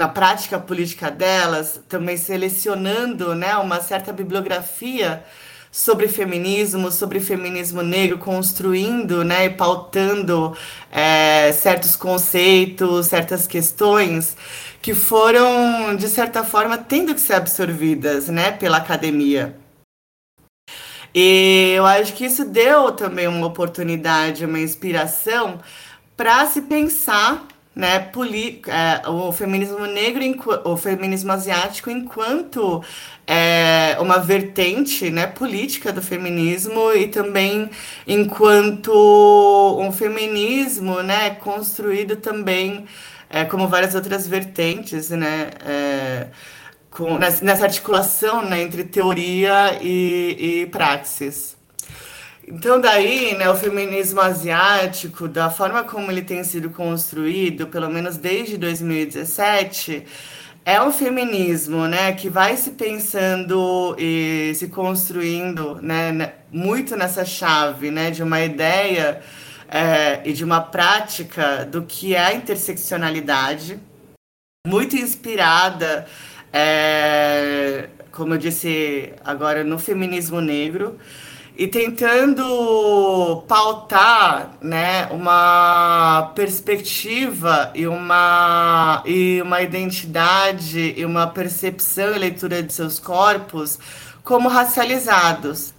na 0.00 0.08
prática 0.08 0.58
política 0.58 1.10
delas, 1.10 1.80
também 1.88 2.16
selecionando 2.16 3.34
né, 3.34 3.54
uma 3.56 3.80
certa 3.80 4.12
bibliografia 4.12 5.22
sobre 5.70 6.08
feminismo, 6.08 6.90
sobre 6.90 7.20
feminismo 7.20 7.82
negro, 7.82 8.18
construindo 8.18 9.24
né, 9.24 9.46
e 9.46 9.50
pautando 9.50 10.56
é, 10.90 11.52
certos 11.52 11.94
conceitos, 11.96 13.06
certas 13.06 13.46
questões 13.46 14.36
que 14.80 14.94
foram, 14.94 15.96
de 15.96 16.08
certa 16.08 16.44
forma, 16.44 16.78
tendo 16.78 17.14
que 17.14 17.20
ser 17.20 17.34
absorvidas 17.34 18.28
né, 18.28 18.52
pela 18.52 18.78
academia. 18.78 19.56
E 21.14 21.72
eu 21.76 21.86
acho 21.86 22.12
que 22.14 22.26
isso 22.26 22.44
deu 22.44 22.92
também 22.92 23.26
uma 23.26 23.46
oportunidade, 23.46 24.44
uma 24.44 24.60
inspiração 24.60 25.58
para 26.16 26.46
se 26.46 26.62
pensar 26.62 27.46
né, 27.74 28.10
é, 28.66 29.08
o 29.08 29.32
feminismo 29.32 29.86
negro, 29.86 30.22
o 30.64 30.76
feminismo 30.76 31.30
asiático, 31.32 31.88
enquanto 31.90 32.82
é, 33.30 33.98
uma 34.00 34.18
vertente 34.18 35.10
né, 35.10 35.26
política 35.26 35.92
do 35.92 36.00
feminismo 36.00 36.92
e 36.94 37.08
também 37.08 37.68
enquanto 38.06 38.90
um 39.78 39.92
feminismo 39.92 41.02
né, 41.02 41.30
construído 41.34 42.16
também, 42.16 42.86
é, 43.28 43.44
como 43.44 43.68
várias 43.68 43.94
outras 43.94 44.26
vertentes, 44.26 45.10
né, 45.10 45.50
é, 45.62 46.28
com, 46.90 47.18
nessa 47.18 47.64
articulação 47.64 48.42
né, 48.42 48.62
entre 48.62 48.82
teoria 48.84 49.78
e, 49.82 50.62
e 50.62 50.66
praxis. 50.66 51.54
Então, 52.50 52.80
daí, 52.80 53.36
né, 53.36 53.50
o 53.50 53.54
feminismo 53.54 54.22
asiático, 54.22 55.28
da 55.28 55.50
forma 55.50 55.84
como 55.84 56.10
ele 56.10 56.22
tem 56.22 56.42
sido 56.42 56.70
construído, 56.70 57.66
pelo 57.66 57.90
menos 57.90 58.16
desde 58.16 58.56
2017, 58.56 60.06
é 60.68 60.82
um 60.82 60.92
feminismo 60.92 61.86
né, 61.86 62.12
que 62.12 62.28
vai 62.28 62.54
se 62.54 62.72
pensando 62.72 63.96
e 63.98 64.52
se 64.54 64.68
construindo 64.68 65.80
né, 65.80 66.12
né 66.12 66.34
muito 66.52 66.94
nessa 66.94 67.24
chave 67.24 67.90
né, 67.90 68.10
de 68.10 68.22
uma 68.22 68.42
ideia 68.42 69.22
é, 69.66 70.20
e 70.26 70.32
de 70.34 70.44
uma 70.44 70.60
prática 70.60 71.64
do 71.64 71.84
que 71.84 72.14
é 72.14 72.22
a 72.22 72.34
interseccionalidade, 72.34 73.80
muito 74.66 74.94
inspirada, 74.94 76.06
é, 76.52 77.88
como 78.12 78.34
eu 78.34 78.38
disse 78.38 79.14
agora, 79.24 79.64
no 79.64 79.78
feminismo 79.78 80.42
negro 80.42 80.98
e 81.58 81.66
tentando 81.66 83.44
pautar 83.48 84.56
né, 84.62 85.06
uma 85.10 86.30
perspectiva 86.36 87.72
e 87.74 87.84
uma, 87.84 89.02
e 89.04 89.42
uma 89.42 89.60
identidade 89.60 90.94
e 90.96 91.04
uma 91.04 91.26
percepção 91.26 92.14
e 92.14 92.18
leitura 92.18 92.62
de 92.62 92.72
seus 92.72 93.00
corpos 93.00 93.76
como 94.22 94.48
racializados. 94.48 95.74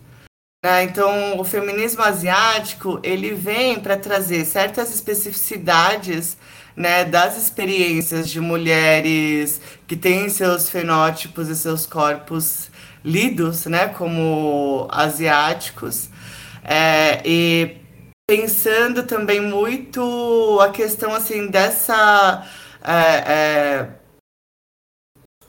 Né? 0.61 0.83
Então, 0.83 1.39
o 1.39 1.45
feminismo 1.45 2.03
asiático 2.03 2.99
ele 3.01 3.33
vem 3.33 3.79
para 3.79 3.95
trazer 3.95 4.43
certas 4.43 4.93
especificidades 4.93 6.35
né, 6.75 7.05
das 7.05 7.37
experiências 7.37 8.29
de 8.29 8.41
mulheres 8.41 9.61
que 9.87 9.95
têm 9.95 10.27
seus 10.27 10.69
fenótipos 10.69 11.47
e 11.47 11.55
seus 11.55 11.85
corpos 11.85 12.68
lidos 13.03 13.65
né, 13.65 13.87
como 13.87 14.87
asiáticos. 14.91 16.09
É, 16.63 17.21
e 17.25 17.77
pensando 18.27 19.03
também 19.03 19.41
muito 19.41 20.59
a 20.61 20.69
questão 20.69 21.13
assim 21.13 21.47
dessa 21.47 22.45
é, 22.83 22.93
é, 22.93 23.89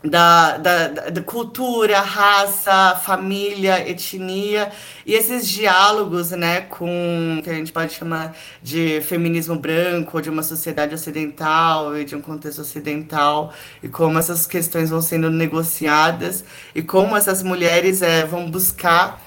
da, 0.02 0.56
da, 0.56 0.88
da, 0.88 1.22
cultura, 1.22 2.00
raça, 2.00 2.96
família, 3.04 3.88
etnia. 3.88 4.72
E 5.04 5.14
esses 5.14 5.48
diálogos, 5.48 6.30
né, 6.30 6.62
com 6.62 7.40
que 7.42 7.50
a 7.50 7.54
gente 7.54 7.72
pode 7.72 7.92
chamar 7.94 8.34
de 8.62 9.00
feminismo 9.02 9.56
branco, 9.56 10.16
ou 10.16 10.20
de 10.22 10.30
uma 10.30 10.42
sociedade 10.42 10.94
ocidental 10.94 11.96
e 11.96 12.04
de 12.04 12.16
um 12.16 12.20
contexto 12.20 12.60
ocidental 12.60 13.52
e 13.82 13.88
como 13.88 14.18
essas 14.18 14.46
questões 14.46 14.90
vão 14.90 15.02
sendo 15.02 15.30
negociadas 15.30 16.44
e 16.74 16.82
como 16.82 17.16
essas 17.16 17.42
mulheres 17.42 18.02
é, 18.02 18.24
vão 18.24 18.50
buscar 18.50 19.20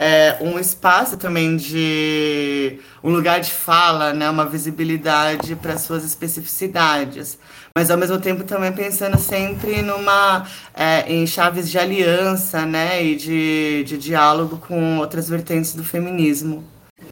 é, 0.00 0.38
um 0.40 0.58
espaço 0.58 1.18
também 1.18 1.58
de 1.58 2.80
um 3.04 3.10
lugar 3.10 3.38
de 3.38 3.50
fala, 3.50 4.14
né, 4.14 4.30
uma 4.30 4.46
visibilidade 4.46 5.54
para 5.54 5.76
suas 5.76 6.06
especificidades. 6.06 7.38
Mas 7.76 7.90
ao 7.90 7.98
mesmo 7.98 8.18
tempo 8.18 8.42
também 8.42 8.72
pensando 8.72 9.18
sempre 9.18 9.82
numa 9.82 10.48
é, 10.74 11.12
em 11.12 11.26
chaves 11.26 11.70
de 11.70 11.78
aliança, 11.78 12.64
né, 12.64 13.04
e 13.04 13.14
de, 13.14 13.84
de 13.84 13.98
diálogo 13.98 14.56
com 14.56 14.96
outras 15.00 15.28
vertentes 15.28 15.74
do 15.74 15.84
feminismo. 15.84 16.64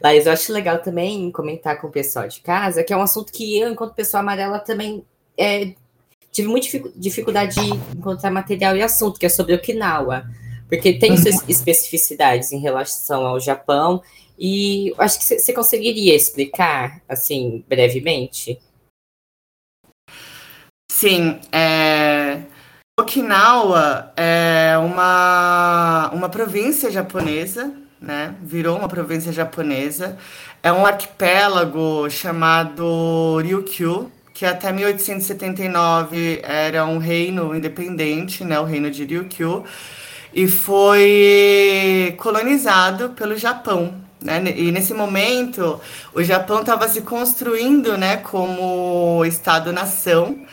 Laís, 0.03 0.25
eu 0.25 0.31
acho 0.31 0.51
legal 0.51 0.79
também 0.79 1.29
comentar 1.29 1.79
com 1.79 1.85
o 1.85 1.91
pessoal 1.91 2.27
de 2.27 2.39
casa, 2.39 2.83
que 2.83 2.91
é 2.91 2.97
um 2.97 3.03
assunto 3.03 3.31
que 3.31 3.59
eu, 3.59 3.71
enquanto 3.71 3.93
pessoa 3.93 4.21
amarela, 4.21 4.57
também 4.57 5.05
é, 5.37 5.73
tive 6.31 6.47
muita 6.47 6.67
dificuldade 6.95 7.53
de 7.53 7.69
encontrar 7.95 8.31
material 8.31 8.75
e 8.75 8.81
assunto, 8.81 9.19
que 9.19 9.27
é 9.27 9.29
sobre 9.29 9.53
Okinawa, 9.53 10.25
porque 10.69 10.93
tem 10.93 11.17
suas 11.17 11.35
uhum. 11.35 11.45
especificidades 11.49 12.51
em 12.51 12.59
relação 12.59 13.25
ao 13.25 13.39
Japão, 13.39 14.01
e 14.37 14.93
acho 14.97 15.19
que 15.19 15.25
você 15.25 15.51
conseguiria 15.51 16.15
explicar, 16.15 17.01
assim, 17.09 17.63
brevemente? 17.67 18.57
Sim, 20.89 21.39
é... 21.51 22.41
Okinawa 22.99 24.11
é 24.15 24.77
uma, 24.77 26.11
uma 26.13 26.29
província 26.29 26.91
japonesa, 26.91 27.73
né? 28.01 28.35
Virou 28.41 28.77
uma 28.77 28.89
província 28.89 29.31
japonesa. 29.31 30.17
É 30.61 30.71
um 30.71 30.85
arquipélago 30.85 32.09
chamado 32.09 33.37
Ryukyu, 33.41 34.11
que 34.33 34.45
até 34.45 34.71
1879 34.71 36.41
era 36.43 36.85
um 36.85 36.97
reino 36.97 37.55
independente, 37.55 38.43
né? 38.43 38.59
O 38.59 38.65
reino 38.65 38.91
de 38.91 39.05
Ryukyu, 39.05 39.63
e 40.33 40.47
foi 40.47 42.15
colonizado 42.17 43.09
pelo 43.09 43.37
Japão. 43.37 43.93
Né? 44.21 44.41
E 44.55 44.71
nesse 44.71 44.93
momento, 44.93 45.79
o 46.13 46.21
Japão 46.21 46.59
estava 46.59 46.87
se 46.87 47.01
construindo 47.01 47.97
né, 47.97 48.17
como 48.17 49.23
Estado-nação 49.25 50.45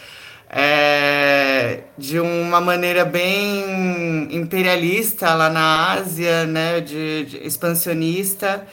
é, 0.49 1.81
de 1.99 2.21
uma 2.21 2.61
maneira 2.61 3.05
bem 3.05 4.29
imperialista 4.31 5.35
lá 5.35 5.51
na 5.51 5.93
Ásia, 5.93 6.47
né, 6.47 6.81
de, 6.81 7.25
de 7.25 7.47
expansionista. 7.47 8.67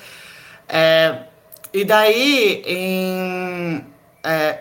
É, 0.70 1.24
e 1.74 1.84
daí, 1.84 2.64
em, 2.66 3.84
é, 4.24 4.60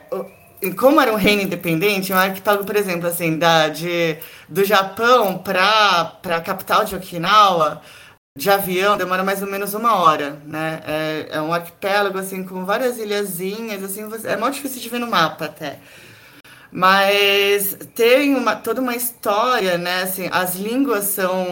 como 0.70 1.00
era 1.00 1.12
um 1.12 1.16
reino 1.16 1.42
independente, 1.42 2.12
um 2.12 2.16
arquipélago, 2.16 2.64
por 2.64 2.76
exemplo, 2.76 3.08
assim, 3.08 3.36
da, 3.38 3.68
de, 3.68 4.16
do 4.48 4.64
Japão 4.64 5.38
para 5.38 6.18
a 6.24 6.40
capital 6.40 6.84
de 6.84 6.94
Okinawa, 6.94 7.82
de 8.36 8.48
avião, 8.50 8.96
demora 8.96 9.24
mais 9.24 9.42
ou 9.42 9.48
menos 9.48 9.74
uma 9.74 9.96
hora, 9.96 10.40
né? 10.46 10.82
É, 10.86 11.28
é 11.32 11.40
um 11.42 11.52
arquipélago, 11.52 12.18
assim, 12.18 12.44
com 12.44 12.64
várias 12.64 12.98
ilhazinhas, 12.98 13.82
assim, 13.82 14.08
é 14.24 14.36
muito 14.36 14.54
difícil 14.54 14.80
de 14.80 14.88
ver 14.88 14.98
no 15.00 15.06
mapa 15.08 15.46
até. 15.46 15.80
Mas 16.70 17.76
tem 17.94 18.34
uma, 18.34 18.56
toda 18.56 18.80
uma 18.80 18.96
história, 18.96 19.76
né? 19.78 20.02
Assim, 20.02 20.28
as 20.32 20.56
línguas 20.56 21.04
são, 21.06 21.46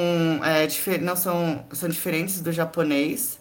é, 0.45 0.67
não 1.01 1.17
são, 1.17 1.65
são 1.73 1.89
diferentes 1.89 2.41
do 2.41 2.53
japonês. 2.53 3.40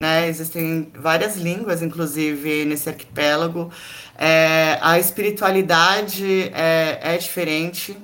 Né? 0.00 0.28
Existem 0.28 0.90
várias 0.94 1.36
línguas, 1.36 1.82
inclusive, 1.82 2.64
nesse 2.64 2.88
arquipélago. 2.88 3.72
É, 4.16 4.78
a 4.82 4.98
espiritualidade 4.98 6.50
é, 6.54 7.14
é 7.14 7.18
diferente. 7.18 7.96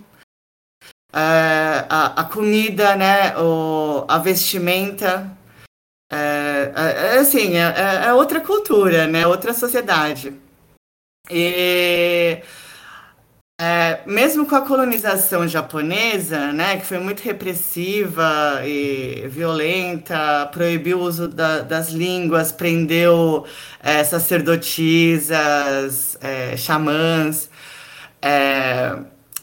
É, 1.12 1.86
a, 1.88 2.20
a, 2.20 2.24
comida, 2.24 2.96
né? 2.96 3.36
O, 3.36 4.04
a 4.08 4.18
vestimenta. 4.18 5.30
É, 6.10 6.72
é, 6.76 7.16
é 7.16 7.18
assim, 7.18 7.56
é, 7.56 8.12
outra 8.14 8.40
cultura, 8.40 9.06
né? 9.06 9.26
Outra 9.26 9.52
sociedade. 9.52 10.34
E 11.30 12.42
é, 13.64 14.00
mesmo 14.06 14.44
com 14.44 14.56
a 14.56 14.62
colonização 14.62 15.46
japonesa, 15.46 16.52
né, 16.52 16.78
que 16.78 16.84
foi 16.84 16.98
muito 16.98 17.20
repressiva 17.20 18.60
e 18.64 19.24
violenta, 19.28 20.50
proibiu 20.52 20.98
o 20.98 21.02
uso 21.02 21.28
da, 21.28 21.60
das 21.60 21.90
línguas, 21.90 22.50
prendeu 22.50 23.46
é, 23.80 24.02
sacerdotisas, 24.02 26.18
é, 26.20 26.56
xamãs, 26.56 27.48
é, 28.20 28.96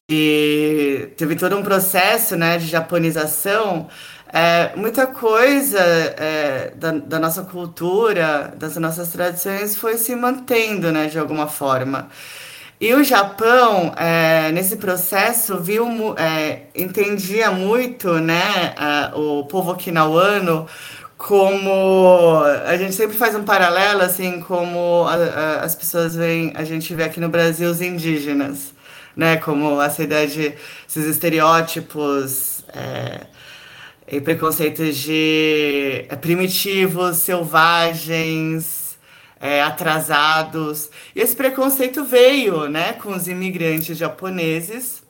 e 0.09 1.13
teve 1.15 1.37
todo 1.37 1.57
um 1.57 1.63
processo 1.63 2.35
né, 2.35 2.57
de 2.57 2.67
japonização. 2.67 3.87
É, 4.33 4.75
muita 4.75 5.07
coisa 5.07 5.79
é, 5.79 6.73
da, 6.75 6.91
da 6.91 7.19
nossa 7.19 7.43
cultura, 7.43 8.53
das 8.57 8.75
nossas 8.75 9.13
tradições, 9.13 9.77
foi 9.77 9.97
se 9.97 10.13
mantendo 10.13 10.91
né, 10.91 11.07
de 11.07 11.17
alguma 11.17 11.47
forma. 11.47 12.09
E 12.81 12.93
o 12.93 13.03
Japão, 13.03 13.93
é, 13.97 14.53
nesse 14.53 14.77
processo, 14.77 15.59
viu, 15.59 16.15
é, 16.17 16.61
entendia 16.73 17.51
muito 17.51 18.13
né, 18.19 18.73
a, 18.77 19.11
o 19.15 19.43
povo 19.45 19.71
okinawano 19.71 20.65
como 21.17 22.41
a 22.65 22.77
gente 22.77 22.95
sempre 22.95 23.17
faz 23.17 23.35
um 23.35 23.43
paralelo 23.43 24.01
assim 24.01 24.39
como 24.39 25.05
a, 25.05 25.15
a, 25.15 25.65
as 25.65 25.75
pessoas 25.75 26.15
veem 26.15 26.53
a 26.55 26.63
gente 26.63 26.95
vê 26.95 27.03
aqui 27.03 27.19
no 27.19 27.27
Brasil 27.27 27.69
os 27.69 27.81
indígenas 27.81 28.73
né 29.17 29.35
como 29.35 29.81
essa 29.81 30.01
ideia 30.01 30.25
de 30.25 30.53
esses 30.87 31.05
estereótipos 31.05 32.63
é, 32.69 33.27
e 34.07 34.21
preconceitos 34.21 34.95
de 34.95 36.05
é, 36.07 36.15
primitivos 36.15 37.17
selvagens 37.17 38.78
é, 39.39 39.61
atrasados. 39.61 40.89
E 41.15 41.21
esse 41.21 41.35
preconceito 41.35 42.03
veio 42.03 42.67
né, 42.67 42.93
com 42.93 43.15
os 43.15 43.27
imigrantes 43.27 43.97
japoneses 43.97 45.01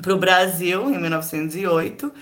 para 0.00 0.14
o 0.14 0.18
Brasil 0.18 0.88
em 0.88 0.98
1908. 0.98 2.12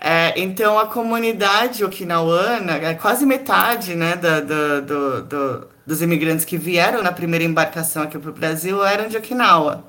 É, 0.00 0.32
então 0.40 0.78
a 0.78 0.86
comunidade 0.86 1.84
okinawana, 1.84 2.76
é 2.76 2.94
quase 2.94 3.26
metade 3.26 3.94
né, 3.96 4.14
da, 4.16 4.40
do, 4.40 5.22
do, 5.22 5.68
dos 5.84 6.00
imigrantes 6.00 6.44
que 6.44 6.56
vieram 6.56 7.02
na 7.02 7.12
primeira 7.12 7.44
embarcação 7.44 8.04
aqui 8.04 8.18
para 8.18 8.30
o 8.30 8.32
Brasil 8.32 8.84
eram 8.84 9.08
de 9.08 9.16
Okinawa. 9.16 9.84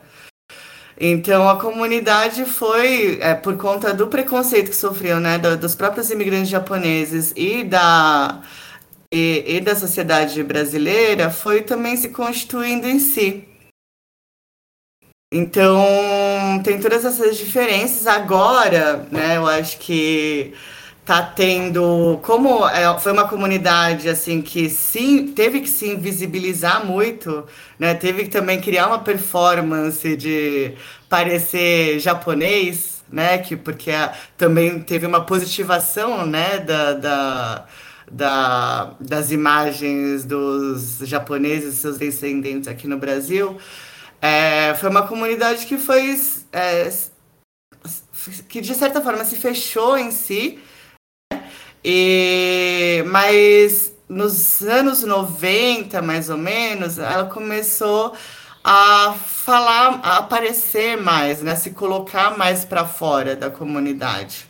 Então 0.99 1.47
a 1.47 1.57
comunidade 1.57 2.43
foi, 2.43 3.19
é, 3.21 3.33
por 3.35 3.55
conta 3.55 3.93
do 3.93 4.07
preconceito 4.07 4.69
que 4.69 4.75
sofreu, 4.75 5.19
né, 5.19 5.37
do, 5.37 5.55
dos 5.55 5.75
próprios 5.75 6.09
imigrantes 6.09 6.49
japoneses 6.49 7.31
e 7.35 7.63
da 7.63 8.41
e, 9.13 9.43
e 9.47 9.61
da 9.61 9.75
sociedade 9.75 10.41
brasileira 10.43 11.29
foi 11.29 11.61
também 11.61 11.97
se 11.97 12.09
constituindo 12.09 12.87
em 12.87 12.99
si. 12.99 13.45
Então, 15.31 16.61
tem 16.63 16.79
todas 16.79 17.05
essas 17.05 17.37
diferenças. 17.37 18.07
Agora, 18.07 19.07
né, 19.11 19.37
eu 19.37 19.45
acho 19.47 19.77
que 19.77 20.53
tá 21.05 21.23
tendo 21.23 22.19
como 22.21 22.67
é, 22.67 22.99
foi 22.99 23.11
uma 23.11 23.27
comunidade 23.27 24.07
assim 24.07 24.43
que 24.43 24.69
sim 24.69 25.29
teve 25.33 25.61
que 25.61 25.67
se 25.69 25.87
invisibilizar 25.89 26.85
muito 26.85 27.47
né 27.79 27.95
teve 27.95 28.25
que 28.25 28.29
também 28.29 28.61
criar 28.61 28.85
uma 28.85 28.99
performance 28.99 30.15
de 30.15 30.75
parecer 31.09 31.97
japonês 31.99 33.03
né 33.11 33.39
que 33.39 33.55
porque 33.55 33.89
a, 33.89 34.13
também 34.37 34.81
teve 34.81 35.07
uma 35.07 35.25
positivação 35.25 36.27
né 36.27 36.59
da, 36.59 36.93
da 36.93 37.65
da, 38.11 38.95
das 38.99 39.31
imagens 39.31 40.25
dos 40.25 40.99
japoneses 40.99 41.75
seus 41.75 41.97
descendentes 41.97 42.67
aqui 42.67 42.87
no 42.87 42.97
Brasil, 42.97 43.57
é, 44.21 44.73
foi 44.75 44.89
uma 44.89 45.07
comunidade 45.07 45.65
que 45.65 45.77
foi. 45.77 46.19
É, 46.51 46.91
que 48.49 48.59
de 48.59 48.75
certa 48.75 49.01
forma 49.01 49.23
se 49.23 49.37
fechou 49.37 49.97
em 49.97 50.11
si, 50.11 50.59
né? 51.31 51.49
e, 51.83 53.03
mas 53.07 53.93
nos 54.09 54.61
anos 54.63 55.03
90, 55.03 56.01
mais 56.01 56.29
ou 56.29 56.37
menos, 56.37 56.97
ela 56.97 57.25
começou 57.25 58.13
a 58.63 59.13
falar, 59.13 59.99
a 60.03 60.17
aparecer 60.17 60.97
mais, 60.97 61.41
né? 61.41 61.55
se 61.55 61.71
colocar 61.71 62.37
mais 62.37 62.65
para 62.65 62.85
fora 62.85 63.35
da 63.35 63.49
comunidade. 63.49 64.48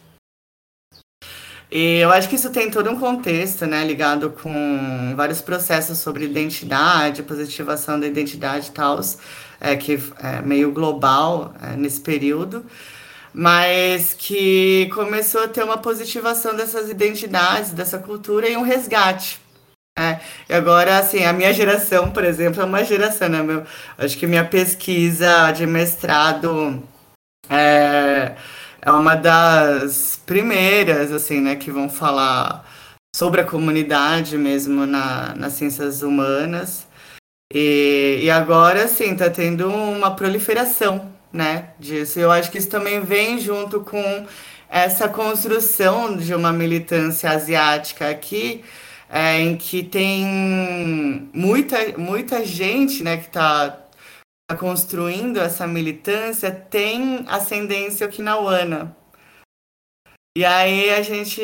E 1.72 2.00
eu 2.00 2.12
acho 2.12 2.28
que 2.28 2.36
isso 2.36 2.50
tem 2.50 2.72
todo 2.72 2.90
um 2.90 3.00
contexto, 3.00 3.66
né, 3.68 3.84
ligado 3.86 4.32
com 4.32 5.14
vários 5.16 5.40
processos 5.40 6.00
sobre 6.00 6.26
identidade, 6.26 7.22
positivação 7.22 8.00
da 8.00 8.08
identidade 8.08 8.70
e 8.70 8.72
tal, 8.72 9.00
é, 9.62 9.76
que 9.76 10.00
é 10.18 10.42
meio 10.42 10.72
global 10.72 11.54
é, 11.62 11.76
nesse 11.76 12.02
período, 12.02 12.66
mas 13.32 14.16
que 14.18 14.90
começou 14.96 15.44
a 15.44 15.48
ter 15.48 15.64
uma 15.64 15.78
positivação 15.78 16.56
dessas 16.56 16.90
identidades, 16.90 17.72
dessa 17.72 18.00
cultura 18.00 18.50
e 18.50 18.58
um 18.58 18.64
resgate. 18.64 19.40
É, 19.98 20.20
e 20.50 20.54
agora, 20.54 20.98
assim, 20.98 21.26
a 21.26 21.34
minha 21.34 21.54
geração, 21.54 22.10
por 22.10 22.24
exemplo, 22.24 22.62
é 22.62 22.66
uma 22.66 22.84
geração, 22.84 23.30
né? 23.30 23.44
Meu, 23.44 23.64
acho 23.98 24.18
que 24.18 24.26
minha 24.26 24.46
pesquisa 24.46 25.52
de 25.52 25.68
mestrado 25.68 26.82
é, 27.50 28.36
é 28.82 28.92
uma 28.92 29.16
das 29.16 30.22
primeiras, 30.26 31.12
assim, 31.12 31.42
né, 31.42 31.56
que 31.56 31.72
vão 31.72 31.90
falar 31.90 32.66
sobre 33.16 33.42
a 33.42 33.46
comunidade 33.46 34.38
mesmo 34.38 34.86
na, 34.86 35.36
nas 35.36 35.54
ciências 35.54 36.02
humanas. 36.02 36.88
E, 37.54 38.20
e 38.24 38.30
agora, 38.30 38.88
sim, 38.88 39.14
está 39.14 39.30
tendo 39.30 39.68
uma 39.70 40.16
proliferação, 40.16 41.12
né, 41.34 41.72
disso. 41.80 42.20
Eu 42.20 42.32
acho 42.32 42.52
que 42.52 42.58
isso 42.58 42.70
também 42.70 43.02
vem 43.02 43.40
junto 43.40 43.82
com 43.82 44.26
essa 44.70 45.10
construção 45.10 46.16
de 46.16 46.34
uma 46.34 46.54
militância 46.54 47.32
asiática 47.32 48.10
aqui, 48.10 48.64
é, 49.10 49.40
em 49.42 49.58
que 49.58 49.84
tem 49.84 51.30
muita, 51.34 51.98
muita 51.98 52.46
gente, 52.46 53.04
né, 53.04 53.18
que 53.18 53.26
está 53.28 53.76
construindo 54.58 55.38
essa 55.38 55.68
militância 55.68 56.52
tem 56.52 57.26
ascendência 57.28 58.08
okinawana. 58.08 58.96
E 60.38 60.46
aí 60.46 60.90
a 60.92 61.02
gente 61.02 61.42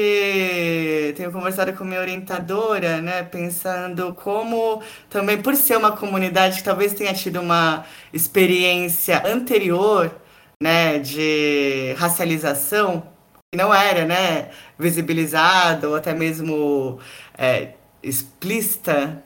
tem 1.17 1.29
conversado 1.31 1.73
com 1.73 1.83
minha 1.83 1.99
orientadora, 1.99 3.01
né, 3.01 3.23
pensando 3.23 4.13
como 4.13 4.81
também 5.09 5.41
por 5.41 5.55
ser 5.55 5.75
uma 5.77 5.91
comunidade 5.97 6.57
que 6.57 6.63
talvez 6.63 6.93
tenha 6.93 7.13
tido 7.13 7.41
uma 7.41 7.85
experiência 8.13 9.21
anterior, 9.25 10.15
né, 10.61 10.99
de 10.99 11.93
racialização, 11.97 13.03
que 13.51 13.57
não 13.57 13.73
era, 13.73 14.05
né, 14.05 14.51
visibilizada 14.79 15.89
ou 15.89 15.95
até 15.95 16.13
mesmo 16.13 16.99
é, 17.37 17.73
explícita, 18.03 19.23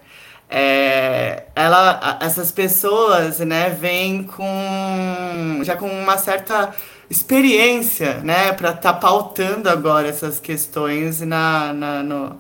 é, 0.50 1.44
ela, 1.56 2.18
essas 2.22 2.52
pessoas, 2.52 3.40
né, 3.40 3.70
vêm 3.70 4.24
com 4.24 5.62
já 5.64 5.76
com 5.76 5.88
uma 5.88 6.18
certa 6.18 6.74
experiência, 7.10 8.16
né, 8.22 8.52
para 8.54 8.70
estar 8.70 8.94
tá 8.94 8.94
pautando 8.94 9.70
agora 9.70 10.08
essas 10.08 10.40
questões 10.40 11.22
na, 11.22 11.74
na, 11.74 12.04
no, 12.04 12.38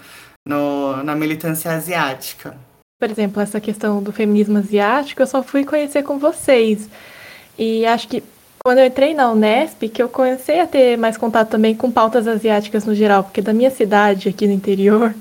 no, 0.47 1.03
na 1.03 1.15
militância 1.15 1.71
asiática. 1.71 2.55
Por 2.99 3.09
exemplo, 3.09 3.41
essa 3.41 3.61
questão 3.61 4.01
do 4.03 4.11
feminismo 4.11 4.57
asiático, 4.57 5.21
eu 5.21 5.27
só 5.27 5.41
fui 5.41 5.63
conhecer 5.63 6.03
com 6.03 6.19
vocês. 6.19 6.89
E 7.57 7.85
acho 7.85 8.07
que 8.07 8.23
quando 8.61 8.79
eu 8.79 8.85
entrei 8.85 9.13
na 9.13 9.31
Unesp, 9.31 9.87
que 9.87 10.03
eu 10.03 10.09
comecei 10.09 10.59
a 10.59 10.67
ter 10.67 10.97
mais 10.97 11.17
contato 11.17 11.49
também 11.49 11.73
com 11.73 11.89
pautas 11.89 12.27
asiáticas 12.27 12.85
no 12.85 12.93
geral, 12.93 13.23
porque 13.23 13.41
da 13.41 13.53
minha 13.53 13.69
cidade, 13.69 14.27
aqui 14.27 14.45
no 14.45 14.53
interior, 14.53 15.15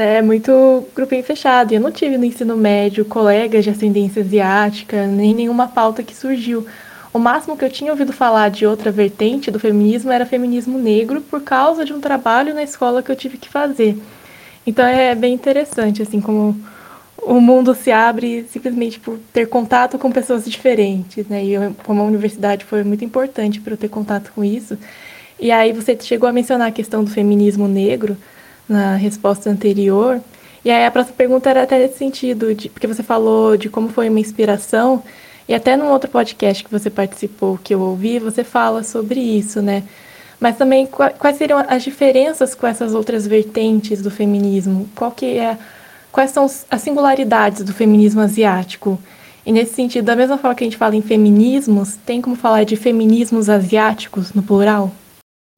é 0.00 0.22
muito 0.22 0.86
grupinho 0.94 1.22
fechado. 1.24 1.72
E 1.72 1.74
eu 1.76 1.80
não 1.80 1.90
tive 1.90 2.16
no 2.16 2.24
ensino 2.24 2.56
médio 2.56 3.04
colegas 3.04 3.64
de 3.64 3.70
ascendência 3.70 4.22
asiática, 4.22 5.06
nem 5.06 5.34
nenhuma 5.34 5.68
pauta 5.68 6.02
que 6.02 6.14
surgiu. 6.14 6.66
O 7.12 7.18
máximo 7.18 7.56
que 7.56 7.64
eu 7.64 7.70
tinha 7.70 7.90
ouvido 7.90 8.12
falar 8.12 8.50
de 8.50 8.66
outra 8.66 8.90
vertente 8.90 9.50
do 9.50 9.58
feminismo 9.58 10.12
era 10.12 10.26
feminismo 10.26 10.78
negro, 10.78 11.20
por 11.20 11.42
causa 11.42 11.84
de 11.84 11.92
um 11.92 12.00
trabalho 12.00 12.54
na 12.54 12.62
escola 12.62 13.02
que 13.02 13.10
eu 13.10 13.16
tive 13.16 13.38
que 13.38 13.48
fazer. 13.48 13.98
Então 14.66 14.86
é 14.86 15.14
bem 15.14 15.34
interessante, 15.34 16.02
assim, 16.02 16.20
como 16.20 16.54
o 17.22 17.40
mundo 17.40 17.74
se 17.74 17.90
abre 17.90 18.46
simplesmente 18.50 19.00
por 19.00 19.18
ter 19.32 19.46
contato 19.46 19.98
com 19.98 20.12
pessoas 20.12 20.44
diferentes, 20.44 21.26
né? 21.26 21.44
E 21.44 21.54
eu, 21.54 21.74
como 21.84 22.02
a 22.02 22.04
universidade 22.04 22.64
foi 22.64 22.84
muito 22.84 23.04
importante 23.04 23.60
para 23.60 23.72
eu 23.72 23.76
ter 23.76 23.88
contato 23.88 24.30
com 24.34 24.44
isso. 24.44 24.78
E 25.40 25.50
aí 25.50 25.72
você 25.72 25.96
chegou 26.00 26.28
a 26.28 26.32
mencionar 26.32 26.68
a 26.68 26.72
questão 26.72 27.02
do 27.02 27.10
feminismo 27.10 27.66
negro 27.66 28.16
na 28.68 28.96
resposta 28.96 29.48
anterior. 29.48 30.20
E 30.64 30.70
aí 30.70 30.84
a 30.84 30.90
próxima 30.90 31.16
pergunta 31.16 31.48
era 31.48 31.62
até 31.62 31.78
nesse 31.78 31.98
sentido, 31.98 32.54
de, 32.54 32.68
porque 32.68 32.86
você 32.86 33.02
falou 33.02 33.56
de 33.56 33.68
como 33.68 33.88
foi 33.88 34.08
uma 34.08 34.20
inspiração, 34.20 35.02
e 35.48 35.54
até 35.54 35.76
num 35.76 35.90
outro 35.90 36.10
podcast 36.10 36.62
que 36.62 36.70
você 36.70 36.90
participou, 36.90 37.58
que 37.62 37.74
eu 37.74 37.80
ouvi, 37.80 38.18
você 38.18 38.44
fala 38.44 38.82
sobre 38.82 39.18
isso, 39.18 39.62
né? 39.62 39.82
Mas 40.38 40.56
também 40.56 40.86
quais 40.86 41.36
seriam 41.36 41.64
as 41.66 41.82
diferenças 41.82 42.54
com 42.54 42.66
essas 42.66 42.94
outras 42.94 43.26
vertentes 43.26 44.02
do 44.02 44.10
feminismo? 44.10 44.88
Qual 44.94 45.10
que 45.10 45.38
é, 45.38 45.56
quais 46.12 46.30
são 46.30 46.44
as 46.44 46.82
singularidades 46.82 47.64
do 47.64 47.72
feminismo 47.72 48.20
asiático? 48.20 48.98
E 49.44 49.50
nesse 49.50 49.74
sentido, 49.74 50.04
da 50.04 50.14
mesma 50.14 50.36
forma 50.36 50.54
que 50.54 50.62
a 50.62 50.66
gente 50.66 50.76
fala 50.76 50.94
em 50.94 51.02
feminismos, 51.02 51.96
tem 52.04 52.20
como 52.20 52.36
falar 52.36 52.64
de 52.64 52.76
feminismos 52.76 53.48
asiáticos 53.48 54.32
no 54.34 54.42
plural? 54.42 54.92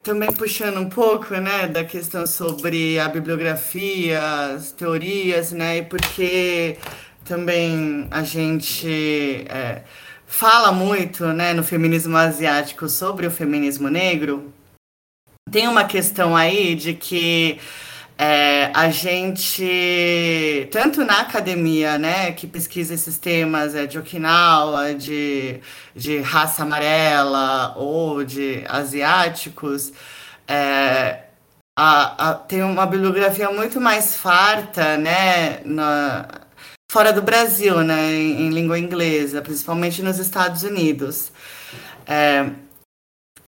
Também 0.03 0.33
puxando 0.33 0.79
um 0.79 0.89
pouco, 0.89 1.35
né, 1.35 1.69
da 1.69 1.85
questão 1.85 2.27
sobre 2.27 2.99
a 2.99 3.07
bibliografia, 3.07 4.19
as 4.55 4.73
teorias, 4.73 5.53
né, 5.53 5.79
e 5.79 5.83
porque 5.83 6.79
também 7.23 8.09
a 8.11 8.23
gente 8.23 9.45
é, 9.49 9.83
fala 10.27 10.73
muito, 10.73 11.27
né, 11.27 11.53
no 11.53 11.63
feminismo 11.63 12.17
asiático 12.17 12.89
sobre 12.89 13.27
o 13.27 13.31
feminismo 13.31 13.89
negro, 13.89 14.51
tem 15.51 15.69
uma 15.69 15.85
questão 15.85 16.35
aí 16.37 16.75
de 16.75 16.95
que 16.95 17.61
é, 18.23 18.71
a 18.75 18.91
gente, 18.91 20.69
tanto 20.71 21.03
na 21.07 21.23
academia, 21.23 21.97
né, 21.97 22.33
que 22.33 22.47
pesquisa 22.47 22.93
esses 22.93 23.17
temas 23.17 23.75
é, 23.75 23.87
de 23.87 23.99
Okinawa, 23.99 24.95
de, 24.95 25.59
de 25.97 26.19
raça 26.19 26.63
amarela 26.63 27.75
ou 27.79 28.23
de 28.23 28.63
asiáticos, 28.69 29.91
é, 30.47 31.23
a, 31.79 32.31
a, 32.31 32.35
tem 32.35 32.63
uma 32.63 32.85
bibliografia 32.85 33.51
muito 33.51 33.81
mais 33.81 34.15
farta, 34.17 34.99
né, 34.99 35.63
na, 35.65 36.29
fora 36.93 37.15
do 37.15 37.23
Brasil, 37.23 37.83
né, 37.83 38.13
em, 38.13 38.49
em 38.49 38.51
língua 38.51 38.79
inglesa, 38.79 39.41
principalmente 39.41 40.03
nos 40.03 40.19
Estados 40.19 40.63
Unidos. 40.63 41.33
É, 42.07 42.51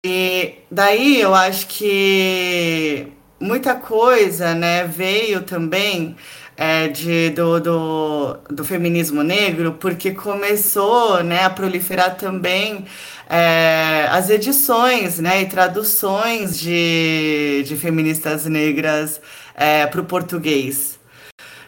e 0.05 0.57
daí 0.71 1.19
eu 1.19 1.35
acho 1.35 1.67
que 1.67 3.11
muita 3.41 3.75
coisa, 3.75 4.55
né, 4.55 4.85
veio 4.87 5.41
também 5.41 6.15
é, 6.57 6.89
de, 6.89 7.31
do, 7.31 7.59
do, 7.59 8.37
do, 8.51 8.65
feminismo 8.65 9.23
negro, 9.23 9.73
porque 9.81 10.11
começou 10.11 11.23
né, 11.25 11.45
a 11.45 11.51
proliferar 11.51 12.17
também 12.17 12.85
é, 13.31 14.07
as 14.11 14.29
edições 14.29 15.19
né, 15.19 15.41
e 15.41 15.47
traduções 15.47 16.61
de, 16.61 17.65
de 17.67 17.77
feministas 17.77 18.45
negras 18.45 19.23
é, 19.55 19.87
para 19.87 20.03
o 20.03 20.05
português. 20.05 21.01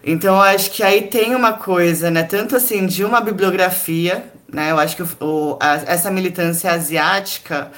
Então, 0.05 0.43
acho 0.43 0.71
que 0.73 0.83
aí 0.83 1.03
tem 1.03 1.35
uma 1.35 1.55
coisa, 1.55 2.11
né, 2.11 2.25
tanto 2.25 2.57
assim, 2.57 2.87
de 2.87 3.03
uma 3.03 3.21
bibliografia, 3.23 4.31
né, 4.53 4.73
eu 4.73 4.79
acho 4.79 4.97
que 4.97 5.05
o, 5.21 5.57
a, 5.59 5.77
essa 5.87 6.11
militância 6.11 6.71
asiática 6.71 7.71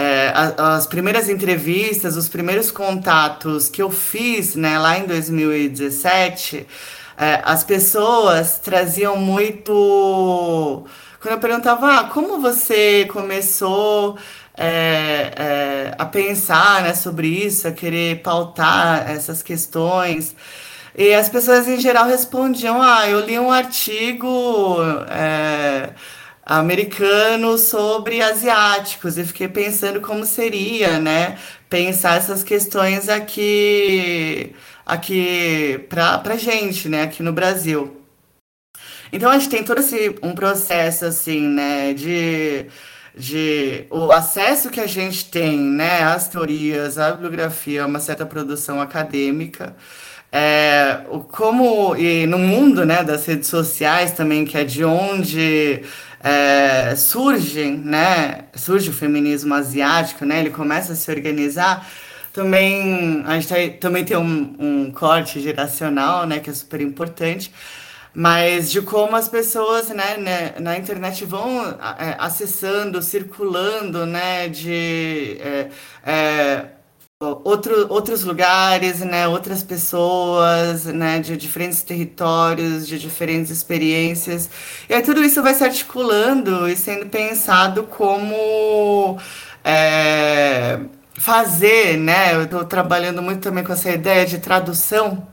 é, 0.00 0.32
as 0.56 0.86
primeiras 0.86 1.28
entrevistas, 1.28 2.16
os 2.16 2.26
primeiros 2.26 2.70
contatos 2.70 3.68
que 3.68 3.82
eu 3.82 3.90
fiz 3.90 4.54
né, 4.54 4.78
lá 4.78 4.98
em 4.98 5.06
2017, 5.06 6.66
é, 7.18 7.42
as 7.44 7.62
pessoas 7.62 8.58
traziam 8.58 9.16
muito. 9.16 10.86
Quando 11.20 11.34
eu 11.34 11.38
perguntava, 11.38 11.98
ah, 11.98 12.04
como 12.04 12.40
você 12.40 13.06
começou 13.12 14.16
é, 14.56 15.32
é, 15.36 15.94
a 15.98 16.06
pensar 16.06 16.82
né, 16.82 16.94
sobre 16.94 17.28
isso, 17.28 17.68
a 17.68 17.72
querer 17.72 18.22
pautar 18.22 19.10
essas 19.10 19.42
questões. 19.42 20.34
E 20.96 21.12
as 21.12 21.28
pessoas 21.28 21.68
em 21.68 21.78
geral 21.78 22.06
respondiam: 22.06 22.80
Ah, 22.80 23.06
eu 23.06 23.20
li 23.20 23.38
um 23.38 23.52
artigo 23.52 24.78
é, 26.50 26.54
americano 26.54 27.56
sobre 27.58 28.20
asiáticos. 28.22 29.16
E 29.18 29.24
fiquei 29.24 29.48
pensando 29.48 30.00
como 30.00 30.24
seria, 30.26 30.98
né, 30.98 31.38
pensar 31.68 32.16
essas 32.18 32.42
questões 32.42 33.08
aqui 33.08 34.54
aqui 34.84 35.84
para 35.88 36.18
pra 36.18 36.36
gente, 36.36 36.88
né, 36.88 37.02
aqui 37.02 37.22
no 37.22 37.32
Brasil. 37.32 37.96
Então 39.12 39.30
a 39.30 39.38
gente 39.38 39.50
tem 39.50 39.64
todo 39.64 39.80
esse 39.80 40.16
um 40.22 40.34
processo 40.34 41.04
assim, 41.06 41.40
né, 41.48 41.94
de 41.94 42.66
de 43.16 43.86
o 43.90 44.12
acesso 44.12 44.70
que 44.70 44.80
a 44.80 44.86
gente 44.86 45.30
tem, 45.30 45.58
né, 45.58 46.02
às 46.04 46.28
teorias, 46.28 46.98
à 46.98 47.10
bibliografia, 47.12 47.82
a 47.84 47.86
uma 47.86 47.98
certa 48.00 48.24
produção 48.24 48.80
acadêmica, 48.80 49.76
é, 50.32 51.02
como 51.32 51.96
e 51.96 52.26
no 52.26 52.38
mundo, 52.38 52.84
né, 52.86 53.02
das 53.02 53.26
redes 53.26 53.48
sociais 53.48 54.12
também, 54.12 54.44
que 54.44 54.56
é 54.56 54.64
de 54.64 54.84
onde 54.84 55.82
é, 56.22 56.94
surgem, 56.96 57.78
né, 57.78 58.44
surge 58.54 58.90
o 58.90 58.92
feminismo 58.92 59.54
asiático, 59.54 60.24
né, 60.24 60.40
ele 60.40 60.50
começa 60.50 60.92
a 60.92 60.96
se 60.96 61.10
organizar, 61.10 61.88
também 62.32 63.22
a 63.26 63.40
gente 63.40 63.48
tá, 63.48 63.54
também 63.80 64.04
tem 64.04 64.16
um, 64.16 64.56
um 64.58 64.90
corte 64.92 65.40
geracional, 65.40 66.26
né, 66.26 66.38
que 66.38 66.50
é 66.50 66.52
super 66.52 66.80
importante, 66.80 67.52
mas 68.14 68.70
de 68.70 68.82
como 68.82 69.16
as 69.16 69.28
pessoas 69.28 69.88
né, 69.88 70.16
né 70.16 70.54
na 70.60 70.76
internet 70.76 71.24
vão 71.24 71.62
é, 71.98 72.16
acessando, 72.18 73.00
circulando, 73.02 74.04
né, 74.04 74.48
de 74.48 75.38
é, 75.40 75.68
é, 76.04 76.66
outro, 77.20 77.86
outros 77.92 78.24
lugares, 78.24 79.00
né, 79.00 79.28
outras 79.28 79.62
pessoas, 79.62 80.86
né, 80.86 81.20
de 81.20 81.36
diferentes 81.36 81.82
territórios, 81.82 82.86
de 82.86 82.98
diferentes 82.98 83.50
experiências. 83.50 84.48
E 84.88 84.94
aí 84.94 85.02
tudo 85.02 85.22
isso 85.22 85.42
vai 85.42 85.54
se 85.54 85.62
articulando 85.62 86.68
e 86.68 86.76
sendo 86.76 87.06
pensado 87.06 87.84
como 87.84 89.18
é, 89.62 90.80
fazer, 91.18 91.98
né? 91.98 92.34
Eu 92.34 92.44
estou 92.44 92.64
trabalhando 92.64 93.22
muito 93.22 93.42
também 93.42 93.64
com 93.64 93.72
essa 93.72 93.90
ideia 93.90 94.24
de 94.26 94.38
tradução. 94.38 95.26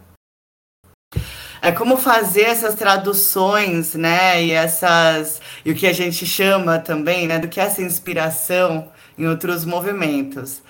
É 1.62 1.72
como 1.72 1.98
fazer 1.98 2.44
essas 2.44 2.76
traduções, 2.76 3.96
né? 3.96 4.44
E 4.44 4.52
essas 4.52 5.42
e 5.66 5.72
o 5.72 5.76
que 5.76 5.88
a 5.88 5.94
gente 5.94 6.26
chama 6.26 6.80
também, 6.80 7.28
né, 7.28 7.40
do 7.40 7.48
que 7.48 7.60
é 7.60 7.64
essa 7.64 7.82
inspiração 7.82 8.92
em 9.18 9.26
outros 9.26 9.66
movimentos. 9.66 10.62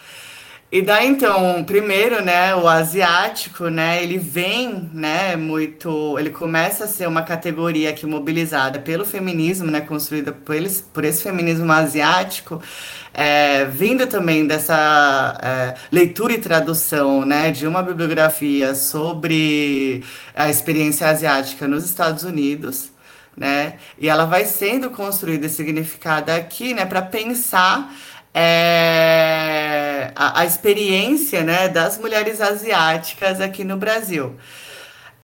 E 0.69 0.81
daí 0.81 1.07
então, 1.07 1.63
primeiro, 1.63 2.21
né, 2.21 2.53
o 2.53 2.67
asiático, 2.67 3.69
né, 3.69 4.03
ele 4.03 4.17
vem, 4.17 4.89
né, 4.93 5.33
muito, 5.37 6.19
ele 6.19 6.29
começa 6.29 6.83
a 6.83 6.87
ser 6.87 7.07
uma 7.07 7.21
categoria 7.21 7.93
que 7.93 8.05
mobilizada 8.05 8.77
pelo 8.77 9.05
feminismo, 9.05 9.71
né, 9.71 9.79
construída 9.79 10.33
por, 10.33 10.53
eles, 10.53 10.81
por 10.81 11.05
esse 11.05 11.23
feminismo 11.23 11.71
asiático, 11.71 12.61
é, 13.13 13.63
vindo 13.63 14.07
também 14.07 14.45
dessa 14.45 15.37
é, 15.41 15.75
leitura 15.89 16.33
e 16.33 16.37
tradução, 16.37 17.23
né, 17.25 17.49
de 17.49 17.65
uma 17.65 17.81
bibliografia 17.81 18.75
sobre 18.75 20.03
a 20.35 20.49
experiência 20.49 21.07
asiática 21.07 21.65
nos 21.65 21.85
Estados 21.85 22.23
Unidos, 22.23 22.91
né, 23.37 23.75
e 23.97 24.09
ela 24.09 24.25
vai 24.25 24.43
sendo 24.43 24.89
construída 24.89 25.45
e 25.45 25.49
significada 25.49 26.35
aqui, 26.35 26.73
né, 26.73 26.85
para 26.85 27.01
pensar 27.01 27.89
é, 28.39 29.56
a, 30.15 30.41
a, 30.41 30.45
experiência 30.45 31.43
né, 31.43 31.67
das 31.67 31.97
mulheres 31.97 32.41
asiáticas 32.41 33.41
aqui 33.41 33.63
no 33.63 33.77
Brasil. 33.77 34.35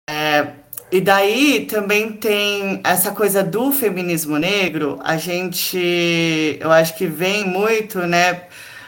É, 0.09 0.47
e 0.91 0.99
daí 0.99 1.65
também 1.69 2.11
tem 2.11 2.81
essa 2.83 3.11
coisa 3.11 3.43
do 3.43 3.71
feminismo 3.71 4.37
negro, 4.37 4.99
a 5.03 5.15
gente, 5.17 6.57
eu 6.59 6.71
acho 6.71 6.97
que 6.97 7.07
vem 7.07 7.45
muito, 7.45 7.99
né, 7.99 8.43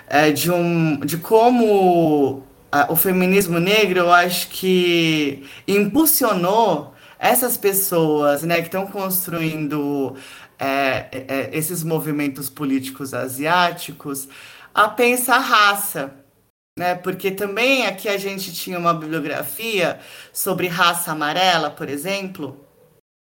é, 0.08 0.32
de, 0.32 0.52
um, 0.52 1.00
de 1.00 1.18
como 1.18 2.44
o 2.90 2.96
feminismo 2.96 3.60
negro, 3.60 4.00
eu 4.00 4.12
acho 4.12 4.50
que 4.50 5.46
impulsionou 5.68 6.94
essas 7.20 7.56
pessoas, 7.56 8.44
né, 8.44 8.58
que 8.58 8.68
estão 8.68 8.86
construindo 8.86 10.16
é, 10.60 11.08
é, 11.12 11.50
esses 11.54 11.84
movimentos 11.84 12.50
políticos 12.50 13.14
asiáticos 13.14 14.28
a 14.74 14.88
pensar 14.88 15.40
raça. 15.40 16.14
Né? 16.78 16.96
Porque 16.96 17.30
também 17.32 17.86
aqui 17.86 18.10
a 18.10 18.18
gente 18.18 18.54
tinha 18.54 18.80
uma 18.80 18.94
bibliografia 18.94 20.00
sobre 20.32 20.68
raça 20.68 21.12
amarela, 21.12 21.70
por 21.70 21.88
exemplo, 21.88 22.66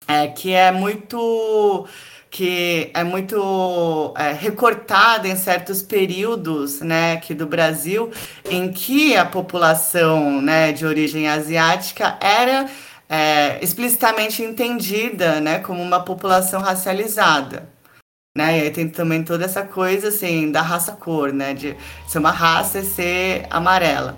é, 0.07 0.27
que 0.27 0.53
é 0.53 0.71
muito 0.71 1.87
que 2.29 2.89
é 2.93 3.03
muito 3.03 4.13
é, 4.17 4.31
recortada 4.31 5.27
em 5.27 5.35
certos 5.35 5.81
períodos, 5.81 6.79
né, 6.79 7.13
aqui 7.13 7.33
do 7.33 7.45
Brasil, 7.45 8.09
em 8.49 8.71
que 8.71 9.17
a 9.17 9.25
população, 9.25 10.41
né, 10.41 10.71
de 10.71 10.85
origem 10.85 11.27
asiática 11.27 12.17
era 12.21 12.69
é, 13.09 13.59
explicitamente 13.61 14.41
entendida 14.41 15.41
né, 15.41 15.59
como 15.59 15.83
uma 15.83 15.99
população 15.99 16.61
racializada. 16.61 17.67
Né? 18.37 18.59
E 18.59 18.61
aí 18.61 18.71
tem 18.71 18.87
também 18.89 19.23
toda 19.23 19.45
essa 19.45 19.63
coisa 19.63 20.07
assim 20.07 20.51
da 20.51 20.61
raça 20.61 20.93
cor, 20.93 21.33
né? 21.33 21.53
De 21.53 21.75
ser 22.07 22.19
uma 22.19 22.31
raça 22.31 22.79
e 22.79 22.85
ser 22.85 23.45
amarela. 23.49 24.17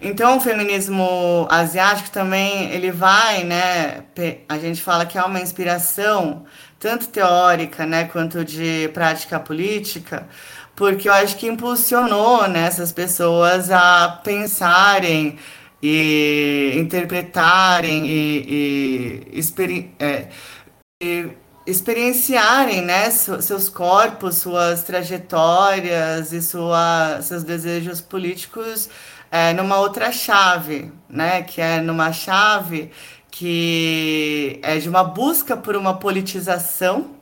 Então, 0.00 0.36
o 0.36 0.40
feminismo 0.40 1.46
asiático 1.50 2.10
também, 2.10 2.70
ele 2.72 2.90
vai, 2.90 3.42
né, 3.44 4.04
a 4.48 4.58
gente 4.58 4.82
fala 4.82 5.06
que 5.06 5.16
é 5.16 5.22
uma 5.24 5.40
inspiração, 5.40 6.44
tanto 6.78 7.08
teórica, 7.08 7.86
né, 7.86 8.04
quanto 8.04 8.44
de 8.44 8.90
prática 8.92 9.40
política, 9.40 10.28
porque 10.76 11.08
eu 11.08 11.12
acho 11.14 11.36
que 11.38 11.46
impulsionou 11.46 12.46
né, 12.48 12.66
essas 12.66 12.92
pessoas 12.92 13.70
a 13.70 14.20
pensarem 14.22 15.38
e 15.82 16.74
interpretarem 16.76 18.06
e, 18.06 19.24
e, 19.32 19.94
é, 19.98 20.28
e 21.02 21.30
experienciarem 21.66 22.82
né, 22.82 23.10
seus 23.10 23.68
corpos, 23.68 24.36
suas 24.36 24.82
trajetórias 24.82 26.32
e 26.32 26.42
sua, 26.42 27.20
seus 27.22 27.42
desejos 27.42 28.00
políticos 28.00 28.88
é, 29.30 29.52
numa 29.52 29.78
outra 29.78 30.12
chave, 30.12 30.92
né, 31.08 31.42
que 31.42 31.60
é 31.60 31.80
numa 31.80 32.12
chave 32.12 32.90
que 33.30 34.60
é 34.62 34.78
de 34.78 34.88
uma 34.88 35.02
busca 35.02 35.56
por 35.56 35.74
uma 35.74 35.98
politização, 35.98 37.16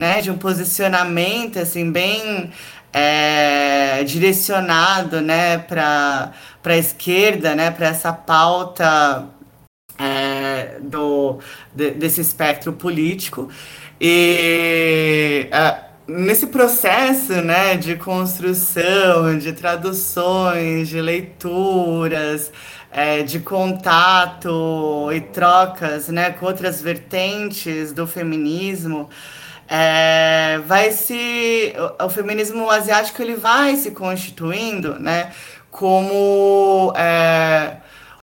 né, 0.00 0.22
de 0.22 0.30
um 0.30 0.38
posicionamento 0.38 1.58
assim 1.58 1.90
bem 1.92 2.50
é, 2.92 4.04
direcionado, 4.04 5.20
né, 5.20 5.58
para 5.58 6.32
a 6.64 6.76
esquerda, 6.76 7.54
né, 7.54 7.70
para 7.70 7.88
essa 7.88 8.12
pauta 8.12 9.28
é, 9.98 10.78
do 10.80 11.38
de, 11.74 11.90
desse 11.92 12.20
espectro 12.20 12.72
político. 12.72 13.48
E 14.00 15.48
é, 15.50 15.84
nesse 16.06 16.48
processo, 16.48 17.32
né, 17.42 17.76
de 17.76 17.96
construção, 17.96 19.38
de 19.38 19.52
traduções, 19.52 20.88
de 20.88 21.00
leituras, 21.00 22.52
é, 22.90 23.22
de 23.22 23.40
contato 23.40 25.10
e 25.12 25.20
trocas, 25.20 26.08
né, 26.08 26.30
com 26.30 26.46
outras 26.46 26.80
vertentes 26.80 27.92
do 27.92 28.06
feminismo 28.06 29.08
é, 29.68 30.60
vai 30.66 30.90
se 30.92 31.74
o, 32.00 32.04
o, 32.04 32.10
feminismo 32.10 32.70
asiático 32.70 33.20
ele 33.22 33.34
vai 33.34 33.76
se 33.76 33.90
constituindo, 33.92 34.98
né, 34.98 35.32
como 35.70 36.92
é, 36.96 37.78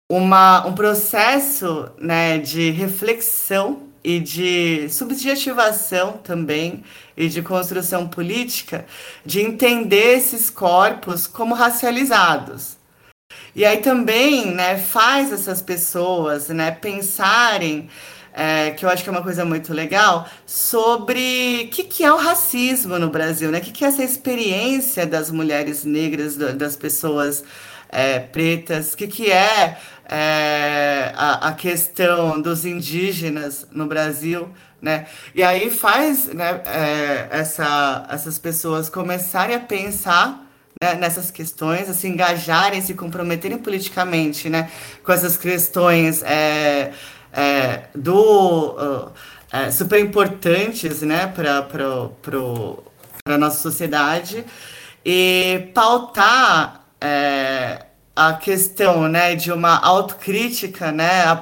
uma, 0.09 0.65
um 0.67 0.73
processo, 0.73 1.89
né, 1.97 2.37
de 2.37 2.69
reflexão 2.71 3.83
e 4.03 4.19
de 4.19 4.87
subjetivação 4.89 6.19
também 6.19 6.83
e 7.17 7.27
de 7.27 7.41
construção 7.41 8.07
política, 8.07 8.85
de 9.25 9.41
entender 9.41 10.17
esses 10.17 10.49
corpos 10.49 11.25
como 11.25 11.55
racializados. 11.55 12.77
E 13.55 13.65
aí 13.65 13.77
também, 13.77 14.53
né, 14.53 14.77
faz 14.77 15.31
essas 15.31 15.61
pessoas, 15.61 16.49
né, 16.49 16.71
pensarem 16.71 17.89
é, 18.31 18.71
que 18.71 18.85
eu 18.85 18.89
acho 18.89 19.01
que 19.01 19.09
é 19.09 19.11
uma 19.13 19.23
coisa 19.23 19.45
muito 19.45 19.73
legal, 19.73 20.27
sobre 20.45 21.63
o 21.63 21.69
que, 21.69 21.85
que 21.85 22.03
é 22.03 22.11
o 22.11 22.17
racismo 22.17 22.99
no 22.99 23.09
Brasil, 23.09 23.49
né? 23.49 23.59
O 23.59 23.61
que, 23.61 23.71
que 23.71 23.85
é 23.85 23.87
essa 23.87 24.03
experiência 24.03 25.07
das 25.07 25.31
mulheres 25.31 25.85
negras, 25.85 26.35
das 26.35 26.75
pessoas 26.75 27.45
é, 27.87 28.19
pretas, 28.19 28.93
o 28.93 28.97
que, 28.97 29.07
que 29.07 29.31
é, 29.31 29.77
é 30.09 31.13
a, 31.15 31.49
a, 31.49 31.53
questão 31.53 32.39
dos 32.41 32.65
indígenas 32.65 33.67
no 33.71 33.85
Brasil, 33.87 34.49
né? 34.81 35.07
E 35.33 35.41
aí 35.41 35.71
faz 35.71 36.27
né, 36.27 36.61
é, 36.65 37.27
essa, 37.31 38.05
essas 38.09 38.37
pessoas 38.37 38.89
começarem 38.89 39.55
a 39.55 39.59
pensar 39.59 40.45
né, 40.81 40.93
nessas 40.95 41.31
questões, 41.31 41.87
se 41.95 42.07
engajarem, 42.07 42.81
se 42.81 42.93
comprometerem 42.93 43.57
politicamente, 43.57 44.49
né, 44.49 44.69
com 45.03 45.11
essas 45.11 45.37
questões 45.37 46.21
é, 46.23 46.91
é, 47.33 47.83
do 47.95 49.11
é, 49.51 49.71
super 49.71 49.99
importantes 49.99 51.01
né, 51.01 51.27
para 51.27 51.67
a 53.25 53.37
nossa 53.37 53.57
sociedade 53.57 54.45
e 55.03 55.71
pautar 55.73 56.85
é, 56.99 57.85
a 58.15 58.33
questão 58.33 59.09
né, 59.09 59.35
de 59.35 59.51
uma 59.51 59.77
autocrítica, 59.77 60.91
né, 60.91 61.23
a 61.25 61.35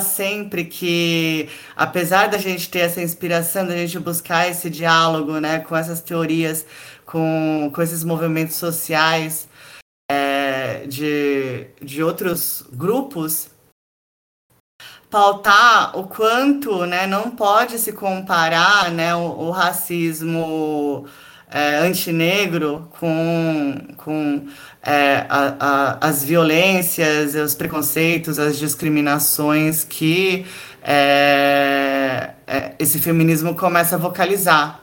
sempre 0.00 0.64
que, 0.64 1.48
apesar 1.76 2.28
da 2.28 2.38
gente 2.38 2.70
ter 2.70 2.78
essa 2.80 3.02
inspiração, 3.02 3.66
da 3.66 3.76
gente 3.76 3.98
buscar 3.98 4.48
esse 4.48 4.70
diálogo 4.70 5.38
né, 5.38 5.58
com 5.60 5.76
essas 5.76 6.00
teorias, 6.00 6.64
com, 7.04 7.70
com 7.74 7.82
esses 7.82 8.02
movimentos 8.02 8.56
sociais 8.56 9.46
é, 10.10 10.86
de, 10.86 11.66
de 11.82 12.02
outros 12.02 12.64
grupos, 12.72 13.50
pautar 15.10 15.98
o 15.98 16.04
quanto 16.04 16.86
né, 16.86 17.06
não 17.06 17.30
pode 17.30 17.78
se 17.78 17.92
comparar 17.92 18.90
né, 18.90 19.14
o, 19.14 19.20
o 19.20 19.50
racismo 19.50 21.06
é, 21.50 21.76
antinegro 21.76 22.88
com, 22.98 23.78
com 23.96 24.46
é, 24.82 25.26
a, 25.28 25.54
a, 26.00 26.08
as 26.08 26.24
violências, 26.24 27.34
os 27.34 27.54
preconceitos, 27.54 28.38
as 28.38 28.58
discriminações 28.58 29.84
que 29.84 30.46
é, 30.82 32.30
é 32.46 32.74
esse 32.78 32.98
feminismo 32.98 33.54
começa 33.54 33.96
a 33.96 33.98
vocalizar. 33.98 34.80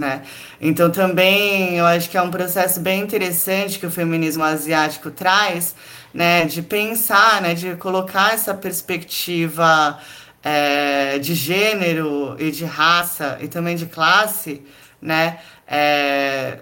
Né? 0.00 0.22
Então 0.60 0.90
também 0.90 1.76
eu 1.76 1.84
acho 1.84 2.08
que 2.08 2.16
é 2.16 2.22
um 2.22 2.30
processo 2.30 2.78
bem 2.78 3.00
interessante 3.00 3.80
que 3.80 3.86
o 3.86 3.90
feminismo 3.90 4.44
asiático 4.44 5.10
traz, 5.10 5.74
né, 6.14 6.44
de 6.44 6.62
pensar, 6.62 7.42
né, 7.42 7.52
de 7.52 7.74
colocar 7.74 8.32
essa 8.32 8.54
perspectiva 8.54 9.98
é, 10.40 11.18
de 11.18 11.34
gênero 11.34 12.36
e 12.38 12.52
de 12.52 12.64
raça 12.64 13.38
e 13.40 13.48
também 13.48 13.74
de 13.74 13.86
classe, 13.86 14.62
né, 15.00 15.40
é, 15.66 16.60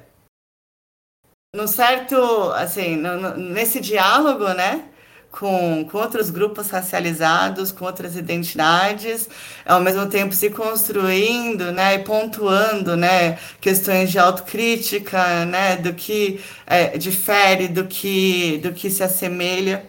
no 1.54 1.66
certo, 1.66 2.16
assim, 2.52 2.96
no, 2.96 3.18
no, 3.18 3.36
nesse 3.36 3.80
diálogo, 3.80 4.48
né, 4.52 4.84
com, 5.30 5.84
com 5.90 5.98
outros 5.98 6.30
grupos 6.30 6.70
racializados, 6.70 7.72
com 7.72 7.84
outras 7.84 8.16
identidades, 8.16 9.28
ao 9.64 9.80
mesmo 9.80 10.06
tempo 10.06 10.34
se 10.34 10.50
construindo, 10.50 11.72
né, 11.72 11.94
e 11.94 11.98
pontuando, 12.00 12.96
né, 12.96 13.38
questões 13.60 14.10
de 14.10 14.18
autocrítica, 14.18 15.44
né, 15.46 15.76
do 15.76 15.94
que 15.94 16.40
é, 16.66 16.96
difere, 16.98 17.68
do 17.68 17.86
que, 17.86 18.58
do 18.58 18.72
que 18.72 18.90
se 18.90 19.02
assemelha. 19.02 19.86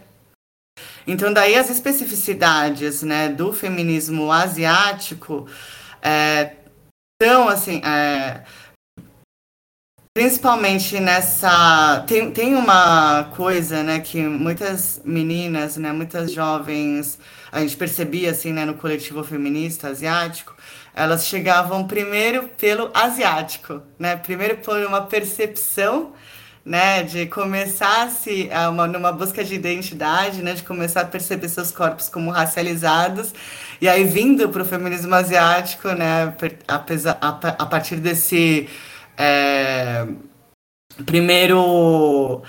Então, 1.06 1.32
daí 1.34 1.56
as 1.56 1.70
especificidades, 1.70 3.02
né, 3.02 3.30
do 3.30 3.54
feminismo 3.54 4.32
asiático 4.32 5.48
é, 6.02 6.52
são, 7.22 7.50
assim, 7.50 7.82
é, 7.84 8.44
Principalmente 10.18 11.00
nessa. 11.00 12.04
Tem, 12.08 12.32
tem 12.32 12.56
uma 12.56 13.26
coisa, 13.36 13.84
né, 13.84 14.00
que 14.00 14.20
muitas 14.24 15.00
meninas, 15.06 15.78
né, 15.78 15.92
muitas 15.92 16.32
jovens, 16.32 17.20
a 17.52 17.60
gente 17.60 17.78
percebia, 17.78 18.32
assim, 18.32 18.52
né, 18.52 18.66
no 18.66 18.74
coletivo 18.74 19.24
feminista 19.24 19.90
asiático, 19.90 20.56
elas 20.96 21.28
chegavam 21.28 21.86
primeiro 21.86 22.48
pelo 22.58 22.90
asiático, 22.96 23.84
né, 24.00 24.16
primeiro 24.16 24.58
por 24.58 24.80
uma 24.80 25.02
percepção, 25.02 26.14
né, 26.66 27.04
de 27.04 27.28
começar 27.28 28.10
se 28.10 28.50
uma, 28.72 28.88
numa 28.88 29.12
busca 29.12 29.44
de 29.44 29.54
identidade, 29.54 30.42
né, 30.42 30.54
de 30.54 30.64
começar 30.64 31.02
a 31.02 31.06
perceber 31.06 31.48
seus 31.48 31.70
corpos 31.70 32.10
como 32.10 32.32
racializados, 32.32 33.36
e 33.82 33.88
aí 33.88 34.04
vindo 34.04 34.50
para 34.50 34.64
o 34.64 34.66
feminismo 34.66 35.14
asiático, 35.14 35.90
né, 35.90 36.34
apesar, 36.68 37.18
a, 37.22 37.30
a 37.30 37.66
partir 37.66 37.98
desse 37.98 38.68
é, 39.18 40.08
primeiro 41.06 42.42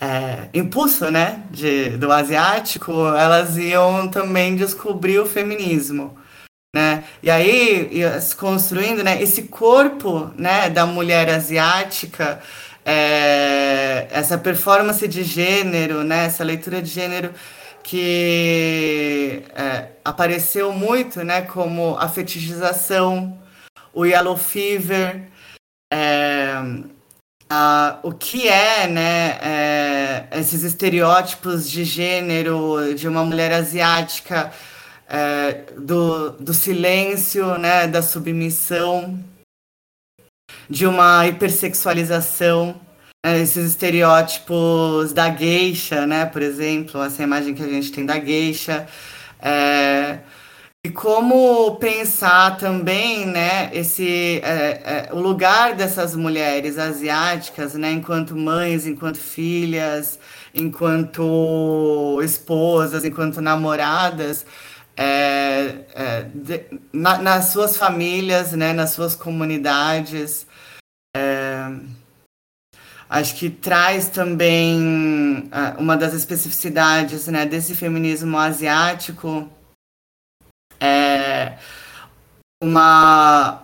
é, 0.00 0.48
impulso 0.54 1.10
né, 1.10 1.42
de, 1.50 1.90
do 1.96 2.12
asiático, 2.12 2.92
elas 2.92 3.56
iam 3.56 4.08
também 4.08 4.56
descobrir 4.56 5.18
o 5.18 5.26
feminismo. 5.26 6.16
Né? 6.74 7.04
E 7.22 7.30
aí, 7.30 7.90
se 8.20 8.36
construindo 8.36 9.02
né, 9.02 9.20
esse 9.22 9.44
corpo 9.44 10.30
né, 10.36 10.68
da 10.68 10.84
mulher 10.84 11.30
asiática, 11.30 12.40
é, 12.84 14.06
essa 14.10 14.38
performance 14.38 15.08
de 15.08 15.24
gênero, 15.24 16.04
né, 16.04 16.26
essa 16.26 16.44
leitura 16.44 16.82
de 16.82 16.90
gênero 16.90 17.32
que 17.86 19.44
é, 19.54 19.90
apareceu 20.04 20.72
muito 20.72 21.22
né, 21.22 21.42
como 21.42 21.96
a 21.98 22.08
fetichização, 22.08 23.38
o 23.94 24.04
yellow 24.04 24.36
fever, 24.36 25.28
é, 25.92 26.52
a, 27.48 28.00
o 28.02 28.10
que 28.10 28.48
é, 28.48 28.88
né, 28.88 29.38
é, 29.40 30.28
esses 30.32 30.64
estereótipos 30.64 31.70
de 31.70 31.84
gênero 31.84 32.92
de 32.92 33.06
uma 33.06 33.24
mulher 33.24 33.52
asiática, 33.52 34.52
é, 35.08 35.52
do, 35.78 36.30
do 36.32 36.52
silêncio, 36.52 37.56
né, 37.56 37.86
da 37.86 38.02
submissão, 38.02 39.16
de 40.68 40.88
uma 40.88 41.24
hipersexualização, 41.24 42.80
é, 43.26 43.40
esses 43.40 43.70
estereótipos 43.70 45.12
da 45.12 45.28
geisha, 45.30 46.06
né, 46.06 46.26
por 46.26 46.42
exemplo, 46.42 47.02
essa 47.02 47.24
imagem 47.24 47.54
que 47.54 47.62
a 47.62 47.66
gente 47.68 47.90
tem 47.90 48.06
da 48.06 48.20
geisha, 48.20 48.86
é, 49.40 50.20
e 50.84 50.90
como 50.90 51.74
pensar 51.76 52.56
também, 52.56 53.26
né, 53.26 53.68
esse, 53.72 54.40
é, 54.44 55.08
é, 55.08 55.10
o 55.12 55.18
lugar 55.18 55.74
dessas 55.74 56.14
mulheres 56.14 56.78
asiáticas, 56.78 57.74
né, 57.74 57.90
enquanto 57.90 58.36
mães, 58.36 58.86
enquanto 58.86 59.18
filhas, 59.18 60.20
enquanto 60.54 62.20
esposas, 62.22 63.04
enquanto 63.04 63.40
namoradas, 63.40 64.46
é, 64.96 66.26
de, 66.32 66.64
na, 66.92 67.18
nas 67.18 67.46
suas 67.46 67.76
famílias, 67.76 68.52
né, 68.52 68.72
nas 68.72 68.90
suas 68.90 69.16
comunidades. 69.16 70.45
Acho 73.08 73.36
que 73.36 73.48
traz 73.48 74.08
também 74.08 75.48
é, 75.52 75.80
uma 75.80 75.96
das 75.96 76.12
especificidades 76.12 77.28
né, 77.28 77.46
desse 77.46 77.74
feminismo 77.74 78.36
asiático 78.36 79.48
é 80.80 81.56
uma, 82.62 83.62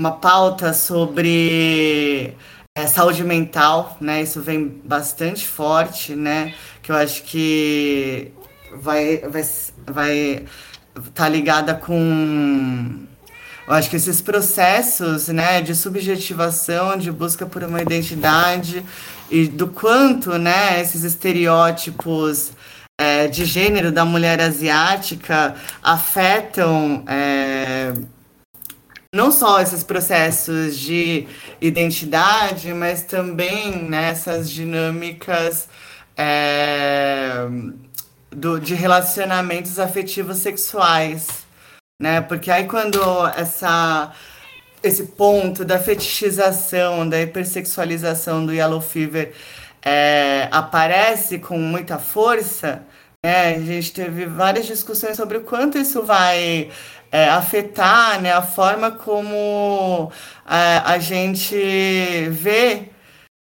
uma 0.00 0.12
pauta 0.12 0.72
sobre 0.72 2.36
é, 2.76 2.86
saúde 2.86 3.24
mental, 3.24 3.96
né? 4.00 4.22
Isso 4.22 4.40
vem 4.40 4.68
bastante 4.68 5.46
forte, 5.46 6.14
né? 6.14 6.54
Que 6.82 6.92
eu 6.92 6.96
acho 6.96 7.22
que 7.24 8.32
vai 8.74 9.18
vai 9.18 9.42
vai 9.86 10.46
tá 11.14 11.28
ligada 11.28 11.74
com 11.74 13.06
eu 13.66 13.74
acho 13.74 13.88
que 13.88 13.96
esses 13.96 14.20
processos, 14.20 15.28
né, 15.28 15.60
de 15.60 15.74
subjetivação, 15.74 16.96
de 16.96 17.10
busca 17.12 17.46
por 17.46 17.62
uma 17.62 17.80
identidade 17.80 18.84
e 19.30 19.46
do 19.46 19.68
quanto, 19.68 20.36
né, 20.38 20.80
esses 20.80 21.04
estereótipos 21.04 22.52
é, 23.00 23.28
de 23.28 23.44
gênero 23.44 23.90
da 23.90 24.04
mulher 24.04 24.40
asiática 24.40 25.54
afetam 25.82 27.04
é, 27.08 27.94
não 29.14 29.30
só 29.30 29.60
esses 29.60 29.82
processos 29.84 30.78
de 30.78 31.26
identidade, 31.60 32.72
mas 32.72 33.02
também 33.02 33.84
né, 33.88 34.14
dinâmicas 34.46 35.68
é, 36.16 37.46
do, 38.30 38.58
de 38.58 38.74
relacionamentos 38.74 39.78
afetivos 39.78 40.38
sexuais, 40.38 41.41
né? 42.02 42.20
Porque 42.20 42.50
aí 42.50 42.66
quando 42.66 43.00
essa 43.36 44.12
esse 44.82 45.04
ponto 45.04 45.64
da 45.64 45.78
fetichização, 45.78 47.08
da 47.08 47.20
hipersexualização 47.22 48.44
do 48.44 48.52
yellow 48.52 48.80
fever 48.80 49.32
é, 49.80 50.48
aparece 50.50 51.38
com 51.38 51.56
muita 51.58 51.98
força, 51.98 52.82
né? 53.24 53.54
a 53.54 53.60
gente 53.60 53.92
teve 53.92 54.26
várias 54.26 54.66
discussões 54.66 55.16
sobre 55.16 55.38
o 55.38 55.42
quanto 55.42 55.78
isso 55.78 56.02
vai 56.02 56.70
é, 57.12 57.28
afetar 57.28 58.20
né, 58.20 58.32
a 58.32 58.42
forma 58.42 58.90
como 58.90 60.10
é, 60.46 60.78
a 60.84 60.98
gente 60.98 61.56
vê 62.30 62.88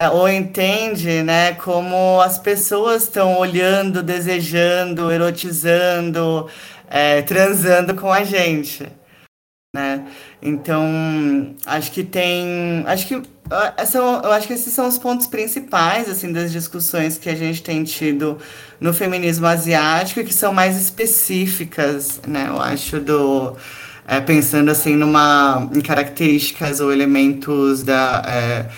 é, 0.02 0.10
ou 0.10 0.30
entende 0.30 1.24
né, 1.24 1.54
como 1.54 2.20
as 2.22 2.38
pessoas 2.38 3.04
estão 3.04 3.38
olhando, 3.38 4.04
desejando, 4.04 5.12
erotizando, 5.12 6.50
é, 6.94 7.24
transando 7.24 7.96
com 7.96 8.14
a 8.14 8.24
gente. 8.24 8.88
Né? 9.76 10.06
Então, 10.40 10.86
acho 11.66 11.92
que 11.92 12.04
tem. 12.04 12.84
Acho 12.86 13.08
que 13.08 13.24
são, 13.88 14.22
eu 14.22 14.32
acho 14.32 14.46
que 14.46 14.54
esses 14.54 14.72
são 14.72 14.88
os 14.88 15.00
pontos 15.00 15.26
principais 15.26 16.08
assim 16.08 16.32
das 16.32 16.52
discussões 16.52 17.18
que 17.18 17.28
a 17.28 17.36
gente 17.36 17.64
tem 17.64 17.84
tido 17.84 18.38
no 18.80 18.94
feminismo 18.94 19.48
asiático 19.48 20.24
que 20.24 20.34
são 20.34 20.54
mais 20.54 20.80
específicas, 20.80 22.22
né? 22.28 22.46
Eu 22.48 22.62
acho 22.62 23.00
do 23.00 23.58
é, 24.08 24.22
pensando 24.22 24.70
assim 24.70 24.96
numa 24.96 25.68
em 25.74 25.82
características 25.82 26.80
ou 26.80 26.94
elementos 26.94 27.82
da 27.82 28.24
é, 28.28 28.70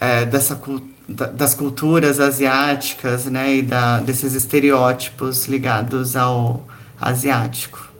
é, 0.00 0.24
dessa 0.26 0.60
das 1.08 1.54
culturas 1.54 2.18
asiáticas, 2.18 3.26
né? 3.26 3.54
E 3.56 3.62
da, 3.62 4.00
desses 4.00 4.34
estereótipos 4.34 5.46
ligados 5.46 6.16
ao 6.16 6.66
asiático. 7.00 7.90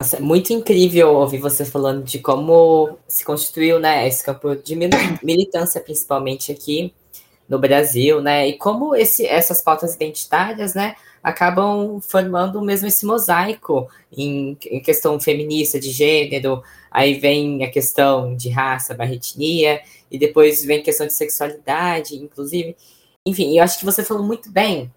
Nossa, 0.00 0.16
é 0.16 0.20
muito 0.20 0.52
incrível 0.52 1.14
ouvir 1.14 1.38
você 1.38 1.64
falando 1.64 2.02
de 2.02 2.18
como 2.18 2.98
se 3.06 3.24
constituiu, 3.24 3.78
né, 3.78 4.08
esse 4.08 4.24
campo 4.24 4.56
de 4.56 4.74
militância, 5.22 5.80
principalmente 5.80 6.50
aqui 6.50 6.92
no 7.48 7.58
Brasil, 7.58 8.20
né, 8.20 8.48
e 8.48 8.58
como 8.58 8.96
esse, 8.96 9.24
essas 9.24 9.62
pautas 9.62 9.94
identitárias, 9.94 10.74
né, 10.74 10.96
acabam 11.22 12.00
formando 12.00 12.60
mesmo 12.60 12.88
esse 12.88 13.06
mosaico 13.06 13.88
em, 14.10 14.58
em 14.66 14.80
questão 14.80 15.20
feminista, 15.20 15.78
de 15.78 15.92
gênero, 15.92 16.64
aí 16.90 17.14
vem 17.14 17.62
a 17.62 17.70
questão 17.70 18.34
de 18.34 18.48
raça, 18.48 18.94
barra 18.94 19.14
etnia, 19.14 19.80
e 20.10 20.18
depois 20.18 20.64
vem 20.64 20.80
a 20.80 20.82
questão 20.82 21.06
de 21.06 21.12
sexualidade, 21.12 22.16
inclusive. 22.16 22.76
Enfim, 23.24 23.56
eu 23.56 23.62
acho 23.62 23.78
que 23.78 23.84
você 23.84 24.02
falou 24.02 24.24
muito 24.24 24.50
bem 24.50 24.90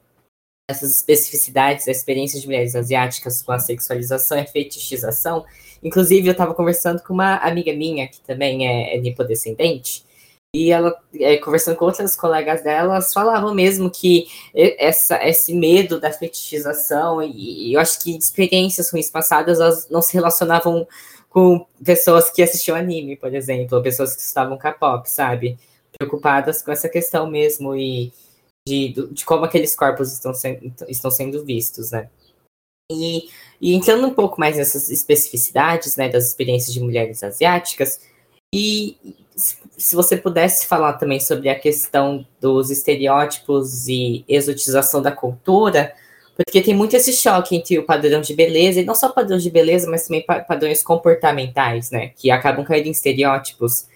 essas 0.68 0.92
especificidades 0.92 1.86
da 1.86 1.92
experiência 1.92 2.40
de 2.40 2.48
mulheres 2.48 2.76
asiáticas 2.76 3.44
com 3.44 3.52
a 3.52 3.60
sexualização 3.60 4.38
e 4.40 4.48
fetichização. 4.48 5.46
Inclusive, 5.84 6.28
eu 6.28 6.32
estava 6.32 6.54
conversando 6.54 7.02
com 7.04 7.14
uma 7.14 7.36
amiga 7.38 7.72
minha, 7.74 8.08
que 8.08 8.20
também 8.22 8.68
é, 8.68 8.96
é 8.96 9.00
nipodescendente, 9.00 10.04
e 10.54 10.72
ela, 10.72 10.98
é, 11.20 11.38
conversando 11.38 11.76
com 11.76 11.86
outras 11.86 12.16
colegas 12.16 12.64
dela, 12.64 12.96
elas 12.96 13.14
falavam 13.14 13.54
mesmo 13.54 13.92
que 13.92 14.28
essa, 14.56 15.22
esse 15.28 15.54
medo 15.54 16.00
da 16.00 16.12
fetichização, 16.12 17.22
e, 17.22 17.70
e 17.70 17.74
eu 17.74 17.80
acho 17.80 18.02
que 18.02 18.18
experiências 18.18 18.90
ruins 18.90 19.10
passadas, 19.10 19.60
elas 19.60 19.90
não 19.90 20.02
se 20.02 20.14
relacionavam 20.14 20.88
com 21.30 21.66
pessoas 21.84 22.30
que 22.30 22.42
assistiam 22.42 22.78
anime, 22.78 23.18
por 23.18 23.36
exemplo, 23.36 23.78
ou 23.78 23.84
pessoas 23.84 24.16
que 24.16 24.22
estavam 24.22 24.58
K-pop, 24.58 25.10
sabe? 25.12 25.60
Preocupadas 25.98 26.62
com 26.62 26.72
essa 26.72 26.88
questão 26.88 27.30
mesmo, 27.30 27.76
e 27.76 28.14
de, 28.68 28.94
de 29.12 29.26
como 29.26 29.46
aqueles 29.46 29.76
corpos 29.76 30.12
estão, 30.12 30.34
sendo 30.34 30.74
estão 30.88 31.12
sendo 31.12 31.44
vistos, 31.46 31.92
né? 31.92 32.10
E, 32.92 33.30
e 33.60 33.74
entrando 33.74 34.08
um 34.08 34.14
pouco 34.14 34.40
mais 34.40 34.58
nessas 34.58 34.90
especificidades, 34.90 35.96
né, 35.96 36.08
das 36.10 36.28
experiências 36.28 36.74
de 36.74 36.80
mulheres 36.80 37.24
asiáticas, 37.24 38.00
e 38.54 38.98
se 39.36 39.96
você 39.96 40.16
pudesse 40.16 40.66
falar 40.66 40.94
também 40.94 41.20
sobre 41.20 41.50
a 41.50 41.60
questão 41.60 42.26
dos 42.40 42.70
estereótipos 42.70 43.88
e 43.88 44.24
exotização 44.28 45.02
da 45.02 45.12
cultura, 45.12 45.94
porque 46.36 46.62
tem 46.62 46.76
muito 46.76 46.96
esse 46.96 47.14
choque 47.14 47.56
entre 47.56 47.80
o 47.80 47.86
padrão 47.86 48.22
de 48.22 48.34
beleza, 48.34 48.82
e 48.82 48.86
não 48.86 48.96
só 48.96 49.10
padrão 49.10 49.38
de 49.38 49.50
beleza, 49.50 49.90
mas 49.90 50.06
também 50.08 50.26
padrões 50.26 50.84
comportamentais, 50.84 51.92
né, 51.92 52.10
que 52.10 52.30
acabam 52.32 52.64
caindo 52.64 52.88
em 52.88 52.92
estereótipos 52.92 53.88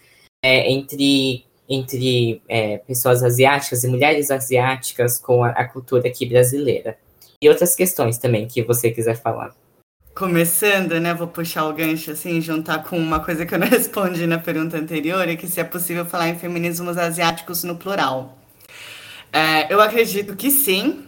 é, 0.43 0.71
entre 0.71 1.45
entre 1.69 2.41
é, 2.49 2.79
pessoas 2.79 3.21
asiáticas 3.21 3.83
e 3.83 3.87
mulheres 3.87 4.31
asiáticas 4.31 5.19
com 5.19 5.43
a, 5.43 5.49
a, 5.49 5.67
cultura 5.67 6.07
aqui 6.07 6.25
brasileira. 6.25 6.97
E 7.41 7.47
outras 7.47 7.75
questões 7.75 8.17
também 8.17 8.47
que 8.47 8.63
você 8.63 8.89
quiser 8.89 9.15
falar. 9.15 9.55
Começando, 10.15 10.99
né, 10.99 11.13
vou 11.13 11.27
puxar 11.27 11.65
o 11.67 11.73
gancho 11.73 12.11
assim, 12.11 12.41
juntar 12.41 12.83
com 12.83 12.97
uma 12.97 13.19
coisa 13.19 13.45
que 13.45 13.53
eu 13.53 13.59
não 13.59 13.67
respondi 13.69 14.25
na 14.25 14.39
pergunta 14.39 14.77
anterior, 14.77 15.29
é 15.29 15.35
que 15.35 15.47
se 15.47 15.59
é 15.59 15.63
possível 15.63 16.05
falar 16.05 16.29
em 16.29 16.39
feminismos 16.39 16.97
asiáticos 16.97 17.63
no 17.63 17.77
plural. 17.77 18.37
É, 19.31 19.71
eu 19.71 19.79
acredito 19.79 20.35
que 20.35 20.49
sim, 20.49 21.05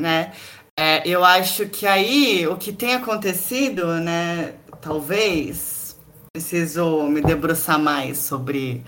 né? 0.00 0.32
É, 0.78 1.08
eu 1.08 1.24
acho 1.24 1.68
que 1.68 1.86
aí 1.86 2.46
o 2.46 2.56
que 2.56 2.72
tem 2.72 2.94
acontecido, 2.94 3.86
né, 4.00 4.54
talvez, 4.80 5.96
preciso 6.32 7.04
me 7.04 7.20
debruçar 7.20 7.78
mais 7.78 8.18
sobre 8.18 8.84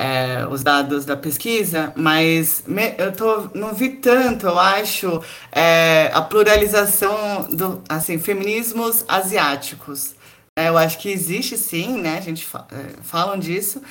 é, 0.00 0.46
os 0.50 0.62
dados 0.62 1.04
da 1.04 1.14
pesquisa, 1.14 1.92
mas 1.94 2.64
me, 2.66 2.94
eu 2.96 3.12
tô, 3.12 3.50
não 3.52 3.74
vi 3.74 3.90
tanto, 3.90 4.46
eu 4.46 4.58
acho, 4.58 5.22
é, 5.52 6.10
a 6.14 6.22
pluralização 6.22 7.46
do 7.52 7.82
assim, 7.86 8.18
feminismos 8.18 9.04
asiáticos. 9.06 10.14
É, 10.56 10.68
eu 10.68 10.78
acho 10.78 10.96
que 10.98 11.10
existe 11.10 11.58
sim, 11.58 12.00
né? 12.00 12.16
A 12.16 12.20
gente 12.22 12.46
fa 12.46 12.66
é, 12.72 13.02
falam 13.02 13.38
disso. 13.38 13.82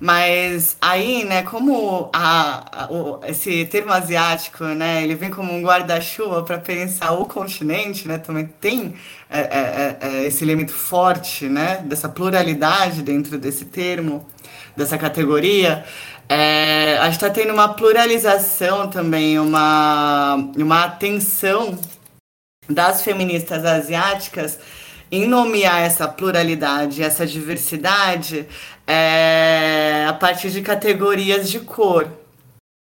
Mas 0.00 0.76
aí, 0.80 1.24
né, 1.24 1.42
como 1.42 2.08
a, 2.12 2.84
a, 2.84 2.92
o, 2.92 3.20
esse 3.24 3.64
termo 3.64 3.92
asiático, 3.92 4.62
né, 4.64 5.02
ele 5.02 5.16
vem 5.16 5.28
como 5.28 5.52
um 5.52 5.60
guarda-chuva 5.60 6.44
para 6.44 6.58
pensar 6.58 7.12
o 7.14 7.26
continente, 7.26 8.06
né, 8.06 8.16
também 8.16 8.46
tem 8.60 8.94
é, 9.28 9.40
é, 9.40 9.98
é, 10.00 10.24
esse 10.26 10.44
elemento 10.44 10.72
forte, 10.72 11.46
né, 11.48 11.78
dessa 11.84 12.08
pluralidade 12.08 13.02
dentro 13.02 13.36
desse 13.38 13.64
termo 13.64 14.24
dessa 14.78 14.96
categoria, 14.96 15.84
é, 16.28 16.96
a 16.98 17.04
gente 17.06 17.14
está 17.14 17.28
tendo 17.28 17.52
uma 17.52 17.74
pluralização 17.74 18.88
também, 18.88 19.38
uma, 19.38 20.36
uma 20.56 20.84
atenção 20.84 21.78
das 22.68 23.02
feministas 23.02 23.64
asiáticas 23.64 24.58
em 25.10 25.26
nomear 25.26 25.82
essa 25.82 26.06
pluralidade, 26.06 27.02
essa 27.02 27.26
diversidade, 27.26 28.46
é, 28.86 30.06
a 30.08 30.12
partir 30.12 30.50
de 30.50 30.62
categorias 30.62 31.50
de 31.50 31.60
cor. 31.60 32.06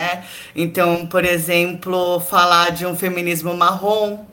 Né? 0.01 0.25
Então, 0.55 1.07
por 1.07 1.25
exemplo, 1.25 2.21
falar 2.21 2.71
de 2.71 2.87
um 2.87 2.97
feminismo 2.97 3.53
marrom, 3.55 4.25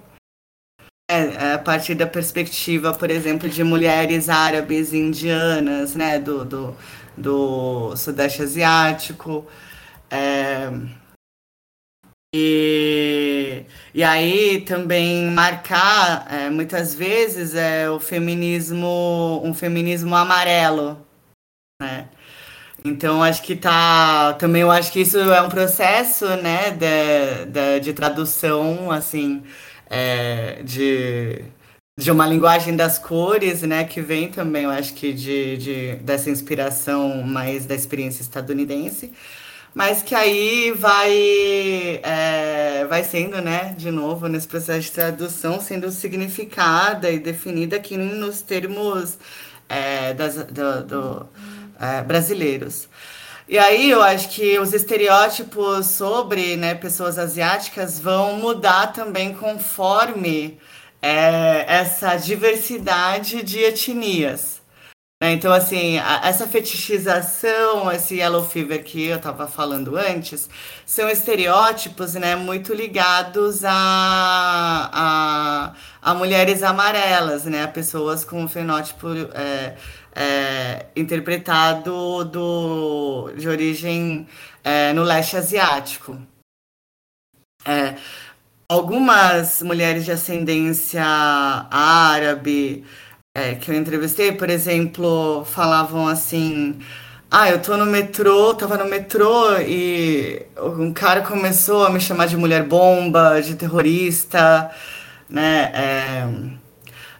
é, 1.10 1.56
a 1.56 1.60
partir 1.60 1.95
da 1.95 2.07
perspectiva, 2.07 2.94
por 2.94 3.10
exemplo, 3.10 3.49
de 3.49 3.64
mulheres 3.64 4.30
árabes 4.30 4.94
indianas, 4.94 5.94
né, 5.94 6.18
do, 6.18 6.45
do, 6.45 6.78
do 7.22 7.95
Sudeste 7.95 8.41
Asiático. 8.41 9.45
É, 10.10 10.69
e, 12.34 13.65
e 13.93 14.03
aí 14.03 14.61
também 14.61 15.30
marcar 15.31 16.26
é, 16.31 16.49
muitas 16.49 16.95
vezes 16.95 17.56
é 17.56 17.89
o 17.89 17.99
feminismo, 17.99 19.41
um 19.43 19.53
feminismo 19.53 20.15
amarelo, 20.15 21.06
né? 21.81 22.10
Então 22.84 23.22
acho 23.23 23.43
que 23.43 23.56
tá. 23.56 24.34
Também 24.35 24.61
eu 24.64 24.72
acho 24.72 24.91
que 24.91 25.02
isso 25.02 25.18
é 25.19 25.41
um 25.41 25.49
processo, 25.49 26.27
né, 26.38 26.72
de, 26.72 27.45
de, 27.52 27.80
de 27.81 27.93
tradução, 27.93 28.91
assim, 28.91 29.43
é, 29.89 30.64
de, 30.64 31.43
de 32.02 32.10
uma 32.10 32.26
linguagem 32.26 32.76
das 32.76 32.98
cores, 32.98 33.61
né, 33.61 33.84
que 33.84 34.02
vem 34.02 34.28
também, 34.30 34.64
eu 34.64 34.72
acho 34.72 34.94
que 34.94 35.14
de, 35.14 35.57
de, 35.57 35.95
dessa 35.98 36.30
inspiração 36.32 37.22
mais 37.22 37.65
da 37.65 37.76
experiência 37.76 38.22
estadunidense 38.23 39.11
mas 39.73 40.02
que 40.02 40.14
aí 40.14 40.72
vai, 40.72 41.14
é, 42.03 42.86
vai 42.90 43.03
sendo, 43.06 43.41
né, 43.41 43.73
de 43.78 43.90
novo, 43.90 44.28
nesse 44.28 44.45
processo 44.45 44.82
de 44.82 44.91
tradução, 44.91 45.61
sendo 45.61 45.90
significada 45.91 47.10
e 47.10 47.18
definida 47.19 47.78
aqui 47.78 47.95
nos 47.95 48.41
termos 48.41 49.18
é, 49.69 50.14
das, 50.14 50.36
do, 50.36 50.84
do 50.84 51.30
é, 51.80 52.02
brasileiros. 52.02 52.90
E 53.48 53.57
aí 53.57 53.90
eu 53.90 54.02
acho 54.02 54.30
que 54.30 54.60
os 54.60 54.73
estereótipos 54.73 55.88
sobre 55.88 56.57
né, 56.57 56.76
pessoas 56.76 57.18
asiáticas 57.18 57.98
vão 57.98 58.36
mudar 58.38 58.88
também 58.88 59.34
conforme 59.34 60.60
é, 61.02 61.65
essa 61.68 62.15
diversidade 62.15 63.44
de 63.44 63.60
etnias. 63.60 64.61
Né? 65.22 65.34
Então, 65.34 65.53
assim, 65.53 65.99
a, 65.99 66.22
essa 66.23 66.48
fetichização, 66.48 67.91
esse 67.91 68.15
yellow 68.15 68.44
fever 68.44 68.84
que 68.84 69.06
eu 69.06 69.18
estava 69.18 69.48
falando 69.48 69.95
antes, 69.95 70.49
são 70.84 71.07
estereótipos 71.07 72.15
né, 72.15 72.36
muito 72.36 72.73
ligados 72.73 73.64
a, 73.64 74.90
a, 74.91 75.73
a 76.02 76.14
mulheres 76.15 76.64
amarelas, 76.64 77.45
né, 77.45 77.64
a 77.64 77.68
pessoas 77.68 78.26
com 78.26 78.48
fenótipo 78.48 79.10
é, 79.34 79.76
é, 80.15 80.86
interpretado 80.95 82.26
do, 82.26 83.32
de 83.38 83.48
origem 83.48 84.28
é, 84.64 84.91
no 84.94 85.03
leste 85.03 85.38
asiático. 85.38 86.19
É, 87.64 87.95
algumas 88.72 89.61
mulheres 89.61 90.06
de 90.06 90.11
ascendência 90.14 91.03
árabe, 91.03 92.85
é, 93.35 93.56
que 93.56 93.69
eu 93.69 93.76
entrevistei, 93.76 94.31
por 94.31 94.49
exemplo, 94.49 95.43
falavam 95.45 96.07
assim. 96.07 96.80
Ah, 97.30 97.49
eu 97.49 97.61
tô 97.61 97.76
no 97.77 97.85
metrô, 97.85 98.53
tava 98.53 98.77
no 98.77 98.85
metrô 98.85 99.57
e 99.60 100.45
um 100.57 100.93
cara 100.93 101.22
começou 101.22 101.85
a 101.85 101.89
me 101.89 101.99
chamar 101.99 102.27
de 102.27 102.38
mulher 102.38 102.64
bomba, 102.64 103.41
de 103.41 103.56
terrorista, 103.56 104.72
né? 105.30 105.72
É, 105.73 106.27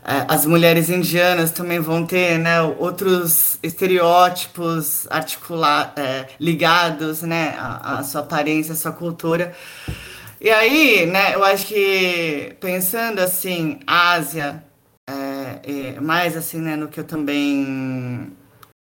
é, 0.04 0.26
as 0.28 0.46
mulheres 0.46 0.90
indianas 0.90 1.52
também 1.52 1.80
vão 1.80 2.06
ter, 2.06 2.40
né, 2.40 2.62
outros 2.62 3.60
estereótipos 3.62 5.06
articular, 5.10 5.94
é, 5.96 6.28
ligados, 6.40 7.22
né, 7.22 7.56
à, 7.58 8.00
à 8.00 8.04
sua 8.04 8.22
aparência, 8.22 8.74
à 8.74 8.76
sua 8.76 8.92
cultura. 8.92 9.54
E 10.44 10.50
aí, 10.50 11.06
né, 11.06 11.36
eu 11.36 11.44
acho 11.44 11.68
que 11.68 12.58
pensando 12.60 13.20
assim, 13.20 13.80
Ásia, 13.86 14.64
é, 15.08 16.00
mais 16.00 16.36
assim, 16.36 16.60
né, 16.60 16.76
no 16.76 16.88
que 16.88 17.00
eu 17.00 17.04
também 17.04 18.36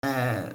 é, 0.05 0.52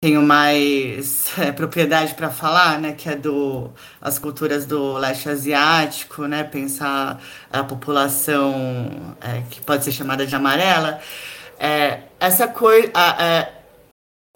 tenho 0.00 0.22
mais 0.22 1.36
é, 1.36 1.50
propriedade 1.50 2.14
para 2.14 2.30
falar, 2.30 2.80
né, 2.80 2.92
que 2.92 3.08
é 3.08 3.16
do 3.16 3.72
as 4.00 4.16
culturas 4.16 4.64
do 4.64 4.92
leste 4.92 5.28
asiático, 5.28 6.22
né, 6.28 6.44
pensar 6.44 7.20
a 7.50 7.64
população 7.64 9.16
é, 9.20 9.42
que 9.50 9.60
pode 9.60 9.82
ser 9.82 9.90
chamada 9.90 10.24
de 10.24 10.36
amarela, 10.36 11.00
é, 11.58 12.02
essa 12.20 12.46
coisa, 12.46 12.92
é, 13.20 13.52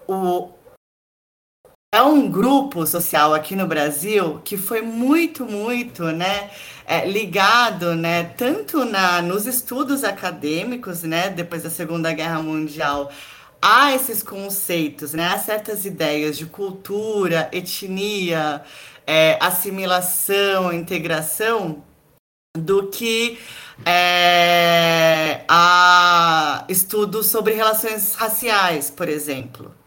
o 0.08 0.50
é 1.92 2.02
um 2.02 2.30
grupo 2.30 2.86
social 2.86 3.34
aqui 3.34 3.56
no 3.56 3.66
Brasil 3.66 4.40
que 4.44 4.56
foi 4.56 4.80
muito, 4.80 5.44
muito, 5.44 6.04
né, 6.12 6.50
é, 6.86 7.04
ligado, 7.04 7.96
né, 7.96 8.22
tanto 8.36 8.84
na, 8.84 9.20
nos 9.20 9.44
estudos 9.44 10.04
acadêmicos, 10.04 11.02
né, 11.02 11.30
depois 11.30 11.64
da 11.64 11.70
Segunda 11.70 12.12
Guerra 12.12 12.40
Mundial, 12.42 13.10
a 13.60 13.92
esses 13.92 14.22
conceitos, 14.22 15.14
né, 15.14 15.28
a 15.28 15.38
certas 15.38 15.84
ideias 15.84 16.38
de 16.38 16.46
cultura, 16.46 17.48
etnia, 17.52 18.62
é, 19.04 19.36
assimilação, 19.40 20.72
integração, 20.72 21.82
do 22.56 22.88
que 22.88 23.38
é, 23.84 25.44
a 25.48 26.64
estudos 26.68 27.26
sobre 27.26 27.54
relações 27.54 28.14
raciais, 28.14 28.90
por 28.90 29.08
exemplo. 29.08 29.79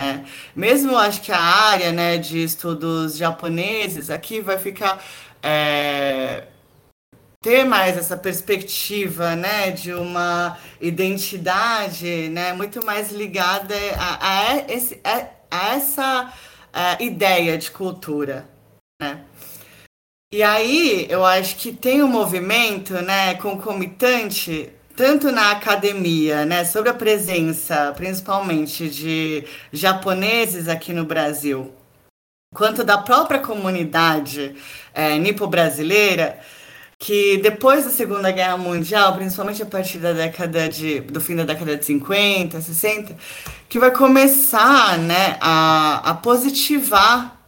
É. 0.00 0.24
Mesmo 0.54 0.96
acho 0.96 1.20
que 1.22 1.32
a 1.32 1.40
área 1.40 1.90
né, 1.90 2.18
de 2.18 2.42
estudos 2.42 3.16
japoneses 3.16 4.10
aqui 4.10 4.40
vai 4.40 4.56
ficar 4.56 5.04
é, 5.42 6.46
ter 7.42 7.64
mais 7.64 7.96
essa 7.96 8.16
perspectiva, 8.16 9.34
né, 9.34 9.72
de 9.72 9.92
uma 9.92 10.56
identidade, 10.80 12.28
né, 12.28 12.52
muito 12.52 12.84
mais 12.86 13.10
ligada 13.10 13.74
a, 13.96 14.50
a, 14.50 14.72
esse, 14.72 15.00
a, 15.02 15.28
a 15.50 15.74
essa 15.74 16.32
a 16.72 17.02
ideia 17.02 17.58
de 17.58 17.70
cultura, 17.70 18.48
né. 19.02 19.24
E 20.32 20.42
aí 20.42 21.06
eu 21.08 21.24
acho 21.24 21.56
que 21.56 21.72
tem 21.72 22.02
um 22.02 22.08
movimento, 22.08 22.94
né, 23.02 23.34
concomitante 23.34 24.70
tanto 24.98 25.30
na 25.30 25.52
academia, 25.52 26.44
né, 26.44 26.64
sobre 26.64 26.90
a 26.90 26.94
presença, 26.94 27.92
principalmente 27.96 28.90
de 28.90 29.44
japoneses 29.72 30.66
aqui 30.66 30.92
no 30.92 31.04
Brasil, 31.04 31.72
quanto 32.52 32.82
da 32.82 32.98
própria 32.98 33.38
comunidade 33.38 34.56
é, 34.92 35.16
nipo-brasileira, 35.16 36.40
que 36.98 37.36
depois 37.36 37.84
da 37.84 37.92
Segunda 37.92 38.32
Guerra 38.32 38.56
Mundial, 38.56 39.14
principalmente 39.14 39.62
a 39.62 39.66
partir 39.66 39.98
da 39.98 40.12
década 40.12 40.68
de, 40.68 40.98
do 40.98 41.20
fim 41.20 41.36
da 41.36 41.44
década 41.44 41.76
de 41.76 41.84
50, 41.84 42.60
60, 42.60 43.16
que 43.68 43.78
vai 43.78 43.92
começar 43.92 44.98
né, 44.98 45.38
a, 45.40 46.10
a 46.10 46.14
positivar 46.14 47.38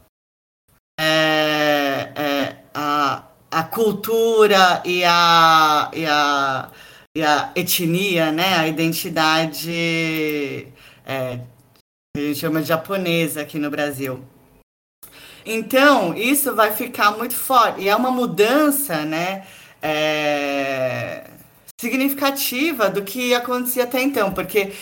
é, 1.00 2.12
é, 2.14 2.56
a, 2.72 3.24
a 3.50 3.62
cultura 3.64 4.80
e 4.84 5.02
a, 5.04 5.90
e, 5.92 6.06
a, 6.06 6.70
e 7.16 7.22
a 7.22 7.50
etnia, 7.54 8.30
né, 8.30 8.56
a 8.56 8.68
identidade 8.68 10.68
é, 11.04 11.40
a 12.16 12.20
gente 12.20 12.38
chama 12.38 12.60
de 12.60 12.68
japonesa 12.68 13.42
aqui 13.42 13.58
no 13.58 13.70
Brasil. 13.70 14.22
Então, 15.44 16.14
isso 16.14 16.54
vai 16.54 16.72
ficar 16.72 17.12
muito 17.12 17.34
forte. 17.34 17.82
E 17.82 17.88
é 17.88 17.96
uma 17.96 18.10
mudança, 18.10 19.04
né? 19.04 19.46
É, 19.82 21.24
significativa 21.80 22.90
do 22.90 23.02
que 23.02 23.34
acontecia 23.34 23.84
até 23.84 24.02
então, 24.02 24.32
porque 24.32 24.72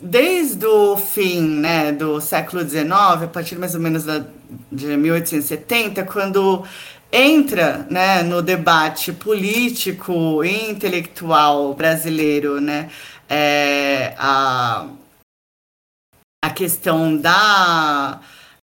desde 0.00 0.64
o 0.64 0.96
fim 0.96 1.42
né, 1.42 1.92
do 1.92 2.20
século 2.20 2.66
XIX, 2.66 2.90
a 2.90 3.26
partir 3.26 3.56
mais 3.56 3.74
ou 3.74 3.80
menos 3.80 4.04
da, 4.04 4.24
de 4.72 4.96
1870, 4.96 6.04
quando 6.04 6.64
entra 7.12 7.86
né, 7.90 8.22
no 8.22 8.42
debate 8.42 9.12
político 9.12 10.44
e 10.44 10.70
intelectual 10.70 11.74
brasileiro 11.74 12.60
né, 12.60 12.90
é, 13.28 14.14
a, 14.18 14.88
a 16.44 16.50
questão 16.50 17.16
da 17.16 18.20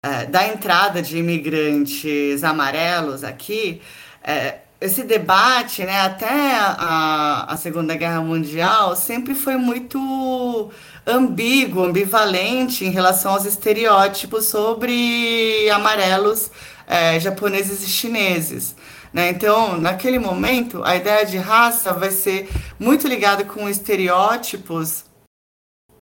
é, 0.04 0.26
da 0.26 0.48
entrada 0.48 1.00
de 1.00 1.18
imigrantes 1.18 2.42
amarelos 2.42 3.22
aqui, 3.22 3.80
é, 4.24 4.58
esse 4.80 5.04
debate, 5.04 5.84
né, 5.84 6.00
até 6.00 6.56
a, 6.56 7.46
a 7.48 7.56
Segunda 7.56 7.94
Guerra 7.94 8.20
Mundial, 8.20 8.96
sempre 8.96 9.32
foi 9.32 9.56
muito 9.56 10.72
ambíguo, 11.06 11.84
ambivalente 11.84 12.84
em 12.84 12.90
relação 12.90 13.32
aos 13.32 13.44
estereótipos 13.44 14.46
sobre 14.46 15.70
amarelos 15.70 16.50
é, 16.92 17.18
japoneses 17.18 17.82
e 17.82 17.88
chineses. 17.88 18.76
Né? 19.12 19.30
Então, 19.30 19.78
naquele 19.80 20.18
momento, 20.18 20.84
a 20.84 20.94
ideia 20.94 21.24
de 21.24 21.38
raça 21.38 21.94
vai 21.94 22.10
ser 22.10 22.50
muito 22.78 23.08
ligada 23.08 23.44
com 23.44 23.66
estereótipos 23.66 25.04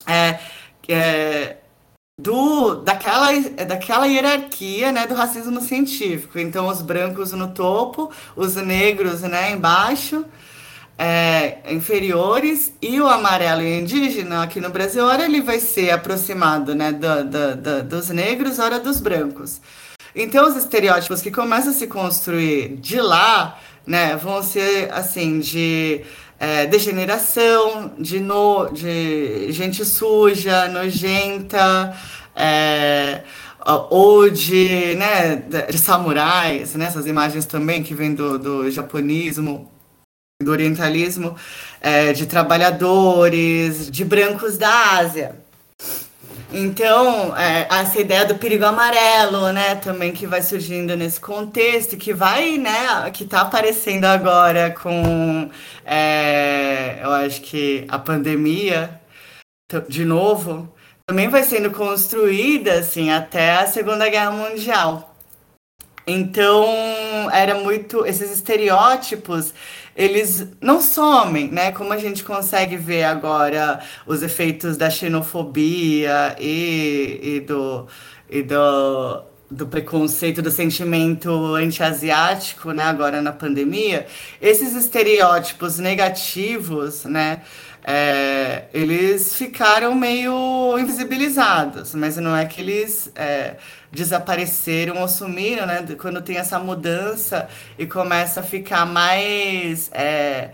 é, 0.07 0.39
é, 0.87 1.57
do, 2.17 2.75
daquela, 2.75 3.27
daquela 3.67 4.05
hierarquia 4.05 4.91
né, 4.93 5.05
do 5.05 5.15
racismo 5.15 5.59
científico. 5.59 6.39
Então, 6.39 6.67
os 6.67 6.81
brancos 6.81 7.33
no 7.33 7.49
topo, 7.49 8.09
os 8.33 8.55
negros 8.55 9.21
né, 9.21 9.51
embaixo, 9.51 10.25
é, 10.97 11.73
inferiores, 11.73 12.73
e 12.81 13.01
o 13.01 13.07
amarelo 13.07 13.63
e 13.63 13.79
indígena 13.79 14.43
aqui 14.43 14.61
no 14.61 14.69
Brasil, 14.69 15.05
ora 15.05 15.25
ele 15.25 15.41
vai 15.41 15.59
ser 15.59 15.91
aproximado 15.91 16.73
né, 16.73 16.93
do, 16.93 17.25
do, 17.25 17.55
do, 17.55 17.83
dos 17.83 18.09
negros, 18.09 18.59
ora 18.59 18.79
dos 18.79 19.01
brancos. 19.01 19.59
Então, 20.15 20.47
os 20.47 20.55
estereótipos 20.55 21.21
que 21.21 21.31
começam 21.31 21.71
a 21.71 21.75
se 21.75 21.87
construir 21.87 22.77
de 22.77 22.99
lá 22.99 23.59
né, 23.85 24.15
vão 24.15 24.43
ser 24.43 24.91
assim, 24.91 25.39
de 25.39 26.01
é, 26.39 26.65
degeneração, 26.65 27.93
de, 27.97 28.19
no, 28.19 28.69
de 28.69 29.51
gente 29.51 29.83
suja, 29.83 30.67
nojenta, 30.67 31.95
é, 32.35 33.23
ou 33.89 34.29
de, 34.29 34.95
né, 34.95 35.35
de 35.69 35.77
samurais, 35.77 36.75
né, 36.75 36.85
essas 36.85 37.05
imagens 37.05 37.45
também 37.45 37.83
que 37.83 37.93
vêm 37.93 38.13
do, 38.13 38.39
do 38.39 38.71
japonismo, 38.71 39.69
do 40.41 40.51
orientalismo, 40.51 41.35
é, 41.81 42.13
de 42.13 42.25
trabalhadores, 42.25 43.91
de 43.91 44.05
brancos 44.05 44.57
da 44.57 44.97
Ásia. 44.97 45.35
Então, 46.51 47.37
é, 47.37 47.67
essa 47.69 47.99
ideia 47.99 48.25
do 48.25 48.35
perigo 48.35 48.65
amarelo, 48.65 49.51
né, 49.53 49.75
também 49.75 50.11
que 50.11 50.25
vai 50.25 50.41
surgindo 50.41 50.95
nesse 50.97 51.19
contexto, 51.19 51.95
que 51.95 52.11
vai, 52.11 52.57
né, 52.57 53.09
que 53.13 53.23
está 53.23 53.41
aparecendo 53.41 54.05
agora 54.05 54.71
com, 54.71 55.49
é, 55.85 56.99
eu 57.03 57.11
acho 57.11 57.41
que 57.41 57.85
a 57.87 57.99
pandemia, 57.99 58.99
de 59.87 60.03
novo, 60.03 60.73
também 61.05 61.27
vai 61.27 61.43
sendo 61.43 61.69
construída, 61.69 62.79
assim, 62.79 63.11
até 63.11 63.51
a 63.57 63.67
Segunda 63.67 64.09
Guerra 64.09 64.31
Mundial. 64.31 65.15
Então, 66.07 66.65
era 67.31 67.53
muito, 67.55 68.05
esses 68.07 68.31
estereótipos, 68.31 69.53
eles 69.99 70.47
não 70.61 70.81
somem, 70.81 71.51
né? 71.51 71.73
Como 71.73 71.91
a 71.91 71.97
gente 71.97 72.23
consegue 72.23 72.77
ver 72.77 73.03
agora 73.03 73.81
os 74.07 74.23
efeitos 74.23 74.77
da 74.77 74.89
xenofobia 74.89 76.37
e, 76.39 77.19
e 77.21 77.39
do, 77.41 77.85
e 78.29 78.41
do, 78.41 79.23
do 79.51 79.67
preconceito, 79.67 80.41
do 80.41 80.49
sentimento 80.49 81.53
anti-asiático, 81.53 82.71
né? 82.71 82.83
Agora 82.83 83.21
na 83.21 83.33
pandemia, 83.33 84.07
esses 84.41 84.73
estereótipos 84.73 85.79
negativos, 85.79 87.03
né? 87.03 87.41
É, 87.83 88.65
eles 88.73 89.35
ficaram 89.35 89.95
meio 89.95 90.77
invisibilizados, 90.77 91.95
mas 91.95 92.17
não 92.17 92.35
é 92.35 92.45
que 92.45 92.61
eles 92.61 93.11
é, 93.15 93.55
desapareceram 93.91 95.01
ou 95.01 95.07
sumiram, 95.07 95.65
né? 95.65 95.85
Quando 95.99 96.21
tem 96.21 96.37
essa 96.37 96.59
mudança 96.59 97.47
e 97.77 97.85
começa 97.85 98.41
a 98.41 98.43
ficar 98.43 98.85
mais 98.85 99.89
é, 99.93 100.51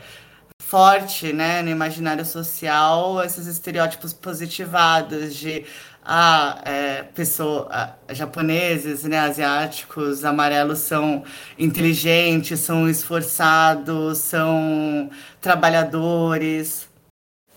forte, 0.59 1.31
né, 1.33 1.61
no 1.61 1.69
imaginário 1.69 2.25
social, 2.25 3.23
esses 3.23 3.47
estereótipos 3.47 4.13
positivados 4.13 5.35
de 5.35 5.65
ah, 6.03 6.61
é, 6.65 7.03
pessoa, 7.03 7.97
japoneses, 8.11 9.03
né, 9.03 9.19
asiáticos, 9.19 10.23
amarelos 10.25 10.79
são 10.79 11.23
inteligentes, 11.57 12.59
são 12.59 12.89
esforçados, 12.89 14.19
são 14.19 15.09
trabalhadores. 15.41 16.87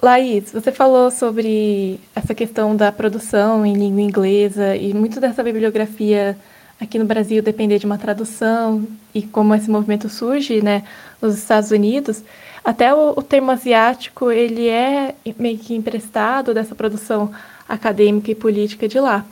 Laís, 0.01 0.53
você 0.53 0.70
falou 0.70 1.11
sobre 1.11 1.99
essa 2.15 2.33
questão 2.33 2.77
da 2.77 2.93
produção 2.93 3.66
em 3.66 3.75
língua 3.75 4.01
inglesa 4.01 4.77
e 4.77 4.95
muito 4.95 5.19
dessa 5.19 5.43
bibliografia 5.43 6.39
aqui 6.81 7.01
no 7.01 7.05
Brasil 7.05 7.43
depender 7.43 7.81
de 7.81 7.87
uma 7.87 7.99
tradução 7.99 8.87
e 9.12 9.23
como 9.23 9.53
esse 9.57 9.69
movimento 9.69 10.09
surge, 10.09 10.62
né, 10.62 10.85
nos 11.20 11.37
Estados 11.37 11.73
Unidos. 11.73 12.23
Até 12.65 12.95
o, 12.95 13.15
o 13.16 13.23
termo 13.23 13.51
asiático 13.51 14.31
ele 14.31 14.69
é 14.69 15.16
meio 15.37 15.59
que 15.59 15.75
emprestado 15.75 16.55
dessa 16.55 16.77
produção 16.77 17.33
acadêmica 17.69 18.31
e 18.31 18.37
política 18.37 18.87
de 18.87 19.01
lá. 19.01 19.27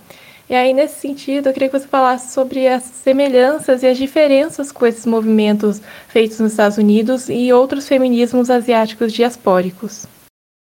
E 0.50 0.54
aí, 0.54 0.72
nesse 0.72 0.98
sentido, 0.98 1.48
eu 1.48 1.52
queria 1.52 1.68
que 1.68 1.78
você 1.78 1.86
falasse 1.86 2.32
sobre 2.32 2.66
as 2.66 2.82
semelhanças 2.82 3.84
e 3.84 3.86
as 3.86 3.96
diferenças 3.96 4.72
com 4.72 4.84
esses 4.84 5.06
movimentos 5.06 5.80
feitos 6.08 6.40
nos 6.40 6.50
Estados 6.52 6.76
Unidos 6.76 7.28
e 7.28 7.52
outros 7.52 7.86
feminismos 7.86 8.50
asiáticos 8.50 9.12
diaspóricos. 9.12 10.06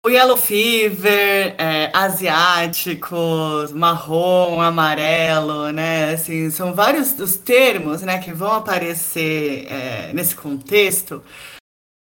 O 0.06 0.10
yellow 0.10 0.38
fever, 0.38 1.56
é, 1.57 1.90
asiáticos, 1.91 3.72
marrom, 3.72 4.61
amarelo, 4.61 5.72
né? 5.72 6.14
Assim, 6.14 6.52
são 6.52 6.76
vários 6.76 7.14
dos 7.14 7.38
termos, 7.38 8.03
né, 8.03 8.19
que 8.19 8.32
vão 8.32 8.52
aparecer 8.52 9.65
é, 9.68 10.14
nesse 10.14 10.36
contexto, 10.36 11.23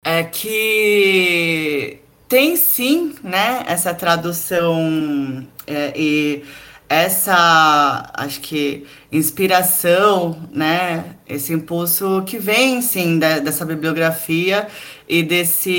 é 0.03 0.23
que 0.23 1.99
tem 2.27 2.55
sim, 2.55 3.13
né, 3.23 3.63
essa 3.67 3.93
tradução 3.93 5.47
é, 5.67 5.93
e 5.95 6.43
essa, 6.91 8.11
acho 8.15 8.41
que, 8.41 8.85
inspiração, 9.09 10.49
né, 10.51 11.15
esse 11.25 11.53
impulso 11.53 12.21
que 12.25 12.37
vem, 12.37 12.81
sim, 12.81 13.17
da, 13.17 13.39
dessa 13.39 13.63
bibliografia 13.63 14.67
e 15.07 15.23
desse, 15.23 15.71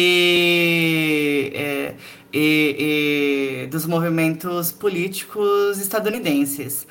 é, 1.54 1.94
e, 2.32 3.64
e 3.64 3.66
dos 3.68 3.86
movimentos 3.86 4.72
políticos 4.72 5.78
estadunidenses. 5.80 6.86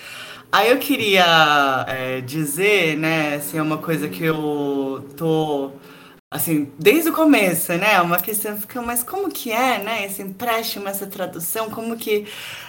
Aí 0.52 0.70
eu 0.70 0.78
queria 0.80 1.86
é, 1.88 2.22
dizer, 2.22 2.98
né, 2.98 3.36
assim, 3.36 3.60
uma 3.60 3.78
coisa 3.78 4.10
que 4.10 4.24
eu 4.24 5.10
tô 5.18 5.72
assim, 6.32 6.72
desde 6.80 7.10
o 7.10 7.14
começo, 7.14 7.74
né? 7.74 8.02
Uma 8.02 8.18
questão 8.18 8.58
fica, 8.58 8.82
mas 8.82 9.04
como 9.04 9.30
que 9.30 9.52
é, 9.52 9.84
né? 9.84 10.06
Esse 10.06 10.22
empréstimo, 10.22 10.88
essa 10.88 11.06
tradução, 11.06 11.70
como 11.70 11.98
que. 11.98 12.26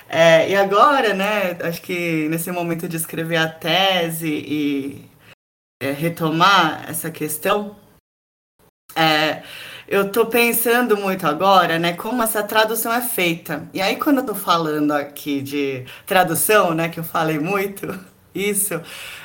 É, 0.08 0.50
e 0.50 0.56
agora, 0.56 1.14
né? 1.14 1.56
Acho 1.62 1.80
que 1.82 2.28
nesse 2.28 2.50
momento 2.50 2.88
de 2.88 2.96
escrever 2.96 3.36
a 3.36 3.48
tese 3.48 4.28
e 4.28 5.08
é, 5.80 5.92
retomar 5.92 6.84
essa 6.90 7.10
questão, 7.10 7.76
é, 8.96 9.42
eu 9.88 10.10
tô 10.10 10.26
pensando 10.26 10.96
muito 10.96 11.26
agora, 11.26 11.78
né? 11.78 11.92
Como 11.94 12.22
essa 12.22 12.42
tradução 12.42 12.92
é 12.92 13.00
feita. 13.02 13.68
E 13.72 13.80
aí, 13.80 13.96
quando 13.96 14.18
eu 14.18 14.26
tô 14.26 14.34
falando 14.34 14.92
aqui 14.92 15.40
de 15.40 15.84
tradução, 16.06 16.74
né? 16.74 16.88
Que 16.88 17.00
eu 17.00 17.04
falei 17.04 17.38
muito. 17.38 17.86
Isso. 18.34 18.80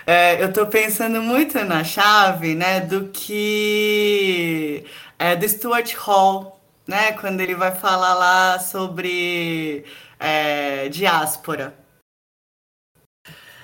É, 0.06 0.42
eu 0.42 0.50
estou 0.50 0.68
pensando 0.68 1.22
muito 1.22 1.58
na 1.66 1.84
chave, 1.84 2.56
né, 2.56 2.80
do 2.82 3.10
que 3.10 4.86
é 5.20 5.36
do 5.36 5.48
Stuart 5.48 5.94
Hall, 5.96 6.60
né, 6.88 7.12
quando 7.14 7.42
ele 7.42 7.56
vai 7.56 7.74
falar 7.76 8.14
lá 8.14 8.60
sobre 8.60 9.86
é, 10.20 10.90
diáspora. 10.90 11.74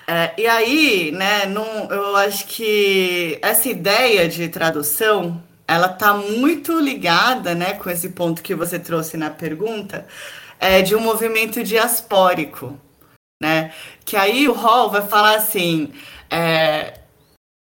É, 0.06 0.34
e 0.38 0.46
aí, 0.46 1.12
né, 1.12 1.46
num, 1.46 1.90
eu 1.90 2.14
acho 2.16 2.46
que 2.46 3.38
essa 3.40 3.68
ideia 3.68 4.28
de 4.28 4.48
tradução, 4.48 5.42
ela 5.66 5.86
está 5.86 6.14
muito 6.14 6.78
ligada, 6.78 7.54
né, 7.54 7.74
com 7.74 7.90
esse 7.90 8.10
ponto 8.10 8.42
que 8.42 8.54
você 8.54 8.78
trouxe 8.78 9.16
na 9.16 9.30
pergunta, 9.30 10.06
é, 10.58 10.82
de 10.82 10.94
um 10.94 11.00
movimento 11.00 11.62
diaspórico, 11.62 12.78
né? 13.42 13.72
Que 14.04 14.16
aí 14.16 14.48
o 14.48 14.52
Hall 14.52 14.90
vai 14.90 15.06
falar 15.06 15.36
assim, 15.36 15.92
é, 16.30 17.00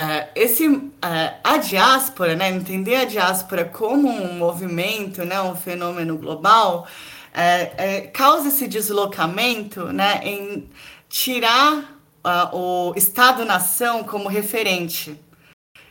é, 0.02 0.30
esse, 0.36 0.66
é, 1.02 1.36
a 1.44 1.58
diáspora, 1.58 2.36
né? 2.36 2.50
Entender 2.50 2.96
a 2.96 3.06
diáspora 3.06 3.66
como 3.66 4.10
um 4.10 4.34
movimento, 4.38 5.26
né? 5.26 5.42
Um 5.42 5.56
fenômeno 5.56 6.18
global, 6.18 6.88
é, 7.34 7.72
é, 7.78 8.02
causa 8.02 8.50
esse 8.50 8.68
deslocamento, 8.68 9.88
né? 9.94 10.22
Em 10.24 10.70
tirar 11.10 12.00
uh, 12.24 12.56
o 12.90 12.94
Estado-nação 12.96 14.04
como 14.04 14.28
referente 14.28 15.20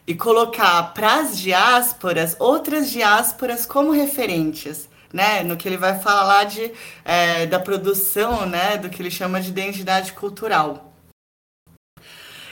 e 0.07 0.15
colocar 0.15 0.95
para 0.95 1.21
as 1.21 1.39
diásporas 1.39 2.37
outras 2.39 2.91
diásporas 2.91 3.65
como 3.65 3.93
referentes 3.93 4.89
né, 5.13 5.43
no 5.43 5.57
que 5.57 5.69
ele 5.69 5.77
vai 5.77 5.99
falar 5.99 6.25
lá 6.25 6.45
de, 6.45 6.73
é, 7.05 7.47
da 7.47 7.61
produção, 7.61 8.47
né, 8.47 8.79
do 8.79 8.89
que 8.89 9.03
ele 9.03 9.11
chama 9.11 9.41
de 9.41 9.51
identidade 9.51 10.13
cultural. 10.13 10.89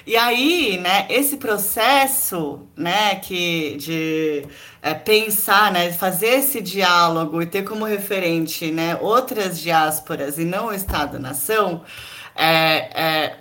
E 0.06 0.16
aí, 0.16 0.78
né, 0.78 1.06
esse 1.09 1.36
processo, 1.36 2.66
né, 2.77 3.16
que 3.16 3.77
de 3.77 4.47
é, 4.82 4.94
pensar, 4.94 5.70
né, 5.72 5.93
fazer 5.93 6.39
esse 6.39 6.60
diálogo 6.60 7.40
e 7.40 7.47
ter 7.47 7.62
como 7.62 7.85
referente, 7.85 8.70
né, 8.70 8.97
outras 9.01 9.60
diásporas 9.60 10.39
e 10.39 10.44
não 10.44 10.66
o 10.66 10.72
Estado-nação, 10.72 11.85
é, 12.35 12.90
é, 13.02 13.40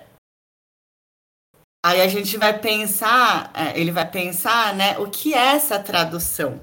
aí 1.84 2.02
a 2.02 2.08
gente 2.08 2.38
vai 2.38 2.58
pensar, 2.58 3.52
é, 3.54 3.80
ele 3.80 3.92
vai 3.92 4.10
pensar, 4.10 4.76
né, 4.76 4.98
o 5.00 5.08
que 5.08 5.34
é 5.34 5.56
essa 5.56 5.80
tradução, 5.80 6.60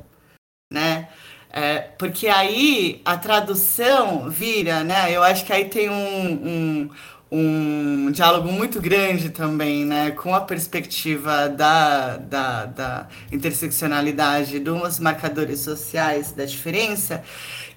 né? 0.72 1.08
É, 1.50 1.78
porque 1.98 2.28
aí 2.28 3.00
a 3.02 3.16
tradução 3.16 4.28
vira, 4.28 4.84
né? 4.84 5.10
Eu 5.10 5.22
acho 5.22 5.44
que 5.46 5.52
aí 5.54 5.70
tem 5.70 5.88
um, 5.88 6.90
um, 7.32 8.06
um 8.06 8.10
diálogo 8.10 8.52
muito 8.52 8.78
grande 8.78 9.30
também, 9.30 9.84
né? 9.86 10.10
Com 10.10 10.34
a 10.34 10.40
perspectiva 10.42 11.48
da, 11.48 12.18
da, 12.18 12.66
da 12.66 13.08
interseccionalidade 13.32 14.58
dos 14.58 14.98
marcadores 14.98 15.60
sociais 15.60 16.30
da 16.32 16.44
diferença, 16.44 17.24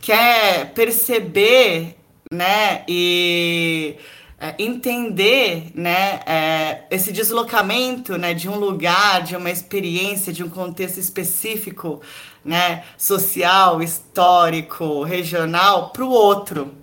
que 0.02 0.12
é 0.12 0.66
perceber, 0.66 1.96
né? 2.34 2.84
E 2.86 3.96
é, 4.40 4.56
entender 4.58 5.70
né, 5.76 6.22
é, 6.26 6.84
esse 6.90 7.12
deslocamento 7.12 8.18
né, 8.18 8.34
de 8.34 8.48
um 8.48 8.56
lugar, 8.56 9.22
de 9.22 9.36
uma 9.36 9.52
experiência, 9.52 10.32
de 10.32 10.44
um 10.44 10.50
contexto 10.50 10.98
específico, 10.98 12.02
né, 12.44 12.86
social, 12.98 13.84
histórico, 13.84 15.04
regional, 15.04 15.90
para 15.90 16.06
o 16.06 16.10
outro. 16.10 16.74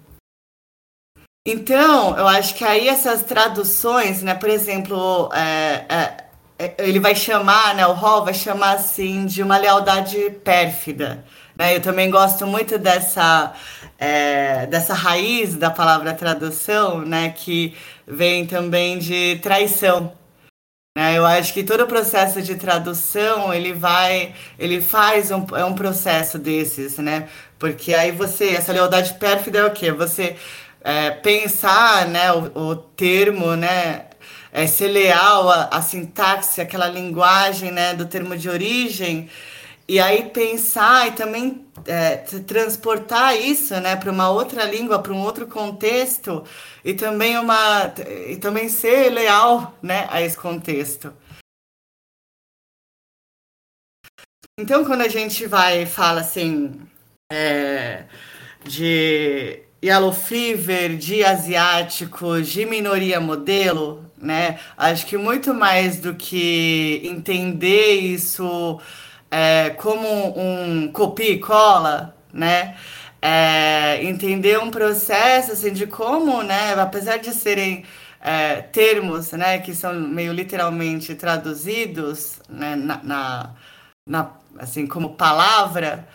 Então, 1.47 2.17
eu 2.19 2.29
acho 2.29 2.55
que 2.57 2.65
aí 2.65 2.89
essas 2.89 3.23
traduções, 3.23 4.23
né, 4.23 4.35
por 4.35 4.51
exemplo, 4.51 5.31
é, 5.33 5.87
é, 5.89 6.25
é 6.59 6.75
ele 6.79 7.01
vai 7.01 7.15
chamar, 7.15 7.75
né, 7.75 7.87
o 7.87 7.93
Hall 7.93 8.25
vai 8.25 8.35
chamar 8.35 8.73
assim 8.73 9.25
de 9.25 9.43
uma 9.43 9.57
lealdade 9.57 10.31
pérfida. 10.45 11.25
Né? 11.57 11.77
Eu 11.77 11.81
também 11.81 12.11
gosto 12.11 12.47
muito 12.47 12.79
dessa 12.79 13.55
é, 13.99 14.67
dessa 14.67 14.95
raiz 14.95 15.55
da 15.55 15.71
palavra 15.71 16.13
tradução, 16.15 17.01
né, 17.01 17.31
que 17.31 17.75
vem 18.07 18.47
também 18.47 18.99
de 18.99 19.39
traição. 19.43 20.13
Né? 20.97 21.19
Eu 21.19 21.27
acho 21.27 21.53
que 21.53 21.63
todo 21.63 21.83
o 21.83 21.87
processo 21.87 22.41
de 22.41 22.55
tradução 22.55 23.53
ele 23.53 23.73
vai, 23.73 24.35
ele 24.59 24.81
faz 24.81 25.31
um, 25.31 25.45
é 25.55 25.65
um 25.65 25.75
processo 25.75 26.39
desses, 26.39 26.97
né? 26.99 27.29
Porque 27.59 27.93
aí 27.95 28.13
você, 28.13 28.51
essa 28.51 28.73
lealdade 28.73 29.15
pérfida 29.15 29.59
é 29.59 29.65
o 29.67 29.73
quê? 29.73 29.93
Você 29.93 30.37
é, 30.83 31.11
pensar, 31.11 32.07
né, 32.09 32.33
o, 32.33 32.71
o 32.71 32.77
termo, 32.77 33.57
né, 33.57 34.07
é, 34.53 34.67
ser 34.67 34.89
leal 34.89 35.51
à, 35.51 35.83
sintaxe, 35.83 36.61
aquela 36.61 36.89
linguagem, 36.89 37.71
né, 37.71 37.93
do 37.93 38.07
termo 38.07 38.37
de 38.37 38.49
origem 38.49 39.29
e 39.89 40.01
aí 40.01 40.31
pensar 40.31 41.09
e 41.09 41.13
também 41.13 41.67
é, 41.87 42.17
transportar 42.17 43.37
isso 43.37 43.79
né, 43.81 43.95
para 43.97 44.11
uma 44.11 44.31
outra 44.31 44.65
língua, 44.65 45.01
para 45.01 45.13
um 45.13 45.23
outro 45.23 45.47
contexto, 45.47 46.45
e 46.85 46.95
também, 46.95 47.39
uma, 47.39 47.95
e 48.29 48.37
também 48.37 48.69
ser 48.69 49.11
leal 49.11 49.77
né, 49.81 50.07
a 50.11 50.21
esse 50.21 50.37
contexto. 50.37 51.13
Então, 54.59 54.85
quando 54.85 55.03
a 55.03 55.09
gente 55.09 55.47
vai 55.47 55.85
fala 55.85 56.23
assim 56.23 56.81
é, 57.31 58.07
de 58.65 59.63
yellow 59.85 60.13
fever, 60.13 60.97
de 60.97 61.23
asiáticos, 61.23 62.49
de 62.49 62.65
minoria 62.65 63.21
modelo, 63.21 64.11
né? 64.17 64.59
Acho 64.77 65.07
que 65.07 65.17
muito 65.17 65.53
mais 65.53 66.01
do 66.01 66.15
que 66.15 67.03
entender 67.05 67.93
isso 67.97 68.81
é, 69.31 69.71
como 69.71 70.09
um 70.39 70.91
copia 70.93 71.31
e 71.31 71.39
cola, 71.39 72.15
né? 72.33 72.77
É, 73.21 74.05
entender 74.05 74.59
um 74.59 74.71
processo 74.71 75.53
assim, 75.53 75.73
de 75.73 75.87
como, 75.87 76.43
né, 76.43 76.75
apesar 76.75 77.17
de 77.19 77.33
serem 77.33 77.85
é, 78.21 78.61
termos 78.63 79.33
né, 79.33 79.59
que 79.59 79.75
são 79.75 79.95
meio 79.95 80.33
literalmente 80.33 81.15
traduzidos 81.15 82.41
né, 82.49 82.77
na, 82.77 83.03
na, 83.03 83.55
na 84.07 84.31
assim, 84.59 84.87
como 84.87 85.17
palavra, 85.17 86.07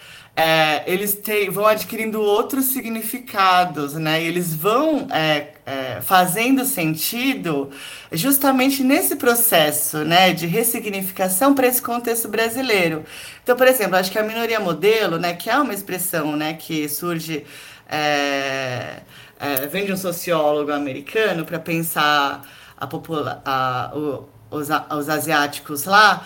é, 0.42 0.84
eles 0.88 1.22
vão 1.52 1.68
adquirindo 1.68 2.20
outros 2.20 2.66
significados, 2.66 3.94
né? 3.94 4.24
E 4.24 4.26
eles 4.26 4.56
vão 4.56 5.08
é, 5.12 5.50
é, 5.64 6.02
fazendo 6.02 6.66
sentido 6.66 7.70
justamente 8.12 8.84
nesse 8.84 9.18
processo, 9.18 10.00
né, 10.00 10.34
de 10.34 10.48
ressignificação 10.48 11.54
para 11.54 11.68
esse 11.68 11.82
contexto 11.82 12.28
brasileiro. 12.28 13.06
Então, 13.44 13.56
por 13.56 13.68
exemplo, 13.68 13.96
acho 13.98 14.12
que 14.12 14.18
a 14.18 14.24
minoria 14.24 14.60
modelo, 14.60 15.20
né, 15.20 15.34
que 15.34 15.48
é 15.48 15.58
uma 15.58 15.74
expressão, 15.74 16.36
né, 16.36 16.54
que 16.56 16.90
surge 16.90 17.46
é, 17.88 19.02
é, 19.40 19.68
vem 19.68 19.86
de 19.86 19.94
um 19.94 19.98
sociólogo 19.98 20.72
americano 20.72 21.46
para 21.46 21.60
pensar 21.60 22.42
a, 22.76 22.88
popula 22.88 23.44
a, 23.46 23.92
o, 23.96 24.28
os, 24.52 24.68
os 24.70 25.10
asiáticos 25.10 25.86
lá, 25.86 26.24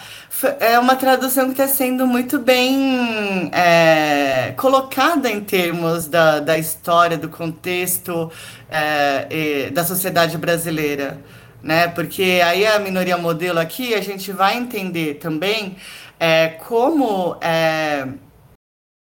é 0.59 0.77
uma 0.77 0.95
tradução 0.95 1.45
que 1.45 1.51
está 1.61 1.67
sendo 1.67 2.05
muito 2.05 2.39
bem 2.39 3.49
é, 3.53 4.53
colocada 4.57 5.29
em 5.29 5.39
termos 5.39 6.07
da, 6.07 6.39
da 6.39 6.57
história, 6.57 7.17
do 7.17 7.29
contexto 7.29 8.31
é, 8.69 9.69
da 9.69 9.85
sociedade 9.85 10.37
brasileira. 10.37 11.21
Né? 11.63 11.87
Porque 11.87 12.41
aí 12.43 12.65
a 12.65 12.79
minoria 12.79 13.17
modelo 13.17 13.59
aqui, 13.59 13.93
a 13.93 14.01
gente 14.01 14.31
vai 14.31 14.57
entender 14.57 15.15
também 15.15 15.77
é, 16.19 16.49
como 16.49 17.37
é, 17.41 18.07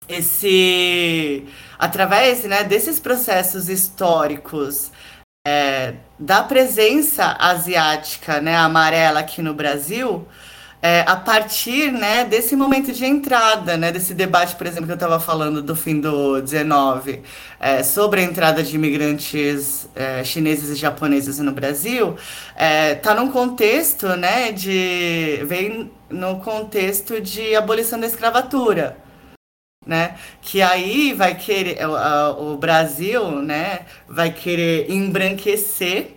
esse 0.07 1.45
através 1.77 2.43
né, 2.45 2.63
desses 2.63 2.99
processos 2.99 3.69
históricos 3.69 4.91
é, 5.45 5.93
da 6.17 6.41
presença 6.41 7.37
asiática, 7.39 8.41
né, 8.41 8.55
amarela 8.57 9.19
aqui 9.19 9.43
no 9.43 9.53
Brasil, 9.53 10.27
é, 10.81 11.01
a 11.07 11.15
partir 11.15 11.91
né, 11.91 12.25
desse 12.25 12.55
momento 12.55 12.91
de 12.91 13.05
entrada, 13.05 13.77
né, 13.77 13.91
desse 13.91 14.13
debate, 14.13 14.55
por 14.55 14.67
exemplo, 14.67 14.85
que 14.85 14.91
eu 14.91 14.95
estava 14.95 15.19
falando 15.19 15.61
do 15.61 15.75
fim 15.75 15.99
do 15.99 16.41
19, 16.41 17.21
é, 17.59 17.83
sobre 17.83 18.21
a 18.21 18.23
entrada 18.23 18.61
de 18.63 18.75
imigrantes 18.75 19.87
é, 19.95 20.23
chineses 20.23 20.69
e 20.69 20.75
japoneses 20.75 21.39
no 21.39 21.51
Brasil, 21.51 22.15
está 22.55 23.11
é, 23.11 23.15
num 23.15 23.31
contexto 23.31 24.07
né, 24.09 24.51
de. 24.51 25.41
vem 25.45 25.91
no 26.09 26.39
contexto 26.39 27.19
de 27.19 27.55
abolição 27.55 27.99
da 27.99 28.05
escravatura 28.05 29.04
né? 29.85 30.17
Que 30.41 30.61
aí 30.61 31.13
vai 31.13 31.35
querer 31.35 31.85
o, 31.87 32.53
o 32.53 32.57
Brasil, 32.57 33.41
né? 33.41 33.85
Vai 34.07 34.31
querer 34.31 34.89
embranquecer, 34.91 36.15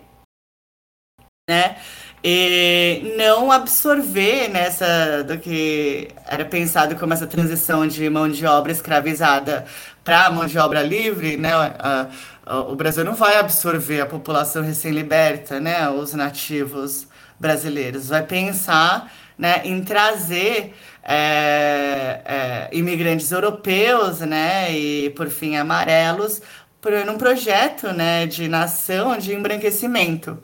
né? 1.49 1.77
E 2.23 3.15
não 3.17 3.53
absorver 3.53 4.49
nessa 4.49 5.23
do 5.23 5.39
que 5.39 6.09
era 6.27 6.45
pensado 6.45 6.97
como 6.97 7.13
essa 7.15 7.27
transição 7.27 7.87
de 7.87 8.09
mão 8.11 8.29
de 8.29 8.45
obra 8.45 8.73
escravizada 8.73 9.65
para 10.03 10.31
mão 10.31 10.47
de 10.47 10.59
obra 10.59 10.83
livre, 10.83 11.37
né? 11.37 11.53
A, 11.53 12.09
a, 12.45 12.61
o 12.63 12.75
Brasil 12.75 13.05
não 13.05 13.15
vai 13.15 13.37
absorver 13.37 14.01
a 14.01 14.07
população 14.07 14.63
recém-liberta, 14.63 15.61
né? 15.61 15.89
Os 15.91 16.13
nativos 16.15 17.07
brasileiros, 17.39 18.09
vai 18.09 18.23
pensar, 18.25 19.13
né? 19.39 19.63
Em 19.65 19.83
trazer 19.85 20.75
é, 21.11 22.21
é, 22.27 22.69
imigrantes 22.71 23.33
europeus, 23.33 24.21
né, 24.21 24.71
e 24.71 25.09
por 25.11 25.31
fim 25.31 25.57
amarelos, 25.57 26.43
por, 26.83 26.93
num 27.07 27.17
projeto, 27.17 27.93
né, 27.95 28.27
de 28.27 28.47
nação 28.47 29.17
de 29.17 29.33
embranquecimento. 29.35 30.39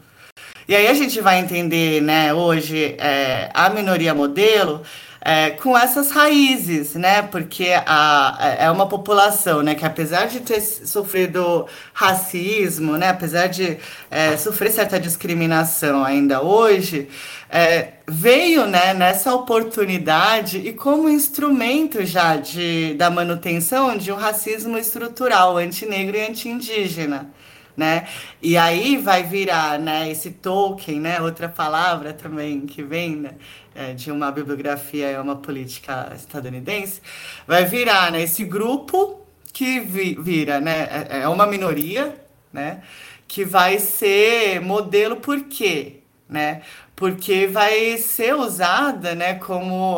E 0.66 0.74
aí 0.74 0.86
a 0.86 0.94
gente 0.94 1.20
vai 1.20 1.38
entender, 1.38 2.00
né, 2.00 2.32
hoje 2.32 2.96
é, 2.98 3.50
a 3.52 3.68
minoria 3.68 4.14
modelo 4.14 4.80
é, 5.24 5.50
com 5.50 5.76
essas 5.76 6.10
raízes, 6.10 6.94
né? 6.94 7.22
Porque 7.22 7.70
a, 7.86 8.56
é 8.58 8.70
uma 8.70 8.86
população, 8.86 9.62
né? 9.62 9.74
Que 9.74 9.84
apesar 9.86 10.26
de 10.26 10.40
ter 10.40 10.60
sofrido 10.60 11.66
racismo, 11.94 12.98
né? 12.98 13.08
Apesar 13.08 13.46
de 13.46 13.78
é, 14.10 14.36
sofrer 14.36 14.70
certa 14.70 15.00
discriminação 15.00 16.04
ainda 16.04 16.42
hoje, 16.42 17.08
é, 17.48 17.94
veio, 18.06 18.66
né? 18.66 18.92
Nessa 18.92 19.34
oportunidade 19.34 20.58
e 20.58 20.74
como 20.74 21.08
instrumento 21.08 22.04
já 22.04 22.36
de, 22.36 22.94
da 22.94 23.08
manutenção 23.08 23.96
de 23.96 24.12
um 24.12 24.16
racismo 24.16 24.76
estrutural 24.76 25.56
antinegro 25.56 26.16
e 26.18 26.26
anti-indígena 26.26 27.32
né? 27.76 28.06
E 28.40 28.56
aí 28.56 28.96
vai 28.96 29.22
virar, 29.24 29.78
né, 29.78 30.08
esse 30.10 30.30
token, 30.30 31.00
né, 31.00 31.20
outra 31.20 31.48
palavra 31.48 32.12
também 32.12 32.66
que 32.66 32.82
vem 32.82 33.16
né, 33.16 33.30
é, 33.74 33.92
de 33.92 34.10
uma 34.10 34.30
bibliografia 34.30 35.10
e 35.10 35.18
uma 35.18 35.36
política 35.36 36.12
estadunidense, 36.14 37.00
vai 37.46 37.64
virar, 37.64 38.12
né, 38.12 38.22
esse 38.22 38.44
grupo 38.44 39.20
que 39.52 39.80
vi, 39.80 40.14
vira, 40.14 40.60
né, 40.60 41.06
é, 41.10 41.20
é 41.22 41.28
uma 41.28 41.46
minoria, 41.46 42.14
né, 42.52 42.82
que 43.26 43.44
vai 43.44 43.78
ser 43.78 44.60
modelo 44.60 45.16
por 45.16 45.44
quê? 45.44 46.00
Né? 46.28 46.62
Porque 46.96 47.46
vai 47.46 47.98
ser 47.98 48.34
usada, 48.34 49.14
né, 49.14 49.34
como 49.34 49.96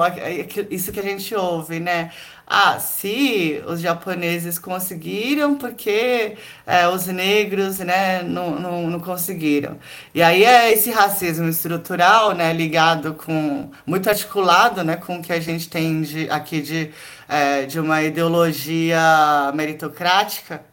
isso 0.70 0.90
que 0.90 1.00
a 1.00 1.02
gente 1.02 1.34
ouve, 1.34 1.78
né, 1.78 2.12
ah, 2.46 2.78
se 2.78 3.60
os 3.66 3.80
japoneses 3.80 4.56
conseguiram, 4.58 5.56
porque 5.56 6.36
é, 6.64 6.86
os 6.88 7.06
negros 7.06 7.78
né, 7.80 8.22
não, 8.22 8.58
não, 8.60 8.88
não, 8.88 9.00
conseguiram. 9.00 9.78
E 10.14 10.22
aí 10.22 10.44
é 10.44 10.72
esse 10.72 10.90
racismo 10.92 11.48
estrutural, 11.48 12.34
né, 12.34 12.52
ligado 12.52 13.14
com, 13.14 13.70
muito 13.84 14.08
articulado 14.08 14.84
né, 14.84 14.96
com 14.96 15.16
o 15.18 15.22
que 15.22 15.32
a 15.32 15.40
gente 15.40 15.68
tem 15.68 16.02
de, 16.02 16.30
aqui 16.30 16.60
de, 16.62 16.92
é, 17.28 17.66
de 17.66 17.80
uma 17.80 18.02
ideologia 18.02 19.50
meritocrática, 19.54 20.64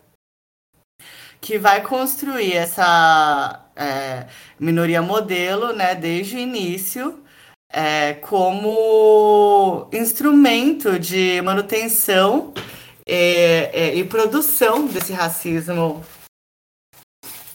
que 1.42 1.58
vai 1.58 1.82
construir 1.82 2.54
essa 2.54 3.66
é, 3.76 4.28
minoria 4.60 5.02
modelo 5.02 5.74
né, 5.74 5.96
desde 5.96 6.36
o 6.36 6.40
início 6.40 7.23
é, 7.74 8.14
como 8.14 9.90
instrumento 9.92 11.00
de 11.00 11.42
manutenção 11.42 12.54
é, 13.06 13.72
é, 13.74 13.96
e 13.96 14.04
produção 14.04 14.86
desse 14.86 15.12
racismo 15.12 16.06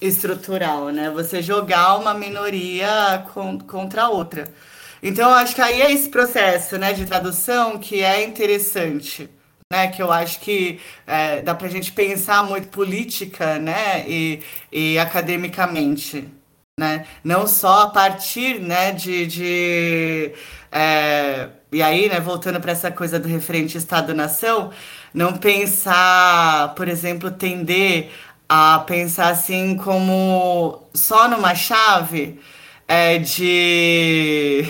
estrutural, 0.01 0.91
né? 0.91 1.09
Você 1.11 1.41
jogar 1.41 1.97
uma 1.97 2.15
minoria 2.15 3.25
com, 3.33 3.59
contra 3.61 4.03
a 4.05 4.11
outra. 4.11 4.53
Então, 5.01 5.31
eu 5.31 5.37
acho 5.37 5.55
que 5.55 5.61
aí 5.61 5.81
é 5.81 5.93
esse 5.93 6.09
processo 6.09 6.77
né, 6.77 6.93
de 6.93 7.07
tradução 7.07 7.79
que 7.79 8.03
é 8.03 8.25
interessante. 8.25 9.31
Né, 9.71 9.89
que 9.89 10.01
eu 10.01 10.11
acho 10.11 10.41
que 10.41 10.81
é, 11.07 11.43
dá 11.43 11.55
para 11.55 11.67
a 11.67 11.71
gente 11.71 11.93
pensar 11.93 12.43
muito 12.43 12.69
política 12.69 13.59
né, 13.59 14.03
e, 14.09 14.43
e 14.73 14.99
academicamente 14.99 16.27
né? 16.79 17.05
Não 17.25 17.47
só 17.47 17.83
a 17.83 17.91
partir, 17.91 18.61
né, 18.61 18.93
de, 18.93 19.27
de 19.27 20.33
é, 20.71 21.49
e 21.73 21.83
aí, 21.83 22.09
né, 22.09 22.21
voltando 22.21 22.61
para 22.61 22.73
essa 22.73 22.91
coisa 22.91 23.19
do 23.19 23.29
referente 23.29 23.77
Estado-nação, 23.77 24.71
não 25.13 25.37
pensar, 25.37 26.75
por 26.77 26.89
exemplo, 26.89 27.31
tender 27.31 28.11
a 28.49 28.79
pensar 28.87 29.29
assim 29.29 29.77
como 29.77 30.89
só 30.95 31.29
numa 31.29 31.55
chave 31.55 32.41
é, 32.87 33.19
de 33.19 34.65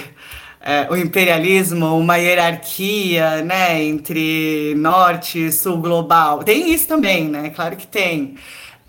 é, 0.61 0.89
o 0.91 0.97
imperialismo, 0.97 1.97
uma 1.99 2.17
hierarquia, 2.17 3.43
né, 3.43 3.83
entre 3.85 4.75
norte 4.77 5.47
e 5.47 5.53
sul 5.53 5.79
global. 5.79 6.43
Tem 6.43 6.73
isso 6.73 6.89
também, 6.89 7.29
né? 7.29 7.51
Claro 7.51 7.77
que 7.77 7.87
tem. 7.87 8.37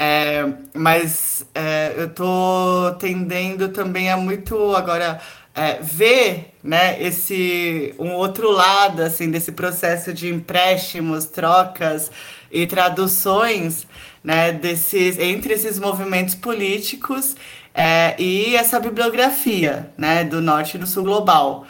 É, 0.02 0.46
mas 0.74 1.46
é, 1.54 1.94
eu 1.98 2.10
tô 2.10 2.96
tendendo 3.00 3.68
também 3.68 4.10
a 4.10 4.16
muito 4.16 4.74
agora 4.74 5.20
é, 5.54 5.74
ver 5.82 6.54
né, 6.64 7.02
esse 7.04 7.94
um 8.00 8.14
outro 8.14 8.50
lado 8.50 9.02
assim 9.02 9.30
desse 9.30 9.52
processo 9.52 10.14
de 10.14 10.34
empréstimos, 10.34 11.26
trocas 11.26 12.10
e 12.50 12.66
traduções 12.66 13.86
né, 14.24 14.54
desses, 14.54 15.20
entre 15.20 15.54
esses 15.54 15.78
movimentos 15.78 16.34
políticos 16.34 17.36
é, 17.74 18.16
e 18.18 18.56
essa 18.56 18.80
bibliografia 18.80 19.92
né, 19.98 20.24
do 20.24 20.42
norte 20.42 20.76
e 20.76 20.80
do 20.80 20.88
sul 20.88 21.04
global. 21.04 21.68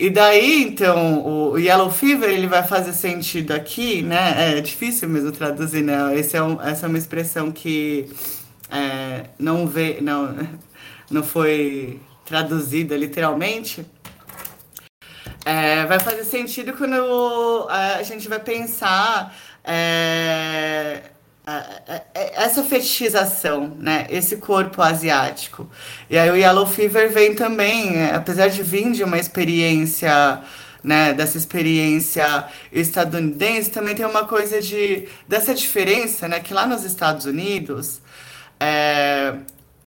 E 0.00 0.08
daí, 0.08 0.62
então, 0.62 1.22
o 1.26 1.58
Yellow 1.58 1.90
Fever 1.90 2.30
ele 2.30 2.46
vai 2.46 2.66
fazer 2.66 2.94
sentido 2.94 3.52
aqui, 3.52 4.00
né? 4.00 4.56
É 4.56 4.60
difícil 4.62 5.06
mesmo 5.06 5.30
traduzir, 5.30 5.82
né? 5.82 6.18
Esse 6.18 6.38
é 6.38 6.42
um, 6.42 6.58
essa 6.58 6.86
é 6.86 6.88
uma 6.88 6.96
expressão 6.96 7.52
que 7.52 8.10
é, 8.70 9.26
não 9.38 9.66
vê, 9.66 9.98
não, 10.00 10.34
não 11.10 11.22
foi 11.22 12.00
traduzida 12.24 12.96
literalmente. 12.96 13.84
É, 15.44 15.84
vai 15.84 16.00
fazer 16.00 16.24
sentido 16.24 16.72
quando 16.72 17.66
a 17.68 18.02
gente 18.02 18.26
vai 18.26 18.40
pensar 18.40 19.36
é, 19.62 21.10
essa 22.14 22.62
fetichização, 22.64 23.68
né? 23.78 24.06
Esse 24.10 24.36
corpo 24.36 24.82
asiático. 24.82 25.68
E 26.08 26.18
aí 26.18 26.30
o 26.30 26.36
Yellow 26.36 26.66
Fever 26.66 27.10
vem 27.10 27.34
também, 27.34 27.96
é, 27.96 28.14
apesar 28.14 28.48
de 28.48 28.62
vir 28.62 28.92
de 28.92 29.04
uma 29.04 29.18
experiência, 29.18 30.40
né? 30.82 31.12
Dessa 31.12 31.38
experiência 31.38 32.46
estadunidense, 32.72 33.70
também 33.70 33.94
tem 33.94 34.06
uma 34.06 34.26
coisa 34.26 34.60
de 34.60 35.08
dessa 35.28 35.54
diferença, 35.54 36.28
né? 36.28 36.40
Que 36.40 36.54
lá 36.54 36.66
nos 36.66 36.84
Estados 36.84 37.26
Unidos, 37.26 38.00
é, 38.58 39.34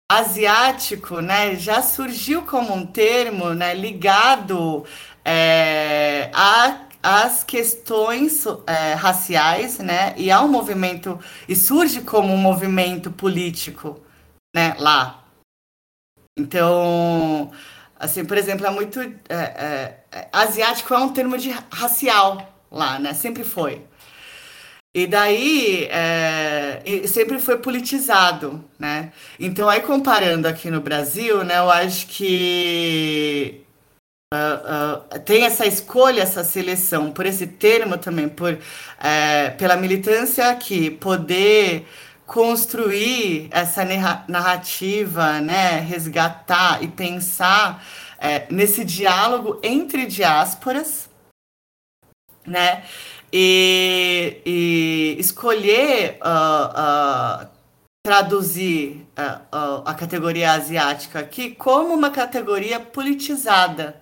asiático, 0.09 1.21
né? 1.21 1.55
Já 1.55 1.81
surgiu 1.81 2.43
como 2.43 2.73
um 2.73 2.85
termo, 2.85 3.53
né? 3.53 3.73
Ligado 3.73 4.85
é, 5.23 6.29
a 6.33 6.90
as 7.03 7.43
questões 7.43 8.45
é, 8.67 8.93
raciais, 8.93 9.79
né? 9.79 10.13
E 10.17 10.31
há 10.31 10.41
um 10.41 10.47
movimento, 10.47 11.19
e 11.47 11.55
surge 11.55 12.01
como 12.01 12.33
um 12.33 12.37
movimento 12.37 13.11
político, 13.11 13.99
né? 14.55 14.75
Lá. 14.79 15.23
Então, 16.37 17.51
assim, 17.99 18.25
por 18.25 18.37
exemplo, 18.37 18.65
é 18.65 18.69
muito. 18.69 18.99
É, 18.99 19.13
é, 19.29 20.03
é 20.11 20.29
asiático 20.31 20.93
é 20.93 20.97
um 20.97 21.13
termo 21.13 21.37
de 21.37 21.49
racial 21.71 22.53
lá, 22.71 22.99
né? 22.99 23.13
Sempre 23.13 23.43
foi. 23.43 23.85
E 24.93 25.07
daí, 25.07 25.87
é, 25.89 26.81
sempre 27.07 27.39
foi 27.39 27.57
politizado, 27.59 28.63
né? 28.77 29.13
Então, 29.39 29.69
aí 29.69 29.81
comparando 29.81 30.47
aqui 30.47 30.69
no 30.69 30.81
Brasil, 30.81 31.43
né? 31.45 31.59
Eu 31.59 31.69
acho 31.69 32.07
que 32.07 33.65
Uh, 34.33 35.17
uh, 35.17 35.19
tem 35.25 35.43
essa 35.43 35.65
escolha, 35.65 36.21
essa 36.21 36.41
seleção, 36.41 37.11
por 37.11 37.25
esse 37.25 37.45
termo 37.45 37.97
também, 37.97 38.29
por, 38.29 38.53
uh, 38.53 39.57
pela 39.57 39.75
militância 39.75 40.49
aqui, 40.49 40.89
poder 40.89 41.85
construir 42.25 43.49
essa 43.51 43.83
narrativa, 44.29 45.41
né, 45.41 45.79
resgatar 45.81 46.81
e 46.81 46.87
pensar 46.87 47.83
é, 48.17 48.47
nesse 48.49 48.85
diálogo 48.85 49.59
entre 49.61 50.05
diásporas, 50.05 51.09
né, 52.47 52.85
e, 53.33 54.41
e 54.45 55.17
escolher 55.19 56.19
uh, 56.21 57.47
traduzir 58.01 59.05
a 59.85 59.93
categoria 59.93 60.53
asiática 60.53 61.19
aqui 61.19 61.53
como 61.53 61.93
uma 61.93 62.09
categoria 62.11 62.79
politizada, 62.79 64.00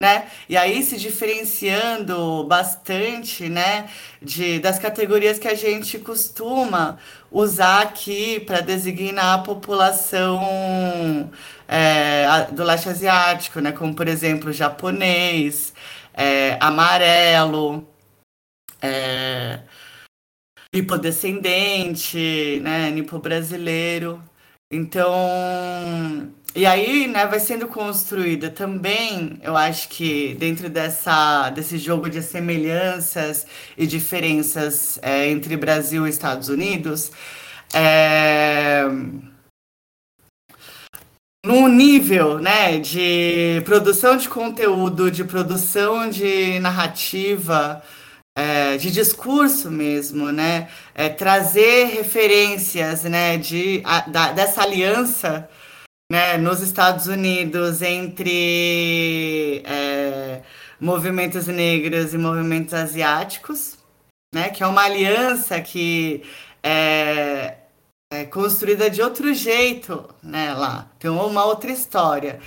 né? 0.00 0.30
E 0.48 0.56
aí 0.56 0.82
se 0.82 0.96
diferenciando 0.96 2.44
bastante, 2.44 3.48
né, 3.50 3.88
de, 4.20 4.58
das 4.58 4.78
categorias 4.78 5.38
que 5.38 5.46
a 5.46 5.54
gente 5.54 5.98
costuma 5.98 6.98
usar 7.30 7.82
aqui 7.82 8.40
para 8.40 8.60
designar 8.60 9.38
a 9.38 9.42
população 9.42 11.30
é, 11.68 12.46
do 12.50 12.64
leste 12.64 12.88
asiático, 12.88 13.60
né, 13.60 13.72
como 13.72 13.94
por 13.94 14.08
exemplo 14.08 14.52
japonês, 14.52 15.74
é, 16.14 16.56
amarelo, 16.60 17.86
é, 18.80 19.60
hipodescendente, 20.74 22.60
né, 22.62 22.90
nipo 22.90 23.18
brasileiro. 23.18 24.22
Então 24.72 26.32
e 26.54 26.66
aí, 26.66 27.06
né, 27.06 27.26
vai 27.26 27.38
sendo 27.38 27.68
construída 27.68 28.50
também, 28.50 29.38
eu 29.42 29.56
acho 29.56 29.88
que 29.88 30.34
dentro 30.34 30.68
dessa, 30.68 31.48
desse 31.50 31.78
jogo 31.78 32.10
de 32.10 32.20
semelhanças 32.22 33.46
e 33.78 33.86
diferenças 33.86 34.98
é, 35.00 35.28
entre 35.28 35.56
Brasil 35.56 36.06
e 36.06 36.10
Estados 36.10 36.48
Unidos, 36.48 37.12
é, 37.72 38.82
no 41.46 41.68
nível 41.68 42.38
né, 42.40 42.78
de 42.78 43.62
produção 43.64 44.16
de 44.16 44.28
conteúdo, 44.28 45.08
de 45.08 45.22
produção 45.22 46.10
de 46.10 46.58
narrativa, 46.58 47.80
é, 48.36 48.76
de 48.76 48.90
discurso 48.90 49.70
mesmo, 49.70 50.32
né, 50.32 50.68
é, 50.96 51.08
trazer 51.08 51.86
referências 51.86 53.04
né, 53.04 53.38
de, 53.38 53.82
a, 53.84 54.00
da, 54.00 54.32
dessa 54.32 54.62
aliança 54.62 55.48
né, 56.10 56.36
nos 56.36 56.60
Estados 56.60 57.06
Unidos 57.06 57.80
entre 57.82 59.62
é, 59.64 60.42
movimentos 60.80 61.46
negros 61.46 62.12
e 62.12 62.18
movimentos 62.18 62.74
asiáticos, 62.74 63.78
né, 64.34 64.50
que 64.50 64.64
é 64.64 64.66
uma 64.66 64.82
aliança 64.82 65.60
que 65.60 66.24
é, 66.64 67.58
é 68.12 68.24
construída 68.24 68.90
de 68.90 69.00
outro 69.00 69.32
jeito 69.32 70.12
né, 70.20 70.52
lá, 70.52 70.90
tem 70.98 71.08
uma 71.08 71.44
outra 71.44 71.70
história. 71.70 72.40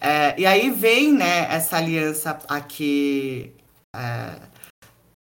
É, 0.00 0.34
e 0.40 0.46
aí 0.46 0.70
vem 0.70 1.12
né, 1.12 1.46
essa 1.50 1.76
aliança 1.76 2.38
aqui 2.48 3.54
é, 3.94 4.40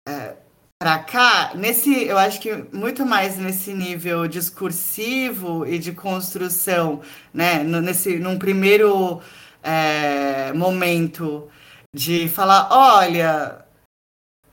é, 0.09 0.37
para 0.83 0.99
cá, 0.99 1.53
nesse, 1.55 2.07
eu 2.07 2.19
acho 2.19 2.41
que 2.41 2.53
muito 2.73 3.07
mais 3.07 3.37
nesse 3.39 3.73
nível 3.73 4.27
discursivo 4.27 5.65
e 5.65 5.79
de 5.79 5.93
construção, 5.93 7.01
né, 7.33 7.63
nesse, 7.63 8.19
num 8.19 8.37
primeiro 8.37 9.23
é, 9.63 10.53
momento 10.53 11.49
de 11.95 12.29
falar, 12.29 12.67
olha, 12.73 13.65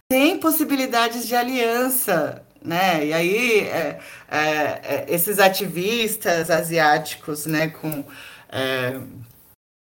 tem 0.07 0.37
possibilidades 0.39 1.27
de 1.27 1.35
aliança, 1.35 2.45
né? 2.63 3.07
E 3.07 3.11
aí 3.11 3.61
é, 3.61 3.99
é, 4.29 4.37
é, 4.37 5.05
esses 5.09 5.39
ativistas 5.39 6.51
asiáticos, 6.51 7.47
né, 7.47 7.69
com, 7.69 8.05
é, 8.49 8.99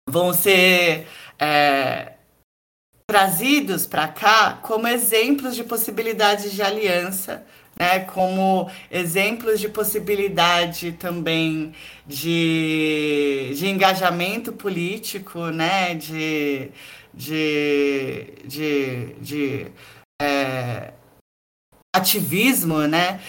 vão 0.08 0.32
ser 0.32 1.08
é, 1.36 2.12
trazidos 3.10 3.86
para 3.86 4.06
cá 4.06 4.58
como 4.60 4.86
exemplos 4.86 5.56
de 5.56 5.64
possibilidades 5.64 6.52
de 6.52 6.60
aliança, 6.60 7.42
né, 7.80 8.00
como 8.00 8.70
exemplos 8.90 9.60
de 9.60 9.68
possibilidade 9.70 10.92
também 10.92 11.72
de, 12.06 13.54
de 13.56 13.66
engajamento 13.66 14.52
político, 14.52 15.46
né, 15.46 15.94
de, 15.94 16.70
de, 17.14 18.26
de, 18.44 19.14
de 19.22 19.66
é, 20.20 20.92
ativismo, 21.96 22.86
né? 22.86 23.20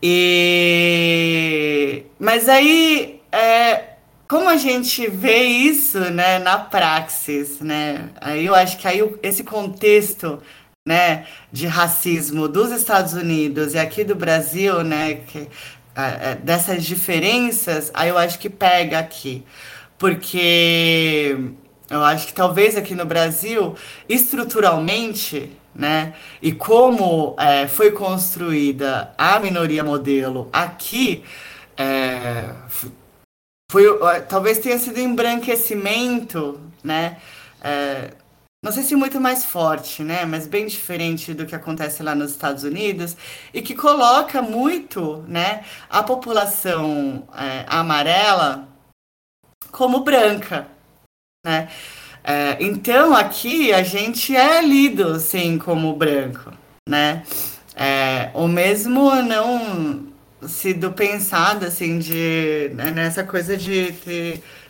E 0.00 2.04
mas 2.18 2.48
aí 2.48 3.20
é, 3.32 3.95
como 4.28 4.48
a 4.48 4.56
gente 4.56 5.08
vê 5.08 5.42
isso, 5.44 5.98
né, 6.10 6.38
na 6.38 6.58
praxis, 6.58 7.60
né? 7.60 8.10
Aí 8.20 8.46
eu 8.46 8.54
acho 8.54 8.78
que 8.78 8.88
aí 8.88 9.00
esse 9.22 9.44
contexto, 9.44 10.40
né, 10.86 11.26
de 11.52 11.66
racismo 11.66 12.48
dos 12.48 12.70
Estados 12.72 13.12
Unidos 13.14 13.74
e 13.74 13.78
aqui 13.78 14.04
do 14.04 14.14
Brasil, 14.14 14.82
né, 14.84 15.14
que, 15.26 15.48
dessas 16.42 16.84
diferenças, 16.84 17.90
aí 17.94 18.08
eu 18.08 18.18
acho 18.18 18.38
que 18.38 18.50
pega 18.50 18.98
aqui, 18.98 19.44
porque 19.98 21.36
eu 21.88 22.04
acho 22.04 22.26
que 22.26 22.34
talvez 22.34 22.76
aqui 22.76 22.94
no 22.94 23.06
Brasil, 23.06 23.74
estruturalmente, 24.08 25.52
né? 25.74 26.14
E 26.42 26.52
como 26.52 27.36
é, 27.38 27.68
foi 27.68 27.90
construída 27.92 29.12
a 29.16 29.38
minoria 29.38 29.84
modelo 29.84 30.48
aqui, 30.52 31.22
é, 31.76 32.50
foi, 33.76 34.22
talvez 34.22 34.58
tenha 34.58 34.78
sido 34.78 34.98
embranquecimento, 34.98 36.58
né? 36.82 37.18
É, 37.60 38.14
não 38.64 38.72
sei 38.72 38.82
se 38.82 38.96
muito 38.96 39.20
mais 39.20 39.44
forte, 39.44 40.02
né? 40.02 40.24
Mas 40.24 40.46
bem 40.46 40.66
diferente 40.66 41.34
do 41.34 41.44
que 41.44 41.54
acontece 41.54 42.02
lá 42.02 42.14
nos 42.14 42.30
Estados 42.30 42.64
Unidos 42.64 43.14
e 43.52 43.60
que 43.60 43.74
coloca 43.74 44.40
muito, 44.40 45.22
né, 45.28 45.62
a 45.90 46.02
população 46.02 47.28
é, 47.36 47.66
amarela 47.68 48.66
como 49.70 50.00
branca, 50.00 50.66
né? 51.44 51.68
É, 52.24 52.56
então 52.58 53.14
aqui 53.14 53.74
a 53.74 53.82
gente 53.82 54.34
é 54.34 54.62
lido 54.62 55.20
sim 55.20 55.58
como 55.58 55.94
branco, 55.94 56.50
né? 56.88 57.24
É, 57.76 58.30
ou 58.32 58.48
mesmo 58.48 59.14
não 59.16 60.15
sido 60.48 60.92
pensado 60.92 61.66
assim 61.66 61.98
de 61.98 62.70
né, 62.74 62.90
nessa 62.90 63.24
coisa 63.24 63.56
de 63.56 63.92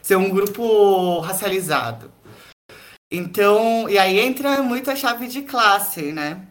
ser 0.02 0.16
um 0.16 0.30
grupo 0.30 1.20
racializado. 1.20 2.12
Então, 3.10 3.88
e 3.88 3.98
aí 3.98 4.18
entra 4.18 4.62
muito 4.62 4.90
a 4.90 4.96
chave 4.96 5.28
de 5.28 5.42
classe, 5.42 6.12
né? 6.12 6.46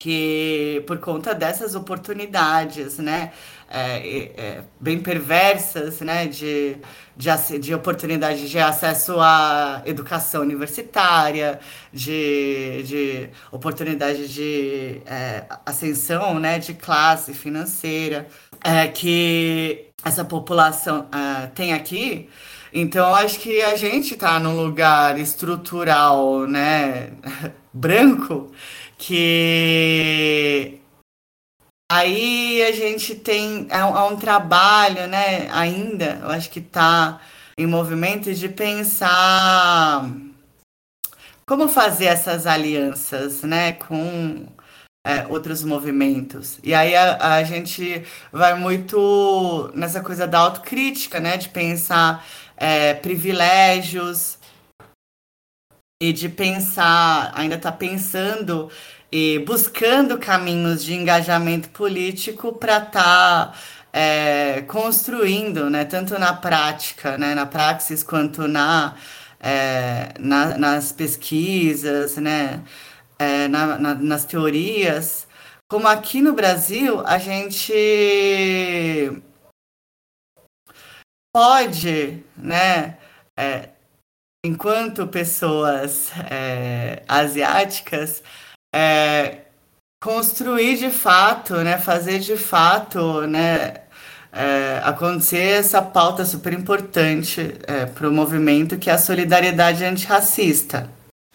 Que 0.00 0.82
por 0.86 0.98
conta 0.98 1.34
dessas 1.34 1.74
oportunidades, 1.74 2.98
né? 2.98 3.32
É, 3.68 4.32
é, 4.36 4.64
bem 4.80 5.00
perversas, 5.00 6.00
né? 6.00 6.26
De, 6.26 6.78
de, 7.18 7.58
de 7.58 7.74
oportunidade 7.74 8.48
de 8.48 8.58
acesso 8.58 9.20
à 9.20 9.82
educação 9.84 10.40
universitária, 10.40 11.60
de, 11.92 12.82
de 12.84 13.30
oportunidade 13.52 14.32
de 14.32 15.02
é, 15.04 15.44
ascensão, 15.66 16.38
né? 16.38 16.58
De 16.58 16.72
classe 16.72 17.34
financeira, 17.34 18.26
é, 18.64 18.88
que 18.88 19.86
essa 20.04 20.24
população 20.24 21.06
é, 21.12 21.48
tem 21.48 21.74
aqui 21.74 22.28
então, 22.72 23.14
acho 23.14 23.38
que 23.40 23.62
a 23.62 23.76
gente 23.76 24.14
está 24.14 24.38
num 24.38 24.54
lugar 24.54 25.18
estrutural, 25.18 26.46
né, 26.46 27.10
branco, 27.72 28.52
que 28.96 30.77
aí 31.90 32.62
a 32.62 32.72
gente 32.72 33.14
tem 33.14 33.66
é 33.70 33.84
um, 33.84 33.96
é 33.96 34.02
um 34.04 34.16
trabalho, 34.16 35.06
né, 35.06 35.48
ainda, 35.50 36.18
eu 36.22 36.30
acho 36.30 36.50
que 36.50 36.60
está 36.60 37.20
em 37.56 37.66
movimento 37.66 38.32
de 38.34 38.48
pensar 38.48 40.08
como 41.46 41.66
fazer 41.66 42.06
essas 42.06 42.46
alianças, 42.46 43.42
né, 43.42 43.72
com 43.72 44.46
é, 45.06 45.26
outros 45.28 45.64
movimentos. 45.64 46.58
E 46.62 46.74
aí 46.74 46.94
a, 46.94 47.36
a 47.36 47.42
gente 47.42 48.04
vai 48.30 48.54
muito 48.54 49.70
nessa 49.74 50.02
coisa 50.02 50.26
da 50.26 50.40
autocrítica, 50.40 51.18
né, 51.18 51.38
de 51.38 51.48
pensar 51.48 52.24
é, 52.54 52.92
privilégios 52.94 54.38
e 56.00 56.12
de 56.12 56.28
pensar, 56.28 57.32
ainda 57.34 57.56
está 57.56 57.72
pensando 57.72 58.70
e 59.10 59.38
buscando 59.40 60.18
caminhos 60.18 60.84
de 60.84 60.94
engajamento 60.94 61.70
político 61.70 62.52
para 62.52 62.78
estar 62.78 63.52
tá, 63.52 63.54
é, 63.92 64.62
construindo, 64.62 65.70
né, 65.70 65.84
tanto 65.84 66.18
na 66.18 66.34
prática, 66.34 67.16
né, 67.18 67.34
na 67.34 67.46
praxis, 67.46 68.02
quanto 68.02 68.46
na, 68.46 68.96
é, 69.40 70.12
na 70.18 70.58
nas 70.58 70.92
pesquisas, 70.92 72.16
né, 72.16 72.62
é, 73.18 73.48
na, 73.48 73.78
na, 73.78 73.94
nas 73.94 74.24
teorias, 74.24 75.26
como 75.70 75.88
aqui 75.88 76.20
no 76.22 76.32
Brasil 76.34 77.00
a 77.06 77.18
gente 77.18 77.72
pode, 81.34 82.24
né, 82.36 82.98
é, 83.38 83.70
enquanto 84.44 85.06
pessoas 85.08 86.10
é, 86.30 87.02
asiáticas, 87.08 88.22
é, 88.74 89.38
construir 90.02 90.76
de 90.76 90.90
fato, 90.90 91.54
né, 91.56 91.78
fazer 91.78 92.18
de 92.18 92.36
fato, 92.36 93.22
né, 93.26 93.74
é, 94.32 94.80
acontecer 94.84 95.58
essa 95.58 95.82
pauta 95.82 96.24
super 96.24 96.52
importante 96.52 97.54
é, 97.66 97.86
para 97.86 98.08
o 98.08 98.12
movimento 98.12 98.78
que 98.78 98.90
é 98.90 98.92
a 98.92 98.98
solidariedade 98.98 99.84
antirracista. 99.84 100.88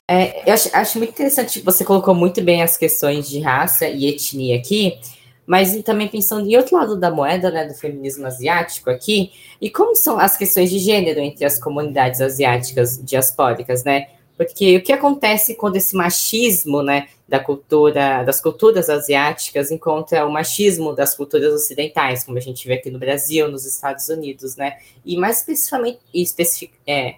É, 0.10 0.48
eu 0.48 0.54
acho, 0.54 0.70
acho 0.74 0.98
muito 0.98 1.12
interessante, 1.12 1.62
você 1.62 1.84
colocou 1.84 2.14
muito 2.14 2.42
bem 2.42 2.62
as 2.62 2.78
questões 2.78 3.30
de 3.30 3.40
raça 3.40 3.88
e 3.88 4.06
etnia 4.06 4.58
aqui, 4.58 5.00
mas 5.46 5.82
também 5.84 6.08
pensando 6.08 6.48
em 6.48 6.56
outro 6.56 6.78
lado 6.78 6.98
da 6.98 7.12
moeda, 7.12 7.52
né, 7.52 7.66
do 7.66 7.74
feminismo 7.74 8.26
asiático 8.26 8.90
aqui, 8.90 9.32
e 9.62 9.70
como 9.70 9.96
são 9.96 10.20
as 10.20 10.38
questões 10.38 10.70
de 10.70 10.80
gênero 10.80 11.20
entre 11.20 11.46
as 11.46 11.60
comunidades 11.60 12.22
asiáticas 12.22 13.00
diaspóricas, 13.04 13.84
né? 13.84 14.08
Porque 14.38 14.78
o 14.78 14.82
que 14.82 14.92
acontece 14.92 15.56
quando 15.56 15.76
esse 15.76 15.96
machismo, 15.96 16.82
né, 16.82 17.08
da 17.28 17.40
cultura, 17.40 18.24
das 18.24 18.42
culturas 18.42 18.90
asiáticas 18.90 19.72
encontra 19.72 20.26
o 20.26 20.32
machismo 20.32 20.94
das 20.94 21.16
culturas 21.16 21.54
ocidentais, 21.54 22.24
como 22.24 22.38
a 22.38 22.42
gente 22.42 22.68
vê 22.68 22.76
aqui 22.76 22.90
no 22.90 23.00
Brasil, 23.00 23.48
nos 23.50 23.66
Estados 23.66 24.10
Unidos, 24.10 24.56
né? 24.56 24.78
E 25.06 25.16
mais 25.18 25.40
especificamente, 25.40 26.00
especific, 26.14 26.74
é, 26.86 27.16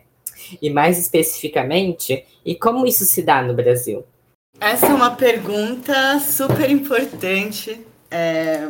e 0.61 0.69
mais 0.69 0.99
especificamente, 0.99 2.25
e 2.45 2.55
como 2.55 2.85
isso 2.85 3.05
se 3.05 3.21
dá 3.21 3.41
no 3.41 3.53
Brasil? 3.53 4.05
Essa 4.59 4.87
é 4.87 4.93
uma 4.93 5.15
pergunta 5.15 6.19
super 6.19 6.69
importante 6.69 7.79
é... 8.09 8.67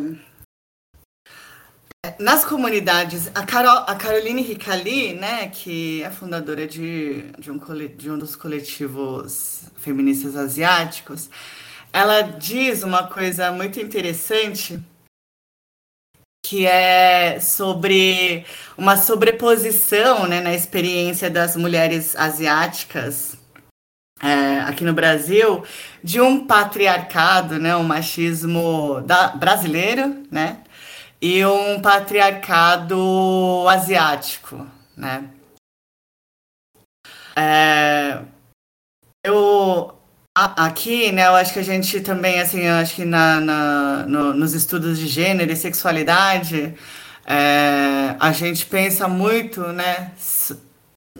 Nas 2.19 2.45
comunidades, 2.45 3.29
a, 3.33 3.45
Carol, 3.45 3.83
a 3.87 3.95
Caroline 3.95 4.41
Ricali, 4.41 5.13
né, 5.13 5.47
que 5.47 6.03
é 6.03 6.09
fundadora 6.09 6.67
de, 6.67 7.31
de, 7.39 7.51
um, 7.51 7.59
de 7.95 8.11
um 8.11 8.17
dos 8.17 8.35
coletivos 8.35 9.63
feministas 9.77 10.35
asiáticos, 10.35 11.29
ela 11.91 12.21
diz 12.21 12.83
uma 12.83 13.07
coisa 13.07 13.51
muito 13.51 13.79
interessante 13.79 14.79
que 16.45 16.67
é 16.67 17.39
sobre 17.39 18.45
uma 18.77 18.97
sobreposição 18.97 20.27
né, 20.27 20.41
na 20.41 20.53
experiência 20.53 21.29
das 21.29 21.55
mulheres 21.55 22.15
asiáticas 22.15 23.35
é, 24.21 24.59
aqui 24.61 24.83
no 24.83 24.93
Brasil 24.93 25.63
de 26.03 26.21
um 26.21 26.45
patriarcado, 26.45 27.57
né, 27.59 27.75
um 27.75 27.83
machismo 27.83 29.01
da, 29.01 29.29
brasileiro, 29.29 30.23
né, 30.29 30.59
e 31.21 31.45
um 31.45 31.81
patriarcado 31.81 33.67
asiático, 33.69 34.67
né. 34.95 35.29
É, 37.37 38.21
eu 39.23 39.97
aqui, 40.35 41.11
né, 41.11 41.27
eu 41.27 41.35
acho 41.35 41.53
que 41.53 41.59
a 41.59 41.63
gente 41.63 42.01
também, 42.01 42.39
assim, 42.41 42.61
eu 42.61 42.75
acho 42.75 42.95
que 42.95 43.05
na, 43.05 43.39
na 43.39 44.05
no, 44.05 44.33
nos 44.33 44.53
estudos 44.53 44.99
de 44.99 45.07
gênero 45.07 45.51
e 45.51 45.55
sexualidade, 45.55 46.75
é, 47.25 48.15
a 48.19 48.31
gente 48.31 48.65
pensa 48.65 49.07
muito, 49.07 49.61
né, 49.73 50.13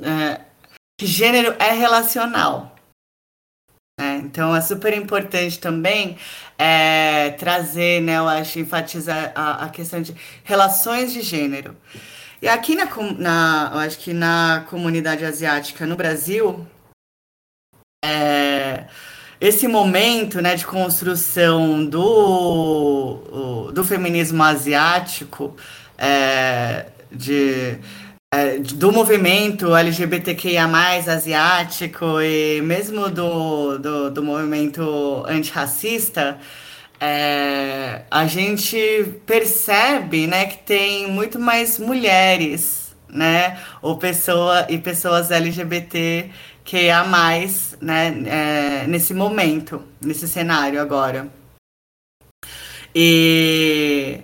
é, 0.02 0.42
que 1.00 1.06
gênero 1.06 1.56
é 1.60 1.72
relacional 1.72 2.76
Né? 4.00 4.18
Então 4.18 4.56
é 4.56 4.62
super 4.62 4.94
importante 4.94 5.60
também 5.60 6.18
é, 6.58 7.32
trazer, 7.32 8.02
né, 8.02 8.18
eu 8.18 8.28
acho, 8.28 8.60
enfatizar 8.60 9.32
a, 9.36 9.66
a, 9.66 9.70
questão 9.70 10.02
de 10.02 10.16
relações 10.44 11.12
de 11.14 11.22
gênero. 11.22 11.76
E 12.42 12.48
aqui 12.48 12.76
na, 12.76 12.86
na, 13.18 13.72
eu 13.74 13.80
acho 13.80 13.98
que 13.98 14.14
na 14.14 14.66
comunidade 14.70 15.26
asiática 15.26 15.86
no 15.86 15.96
Brasil, 15.96 16.66
é, 18.04 18.86
esse 19.40 19.68
momento 19.68 20.42
né, 20.42 20.56
de 20.56 20.66
construção 20.66 21.86
do, 21.86 23.72
do 23.74 23.84
feminismo 23.84 24.42
asiático, 24.44 25.56
é, 25.98 26.88
de 27.12 27.78
é, 28.36 28.60
do 28.60 28.92
movimento 28.92 29.74
LGBTQIA+, 29.74 30.66
asiático 31.08 32.22
e 32.22 32.62
mesmo 32.62 33.10
do, 33.10 33.78
do, 33.78 34.12
do 34.12 34.22
movimento 34.22 35.24
antirracista, 35.26 36.38
é, 37.00 38.02
a 38.12 38.28
gente 38.28 38.78
percebe 39.26 40.28
né, 40.28 40.48
que 40.48 40.58
tem 40.60 41.10
muito 41.10 41.40
mais 41.40 41.80
mulheres, 41.80 42.94
né, 43.08 43.58
ou 43.82 43.98
pessoa, 43.98 44.66
e 44.70 44.78
pessoas 44.78 45.32
LGBT 45.32 46.30
que 46.66 46.90
há 46.90 47.06
mais 47.06 47.78
né, 47.80 48.14
é, 48.26 48.88
nesse 48.88 49.14
momento, 49.14 49.82
nesse 50.02 50.28
cenário 50.28 50.82
agora. 50.82 51.30
E 52.94 54.22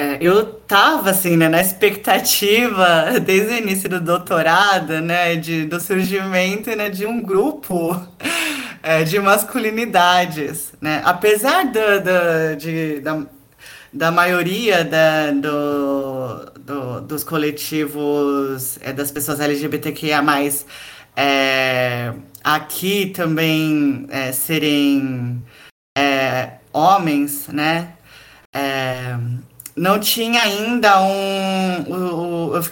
é, 0.00 0.18
eu 0.20 0.44
tava 0.44 1.10
assim, 1.10 1.36
né, 1.36 1.48
na 1.48 1.60
expectativa 1.60 3.20
desde 3.24 3.54
o 3.54 3.58
início 3.58 3.88
do 3.88 4.00
doutorado, 4.00 5.00
né, 5.00 5.36
de, 5.36 5.66
do 5.66 5.80
surgimento, 5.80 6.74
né, 6.74 6.90
de 6.90 7.06
um 7.06 7.22
grupo 7.22 7.94
é, 8.82 9.04
de 9.04 9.20
masculinidades, 9.20 10.72
né, 10.80 11.00
apesar 11.04 11.66
do, 11.66 12.00
do, 12.00 12.56
de, 12.56 13.00
da, 13.00 13.24
da 13.92 14.10
maioria 14.10 14.84
da, 14.84 15.30
do, 15.30 16.52
do, 16.60 17.00
dos 17.02 17.22
coletivos 17.22 18.78
é, 18.82 18.92
das 18.92 19.12
pessoas 19.12 19.38
LGBTQIA+, 19.38 20.22
é, 21.16 22.12
aqui 22.42 23.10
também 23.10 24.08
é, 24.10 24.32
serem 24.32 25.40
é, 25.96 26.54
homens, 26.72 27.46
né, 27.46 27.94
é, 28.52 29.16
não 29.76 29.98
tinha 29.98 30.42
ainda 30.42 31.00
um. 31.02 31.84
Eu, 31.88 32.62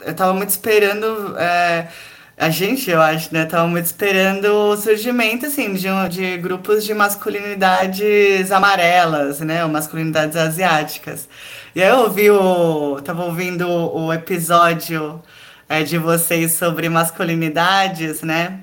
eu 0.00 0.14
tava 0.14 0.34
muito 0.34 0.50
esperando. 0.50 1.36
É, 1.38 1.88
a 2.36 2.50
gente, 2.50 2.90
eu 2.90 3.00
acho, 3.00 3.32
né? 3.32 3.44
Tava 3.44 3.68
muito 3.68 3.86
esperando 3.86 4.46
o 4.46 4.76
surgimento, 4.76 5.46
assim, 5.46 5.74
de, 5.74 5.88
de 6.08 6.38
grupos 6.38 6.84
de 6.84 6.94
masculinidades 6.94 8.50
amarelas, 8.50 9.40
né? 9.40 9.64
Ou 9.64 9.70
masculinidades 9.70 10.36
asiáticas. 10.36 11.28
E 11.74 11.82
aí 11.82 11.88
eu 11.88 12.00
ouvi 12.00 12.30
o. 12.30 13.00
Tava 13.02 13.24
ouvindo 13.24 13.68
o 13.68 14.12
episódio 14.12 15.22
é, 15.68 15.82
de 15.82 15.98
vocês 15.98 16.52
sobre 16.54 16.88
masculinidades, 16.88 18.22
né? 18.22 18.60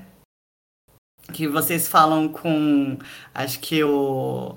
Que 1.32 1.46
vocês 1.48 1.88
falam 1.88 2.28
com. 2.28 2.98
Acho 3.34 3.60
que 3.60 3.82
o 3.84 4.56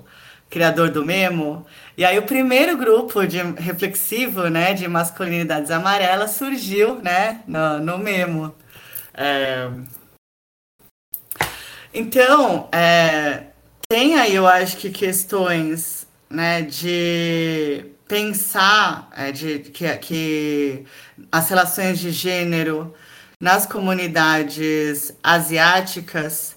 criador 0.50 0.90
do 0.90 1.04
Memo. 1.04 1.66
E 1.96 2.04
aí 2.04 2.18
o 2.18 2.22
primeiro 2.22 2.76
grupo 2.76 3.24
de 3.24 3.40
reflexivo, 3.40 4.48
né, 4.48 4.74
de 4.74 4.88
masculinidades 4.88 5.70
amarelas 5.70 6.32
surgiu, 6.32 6.96
né, 6.96 7.40
no, 7.46 7.78
no 7.78 7.98
Memo. 7.98 8.54
É... 9.14 9.70
Então, 11.92 12.68
é, 12.72 13.44
tem 13.88 14.16
aí, 14.16 14.34
eu 14.34 14.46
acho 14.46 14.76
que 14.78 14.90
questões, 14.90 16.04
né, 16.28 16.62
de 16.62 17.86
pensar 18.08 19.08
é, 19.16 19.30
de, 19.30 19.60
que, 19.60 19.96
que 19.98 20.84
as 21.30 21.48
relações 21.48 22.00
de 22.00 22.10
gênero 22.10 22.92
nas 23.40 23.66
comunidades 23.66 25.16
asiáticas 25.22 26.56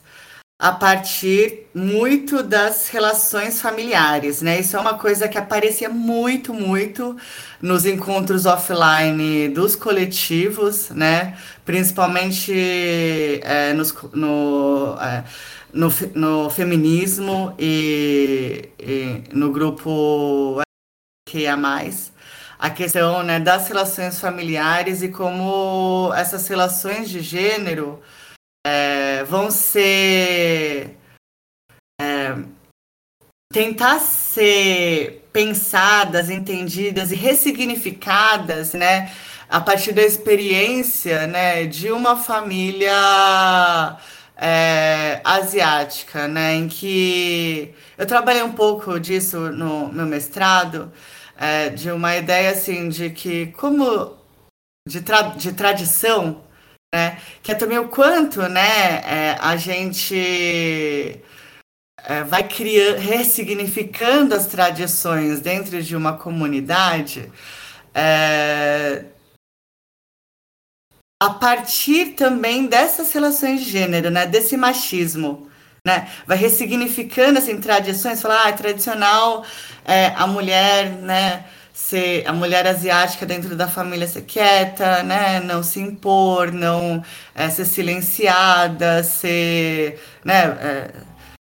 a 0.59 0.71
partir 0.71 1.67
muito 1.73 2.41
das 2.41 2.89
relações 2.89 3.61
familiares, 3.61 4.41
né? 4.41 4.59
Isso 4.59 4.75
é 4.75 4.79
uma 4.79 4.95
coisa 4.97 5.27
que 5.27 5.37
aparecia 5.37 5.87
muito, 5.87 6.51
muito 6.53 7.15
nos 7.61 7.85
encontros 7.85 8.47
offline 8.47 9.49
dos 9.49 9.75
coletivos, 9.75 10.89
né? 10.89 11.37
Principalmente 11.63 12.51
é, 13.43 13.73
nos, 13.73 13.93
no, 14.13 14.97
é, 14.99 15.23
no, 15.71 15.89
no, 16.15 16.49
feminismo 16.49 17.53
e, 17.59 18.69
e, 18.79 19.23
no 19.31 19.51
grupo 19.51 20.61
que 21.27 21.45
é 21.45 21.55
mais 21.55 22.11
a 22.57 22.69
questão 22.71 23.21
né, 23.21 23.39
das 23.39 23.67
relações 23.67 24.19
familiares 24.19 25.03
e 25.03 25.09
como 25.09 26.11
essas 26.15 26.47
relações 26.47 27.09
de 27.09 27.19
gênero 27.21 28.01
é, 28.67 29.23
vão 29.23 29.49
ser. 29.49 30.97
É, 32.01 32.35
tentar 33.51 33.99
ser 33.99 35.25
pensadas, 35.31 36.29
entendidas 36.29 37.11
e 37.11 37.15
ressignificadas, 37.15 38.73
né, 38.73 39.11
a 39.49 39.61
partir 39.61 39.93
da 39.93 40.03
experiência, 40.03 41.25
né, 41.27 41.65
de 41.65 41.89
uma 41.91 42.17
família 42.17 43.97
é, 44.35 45.21
asiática, 45.23 46.27
né, 46.27 46.55
em 46.55 46.67
que 46.67 47.73
eu 47.97 48.05
trabalhei 48.05 48.43
um 48.43 48.51
pouco 48.51 48.99
disso 48.99 49.39
no 49.51 49.91
meu 49.93 50.05
mestrado, 50.05 50.91
é, 51.37 51.69
de 51.69 51.89
uma 51.89 52.17
ideia 52.17 52.51
assim 52.51 52.89
de 52.89 53.09
que 53.11 53.47
como 53.53 54.17
de, 54.87 55.01
tra 55.01 55.21
de 55.21 55.53
tradição 55.53 56.46
né? 56.97 57.19
Que 57.43 57.51
é 57.51 57.55
também 57.55 57.77
o 57.77 57.87
quanto, 57.89 58.41
né, 58.49 59.01
é, 59.05 59.37
a 59.39 59.55
gente 59.55 61.21
é, 62.03 62.23
vai 62.23 62.43
criando, 62.47 62.97
ressignificando 62.97 64.33
as 64.33 64.47
tradições 64.47 65.39
dentro 65.39 65.81
de 65.83 65.95
uma 65.95 66.17
comunidade 66.17 67.31
é, 67.93 69.05
a 71.21 71.29
partir 71.29 72.13
também 72.15 72.65
dessas 72.65 73.11
relações 73.13 73.63
de 73.63 73.69
gênero, 73.69 74.09
né, 74.09 74.25
desse 74.25 74.57
machismo. 74.57 75.47
Né? 75.85 76.09
Vai 76.25 76.35
ressignificando 76.37 77.37
assim, 77.37 77.61
tradições, 77.61 78.21
falar, 78.21 78.45
ah, 78.45 78.49
é 78.49 78.53
tradicional 78.53 79.45
é, 79.85 80.07
a 80.17 80.25
mulher, 80.25 80.91
né? 80.97 81.45
Ser 81.77 82.27
a 82.27 82.33
mulher 82.33 82.65
asiática 82.65 83.23
dentro 83.23 83.55
da 83.55 83.67
família 83.67 84.07
ser 84.07 84.23
quieta, 84.23 85.03
né, 85.03 85.39
não 85.39 85.61
se 85.61 85.79
impor, 85.79 86.51
não 86.51 87.03
é, 87.35 87.49
ser 87.51 87.65
silenciada, 87.65 89.03
ser, 89.03 90.01
né, 90.25 90.57
é, 90.59 90.91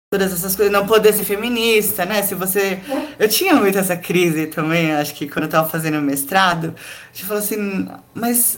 todas 0.09 0.31
essas 0.31 0.55
coisas, 0.55 0.71
não 0.71 0.87
poder 0.87 1.13
ser 1.13 1.25
feminista, 1.25 2.05
né, 2.05 2.23
se 2.23 2.33
você, 2.33 2.79
eu 3.19 3.27
tinha 3.27 3.55
muito 3.55 3.77
essa 3.77 3.97
crise 3.97 4.47
também, 4.47 4.93
acho 4.93 5.13
que 5.15 5.27
quando 5.27 5.43
eu 5.43 5.47
estava 5.47 5.69
fazendo 5.69 6.01
mestrado, 6.01 6.73
gente 7.11 7.25
falou 7.25 7.43
assim, 7.43 7.89
mas 8.13 8.57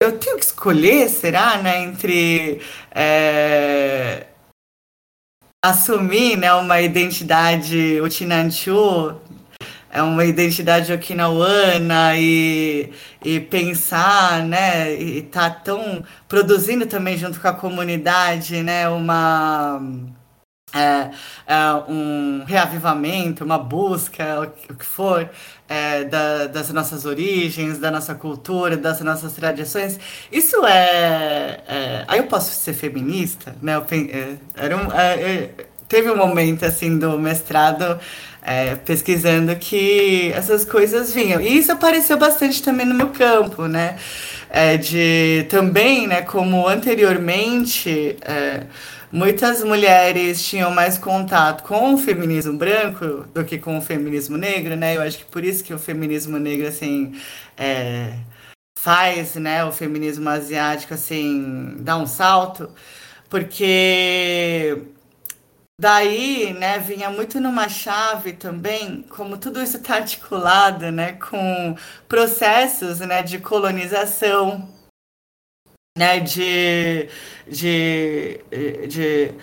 eu 0.00 0.16
tenho 0.16 0.38
que 0.38 0.44
escolher, 0.44 1.08
será, 1.08 1.58
né, 1.58 1.82
entre 1.82 2.62
é, 2.92 4.26
assumir, 5.62 6.36
né, 6.38 6.54
uma 6.54 6.80
identidade 6.80 8.00
Uchinanchu 8.00 9.20
é 9.90 10.02
uma 10.02 10.24
identidade 10.24 10.92
okinawana 10.92 12.16
e, 12.16 12.92
e 13.24 13.40
pensar, 13.40 14.44
né, 14.44 14.94
e 14.94 15.22
tá 15.22 15.50
tão 15.50 16.04
produzindo 16.28 16.86
também 16.86 17.16
junto 17.18 17.40
com 17.40 17.48
a 17.48 17.52
comunidade, 17.52 18.62
né, 18.62 18.88
uma 18.88 19.80
é, 20.72 21.10
é 21.46 21.74
um 21.88 22.44
reavivamento, 22.46 23.44
uma 23.44 23.58
busca, 23.58 24.52
o 24.70 24.74
que 24.74 24.84
for, 24.84 25.28
é, 25.68 26.04
da, 26.04 26.46
das 26.46 26.70
nossas 26.72 27.04
origens, 27.04 27.78
da 27.78 27.90
nossa 27.90 28.14
cultura, 28.14 28.76
das 28.76 29.00
nossas 29.00 29.32
tradições. 29.32 29.98
Isso 30.30 30.64
é, 30.64 31.60
é 31.66 32.04
aí 32.06 32.18
eu 32.18 32.26
posso 32.26 32.54
ser 32.54 32.72
feminista, 32.74 33.54
né? 33.60 33.74
Eu, 33.74 33.86
é, 33.90 34.36
era 34.54 34.76
um, 34.76 34.92
é, 34.92 35.50
teve 35.88 36.08
um 36.08 36.16
momento 36.16 36.64
assim 36.64 36.98
do 36.98 37.18
mestrado 37.18 37.98
é, 38.42 38.74
pesquisando 38.76 39.54
que 39.56 40.32
essas 40.32 40.64
coisas 40.64 41.12
vinham. 41.12 41.40
E 41.40 41.58
isso 41.58 41.72
apareceu 41.72 42.16
bastante 42.16 42.62
também 42.62 42.86
no 42.86 42.94
meu 42.94 43.08
campo, 43.08 43.66
né? 43.66 43.96
É, 44.48 44.76
de 44.76 45.46
também, 45.48 46.06
né, 46.08 46.22
como 46.22 46.66
anteriormente, 46.66 48.16
é, 48.22 48.64
muitas 49.12 49.62
mulheres 49.62 50.44
tinham 50.44 50.70
mais 50.72 50.98
contato 50.98 51.62
com 51.62 51.94
o 51.94 51.98
feminismo 51.98 52.54
branco 52.54 53.26
do 53.32 53.44
que 53.44 53.58
com 53.58 53.78
o 53.78 53.82
feminismo 53.82 54.36
negro, 54.36 54.76
né? 54.76 54.96
Eu 54.96 55.02
acho 55.02 55.18
que 55.18 55.24
por 55.24 55.44
isso 55.44 55.62
que 55.62 55.72
o 55.74 55.78
feminismo 55.78 56.38
negro, 56.38 56.66
assim, 56.66 57.14
é, 57.56 58.14
faz, 58.78 59.34
né, 59.36 59.64
o 59.64 59.72
feminismo 59.72 60.28
asiático, 60.28 60.94
assim, 60.94 61.76
dar 61.80 61.98
um 61.98 62.06
salto, 62.06 62.70
porque 63.28 64.78
daí, 65.80 66.52
né, 66.52 66.78
vinha 66.78 67.08
muito 67.08 67.40
numa 67.40 67.66
chave 67.66 68.34
também, 68.34 69.02
como 69.08 69.38
tudo 69.38 69.62
isso 69.62 69.78
está 69.78 69.94
articulado, 69.96 70.92
né, 70.92 71.12
com 71.14 71.74
processos, 72.06 73.00
né, 73.00 73.22
de 73.22 73.38
colonização, 73.38 74.68
né, 75.96 76.20
de, 76.20 77.08
de, 77.48 78.40
de 78.88 79.34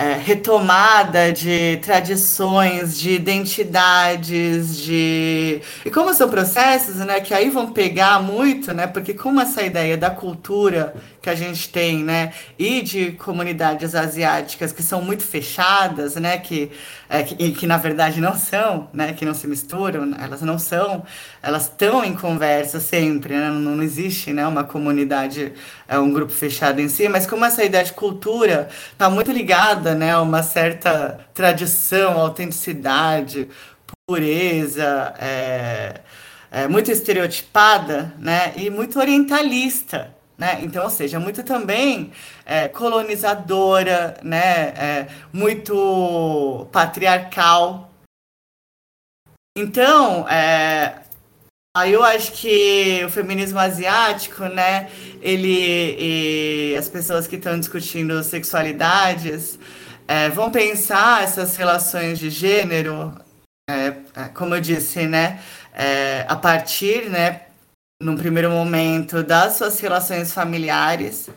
é, 0.00 0.14
retomada 0.14 1.32
de 1.32 1.76
tradições, 1.82 2.98
de 2.98 3.10
identidades, 3.10 4.78
de 4.78 5.60
e 5.84 5.90
como 5.90 6.14
são 6.14 6.30
processos, 6.30 6.96
né, 6.96 7.20
que 7.20 7.34
aí 7.34 7.50
vão 7.50 7.72
pegar 7.72 8.22
muito, 8.22 8.72
né, 8.72 8.86
porque 8.86 9.12
como 9.12 9.40
essa 9.40 9.62
ideia 9.62 9.96
da 9.98 10.08
cultura 10.08 10.94
que 11.22 11.28
a 11.28 11.34
gente 11.34 11.68
tem, 11.68 12.02
né, 12.02 12.32
e 12.58 12.80
de 12.80 13.12
comunidades 13.12 13.94
asiáticas 13.94 14.72
que 14.72 14.82
são 14.82 15.02
muito 15.02 15.22
fechadas, 15.22 16.16
né, 16.16 16.38
que, 16.38 16.70
é, 17.08 17.22
que, 17.22 17.52
que 17.52 17.66
na 17.66 17.76
verdade 17.76 18.20
não 18.20 18.34
são, 18.34 18.88
né, 18.92 19.12
que 19.12 19.24
não 19.24 19.34
se 19.34 19.46
misturam, 19.46 20.14
elas 20.18 20.40
não 20.40 20.58
são, 20.58 21.04
elas 21.42 21.64
estão 21.64 22.02
em 22.02 22.14
conversa 22.14 22.80
sempre, 22.80 23.34
né, 23.34 23.50
não, 23.50 23.76
não 23.76 23.82
existe, 23.82 24.32
né, 24.32 24.46
uma 24.46 24.64
comunidade, 24.64 25.52
é 25.86 25.98
um 25.98 26.10
grupo 26.10 26.32
fechado 26.32 26.80
em 26.80 26.88
si, 26.88 27.08
mas 27.08 27.26
como 27.26 27.44
essa 27.44 27.62
ideia 27.62 27.84
de 27.84 27.92
cultura 27.92 28.68
está 28.92 29.10
muito 29.10 29.30
ligada, 29.30 29.94
né, 29.94 30.12
a 30.12 30.22
uma 30.22 30.42
certa 30.42 31.20
tradição, 31.34 32.18
autenticidade, 32.18 33.46
pureza, 34.06 35.14
é, 35.18 36.00
é, 36.50 36.66
muito 36.66 36.90
estereotipada, 36.90 38.12
né, 38.18 38.52
e 38.56 38.70
muito 38.70 38.98
orientalista, 38.98 40.14
né? 40.40 40.58
Então, 40.62 40.84
ou 40.84 40.90
seja, 40.90 41.20
muito 41.20 41.42
também 41.42 42.12
é, 42.46 42.66
colonizadora, 42.66 44.16
né? 44.22 44.68
É, 44.68 45.06
muito 45.30 46.66
patriarcal. 46.72 47.90
Então, 49.54 50.26
é, 50.26 50.94
aí 51.76 51.92
eu 51.92 52.02
acho 52.02 52.32
que 52.32 53.02
o 53.04 53.10
feminismo 53.10 53.58
asiático, 53.58 54.44
né? 54.44 54.88
Ele 55.20 55.96
e 55.98 56.74
as 56.74 56.88
pessoas 56.88 57.26
que 57.26 57.36
estão 57.36 57.60
discutindo 57.60 58.24
sexualidades 58.24 59.58
é, 60.08 60.30
vão 60.30 60.50
pensar 60.50 61.22
essas 61.22 61.54
relações 61.54 62.18
de 62.18 62.30
gênero, 62.30 63.14
é, 63.68 63.94
é, 64.16 64.28
como 64.32 64.54
eu 64.54 64.60
disse, 64.60 65.06
né? 65.06 65.38
a 66.28 66.36
partir, 66.36 67.08
né? 67.10 67.42
Num 68.00 68.16
primeiro 68.16 68.50
momento, 68.50 69.22
das 69.22 69.54
suas 69.54 69.78
relações 69.78 70.32
familiares 70.32 71.28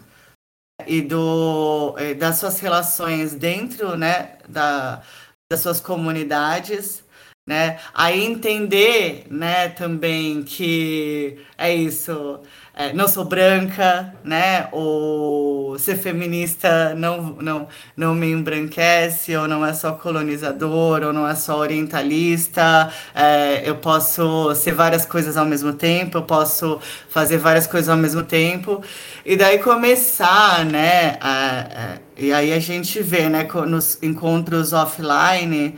e 0.88 1.02
do, 1.02 1.96
das 2.18 2.38
suas 2.38 2.60
relações 2.60 3.36
dentro 3.36 3.98
né, 3.98 4.38
da, 4.48 5.04
das 5.52 5.60
suas 5.60 5.80
comunidades, 5.80 7.04
né? 7.48 7.80
Aí 7.94 8.24
entender 8.24 9.26
né, 9.30 9.70
também 9.70 10.44
que 10.44 11.38
é 11.58 11.76
isso, 11.76 12.42
é, 12.76 12.92
não 12.92 13.08
sou 13.08 13.24
branca, 13.24 14.16
né? 14.24 14.68
Ou 14.72 15.78
ser 15.78 15.96
feminista 15.96 16.96
não, 16.96 17.22
não, 17.40 17.68
não 17.96 18.16
me 18.16 18.32
embranquece, 18.32 19.36
ou 19.36 19.48
não 19.48 19.64
é 19.64 19.74
só 19.74 19.92
colonizador, 19.94 21.04
ou 21.04 21.14
não 21.14 21.28
é 21.28 21.36
só 21.36 21.58
orientalista. 21.60 22.92
É, 23.14 23.62
eu 23.70 23.76
posso 23.76 24.56
ser 24.56 24.74
várias 24.74 25.06
coisas 25.06 25.38
ao 25.38 25.46
mesmo 25.46 25.74
tempo, 25.74 26.18
eu 26.18 26.24
posso 26.24 26.80
fazer 27.10 27.38
várias 27.38 27.68
coisas 27.68 27.90
ao 27.90 27.98
mesmo 27.98 28.24
tempo. 28.24 28.82
E 29.24 29.36
daí 29.38 29.60
começar, 29.60 30.66
né? 30.66 31.18
A, 31.22 31.96
a, 31.96 31.98
e 32.18 32.34
aí 32.34 32.52
a 32.54 32.60
gente 32.60 33.02
vê, 33.04 33.30
né, 33.30 33.48
nos 33.68 34.02
encontros 34.02 34.74
offline, 34.74 35.78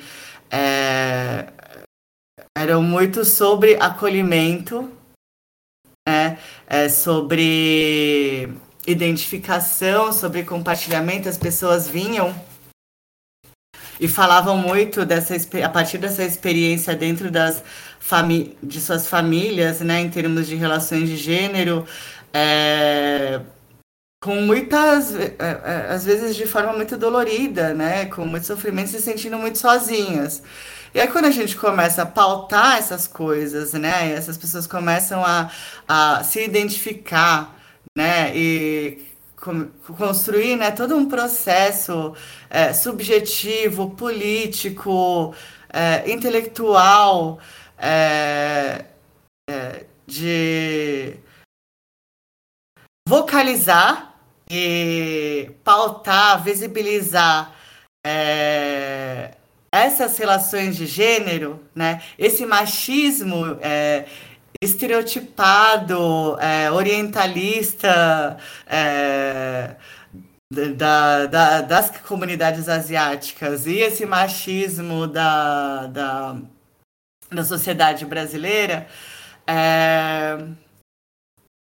é, 0.49 1.45
eram 2.57 2.81
muito 2.81 3.25
sobre 3.25 3.75
acolhimento? 3.75 4.94
É 6.67 6.89
sobre 6.89 8.49
identificação, 8.87 10.11
sobre 10.11 10.43
compartilhamento, 10.43 11.29
as 11.29 11.37
pessoas 11.37 11.87
vinham 11.87 12.33
e 13.99 14.07
falavam 14.07 14.57
muito 14.57 15.05
dessa 15.05 15.35
a 15.63 15.69
partir 15.69 15.97
dessa 15.97 16.23
experiência 16.23 16.95
dentro 16.95 17.31
das 17.31 17.63
de 18.61 18.79
suas 18.79 19.07
famílias, 19.07 19.79
né, 19.81 20.01
em 20.01 20.09
termos 20.09 20.47
de 20.47 20.55
relações 20.55 21.09
de 21.09 21.17
gênero, 21.17 21.87
é, 22.31 23.41
com 24.21 24.41
muitas, 24.41 25.15
é, 25.15 25.35
é, 25.39 25.87
às 25.89 26.05
vezes 26.05 26.35
de 26.35 26.45
forma 26.45 26.73
muito 26.73 26.97
dolorida, 26.97 27.73
né, 27.73 28.05
com 28.05 28.25
muito 28.25 28.45
sofrimento, 28.45 28.89
se 28.89 29.01
sentindo 29.01 29.37
muito 29.37 29.57
sozinhas. 29.57 30.43
E 30.95 31.01
aí, 31.01 31.09
quando 31.09 31.25
a 31.25 31.31
gente 31.31 31.57
começa 31.57 32.03
a 32.03 32.05
pautar 32.05 32.77
essas 32.77 33.05
coisas, 33.05 33.73
né, 33.73 34.13
essas 34.13 34.37
pessoas 34.37 34.65
começam 34.65 35.21
a, 35.25 35.51
a 35.85 36.23
se 36.23 36.41
identificar, 36.41 37.53
né, 37.97 38.31
e 38.33 39.05
construir 39.97 40.55
né, 40.55 40.71
todo 40.71 40.95
um 40.95 41.09
processo 41.09 42.15
é, 42.49 42.71
subjetivo, 42.71 43.89
político, 43.89 45.35
é, 45.67 46.09
intelectual, 46.09 47.41
é, 47.77 48.85
é 49.49 49.85
de 50.07 51.17
vocalizar 53.05 54.15
e 54.49 55.51
pautar, 55.61 56.41
visibilizar 56.41 57.53
é, 58.07 59.35
essas 59.79 60.17
relações 60.17 60.75
de 60.75 60.85
gênero, 60.85 61.63
né, 61.73 62.01
esse 62.17 62.45
machismo 62.45 63.57
é, 63.61 64.05
estereotipado, 64.61 66.37
é, 66.39 66.71
orientalista 66.71 68.37
é, 68.67 69.75
da, 70.75 71.25
da, 71.25 71.61
das 71.61 71.89
comunidades 72.01 72.69
asiáticas 72.69 73.65
e 73.67 73.77
esse 73.79 74.05
machismo 74.05 75.07
da, 75.07 75.87
da, 75.87 76.37
da 77.31 77.43
sociedade 77.43 78.05
brasileira 78.05 78.87
é, 79.47 80.37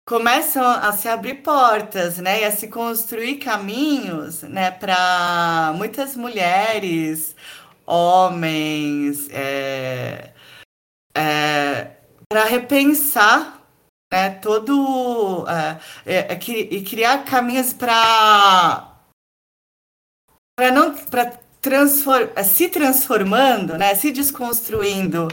começam 0.07 0.63
a 0.63 0.91
se 0.91 1.07
abrir 1.07 1.35
portas, 1.35 2.17
né, 2.19 2.41
e 2.41 2.45
a 2.45 2.51
se 2.51 2.67
construir 2.67 3.37
caminhos, 3.37 4.43
né, 4.43 4.69
para 4.71 5.73
muitas 5.75 6.15
mulheres 6.15 7.35
homens, 7.85 9.29
é, 9.29 10.31
é, 11.15 11.91
para 12.27 12.45
repensar 12.45 13.61
né, 14.11 14.31
todo 14.31 15.45
é, 15.47 15.79
é, 16.05 16.33
é 16.33 16.39
e 16.51 16.83
criar 16.83 17.23
caminhos 17.25 17.73
para 17.73 18.91
para 20.57 20.71
não 20.71 20.95
para 20.95 21.39
transform, 21.61 22.29
é, 22.35 22.43
se 22.43 22.69
transformando, 22.69 23.77
né, 23.77 23.93
se 23.95 24.11
desconstruindo, 24.11 25.27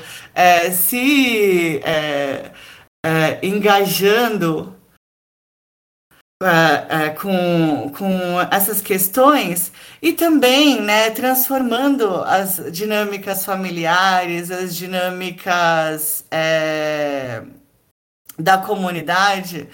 se 0.72 1.80
engajando 3.42 4.71
é, 6.44 7.06
é, 7.06 7.10
com, 7.10 7.92
com 7.96 8.40
essas 8.50 8.80
questões 8.80 9.72
e 10.00 10.12
também 10.12 10.80
né, 10.80 11.10
transformando 11.10 12.16
as 12.24 12.60
dinâmicas 12.70 13.44
familiares, 13.44 14.50
as 14.50 14.74
dinâmicas 14.74 16.24
é, 16.30 17.42
da 18.38 18.58
comunidade. 18.58 19.68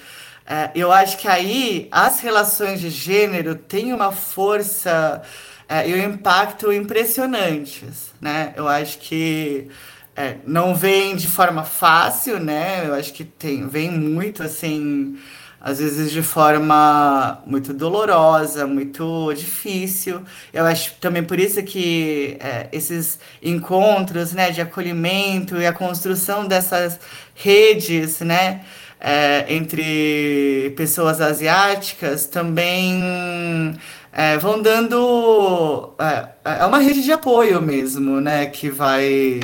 É, 0.46 0.70
eu 0.74 0.92
acho 0.92 1.18
que 1.18 1.28
aí 1.28 1.88
as 1.90 2.20
relações 2.20 2.80
de 2.80 2.90
gênero 2.90 3.54
têm 3.54 3.92
uma 3.92 4.12
força 4.12 5.22
é, 5.68 5.88
e 5.88 5.94
um 5.94 6.14
impacto 6.14 6.72
impressionantes. 6.72 8.14
Né? 8.20 8.52
Eu 8.56 8.66
acho 8.66 8.98
que 8.98 9.68
é, 10.16 10.36
não 10.44 10.74
vem 10.74 11.14
de 11.14 11.28
forma 11.28 11.62
fácil, 11.62 12.40
né? 12.40 12.84
Eu 12.88 12.94
acho 12.94 13.12
que 13.12 13.24
tem, 13.24 13.68
vem 13.68 13.88
muito 13.90 14.42
assim 14.42 15.16
às 15.60 15.78
vezes 15.78 16.10
de 16.10 16.22
forma 16.22 17.42
muito 17.46 17.72
dolorosa, 17.72 18.66
muito 18.66 19.32
difícil. 19.34 20.22
Eu 20.52 20.64
acho 20.66 20.94
também 21.00 21.22
por 21.22 21.38
isso 21.38 21.62
que 21.62 22.36
é, 22.40 22.68
esses 22.72 23.18
encontros 23.42 24.32
né, 24.32 24.50
de 24.50 24.60
acolhimento 24.60 25.56
e 25.56 25.66
a 25.66 25.72
construção 25.72 26.46
dessas 26.46 26.98
redes 27.34 28.20
né, 28.20 28.62
é, 29.00 29.46
entre 29.52 30.72
pessoas 30.76 31.20
asiáticas 31.20 32.26
também 32.26 33.74
é, 34.12 34.36
vão 34.38 34.60
dando. 34.60 35.94
É, 35.98 36.60
é 36.60 36.66
uma 36.66 36.78
rede 36.78 37.02
de 37.02 37.12
apoio 37.12 37.60
mesmo, 37.62 38.20
né? 38.20 38.46
Que 38.46 38.70
vai. 38.70 39.40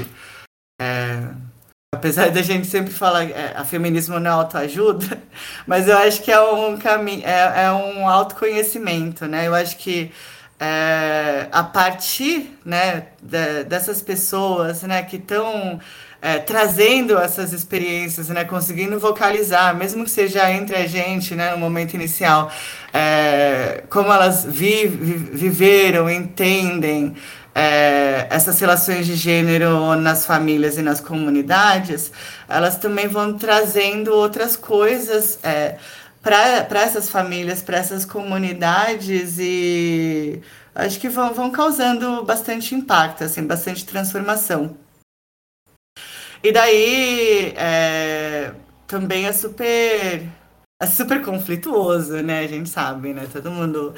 Apesar 1.95 2.31
da 2.31 2.43
gente 2.43 2.67
sempre 2.67 2.93
falar 2.93 3.25
é, 3.25 3.55
a 3.57 3.65
feminismo 3.65 4.21
não 4.21 4.31
é 4.31 4.35
autoajuda, 4.35 5.23
mas 5.67 5.89
eu 5.89 5.97
acho 5.99 6.23
que 6.23 6.31
é 6.31 6.41
um 6.41 6.77
caminho, 6.77 7.23
é, 7.25 7.65
é 7.65 7.73
um 7.73 8.09
autoconhecimento, 8.09 9.27
né? 9.27 9.47
Eu 9.47 9.55
acho 9.55 9.77
que 9.77 10.13
é, 10.59 11.49
a 11.51 11.63
partir 11.63 12.59
né, 12.65 13.07
de, 13.21 13.65
dessas 13.65 14.01
pessoas 14.01 14.83
né, 14.83 15.03
que 15.03 15.17
estão 15.17 15.81
é, 16.23 16.39
trazendo 16.39 17.19
essas 17.19 17.53
experiências, 17.53 18.29
né, 18.31 18.45
conseguindo 18.45 18.99
vocalizar, 18.99 19.75
mesmo 19.77 20.05
que 20.05 20.11
seja 20.11 20.51
entre 20.51 20.75
a 20.77 20.87
gente, 20.87 21.35
né, 21.35 21.51
no 21.51 21.59
momento 21.59 21.95
inicial, 21.95 22.51
é, 22.93 23.85
como 23.91 24.11
elas 24.11 24.45
vi, 24.45 24.87
vi, 24.87 25.15
viveram, 25.17 26.09
entendem 26.09 27.15
é, 27.55 28.27
essas 28.31 28.59
relações 28.59 29.07
de 29.07 29.15
gênero 29.15 29.95
nas 29.97 30.27
famílias 30.27 30.77
e 30.77 30.83
nas 30.83 31.01
comunidades, 31.01 32.11
elas 32.49 32.77
também 32.77 33.07
vão 33.07 33.39
trazendo 33.39 34.13
outras 34.13 34.57
coisas 34.57 35.39
é, 35.43 35.77
para 36.21 36.81
essas 36.81 37.09
famílias, 37.09 37.63
para 37.63 37.77
essas 37.77 38.05
comunidades 38.05 39.37
e 39.39 40.41
acho 40.75 40.99
que 40.99 41.09
vão, 41.09 41.33
vão 41.33 41.51
causando 41.51 42.25
bastante 42.25 42.75
impacto, 42.75 43.23
assim, 43.23 43.47
bastante 43.47 43.85
transformação. 43.85 44.77
E 46.43 46.53
daí 46.53 47.55
é, 47.57 48.53
também 48.87 49.27
é 49.27 49.33
super 49.33 50.23
é 50.85 50.87
super 50.87 51.23
conflituoso, 51.23 52.23
né? 52.23 52.41
A 52.41 52.47
gente 52.47 52.69
sabe, 52.69 53.13
né? 53.13 53.27
Todo 53.33 53.51
mundo, 53.51 53.95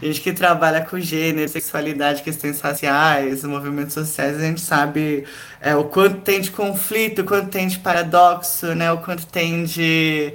a 0.00 0.04
gente 0.04 0.20
que 0.20 0.32
trabalha 0.32 0.82
com 0.84 0.98
gênero, 1.00 1.48
sexualidade, 1.48 2.22
questões 2.22 2.60
raciais, 2.60 3.44
movimentos 3.44 3.94
sociais, 3.94 4.36
a 4.36 4.40
gente 4.40 4.60
sabe 4.60 5.26
é, 5.60 5.74
o 5.74 5.84
quanto 5.84 6.20
tem 6.22 6.40
de 6.40 6.50
conflito, 6.50 7.22
o 7.22 7.24
quanto 7.24 7.50
tem 7.50 7.66
de 7.68 7.78
paradoxo, 7.78 8.74
né? 8.74 8.92
O 8.92 8.98
quanto 8.98 9.26
tem 9.26 9.64
de 9.64 10.34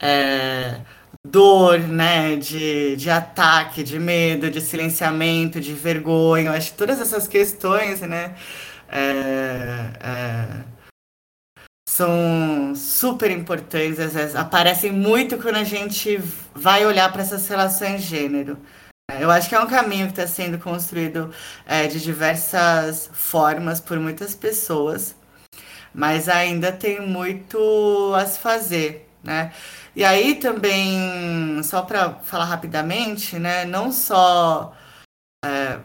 é, 0.00 0.80
dor, 1.26 1.78
né? 1.80 2.36
De, 2.36 2.96
de 2.96 3.10
ataque, 3.10 3.82
de 3.82 3.98
medo, 3.98 4.50
de 4.50 4.60
silenciamento, 4.60 5.60
de 5.60 5.72
vergonha. 5.74 6.50
Eu 6.50 6.52
acho 6.54 6.72
que 6.72 6.78
todas 6.78 7.00
essas 7.00 7.26
questões, 7.28 8.00
né? 8.02 8.34
É, 8.90 9.90
é 10.00 10.77
são 11.98 12.74
super 12.76 13.28
importantes, 13.28 13.98
aparecem 14.36 14.92
muito 14.92 15.36
quando 15.36 15.56
a 15.56 15.64
gente 15.64 16.16
vai 16.54 16.86
olhar 16.86 17.10
para 17.12 17.22
essas 17.22 17.48
relações 17.48 18.02
de 18.02 18.08
gênero. 18.08 18.56
Eu 19.18 19.30
acho 19.32 19.48
que 19.48 19.54
é 19.56 19.60
um 19.60 19.66
caminho 19.66 20.06
que 20.06 20.12
está 20.12 20.26
sendo 20.26 20.58
construído 20.60 21.32
é, 21.66 21.88
de 21.88 22.00
diversas 22.00 23.10
formas 23.12 23.80
por 23.80 23.98
muitas 23.98 24.32
pessoas, 24.32 25.16
mas 25.92 26.28
ainda 26.28 26.70
tem 26.70 27.00
muito 27.00 28.14
a 28.14 28.24
se 28.26 28.38
fazer, 28.38 29.08
né? 29.24 29.52
E 29.96 30.04
aí 30.04 30.36
também, 30.36 31.60
só 31.64 31.82
para 31.82 32.14
falar 32.20 32.44
rapidamente, 32.44 33.38
né? 33.40 33.64
Não 33.64 33.90
só 33.90 34.72
é, 35.44 35.80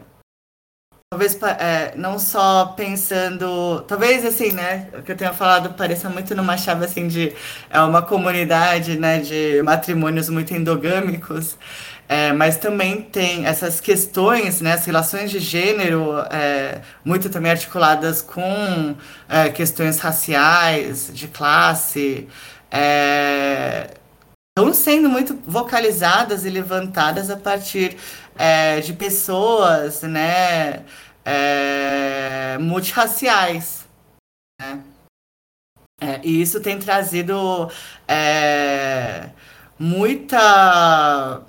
Talvez 1.14 1.38
é, 1.60 1.92
não 1.94 2.18
só 2.18 2.74
pensando, 2.76 3.82
talvez 3.82 4.24
assim, 4.24 4.50
né, 4.50 4.88
o 4.98 5.00
que 5.00 5.12
eu 5.12 5.16
tenha 5.16 5.32
falado 5.32 5.72
pareça 5.74 6.10
muito 6.10 6.34
numa 6.34 6.56
chave 6.56 6.84
assim 6.84 7.06
de 7.06 7.32
é 7.70 7.80
uma 7.82 8.02
comunidade, 8.02 8.98
né, 8.98 9.20
de 9.20 9.62
matrimônios 9.62 10.28
muito 10.28 10.52
endogâmicos, 10.52 11.56
é, 12.08 12.32
mas 12.32 12.56
também 12.56 13.00
tem 13.00 13.46
essas 13.46 13.80
questões, 13.80 14.60
né, 14.60 14.72
as 14.72 14.84
relações 14.84 15.30
de 15.30 15.38
gênero 15.38 16.18
é, 16.32 16.80
muito 17.04 17.30
também 17.30 17.52
articuladas 17.52 18.20
com 18.20 18.96
é, 19.28 19.50
questões 19.50 20.00
raciais, 20.00 21.12
de 21.14 21.28
classe, 21.28 22.26
estão 22.72 24.68
é, 24.68 24.72
sendo 24.72 25.08
muito 25.08 25.38
vocalizadas 25.46 26.44
e 26.44 26.50
levantadas 26.50 27.30
a 27.30 27.36
partir 27.36 27.96
é, 28.36 28.80
de 28.80 28.92
pessoas, 28.92 30.02
né, 30.02 30.82
é, 31.24 32.58
multirraciais. 32.58 33.86
Né? 34.60 34.82
É, 36.00 36.20
e 36.22 36.42
isso 36.42 36.60
tem 36.60 36.78
trazido 36.78 37.70
é, 38.06 39.30
muita 39.78 41.42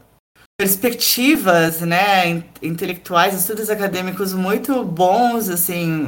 perspectivas 0.57 1.81
né, 1.81 2.43
intelectuais, 2.61 3.33
estudos 3.33 3.69
acadêmicos 3.69 4.33
muito 4.33 4.83
bons, 4.85 5.49
assim, 5.49 6.07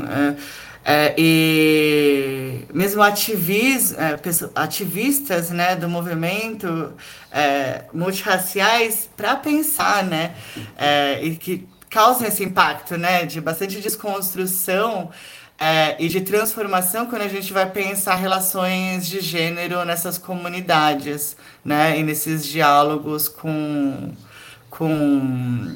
é, 0.85 1.09
é, 1.09 1.15
e 1.17 2.65
mesmo 2.73 3.03
ativis, 3.03 3.91
é, 3.91 4.17
ativistas 4.55 5.49
né, 5.49 5.75
do 5.75 5.89
movimento 5.89 6.93
é, 7.29 7.83
multirraciais 7.93 9.09
para 9.17 9.35
pensar, 9.35 10.05
né, 10.05 10.33
e 11.21 11.35
que 11.35 11.67
causam 11.97 12.27
esse 12.27 12.43
impacto, 12.43 12.95
né, 12.95 13.25
de 13.25 13.41
bastante 13.41 13.81
desconstrução 13.81 15.09
é, 15.59 15.95
e 15.97 16.07
de 16.07 16.21
transformação 16.21 17.07
quando 17.07 17.23
a 17.23 17.27
gente 17.27 17.51
vai 17.51 17.67
pensar 17.67 18.13
relações 18.13 19.07
de 19.07 19.19
gênero 19.19 19.83
nessas 19.83 20.15
comunidades, 20.15 21.35
né, 21.65 21.97
e 21.97 22.03
nesses 22.03 22.45
diálogos 22.45 23.27
com, 23.27 24.11
com 24.69 25.73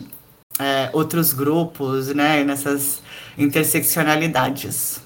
é, 0.60 0.92
outros 0.94 1.34
grupos, 1.34 2.14
né, 2.14 2.42
e 2.42 2.44
nessas 2.44 3.02
interseccionalidades. 3.36 5.02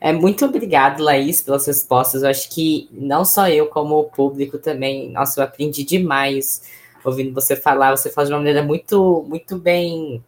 É, 0.00 0.12
muito 0.12 0.44
obrigado, 0.44 1.00
Laís, 1.00 1.40
pelas 1.42 1.64
respostas. 1.64 2.24
Eu 2.24 2.28
acho 2.30 2.50
que 2.50 2.88
não 2.90 3.24
só 3.24 3.48
eu, 3.48 3.66
como 3.66 4.00
o 4.00 4.04
público 4.10 4.58
também, 4.58 5.12
nossa, 5.12 5.38
eu 5.38 5.44
aprendi 5.44 5.84
demais 5.84 6.62
ouvindo 7.04 7.32
você 7.32 7.54
falar. 7.54 7.96
Você 7.96 8.10
fala 8.10 8.26
de 8.26 8.32
uma 8.32 8.40
maneira 8.40 8.64
muito, 8.64 9.24
muito 9.28 9.56
bem 9.56 10.24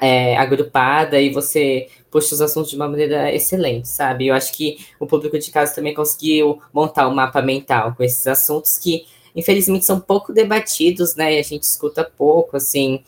é, 0.00 0.36
agrupada 0.36 1.20
e 1.20 1.30
você 1.30 1.88
puxa 2.10 2.34
os 2.34 2.40
assuntos 2.40 2.70
de 2.70 2.76
uma 2.76 2.88
maneira 2.88 3.32
excelente, 3.32 3.88
sabe? 3.88 4.26
Eu 4.26 4.34
acho 4.34 4.52
que 4.52 4.86
o 4.98 5.06
público 5.06 5.38
de 5.38 5.50
casa 5.50 5.74
também 5.74 5.94
conseguiu 5.94 6.60
montar 6.72 7.08
um 7.08 7.14
mapa 7.14 7.42
mental 7.42 7.94
com 7.94 8.02
esses 8.02 8.26
assuntos 8.26 8.78
que, 8.78 9.06
infelizmente, 9.34 9.84
são 9.84 10.00
pouco 10.00 10.32
debatidos, 10.32 11.14
né? 11.14 11.34
E 11.34 11.38
a 11.38 11.42
gente 11.42 11.62
escuta 11.62 12.04
pouco, 12.04 12.56
assim, 12.56 13.02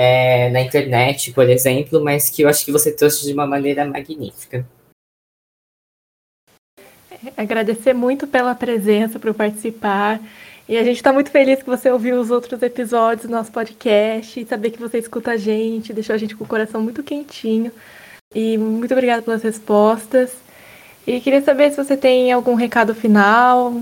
é, 0.00 0.50
na 0.50 0.60
internet, 0.60 1.32
por 1.32 1.48
exemplo, 1.48 2.02
mas 2.02 2.28
que 2.30 2.42
eu 2.42 2.48
acho 2.48 2.64
que 2.64 2.72
você 2.72 2.92
trouxe 2.92 3.24
de 3.24 3.32
uma 3.32 3.46
maneira 3.46 3.84
magnífica. 3.84 4.66
Agradecer 7.36 7.92
muito 7.92 8.26
pela 8.26 8.54
presença, 8.54 9.18
por 9.20 9.32
participar. 9.32 10.20
E 10.68 10.76
a 10.76 10.84
gente 10.84 10.96
está 10.96 11.12
muito 11.12 11.30
feliz 11.30 11.62
que 11.62 11.68
você 11.68 11.90
ouviu 11.90 12.20
os 12.20 12.30
outros 12.30 12.62
episódios 12.62 13.26
do 13.26 13.32
nosso 13.32 13.50
podcast 13.50 14.38
e 14.38 14.46
saber 14.46 14.70
que 14.70 14.78
você 14.78 14.98
escuta 14.98 15.32
a 15.32 15.36
gente, 15.36 15.92
deixou 15.92 16.14
a 16.14 16.18
gente 16.18 16.36
com 16.36 16.44
o 16.44 16.46
coração 16.46 16.80
muito 16.80 17.02
quentinho. 17.02 17.72
E 18.34 18.56
muito 18.56 18.92
obrigada 18.92 19.22
pelas 19.22 19.42
respostas. 19.42 20.30
E 21.06 21.20
queria 21.20 21.42
saber 21.42 21.70
se 21.70 21.76
você 21.76 21.96
tem 21.96 22.30
algum 22.30 22.54
recado 22.54 22.94
final 22.94 23.72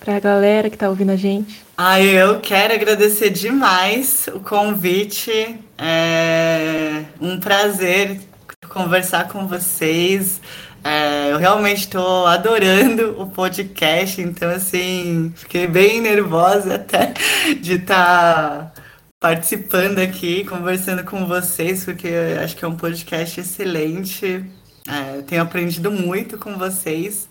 para 0.00 0.16
a 0.16 0.20
galera 0.20 0.68
que 0.68 0.76
está 0.76 0.88
ouvindo 0.88 1.12
a 1.12 1.16
gente. 1.16 1.64
Ah, 1.76 2.00
eu 2.00 2.40
quero 2.40 2.74
agradecer 2.74 3.30
demais 3.30 4.28
o 4.34 4.40
convite. 4.40 5.58
É 5.78 7.04
um 7.20 7.38
prazer 7.38 8.20
conversar 8.68 9.28
com 9.28 9.46
vocês. 9.46 10.40
É, 10.88 11.32
eu 11.32 11.38
realmente 11.38 11.80
estou 11.80 12.28
adorando 12.28 13.20
o 13.20 13.28
podcast, 13.28 14.22
então 14.22 14.48
assim, 14.48 15.32
fiquei 15.34 15.66
bem 15.66 16.00
nervosa 16.00 16.76
até 16.76 17.12
de 17.60 17.72
estar 17.72 18.72
tá 18.72 18.82
participando 19.18 19.98
aqui, 19.98 20.44
conversando 20.44 21.02
com 21.02 21.26
vocês, 21.26 21.84
porque 21.84 22.08
acho 22.40 22.54
que 22.54 22.64
é 22.64 22.68
um 22.68 22.76
podcast 22.76 23.40
excelente. 23.40 24.44
É, 24.86 25.22
tenho 25.22 25.42
aprendido 25.42 25.90
muito 25.90 26.38
com 26.38 26.56
vocês. 26.56 27.28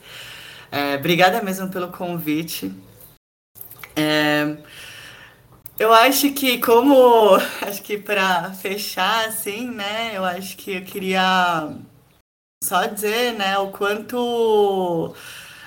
É, 0.70 0.96
obrigada 0.96 1.42
mesmo 1.42 1.70
pelo 1.70 1.88
convite. 1.88 2.74
É, 3.96 4.58
eu 5.80 5.94
acho 5.94 6.30
que 6.32 6.58
como 6.58 7.36
acho 7.66 7.82
que 7.82 7.98
para 7.98 8.52
fechar 8.52 9.30
assim, 9.30 9.72
né, 9.72 10.12
eu 10.14 10.26
acho 10.26 10.58
que 10.58 10.74
eu 10.74 10.82
queria 10.82 11.74
só 12.66 12.88
dizer, 12.88 13.34
né, 13.34 13.58
o 13.60 13.68
quanto 13.68 15.14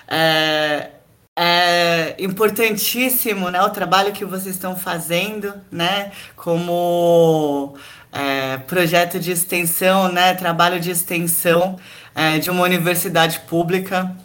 é, 0.09 0.91
é 1.39 2.17
importantíssimo, 2.19 3.51
né, 3.51 3.63
o 3.63 3.71
trabalho 3.71 4.13
que 4.13 4.25
vocês 4.25 4.57
estão 4.57 4.77
fazendo, 4.77 5.55
né, 5.71 6.11
como 6.35 7.77
é, 8.13 8.59
projeto 8.59 9.21
de 9.21 9.31
extensão, 9.31 10.11
né, 10.11 10.35
trabalho 10.35 10.81
de 10.81 10.91
extensão 10.91 11.79
é, 12.15 12.39
de 12.39 12.51
uma 12.51 12.65
universidade 12.65 13.41
pública. 13.41 14.17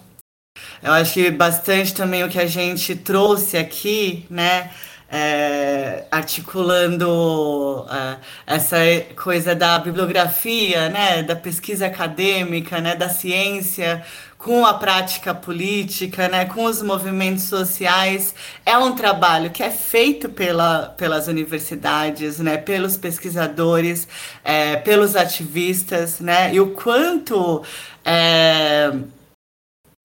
Eu 0.81 0.93
acho 0.93 1.13
que 1.13 1.29
bastante 1.29 1.93
também 1.93 2.23
o 2.23 2.29
que 2.29 2.39
a 2.39 2.47
gente 2.47 2.95
trouxe 2.95 3.55
aqui, 3.55 4.25
né, 4.31 4.71
é, 5.13 6.05
articulando 6.09 7.85
é, 7.87 8.17
essa 8.47 8.77
coisa 9.15 9.53
da 9.53 9.77
bibliografia, 9.77 10.89
né, 10.89 11.21
da 11.21 11.35
pesquisa 11.35 11.85
acadêmica, 11.85 12.81
né, 12.81 12.95
da 12.95 13.09
ciência 13.09 14.03
com 14.39 14.65
a 14.65 14.73
prática 14.73 15.33
política, 15.33 16.27
né, 16.27 16.45
com 16.45 16.65
os 16.65 16.81
movimentos 16.81 17.43
sociais, 17.43 18.33
é 18.65 18.75
um 18.75 18.95
trabalho 18.95 19.51
que 19.51 19.61
é 19.61 19.69
feito 19.69 20.29
pela, 20.29 20.89
pelas 20.97 21.27
universidades, 21.27 22.39
né, 22.39 22.57
pelos 22.57 22.97
pesquisadores, 22.97 24.07
é, 24.43 24.77
pelos 24.77 25.15
ativistas, 25.15 26.19
né, 26.19 26.53
e 26.55 26.59
o 26.59 26.71
quanto 26.71 27.63
é, 28.03 28.91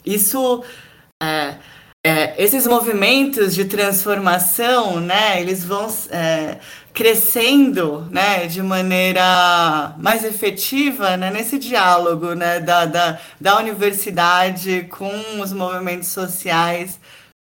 isso 0.04 0.62
é, 1.22 1.54
é, 2.05 2.43
esses 2.43 2.67
movimentos 2.67 3.55
de 3.55 3.65
transformação, 3.65 5.01
né, 5.01 5.41
eles 5.41 5.65
vão 5.65 5.89
é, 6.10 6.59
crescendo, 6.94 8.07
né, 8.10 8.47
de 8.47 8.62
maneira 8.62 9.94
mais 9.99 10.25
efetiva, 10.25 11.17
né, 11.17 11.31
nesse 11.31 11.59
diálogo, 11.59 12.35
né, 12.35 12.60
da, 12.60 12.86
da, 12.86 13.18
da 13.41 13.59
universidade 13.59 14.83
com 14.91 15.12
os 15.41 15.52
movimentos 15.52 16.09
sociais, 16.09 17.01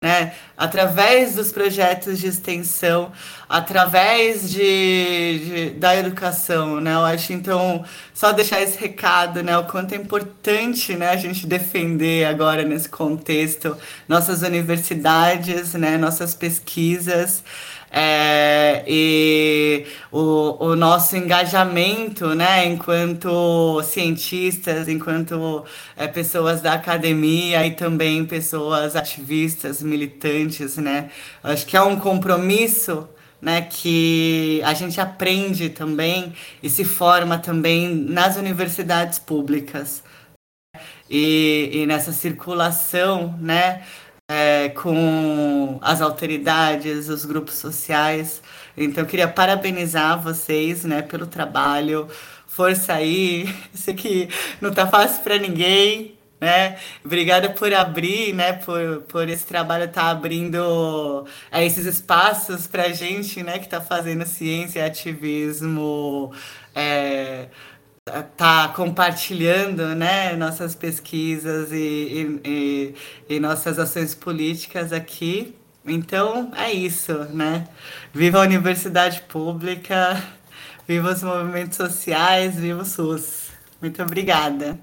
né, 0.02 0.32
através 0.56 1.34
dos 1.34 1.52
projetos 1.52 2.18
de 2.18 2.26
extensão, 2.26 3.12
através 3.46 4.50
de, 4.50 5.40
de, 5.44 5.70
da 5.78 5.94
educação, 5.94 6.80
né, 6.80 6.94
eu 6.94 7.04
acho, 7.04 7.34
então, 7.34 7.84
só 8.14 8.32
deixar 8.32 8.62
esse 8.62 8.78
recado, 8.78 9.42
né, 9.42 9.58
o 9.58 9.64
quanto 9.64 9.92
é 9.92 9.98
importante, 9.98 10.96
né, 10.96 11.10
a 11.10 11.16
gente 11.16 11.46
defender 11.46 12.24
agora 12.24 12.62
nesse 12.62 12.88
contexto 12.88 13.76
nossas 14.08 14.40
universidades, 14.40 15.74
né, 15.74 15.98
nossas 15.98 16.34
pesquisas, 16.34 17.44
é, 17.90 18.84
e 18.86 19.86
o, 20.12 20.64
o 20.64 20.76
nosso 20.76 21.16
engajamento, 21.16 22.34
né, 22.34 22.64
enquanto 22.66 23.82
cientistas, 23.82 24.88
enquanto 24.88 25.64
é, 25.96 26.06
pessoas 26.06 26.60
da 26.60 26.74
academia 26.74 27.66
e 27.66 27.72
também 27.72 28.24
pessoas 28.24 28.94
ativistas, 28.94 29.82
militantes, 29.82 30.76
né, 30.76 31.10
acho 31.42 31.66
que 31.66 31.76
é 31.76 31.82
um 31.82 31.98
compromisso 31.98 33.08
né, 33.42 33.62
que 33.62 34.60
a 34.64 34.74
gente 34.74 35.00
aprende 35.00 35.70
também 35.70 36.32
e 36.62 36.70
se 36.70 36.84
forma 36.84 37.38
também 37.38 37.88
nas 37.94 38.36
universidades 38.36 39.18
públicas. 39.18 40.04
E, 41.08 41.70
e 41.72 41.86
nessa 41.86 42.12
circulação, 42.12 43.36
né, 43.40 43.82
é, 44.30 44.68
com 44.68 45.80
as 45.82 46.00
autoridades, 46.00 47.08
os 47.08 47.24
grupos 47.24 47.54
sociais. 47.56 48.40
Então, 48.76 49.02
eu 49.02 49.08
queria 49.08 49.26
parabenizar 49.26 50.22
vocês 50.22 50.84
né, 50.84 51.02
pelo 51.02 51.26
trabalho. 51.26 52.06
Força 52.46 52.92
aí, 52.92 53.52
sei 53.74 53.92
que 53.92 54.28
não 54.60 54.70
tá 54.72 54.86
fácil 54.86 55.24
para 55.24 55.36
ninguém, 55.36 56.16
né? 56.40 56.78
Obrigada 57.04 57.50
por 57.50 57.74
abrir, 57.74 58.32
né? 58.32 58.52
Por, 58.52 59.02
por 59.08 59.28
esse 59.28 59.44
trabalho 59.44 59.84
estar 59.86 60.02
tá 60.02 60.10
abrindo 60.10 61.26
é, 61.50 61.66
esses 61.66 61.84
espaços 61.84 62.68
para 62.68 62.88
gente, 62.90 63.42
né? 63.42 63.58
Que 63.58 63.64
está 63.64 63.80
fazendo 63.80 64.24
ciência 64.26 64.78
e 64.78 64.82
ativismo. 64.84 66.32
É, 66.72 67.48
tá 68.36 68.68
compartilhando 68.68 69.94
né, 69.94 70.34
nossas 70.36 70.74
pesquisas 70.74 71.72
e, 71.72 71.76
e, 71.76 72.40
e, 72.44 72.94
e, 73.36 73.40
nossas 73.40 73.78
ações 73.78 74.14
políticas 74.14 74.92
aqui. 74.92 75.54
Então 75.86 76.52
é 76.54 76.72
isso, 76.72 77.12
né? 77.32 77.66
Viva 78.12 78.38
a 78.38 78.42
universidade 78.42 79.22
pública, 79.22 80.22
viva 80.86 81.12
os 81.12 81.22
movimentos 81.22 81.76
sociais, 81.76 82.56
viva 82.56 82.82
o 82.82 82.84
SUS. 82.84 83.50
Muito 83.80 84.02
obrigada. 84.02 84.78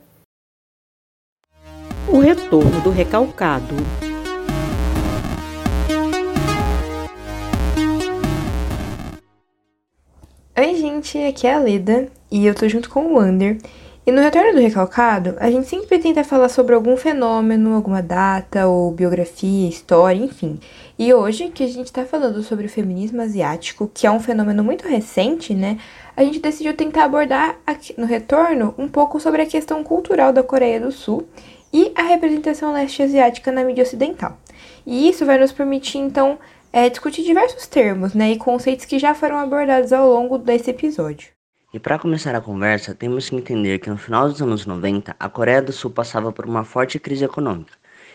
O 2.07 2.19
retorno 2.19 2.81
do 2.81 2.89
recalcado. 2.89 3.75
Oi, 10.57 10.75
gente, 10.75 11.17
aqui 11.19 11.45
é 11.45 11.53
a 11.53 11.59
Leda 11.59 12.16
e 12.31 12.45
eu 12.45 12.55
tô 12.55 12.67
junto 12.67 12.89
com 12.89 13.07
o 13.07 13.15
Wander. 13.15 13.57
E 14.07 14.11
no 14.11 14.21
Retorno 14.21 14.53
do 14.53 14.61
Recalcado, 14.61 15.35
a 15.37 15.51
gente 15.51 15.67
sempre 15.67 15.99
tenta 15.99 16.23
falar 16.23 16.47
sobre 16.47 16.73
algum 16.73 16.95
fenômeno, 16.95 17.75
alguma 17.75 18.01
data 18.01 18.65
ou 18.65 18.89
biografia, 18.89 19.67
história, 19.67 20.23
enfim. 20.23 20.61
E 20.97 21.13
hoje, 21.13 21.49
que 21.49 21.61
a 21.61 21.67
gente 21.67 21.91
tá 21.91 22.05
falando 22.05 22.41
sobre 22.41 22.67
o 22.67 22.69
feminismo 22.69 23.21
asiático, 23.21 23.91
que 23.93 24.07
é 24.07 24.11
um 24.11 24.21
fenômeno 24.21 24.63
muito 24.63 24.87
recente, 24.87 25.53
né? 25.53 25.77
A 26.15 26.23
gente 26.23 26.39
decidiu 26.39 26.73
tentar 26.73 27.03
abordar 27.03 27.57
aqui 27.67 27.93
no 27.97 28.05
retorno 28.05 28.73
um 28.77 28.87
pouco 28.87 29.19
sobre 29.19 29.41
a 29.41 29.45
questão 29.45 29.83
cultural 29.83 30.31
da 30.31 30.41
Coreia 30.41 30.79
do 30.79 30.91
Sul 30.91 31.27
e 31.73 31.91
a 31.93 32.03
representação 32.03 32.71
leste 32.71 33.03
asiática 33.03 33.51
na 33.51 33.63
mídia 33.63 33.83
ocidental. 33.83 34.37
E 34.85 35.09
isso 35.09 35.25
vai 35.25 35.37
nos 35.37 35.51
permitir, 35.51 35.97
então, 35.97 36.39
é, 36.71 36.89
discutir 36.89 37.23
diversos 37.23 37.67
termos 37.67 38.13
né, 38.13 38.31
e 38.31 38.37
conceitos 38.37 38.85
que 38.85 38.97
já 38.97 39.13
foram 39.13 39.37
abordados 39.37 39.91
ao 39.91 40.09
longo 40.09 40.37
desse 40.37 40.71
episódio. 40.71 41.36
E 41.77 41.79
para 41.79 41.99
começar 41.99 42.33
a 42.33 42.41
conversa, 42.41 42.95
temos 42.95 43.29
que 43.29 43.35
entender 43.35 43.77
que 43.77 43.87
no 43.87 43.99
final 43.99 44.27
dos 44.27 44.41
anos 44.41 44.65
90, 44.65 45.15
a 45.19 45.29
Coreia 45.29 45.61
do 45.61 45.71
Sul 45.71 45.91
passava 45.91 46.31
por 46.31 46.47
uma 46.47 46.63
forte 46.63 46.97
crise 46.97 47.23
econômica. 47.23 47.73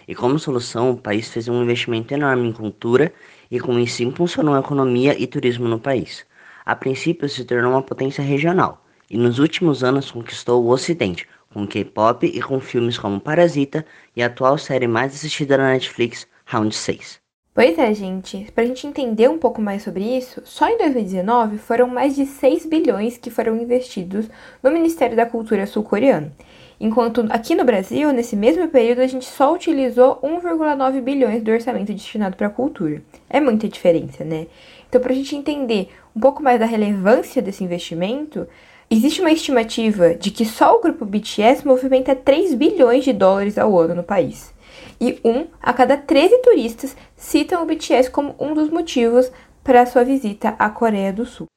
E 0.08 0.16
como 0.16 0.36
solução, 0.36 0.90
o 0.90 0.96
país 0.96 1.28
fez 1.28 1.46
um 1.46 1.62
investimento 1.62 2.12
enorme 2.12 2.48
em 2.48 2.52
cultura 2.52 3.12
e 3.48 3.60
com 3.60 3.78
isso 3.78 4.02
impulsionou 4.02 4.56
a 4.56 4.58
economia 4.58 5.16
e 5.16 5.28
turismo 5.28 5.68
no 5.68 5.78
país. 5.78 6.26
A 6.66 6.74
princípio 6.74 7.28
se 7.28 7.44
tornou 7.44 7.70
uma 7.70 7.82
potência 7.84 8.24
regional 8.24 8.84
e 9.08 9.16
nos 9.16 9.38
últimos 9.38 9.84
anos 9.84 10.10
conquistou 10.10 10.64
o 10.64 10.70
Ocidente, 10.70 11.28
com 11.54 11.64
K-pop 11.64 12.26
e 12.26 12.42
com 12.42 12.58
filmes 12.58 12.98
como 12.98 13.20
Parasita 13.20 13.86
e 14.16 14.24
a 14.24 14.26
atual 14.26 14.58
série 14.58 14.88
mais 14.88 15.14
assistida 15.14 15.56
na 15.56 15.70
Netflix, 15.70 16.26
Round 16.46 16.74
6. 16.74 17.21
Pois 17.54 17.76
é, 17.76 17.92
gente. 17.92 18.50
Para 18.54 18.64
a 18.64 18.66
gente 18.66 18.86
entender 18.86 19.28
um 19.28 19.36
pouco 19.36 19.60
mais 19.60 19.82
sobre 19.82 20.02
isso, 20.02 20.40
só 20.42 20.66
em 20.70 20.78
2019 20.78 21.58
foram 21.58 21.86
mais 21.86 22.16
de 22.16 22.24
6 22.24 22.64
bilhões 22.64 23.18
que 23.18 23.28
foram 23.28 23.60
investidos 23.60 24.26
no 24.62 24.70
Ministério 24.70 25.14
da 25.14 25.26
Cultura 25.26 25.66
sul-coreano. 25.66 26.32
Enquanto 26.80 27.26
aqui 27.28 27.54
no 27.54 27.62
Brasil, 27.62 28.10
nesse 28.10 28.36
mesmo 28.36 28.66
período, 28.68 29.02
a 29.02 29.06
gente 29.06 29.26
só 29.26 29.52
utilizou 29.52 30.18
1,9 30.22 31.02
bilhões 31.02 31.42
do 31.42 31.50
orçamento 31.50 31.92
destinado 31.92 32.38
para 32.38 32.46
a 32.46 32.50
cultura. 32.50 33.02
É 33.28 33.38
muita 33.38 33.68
diferença, 33.68 34.24
né? 34.24 34.46
Então, 34.88 34.98
para 34.98 35.12
a 35.12 35.14
gente 35.14 35.36
entender 35.36 35.90
um 36.16 36.20
pouco 36.20 36.42
mais 36.42 36.58
da 36.58 36.64
relevância 36.64 37.42
desse 37.42 37.62
investimento, 37.62 38.48
existe 38.90 39.20
uma 39.20 39.30
estimativa 39.30 40.14
de 40.14 40.30
que 40.30 40.46
só 40.46 40.74
o 40.74 40.80
grupo 40.80 41.04
BTS 41.04 41.66
movimenta 41.66 42.16
3 42.16 42.54
bilhões 42.54 43.04
de 43.04 43.12
dólares 43.12 43.58
ao 43.58 43.78
ano 43.78 43.96
no 43.96 44.02
país 44.02 44.54
e 45.02 45.18
um 45.24 45.48
a 45.60 45.72
cada 45.72 45.96
13 45.96 46.42
turistas 46.42 46.96
citam 47.16 47.60
o 47.60 47.66
BTS 47.66 48.08
como 48.08 48.36
um 48.38 48.54
dos 48.54 48.70
motivos 48.70 49.32
para 49.64 49.84
sua 49.84 50.04
visita 50.04 50.50
à 50.60 50.70
Coreia 50.70 51.12
do 51.12 51.26
Sul. 51.26 51.48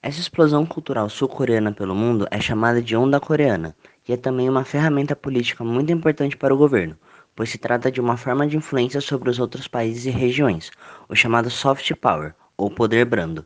Essa 0.00 0.20
explosão 0.20 0.64
cultural 0.64 1.08
sul-coreana 1.10 1.72
pelo 1.72 1.92
mundo 1.92 2.24
é 2.30 2.40
chamada 2.40 2.80
de 2.80 2.94
onda 2.94 3.18
coreana 3.18 3.74
e 4.08 4.12
é 4.12 4.16
também 4.16 4.48
uma 4.48 4.64
ferramenta 4.64 5.16
política 5.16 5.64
muito 5.64 5.90
importante 5.90 6.36
para 6.36 6.54
o 6.54 6.56
governo, 6.56 6.96
pois 7.34 7.50
se 7.50 7.58
trata 7.58 7.90
de 7.90 8.00
uma 8.00 8.16
forma 8.16 8.46
de 8.46 8.56
influência 8.56 9.00
sobre 9.00 9.28
os 9.28 9.40
outros 9.40 9.66
países 9.66 10.06
e 10.06 10.10
regiões, 10.10 10.70
o 11.08 11.16
chamado 11.16 11.50
soft 11.50 11.92
power, 11.96 12.32
ou 12.56 12.70
poder 12.70 13.04
brando. 13.04 13.44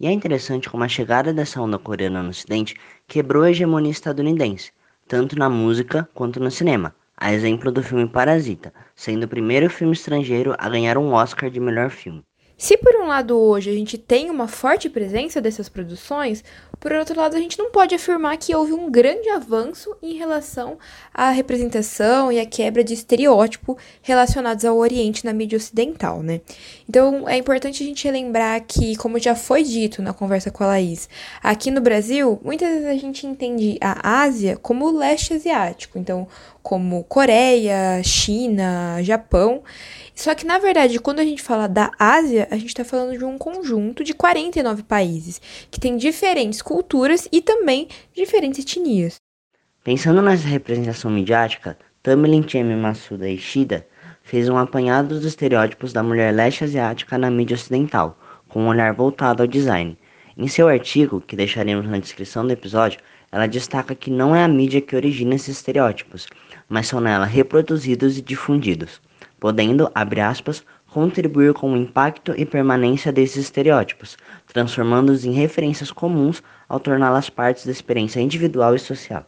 E 0.00 0.08
é 0.08 0.10
interessante 0.10 0.68
como 0.68 0.82
a 0.82 0.88
chegada 0.88 1.32
dessa 1.32 1.62
onda 1.62 1.78
coreana 1.78 2.24
no 2.24 2.30
Ocidente 2.30 2.74
quebrou 3.06 3.44
a 3.44 3.50
hegemonia 3.52 3.92
estadunidense, 3.92 4.72
tanto 5.06 5.38
na 5.38 5.48
música 5.48 6.08
quanto 6.12 6.40
no 6.40 6.50
cinema, 6.50 6.92
a 7.20 7.34
exemplo 7.34 7.72
do 7.72 7.82
filme 7.82 8.08
Parasita, 8.08 8.72
sendo 8.94 9.24
o 9.24 9.28
primeiro 9.28 9.68
filme 9.68 9.92
estrangeiro 9.92 10.54
a 10.56 10.68
ganhar 10.68 10.96
um 10.96 11.12
Oscar 11.12 11.50
de 11.50 11.58
melhor 11.58 11.90
filme. 11.90 12.22
Se 12.60 12.76
por 12.76 12.92
um 12.96 13.06
lado 13.06 13.38
hoje 13.38 13.70
a 13.70 13.72
gente 13.72 13.96
tem 13.96 14.28
uma 14.28 14.48
forte 14.48 14.90
presença 14.90 15.40
dessas 15.40 15.68
produções, 15.68 16.42
por 16.80 16.90
outro 16.92 17.16
lado 17.16 17.36
a 17.36 17.38
gente 17.38 17.56
não 17.56 17.70
pode 17.70 17.94
afirmar 17.94 18.36
que 18.36 18.52
houve 18.52 18.72
um 18.72 18.90
grande 18.90 19.28
avanço 19.28 19.96
em 20.02 20.14
relação 20.14 20.76
à 21.14 21.30
representação 21.30 22.32
e 22.32 22.40
à 22.40 22.44
quebra 22.44 22.82
de 22.82 22.94
estereótipo 22.94 23.78
relacionados 24.02 24.64
ao 24.64 24.76
Oriente 24.76 25.24
na 25.24 25.32
mídia 25.32 25.56
ocidental, 25.56 26.20
né? 26.20 26.40
Então 26.88 27.28
é 27.28 27.36
importante 27.36 27.84
a 27.84 27.86
gente 27.86 28.10
lembrar 28.10 28.60
que, 28.62 28.96
como 28.96 29.20
já 29.20 29.36
foi 29.36 29.62
dito 29.62 30.02
na 30.02 30.12
conversa 30.12 30.50
com 30.50 30.64
a 30.64 30.68
Laís, 30.68 31.08
aqui 31.40 31.70
no 31.70 31.80
Brasil, 31.80 32.40
muitas 32.42 32.68
vezes 32.68 32.86
a 32.86 32.96
gente 32.96 33.24
entende 33.24 33.78
a 33.80 34.22
Ásia 34.22 34.56
como 34.56 34.84
o 34.84 34.98
leste 34.98 35.32
asiático, 35.32 35.96
então 35.96 36.26
como 36.68 37.02
Coreia, 37.04 38.02
China, 38.04 39.02
Japão. 39.02 39.62
Só 40.14 40.34
que, 40.34 40.44
na 40.44 40.58
verdade, 40.58 41.00
quando 41.00 41.20
a 41.20 41.24
gente 41.24 41.40
fala 41.40 41.66
da 41.66 41.90
Ásia, 41.98 42.46
a 42.50 42.56
gente 42.56 42.68
está 42.68 42.84
falando 42.84 43.16
de 43.16 43.24
um 43.24 43.38
conjunto 43.38 44.04
de 44.04 44.12
49 44.12 44.82
países, 44.82 45.40
que 45.70 45.80
tem 45.80 45.96
diferentes 45.96 46.60
culturas 46.60 47.26
e 47.32 47.40
também 47.40 47.88
diferentes 48.14 48.60
etnias. 48.60 49.14
Pensando 49.82 50.20
nessa 50.20 50.46
representação 50.46 51.10
midiática, 51.10 51.78
Tamilin 52.02 52.46
Chemi 52.46 52.76
Masuda 52.76 53.30
Ishida 53.30 53.86
fez 54.22 54.46
um 54.50 54.58
apanhado 54.58 55.14
dos 55.14 55.24
estereótipos 55.24 55.94
da 55.94 56.02
mulher 56.02 56.34
leste 56.34 56.64
asiática 56.64 57.16
na 57.16 57.30
mídia 57.30 57.54
ocidental, 57.54 58.18
com 58.46 58.64
um 58.64 58.68
olhar 58.68 58.92
voltado 58.92 59.42
ao 59.42 59.46
design. 59.46 59.96
Em 60.36 60.46
seu 60.46 60.68
artigo, 60.68 61.18
que 61.18 61.34
deixaremos 61.34 61.88
na 61.88 61.98
descrição 61.98 62.46
do 62.46 62.52
episódio, 62.52 63.00
ela 63.32 63.46
destaca 63.46 63.94
que 63.94 64.10
não 64.10 64.34
é 64.34 64.42
a 64.42 64.48
mídia 64.48 64.80
que 64.80 64.96
origina 64.96 65.34
esses 65.34 65.56
estereótipos, 65.56 66.26
mas 66.68 66.86
são 66.86 67.00
nela 67.00 67.24
reproduzidos 67.24 68.18
e 68.18 68.22
difundidos, 68.22 69.00
podendo, 69.40 69.90
abre 69.94 70.20
aspas, 70.20 70.62
contribuir 70.90 71.54
com 71.54 71.72
o 71.72 71.76
impacto 71.76 72.34
e 72.36 72.44
permanência 72.44 73.12
desses 73.12 73.44
estereótipos, 73.44 74.16
transformando-os 74.46 75.24
em 75.24 75.32
referências 75.32 75.90
comuns 75.90 76.42
ao 76.68 76.80
torná-las 76.80 77.30
partes 77.30 77.66
da 77.66 77.72
experiência 77.72 78.20
individual 78.20 78.74
e 78.74 78.78
social. 78.78 79.24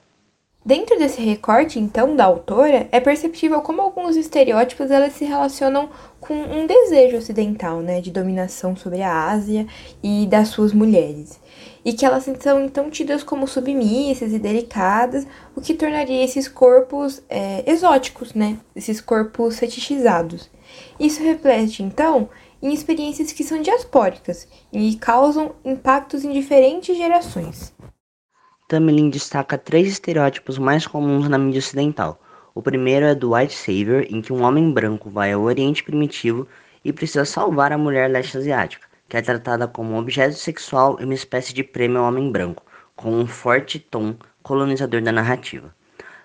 Dentro 0.63 0.99
desse 0.99 1.23
recorte, 1.23 1.79
então, 1.79 2.15
da 2.15 2.27
autora, 2.27 2.87
é 2.93 3.01
perceptível 3.01 3.63
como 3.63 3.81
alguns 3.81 4.15
estereótipos 4.15 4.91
elas 4.91 5.15
se 5.15 5.25
relacionam 5.25 5.89
com 6.21 6.35
um 6.35 6.67
desejo 6.67 7.17
ocidental, 7.17 7.81
né, 7.81 8.03
de 8.03 8.11
dominação 8.11 8.77
sobre 8.77 9.01
a 9.01 9.31
Ásia 9.31 9.67
e 10.03 10.27
das 10.27 10.49
suas 10.49 10.75
mulheres, 10.75 11.40
e 11.85 11.93
que 11.93 12.05
elas 12.05 12.29
são 12.41 12.65
então 12.65 12.91
tidas 12.91 13.23
como 13.23 13.47
submissas 13.47 14.33
e 14.33 14.39
delicadas, 14.39 15.27
o 15.55 15.61
que 15.61 15.75
tornaria 15.75 16.25
esses 16.25 16.49
corpos 16.49 17.23
é, 17.29 17.65
exóticos, 17.71 18.35
né, 18.35 18.59
esses 18.75 19.01
corpos 19.01 19.59
fetichizados. 19.59 20.51
Isso 20.99 21.23
reflete 21.23 21.83
então 21.83 22.29
em 22.63 22.73
experiências 22.73 23.33
que 23.33 23.43
são 23.43 23.63
diaspóricas 23.63 24.47
e 24.73 24.95
causam 24.97 25.55
impactos 25.65 26.25
em 26.25 26.33
diferentes 26.33 26.97
gerações. 26.97 27.75
Tamlin 28.69 29.11
destaca 29.11 29.59
três 29.59 29.89
estereótipos 29.89 30.59
mais 30.59 30.87
comuns 30.87 31.29
na 31.29 31.39
mídia 31.39 31.59
ocidental. 31.59 32.21
O 32.55 32.63
primeiro 32.63 33.07
é 33.07 33.15
do 33.15 33.35
White 33.35 33.55
Savior, 33.55 34.05
em 34.09 34.21
que 34.21 34.33
um 34.33 34.45
homem 34.45 34.71
branco 34.71 35.11
vai 35.11 35.33
ao 35.33 35.43
Oriente 35.43 35.83
Primitivo 35.83 36.47
e 36.85 36.93
precisa 36.93 37.25
salvar 37.25 37.73
a 37.73 37.79
mulher 37.79 38.11
leste 38.11 38.37
asiática, 38.37 38.87
que 39.11 39.17
é 39.17 39.21
tratada 39.21 39.67
como 39.67 39.93
um 39.93 39.99
objeto 39.99 40.37
sexual 40.37 40.97
e 41.01 41.05
uma 41.05 41.15
espécie 41.15 41.53
de 41.53 41.65
prêmio 41.65 41.99
ao 41.99 42.07
homem 42.07 42.31
branco, 42.31 42.63
com 42.95 43.11
um 43.11 43.27
forte 43.27 43.81
tom 43.81 44.15
colonizador 44.41 45.03
da 45.03 45.11
narrativa. 45.11 45.75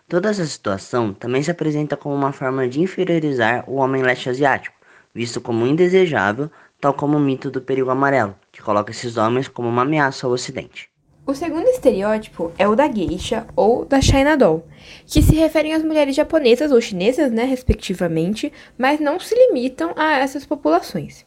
Toda 0.07 0.29
essa 0.29 0.45
situação 0.45 1.11
também 1.11 1.41
se 1.41 1.49
apresenta 1.49 1.97
como 1.97 2.13
uma 2.13 2.31
forma 2.31 2.67
de 2.67 2.79
inferiorizar 2.79 3.67
o 3.67 3.77
homem 3.77 4.03
leste 4.03 4.29
asiático, 4.29 4.77
visto 5.15 5.41
como 5.41 5.65
indesejável, 5.65 6.51
tal 6.79 6.93
como 6.93 7.17
o 7.17 7.19
mito 7.19 7.49
do 7.49 7.59
perigo 7.59 7.89
amarelo, 7.89 8.35
que 8.51 8.61
coloca 8.61 8.91
esses 8.91 9.17
homens 9.17 9.47
como 9.47 9.67
uma 9.67 9.81
ameaça 9.81 10.27
ao 10.27 10.33
Ocidente. 10.33 10.87
O 11.25 11.33
segundo 11.33 11.67
estereótipo 11.67 12.51
é 12.55 12.67
o 12.67 12.75
da 12.75 12.87
geisha 12.87 13.47
ou 13.55 13.83
da 13.83 13.99
China 13.99 14.37
doll, 14.37 14.63
que 15.07 15.23
se 15.23 15.33
referem 15.33 15.73
às 15.73 15.83
mulheres 15.83 16.15
japonesas 16.15 16.71
ou 16.71 16.79
chinesas, 16.79 17.31
né, 17.31 17.45
respectivamente, 17.45 18.53
mas 18.77 18.99
não 18.99 19.19
se 19.19 19.33
limitam 19.33 19.91
a 19.95 20.19
essas 20.19 20.45
populações. 20.45 21.25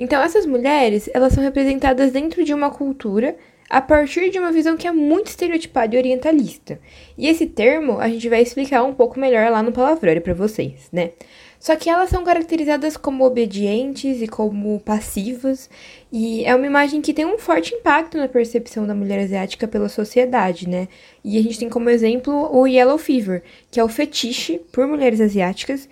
Então, 0.00 0.22
essas 0.22 0.46
mulheres, 0.46 1.10
elas 1.12 1.34
são 1.34 1.44
representadas 1.44 2.10
dentro 2.10 2.42
de 2.42 2.54
uma 2.54 2.70
cultura 2.70 3.36
a 3.68 3.82
partir 3.82 4.30
de 4.30 4.38
uma 4.38 4.50
visão 4.50 4.74
que 4.74 4.86
é 4.86 4.90
muito 4.90 5.26
estereotipada 5.26 5.94
e 5.94 5.98
orientalista. 5.98 6.80
E 7.18 7.28
esse 7.28 7.46
termo 7.46 8.00
a 8.00 8.08
gente 8.08 8.26
vai 8.26 8.40
explicar 8.40 8.82
um 8.82 8.94
pouco 8.94 9.20
melhor 9.20 9.50
lá 9.50 9.62
no 9.62 9.72
palavrão 9.72 10.18
para 10.22 10.32
vocês, 10.32 10.88
né? 10.90 11.10
Só 11.58 11.76
que 11.76 11.90
elas 11.90 12.08
são 12.08 12.24
caracterizadas 12.24 12.96
como 12.96 13.26
obedientes 13.26 14.22
e 14.22 14.26
como 14.26 14.80
passivas, 14.80 15.68
e 16.10 16.46
é 16.46 16.54
uma 16.54 16.66
imagem 16.66 17.02
que 17.02 17.12
tem 17.12 17.26
um 17.26 17.36
forte 17.36 17.74
impacto 17.74 18.16
na 18.16 18.26
percepção 18.26 18.86
da 18.86 18.94
mulher 18.94 19.18
asiática 19.18 19.68
pela 19.68 19.90
sociedade, 19.90 20.66
né? 20.66 20.88
E 21.22 21.36
a 21.36 21.42
gente 21.42 21.58
tem 21.58 21.68
como 21.68 21.90
exemplo 21.90 22.48
o 22.50 22.66
Yellow 22.66 22.96
Fever, 22.96 23.42
que 23.70 23.78
é 23.78 23.84
o 23.84 23.88
fetiche 23.88 24.62
por 24.72 24.86
mulheres 24.86 25.20
asiáticas 25.20 25.86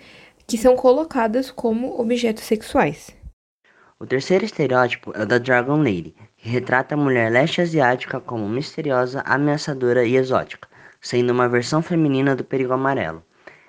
que 0.47 0.57
são 0.57 0.75
colocadas 0.75 1.51
como 1.51 2.01
objetos 2.01 2.45
sexuais. 2.45 3.18
O 4.01 4.07
terceiro 4.07 4.45
estereótipo 4.45 5.11
é 5.13 5.23
o 5.23 5.25
da 5.25 5.37
Dragon 5.37 5.75
Lady, 5.75 6.15
que 6.37 6.47
retrata 6.47 6.95
a 6.95 6.97
mulher 6.97 7.29
leste 7.29 7.59
asiática 7.59 8.21
como 8.21 8.47
misteriosa, 8.47 9.21
ameaçadora 9.25 10.05
e 10.05 10.15
exótica, 10.15 10.69
sendo 11.01 11.31
uma 11.31 11.49
versão 11.49 11.81
feminina 11.81 12.33
do 12.33 12.45
perigo 12.45 12.71
amarelo. 12.71 13.21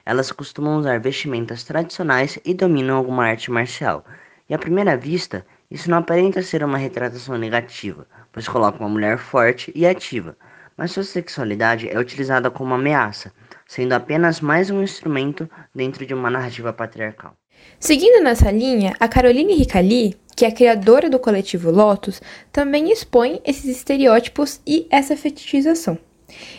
Elas 0.07 0.31
costumam 0.31 0.78
usar 0.78 1.00
vestimentas 1.00 1.65
tradicionais 1.65 2.39
e 2.44 2.55
dominam 2.55 2.97
alguma 2.97 3.26
arte 3.26 3.50
marcial. 3.50 4.05
E 4.49 4.55
à 4.55 4.59
primeira 4.59 4.97
vista, 4.97 5.44
isso 5.68 5.91
não 5.91 5.99
aparenta 5.99 6.41
ser 6.42 6.62
uma 6.62 6.78
retratação 6.78 7.36
negativa, 7.36 8.07
pois 8.31 8.47
coloca 8.47 8.78
uma 8.78 8.89
mulher 8.89 9.18
forte 9.18 9.73
e 9.75 9.84
ativa, 9.84 10.36
mas 10.76 10.92
sua 10.92 11.02
sexualidade 11.02 11.89
é 11.89 11.99
utilizada 11.99 12.52
como 12.52 12.73
ameaça, 12.73 13.33
sendo 13.67 13.94
apenas 13.94 14.41
mais 14.41 14.70
um 14.70 14.81
instrumento 14.81 15.50
dentro 15.75 16.07
de 16.07 16.15
uma 16.15 16.31
narrativa 16.31 16.73
patriarcal. 16.73 17.36
Seguindo 17.79 18.23
nessa 18.23 18.51
linha, 18.51 18.95
a 19.01 19.09
Caroline 19.09 19.55
Ricali, 19.55 20.17
que 20.37 20.45
é 20.45 20.51
criadora 20.51 21.09
do 21.09 21.19
coletivo 21.19 21.71
Lotus, 21.71 22.21
também 22.53 22.91
expõe 22.93 23.41
esses 23.45 23.65
estereótipos 23.65 24.61
e 24.67 24.87
essa 24.91 25.17
fetichização. 25.17 25.99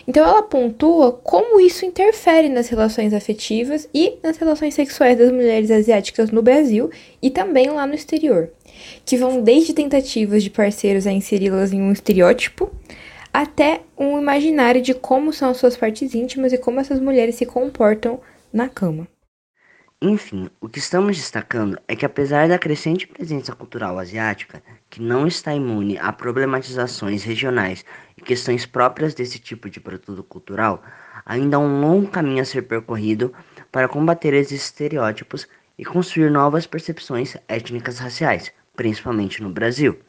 Então 0.08 0.28
ela 0.28 0.44
pontua 0.44 1.12
como 1.12 1.60
isso 1.60 1.86
interfere 1.86 2.50
nas 2.50 2.68
relações 2.68 3.14
afetivas 3.14 3.88
e 3.94 4.18
nas 4.22 4.38
relações 4.38 4.74
sexuais 4.74 5.18
das 5.18 5.32
mulheres 5.32 5.72
asiáticas 5.72 6.32
no 6.32 6.42
Brasil 6.42 6.90
e 7.22 7.30
também 7.30 7.70
lá 7.70 7.88
no 7.88 7.96
exterior, 7.96 8.50
que 9.06 9.18
vão 9.18 9.42
desde 9.42 9.74
tentativas 9.74 10.44
de 10.44 10.50
parceiros 10.50 11.08
a 11.08 11.12
inseri-las 11.12 11.72
em 11.72 11.82
um 11.82 11.92
estereótipo 11.92 12.70
até 13.34 13.82
um 13.98 14.20
imaginário 14.20 14.82
de 14.82 14.94
como 14.94 15.32
são 15.32 15.50
as 15.50 15.58
suas 15.58 15.78
partes 15.78 16.14
íntimas 16.14 16.52
e 16.52 16.58
como 16.58 16.80
essas 16.80 17.00
mulheres 17.00 17.36
se 17.36 17.46
comportam 17.46 18.20
na 18.52 18.68
cama. 18.68 19.08
Enfim, 20.04 20.50
o 20.60 20.68
que 20.68 20.80
estamos 20.80 21.16
destacando 21.16 21.78
é 21.88 21.96
que 21.96 22.04
apesar 22.04 22.48
da 22.50 22.58
crescente 22.58 23.06
presença 23.06 23.54
cultural 23.54 24.00
asiática, 24.00 24.64
que 24.90 25.00
não 25.00 25.28
está 25.28 25.54
imune 25.54 25.96
a 26.00 26.12
problematizações 26.12 27.24
regionais 27.24 27.86
e 28.18 28.22
questões 28.24 28.66
próprias 28.66 29.14
desse 29.14 29.38
tipo 29.38 29.70
de 29.70 29.80
produto 29.80 30.24
cultural, 30.24 30.84
ainda 31.24 31.58
há 31.58 31.60
um 31.60 31.82
longo 31.82 32.08
caminho 32.08 32.42
a 32.42 32.46
ser 32.46 32.64
percorrido 32.64 33.32
para 33.72 33.88
combater 33.88 34.34
esses 34.34 34.64
estereótipos 34.64 35.48
e 35.78 35.86
construir 35.86 36.32
novas 36.32 36.66
percepções 36.66 37.38
étnicas 37.48 38.00
raciais, 38.00 38.52
principalmente 38.76 39.44
no 39.44 39.52
Brasil. 39.52 40.00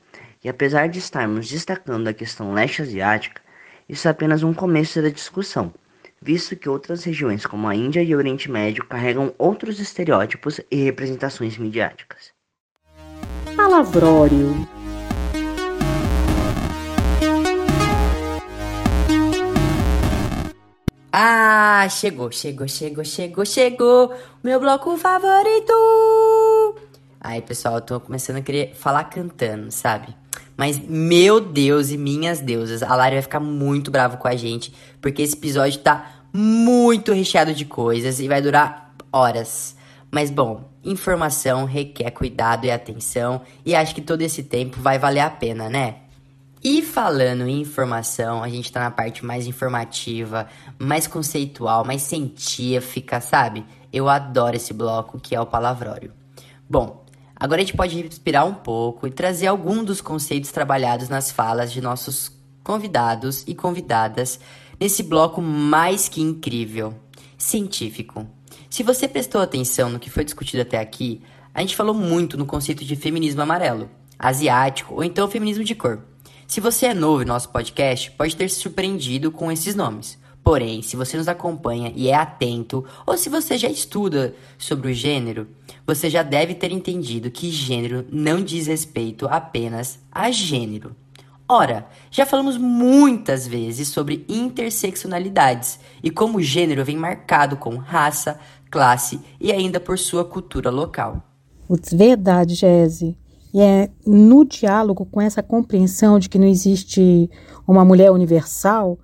E 0.43 0.49
apesar 0.49 0.87
de 0.87 1.01
estarmos 1.01 1.51
destacando 1.51 2.09
a 2.09 2.15
questão 2.15 2.55
leste 2.55 2.81
asiática, 2.81 3.43
isso 3.87 4.09
é 4.09 4.11
apenas 4.11 4.43
um 4.43 4.55
começo 4.55 5.03
da 5.03 5.11
discussão 5.11 5.71
visto 6.23 6.55
que 6.55 6.69
outras 6.69 7.03
regiões 7.03 7.45
como 7.45 7.67
a 7.67 7.75
Índia 7.75 8.03
e 8.03 8.15
o 8.15 8.19
Oriente 8.19 8.49
Médio 8.49 8.87
carregam 8.87 9.35
outros 9.37 9.81
estereótipos 9.81 10.61
e 10.71 10.77
representações 10.85 11.59
midiáticas. 11.59 12.31
Palavrório. 13.57 14.69
Ah, 21.13 21.89
chegou, 21.91 22.31
chegou, 22.31 22.69
chegou, 22.69 23.05
chegou, 23.05 23.45
chegou. 23.45 24.15
Meu 24.43 24.61
bloco 24.61 24.97
favorito. 24.97 25.73
Aí, 27.21 27.43
pessoal, 27.43 27.77
eu 27.77 27.81
tô 27.81 28.01
começando 28.01 28.37
a 28.37 28.43
querer 28.43 28.75
falar 28.75 29.05
cantando, 29.05 29.71
sabe? 29.71 30.15
Mas, 30.63 30.79
meu 30.79 31.41
Deus 31.41 31.91
e 31.91 31.99
minhas 31.99 32.39
deusas, 32.39 32.85
a 32.85 32.95
Lari 32.95 33.17
vai 33.17 33.23
ficar 33.23 33.41
muito 33.41 33.91
brava 33.91 34.17
com 34.17 34.29
a 34.29 34.37
gente, 34.37 34.73
porque 35.01 35.21
esse 35.21 35.35
episódio 35.35 35.81
tá 35.81 36.23
muito 36.33 37.13
recheado 37.13 37.53
de 37.53 37.65
coisas 37.65 38.21
e 38.21 38.29
vai 38.29 38.41
durar 38.41 38.95
horas. 39.13 39.75
Mas, 40.09 40.31
bom, 40.31 40.71
informação 40.85 41.65
requer 41.65 42.13
cuidado 42.13 42.65
e 42.65 42.71
atenção, 42.71 43.41
e 43.67 43.75
acho 43.75 43.93
que 43.93 44.01
todo 44.01 44.23
esse 44.23 44.45
tempo 44.45 44.81
vai 44.81 45.01
valer 45.01 45.23
a 45.23 45.31
pena, 45.31 45.69
né? 45.69 45.97
E 46.63 46.81
falando 46.81 47.49
em 47.49 47.61
informação, 47.61 48.41
a 48.41 48.49
gente 48.49 48.71
tá 48.71 48.79
na 48.79 48.91
parte 48.93 49.27
mais 49.27 49.49
informativa, 49.49 50.47
mais 50.79 51.09
conceitual, 51.09 51.85
mais 51.85 52.03
científica, 52.03 53.21
sabe? 53.21 53.67
Eu 53.93 54.09
adoro 54.09 54.55
esse 54.55 54.73
bloco 54.73 55.19
que 55.19 55.35
é 55.35 55.41
o 55.41 55.45
palavrório. 55.45 56.13
Bom, 56.71 57.02
Agora 57.43 57.61
a 57.61 57.65
gente 57.65 57.77
pode 57.77 58.01
respirar 58.01 58.47
um 58.47 58.55
pouco 58.55 59.05
e 59.05 59.11
trazer 59.11 59.49
algum 59.49 59.83
dos 59.83 60.01
conceitos 60.01 60.53
trabalhados 60.53 61.09
nas 61.09 61.33
falas 61.33 61.73
de 61.73 61.81
nossos 61.81 62.31
convidados 62.63 63.43
e 63.49 63.53
convidadas 63.53 64.39
nesse 64.79 65.03
bloco 65.03 65.43
mais 65.43 66.09
que 66.09 66.21
incrível, 66.23 66.95
científico. 67.37 68.29
Se 68.71 68.85
você 68.85 69.09
prestou 69.09 69.41
atenção 69.41 69.91
no 69.91 69.99
que 69.99 70.09
foi 70.09 70.23
discutido 70.23 70.63
até 70.63 70.79
aqui, 70.79 71.21
a 71.53 71.63
gente 71.63 71.75
falou 71.75 71.93
muito 71.93 72.39
no 72.39 72.47
conceito 72.47 72.85
de 72.85 72.95
feminismo 72.95 73.43
amarelo, 73.43 73.91
asiático 74.17 74.95
ou 74.95 75.03
então 75.03 75.27
feminismo 75.27 75.65
de 75.65 75.75
cor. 75.75 76.01
Se 76.47 76.61
você 76.61 76.87
é 76.87 76.95
novo 76.95 77.25
em 77.25 77.27
nosso 77.27 77.49
podcast, 77.49 78.13
pode 78.13 78.37
ter 78.37 78.49
se 78.51 78.61
surpreendido 78.61 79.33
com 79.33 79.51
esses 79.51 79.75
nomes. 79.75 80.17
Porém, 80.43 80.83
se 80.83 80.97
você 80.97 81.17
nos 81.17 81.29
acompanha 81.29 81.93
e 81.95 82.09
é 82.09 82.15
atento, 82.15 82.85
ou 83.07 83.17
se 83.17 83.29
você 83.29 83.57
já 83.57 83.69
estuda 83.69 84.35
sobre 84.59 84.91
o 84.91 84.95
gênero, 84.95 85.47
você 85.87 86.11
já 86.11 86.23
deve 86.23 86.55
ter 86.55 86.73
entendido 86.73 87.31
que 87.31 87.51
gênero 87.51 88.05
não 88.11 88.43
diz 88.43 88.67
respeito 88.67 89.27
apenas 89.29 90.01
a 90.11 90.31
gênero. 90.31 90.97
Ora, 91.49 91.87
já 92.11 92.25
falamos 92.25 92.57
muitas 92.57 93.47
vezes 93.47 93.89
sobre 93.89 94.25
interseccionalidades 94.29 95.79
e 96.03 96.11
como 96.11 96.39
o 96.39 96.43
gênero 96.43 96.85
vem 96.85 96.97
marcado 96.97 97.57
com 97.57 97.77
raça, 97.77 98.39
classe 98.71 99.21
e 99.41 99.53
ainda 99.53 99.79
por 99.79 99.99
sua 99.99 100.25
cultura 100.25 100.71
local. 100.71 101.23
Verdade, 101.93 102.55
Gese. 102.55 103.17
E 103.55 103.61
é 103.61 103.91
no 104.07 104.45
diálogo 104.45 105.05
com 105.05 105.21
essa 105.21 105.43
compreensão 105.43 106.19
de 106.19 106.29
que 106.29 106.39
não 106.39 106.47
existe 106.47 107.31
uma 107.67 107.85
mulher 107.85 108.11
universal 108.11 108.99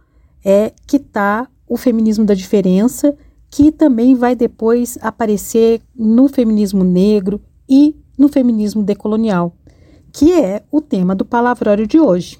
é 0.44 0.72
que 0.86 0.96
está 0.96 1.48
o 1.68 1.76
feminismo 1.76 2.24
da 2.24 2.34
diferença, 2.34 3.16
que 3.50 3.70
também 3.70 4.14
vai 4.14 4.34
depois 4.34 4.98
aparecer 5.00 5.80
no 5.94 6.28
feminismo 6.28 6.84
negro 6.84 7.40
e 7.68 7.96
no 8.16 8.28
feminismo 8.28 8.82
decolonial, 8.82 9.54
que 10.12 10.32
é 10.32 10.62
o 10.70 10.80
tema 10.80 11.14
do 11.14 11.24
palavrório 11.24 11.86
de 11.86 12.00
hoje. 12.00 12.38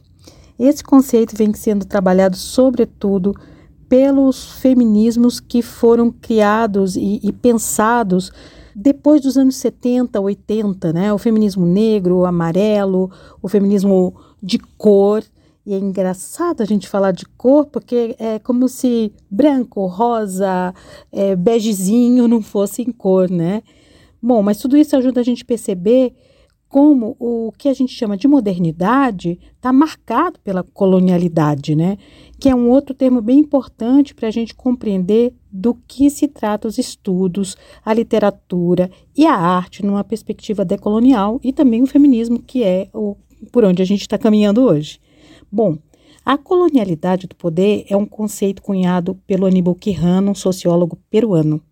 Esse 0.59 0.83
conceito 0.83 1.37
vem 1.37 1.55
sendo 1.55 1.85
trabalhado 1.85 2.37
sobretudo 2.37 3.35
pelos 3.89 4.53
feminismos 4.61 5.41
que 5.41 5.63
foram 5.63 6.11
criados 6.11 6.97
e, 6.97 7.21
e 7.23 7.33
pensados 7.33 8.33
depois 8.75 9.21
dos 9.21 9.37
anos 9.37 9.57
70, 9.57 10.21
80, 10.21 10.93
né? 10.93 11.13
O 11.13 11.19
feminismo 11.19 11.65
negro, 11.65 12.25
amarelo, 12.25 13.11
o 13.43 13.49
feminismo 13.49 14.15
de 14.43 14.59
cor. 14.59 15.25
E 15.69 15.75
é 15.75 15.79
engraçado 15.79 16.63
a 16.63 16.65
gente 16.65 16.89
falar 16.89 17.13
de 17.13 17.27
cor, 17.27 17.67
porque 17.67 18.17
é 18.19 18.39
como 18.39 18.71
se 18.71 19.13
branco, 19.31 19.85
rosa, 19.85 20.75
é, 21.13 21.37
begezinho 21.37 22.27
não 22.27 22.41
fossem 22.41 22.87
cor, 22.87 23.31
né? 23.31 23.63
Bom, 24.21 24.43
mas 24.43 24.57
tudo 24.57 24.79
isso 24.79 24.97
ajuda 24.97 25.21
a 25.21 25.23
gente 25.23 25.43
a 25.43 25.47
perceber 25.47 26.15
como 26.71 27.15
o 27.21 27.53
que 27.59 27.69
a 27.69 27.75
gente 27.75 27.93
chama 27.93 28.17
de 28.17 28.27
modernidade 28.27 29.39
está 29.57 29.71
marcado 29.71 30.41
pela 30.41 30.63
colonialidade, 30.63 31.77
né? 31.77 31.99
Que 32.41 32.49
é 32.49 32.55
um 32.55 32.71
outro 32.71 32.95
termo 32.95 33.21
bem 33.21 33.39
importante 33.39 34.15
para 34.15 34.29
a 34.29 34.31
gente 34.31 34.55
compreender 34.55 35.35
do 35.53 35.75
que 35.87 36.09
se 36.09 36.29
trata 36.29 36.67
os 36.67 36.79
estudos, 36.79 37.59
a 37.85 37.93
literatura 37.93 38.91
e 39.15 39.27
a 39.27 39.35
arte 39.35 39.85
numa 39.85 40.03
perspectiva 40.03 40.65
decolonial 40.65 41.39
e 41.45 41.53
também 41.53 41.83
o 41.83 41.87
feminismo, 41.87 42.43
que 42.43 42.65
é 42.65 42.89
o, 42.95 43.19
por 43.53 43.67
onde 43.67 43.83
a 43.83 43.85
gente 43.85 44.01
está 44.01 44.17
caminhando 44.17 44.63
hoje. 44.63 44.99
Bom, 45.51 45.79
a 46.25 46.37
colonialidade 46.37 47.27
do 47.27 47.35
poder 47.35 47.85
é 47.89 47.97
um 47.97 48.07
conceito 48.07 48.63
cunhado 48.63 49.15
pelo 49.27 49.47
Aníbal 49.47 49.75
Quijano, 49.75 50.33
um 50.33 50.35
sociólogo 50.35 50.99
peruano. 51.11 51.63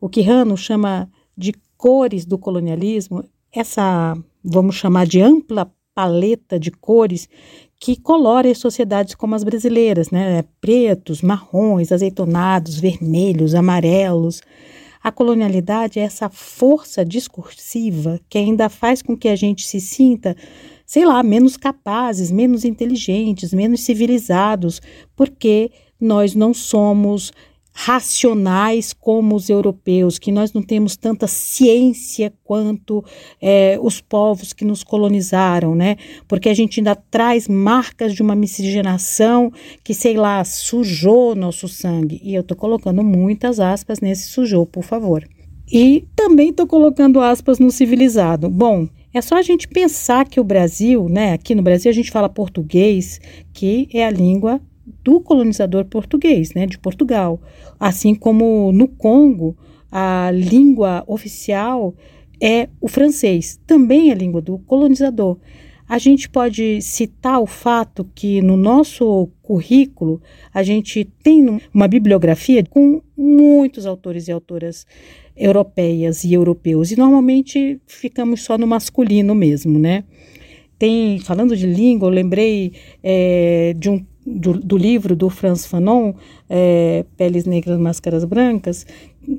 O 0.00 0.08
Quijano 0.08 0.56
chama 0.56 1.10
de 1.36 1.52
cores 1.76 2.24
do 2.24 2.38
colonialismo 2.38 3.24
essa 3.52 4.16
vamos 4.44 4.76
chamar 4.76 5.06
de 5.06 5.20
ampla 5.20 5.72
paleta 5.94 6.58
de 6.58 6.70
cores 6.70 7.28
que 7.80 7.96
colore 7.96 8.50
as 8.50 8.58
sociedades 8.58 9.14
como 9.14 9.34
as 9.34 9.42
brasileiras, 9.42 10.10
né? 10.10 10.44
Pretos, 10.60 11.22
marrons, 11.22 11.90
azeitonados, 11.90 12.78
vermelhos, 12.78 13.54
amarelos. 13.54 14.42
A 15.02 15.10
colonialidade 15.10 15.98
é 15.98 16.02
essa 16.02 16.28
força 16.28 17.04
discursiva 17.04 18.20
que 18.28 18.38
ainda 18.38 18.68
faz 18.68 19.02
com 19.02 19.16
que 19.16 19.28
a 19.28 19.36
gente 19.36 19.66
se 19.66 19.80
sinta, 19.80 20.36
sei 20.86 21.04
lá, 21.04 21.22
menos 21.22 21.56
capazes, 21.56 22.30
menos 22.30 22.64
inteligentes, 22.64 23.52
menos 23.52 23.80
civilizados, 23.80 24.80
porque 25.16 25.70
nós 26.00 26.34
não 26.34 26.54
somos 26.54 27.32
racionais 27.78 28.94
como 28.94 29.34
os 29.36 29.50
europeus, 29.50 30.18
que 30.18 30.32
nós 30.32 30.50
não 30.54 30.62
temos 30.62 30.96
tanta 30.96 31.26
ciência 31.26 32.32
quanto 32.42 33.04
é, 33.38 33.78
os 33.82 34.00
povos 34.00 34.54
que 34.54 34.64
nos 34.64 34.82
colonizaram, 34.82 35.74
né? 35.74 35.96
Porque 36.26 36.48
a 36.48 36.54
gente 36.54 36.80
ainda 36.80 36.94
traz 36.94 37.46
marcas 37.46 38.14
de 38.14 38.22
uma 38.22 38.34
miscigenação 38.34 39.52
que, 39.84 39.92
sei 39.92 40.16
lá, 40.16 40.42
sujou 40.42 41.34
nosso 41.34 41.68
sangue. 41.68 42.18
E 42.24 42.34
eu 42.34 42.40
estou 42.40 42.56
colocando 42.56 43.04
muitas 43.04 43.60
aspas 43.60 44.00
nesse 44.00 44.30
sujou, 44.30 44.64
por 44.64 44.82
favor. 44.82 45.28
E 45.70 46.06
também 46.16 46.48
estou 46.50 46.66
colocando 46.66 47.20
aspas 47.20 47.58
no 47.58 47.70
civilizado. 47.70 48.48
Bom, 48.48 48.88
é 49.16 49.22
só 49.22 49.36
a 49.36 49.42
gente 49.42 49.66
pensar 49.66 50.28
que 50.28 50.38
o 50.38 50.44
Brasil, 50.44 51.08
né? 51.08 51.32
Aqui 51.32 51.54
no 51.54 51.62
Brasil 51.62 51.90
a 51.90 51.94
gente 51.94 52.10
fala 52.10 52.28
português, 52.28 53.18
que 53.50 53.88
é 53.90 54.04
a 54.04 54.10
língua 54.10 54.60
do 55.02 55.22
colonizador 55.22 55.86
português, 55.86 56.52
né, 56.52 56.66
de 56.66 56.78
Portugal. 56.78 57.40
Assim 57.80 58.14
como 58.14 58.70
no 58.72 58.86
Congo, 58.86 59.56
a 59.90 60.30
língua 60.30 61.02
oficial 61.06 61.94
é 62.42 62.68
o 62.78 62.88
francês, 62.88 63.58
também 63.66 64.10
é 64.10 64.12
a 64.12 64.16
língua 64.16 64.42
do 64.42 64.58
colonizador. 64.58 65.38
A 65.88 65.96
gente 65.96 66.28
pode 66.28 66.82
citar 66.82 67.40
o 67.40 67.46
fato 67.46 68.06
que 68.14 68.42
no 68.42 68.56
nosso 68.56 69.30
currículo 69.40 70.20
a 70.52 70.62
gente 70.62 71.06
tem 71.22 71.58
uma 71.72 71.88
bibliografia 71.88 72.62
com 72.68 73.00
muitos 73.16 73.86
autores 73.86 74.28
e 74.28 74.32
autoras 74.32 74.84
europeias 75.36 76.24
e 76.24 76.32
europeus, 76.32 76.90
e 76.90 76.96
normalmente 76.96 77.80
ficamos 77.86 78.42
só 78.42 78.56
no 78.56 78.66
masculino 78.66 79.34
mesmo, 79.34 79.78
né? 79.78 80.04
Tem, 80.78 81.18
falando 81.20 81.56
de 81.56 81.66
língua, 81.66 82.08
eu 82.08 82.12
lembrei 82.12 82.72
é, 83.02 83.74
de 83.78 83.88
um 83.88 84.04
do, 84.26 84.54
do, 84.54 84.76
livro 84.76 85.14
do 85.14 85.30
Franz 85.30 85.64
Fanon, 85.64 86.12
é, 86.50 87.04
Peles 87.16 87.44
Negras, 87.44 87.78
Máscaras 87.78 88.24
Brancas, 88.24 88.84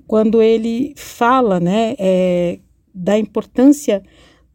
quando 0.08 0.42
ele 0.42 0.94
fala 0.96 1.60
né, 1.60 1.94
é, 2.00 2.60
da 2.94 3.18
importância 3.20 4.02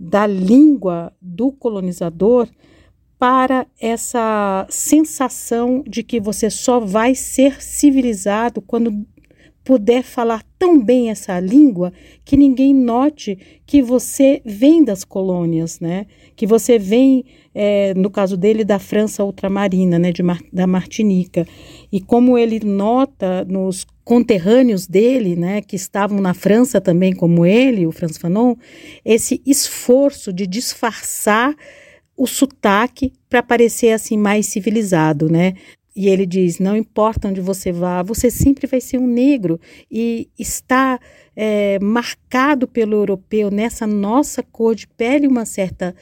da 0.01 0.27
língua 0.27 1.13
do 1.21 1.53
colonizador 1.53 2.49
para 3.19 3.67
essa 3.81 4.67
sensação 4.69 5.85
de 5.87 6.03
que 6.03 6.19
você 6.19 6.51
só 6.51 6.81
vai 6.81 7.15
ser 7.15 7.63
civilizado 7.63 8.61
quando 8.61 9.07
puder 9.65 10.03
falar 10.03 10.43
tão 10.59 10.83
bem 10.83 11.11
essa 11.11 11.39
língua 11.39 11.93
que 12.25 12.37
ninguém 12.37 12.75
note 12.75 13.39
que 13.67 13.83
você 13.83 14.43
vem 14.45 14.85
das 14.85 15.05
colônias, 15.05 15.81
né? 15.81 16.07
Que 16.35 16.47
você 16.47 16.79
vem, 16.79 17.25
é, 17.55 17.95
no 17.95 18.11
caso 18.11 18.37
dele, 18.37 18.65
da 18.65 18.79
França 18.79 19.25
ultramarina, 19.25 19.99
né? 19.99 20.13
De 20.13 20.23
da 20.53 20.67
Martinica. 20.67 21.47
E 21.91 22.01
como 22.01 22.37
ele 22.37 22.61
nota 22.65 23.45
nos 23.45 23.87
conterrâneos 24.05 24.87
dele, 24.87 25.37
né? 25.37 25.63
Que 25.63 25.77
estavam 25.77 26.21
na 26.21 26.35
França 26.35 26.81
também, 26.81 27.15
como 27.15 27.47
ele, 27.47 27.87
o 27.87 27.93
Franz 27.93 28.19
Fanon, 28.19 28.57
esse 29.05 29.41
esforço 29.47 30.33
de 30.33 30.47
disfarçar 30.47 31.55
o 32.17 32.27
sotaque 32.27 33.13
para 33.29 33.43
parecer 33.43 33.93
assim 33.93 34.17
mais 34.17 34.47
civilizado, 34.47 35.31
né? 35.31 35.55
E 35.95 36.09
ele 36.09 36.25
diz: 36.27 36.59
não 36.59 36.77
importa 36.77 37.29
onde 37.29 37.41
você 37.41 37.71
vá, 37.71 38.03
você 38.03 38.31
sempre 38.31 38.67
vai 38.67 38.81
ser 38.81 38.99
um 38.99 39.07
negro. 39.07 39.61
E 39.91 40.29
está 40.39 40.99
é, 41.37 41.79
marcado 41.81 42.67
pelo 42.67 42.95
europeu 42.95 43.51
nessa 43.51 43.87
nossa 43.87 44.43
cor 44.43 44.75
de 44.75 44.87
pele 44.87 45.27
uma 45.27 45.45
certa 45.45 45.95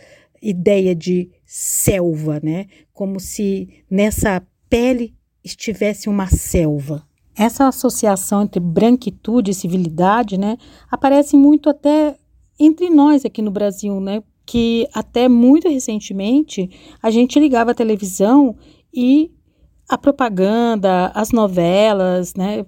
ideia 0.42 0.94
de 0.94 1.30
selva, 1.44 2.40
né? 2.42 2.66
Como 2.92 3.18
se 3.20 3.68
nessa 3.90 4.42
pele 4.68 5.14
estivesse 5.44 6.08
uma 6.08 6.28
selva. 6.28 7.04
Essa 7.36 7.68
associação 7.68 8.42
entre 8.42 8.60
branquitude 8.60 9.50
e 9.50 9.54
civilidade, 9.54 10.38
né, 10.38 10.58
aparece 10.90 11.36
muito 11.36 11.70
até 11.70 12.16
entre 12.58 12.90
nós 12.90 13.24
aqui 13.24 13.40
no 13.40 13.50
Brasil, 13.50 14.00
né? 14.00 14.22
Que 14.44 14.86
até 14.92 15.28
muito 15.28 15.68
recentemente 15.68 16.70
a 17.02 17.10
gente 17.10 17.38
ligava 17.38 17.70
a 17.70 17.74
televisão 17.74 18.56
e 18.92 19.30
a 19.90 19.98
propaganda, 19.98 21.08
as 21.08 21.32
novelas, 21.32 22.34
né, 22.34 22.64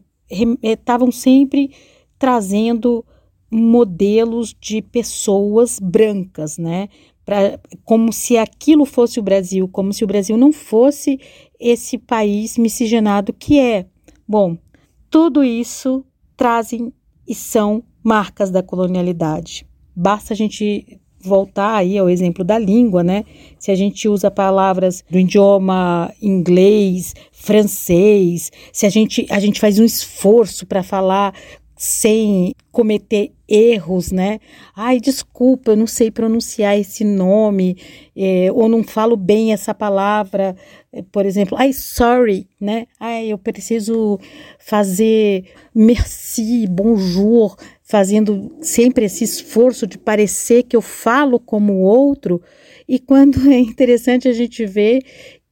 estavam 0.61 1.13
sempre 1.13 1.73
trazendo 2.19 3.05
modelos 3.49 4.53
de 4.61 4.83
pessoas 4.83 5.79
brancas, 5.79 6.59
né, 6.59 6.89
pra, 7.25 7.61
como 7.85 8.13
se 8.13 8.37
aquilo 8.37 8.85
fosse 8.85 9.21
o 9.21 9.23
Brasil, 9.23 9.69
como 9.69 9.93
se 9.93 10.03
o 10.03 10.07
Brasil 10.07 10.37
não 10.37 10.53
fosse 10.53 11.21
esse 11.61 11.97
país 11.97 12.59
miscigenado 12.59 13.33
que 13.33 13.61
é. 13.61 13.87
Bom, 14.27 14.59
tudo 15.09 15.45
isso 15.45 16.05
trazem 16.37 16.93
e 17.29 17.37
são 17.37 17.85
marcas 18.03 18.51
da 18.51 18.65
colonialidade. 18.65 19.65
Basta 19.95 20.35
a 20.35 20.37
gente 20.37 21.01
voltar 21.23 21.77
aí 21.77 21.97
ao 21.97 22.11
exemplo 22.11 22.45
da 22.45 22.59
língua, 22.59 23.03
né? 23.03 23.25
Se 23.59 23.71
a 23.71 23.75
gente 23.75 24.09
usa 24.09 24.31
palavras 24.31 25.05
do 25.09 25.19
idioma 25.19 26.13
inglês, 26.21 27.15
francês, 27.33 28.51
se 28.73 28.87
a 28.87 28.91
gente, 28.91 29.27
a 29.31 29.39
gente 29.39 29.61
faz 29.61 29.79
um 29.79 29.85
esforço 29.85 30.67
para 30.67 30.83
falar 30.83 31.35
sem 31.77 32.55
cometer 32.71 33.33
erros, 33.49 34.13
né? 34.13 34.39
Ai, 34.75 35.01
desculpa, 35.01 35.73
eu 35.73 35.77
não 35.77 35.87
sei 35.87 36.13
pronunciar 36.13 36.79
esse 36.79 37.05
nome, 37.05 37.77
é, 38.17 38.53
ou 38.53 38.69
não 38.69 38.85
falo 38.85 39.17
bem 39.17 39.53
essa 39.53 39.75
palavra, 39.75 40.55
é, 40.93 41.03
por 41.03 41.27
exemplo, 41.27 41.59
ai, 41.59 41.73
sorry, 41.73 42.47
né? 42.61 42.87
Ai, 43.01 43.33
eu 43.33 43.37
preciso 43.37 44.17
fazer 44.61 45.45
merci, 45.75 46.69
bonjour, 46.69 47.57
fazendo 47.93 48.57
sempre 48.63 49.05
esse 49.05 49.23
esforço 49.23 49.87
de 49.87 49.99
parecer 49.99 50.63
que 50.63 50.75
eu 50.75 50.81
falo 50.81 51.39
como 51.39 51.83
outro, 51.83 52.41
e 52.89 52.99
quando 52.99 53.37
é 53.53 53.59
interessante 53.59 54.27
a 54.27 54.33
gente 54.33 54.65
ver 54.65 55.03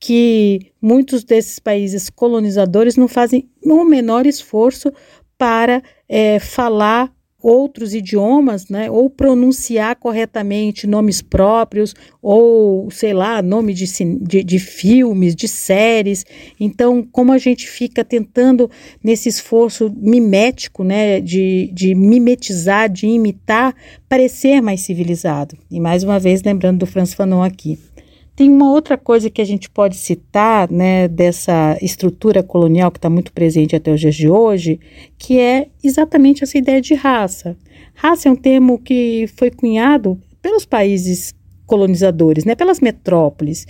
que 0.01 0.73
muitos 0.81 1.23
desses 1.23 1.59
países 1.59 2.09
colonizadores 2.09 2.97
não 2.97 3.07
fazem 3.07 3.47
o 3.63 3.85
menor 3.85 4.25
esforço 4.25 4.91
para 5.37 5.83
é, 6.09 6.39
falar 6.39 7.13
outros 7.43 7.95
idiomas, 7.95 8.69
né, 8.69 8.91
ou 8.91 9.09
pronunciar 9.09 9.97
corretamente 9.97 10.87
nomes 10.87 11.23
próprios, 11.23 11.95
ou 12.23 12.91
sei 12.91 13.13
lá, 13.13 13.41
nome 13.43 13.73
de, 13.73 13.85
de, 14.21 14.45
de, 14.45 14.59
filmes, 14.59 15.35
de 15.35 15.49
séries. 15.49 16.25
Então, 16.59 17.07
como 17.11 17.33
a 17.33 17.39
gente 17.39 17.69
fica 17.69 18.05
tentando 18.05 18.71
nesse 19.03 19.29
esforço 19.29 19.93
mimético, 19.97 20.85
né, 20.85 21.21
de, 21.21 21.71
de 21.73 21.95
mimetizar, 21.95 22.89
de 22.89 23.07
imitar, 23.07 23.75
parecer 24.09 24.61
mais 24.61 24.81
civilizado. 24.81 25.57
E 25.71 25.81
mais 25.81 26.03
uma 26.03 26.19
vez, 26.19 26.43
lembrando 26.43 26.79
do 26.79 26.87
Franz 26.87 27.15
Fanon 27.15 27.43
aqui. 27.43 27.79
Tem 28.41 28.49
uma 28.49 28.73
outra 28.73 28.97
coisa 28.97 29.29
que 29.29 29.43
a 29.43 29.45
gente 29.45 29.69
pode 29.69 29.99
citar, 29.99 30.71
né, 30.71 31.07
dessa 31.07 31.77
estrutura 31.83 32.43
colonial 32.43 32.91
que 32.91 32.97
está 32.97 33.11
muito 33.11 33.35
presente 33.35 33.77
até 33.77 33.93
os 33.93 34.01
dias 34.01 34.15
de 34.15 34.31
hoje, 34.31 34.81
que 35.19 35.39
é 35.39 35.69
exatamente 35.85 36.43
essa 36.43 36.57
ideia 36.57 36.81
de 36.81 36.95
raça. 36.95 37.55
Raça 37.95 38.31
é 38.31 38.33
um 38.33 38.37
termo 38.37 38.79
que 38.79 39.27
foi 39.37 39.51
cunhado 39.51 40.19
pelos 40.41 40.65
países 40.65 41.35
colonizadores, 41.67 42.47
né, 42.47 42.55
pelas 42.55 42.81
metrópoles. 42.81 43.67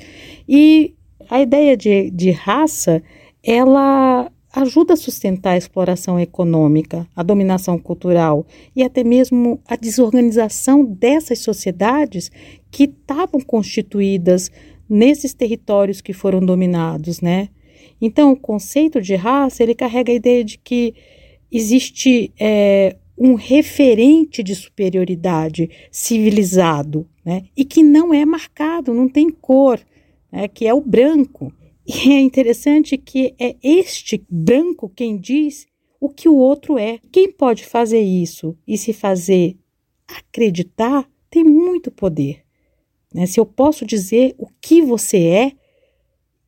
E 0.49 0.94
a 1.28 1.40
ideia 1.40 1.76
de, 1.76 2.08
de 2.08 2.31
raça, 2.31 3.02
ela 3.42 4.31
ajuda 4.53 4.95
a 4.95 4.97
sustentar 4.97 5.53
a 5.53 5.57
exploração 5.57 6.19
econômica, 6.19 7.07
a 7.15 7.23
dominação 7.23 7.79
cultural 7.79 8.45
e 8.75 8.83
até 8.83 9.05
mesmo 9.05 9.61
a 9.67 9.77
desorganização 9.77 10.85
dessas 10.85 11.39
sociedades 11.39 12.31
que 12.70 12.85
estavam 12.85 13.41
constituídas 13.41 14.51
nesses 14.89 15.33
territórios 15.33 16.01
que 16.01 16.12
foram 16.12 16.41
dominados, 16.41 17.20
né? 17.20 17.49
Então, 18.01 18.33
o 18.33 18.37
conceito 18.37 19.01
de 19.01 19.15
raça 19.15 19.62
ele 19.62 19.75
carrega 19.75 20.11
a 20.11 20.17
ideia 20.17 20.43
de 20.43 20.59
que 20.59 20.95
existe 21.53 22.33
é, 22.39 22.97
um 23.17 23.35
referente 23.35 24.43
de 24.43 24.55
superioridade 24.55 25.70
civilizado, 25.93 27.07
né? 27.25 27.45
E 27.57 27.65
que 27.65 27.83
não 27.83 28.12
é 28.12 28.25
marcado, 28.25 28.93
não 28.93 29.09
tem 29.09 29.31
cor, 29.31 29.79
né? 30.33 30.49
Que 30.49 30.67
é 30.67 30.75
o 30.75 30.81
branco. 30.81 31.53
E 31.93 32.12
é 32.12 32.20
interessante 32.20 32.97
que 32.97 33.35
é 33.36 33.57
este 33.60 34.25
branco 34.31 34.89
quem 34.89 35.19
diz 35.19 35.67
o 35.99 36.09
que 36.09 36.28
o 36.28 36.36
outro 36.36 36.78
é. 36.78 37.01
Quem 37.10 37.33
pode 37.33 37.67
fazer 37.67 38.01
isso 38.01 38.57
e 38.65 38.78
se 38.78 38.93
fazer 38.93 39.59
acreditar 40.07 41.10
tem 41.28 41.43
muito 41.43 41.91
poder. 41.91 42.44
Né? 43.12 43.27
Se 43.27 43.41
eu 43.41 43.44
posso 43.44 43.85
dizer 43.85 44.36
o 44.39 44.47
que 44.60 44.81
você 44.81 45.19
é, 45.27 45.52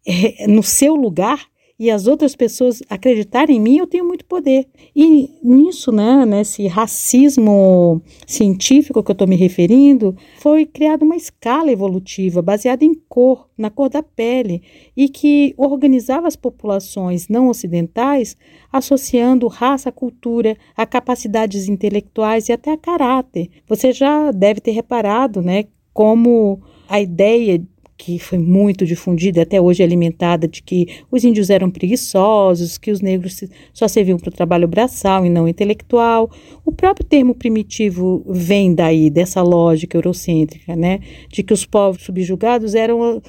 é 0.06 0.46
no 0.46 0.62
seu 0.62 0.94
lugar, 0.94 1.48
e 1.82 1.90
as 1.90 2.06
outras 2.06 2.36
pessoas 2.36 2.80
acreditarem 2.88 3.56
em 3.56 3.60
mim, 3.60 3.78
eu 3.78 3.88
tenho 3.88 4.06
muito 4.06 4.24
poder. 4.24 4.68
E 4.94 5.28
nisso, 5.42 5.90
né, 5.90 6.24
nesse 6.24 6.68
racismo 6.68 8.00
científico 8.24 9.02
que 9.02 9.10
eu 9.10 9.14
estou 9.14 9.26
me 9.26 9.34
referindo, 9.34 10.16
foi 10.38 10.64
criada 10.64 11.04
uma 11.04 11.16
escala 11.16 11.72
evolutiva 11.72 12.40
baseada 12.40 12.84
em 12.84 12.94
cor, 13.08 13.48
na 13.58 13.68
cor 13.68 13.88
da 13.88 14.00
pele, 14.00 14.62
e 14.96 15.08
que 15.08 15.54
organizava 15.56 16.28
as 16.28 16.36
populações 16.36 17.26
não 17.26 17.48
ocidentais 17.48 18.36
associando 18.72 19.48
raça 19.48 19.90
cultura, 19.90 20.56
a 20.76 20.86
capacidades 20.86 21.68
intelectuais 21.68 22.48
e 22.48 22.52
até 22.52 22.70
a 22.70 22.78
caráter. 22.78 23.50
Você 23.66 23.90
já 23.90 24.30
deve 24.30 24.60
ter 24.60 24.70
reparado, 24.70 25.42
né, 25.42 25.64
como 25.92 26.62
a 26.88 27.00
ideia 27.00 27.60
que 28.04 28.18
foi 28.18 28.36
muito 28.36 28.84
difundida 28.84 29.42
até 29.42 29.60
hoje 29.60 29.80
alimentada 29.80 30.48
de 30.48 30.60
que 30.60 30.88
os 31.08 31.22
índios 31.22 31.50
eram 31.50 31.70
preguiçosos, 31.70 32.76
que 32.76 32.90
os 32.90 33.00
negros 33.00 33.44
só 33.72 33.86
serviam 33.86 34.18
para 34.18 34.28
o 34.28 34.32
trabalho 34.32 34.66
braçal 34.66 35.24
e 35.24 35.30
não 35.30 35.46
intelectual. 35.46 36.28
O 36.64 36.72
próprio 36.72 37.06
termo 37.06 37.32
primitivo 37.32 38.24
vem 38.28 38.74
daí, 38.74 39.08
dessa 39.08 39.40
lógica 39.40 39.96
eurocêntrica, 39.96 40.74
né, 40.74 40.98
de 41.28 41.44
que 41.44 41.54
os 41.54 41.64
povos 41.64 42.02
subjugados 42.02 42.74
eram 42.74 43.22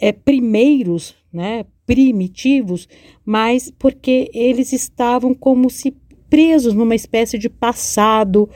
é, 0.00 0.12
primeiros, 0.12 1.16
né, 1.32 1.64
primitivos, 1.84 2.88
mas 3.26 3.72
porque 3.76 4.30
eles 4.32 4.72
estavam 4.72 5.34
como 5.34 5.68
se 5.68 5.96
presos 6.30 6.74
numa 6.74 6.94
espécie 6.94 7.36
de 7.36 7.48
passado 7.48 8.48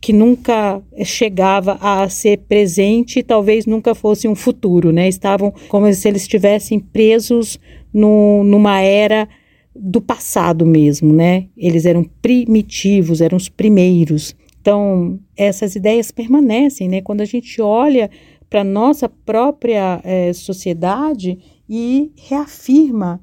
que 0.00 0.12
nunca 0.12 0.80
chegava 1.04 1.78
a 1.80 2.08
ser 2.08 2.38
presente 2.48 3.18
e 3.18 3.22
talvez 3.22 3.66
nunca 3.66 3.94
fosse 3.94 4.28
um 4.28 4.34
futuro, 4.34 4.92
né? 4.92 5.08
Estavam 5.08 5.52
como 5.68 5.92
se 5.92 6.08
eles 6.08 6.22
estivessem 6.22 6.78
presos 6.78 7.58
no, 7.92 8.44
numa 8.44 8.80
era 8.80 9.28
do 9.74 10.00
passado 10.00 10.64
mesmo, 10.64 11.12
né? 11.12 11.46
Eles 11.56 11.84
eram 11.84 12.04
primitivos, 12.22 13.20
eram 13.20 13.36
os 13.36 13.48
primeiros. 13.48 14.34
Então, 14.60 15.18
essas 15.36 15.74
ideias 15.74 16.10
permanecem, 16.10 16.88
né? 16.88 17.00
Quando 17.00 17.20
a 17.20 17.24
gente 17.24 17.60
olha 17.60 18.10
para 18.48 18.60
a 18.60 18.64
nossa 18.64 19.08
própria 19.08 20.00
é, 20.04 20.32
sociedade 20.32 21.38
e 21.68 22.12
reafirma 22.16 23.20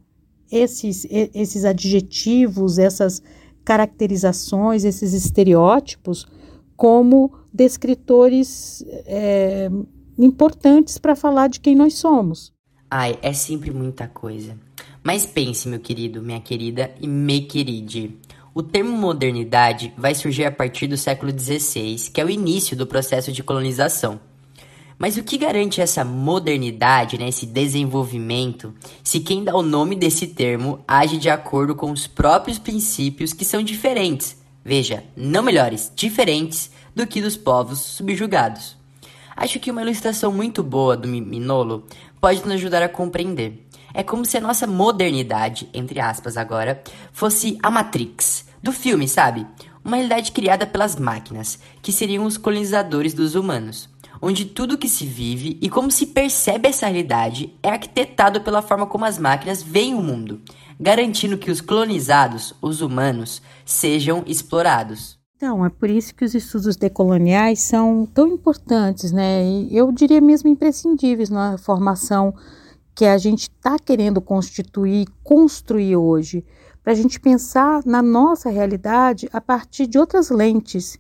esses, 0.52 1.08
esses 1.10 1.66
adjetivos, 1.66 2.78
essas 2.78 3.22
caracterizações, 3.64 4.84
esses 4.84 5.14
estereótipos, 5.14 6.28
como 6.76 7.32
descritores 7.54 8.84
é, 9.06 9.70
importantes 10.18 10.98
para 10.98 11.16
falar 11.16 11.48
de 11.48 11.60
quem 11.60 11.76
nós 11.76 11.96
somos. 11.96 12.54
Ai, 12.90 13.18
é 13.22 13.34
sempre 13.34 13.72
muita 13.72 14.08
coisa. 14.08 14.58
Mas 15.04 15.26
pense, 15.26 15.68
meu 15.68 15.80
querido, 15.80 16.22
minha 16.22 16.40
querida 16.40 16.94
e 17.00 17.08
me 17.08 17.42
queride. 17.42 18.18
O 18.54 18.64
termo 18.64 18.98
modernidade 18.98 19.94
vai 19.98 20.16
surgir 20.16 20.46
a 20.46 20.52
partir 20.52 20.88
do 20.88 20.98
século 20.98 21.38
XVI, 21.38 22.10
que 22.14 22.22
é 22.22 22.26
o 22.26 22.30
início 22.30 22.76
do 22.76 22.88
processo 22.88 23.32
de 23.32 23.44
colonização. 23.44 24.20
Mas 24.98 25.18
o 25.18 25.24
que 25.24 25.38
garante 25.38 25.82
essa 25.82 26.06
modernidade, 26.06 27.18
né, 27.18 27.28
esse 27.28 27.46
desenvolvimento, 27.46 28.74
se 29.04 29.20
quem 29.20 29.44
dá 29.44 29.54
o 29.54 29.62
nome 29.62 29.94
desse 29.96 30.28
termo 30.28 30.80
age 30.88 31.18
de 31.18 31.30
acordo 31.30 31.76
com 31.76 31.92
os 31.92 32.08
próprios 32.08 32.58
princípios 32.58 33.34
que 33.34 33.44
são 33.44 33.62
diferentes 33.62 34.38
veja, 34.66 35.04
não 35.16 35.44
melhores, 35.44 35.92
diferentes 35.96 36.72
do 36.96 37.06
que 37.06 37.22
dos 37.22 37.38
povos 37.38 37.80
subjugados. 37.80 38.76
Acho 39.38 39.60
que 39.60 39.70
uma 39.70 39.84
ilustração 39.84 40.32
muito 40.32 40.64
boa 40.64 40.98
do 40.98 41.08
Minolo 41.08 41.86
pode 42.20 42.42
nos 42.42 42.54
ajudar 42.54 42.82
a 42.82 42.90
compreender. 42.90 43.68
É 43.94 44.02
como 44.02 44.26
se 44.26 44.38
a 44.38 44.42
nossa 44.42 44.66
modernidade, 44.66 45.70
entre 45.74 46.00
aspas 46.00 46.36
agora, 46.36 46.82
fosse 47.14 47.60
a 47.62 47.70
Matrix, 47.70 48.46
do 48.64 48.72
filme, 48.72 49.08
sabe? 49.08 49.46
Uma 49.84 49.98
realidade 49.98 50.32
criada 50.32 50.66
pelas 50.66 50.96
máquinas, 50.96 51.60
que 51.82 51.92
seriam 51.92 52.26
os 52.26 52.38
colonizadores 52.38 53.14
dos 53.14 53.36
humanos, 53.36 53.88
onde 54.22 54.46
tudo 54.46 54.78
que 54.78 54.90
se 54.90 55.06
vive 55.06 55.60
e 55.62 55.70
como 55.70 55.92
se 55.92 56.08
percebe 56.08 56.68
essa 56.68 56.88
realidade 56.88 57.54
é 57.62 57.70
arquitetado 57.70 58.42
pela 58.42 58.62
forma 58.62 58.88
como 58.88 59.06
as 59.06 59.20
máquinas 59.20 59.62
veem 59.62 59.94
o 59.94 60.02
mundo, 60.02 60.42
garantindo 60.80 61.38
que 61.38 61.52
os 61.52 61.62
colonizados, 61.62 62.54
os 62.62 62.82
humanos, 62.82 63.42
sejam 63.66 64.24
explorados. 64.26 65.20
Então, 65.38 65.66
é 65.66 65.70
por 65.70 65.90
isso 65.90 66.16
que 66.16 66.24
os 66.24 66.34
estudos 66.34 66.76
decoloniais 66.76 67.60
são 67.60 68.08
tão 68.14 68.28
importantes, 68.28 69.12
né? 69.12 69.44
E 69.44 69.76
eu 69.76 69.92
diria 69.92 70.22
mesmo 70.22 70.50
imprescindíveis 70.50 71.30
na 71.30 71.58
formação 71.58 72.34
que 72.96 73.06
a 73.06 73.18
gente 73.18 73.50
está 73.50 73.78
querendo 73.78 74.22
constituir, 74.22 75.08
construir 75.24 75.98
hoje, 75.98 76.46
para 76.82 76.94
a 76.94 76.96
gente 76.96 77.20
pensar 77.20 77.82
na 77.86 78.02
nossa 78.02 78.50
realidade 78.50 79.28
a 79.34 79.42
partir 79.42 79.88
de 79.88 79.98
outras 79.98 80.30
lentes. 80.30 80.98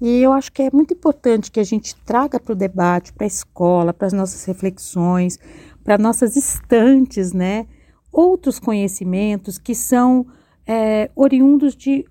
E 0.00 0.22
eu 0.22 0.32
acho 0.32 0.50
que 0.50 0.62
é 0.62 0.70
muito 0.72 0.94
importante 0.94 1.50
que 1.50 1.60
a 1.60 1.64
gente 1.64 1.94
traga 2.06 2.40
para 2.40 2.52
o 2.52 2.56
debate, 2.56 3.12
para 3.12 3.26
a 3.26 3.28
escola, 3.28 3.92
para 3.92 4.06
as 4.06 4.12
nossas 4.12 4.44
reflexões, 4.44 5.38
para 5.84 5.98
nossas 5.98 6.36
estantes, 6.36 7.32
né? 7.32 7.66
Outros 8.14 8.60
conhecimentos 8.60 9.58
que 9.58 9.74
são 9.74 10.24
é, 10.64 11.10
oriundos 11.16 11.74
de 11.74 12.04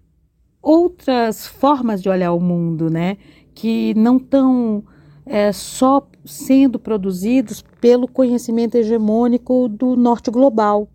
outras 0.61 1.47
formas 1.47 2.01
de 2.01 2.09
olhar 2.09 2.33
o 2.33 2.39
mundo, 2.39 2.89
né? 2.89 3.17
Que 3.55 3.93
não 3.95 4.17
estão 4.17 4.83
é, 5.25 5.51
só 5.53 6.05
sendo 6.25 6.77
produzidos 6.77 7.63
pelo 7.79 8.07
conhecimento 8.07 8.75
hegemônico 8.75 9.69
do 9.69 9.95
norte 9.95 10.29
global. 10.29 10.89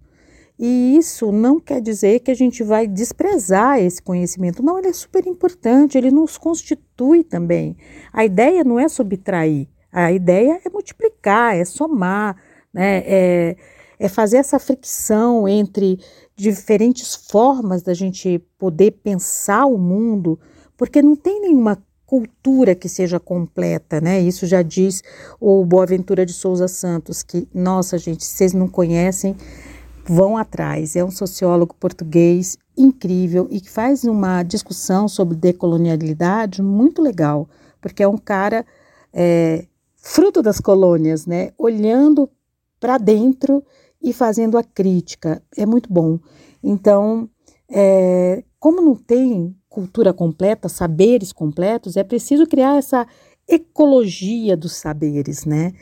E 0.58 0.96
isso 0.96 1.30
não 1.30 1.60
quer 1.60 1.80
dizer 1.80 2.20
que 2.20 2.30
a 2.30 2.34
gente 2.34 2.64
vai 2.64 2.86
desprezar 2.86 3.78
esse 3.78 4.02
conhecimento. 4.02 4.62
Não, 4.62 4.78
ele 4.78 4.88
é 4.88 4.92
super 4.92 5.24
importante, 5.26 5.96
ele 5.96 6.10
nos 6.10 6.36
constitui 6.36 7.22
também. 7.22 7.76
A 8.12 8.24
ideia 8.24 8.64
não 8.64 8.78
é 8.78 8.88
subtrair, 8.88 9.68
a 9.92 10.10
ideia 10.10 10.60
é 10.64 10.68
multiplicar, 10.68 11.56
é 11.56 11.64
somar, 11.64 12.36
né? 12.74 13.02
É, 13.06 13.56
é 13.98 14.08
fazer 14.08 14.38
essa 14.38 14.58
fricção 14.58 15.48
entre 15.48 15.98
diferentes 16.36 17.14
formas 17.14 17.82
da 17.82 17.92
gente 17.94 18.38
poder 18.58 18.92
pensar 18.92 19.66
o 19.66 19.76
mundo, 19.76 20.38
porque 20.76 21.02
não 21.02 21.16
tem 21.16 21.40
nenhuma 21.40 21.82
cultura 22.06 22.74
que 22.74 22.88
seja 22.88 23.20
completa, 23.20 24.00
né? 24.00 24.18
Isso 24.18 24.46
já 24.46 24.62
diz 24.62 25.02
o 25.38 25.64
Boaventura 25.64 26.24
de 26.24 26.32
Souza 26.32 26.66
Santos, 26.66 27.22
que, 27.22 27.46
nossa, 27.52 27.98
gente, 27.98 28.24
vocês 28.24 28.54
não 28.54 28.66
conhecem, 28.66 29.36
vão 30.06 30.38
atrás. 30.38 30.96
É 30.96 31.04
um 31.04 31.10
sociólogo 31.10 31.74
português 31.74 32.56
incrível 32.76 33.46
e 33.50 33.60
que 33.60 33.68
faz 33.68 34.04
uma 34.04 34.42
discussão 34.42 35.06
sobre 35.06 35.36
decolonialidade 35.36 36.62
muito 36.62 37.02
legal, 37.02 37.46
porque 37.80 38.02
é 38.02 38.08
um 38.08 38.16
cara 38.16 38.64
é, 39.12 39.66
fruto 39.96 40.40
das 40.40 40.60
colônias, 40.60 41.26
né? 41.26 41.50
Olhando 41.58 42.30
para 42.80 42.96
dentro 42.96 43.62
e 44.02 44.12
fazendo 44.12 44.56
a 44.56 44.64
crítica. 44.64 45.42
É 45.56 45.66
muito 45.66 45.92
bom. 45.92 46.18
Então, 46.62 47.28
é, 47.70 48.42
como 48.58 48.80
não 48.80 48.96
tem 48.96 49.54
cultura 49.68 50.12
completa, 50.12 50.68
saberes 50.68 51.32
completos, 51.32 51.96
é 51.96 52.02
preciso 52.02 52.46
criar 52.46 52.76
essa 52.76 53.06
ecologia 53.46 54.56
dos 54.56 54.76
saberes, 54.76 55.44
né? 55.44 55.72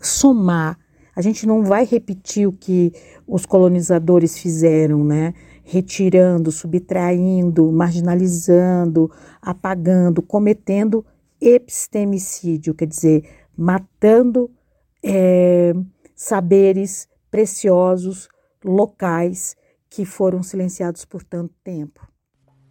Somar. 0.00 0.78
A 1.16 1.22
gente 1.22 1.46
não 1.46 1.62
vai 1.62 1.84
repetir 1.84 2.48
o 2.48 2.52
que 2.52 2.92
os 3.26 3.46
colonizadores 3.46 4.36
fizeram, 4.36 5.04
né? 5.04 5.32
Retirando, 5.62 6.50
subtraindo, 6.50 7.70
marginalizando, 7.70 9.10
apagando, 9.40 10.20
cometendo 10.20 11.04
epistemicídio, 11.40 12.74
quer 12.74 12.86
dizer, 12.86 13.24
matando 13.56 14.50
é, 15.02 15.72
saberes 16.14 17.08
preciosos, 17.34 18.28
locais, 18.64 19.56
que 19.90 20.04
foram 20.04 20.40
silenciados 20.40 21.04
por 21.04 21.24
tanto 21.24 21.52
tempo. 21.64 22.06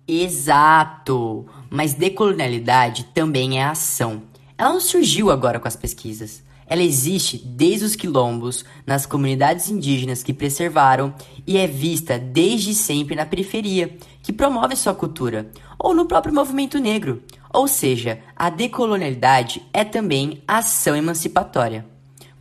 Exato! 0.07 1.45
Mas 1.69 1.93
decolonialidade 1.93 3.09
também 3.13 3.59
é 3.59 3.65
ação. 3.65 4.23
Ela 4.57 4.71
não 4.71 4.79
surgiu 4.79 5.29
agora 5.29 5.59
com 5.59 5.67
as 5.67 5.75
pesquisas. 5.75 6.41
Ela 6.65 6.81
existe 6.81 7.37
desde 7.37 7.83
os 7.83 7.97
quilombos, 7.97 8.63
nas 8.87 9.05
comunidades 9.05 9.69
indígenas 9.69 10.23
que 10.23 10.33
preservaram 10.33 11.13
e 11.45 11.57
é 11.57 11.67
vista 11.67 12.17
desde 12.17 12.73
sempre 12.73 13.17
na 13.17 13.25
periferia, 13.25 13.97
que 14.21 14.31
promove 14.31 14.77
sua 14.77 14.95
cultura, 14.95 15.51
ou 15.77 15.93
no 15.93 16.05
próprio 16.05 16.33
movimento 16.33 16.79
negro. 16.79 17.21
Ou 17.53 17.67
seja, 17.67 18.21
a 18.33 18.49
decolonialidade 18.49 19.61
é 19.73 19.83
também 19.83 20.41
ação 20.47 20.95
emancipatória. 20.95 21.85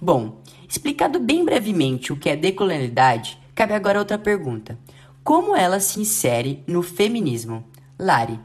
Bom, 0.01 0.42
explicado 0.73 1.21
bem 1.21 1.45
brevemente 1.45 2.15
o 2.15 2.17
que 2.17 2.31
é 2.31 2.35
decolonialidade, 2.35 3.39
cabe 3.55 3.75
agora 3.75 3.99
outra 3.99 4.19
pergunta. 4.19 4.79
Como 5.23 5.55
ela 5.55 5.79
se 5.79 6.01
insere 6.01 6.65
no 6.67 6.83
feminismo? 6.83 7.63
Lari, 7.99 8.41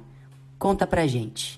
conta 0.60 0.86
pra 0.86 1.08
gente. 1.08 1.58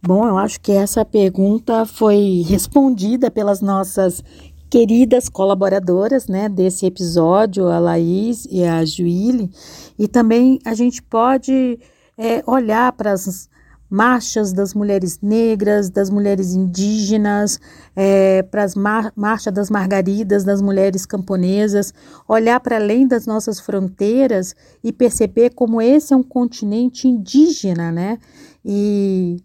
Bom, 0.00 0.26
eu 0.28 0.38
acho 0.38 0.60
que 0.60 0.70
essa 0.70 1.04
pergunta 1.04 1.84
foi 1.84 2.44
respondida 2.48 3.32
pelas 3.32 3.60
nossas 3.60 4.22
queridas 4.70 5.28
colaboradoras, 5.28 6.28
né, 6.28 6.48
desse 6.48 6.86
episódio, 6.86 7.66
a 7.66 7.80
Laís 7.80 8.46
e 8.48 8.62
a 8.62 8.84
Juíli, 8.84 9.50
e 9.98 10.06
também 10.06 10.60
a 10.64 10.72
gente 10.72 11.02
pode 11.02 11.80
é, 12.16 12.44
olhar 12.46 12.92
para 12.92 13.10
as 13.10 13.50
marchas 13.90 14.52
das 14.52 14.72
mulheres 14.72 15.18
negras, 15.20 15.90
das 15.90 16.08
mulheres 16.08 16.54
indígenas, 16.54 17.58
é, 17.96 18.42
para 18.44 18.62
as 18.62 18.76
mar 18.76 19.12
marchas 19.16 19.52
das 19.52 19.68
margaridas, 19.68 20.44
das 20.44 20.62
mulheres 20.62 21.04
camponesas, 21.04 21.92
olhar 22.28 22.60
para 22.60 22.76
além 22.76 23.08
das 23.08 23.26
nossas 23.26 23.58
fronteiras 23.58 24.54
e 24.84 24.92
perceber 24.92 25.50
como 25.50 25.82
esse 25.82 26.14
é 26.14 26.16
um 26.16 26.22
continente 26.22 27.08
indígena, 27.08 27.90
né? 27.90 28.18
E, 28.64 29.42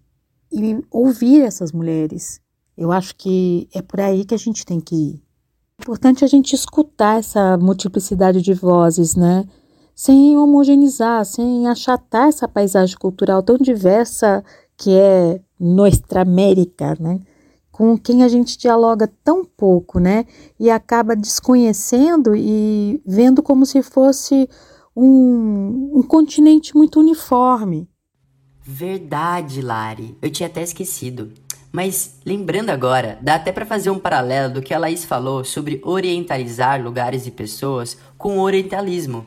e 0.51 0.79
ouvir 0.91 1.41
essas 1.41 1.71
mulheres. 1.71 2.39
Eu 2.77 2.91
acho 2.91 3.15
que 3.15 3.67
é 3.73 3.81
por 3.81 3.99
aí 3.99 4.23
que 4.25 4.35
a 4.35 4.37
gente 4.37 4.65
tem 4.65 4.79
que 4.79 4.95
ir. 4.95 5.23
É 5.79 5.83
importante 5.83 6.23
a 6.23 6.27
gente 6.27 6.53
escutar 6.53 7.19
essa 7.19 7.57
multiplicidade 7.57 8.41
de 8.41 8.53
vozes, 8.53 9.15
né? 9.15 9.45
Sem 9.95 10.37
homogeneizar, 10.37 11.25
sem 11.25 11.67
achatar 11.67 12.27
essa 12.27 12.47
paisagem 12.47 12.97
cultural 12.97 13.41
tão 13.41 13.57
diversa 13.57 14.43
que 14.77 14.91
é 14.91 15.39
Nuestra 15.57 16.21
América, 16.21 16.97
né? 16.99 17.21
com 17.75 17.97
quem 17.97 18.23
a 18.23 18.29
gente 18.29 18.57
dialoga 18.57 19.05
tão 19.21 19.43
pouco, 19.43 19.99
né? 19.99 20.25
E 20.57 20.69
acaba 20.69 21.13
desconhecendo 21.13 22.33
e 22.33 23.01
vendo 23.05 23.43
como 23.43 23.65
se 23.65 23.83
fosse 23.83 24.49
um, 24.95 25.91
um 25.93 26.01
continente 26.01 26.73
muito 26.73 27.01
uniforme. 27.01 27.89
Verdade, 28.61 29.61
Lari. 29.61 30.17
Eu 30.21 30.31
tinha 30.31 30.47
até 30.47 30.63
esquecido. 30.63 31.33
Mas 31.69 32.15
lembrando 32.25 32.69
agora, 32.69 33.19
dá 33.21 33.35
até 33.35 33.51
para 33.51 33.65
fazer 33.65 33.89
um 33.89 33.99
paralelo 33.99 34.53
do 34.53 34.61
que 34.61 34.73
a 34.73 34.79
Laís 34.79 35.03
falou 35.03 35.43
sobre 35.43 35.81
orientalizar 35.83 36.81
lugares 36.81 37.27
e 37.27 37.31
pessoas 37.31 37.97
com 38.17 38.37
o 38.37 38.41
orientalismo. 38.41 39.25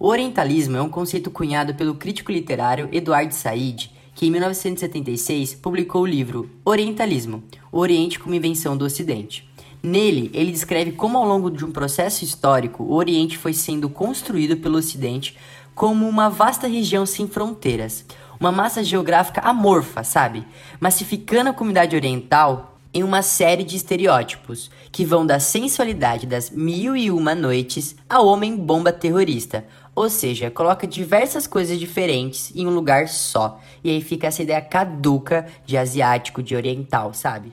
O 0.00 0.06
orientalismo 0.06 0.76
é 0.76 0.80
um 0.80 0.88
conceito 0.88 1.28
cunhado 1.28 1.74
pelo 1.74 1.96
crítico 1.96 2.30
literário 2.30 2.88
Eduard 2.92 3.34
Said, 3.34 3.90
que 4.14 4.26
em 4.26 4.30
1976 4.30 5.54
publicou 5.56 6.02
o 6.02 6.06
livro 6.06 6.48
Orientalismo: 6.64 7.42
O 7.72 7.80
Oriente 7.80 8.16
como 8.16 8.32
Invenção 8.32 8.76
do 8.76 8.84
Ocidente. 8.84 9.50
Nele, 9.82 10.30
ele 10.32 10.52
descreve 10.52 10.92
como 10.92 11.18
ao 11.18 11.26
longo 11.26 11.50
de 11.50 11.64
um 11.64 11.72
processo 11.72 12.24
histórico 12.24 12.84
o 12.84 12.94
Oriente 12.94 13.36
foi 13.36 13.52
sendo 13.52 13.88
construído 13.88 14.56
pelo 14.58 14.78
Ocidente 14.78 15.36
como 15.74 16.08
uma 16.08 16.28
vasta 16.28 16.68
região 16.68 17.04
sem 17.04 17.26
fronteiras, 17.26 18.04
uma 18.38 18.52
massa 18.52 18.84
geográfica 18.84 19.40
amorfa, 19.40 20.04
sabe? 20.04 20.46
Massificando 20.78 21.50
a 21.50 21.54
comunidade 21.54 21.96
oriental 21.96 22.78
em 22.92 23.02
uma 23.02 23.22
série 23.22 23.64
de 23.64 23.76
estereótipos 23.76 24.70
que 24.90 25.04
vão 25.04 25.26
da 25.26 25.38
sensualidade 25.38 26.26
das 26.26 26.50
mil 26.50 26.96
e 26.96 27.10
uma 27.10 27.34
noites 27.34 27.94
ao 28.08 28.26
homem 28.26 28.56
bomba 28.56 28.92
terrorista, 28.92 29.66
ou 29.98 30.08
seja, 30.08 30.48
coloca 30.48 30.86
diversas 30.86 31.44
coisas 31.44 31.76
diferentes 31.76 32.52
em 32.54 32.68
um 32.68 32.70
lugar 32.70 33.08
só. 33.08 33.58
E 33.82 33.90
aí 33.90 34.00
fica 34.00 34.28
essa 34.28 34.40
ideia 34.40 34.60
caduca 34.60 35.46
de 35.66 35.76
asiático, 35.76 36.40
de 36.40 36.54
oriental, 36.54 37.12
sabe? 37.12 37.52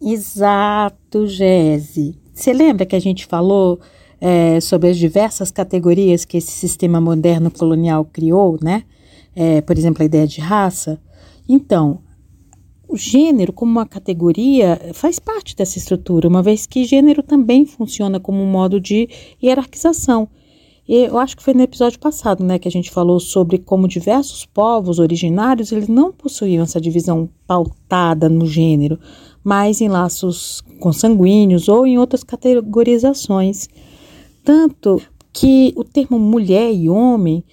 Exato, 0.00 1.26
Gese. 1.26 2.16
Você 2.32 2.52
lembra 2.52 2.86
que 2.86 2.94
a 2.94 3.00
gente 3.00 3.26
falou 3.26 3.80
é, 4.20 4.60
sobre 4.60 4.90
as 4.90 4.96
diversas 4.96 5.50
categorias 5.50 6.24
que 6.24 6.36
esse 6.36 6.52
sistema 6.52 7.00
moderno 7.00 7.50
colonial 7.50 8.04
criou, 8.04 8.56
né? 8.62 8.84
É, 9.34 9.60
por 9.60 9.76
exemplo, 9.76 10.04
a 10.04 10.06
ideia 10.06 10.26
de 10.26 10.40
raça. 10.40 11.00
Então, 11.48 12.00
o 12.86 12.96
gênero 12.96 13.52
como 13.52 13.72
uma 13.72 13.86
categoria 13.86 14.80
faz 14.94 15.18
parte 15.18 15.56
dessa 15.56 15.78
estrutura, 15.78 16.28
uma 16.28 16.44
vez 16.44 16.64
que 16.64 16.84
gênero 16.84 17.24
também 17.24 17.66
funciona 17.66 18.20
como 18.20 18.40
um 18.40 18.46
modo 18.46 18.80
de 18.80 19.08
hierarquização. 19.42 20.28
Eu 20.88 21.18
acho 21.18 21.36
que 21.36 21.42
foi 21.42 21.52
no 21.52 21.60
episódio 21.60 21.98
passado, 21.98 22.42
né, 22.42 22.58
que 22.58 22.66
a 22.66 22.70
gente 22.70 22.90
falou 22.90 23.20
sobre 23.20 23.58
como 23.58 23.86
diversos 23.86 24.46
povos 24.46 24.98
originários 24.98 25.70
eles 25.70 25.86
não 25.86 26.10
possuíam 26.10 26.62
essa 26.62 26.80
divisão 26.80 27.28
pautada 27.46 28.26
no 28.26 28.46
gênero, 28.46 28.98
mas 29.44 29.82
em 29.82 29.88
laços 29.88 30.62
consanguíneos 30.80 31.68
ou 31.68 31.86
em 31.86 31.98
outras 31.98 32.24
categorizações. 32.24 33.68
Tanto 34.42 34.98
que 35.30 35.74
o 35.76 35.84
termo 35.84 36.18
mulher 36.18 36.72
e 36.72 36.88
homem 36.88 37.44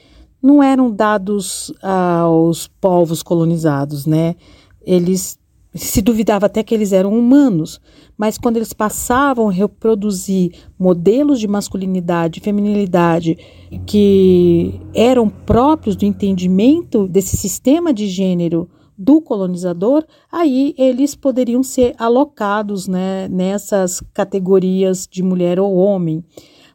não 0.41 0.63
eram 0.63 0.89
dados 0.89 1.73
aos 1.81 2.67
povos 2.79 3.21
colonizados, 3.21 4.05
né? 4.05 4.35
Eles 4.81 5.37
se 5.73 6.01
duvidava 6.01 6.45
até 6.45 6.63
que 6.63 6.73
eles 6.73 6.93
eram 6.93 7.17
humanos, 7.17 7.81
mas 8.17 8.37
quando 8.37 8.57
eles 8.57 8.73
passavam 8.73 9.49
a 9.49 9.51
reproduzir 9.51 10.51
modelos 10.79 11.39
de 11.39 11.47
masculinidade 11.47 12.39
e 12.39 12.43
feminilidade 12.43 13.37
que 13.85 14.79
eram 14.93 15.29
próprios 15.29 15.95
do 15.95 16.05
entendimento 16.05 17.07
desse 17.07 17.35
sistema 17.35 17.93
de 17.93 18.07
gênero 18.07 18.69
do 18.97 19.21
colonizador, 19.21 20.05
aí 20.31 20.73
eles 20.77 21.15
poderiam 21.15 21.61
ser 21.61 21.93
alocados 21.97 22.87
né, 22.87 23.27
nessas 23.27 24.01
categorias 24.13 25.07
de 25.09 25.21
mulher 25.21 25.59
ou 25.59 25.75
homem. 25.75 26.23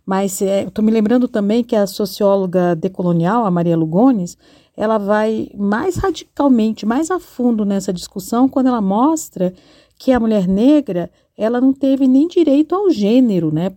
Mas 0.04 0.42
é, 0.42 0.64
estou 0.64 0.84
me 0.84 0.90
lembrando 0.90 1.28
também 1.28 1.64
que 1.64 1.76
a 1.76 1.86
socióloga 1.86 2.74
decolonial, 2.74 3.46
a 3.46 3.50
Maria 3.50 3.76
Lugones, 3.76 4.36
ela 4.76 4.98
vai 4.98 5.50
mais 5.56 5.96
radicalmente, 5.96 6.86
mais 6.86 7.10
a 7.10 7.18
fundo 7.18 7.64
nessa 7.64 7.92
discussão 7.92 8.48
quando 8.48 8.68
ela 8.68 8.80
mostra 8.80 9.52
que 10.00 10.12
a 10.12 10.18
mulher 10.18 10.48
negra 10.48 11.10
ela 11.36 11.60
não 11.60 11.74
teve 11.74 12.08
nem 12.08 12.26
direito 12.26 12.74
ao 12.74 12.88
gênero, 12.88 13.52
né? 13.52 13.70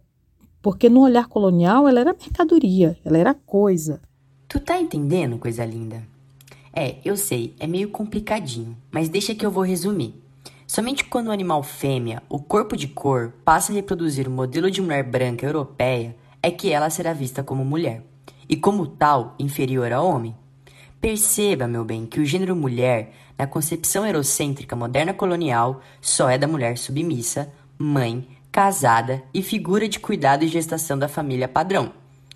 Porque 0.62 0.88
no 0.88 1.02
olhar 1.02 1.28
colonial 1.28 1.86
ela 1.86 2.00
era 2.00 2.16
mercadoria, 2.18 2.98
ela 3.04 3.18
era 3.18 3.34
coisa. 3.34 4.02
Tu 4.48 4.58
tá 4.62 4.80
entendendo, 4.80 5.38
coisa 5.38 5.66
linda? 5.66 6.02
É, 6.72 6.96
eu 7.04 7.18
sei, 7.18 7.54
é 7.60 7.68
meio 7.68 7.90
complicadinho, 7.90 8.78
mas 8.90 9.10
deixa 9.10 9.36
que 9.36 9.46
eu 9.46 9.52
vou 9.52 9.66
resumir. 9.66 10.16
Somente 10.66 11.04
quando 11.04 11.28
o 11.28 11.32
animal 11.32 11.62
fêmea, 11.62 12.24
o 12.30 12.40
corpo 12.40 12.78
de 12.78 12.88
cor, 12.88 13.34
passa 13.44 13.74
a 13.74 13.76
reproduzir 13.76 14.26
o 14.26 14.32
modelo 14.32 14.72
de 14.72 14.82
mulher 14.82 15.04
branca 15.04 15.46
europeia, 15.46 16.16
é 16.42 16.50
que 16.50 16.72
ela 16.72 16.90
será 16.90 17.12
vista 17.12 17.44
como 17.44 17.66
mulher, 17.66 18.02
e 18.48 18.56
como 18.56 18.88
tal, 18.88 19.36
inferior 19.38 19.92
ao 19.92 20.08
homem. 20.08 20.34
Perceba, 21.02 21.68
meu 21.68 21.84
bem, 21.84 22.06
que 22.06 22.22
o 22.22 22.26
gênero 22.26 22.56
mulher 22.56 23.12
na 23.38 23.48
concepção 23.48 24.06
eurocêntrica 24.06 24.76
moderna 24.76 25.14
colonial, 25.14 25.82
só 26.02 26.30
é 26.30 26.38
da 26.38 26.48
mulher 26.48 26.78
submissa, 26.78 27.52
mãe, 27.78 28.28
casada 28.52 29.24
e 29.34 29.42
figura 29.42 29.88
de 29.88 30.00
cuidado 30.00 30.44
e 30.44 30.48
gestação 30.48 30.98
da 30.98 31.08
família 31.08 31.48
padrão. 31.48 31.92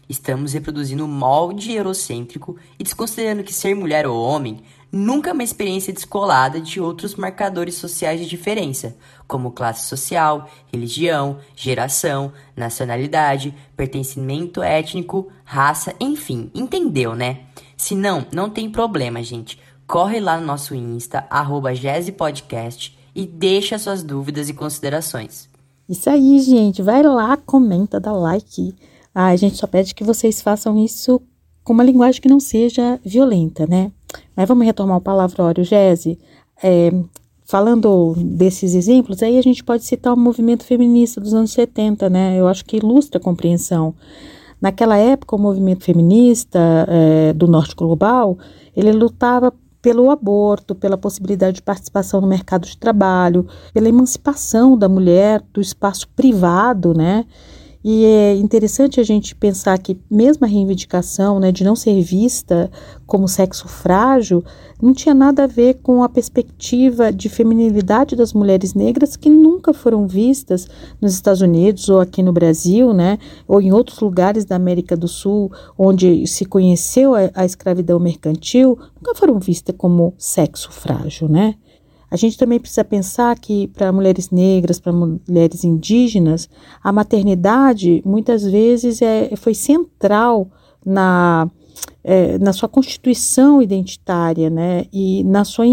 Estamos 0.10 0.54
reproduzindo 0.54 1.04
o 1.04 1.08
molde 1.08 1.74
eurocêntrico 1.74 2.56
e 2.80 2.84
desconsiderando 2.84 3.44
que 3.44 3.54
ser 3.54 3.76
mulher 3.76 4.08
ou 4.08 4.18
homem 4.22 4.64
nunca 4.92 5.30
é 5.30 5.34
uma 5.34 5.44
experiência 5.44 5.92
descolada 5.92 6.62
de 6.62 6.80
outros 6.80 7.16
marcadores 7.16 7.76
sociais 7.76 8.20
de 8.20 8.26
diferença, 8.26 8.96
como 9.28 9.52
classe 9.52 9.88
social, 9.88 10.50
religião, 10.72 11.40
geração, 11.56 12.32
nacionalidade, 12.56 13.54
pertencimento 13.76 14.64
étnico, 14.64 15.28
raça, 15.44 15.94
enfim, 16.00 16.50
entendeu, 16.56 17.14
né? 17.14 17.42
Se 17.76 17.94
não, 17.94 18.26
não 18.32 18.50
tem 18.50 18.70
problema, 18.72 19.22
gente. 19.22 19.60
Corre 19.88 20.20
lá 20.20 20.38
no 20.38 20.46
nosso 20.46 20.76
Insta, 20.76 21.26
arroba 21.30 21.70
Podcast, 22.18 22.98
e 23.16 23.26
deixa 23.26 23.80
suas 23.80 24.04
dúvidas 24.04 24.50
e 24.50 24.54
considerações. 24.54 25.48
Isso 25.88 26.10
aí, 26.10 26.42
gente. 26.42 26.82
Vai 26.82 27.02
lá, 27.02 27.38
comenta, 27.38 27.98
dá 27.98 28.12
like. 28.12 28.76
Ah, 29.16 29.28
a 29.28 29.36
gente 29.38 29.56
só 29.56 29.66
pede 29.66 29.96
que 29.96 30.04
vocês 30.04 30.42
façam 30.42 30.78
isso 30.78 31.22
com 31.64 31.72
uma 31.72 31.86
linguagem 31.86 32.22
que 32.22 32.28
não 32.28 32.40
seja 32.40 33.00
violenta, 33.02 33.66
né? 33.66 33.90
Mas 34.36 34.46
vamos 34.46 34.66
retomar 34.66 34.98
o 34.98 35.02
palavrório, 35.02 35.64
Gese. 35.64 36.20
É, 36.62 36.92
falando 37.46 38.14
desses 38.18 38.76
exemplos, 38.76 39.24
aí 39.24 39.38
a 39.38 39.42
gente 39.42 39.64
pode 39.64 39.86
citar 39.86 40.14
o 40.14 40.18
movimento 40.18 40.66
feminista 40.66 41.22
dos 41.22 41.34
anos 41.34 41.52
70, 41.52 42.10
né? 42.10 42.38
Eu 42.38 42.50
acho 42.50 42.66
que 42.66 42.76
ilustra 42.76 43.20
a 43.20 43.24
compreensão. 43.24 43.96
Naquela 44.62 44.98
época, 44.98 45.36
o 45.36 45.40
movimento 45.40 45.86
feminista 45.86 46.60
é, 46.90 47.32
do 47.32 47.48
norte 47.48 47.74
global, 47.74 48.38
ele 48.76 48.92
lutava 48.92 49.54
pelo 49.88 50.12
aborto, 50.12 50.76
pela 50.76 50.98
possibilidade 50.98 51.56
de 51.56 51.62
participação 51.62 52.20
no 52.20 52.28
mercado 52.28 52.68
de 52.68 52.78
trabalho, 52.78 53.48
pela 53.74 53.88
emancipação 53.88 54.78
da 54.78 54.90
mulher 54.90 55.42
do 55.54 55.62
espaço 55.62 56.10
privado, 56.10 56.94
né? 56.94 57.24
E 57.90 58.04
é 58.04 58.36
interessante 58.36 59.00
a 59.00 59.04
gente 59.04 59.34
pensar 59.34 59.78
que 59.78 59.98
mesmo 60.12 60.44
a 60.44 60.50
reivindicação 60.50 61.40
né, 61.40 61.54
de 61.54 61.64
não 61.64 61.74
ser 61.74 62.02
vista 62.02 62.70
como 63.06 63.30
sexo 63.30 63.66
frágil 63.70 64.44
não 64.82 64.94
tinha 64.94 65.16
nada 65.16 65.46
a 65.46 65.48
ver 65.48 65.76
com 65.76 66.04
a 66.04 66.10
perspectiva 66.10 67.14
de 67.14 67.30
feminilidade 67.30 68.14
das 68.14 68.34
mulheres 68.34 68.74
negras 68.74 69.16
que 69.16 69.30
nunca 69.30 69.74
foram 69.74 70.06
vistas 70.06 70.68
nos 71.00 71.14
Estados 71.14 71.40
Unidos 71.40 71.88
ou 71.88 72.02
aqui 72.02 72.22
no 72.22 72.34
Brasil, 72.34 72.94
né, 72.94 73.18
ou 73.48 73.62
em 73.62 73.72
outros 73.72 74.02
lugares 74.02 74.44
da 74.44 74.58
América 74.58 74.98
do 74.98 75.08
Sul 75.08 75.50
onde 75.78 76.28
se 76.28 76.44
conheceu 76.44 77.16
a, 77.16 77.32
a 77.34 77.46
escravidão 77.46 78.02
mercantil, 78.02 78.78
nunca 78.98 79.16
foram 79.16 79.40
vistas 79.40 79.74
como 79.78 80.14
sexo 80.18 80.74
frágil, 80.74 81.30
né? 81.30 81.56
A 82.10 82.16
gente 82.16 82.38
também 82.38 82.60
precisa 82.60 82.84
pensar 82.84 83.38
que 83.38 83.68
para 83.68 83.92
mulheres 83.92 84.30
negras, 84.30 84.80
para 84.80 84.94
mulheres 84.94 85.64
indígenas, 85.64 86.50
a 86.82 86.92
maternidade 86.92 88.02
muitas 88.06 88.44
vezes 88.44 89.02
é, 89.02 89.36
foi 89.36 89.54
central 89.54 90.48
na, 90.86 91.50
é, 92.04 92.38
na 92.38 92.54
sua 92.54 92.70
constituição 92.70 93.62
identitária, 93.62 94.50
né? 94.50 94.86
E 94.94 95.24
na 95.26 95.44
sua, 95.44 95.66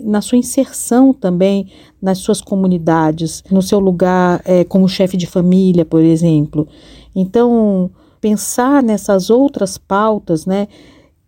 na 0.00 0.22
sua 0.22 0.38
inserção 0.38 1.12
também 1.12 1.68
nas 2.00 2.18
suas 2.18 2.40
comunidades, 2.40 3.44
no 3.50 3.60
seu 3.60 3.78
lugar 3.78 4.40
é, 4.46 4.64
como 4.64 4.88
chefe 4.88 5.16
de 5.16 5.26
família, 5.26 5.84
por 5.84 6.02
exemplo. 6.02 6.66
Então, 7.14 7.90
pensar 8.18 8.82
nessas 8.82 9.28
outras 9.28 9.76
pautas, 9.76 10.46
né? 10.46 10.68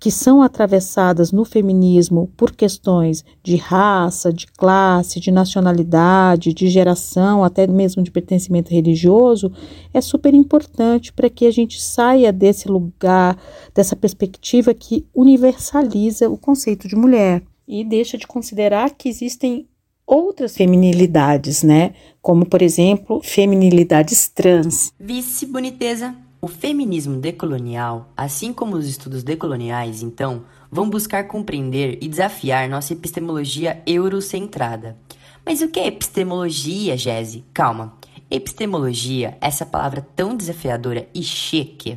Que 0.05 0.11
são 0.11 0.43
atravessadas 0.43 1.33
no 1.33 1.47
feminismo 1.47 2.31
por 2.37 2.53
questões 2.53 3.25
de 3.43 3.57
raça, 3.57 4.31
de 4.31 4.47
classe, 4.47 5.19
de 5.19 5.31
nacionalidade, 5.31 6.53
de 6.53 6.69
geração, 6.69 7.43
até 7.43 7.67
mesmo 7.67 8.03
de 8.03 8.11
pertencimento 8.11 8.71
religioso, 8.71 9.51
é 9.95 10.03
super 10.03 10.35
importante 10.35 11.11
para 11.11 11.31
que 11.31 11.47
a 11.47 11.51
gente 11.51 11.81
saia 11.81 12.31
desse 12.31 12.69
lugar, 12.69 13.39
dessa 13.75 13.97
perspectiva 13.97 14.75
que 14.75 15.07
universaliza 15.15 16.29
o 16.29 16.37
conceito 16.37 16.87
de 16.87 16.97
mulher 16.97 17.43
e 17.67 17.83
deixa 17.83 18.19
de 18.19 18.27
considerar 18.27 18.91
que 18.91 19.09
existem 19.09 19.67
outras 20.07 20.55
feminilidades, 20.55 21.63
né? 21.63 21.95
Como, 22.21 22.45
por 22.45 22.61
exemplo, 22.61 23.23
feminilidades 23.25 24.29
trans. 24.29 24.93
Vice 25.01 25.47
boniteza. 25.47 26.15
O 26.45 26.47
feminismo 26.47 27.17
decolonial, 27.17 28.13
assim 28.15 28.53
como 28.53 28.77
os 28.77 28.87
estudos 28.87 29.23
decoloniais, 29.23 30.03
então, 30.03 30.45
vão 30.71 30.91
buscar 30.91 31.27
compreender 31.27 31.97
e 32.03 32.07
desafiar 32.07 32.69
nossa 32.69 32.93
epistemologia 32.93 33.83
eurocentrada. 33.87 34.95
Mas 35.43 35.63
o 35.63 35.69
que 35.69 35.81
é 35.81 35.87
epistemologia, 35.87 36.99
Jesse? 36.99 37.47
Calma. 37.55 37.97
Epistemologia, 38.31 39.39
essa 39.41 39.65
palavra 39.65 40.07
tão 40.15 40.37
desafiadora 40.37 41.09
e 41.15 41.23
chique, 41.23 41.97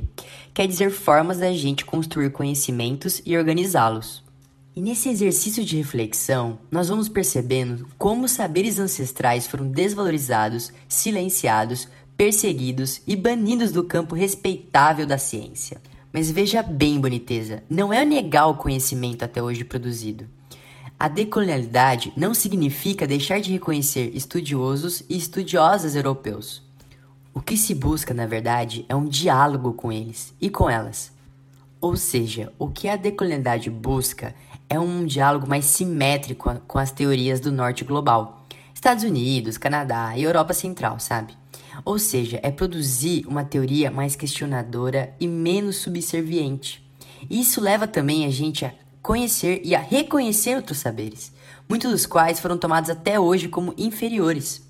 quer 0.53 0.65
dizer 0.65 0.91
formas 0.91 1.39
da 1.39 1.51
gente 1.51 1.83
construir 1.83 2.29
conhecimentos 2.29 3.21
e 3.25 3.37
organizá-los. 3.37 4.23
E 4.77 4.79
nesse 4.79 5.09
exercício 5.09 5.65
de 5.65 5.75
reflexão, 5.75 6.59
nós 6.71 6.87
vamos 6.87 7.09
percebendo 7.09 7.85
como 7.97 8.29
saberes 8.29 8.79
ancestrais 8.79 9.45
foram 9.45 9.67
desvalorizados, 9.67 10.71
silenciados, 10.87 11.89
perseguidos 12.17 13.01
e 13.05 13.15
banidos 13.15 13.71
do 13.71 13.83
campo 13.83 14.15
respeitável 14.15 15.05
da 15.05 15.19
ciência. 15.19 15.79
Mas 16.11 16.31
veja 16.31 16.63
bem, 16.63 16.99
boniteza, 16.99 17.63
não 17.69 17.93
é 17.93 18.03
negar 18.03 18.47
o 18.47 18.57
conhecimento 18.57 19.23
até 19.23 19.41
hoje 19.41 19.63
produzido. 19.63 20.27
A 20.99 21.07
decolonialidade 21.07 22.11
não 22.17 22.33
significa 22.33 23.05
deixar 23.05 23.39
de 23.39 23.51
reconhecer 23.51 24.09
estudiosos 24.15 25.03
e 25.07 25.15
estudiosas 25.15 25.95
europeus. 25.95 26.63
O 27.35 27.39
que 27.39 27.55
se 27.55 27.75
busca, 27.75 28.15
na 28.15 28.25
verdade, 28.25 28.83
é 28.89 28.95
um 28.95 29.05
diálogo 29.05 29.73
com 29.73 29.91
eles 29.91 30.33
e 30.41 30.49
com 30.49 30.67
elas. 30.67 31.11
Ou 31.79 31.95
seja, 31.95 32.51
o 32.57 32.67
que 32.67 32.89
a 32.89 32.95
decolonialidade 32.95 33.69
busca 33.69 34.33
é 34.67 34.79
um 34.79 35.05
diálogo 35.05 35.47
mais 35.47 35.65
simétrico 35.65 36.51
com 36.67 36.79
as 36.79 36.89
teorias 36.89 37.39
do 37.39 37.51
norte 37.51 37.83
global. 37.83 38.43
Estados 38.73 39.03
Unidos, 39.03 39.59
Canadá 39.59 40.17
e 40.17 40.23
Europa 40.23 40.55
Central, 40.55 40.99
sabe? 40.99 41.33
Ou 41.85 41.97
seja, 41.97 42.39
é 42.43 42.51
produzir 42.51 43.25
uma 43.27 43.43
teoria 43.43 43.89
mais 43.89 44.15
questionadora 44.15 45.15
e 45.19 45.27
menos 45.27 45.77
subserviente. 45.77 46.85
Isso 47.29 47.61
leva 47.61 47.87
também 47.87 48.25
a 48.25 48.29
gente 48.29 48.65
a 48.65 48.73
conhecer 49.01 49.61
e 49.63 49.73
a 49.73 49.79
reconhecer 49.79 50.55
outros 50.55 50.79
saberes, 50.79 51.31
muitos 51.69 51.91
dos 51.91 52.05
quais 52.05 52.39
foram 52.39 52.57
tomados 52.57 52.89
até 52.89 53.19
hoje 53.19 53.47
como 53.47 53.73
inferiores. 53.77 54.66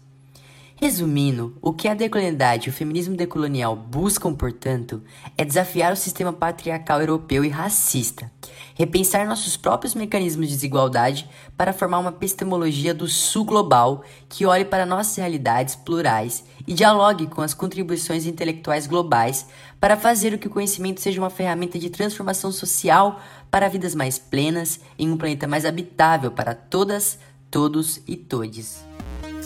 Resumindo, 0.80 1.58
o 1.60 1.74
que 1.74 1.88
a 1.88 1.96
decolonialidade 1.96 2.68
e 2.68 2.70
o 2.70 2.74
feminismo 2.74 3.18
decolonial 3.18 3.76
buscam, 3.76 4.32
portanto, 4.32 5.02
é 5.36 5.44
desafiar 5.44 5.92
o 5.92 5.96
sistema 5.96 6.32
patriarcal 6.32 7.00
europeu 7.00 7.44
e 7.44 7.50
racista, 7.50 8.32
repensar 8.76 9.28
nossos 9.28 9.58
próprios 9.58 9.96
mecanismos 9.96 10.48
de 10.48 10.54
desigualdade 10.54 11.28
para 11.58 11.74
formar 11.74 11.98
uma 11.98 12.12
epistemologia 12.12 12.94
do 12.94 13.08
sul 13.08 13.44
global 13.44 14.04
que 14.30 14.46
olhe 14.46 14.66
para 14.66 14.86
nossas 14.86 15.16
realidades 15.16 15.76
plurais 15.76 16.46
e 16.68 16.76
dialogue 16.76 17.26
com 17.26 17.42
as 17.42 17.56
contribuições 17.56 18.28
intelectuais 18.28 18.86
globais 18.86 19.48
para 19.80 19.98
fazer 19.98 20.32
o 20.36 20.38
que 20.38 20.48
o 20.48 20.52
conhecimento 20.52 21.02
seja 21.02 21.20
uma 21.20 21.32
ferramenta 21.32 21.80
de 21.80 21.90
transformação 21.90 22.52
social 22.52 23.20
para 23.50 23.68
vidas 23.68 23.96
mais 23.96 24.20
plenas 24.20 24.80
em 25.00 25.10
um 25.10 25.18
planeta 25.18 25.48
mais 25.48 25.66
habitável 25.66 26.30
para 26.30 26.54
todas, 26.54 27.18
todos 27.50 28.00
e 28.08 28.16
todes. 28.16 28.87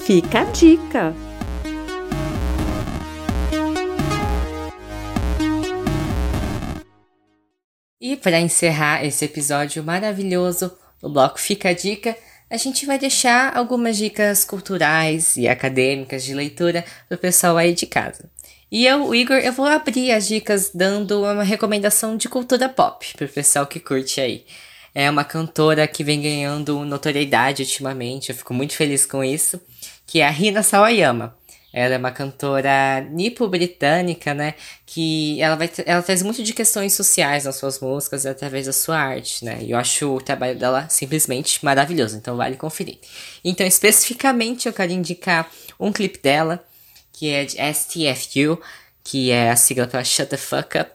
Fica 0.04 0.42
a 0.42 0.44
dica! 0.46 1.14
E 8.02 8.18
para 8.18 8.40
encerrar 8.40 9.06
esse 9.06 9.26
episódio 9.26 9.84
maravilhoso, 9.84 10.76
o 11.04 11.08
bloco 11.08 11.40
Fica 11.40 11.70
a 11.70 11.74
Dica, 11.74 12.18
a 12.50 12.58
gente 12.58 12.84
vai 12.88 12.98
deixar 12.98 13.56
algumas 13.56 13.96
dicas 13.96 14.44
culturais 14.44 15.38
e 15.38 15.48
acadêmicas 15.48 16.24
de 16.24 16.34
leitura 16.34 16.84
para 17.08 17.16
o 17.16 17.20
pessoal 17.20 17.56
aí 17.58 17.76
de 17.76 17.86
casa. 17.86 18.28
E 18.72 18.88
eu, 18.88 19.14
Igor, 19.14 19.38
eu 19.38 19.54
vou 19.54 19.68
abrir 19.68 20.12
as 20.12 20.28
dicas 20.28 20.72
dando 20.74 21.22
uma 21.22 21.44
recomendação 21.44 22.18
de 22.18 22.28
cultura 22.28 22.68
pop 22.68 23.06
para 23.16 23.28
o 23.28 23.30
pessoal 23.30 23.68
que 23.68 23.80
curte 23.80 24.20
aí. 24.20 24.46
É 24.96 25.08
uma 25.10 25.24
cantora 25.24 25.88
que 25.88 26.04
vem 26.04 26.20
ganhando 26.22 26.84
notoriedade 26.86 27.62
ultimamente, 27.62 28.32
eu 28.32 28.36
fico 28.36 28.52
muito 28.52 28.76
feliz 28.76 29.06
com 29.06 29.24
isso 29.24 29.62
que 30.12 30.20
é 30.20 30.28
a 30.28 30.30
Rina 30.30 30.62
Sawayama. 30.62 31.34
Ela 31.72 31.96
é 31.96 31.98
uma 31.98 32.12
cantora 32.12 33.00
nipo-britânica, 33.12 34.34
né? 34.34 34.56
Que 34.86 35.42
ela, 35.42 35.56
vai, 35.56 35.72
ela 35.86 36.02
traz 36.02 36.22
muito 36.22 36.44
de 36.44 36.52
questões 36.52 36.92
sociais 36.92 37.46
nas 37.46 37.56
suas 37.56 37.80
músicas 37.80 38.26
através 38.26 38.66
da 38.66 38.74
sua 38.74 38.98
arte, 38.98 39.46
né? 39.46 39.60
E 39.62 39.72
eu 39.72 39.78
acho 39.78 40.14
o 40.14 40.20
trabalho 40.20 40.60
dela 40.60 40.86
simplesmente 40.90 41.64
maravilhoso, 41.64 42.18
então 42.18 42.36
vale 42.36 42.58
conferir. 42.58 42.98
Então, 43.42 43.66
especificamente, 43.66 44.68
eu 44.68 44.74
quero 44.74 44.92
indicar 44.92 45.50
um 45.80 45.94
clipe 45.94 46.20
dela, 46.20 46.62
que 47.14 47.30
é 47.30 47.46
de 47.46 47.56
STFU, 47.74 48.62
que 49.06 49.32
é 49.32 49.50
a 49.50 49.56
sigla 49.56 49.88
para 49.88 50.04
Shut 50.04 50.30
the 50.30 50.36
Fuck 50.36 50.78
Up, 50.78 50.92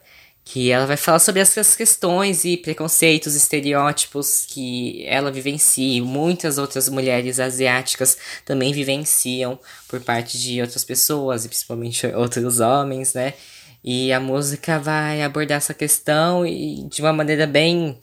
que 0.49 0.71
ela 0.71 0.87
vai 0.87 0.97
falar 0.97 1.19
sobre 1.19 1.41
essas 1.41 1.75
questões 1.75 2.45
e 2.45 2.57
preconceitos, 2.57 3.35
estereótipos 3.35 4.47
que 4.47 5.05
ela 5.05 5.33
vivencia 5.33 5.97
e 5.97 6.01
muitas 6.01 6.57
outras 6.57 6.89
mulheres 6.89 7.41
asiáticas 7.41 8.17
também 8.45 8.73
vivenciam 8.73 9.59
por 9.89 10.01
parte 10.01 10.39
de 10.39 10.63
outras 10.63 10.85
pessoas 10.85 11.45
e 11.45 11.49
principalmente 11.49 12.07
outros 12.15 12.61
homens, 12.61 13.13
né? 13.13 13.35
E 13.83 14.13
a 14.13 14.21
música 14.21 14.79
vai 14.79 15.21
abordar 15.21 15.59
essa 15.59 15.75
questão 15.75 16.47
e 16.47 16.85
de 16.89 17.03
uma 17.03 17.13
maneira 17.13 17.45
bem 17.45 18.01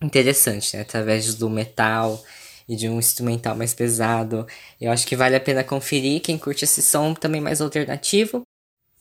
interessante, 0.00 0.74
né? 0.74 0.82
Através 0.82 1.34
do 1.34 1.50
metal 1.50 2.24
e 2.66 2.74
de 2.74 2.88
um 2.88 2.98
instrumental 2.98 3.54
mais 3.54 3.74
pesado. 3.74 4.46
Eu 4.80 4.90
acho 4.90 5.06
que 5.06 5.14
vale 5.14 5.36
a 5.36 5.40
pena 5.40 5.62
conferir 5.62 6.22
quem 6.22 6.38
curte 6.38 6.64
esse 6.64 6.80
som 6.80 7.12
também 7.12 7.40
mais 7.40 7.60
alternativo. 7.60 8.42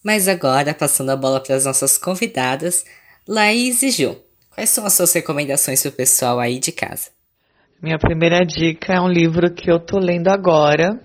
Mas 0.03 0.27
agora, 0.27 0.73
passando 0.73 1.11
a 1.11 1.15
bola 1.15 1.39
para 1.39 1.55
as 1.55 1.65
nossas 1.65 1.97
convidadas, 1.97 2.83
Laís 3.27 3.83
e 3.83 3.91
Ju, 3.91 4.17
quais 4.49 4.69
são 4.69 4.85
as 4.85 4.93
suas 4.93 5.13
recomendações 5.13 5.81
para 5.81 5.89
o 5.89 5.93
pessoal 5.93 6.39
aí 6.39 6.59
de 6.59 6.71
casa? 6.71 7.09
Minha 7.81 7.99
primeira 7.99 8.45
dica 8.45 8.93
é 8.93 9.01
um 9.01 9.07
livro 9.07 9.53
que 9.53 9.71
eu 9.71 9.79
tô 9.79 9.99
lendo 9.99 10.29
agora. 10.29 10.99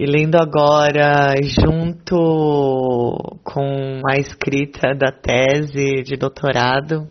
E 0.00 0.06
lendo 0.06 0.36
agora 0.36 1.34
junto 1.42 3.40
com 3.42 4.00
a 4.08 4.16
escrita 4.16 4.94
da 4.94 5.10
tese 5.10 6.02
de 6.04 6.16
doutorado. 6.16 7.10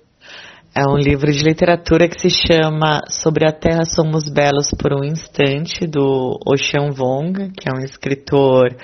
É 0.73 0.87
um 0.87 0.95
livro 0.95 1.31
de 1.31 1.43
literatura 1.43 2.07
que 2.07 2.19
se 2.19 2.29
chama 2.29 3.01
Sobre 3.09 3.47
a 3.47 3.51
Terra 3.51 3.83
Somos 3.83 4.29
Belos 4.29 4.69
por 4.71 4.93
um 4.93 5.03
Instante, 5.03 5.85
do 5.85 6.39
Ocean 6.45 6.91
Vong, 6.91 7.51
que 7.51 7.67
é 7.67 7.73
um 7.75 7.83
escritor 7.83 8.75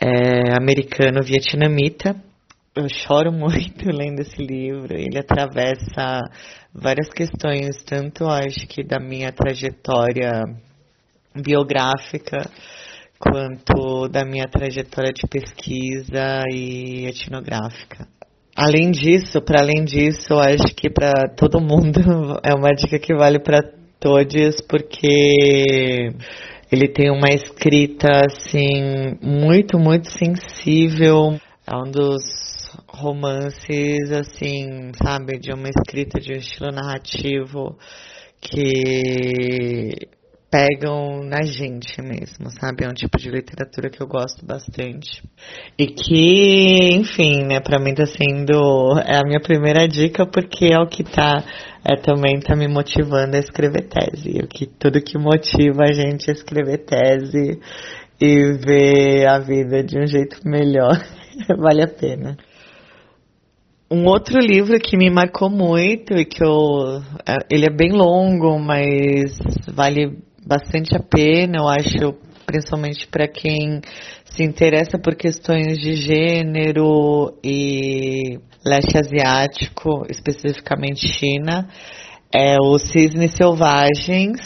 é, 0.00 0.56
americano-vietnamita. 0.56 2.16
Eu 2.74 2.88
choro 2.88 3.32
muito 3.32 3.88
lendo 3.90 4.20
esse 4.20 4.40
livro. 4.40 4.94
Ele 4.94 5.18
atravessa 5.18 6.20
várias 6.72 7.08
questões, 7.08 7.82
tanto 7.84 8.26
acho 8.26 8.66
que 8.68 8.84
da 8.84 9.00
minha 9.00 9.32
trajetória 9.32 10.42
biográfica, 11.34 12.48
quanto 13.18 14.08
da 14.08 14.24
minha 14.24 14.46
trajetória 14.48 15.12
de 15.12 15.26
pesquisa 15.28 16.42
e 16.52 17.06
etnográfica. 17.06 18.06
Além 18.56 18.90
disso, 18.90 19.40
para 19.40 19.60
além 19.60 19.84
disso, 19.84 20.32
eu 20.32 20.40
acho 20.40 20.74
que 20.74 20.90
para 20.90 21.12
todo 21.36 21.60
mundo 21.60 22.00
é 22.42 22.54
uma 22.54 22.70
dica 22.70 22.98
que 22.98 23.14
vale 23.14 23.38
para 23.38 23.60
todos, 24.00 24.60
porque 24.68 26.10
ele 26.70 26.88
tem 26.88 27.10
uma 27.10 27.28
escrita 27.28 28.08
assim 28.26 29.16
muito, 29.22 29.78
muito 29.78 30.10
sensível. 30.10 31.40
É 31.66 31.76
um 31.76 31.90
dos 31.90 32.70
romances 32.86 34.10
assim, 34.12 34.90
sabe, 35.02 35.38
de 35.38 35.52
uma 35.52 35.68
escrita 35.68 36.20
de 36.20 36.32
um 36.32 36.36
estilo 36.36 36.70
narrativo 36.70 37.76
que 38.40 40.08
pegam 40.50 41.22
na 41.24 41.42
gente 41.42 42.00
mesmo, 42.00 42.50
sabe? 42.58 42.84
É 42.84 42.88
um 42.88 42.94
tipo 42.94 43.18
de 43.18 43.30
literatura 43.30 43.90
que 43.90 44.02
eu 44.02 44.06
gosto 44.06 44.44
bastante. 44.44 45.22
E 45.78 45.86
que, 45.86 46.94
enfim, 46.94 47.44
né, 47.44 47.60
pra 47.60 47.78
mim 47.78 47.94
tá 47.94 48.06
sendo 48.06 48.98
é 48.98 49.16
a 49.16 49.24
minha 49.24 49.40
primeira 49.40 49.86
dica 49.86 50.26
porque 50.26 50.66
é 50.66 50.78
o 50.78 50.86
que 50.86 51.04
tá 51.04 51.44
é, 51.84 51.96
também 51.96 52.40
tá 52.40 52.56
me 52.56 52.66
motivando 52.66 53.36
a 53.36 53.40
escrever 53.40 53.88
tese. 53.88 54.40
O 54.42 54.48
que 54.48 54.66
tudo 54.66 55.02
que 55.02 55.18
motiva 55.18 55.84
a 55.84 55.92
gente 55.92 56.30
a 56.30 56.32
escrever 56.32 56.78
tese 56.78 57.60
e 58.20 58.52
ver 58.52 59.28
a 59.28 59.38
vida 59.38 59.82
de 59.82 59.98
um 59.98 60.06
jeito 60.06 60.40
melhor 60.44 60.98
vale 61.58 61.82
a 61.82 61.88
pena. 61.88 62.36
Um 63.90 64.04
outro 64.06 64.38
livro 64.38 64.78
que 64.78 64.98
me 64.98 65.08
marcou 65.08 65.48
muito 65.48 66.12
e 66.12 66.24
que 66.26 66.44
eu. 66.44 67.00
É, 67.26 67.36
ele 67.50 67.64
é 67.66 67.74
bem 67.74 67.90
longo, 67.92 68.58
mas 68.58 69.38
vale 69.74 70.27
bastante 70.48 70.96
a 70.96 71.00
pena, 71.00 71.58
eu 71.58 71.68
acho, 71.68 72.14
principalmente 72.46 73.06
para 73.06 73.28
quem 73.28 73.82
se 74.24 74.42
interessa 74.42 74.98
por 74.98 75.14
questões 75.14 75.78
de 75.78 75.94
gênero 75.94 77.38
e 77.44 78.38
leste 78.64 78.96
asiático, 78.96 80.06
especificamente 80.08 81.06
China, 81.06 81.68
é 82.34 82.56
o 82.60 82.78
Cisnes 82.78 83.34
Selvagens, 83.34 84.40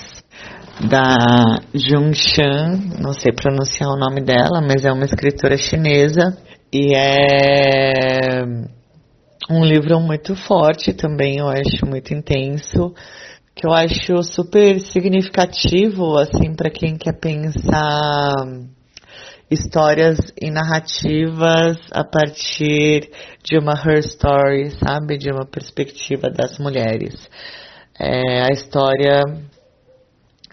da 0.89 1.61
Jung 1.73 2.15
Shan, 2.15 2.81
não 3.01 3.13
sei 3.13 3.33
pronunciar 3.33 3.91
o 3.91 3.99
nome 3.99 4.23
dela, 4.23 4.61
mas 4.61 4.85
é 4.85 4.91
uma 4.91 5.05
escritora 5.05 5.57
chinesa, 5.57 6.37
e 6.73 6.95
é 6.97 8.43
um 9.51 9.65
livro 9.65 10.01
muito 10.01 10.35
forte 10.35 10.93
também, 10.93 11.39
eu 11.39 11.49
acho 11.49 11.87
muito 11.87 12.13
intenso, 12.15 12.95
que 13.63 13.69
eu 13.69 13.73
acho 13.73 14.25
super 14.25 14.81
significativo 14.81 16.19
assim 16.19 16.53
para 16.53 16.69
quem 16.69 16.97
quer 16.97 17.13
pensar 17.13 18.35
histórias 19.49 20.19
e 20.41 20.51
narrativas 20.51 21.79
a 21.93 22.03
partir 22.03 23.09
de 23.41 23.57
uma 23.57 23.75
her 23.75 24.01
story, 24.01 24.73
sabe, 24.85 25.17
de 25.17 25.31
uma 25.31 25.47
perspectiva 25.47 26.29
das 26.29 26.59
mulheres. 26.59 27.15
É 28.01 28.43
a 28.43 28.49
história 28.49 29.21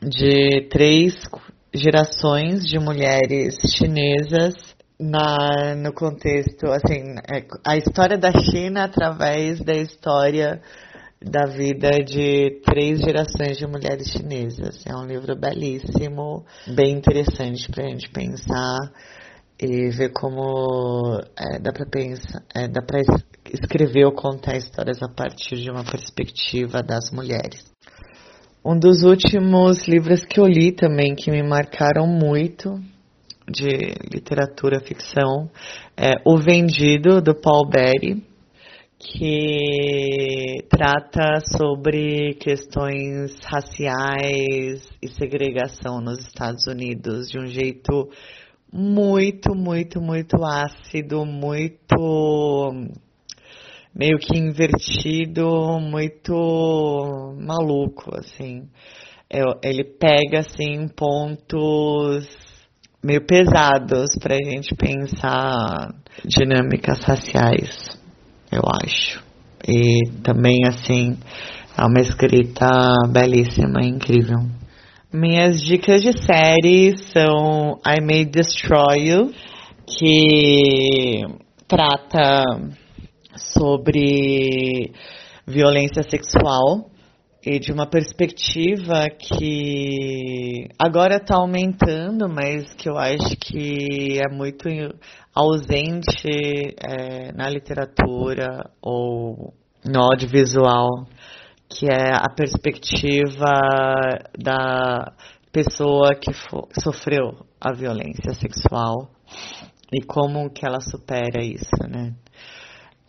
de 0.03 0.67
três 0.69 1.15
gerações 1.73 2.63
de 2.63 2.77
mulheres 2.77 3.55
chinesas 3.75 4.53
na, 4.99 5.73
no 5.75 5.93
contexto, 5.93 6.67
assim, 6.67 7.15
é, 7.27 7.43
a 7.65 7.75
história 7.75 8.19
da 8.19 8.31
China 8.31 8.83
através 8.83 9.61
da 9.61 9.73
história 9.73 10.61
da 11.21 11.45
vida 11.45 11.89
de 12.03 12.61
três 12.63 13.01
gerações 13.01 13.57
de 13.57 13.67
mulheres 13.67 14.09
chinesas. 14.09 14.85
É 14.85 14.95
um 14.95 15.05
livro 15.05 15.35
belíssimo, 15.35 16.45
bem 16.67 16.95
interessante 16.95 17.69
para 17.69 17.85
a 17.85 17.89
gente 17.89 18.09
pensar 18.09 18.77
e 19.61 19.89
ver 19.89 20.13
como 20.13 21.19
é, 21.37 21.59
dá 21.59 21.73
para 21.73 21.85
pensar, 21.85 22.41
é, 22.55 22.67
dá 22.69 22.81
para 22.81 23.01
escrever 23.51 24.05
ou 24.05 24.13
contar 24.13 24.55
histórias 24.55 25.03
a 25.03 25.09
partir 25.09 25.57
de 25.57 25.69
uma 25.69 25.83
perspectiva 25.83 26.81
das 26.81 27.11
mulheres. 27.11 27.69
Um 28.63 28.79
dos 28.79 29.03
últimos 29.03 29.87
livros 29.87 30.23
que 30.23 30.39
eu 30.39 30.45
li 30.45 30.71
também 30.71 31.15
que 31.15 31.29
me 31.29 31.43
marcaram 31.43 32.07
muito 32.07 32.79
de 33.49 33.67
literatura 34.13 34.79
ficção 34.79 35.49
é 35.97 36.21
O 36.25 36.37
Vendido 36.37 37.21
do 37.21 37.33
Paul 37.35 37.67
Berry 37.67 38.28
que 38.99 40.57
trata 40.69 41.39
sobre 41.57 42.33
questões 42.33 43.37
raciais 43.45 44.89
e 45.01 45.07
segregação 45.07 46.01
nos 46.01 46.19
Estados 46.19 46.67
Unidos 46.67 47.29
de 47.29 47.39
um 47.39 47.47
jeito 47.47 48.09
muito, 48.71 49.55
muito, 49.55 50.01
muito 50.01 50.43
ácido, 50.43 51.25
muito 51.25 52.73
meio 53.95 54.19
que 54.19 54.37
invertido, 54.37 55.79
muito 55.79 57.35
maluco, 57.39 58.13
assim. 58.17 58.67
Ele 59.63 59.85
pega, 59.85 60.39
assim, 60.39 60.89
pontos 60.89 62.27
meio 63.01 63.25
pesados 63.25 64.09
pra 64.19 64.35
gente 64.35 64.75
pensar 64.75 65.95
dinâmicas 66.25 66.99
raciais 66.99 67.98
eu 68.51 68.61
acho. 68.83 69.23
E 69.67 70.09
também, 70.23 70.59
assim, 70.67 71.17
é 71.77 71.85
uma 71.85 71.99
escrita 71.99 72.67
belíssima, 73.11 73.81
incrível. 73.83 74.39
Minhas 75.11 75.61
dicas 75.61 76.01
de 76.01 76.13
série 76.23 76.97
são 77.11 77.79
I 77.85 78.01
May 78.01 78.25
Destroy 78.25 79.09
You, 79.09 79.31
que 79.87 81.23
trata 81.67 82.43
sobre 83.35 84.91
violência 85.47 86.03
sexual 86.03 86.89
e 87.45 87.57
de 87.57 87.71
uma 87.71 87.87
perspectiva 87.87 89.07
que 89.17 90.67
agora 90.77 91.15
está 91.15 91.37
aumentando, 91.37 92.27
mas 92.29 92.73
que 92.73 92.89
eu 92.89 92.97
acho 92.97 93.35
que 93.39 94.19
é 94.19 94.29
muito 94.31 94.67
ausente 95.39 96.29
é, 96.77 97.31
na 97.33 97.49
literatura 97.49 98.69
ou 98.81 99.53
no 99.85 100.01
audiovisual, 100.01 101.07
que 101.67 101.85
é 101.85 102.13
a 102.13 102.29
perspectiva 102.29 103.51
da 104.37 105.13
pessoa 105.51 106.09
que 106.15 106.31
sofreu 106.81 107.45
a 107.59 107.73
violência 107.73 108.33
sexual 108.33 109.09
e 109.91 110.03
como 110.05 110.49
que 110.51 110.65
ela 110.65 110.79
supera 110.81 111.43
isso, 111.43 111.75
né? 111.89 112.13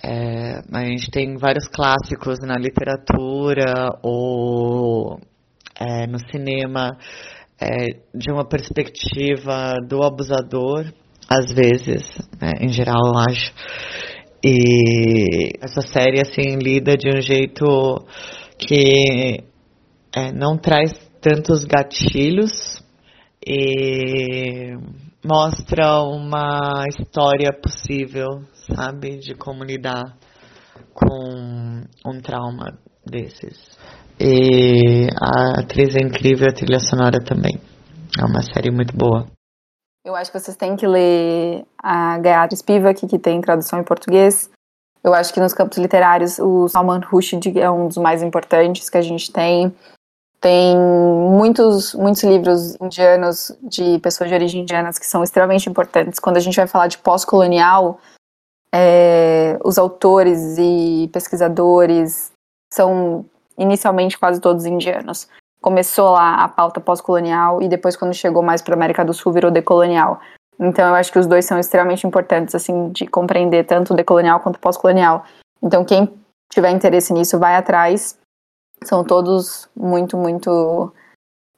É, 0.03 0.61
a 0.73 0.85
gente 0.87 1.11
tem 1.11 1.37
vários 1.37 1.69
clássicos 1.69 2.39
na 2.41 2.55
literatura 2.57 3.99
ou 4.03 5.21
é, 5.79 6.07
no 6.07 6.19
cinema 6.31 6.97
é, 7.61 7.87
de 8.15 8.33
uma 8.33 8.49
perspectiva 8.49 9.75
do 9.87 10.03
abusador, 10.03 10.91
às 11.31 11.53
vezes, 11.53 12.11
né, 12.41 12.55
em 12.61 12.71
geral, 12.71 13.01
eu 13.07 13.19
acho. 13.19 13.53
E 14.45 15.53
essa 15.61 15.81
série, 15.81 16.21
assim, 16.21 16.57
lida 16.57 16.97
de 16.97 17.09
um 17.09 17.21
jeito 17.21 18.05
que 18.59 19.45
é, 20.17 20.33
não 20.33 20.59
traz 20.59 20.93
tantos 21.21 21.65
gatilhos 21.65 22.83
e 23.47 24.75
mostra 25.25 26.03
uma 26.03 26.85
história 26.89 27.53
possível, 27.53 28.27
sabe, 28.75 29.19
de 29.19 29.35
como 29.35 29.63
lidar 29.63 30.17
com 30.93 31.83
um 32.07 32.21
trauma 32.21 32.79
desses. 33.07 33.59
E 34.19 35.07
a 35.23 35.61
atriz 35.61 35.95
é 35.95 36.01
incrível, 36.01 36.49
a 36.49 36.53
trilha 36.53 36.81
sonora 36.81 37.19
também. 37.25 37.59
É 38.19 38.25
uma 38.25 38.43
série 38.43 38.71
muito 38.71 38.97
boa. 38.97 39.27
Eu 40.05 40.15
acho 40.15 40.33
que 40.33 40.39
vocês 40.39 40.57
têm 40.57 40.77
que 40.77 40.87
ler 40.87 41.67
a 41.79 42.19
Gayatri 42.19 42.57
Spivak, 42.57 43.07
que 43.07 43.19
tem 43.19 43.41
tradução 43.41 43.79
em 43.79 43.85
português. 43.85 44.51
Eu 45.05 45.15
acho 45.15 45.33
que 45.33 45.41
nos 45.41 45.55
campos 45.55 45.79
literários 45.79 46.39
o 46.39 46.69
Salman 46.69 47.01
Rushdie 47.01 47.61
é 47.61 47.71
um 47.71 47.89
dos 47.89 47.97
mais 47.97 48.23
importantes 48.23 48.89
que 48.89 48.99
a 48.99 49.03
gente 49.03 49.31
tem. 49.33 49.75
Tem 50.41 50.75
muitos, 50.77 51.95
muitos 51.95 52.23
livros 52.23 52.75
indianos 52.81 53.53
de 53.63 53.99
pessoas 53.99 54.31
de 54.31 54.35
origem 54.35 54.63
indianas 54.63 54.99
que 54.99 55.07
são 55.07 55.23
extremamente 55.23 55.69
importantes. 55.69 56.19
Quando 56.19 56.39
a 56.39 56.41
gente 56.41 56.57
vai 56.57 56.67
falar 56.67 56.87
de 56.87 56.97
pós-colonial, 56.97 58.01
é, 58.75 59.59
os 59.63 59.77
autores 59.77 60.57
e 60.59 61.11
pesquisadores 61.13 62.33
são 62.73 63.27
inicialmente 63.59 64.19
quase 64.19 64.41
todos 64.41 64.65
indianos. 64.65 65.29
Começou 65.61 66.13
lá 66.13 66.37
a 66.37 66.49
pauta 66.49 66.81
pós-colonial 66.81 67.61
e 67.61 67.69
depois, 67.69 67.97
quando 67.97 68.15
chegou 68.15 68.43
mais 68.43 68.63
para 68.63 68.75
América 68.75 69.05
do 69.05 69.13
Sul, 69.13 69.33
virou 69.33 69.51
decolonial. 69.51 70.21
Então, 70.59 70.89
eu 70.89 70.95
acho 70.95 71.13
que 71.13 71.19
os 71.19 71.27
dois 71.27 71.45
são 71.45 71.59
extremamente 71.59 72.07
importantes, 72.07 72.55
assim, 72.55 72.91
de 72.91 73.07
compreender 73.07 73.65
tanto 73.65 73.95
decolonial 73.95 74.41
quanto 74.41 74.59
pós-colonial. 74.59 75.25
Então, 75.63 75.85
quem 75.85 76.13
tiver 76.51 76.71
interesse 76.71 77.13
nisso, 77.13 77.39
vai 77.39 77.57
atrás. 77.57 78.19
São 78.85 79.05
todos 79.05 79.69
muito, 79.77 80.17
muito 80.17 80.93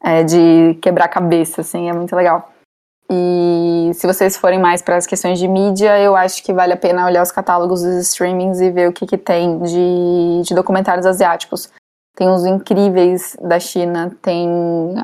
é, 0.03 0.25
de 0.25 0.79
quebrar 0.83 1.09
cabeça, 1.09 1.61
assim, 1.61 1.89
é 1.89 1.93
muito 1.93 2.15
legal. 2.15 2.53
E 3.11 3.91
se 3.95 4.07
vocês 4.07 4.37
forem 4.37 4.59
mais 4.59 4.81
para 4.81 4.97
as 4.97 5.07
questões 5.07 5.39
de 5.39 5.47
mídia, 5.47 5.99
eu 6.01 6.17
acho 6.17 6.43
que 6.43 6.53
vale 6.53 6.73
a 6.73 6.77
pena 6.77 7.05
olhar 7.05 7.23
os 7.23 7.31
catálogos 7.31 7.83
dos 7.83 7.97
streamings 8.09 8.61
e 8.61 8.71
ver 8.71 8.89
o 8.89 8.93
que, 8.93 9.07
que 9.07 9.19
tem 9.19 9.59
de, 9.59 10.43
de 10.43 10.55
documentários 10.55 11.05
asiáticos. 11.05 11.71
Tem 12.15 12.29
uns 12.29 12.45
incríveis 12.45 13.37
da 13.41 13.59
China, 13.59 14.15
tem 14.21 14.49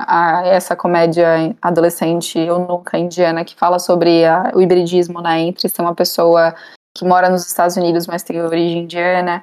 a, 0.07 0.43
essa 0.47 0.77
comédia 0.77 1.57
adolescente 1.61 2.39
Eu 2.39 2.59
Nunca 2.59 2.99
Indiana, 2.99 3.45
que 3.45 3.57
fala 3.57 3.79
sobre 3.79 4.27
a, 4.27 4.53
o 4.55 4.61
hibridismo 4.61 5.23
né, 5.23 5.41
entre 5.41 5.69
ser 5.69 5.81
uma 5.81 5.95
pessoa 5.95 6.55
que 6.95 7.07
mora 7.07 7.31
nos 7.31 7.47
Estados 7.47 7.77
Unidos, 7.77 8.07
mas 8.07 8.23
tem 8.23 8.41
origem 8.43 8.83
indiana. 8.83 9.43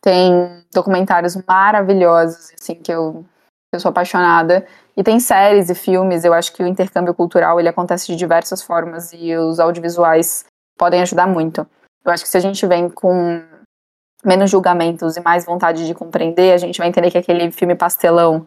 Tem 0.00 0.64
documentários 0.72 1.36
maravilhosos, 1.46 2.52
assim, 2.60 2.74
que 2.76 2.92
eu, 2.92 3.24
eu 3.72 3.80
sou 3.80 3.90
apaixonada. 3.90 4.66
E 4.96 5.02
tem 5.02 5.18
séries 5.18 5.70
e 5.70 5.74
filmes, 5.74 6.24
eu 6.24 6.32
acho 6.32 6.52
que 6.52 6.62
o 6.62 6.66
intercâmbio 6.66 7.14
cultural 7.14 7.58
ele 7.58 7.68
acontece 7.68 8.06
de 8.06 8.16
diversas 8.16 8.62
formas 8.62 9.12
e 9.12 9.34
os 9.34 9.58
audiovisuais 9.58 10.44
podem 10.78 11.00
ajudar 11.02 11.26
muito. 11.26 11.66
Eu 12.04 12.12
acho 12.12 12.24
que 12.24 12.28
se 12.28 12.36
a 12.36 12.40
gente 12.40 12.66
vem 12.66 12.88
com 12.88 13.42
menos 14.24 14.50
julgamentos 14.50 15.16
e 15.16 15.20
mais 15.20 15.44
vontade 15.44 15.86
de 15.86 15.94
compreender, 15.94 16.52
a 16.52 16.58
gente 16.58 16.78
vai 16.78 16.88
entender 16.88 17.10
que 17.10 17.18
aquele 17.18 17.50
filme 17.50 17.74
pastelão 17.74 18.46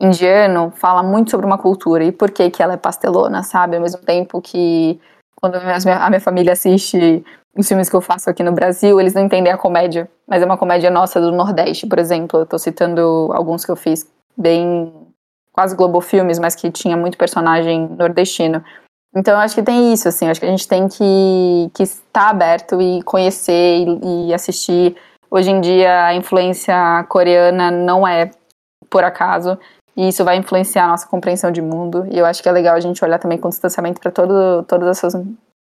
indiano 0.00 0.72
fala 0.76 1.02
muito 1.02 1.30
sobre 1.30 1.46
uma 1.46 1.58
cultura 1.58 2.04
e 2.04 2.12
por 2.12 2.30
que 2.30 2.50
que 2.50 2.62
ela 2.62 2.74
é 2.74 2.76
pastelona, 2.76 3.42
sabe? 3.42 3.76
Ao 3.76 3.82
mesmo 3.82 4.02
tempo 4.02 4.40
que 4.40 5.00
quando 5.36 5.56
a 5.56 6.08
minha 6.08 6.20
família 6.20 6.52
assiste 6.52 7.24
os 7.56 7.68
filmes 7.68 7.88
que 7.88 7.94
eu 7.94 8.00
faço 8.00 8.28
aqui 8.28 8.42
no 8.42 8.52
Brasil, 8.52 9.00
eles 9.00 9.14
não 9.14 9.22
entendem 9.22 9.52
a 9.52 9.56
comédia, 9.56 10.10
mas 10.26 10.42
é 10.42 10.44
uma 10.44 10.58
comédia 10.58 10.90
nossa 10.90 11.20
do 11.20 11.30
Nordeste, 11.30 11.86
por 11.86 11.98
exemplo. 11.98 12.40
Eu 12.40 12.46
tô 12.46 12.58
citando 12.58 13.30
alguns 13.32 13.64
que 13.64 13.70
eu 13.70 13.76
fiz 13.76 14.10
bem 14.36 14.92
quase 15.52 15.76
Globo 15.76 16.00
Filmes, 16.00 16.38
mas 16.38 16.56
que 16.56 16.70
tinha 16.70 16.96
muito 16.96 17.16
personagem 17.16 17.88
nordestino. 17.96 18.64
Então, 19.16 19.34
eu 19.34 19.40
acho 19.40 19.54
que 19.54 19.62
tem 19.62 19.92
isso, 19.92 20.08
assim, 20.08 20.28
acho 20.28 20.40
que 20.40 20.46
a 20.46 20.50
gente 20.50 20.66
tem 20.66 20.88
que, 20.88 21.70
que 21.72 21.84
estar 21.84 22.30
aberto 22.30 22.80
e 22.82 23.00
conhecer 23.04 23.86
e, 23.86 24.28
e 24.28 24.34
assistir 24.34 24.96
Hoje 25.34 25.50
em 25.50 25.60
dia, 25.60 26.06
a 26.06 26.14
influência 26.14 27.04
coreana 27.08 27.68
não 27.68 28.06
é 28.06 28.30
por 28.88 29.02
acaso, 29.02 29.58
e 29.96 30.06
isso 30.06 30.24
vai 30.24 30.36
influenciar 30.36 30.84
a 30.84 30.88
nossa 30.90 31.08
compreensão 31.08 31.50
de 31.50 31.60
mundo. 31.60 32.06
E 32.08 32.16
eu 32.16 32.24
acho 32.24 32.40
que 32.40 32.48
é 32.48 32.52
legal 32.52 32.76
a 32.76 32.80
gente 32.80 33.04
olhar 33.04 33.18
também 33.18 33.36
com 33.36 33.48
distanciamento 33.48 34.00
para 34.00 34.12
todas 34.12 34.96
essas, 34.96 35.20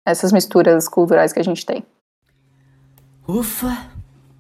essas 0.07 0.33
misturas 0.33 0.86
culturais 0.86 1.33
que 1.33 1.41
a 1.41 1.43
gente 1.43 1.65
tem. 1.65 1.83
Ufa! 3.26 3.75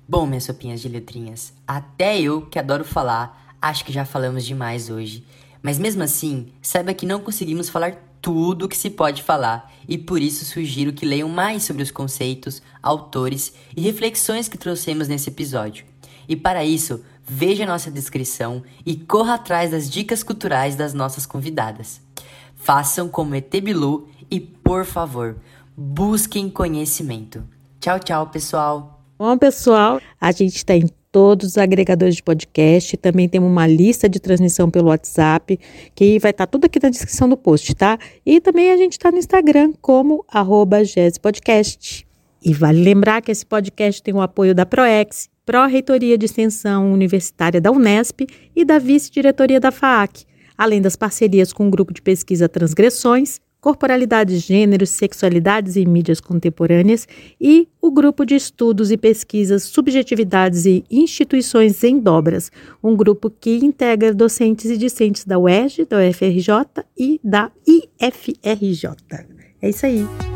Bom, 0.06 0.26
minhas 0.26 0.44
sopinhas 0.44 0.82
de 0.82 0.90
letrinhas, 0.90 1.54
até 1.66 2.20
eu, 2.20 2.42
que 2.42 2.58
adoro 2.58 2.84
falar, 2.84 3.56
acho 3.62 3.82
que 3.82 3.92
já 3.94 4.04
falamos 4.04 4.44
demais 4.44 4.90
hoje. 4.90 5.26
Mas 5.62 5.78
mesmo 5.78 6.02
assim, 6.02 6.52
saiba 6.60 6.92
que 6.92 7.06
não 7.06 7.18
conseguimos 7.18 7.70
falar 7.70 7.94
tudo 8.24 8.66
que 8.66 8.76
se 8.76 8.88
pode 8.88 9.22
falar, 9.22 9.70
e 9.86 9.98
por 9.98 10.22
isso 10.22 10.46
sugiro 10.46 10.94
que 10.94 11.04
leiam 11.04 11.28
mais 11.28 11.62
sobre 11.62 11.82
os 11.82 11.90
conceitos, 11.90 12.62
autores 12.82 13.52
e 13.76 13.82
reflexões 13.82 14.48
que 14.48 14.56
trouxemos 14.56 15.08
nesse 15.08 15.28
episódio. 15.28 15.84
E 16.26 16.34
para 16.34 16.64
isso, 16.64 17.04
veja 17.22 17.66
nossa 17.66 17.90
descrição 17.90 18.62
e 18.86 18.96
corra 18.96 19.34
atrás 19.34 19.72
das 19.72 19.90
dicas 19.90 20.22
culturais 20.22 20.74
das 20.74 20.94
nossas 20.94 21.26
convidadas. 21.26 22.00
Façam 22.56 23.10
como 23.10 23.34
ET 23.34 23.50
Bilu 23.60 24.08
e, 24.30 24.40
por 24.40 24.86
favor, 24.86 25.36
busquem 25.76 26.48
conhecimento. 26.48 27.44
Tchau, 27.78 28.00
tchau, 28.00 28.28
pessoal! 28.28 29.04
Bom, 29.18 29.36
pessoal, 29.36 30.00
a 30.18 30.32
gente 30.32 30.56
está 30.56 30.74
em 30.74 30.88
todos 31.14 31.50
os 31.50 31.58
agregadores 31.58 32.16
de 32.16 32.22
podcast. 32.24 32.96
Também 32.96 33.28
temos 33.28 33.48
uma 33.48 33.68
lista 33.68 34.08
de 34.08 34.18
transmissão 34.18 34.68
pelo 34.68 34.88
WhatsApp, 34.88 35.60
que 35.94 36.18
vai 36.18 36.32
estar 36.32 36.44
tá 36.44 36.50
tudo 36.50 36.64
aqui 36.64 36.80
na 36.82 36.90
descrição 36.90 37.28
do 37.28 37.36
post, 37.36 37.72
tá? 37.72 37.96
E 38.26 38.40
também 38.40 38.72
a 38.72 38.76
gente 38.76 38.94
está 38.94 39.12
no 39.12 39.18
Instagram 39.18 39.72
como 39.80 40.24
arroba 40.26 40.78
Podcast. 41.22 42.04
E 42.44 42.52
vale 42.52 42.82
lembrar 42.82 43.22
que 43.22 43.30
esse 43.30 43.46
podcast 43.46 44.02
tem 44.02 44.12
o 44.12 44.20
apoio 44.20 44.56
da 44.56 44.66
ProEx, 44.66 45.30
Pró-Reitoria 45.46 46.18
de 46.18 46.26
Extensão 46.26 46.92
Universitária 46.92 47.60
da 47.60 47.70
Unesp 47.70 48.26
e 48.56 48.64
da 48.64 48.80
Vice-Diretoria 48.80 49.60
da 49.60 49.70
FAAC, 49.70 50.24
além 50.58 50.82
das 50.82 50.96
parcerias 50.96 51.52
com 51.52 51.68
o 51.68 51.70
Grupo 51.70 51.94
de 51.94 52.02
Pesquisa 52.02 52.48
Transgressões, 52.48 53.40
Corporalidades, 53.64 54.42
Gêneros, 54.42 54.90
Sexualidades 54.90 55.76
e 55.76 55.86
Mídias 55.86 56.20
Contemporâneas 56.20 57.08
e 57.40 57.66
o 57.80 57.90
Grupo 57.90 58.26
de 58.26 58.34
Estudos 58.34 58.90
e 58.90 58.98
Pesquisas 58.98 59.62
Subjetividades 59.62 60.66
e 60.66 60.84
Instituições 60.90 61.82
em 61.82 61.98
Dobras, 61.98 62.52
um 62.82 62.94
grupo 62.94 63.30
que 63.30 63.56
integra 63.64 64.12
docentes 64.12 64.70
e 64.70 64.76
discentes 64.76 65.24
da 65.24 65.38
UERJ, 65.38 65.86
da 65.86 65.96
UFRJ 65.96 66.84
e 66.94 67.18
da 67.24 67.50
IFRJ. 67.66 68.90
É 69.62 69.70
isso 69.70 69.86
aí. 69.86 70.33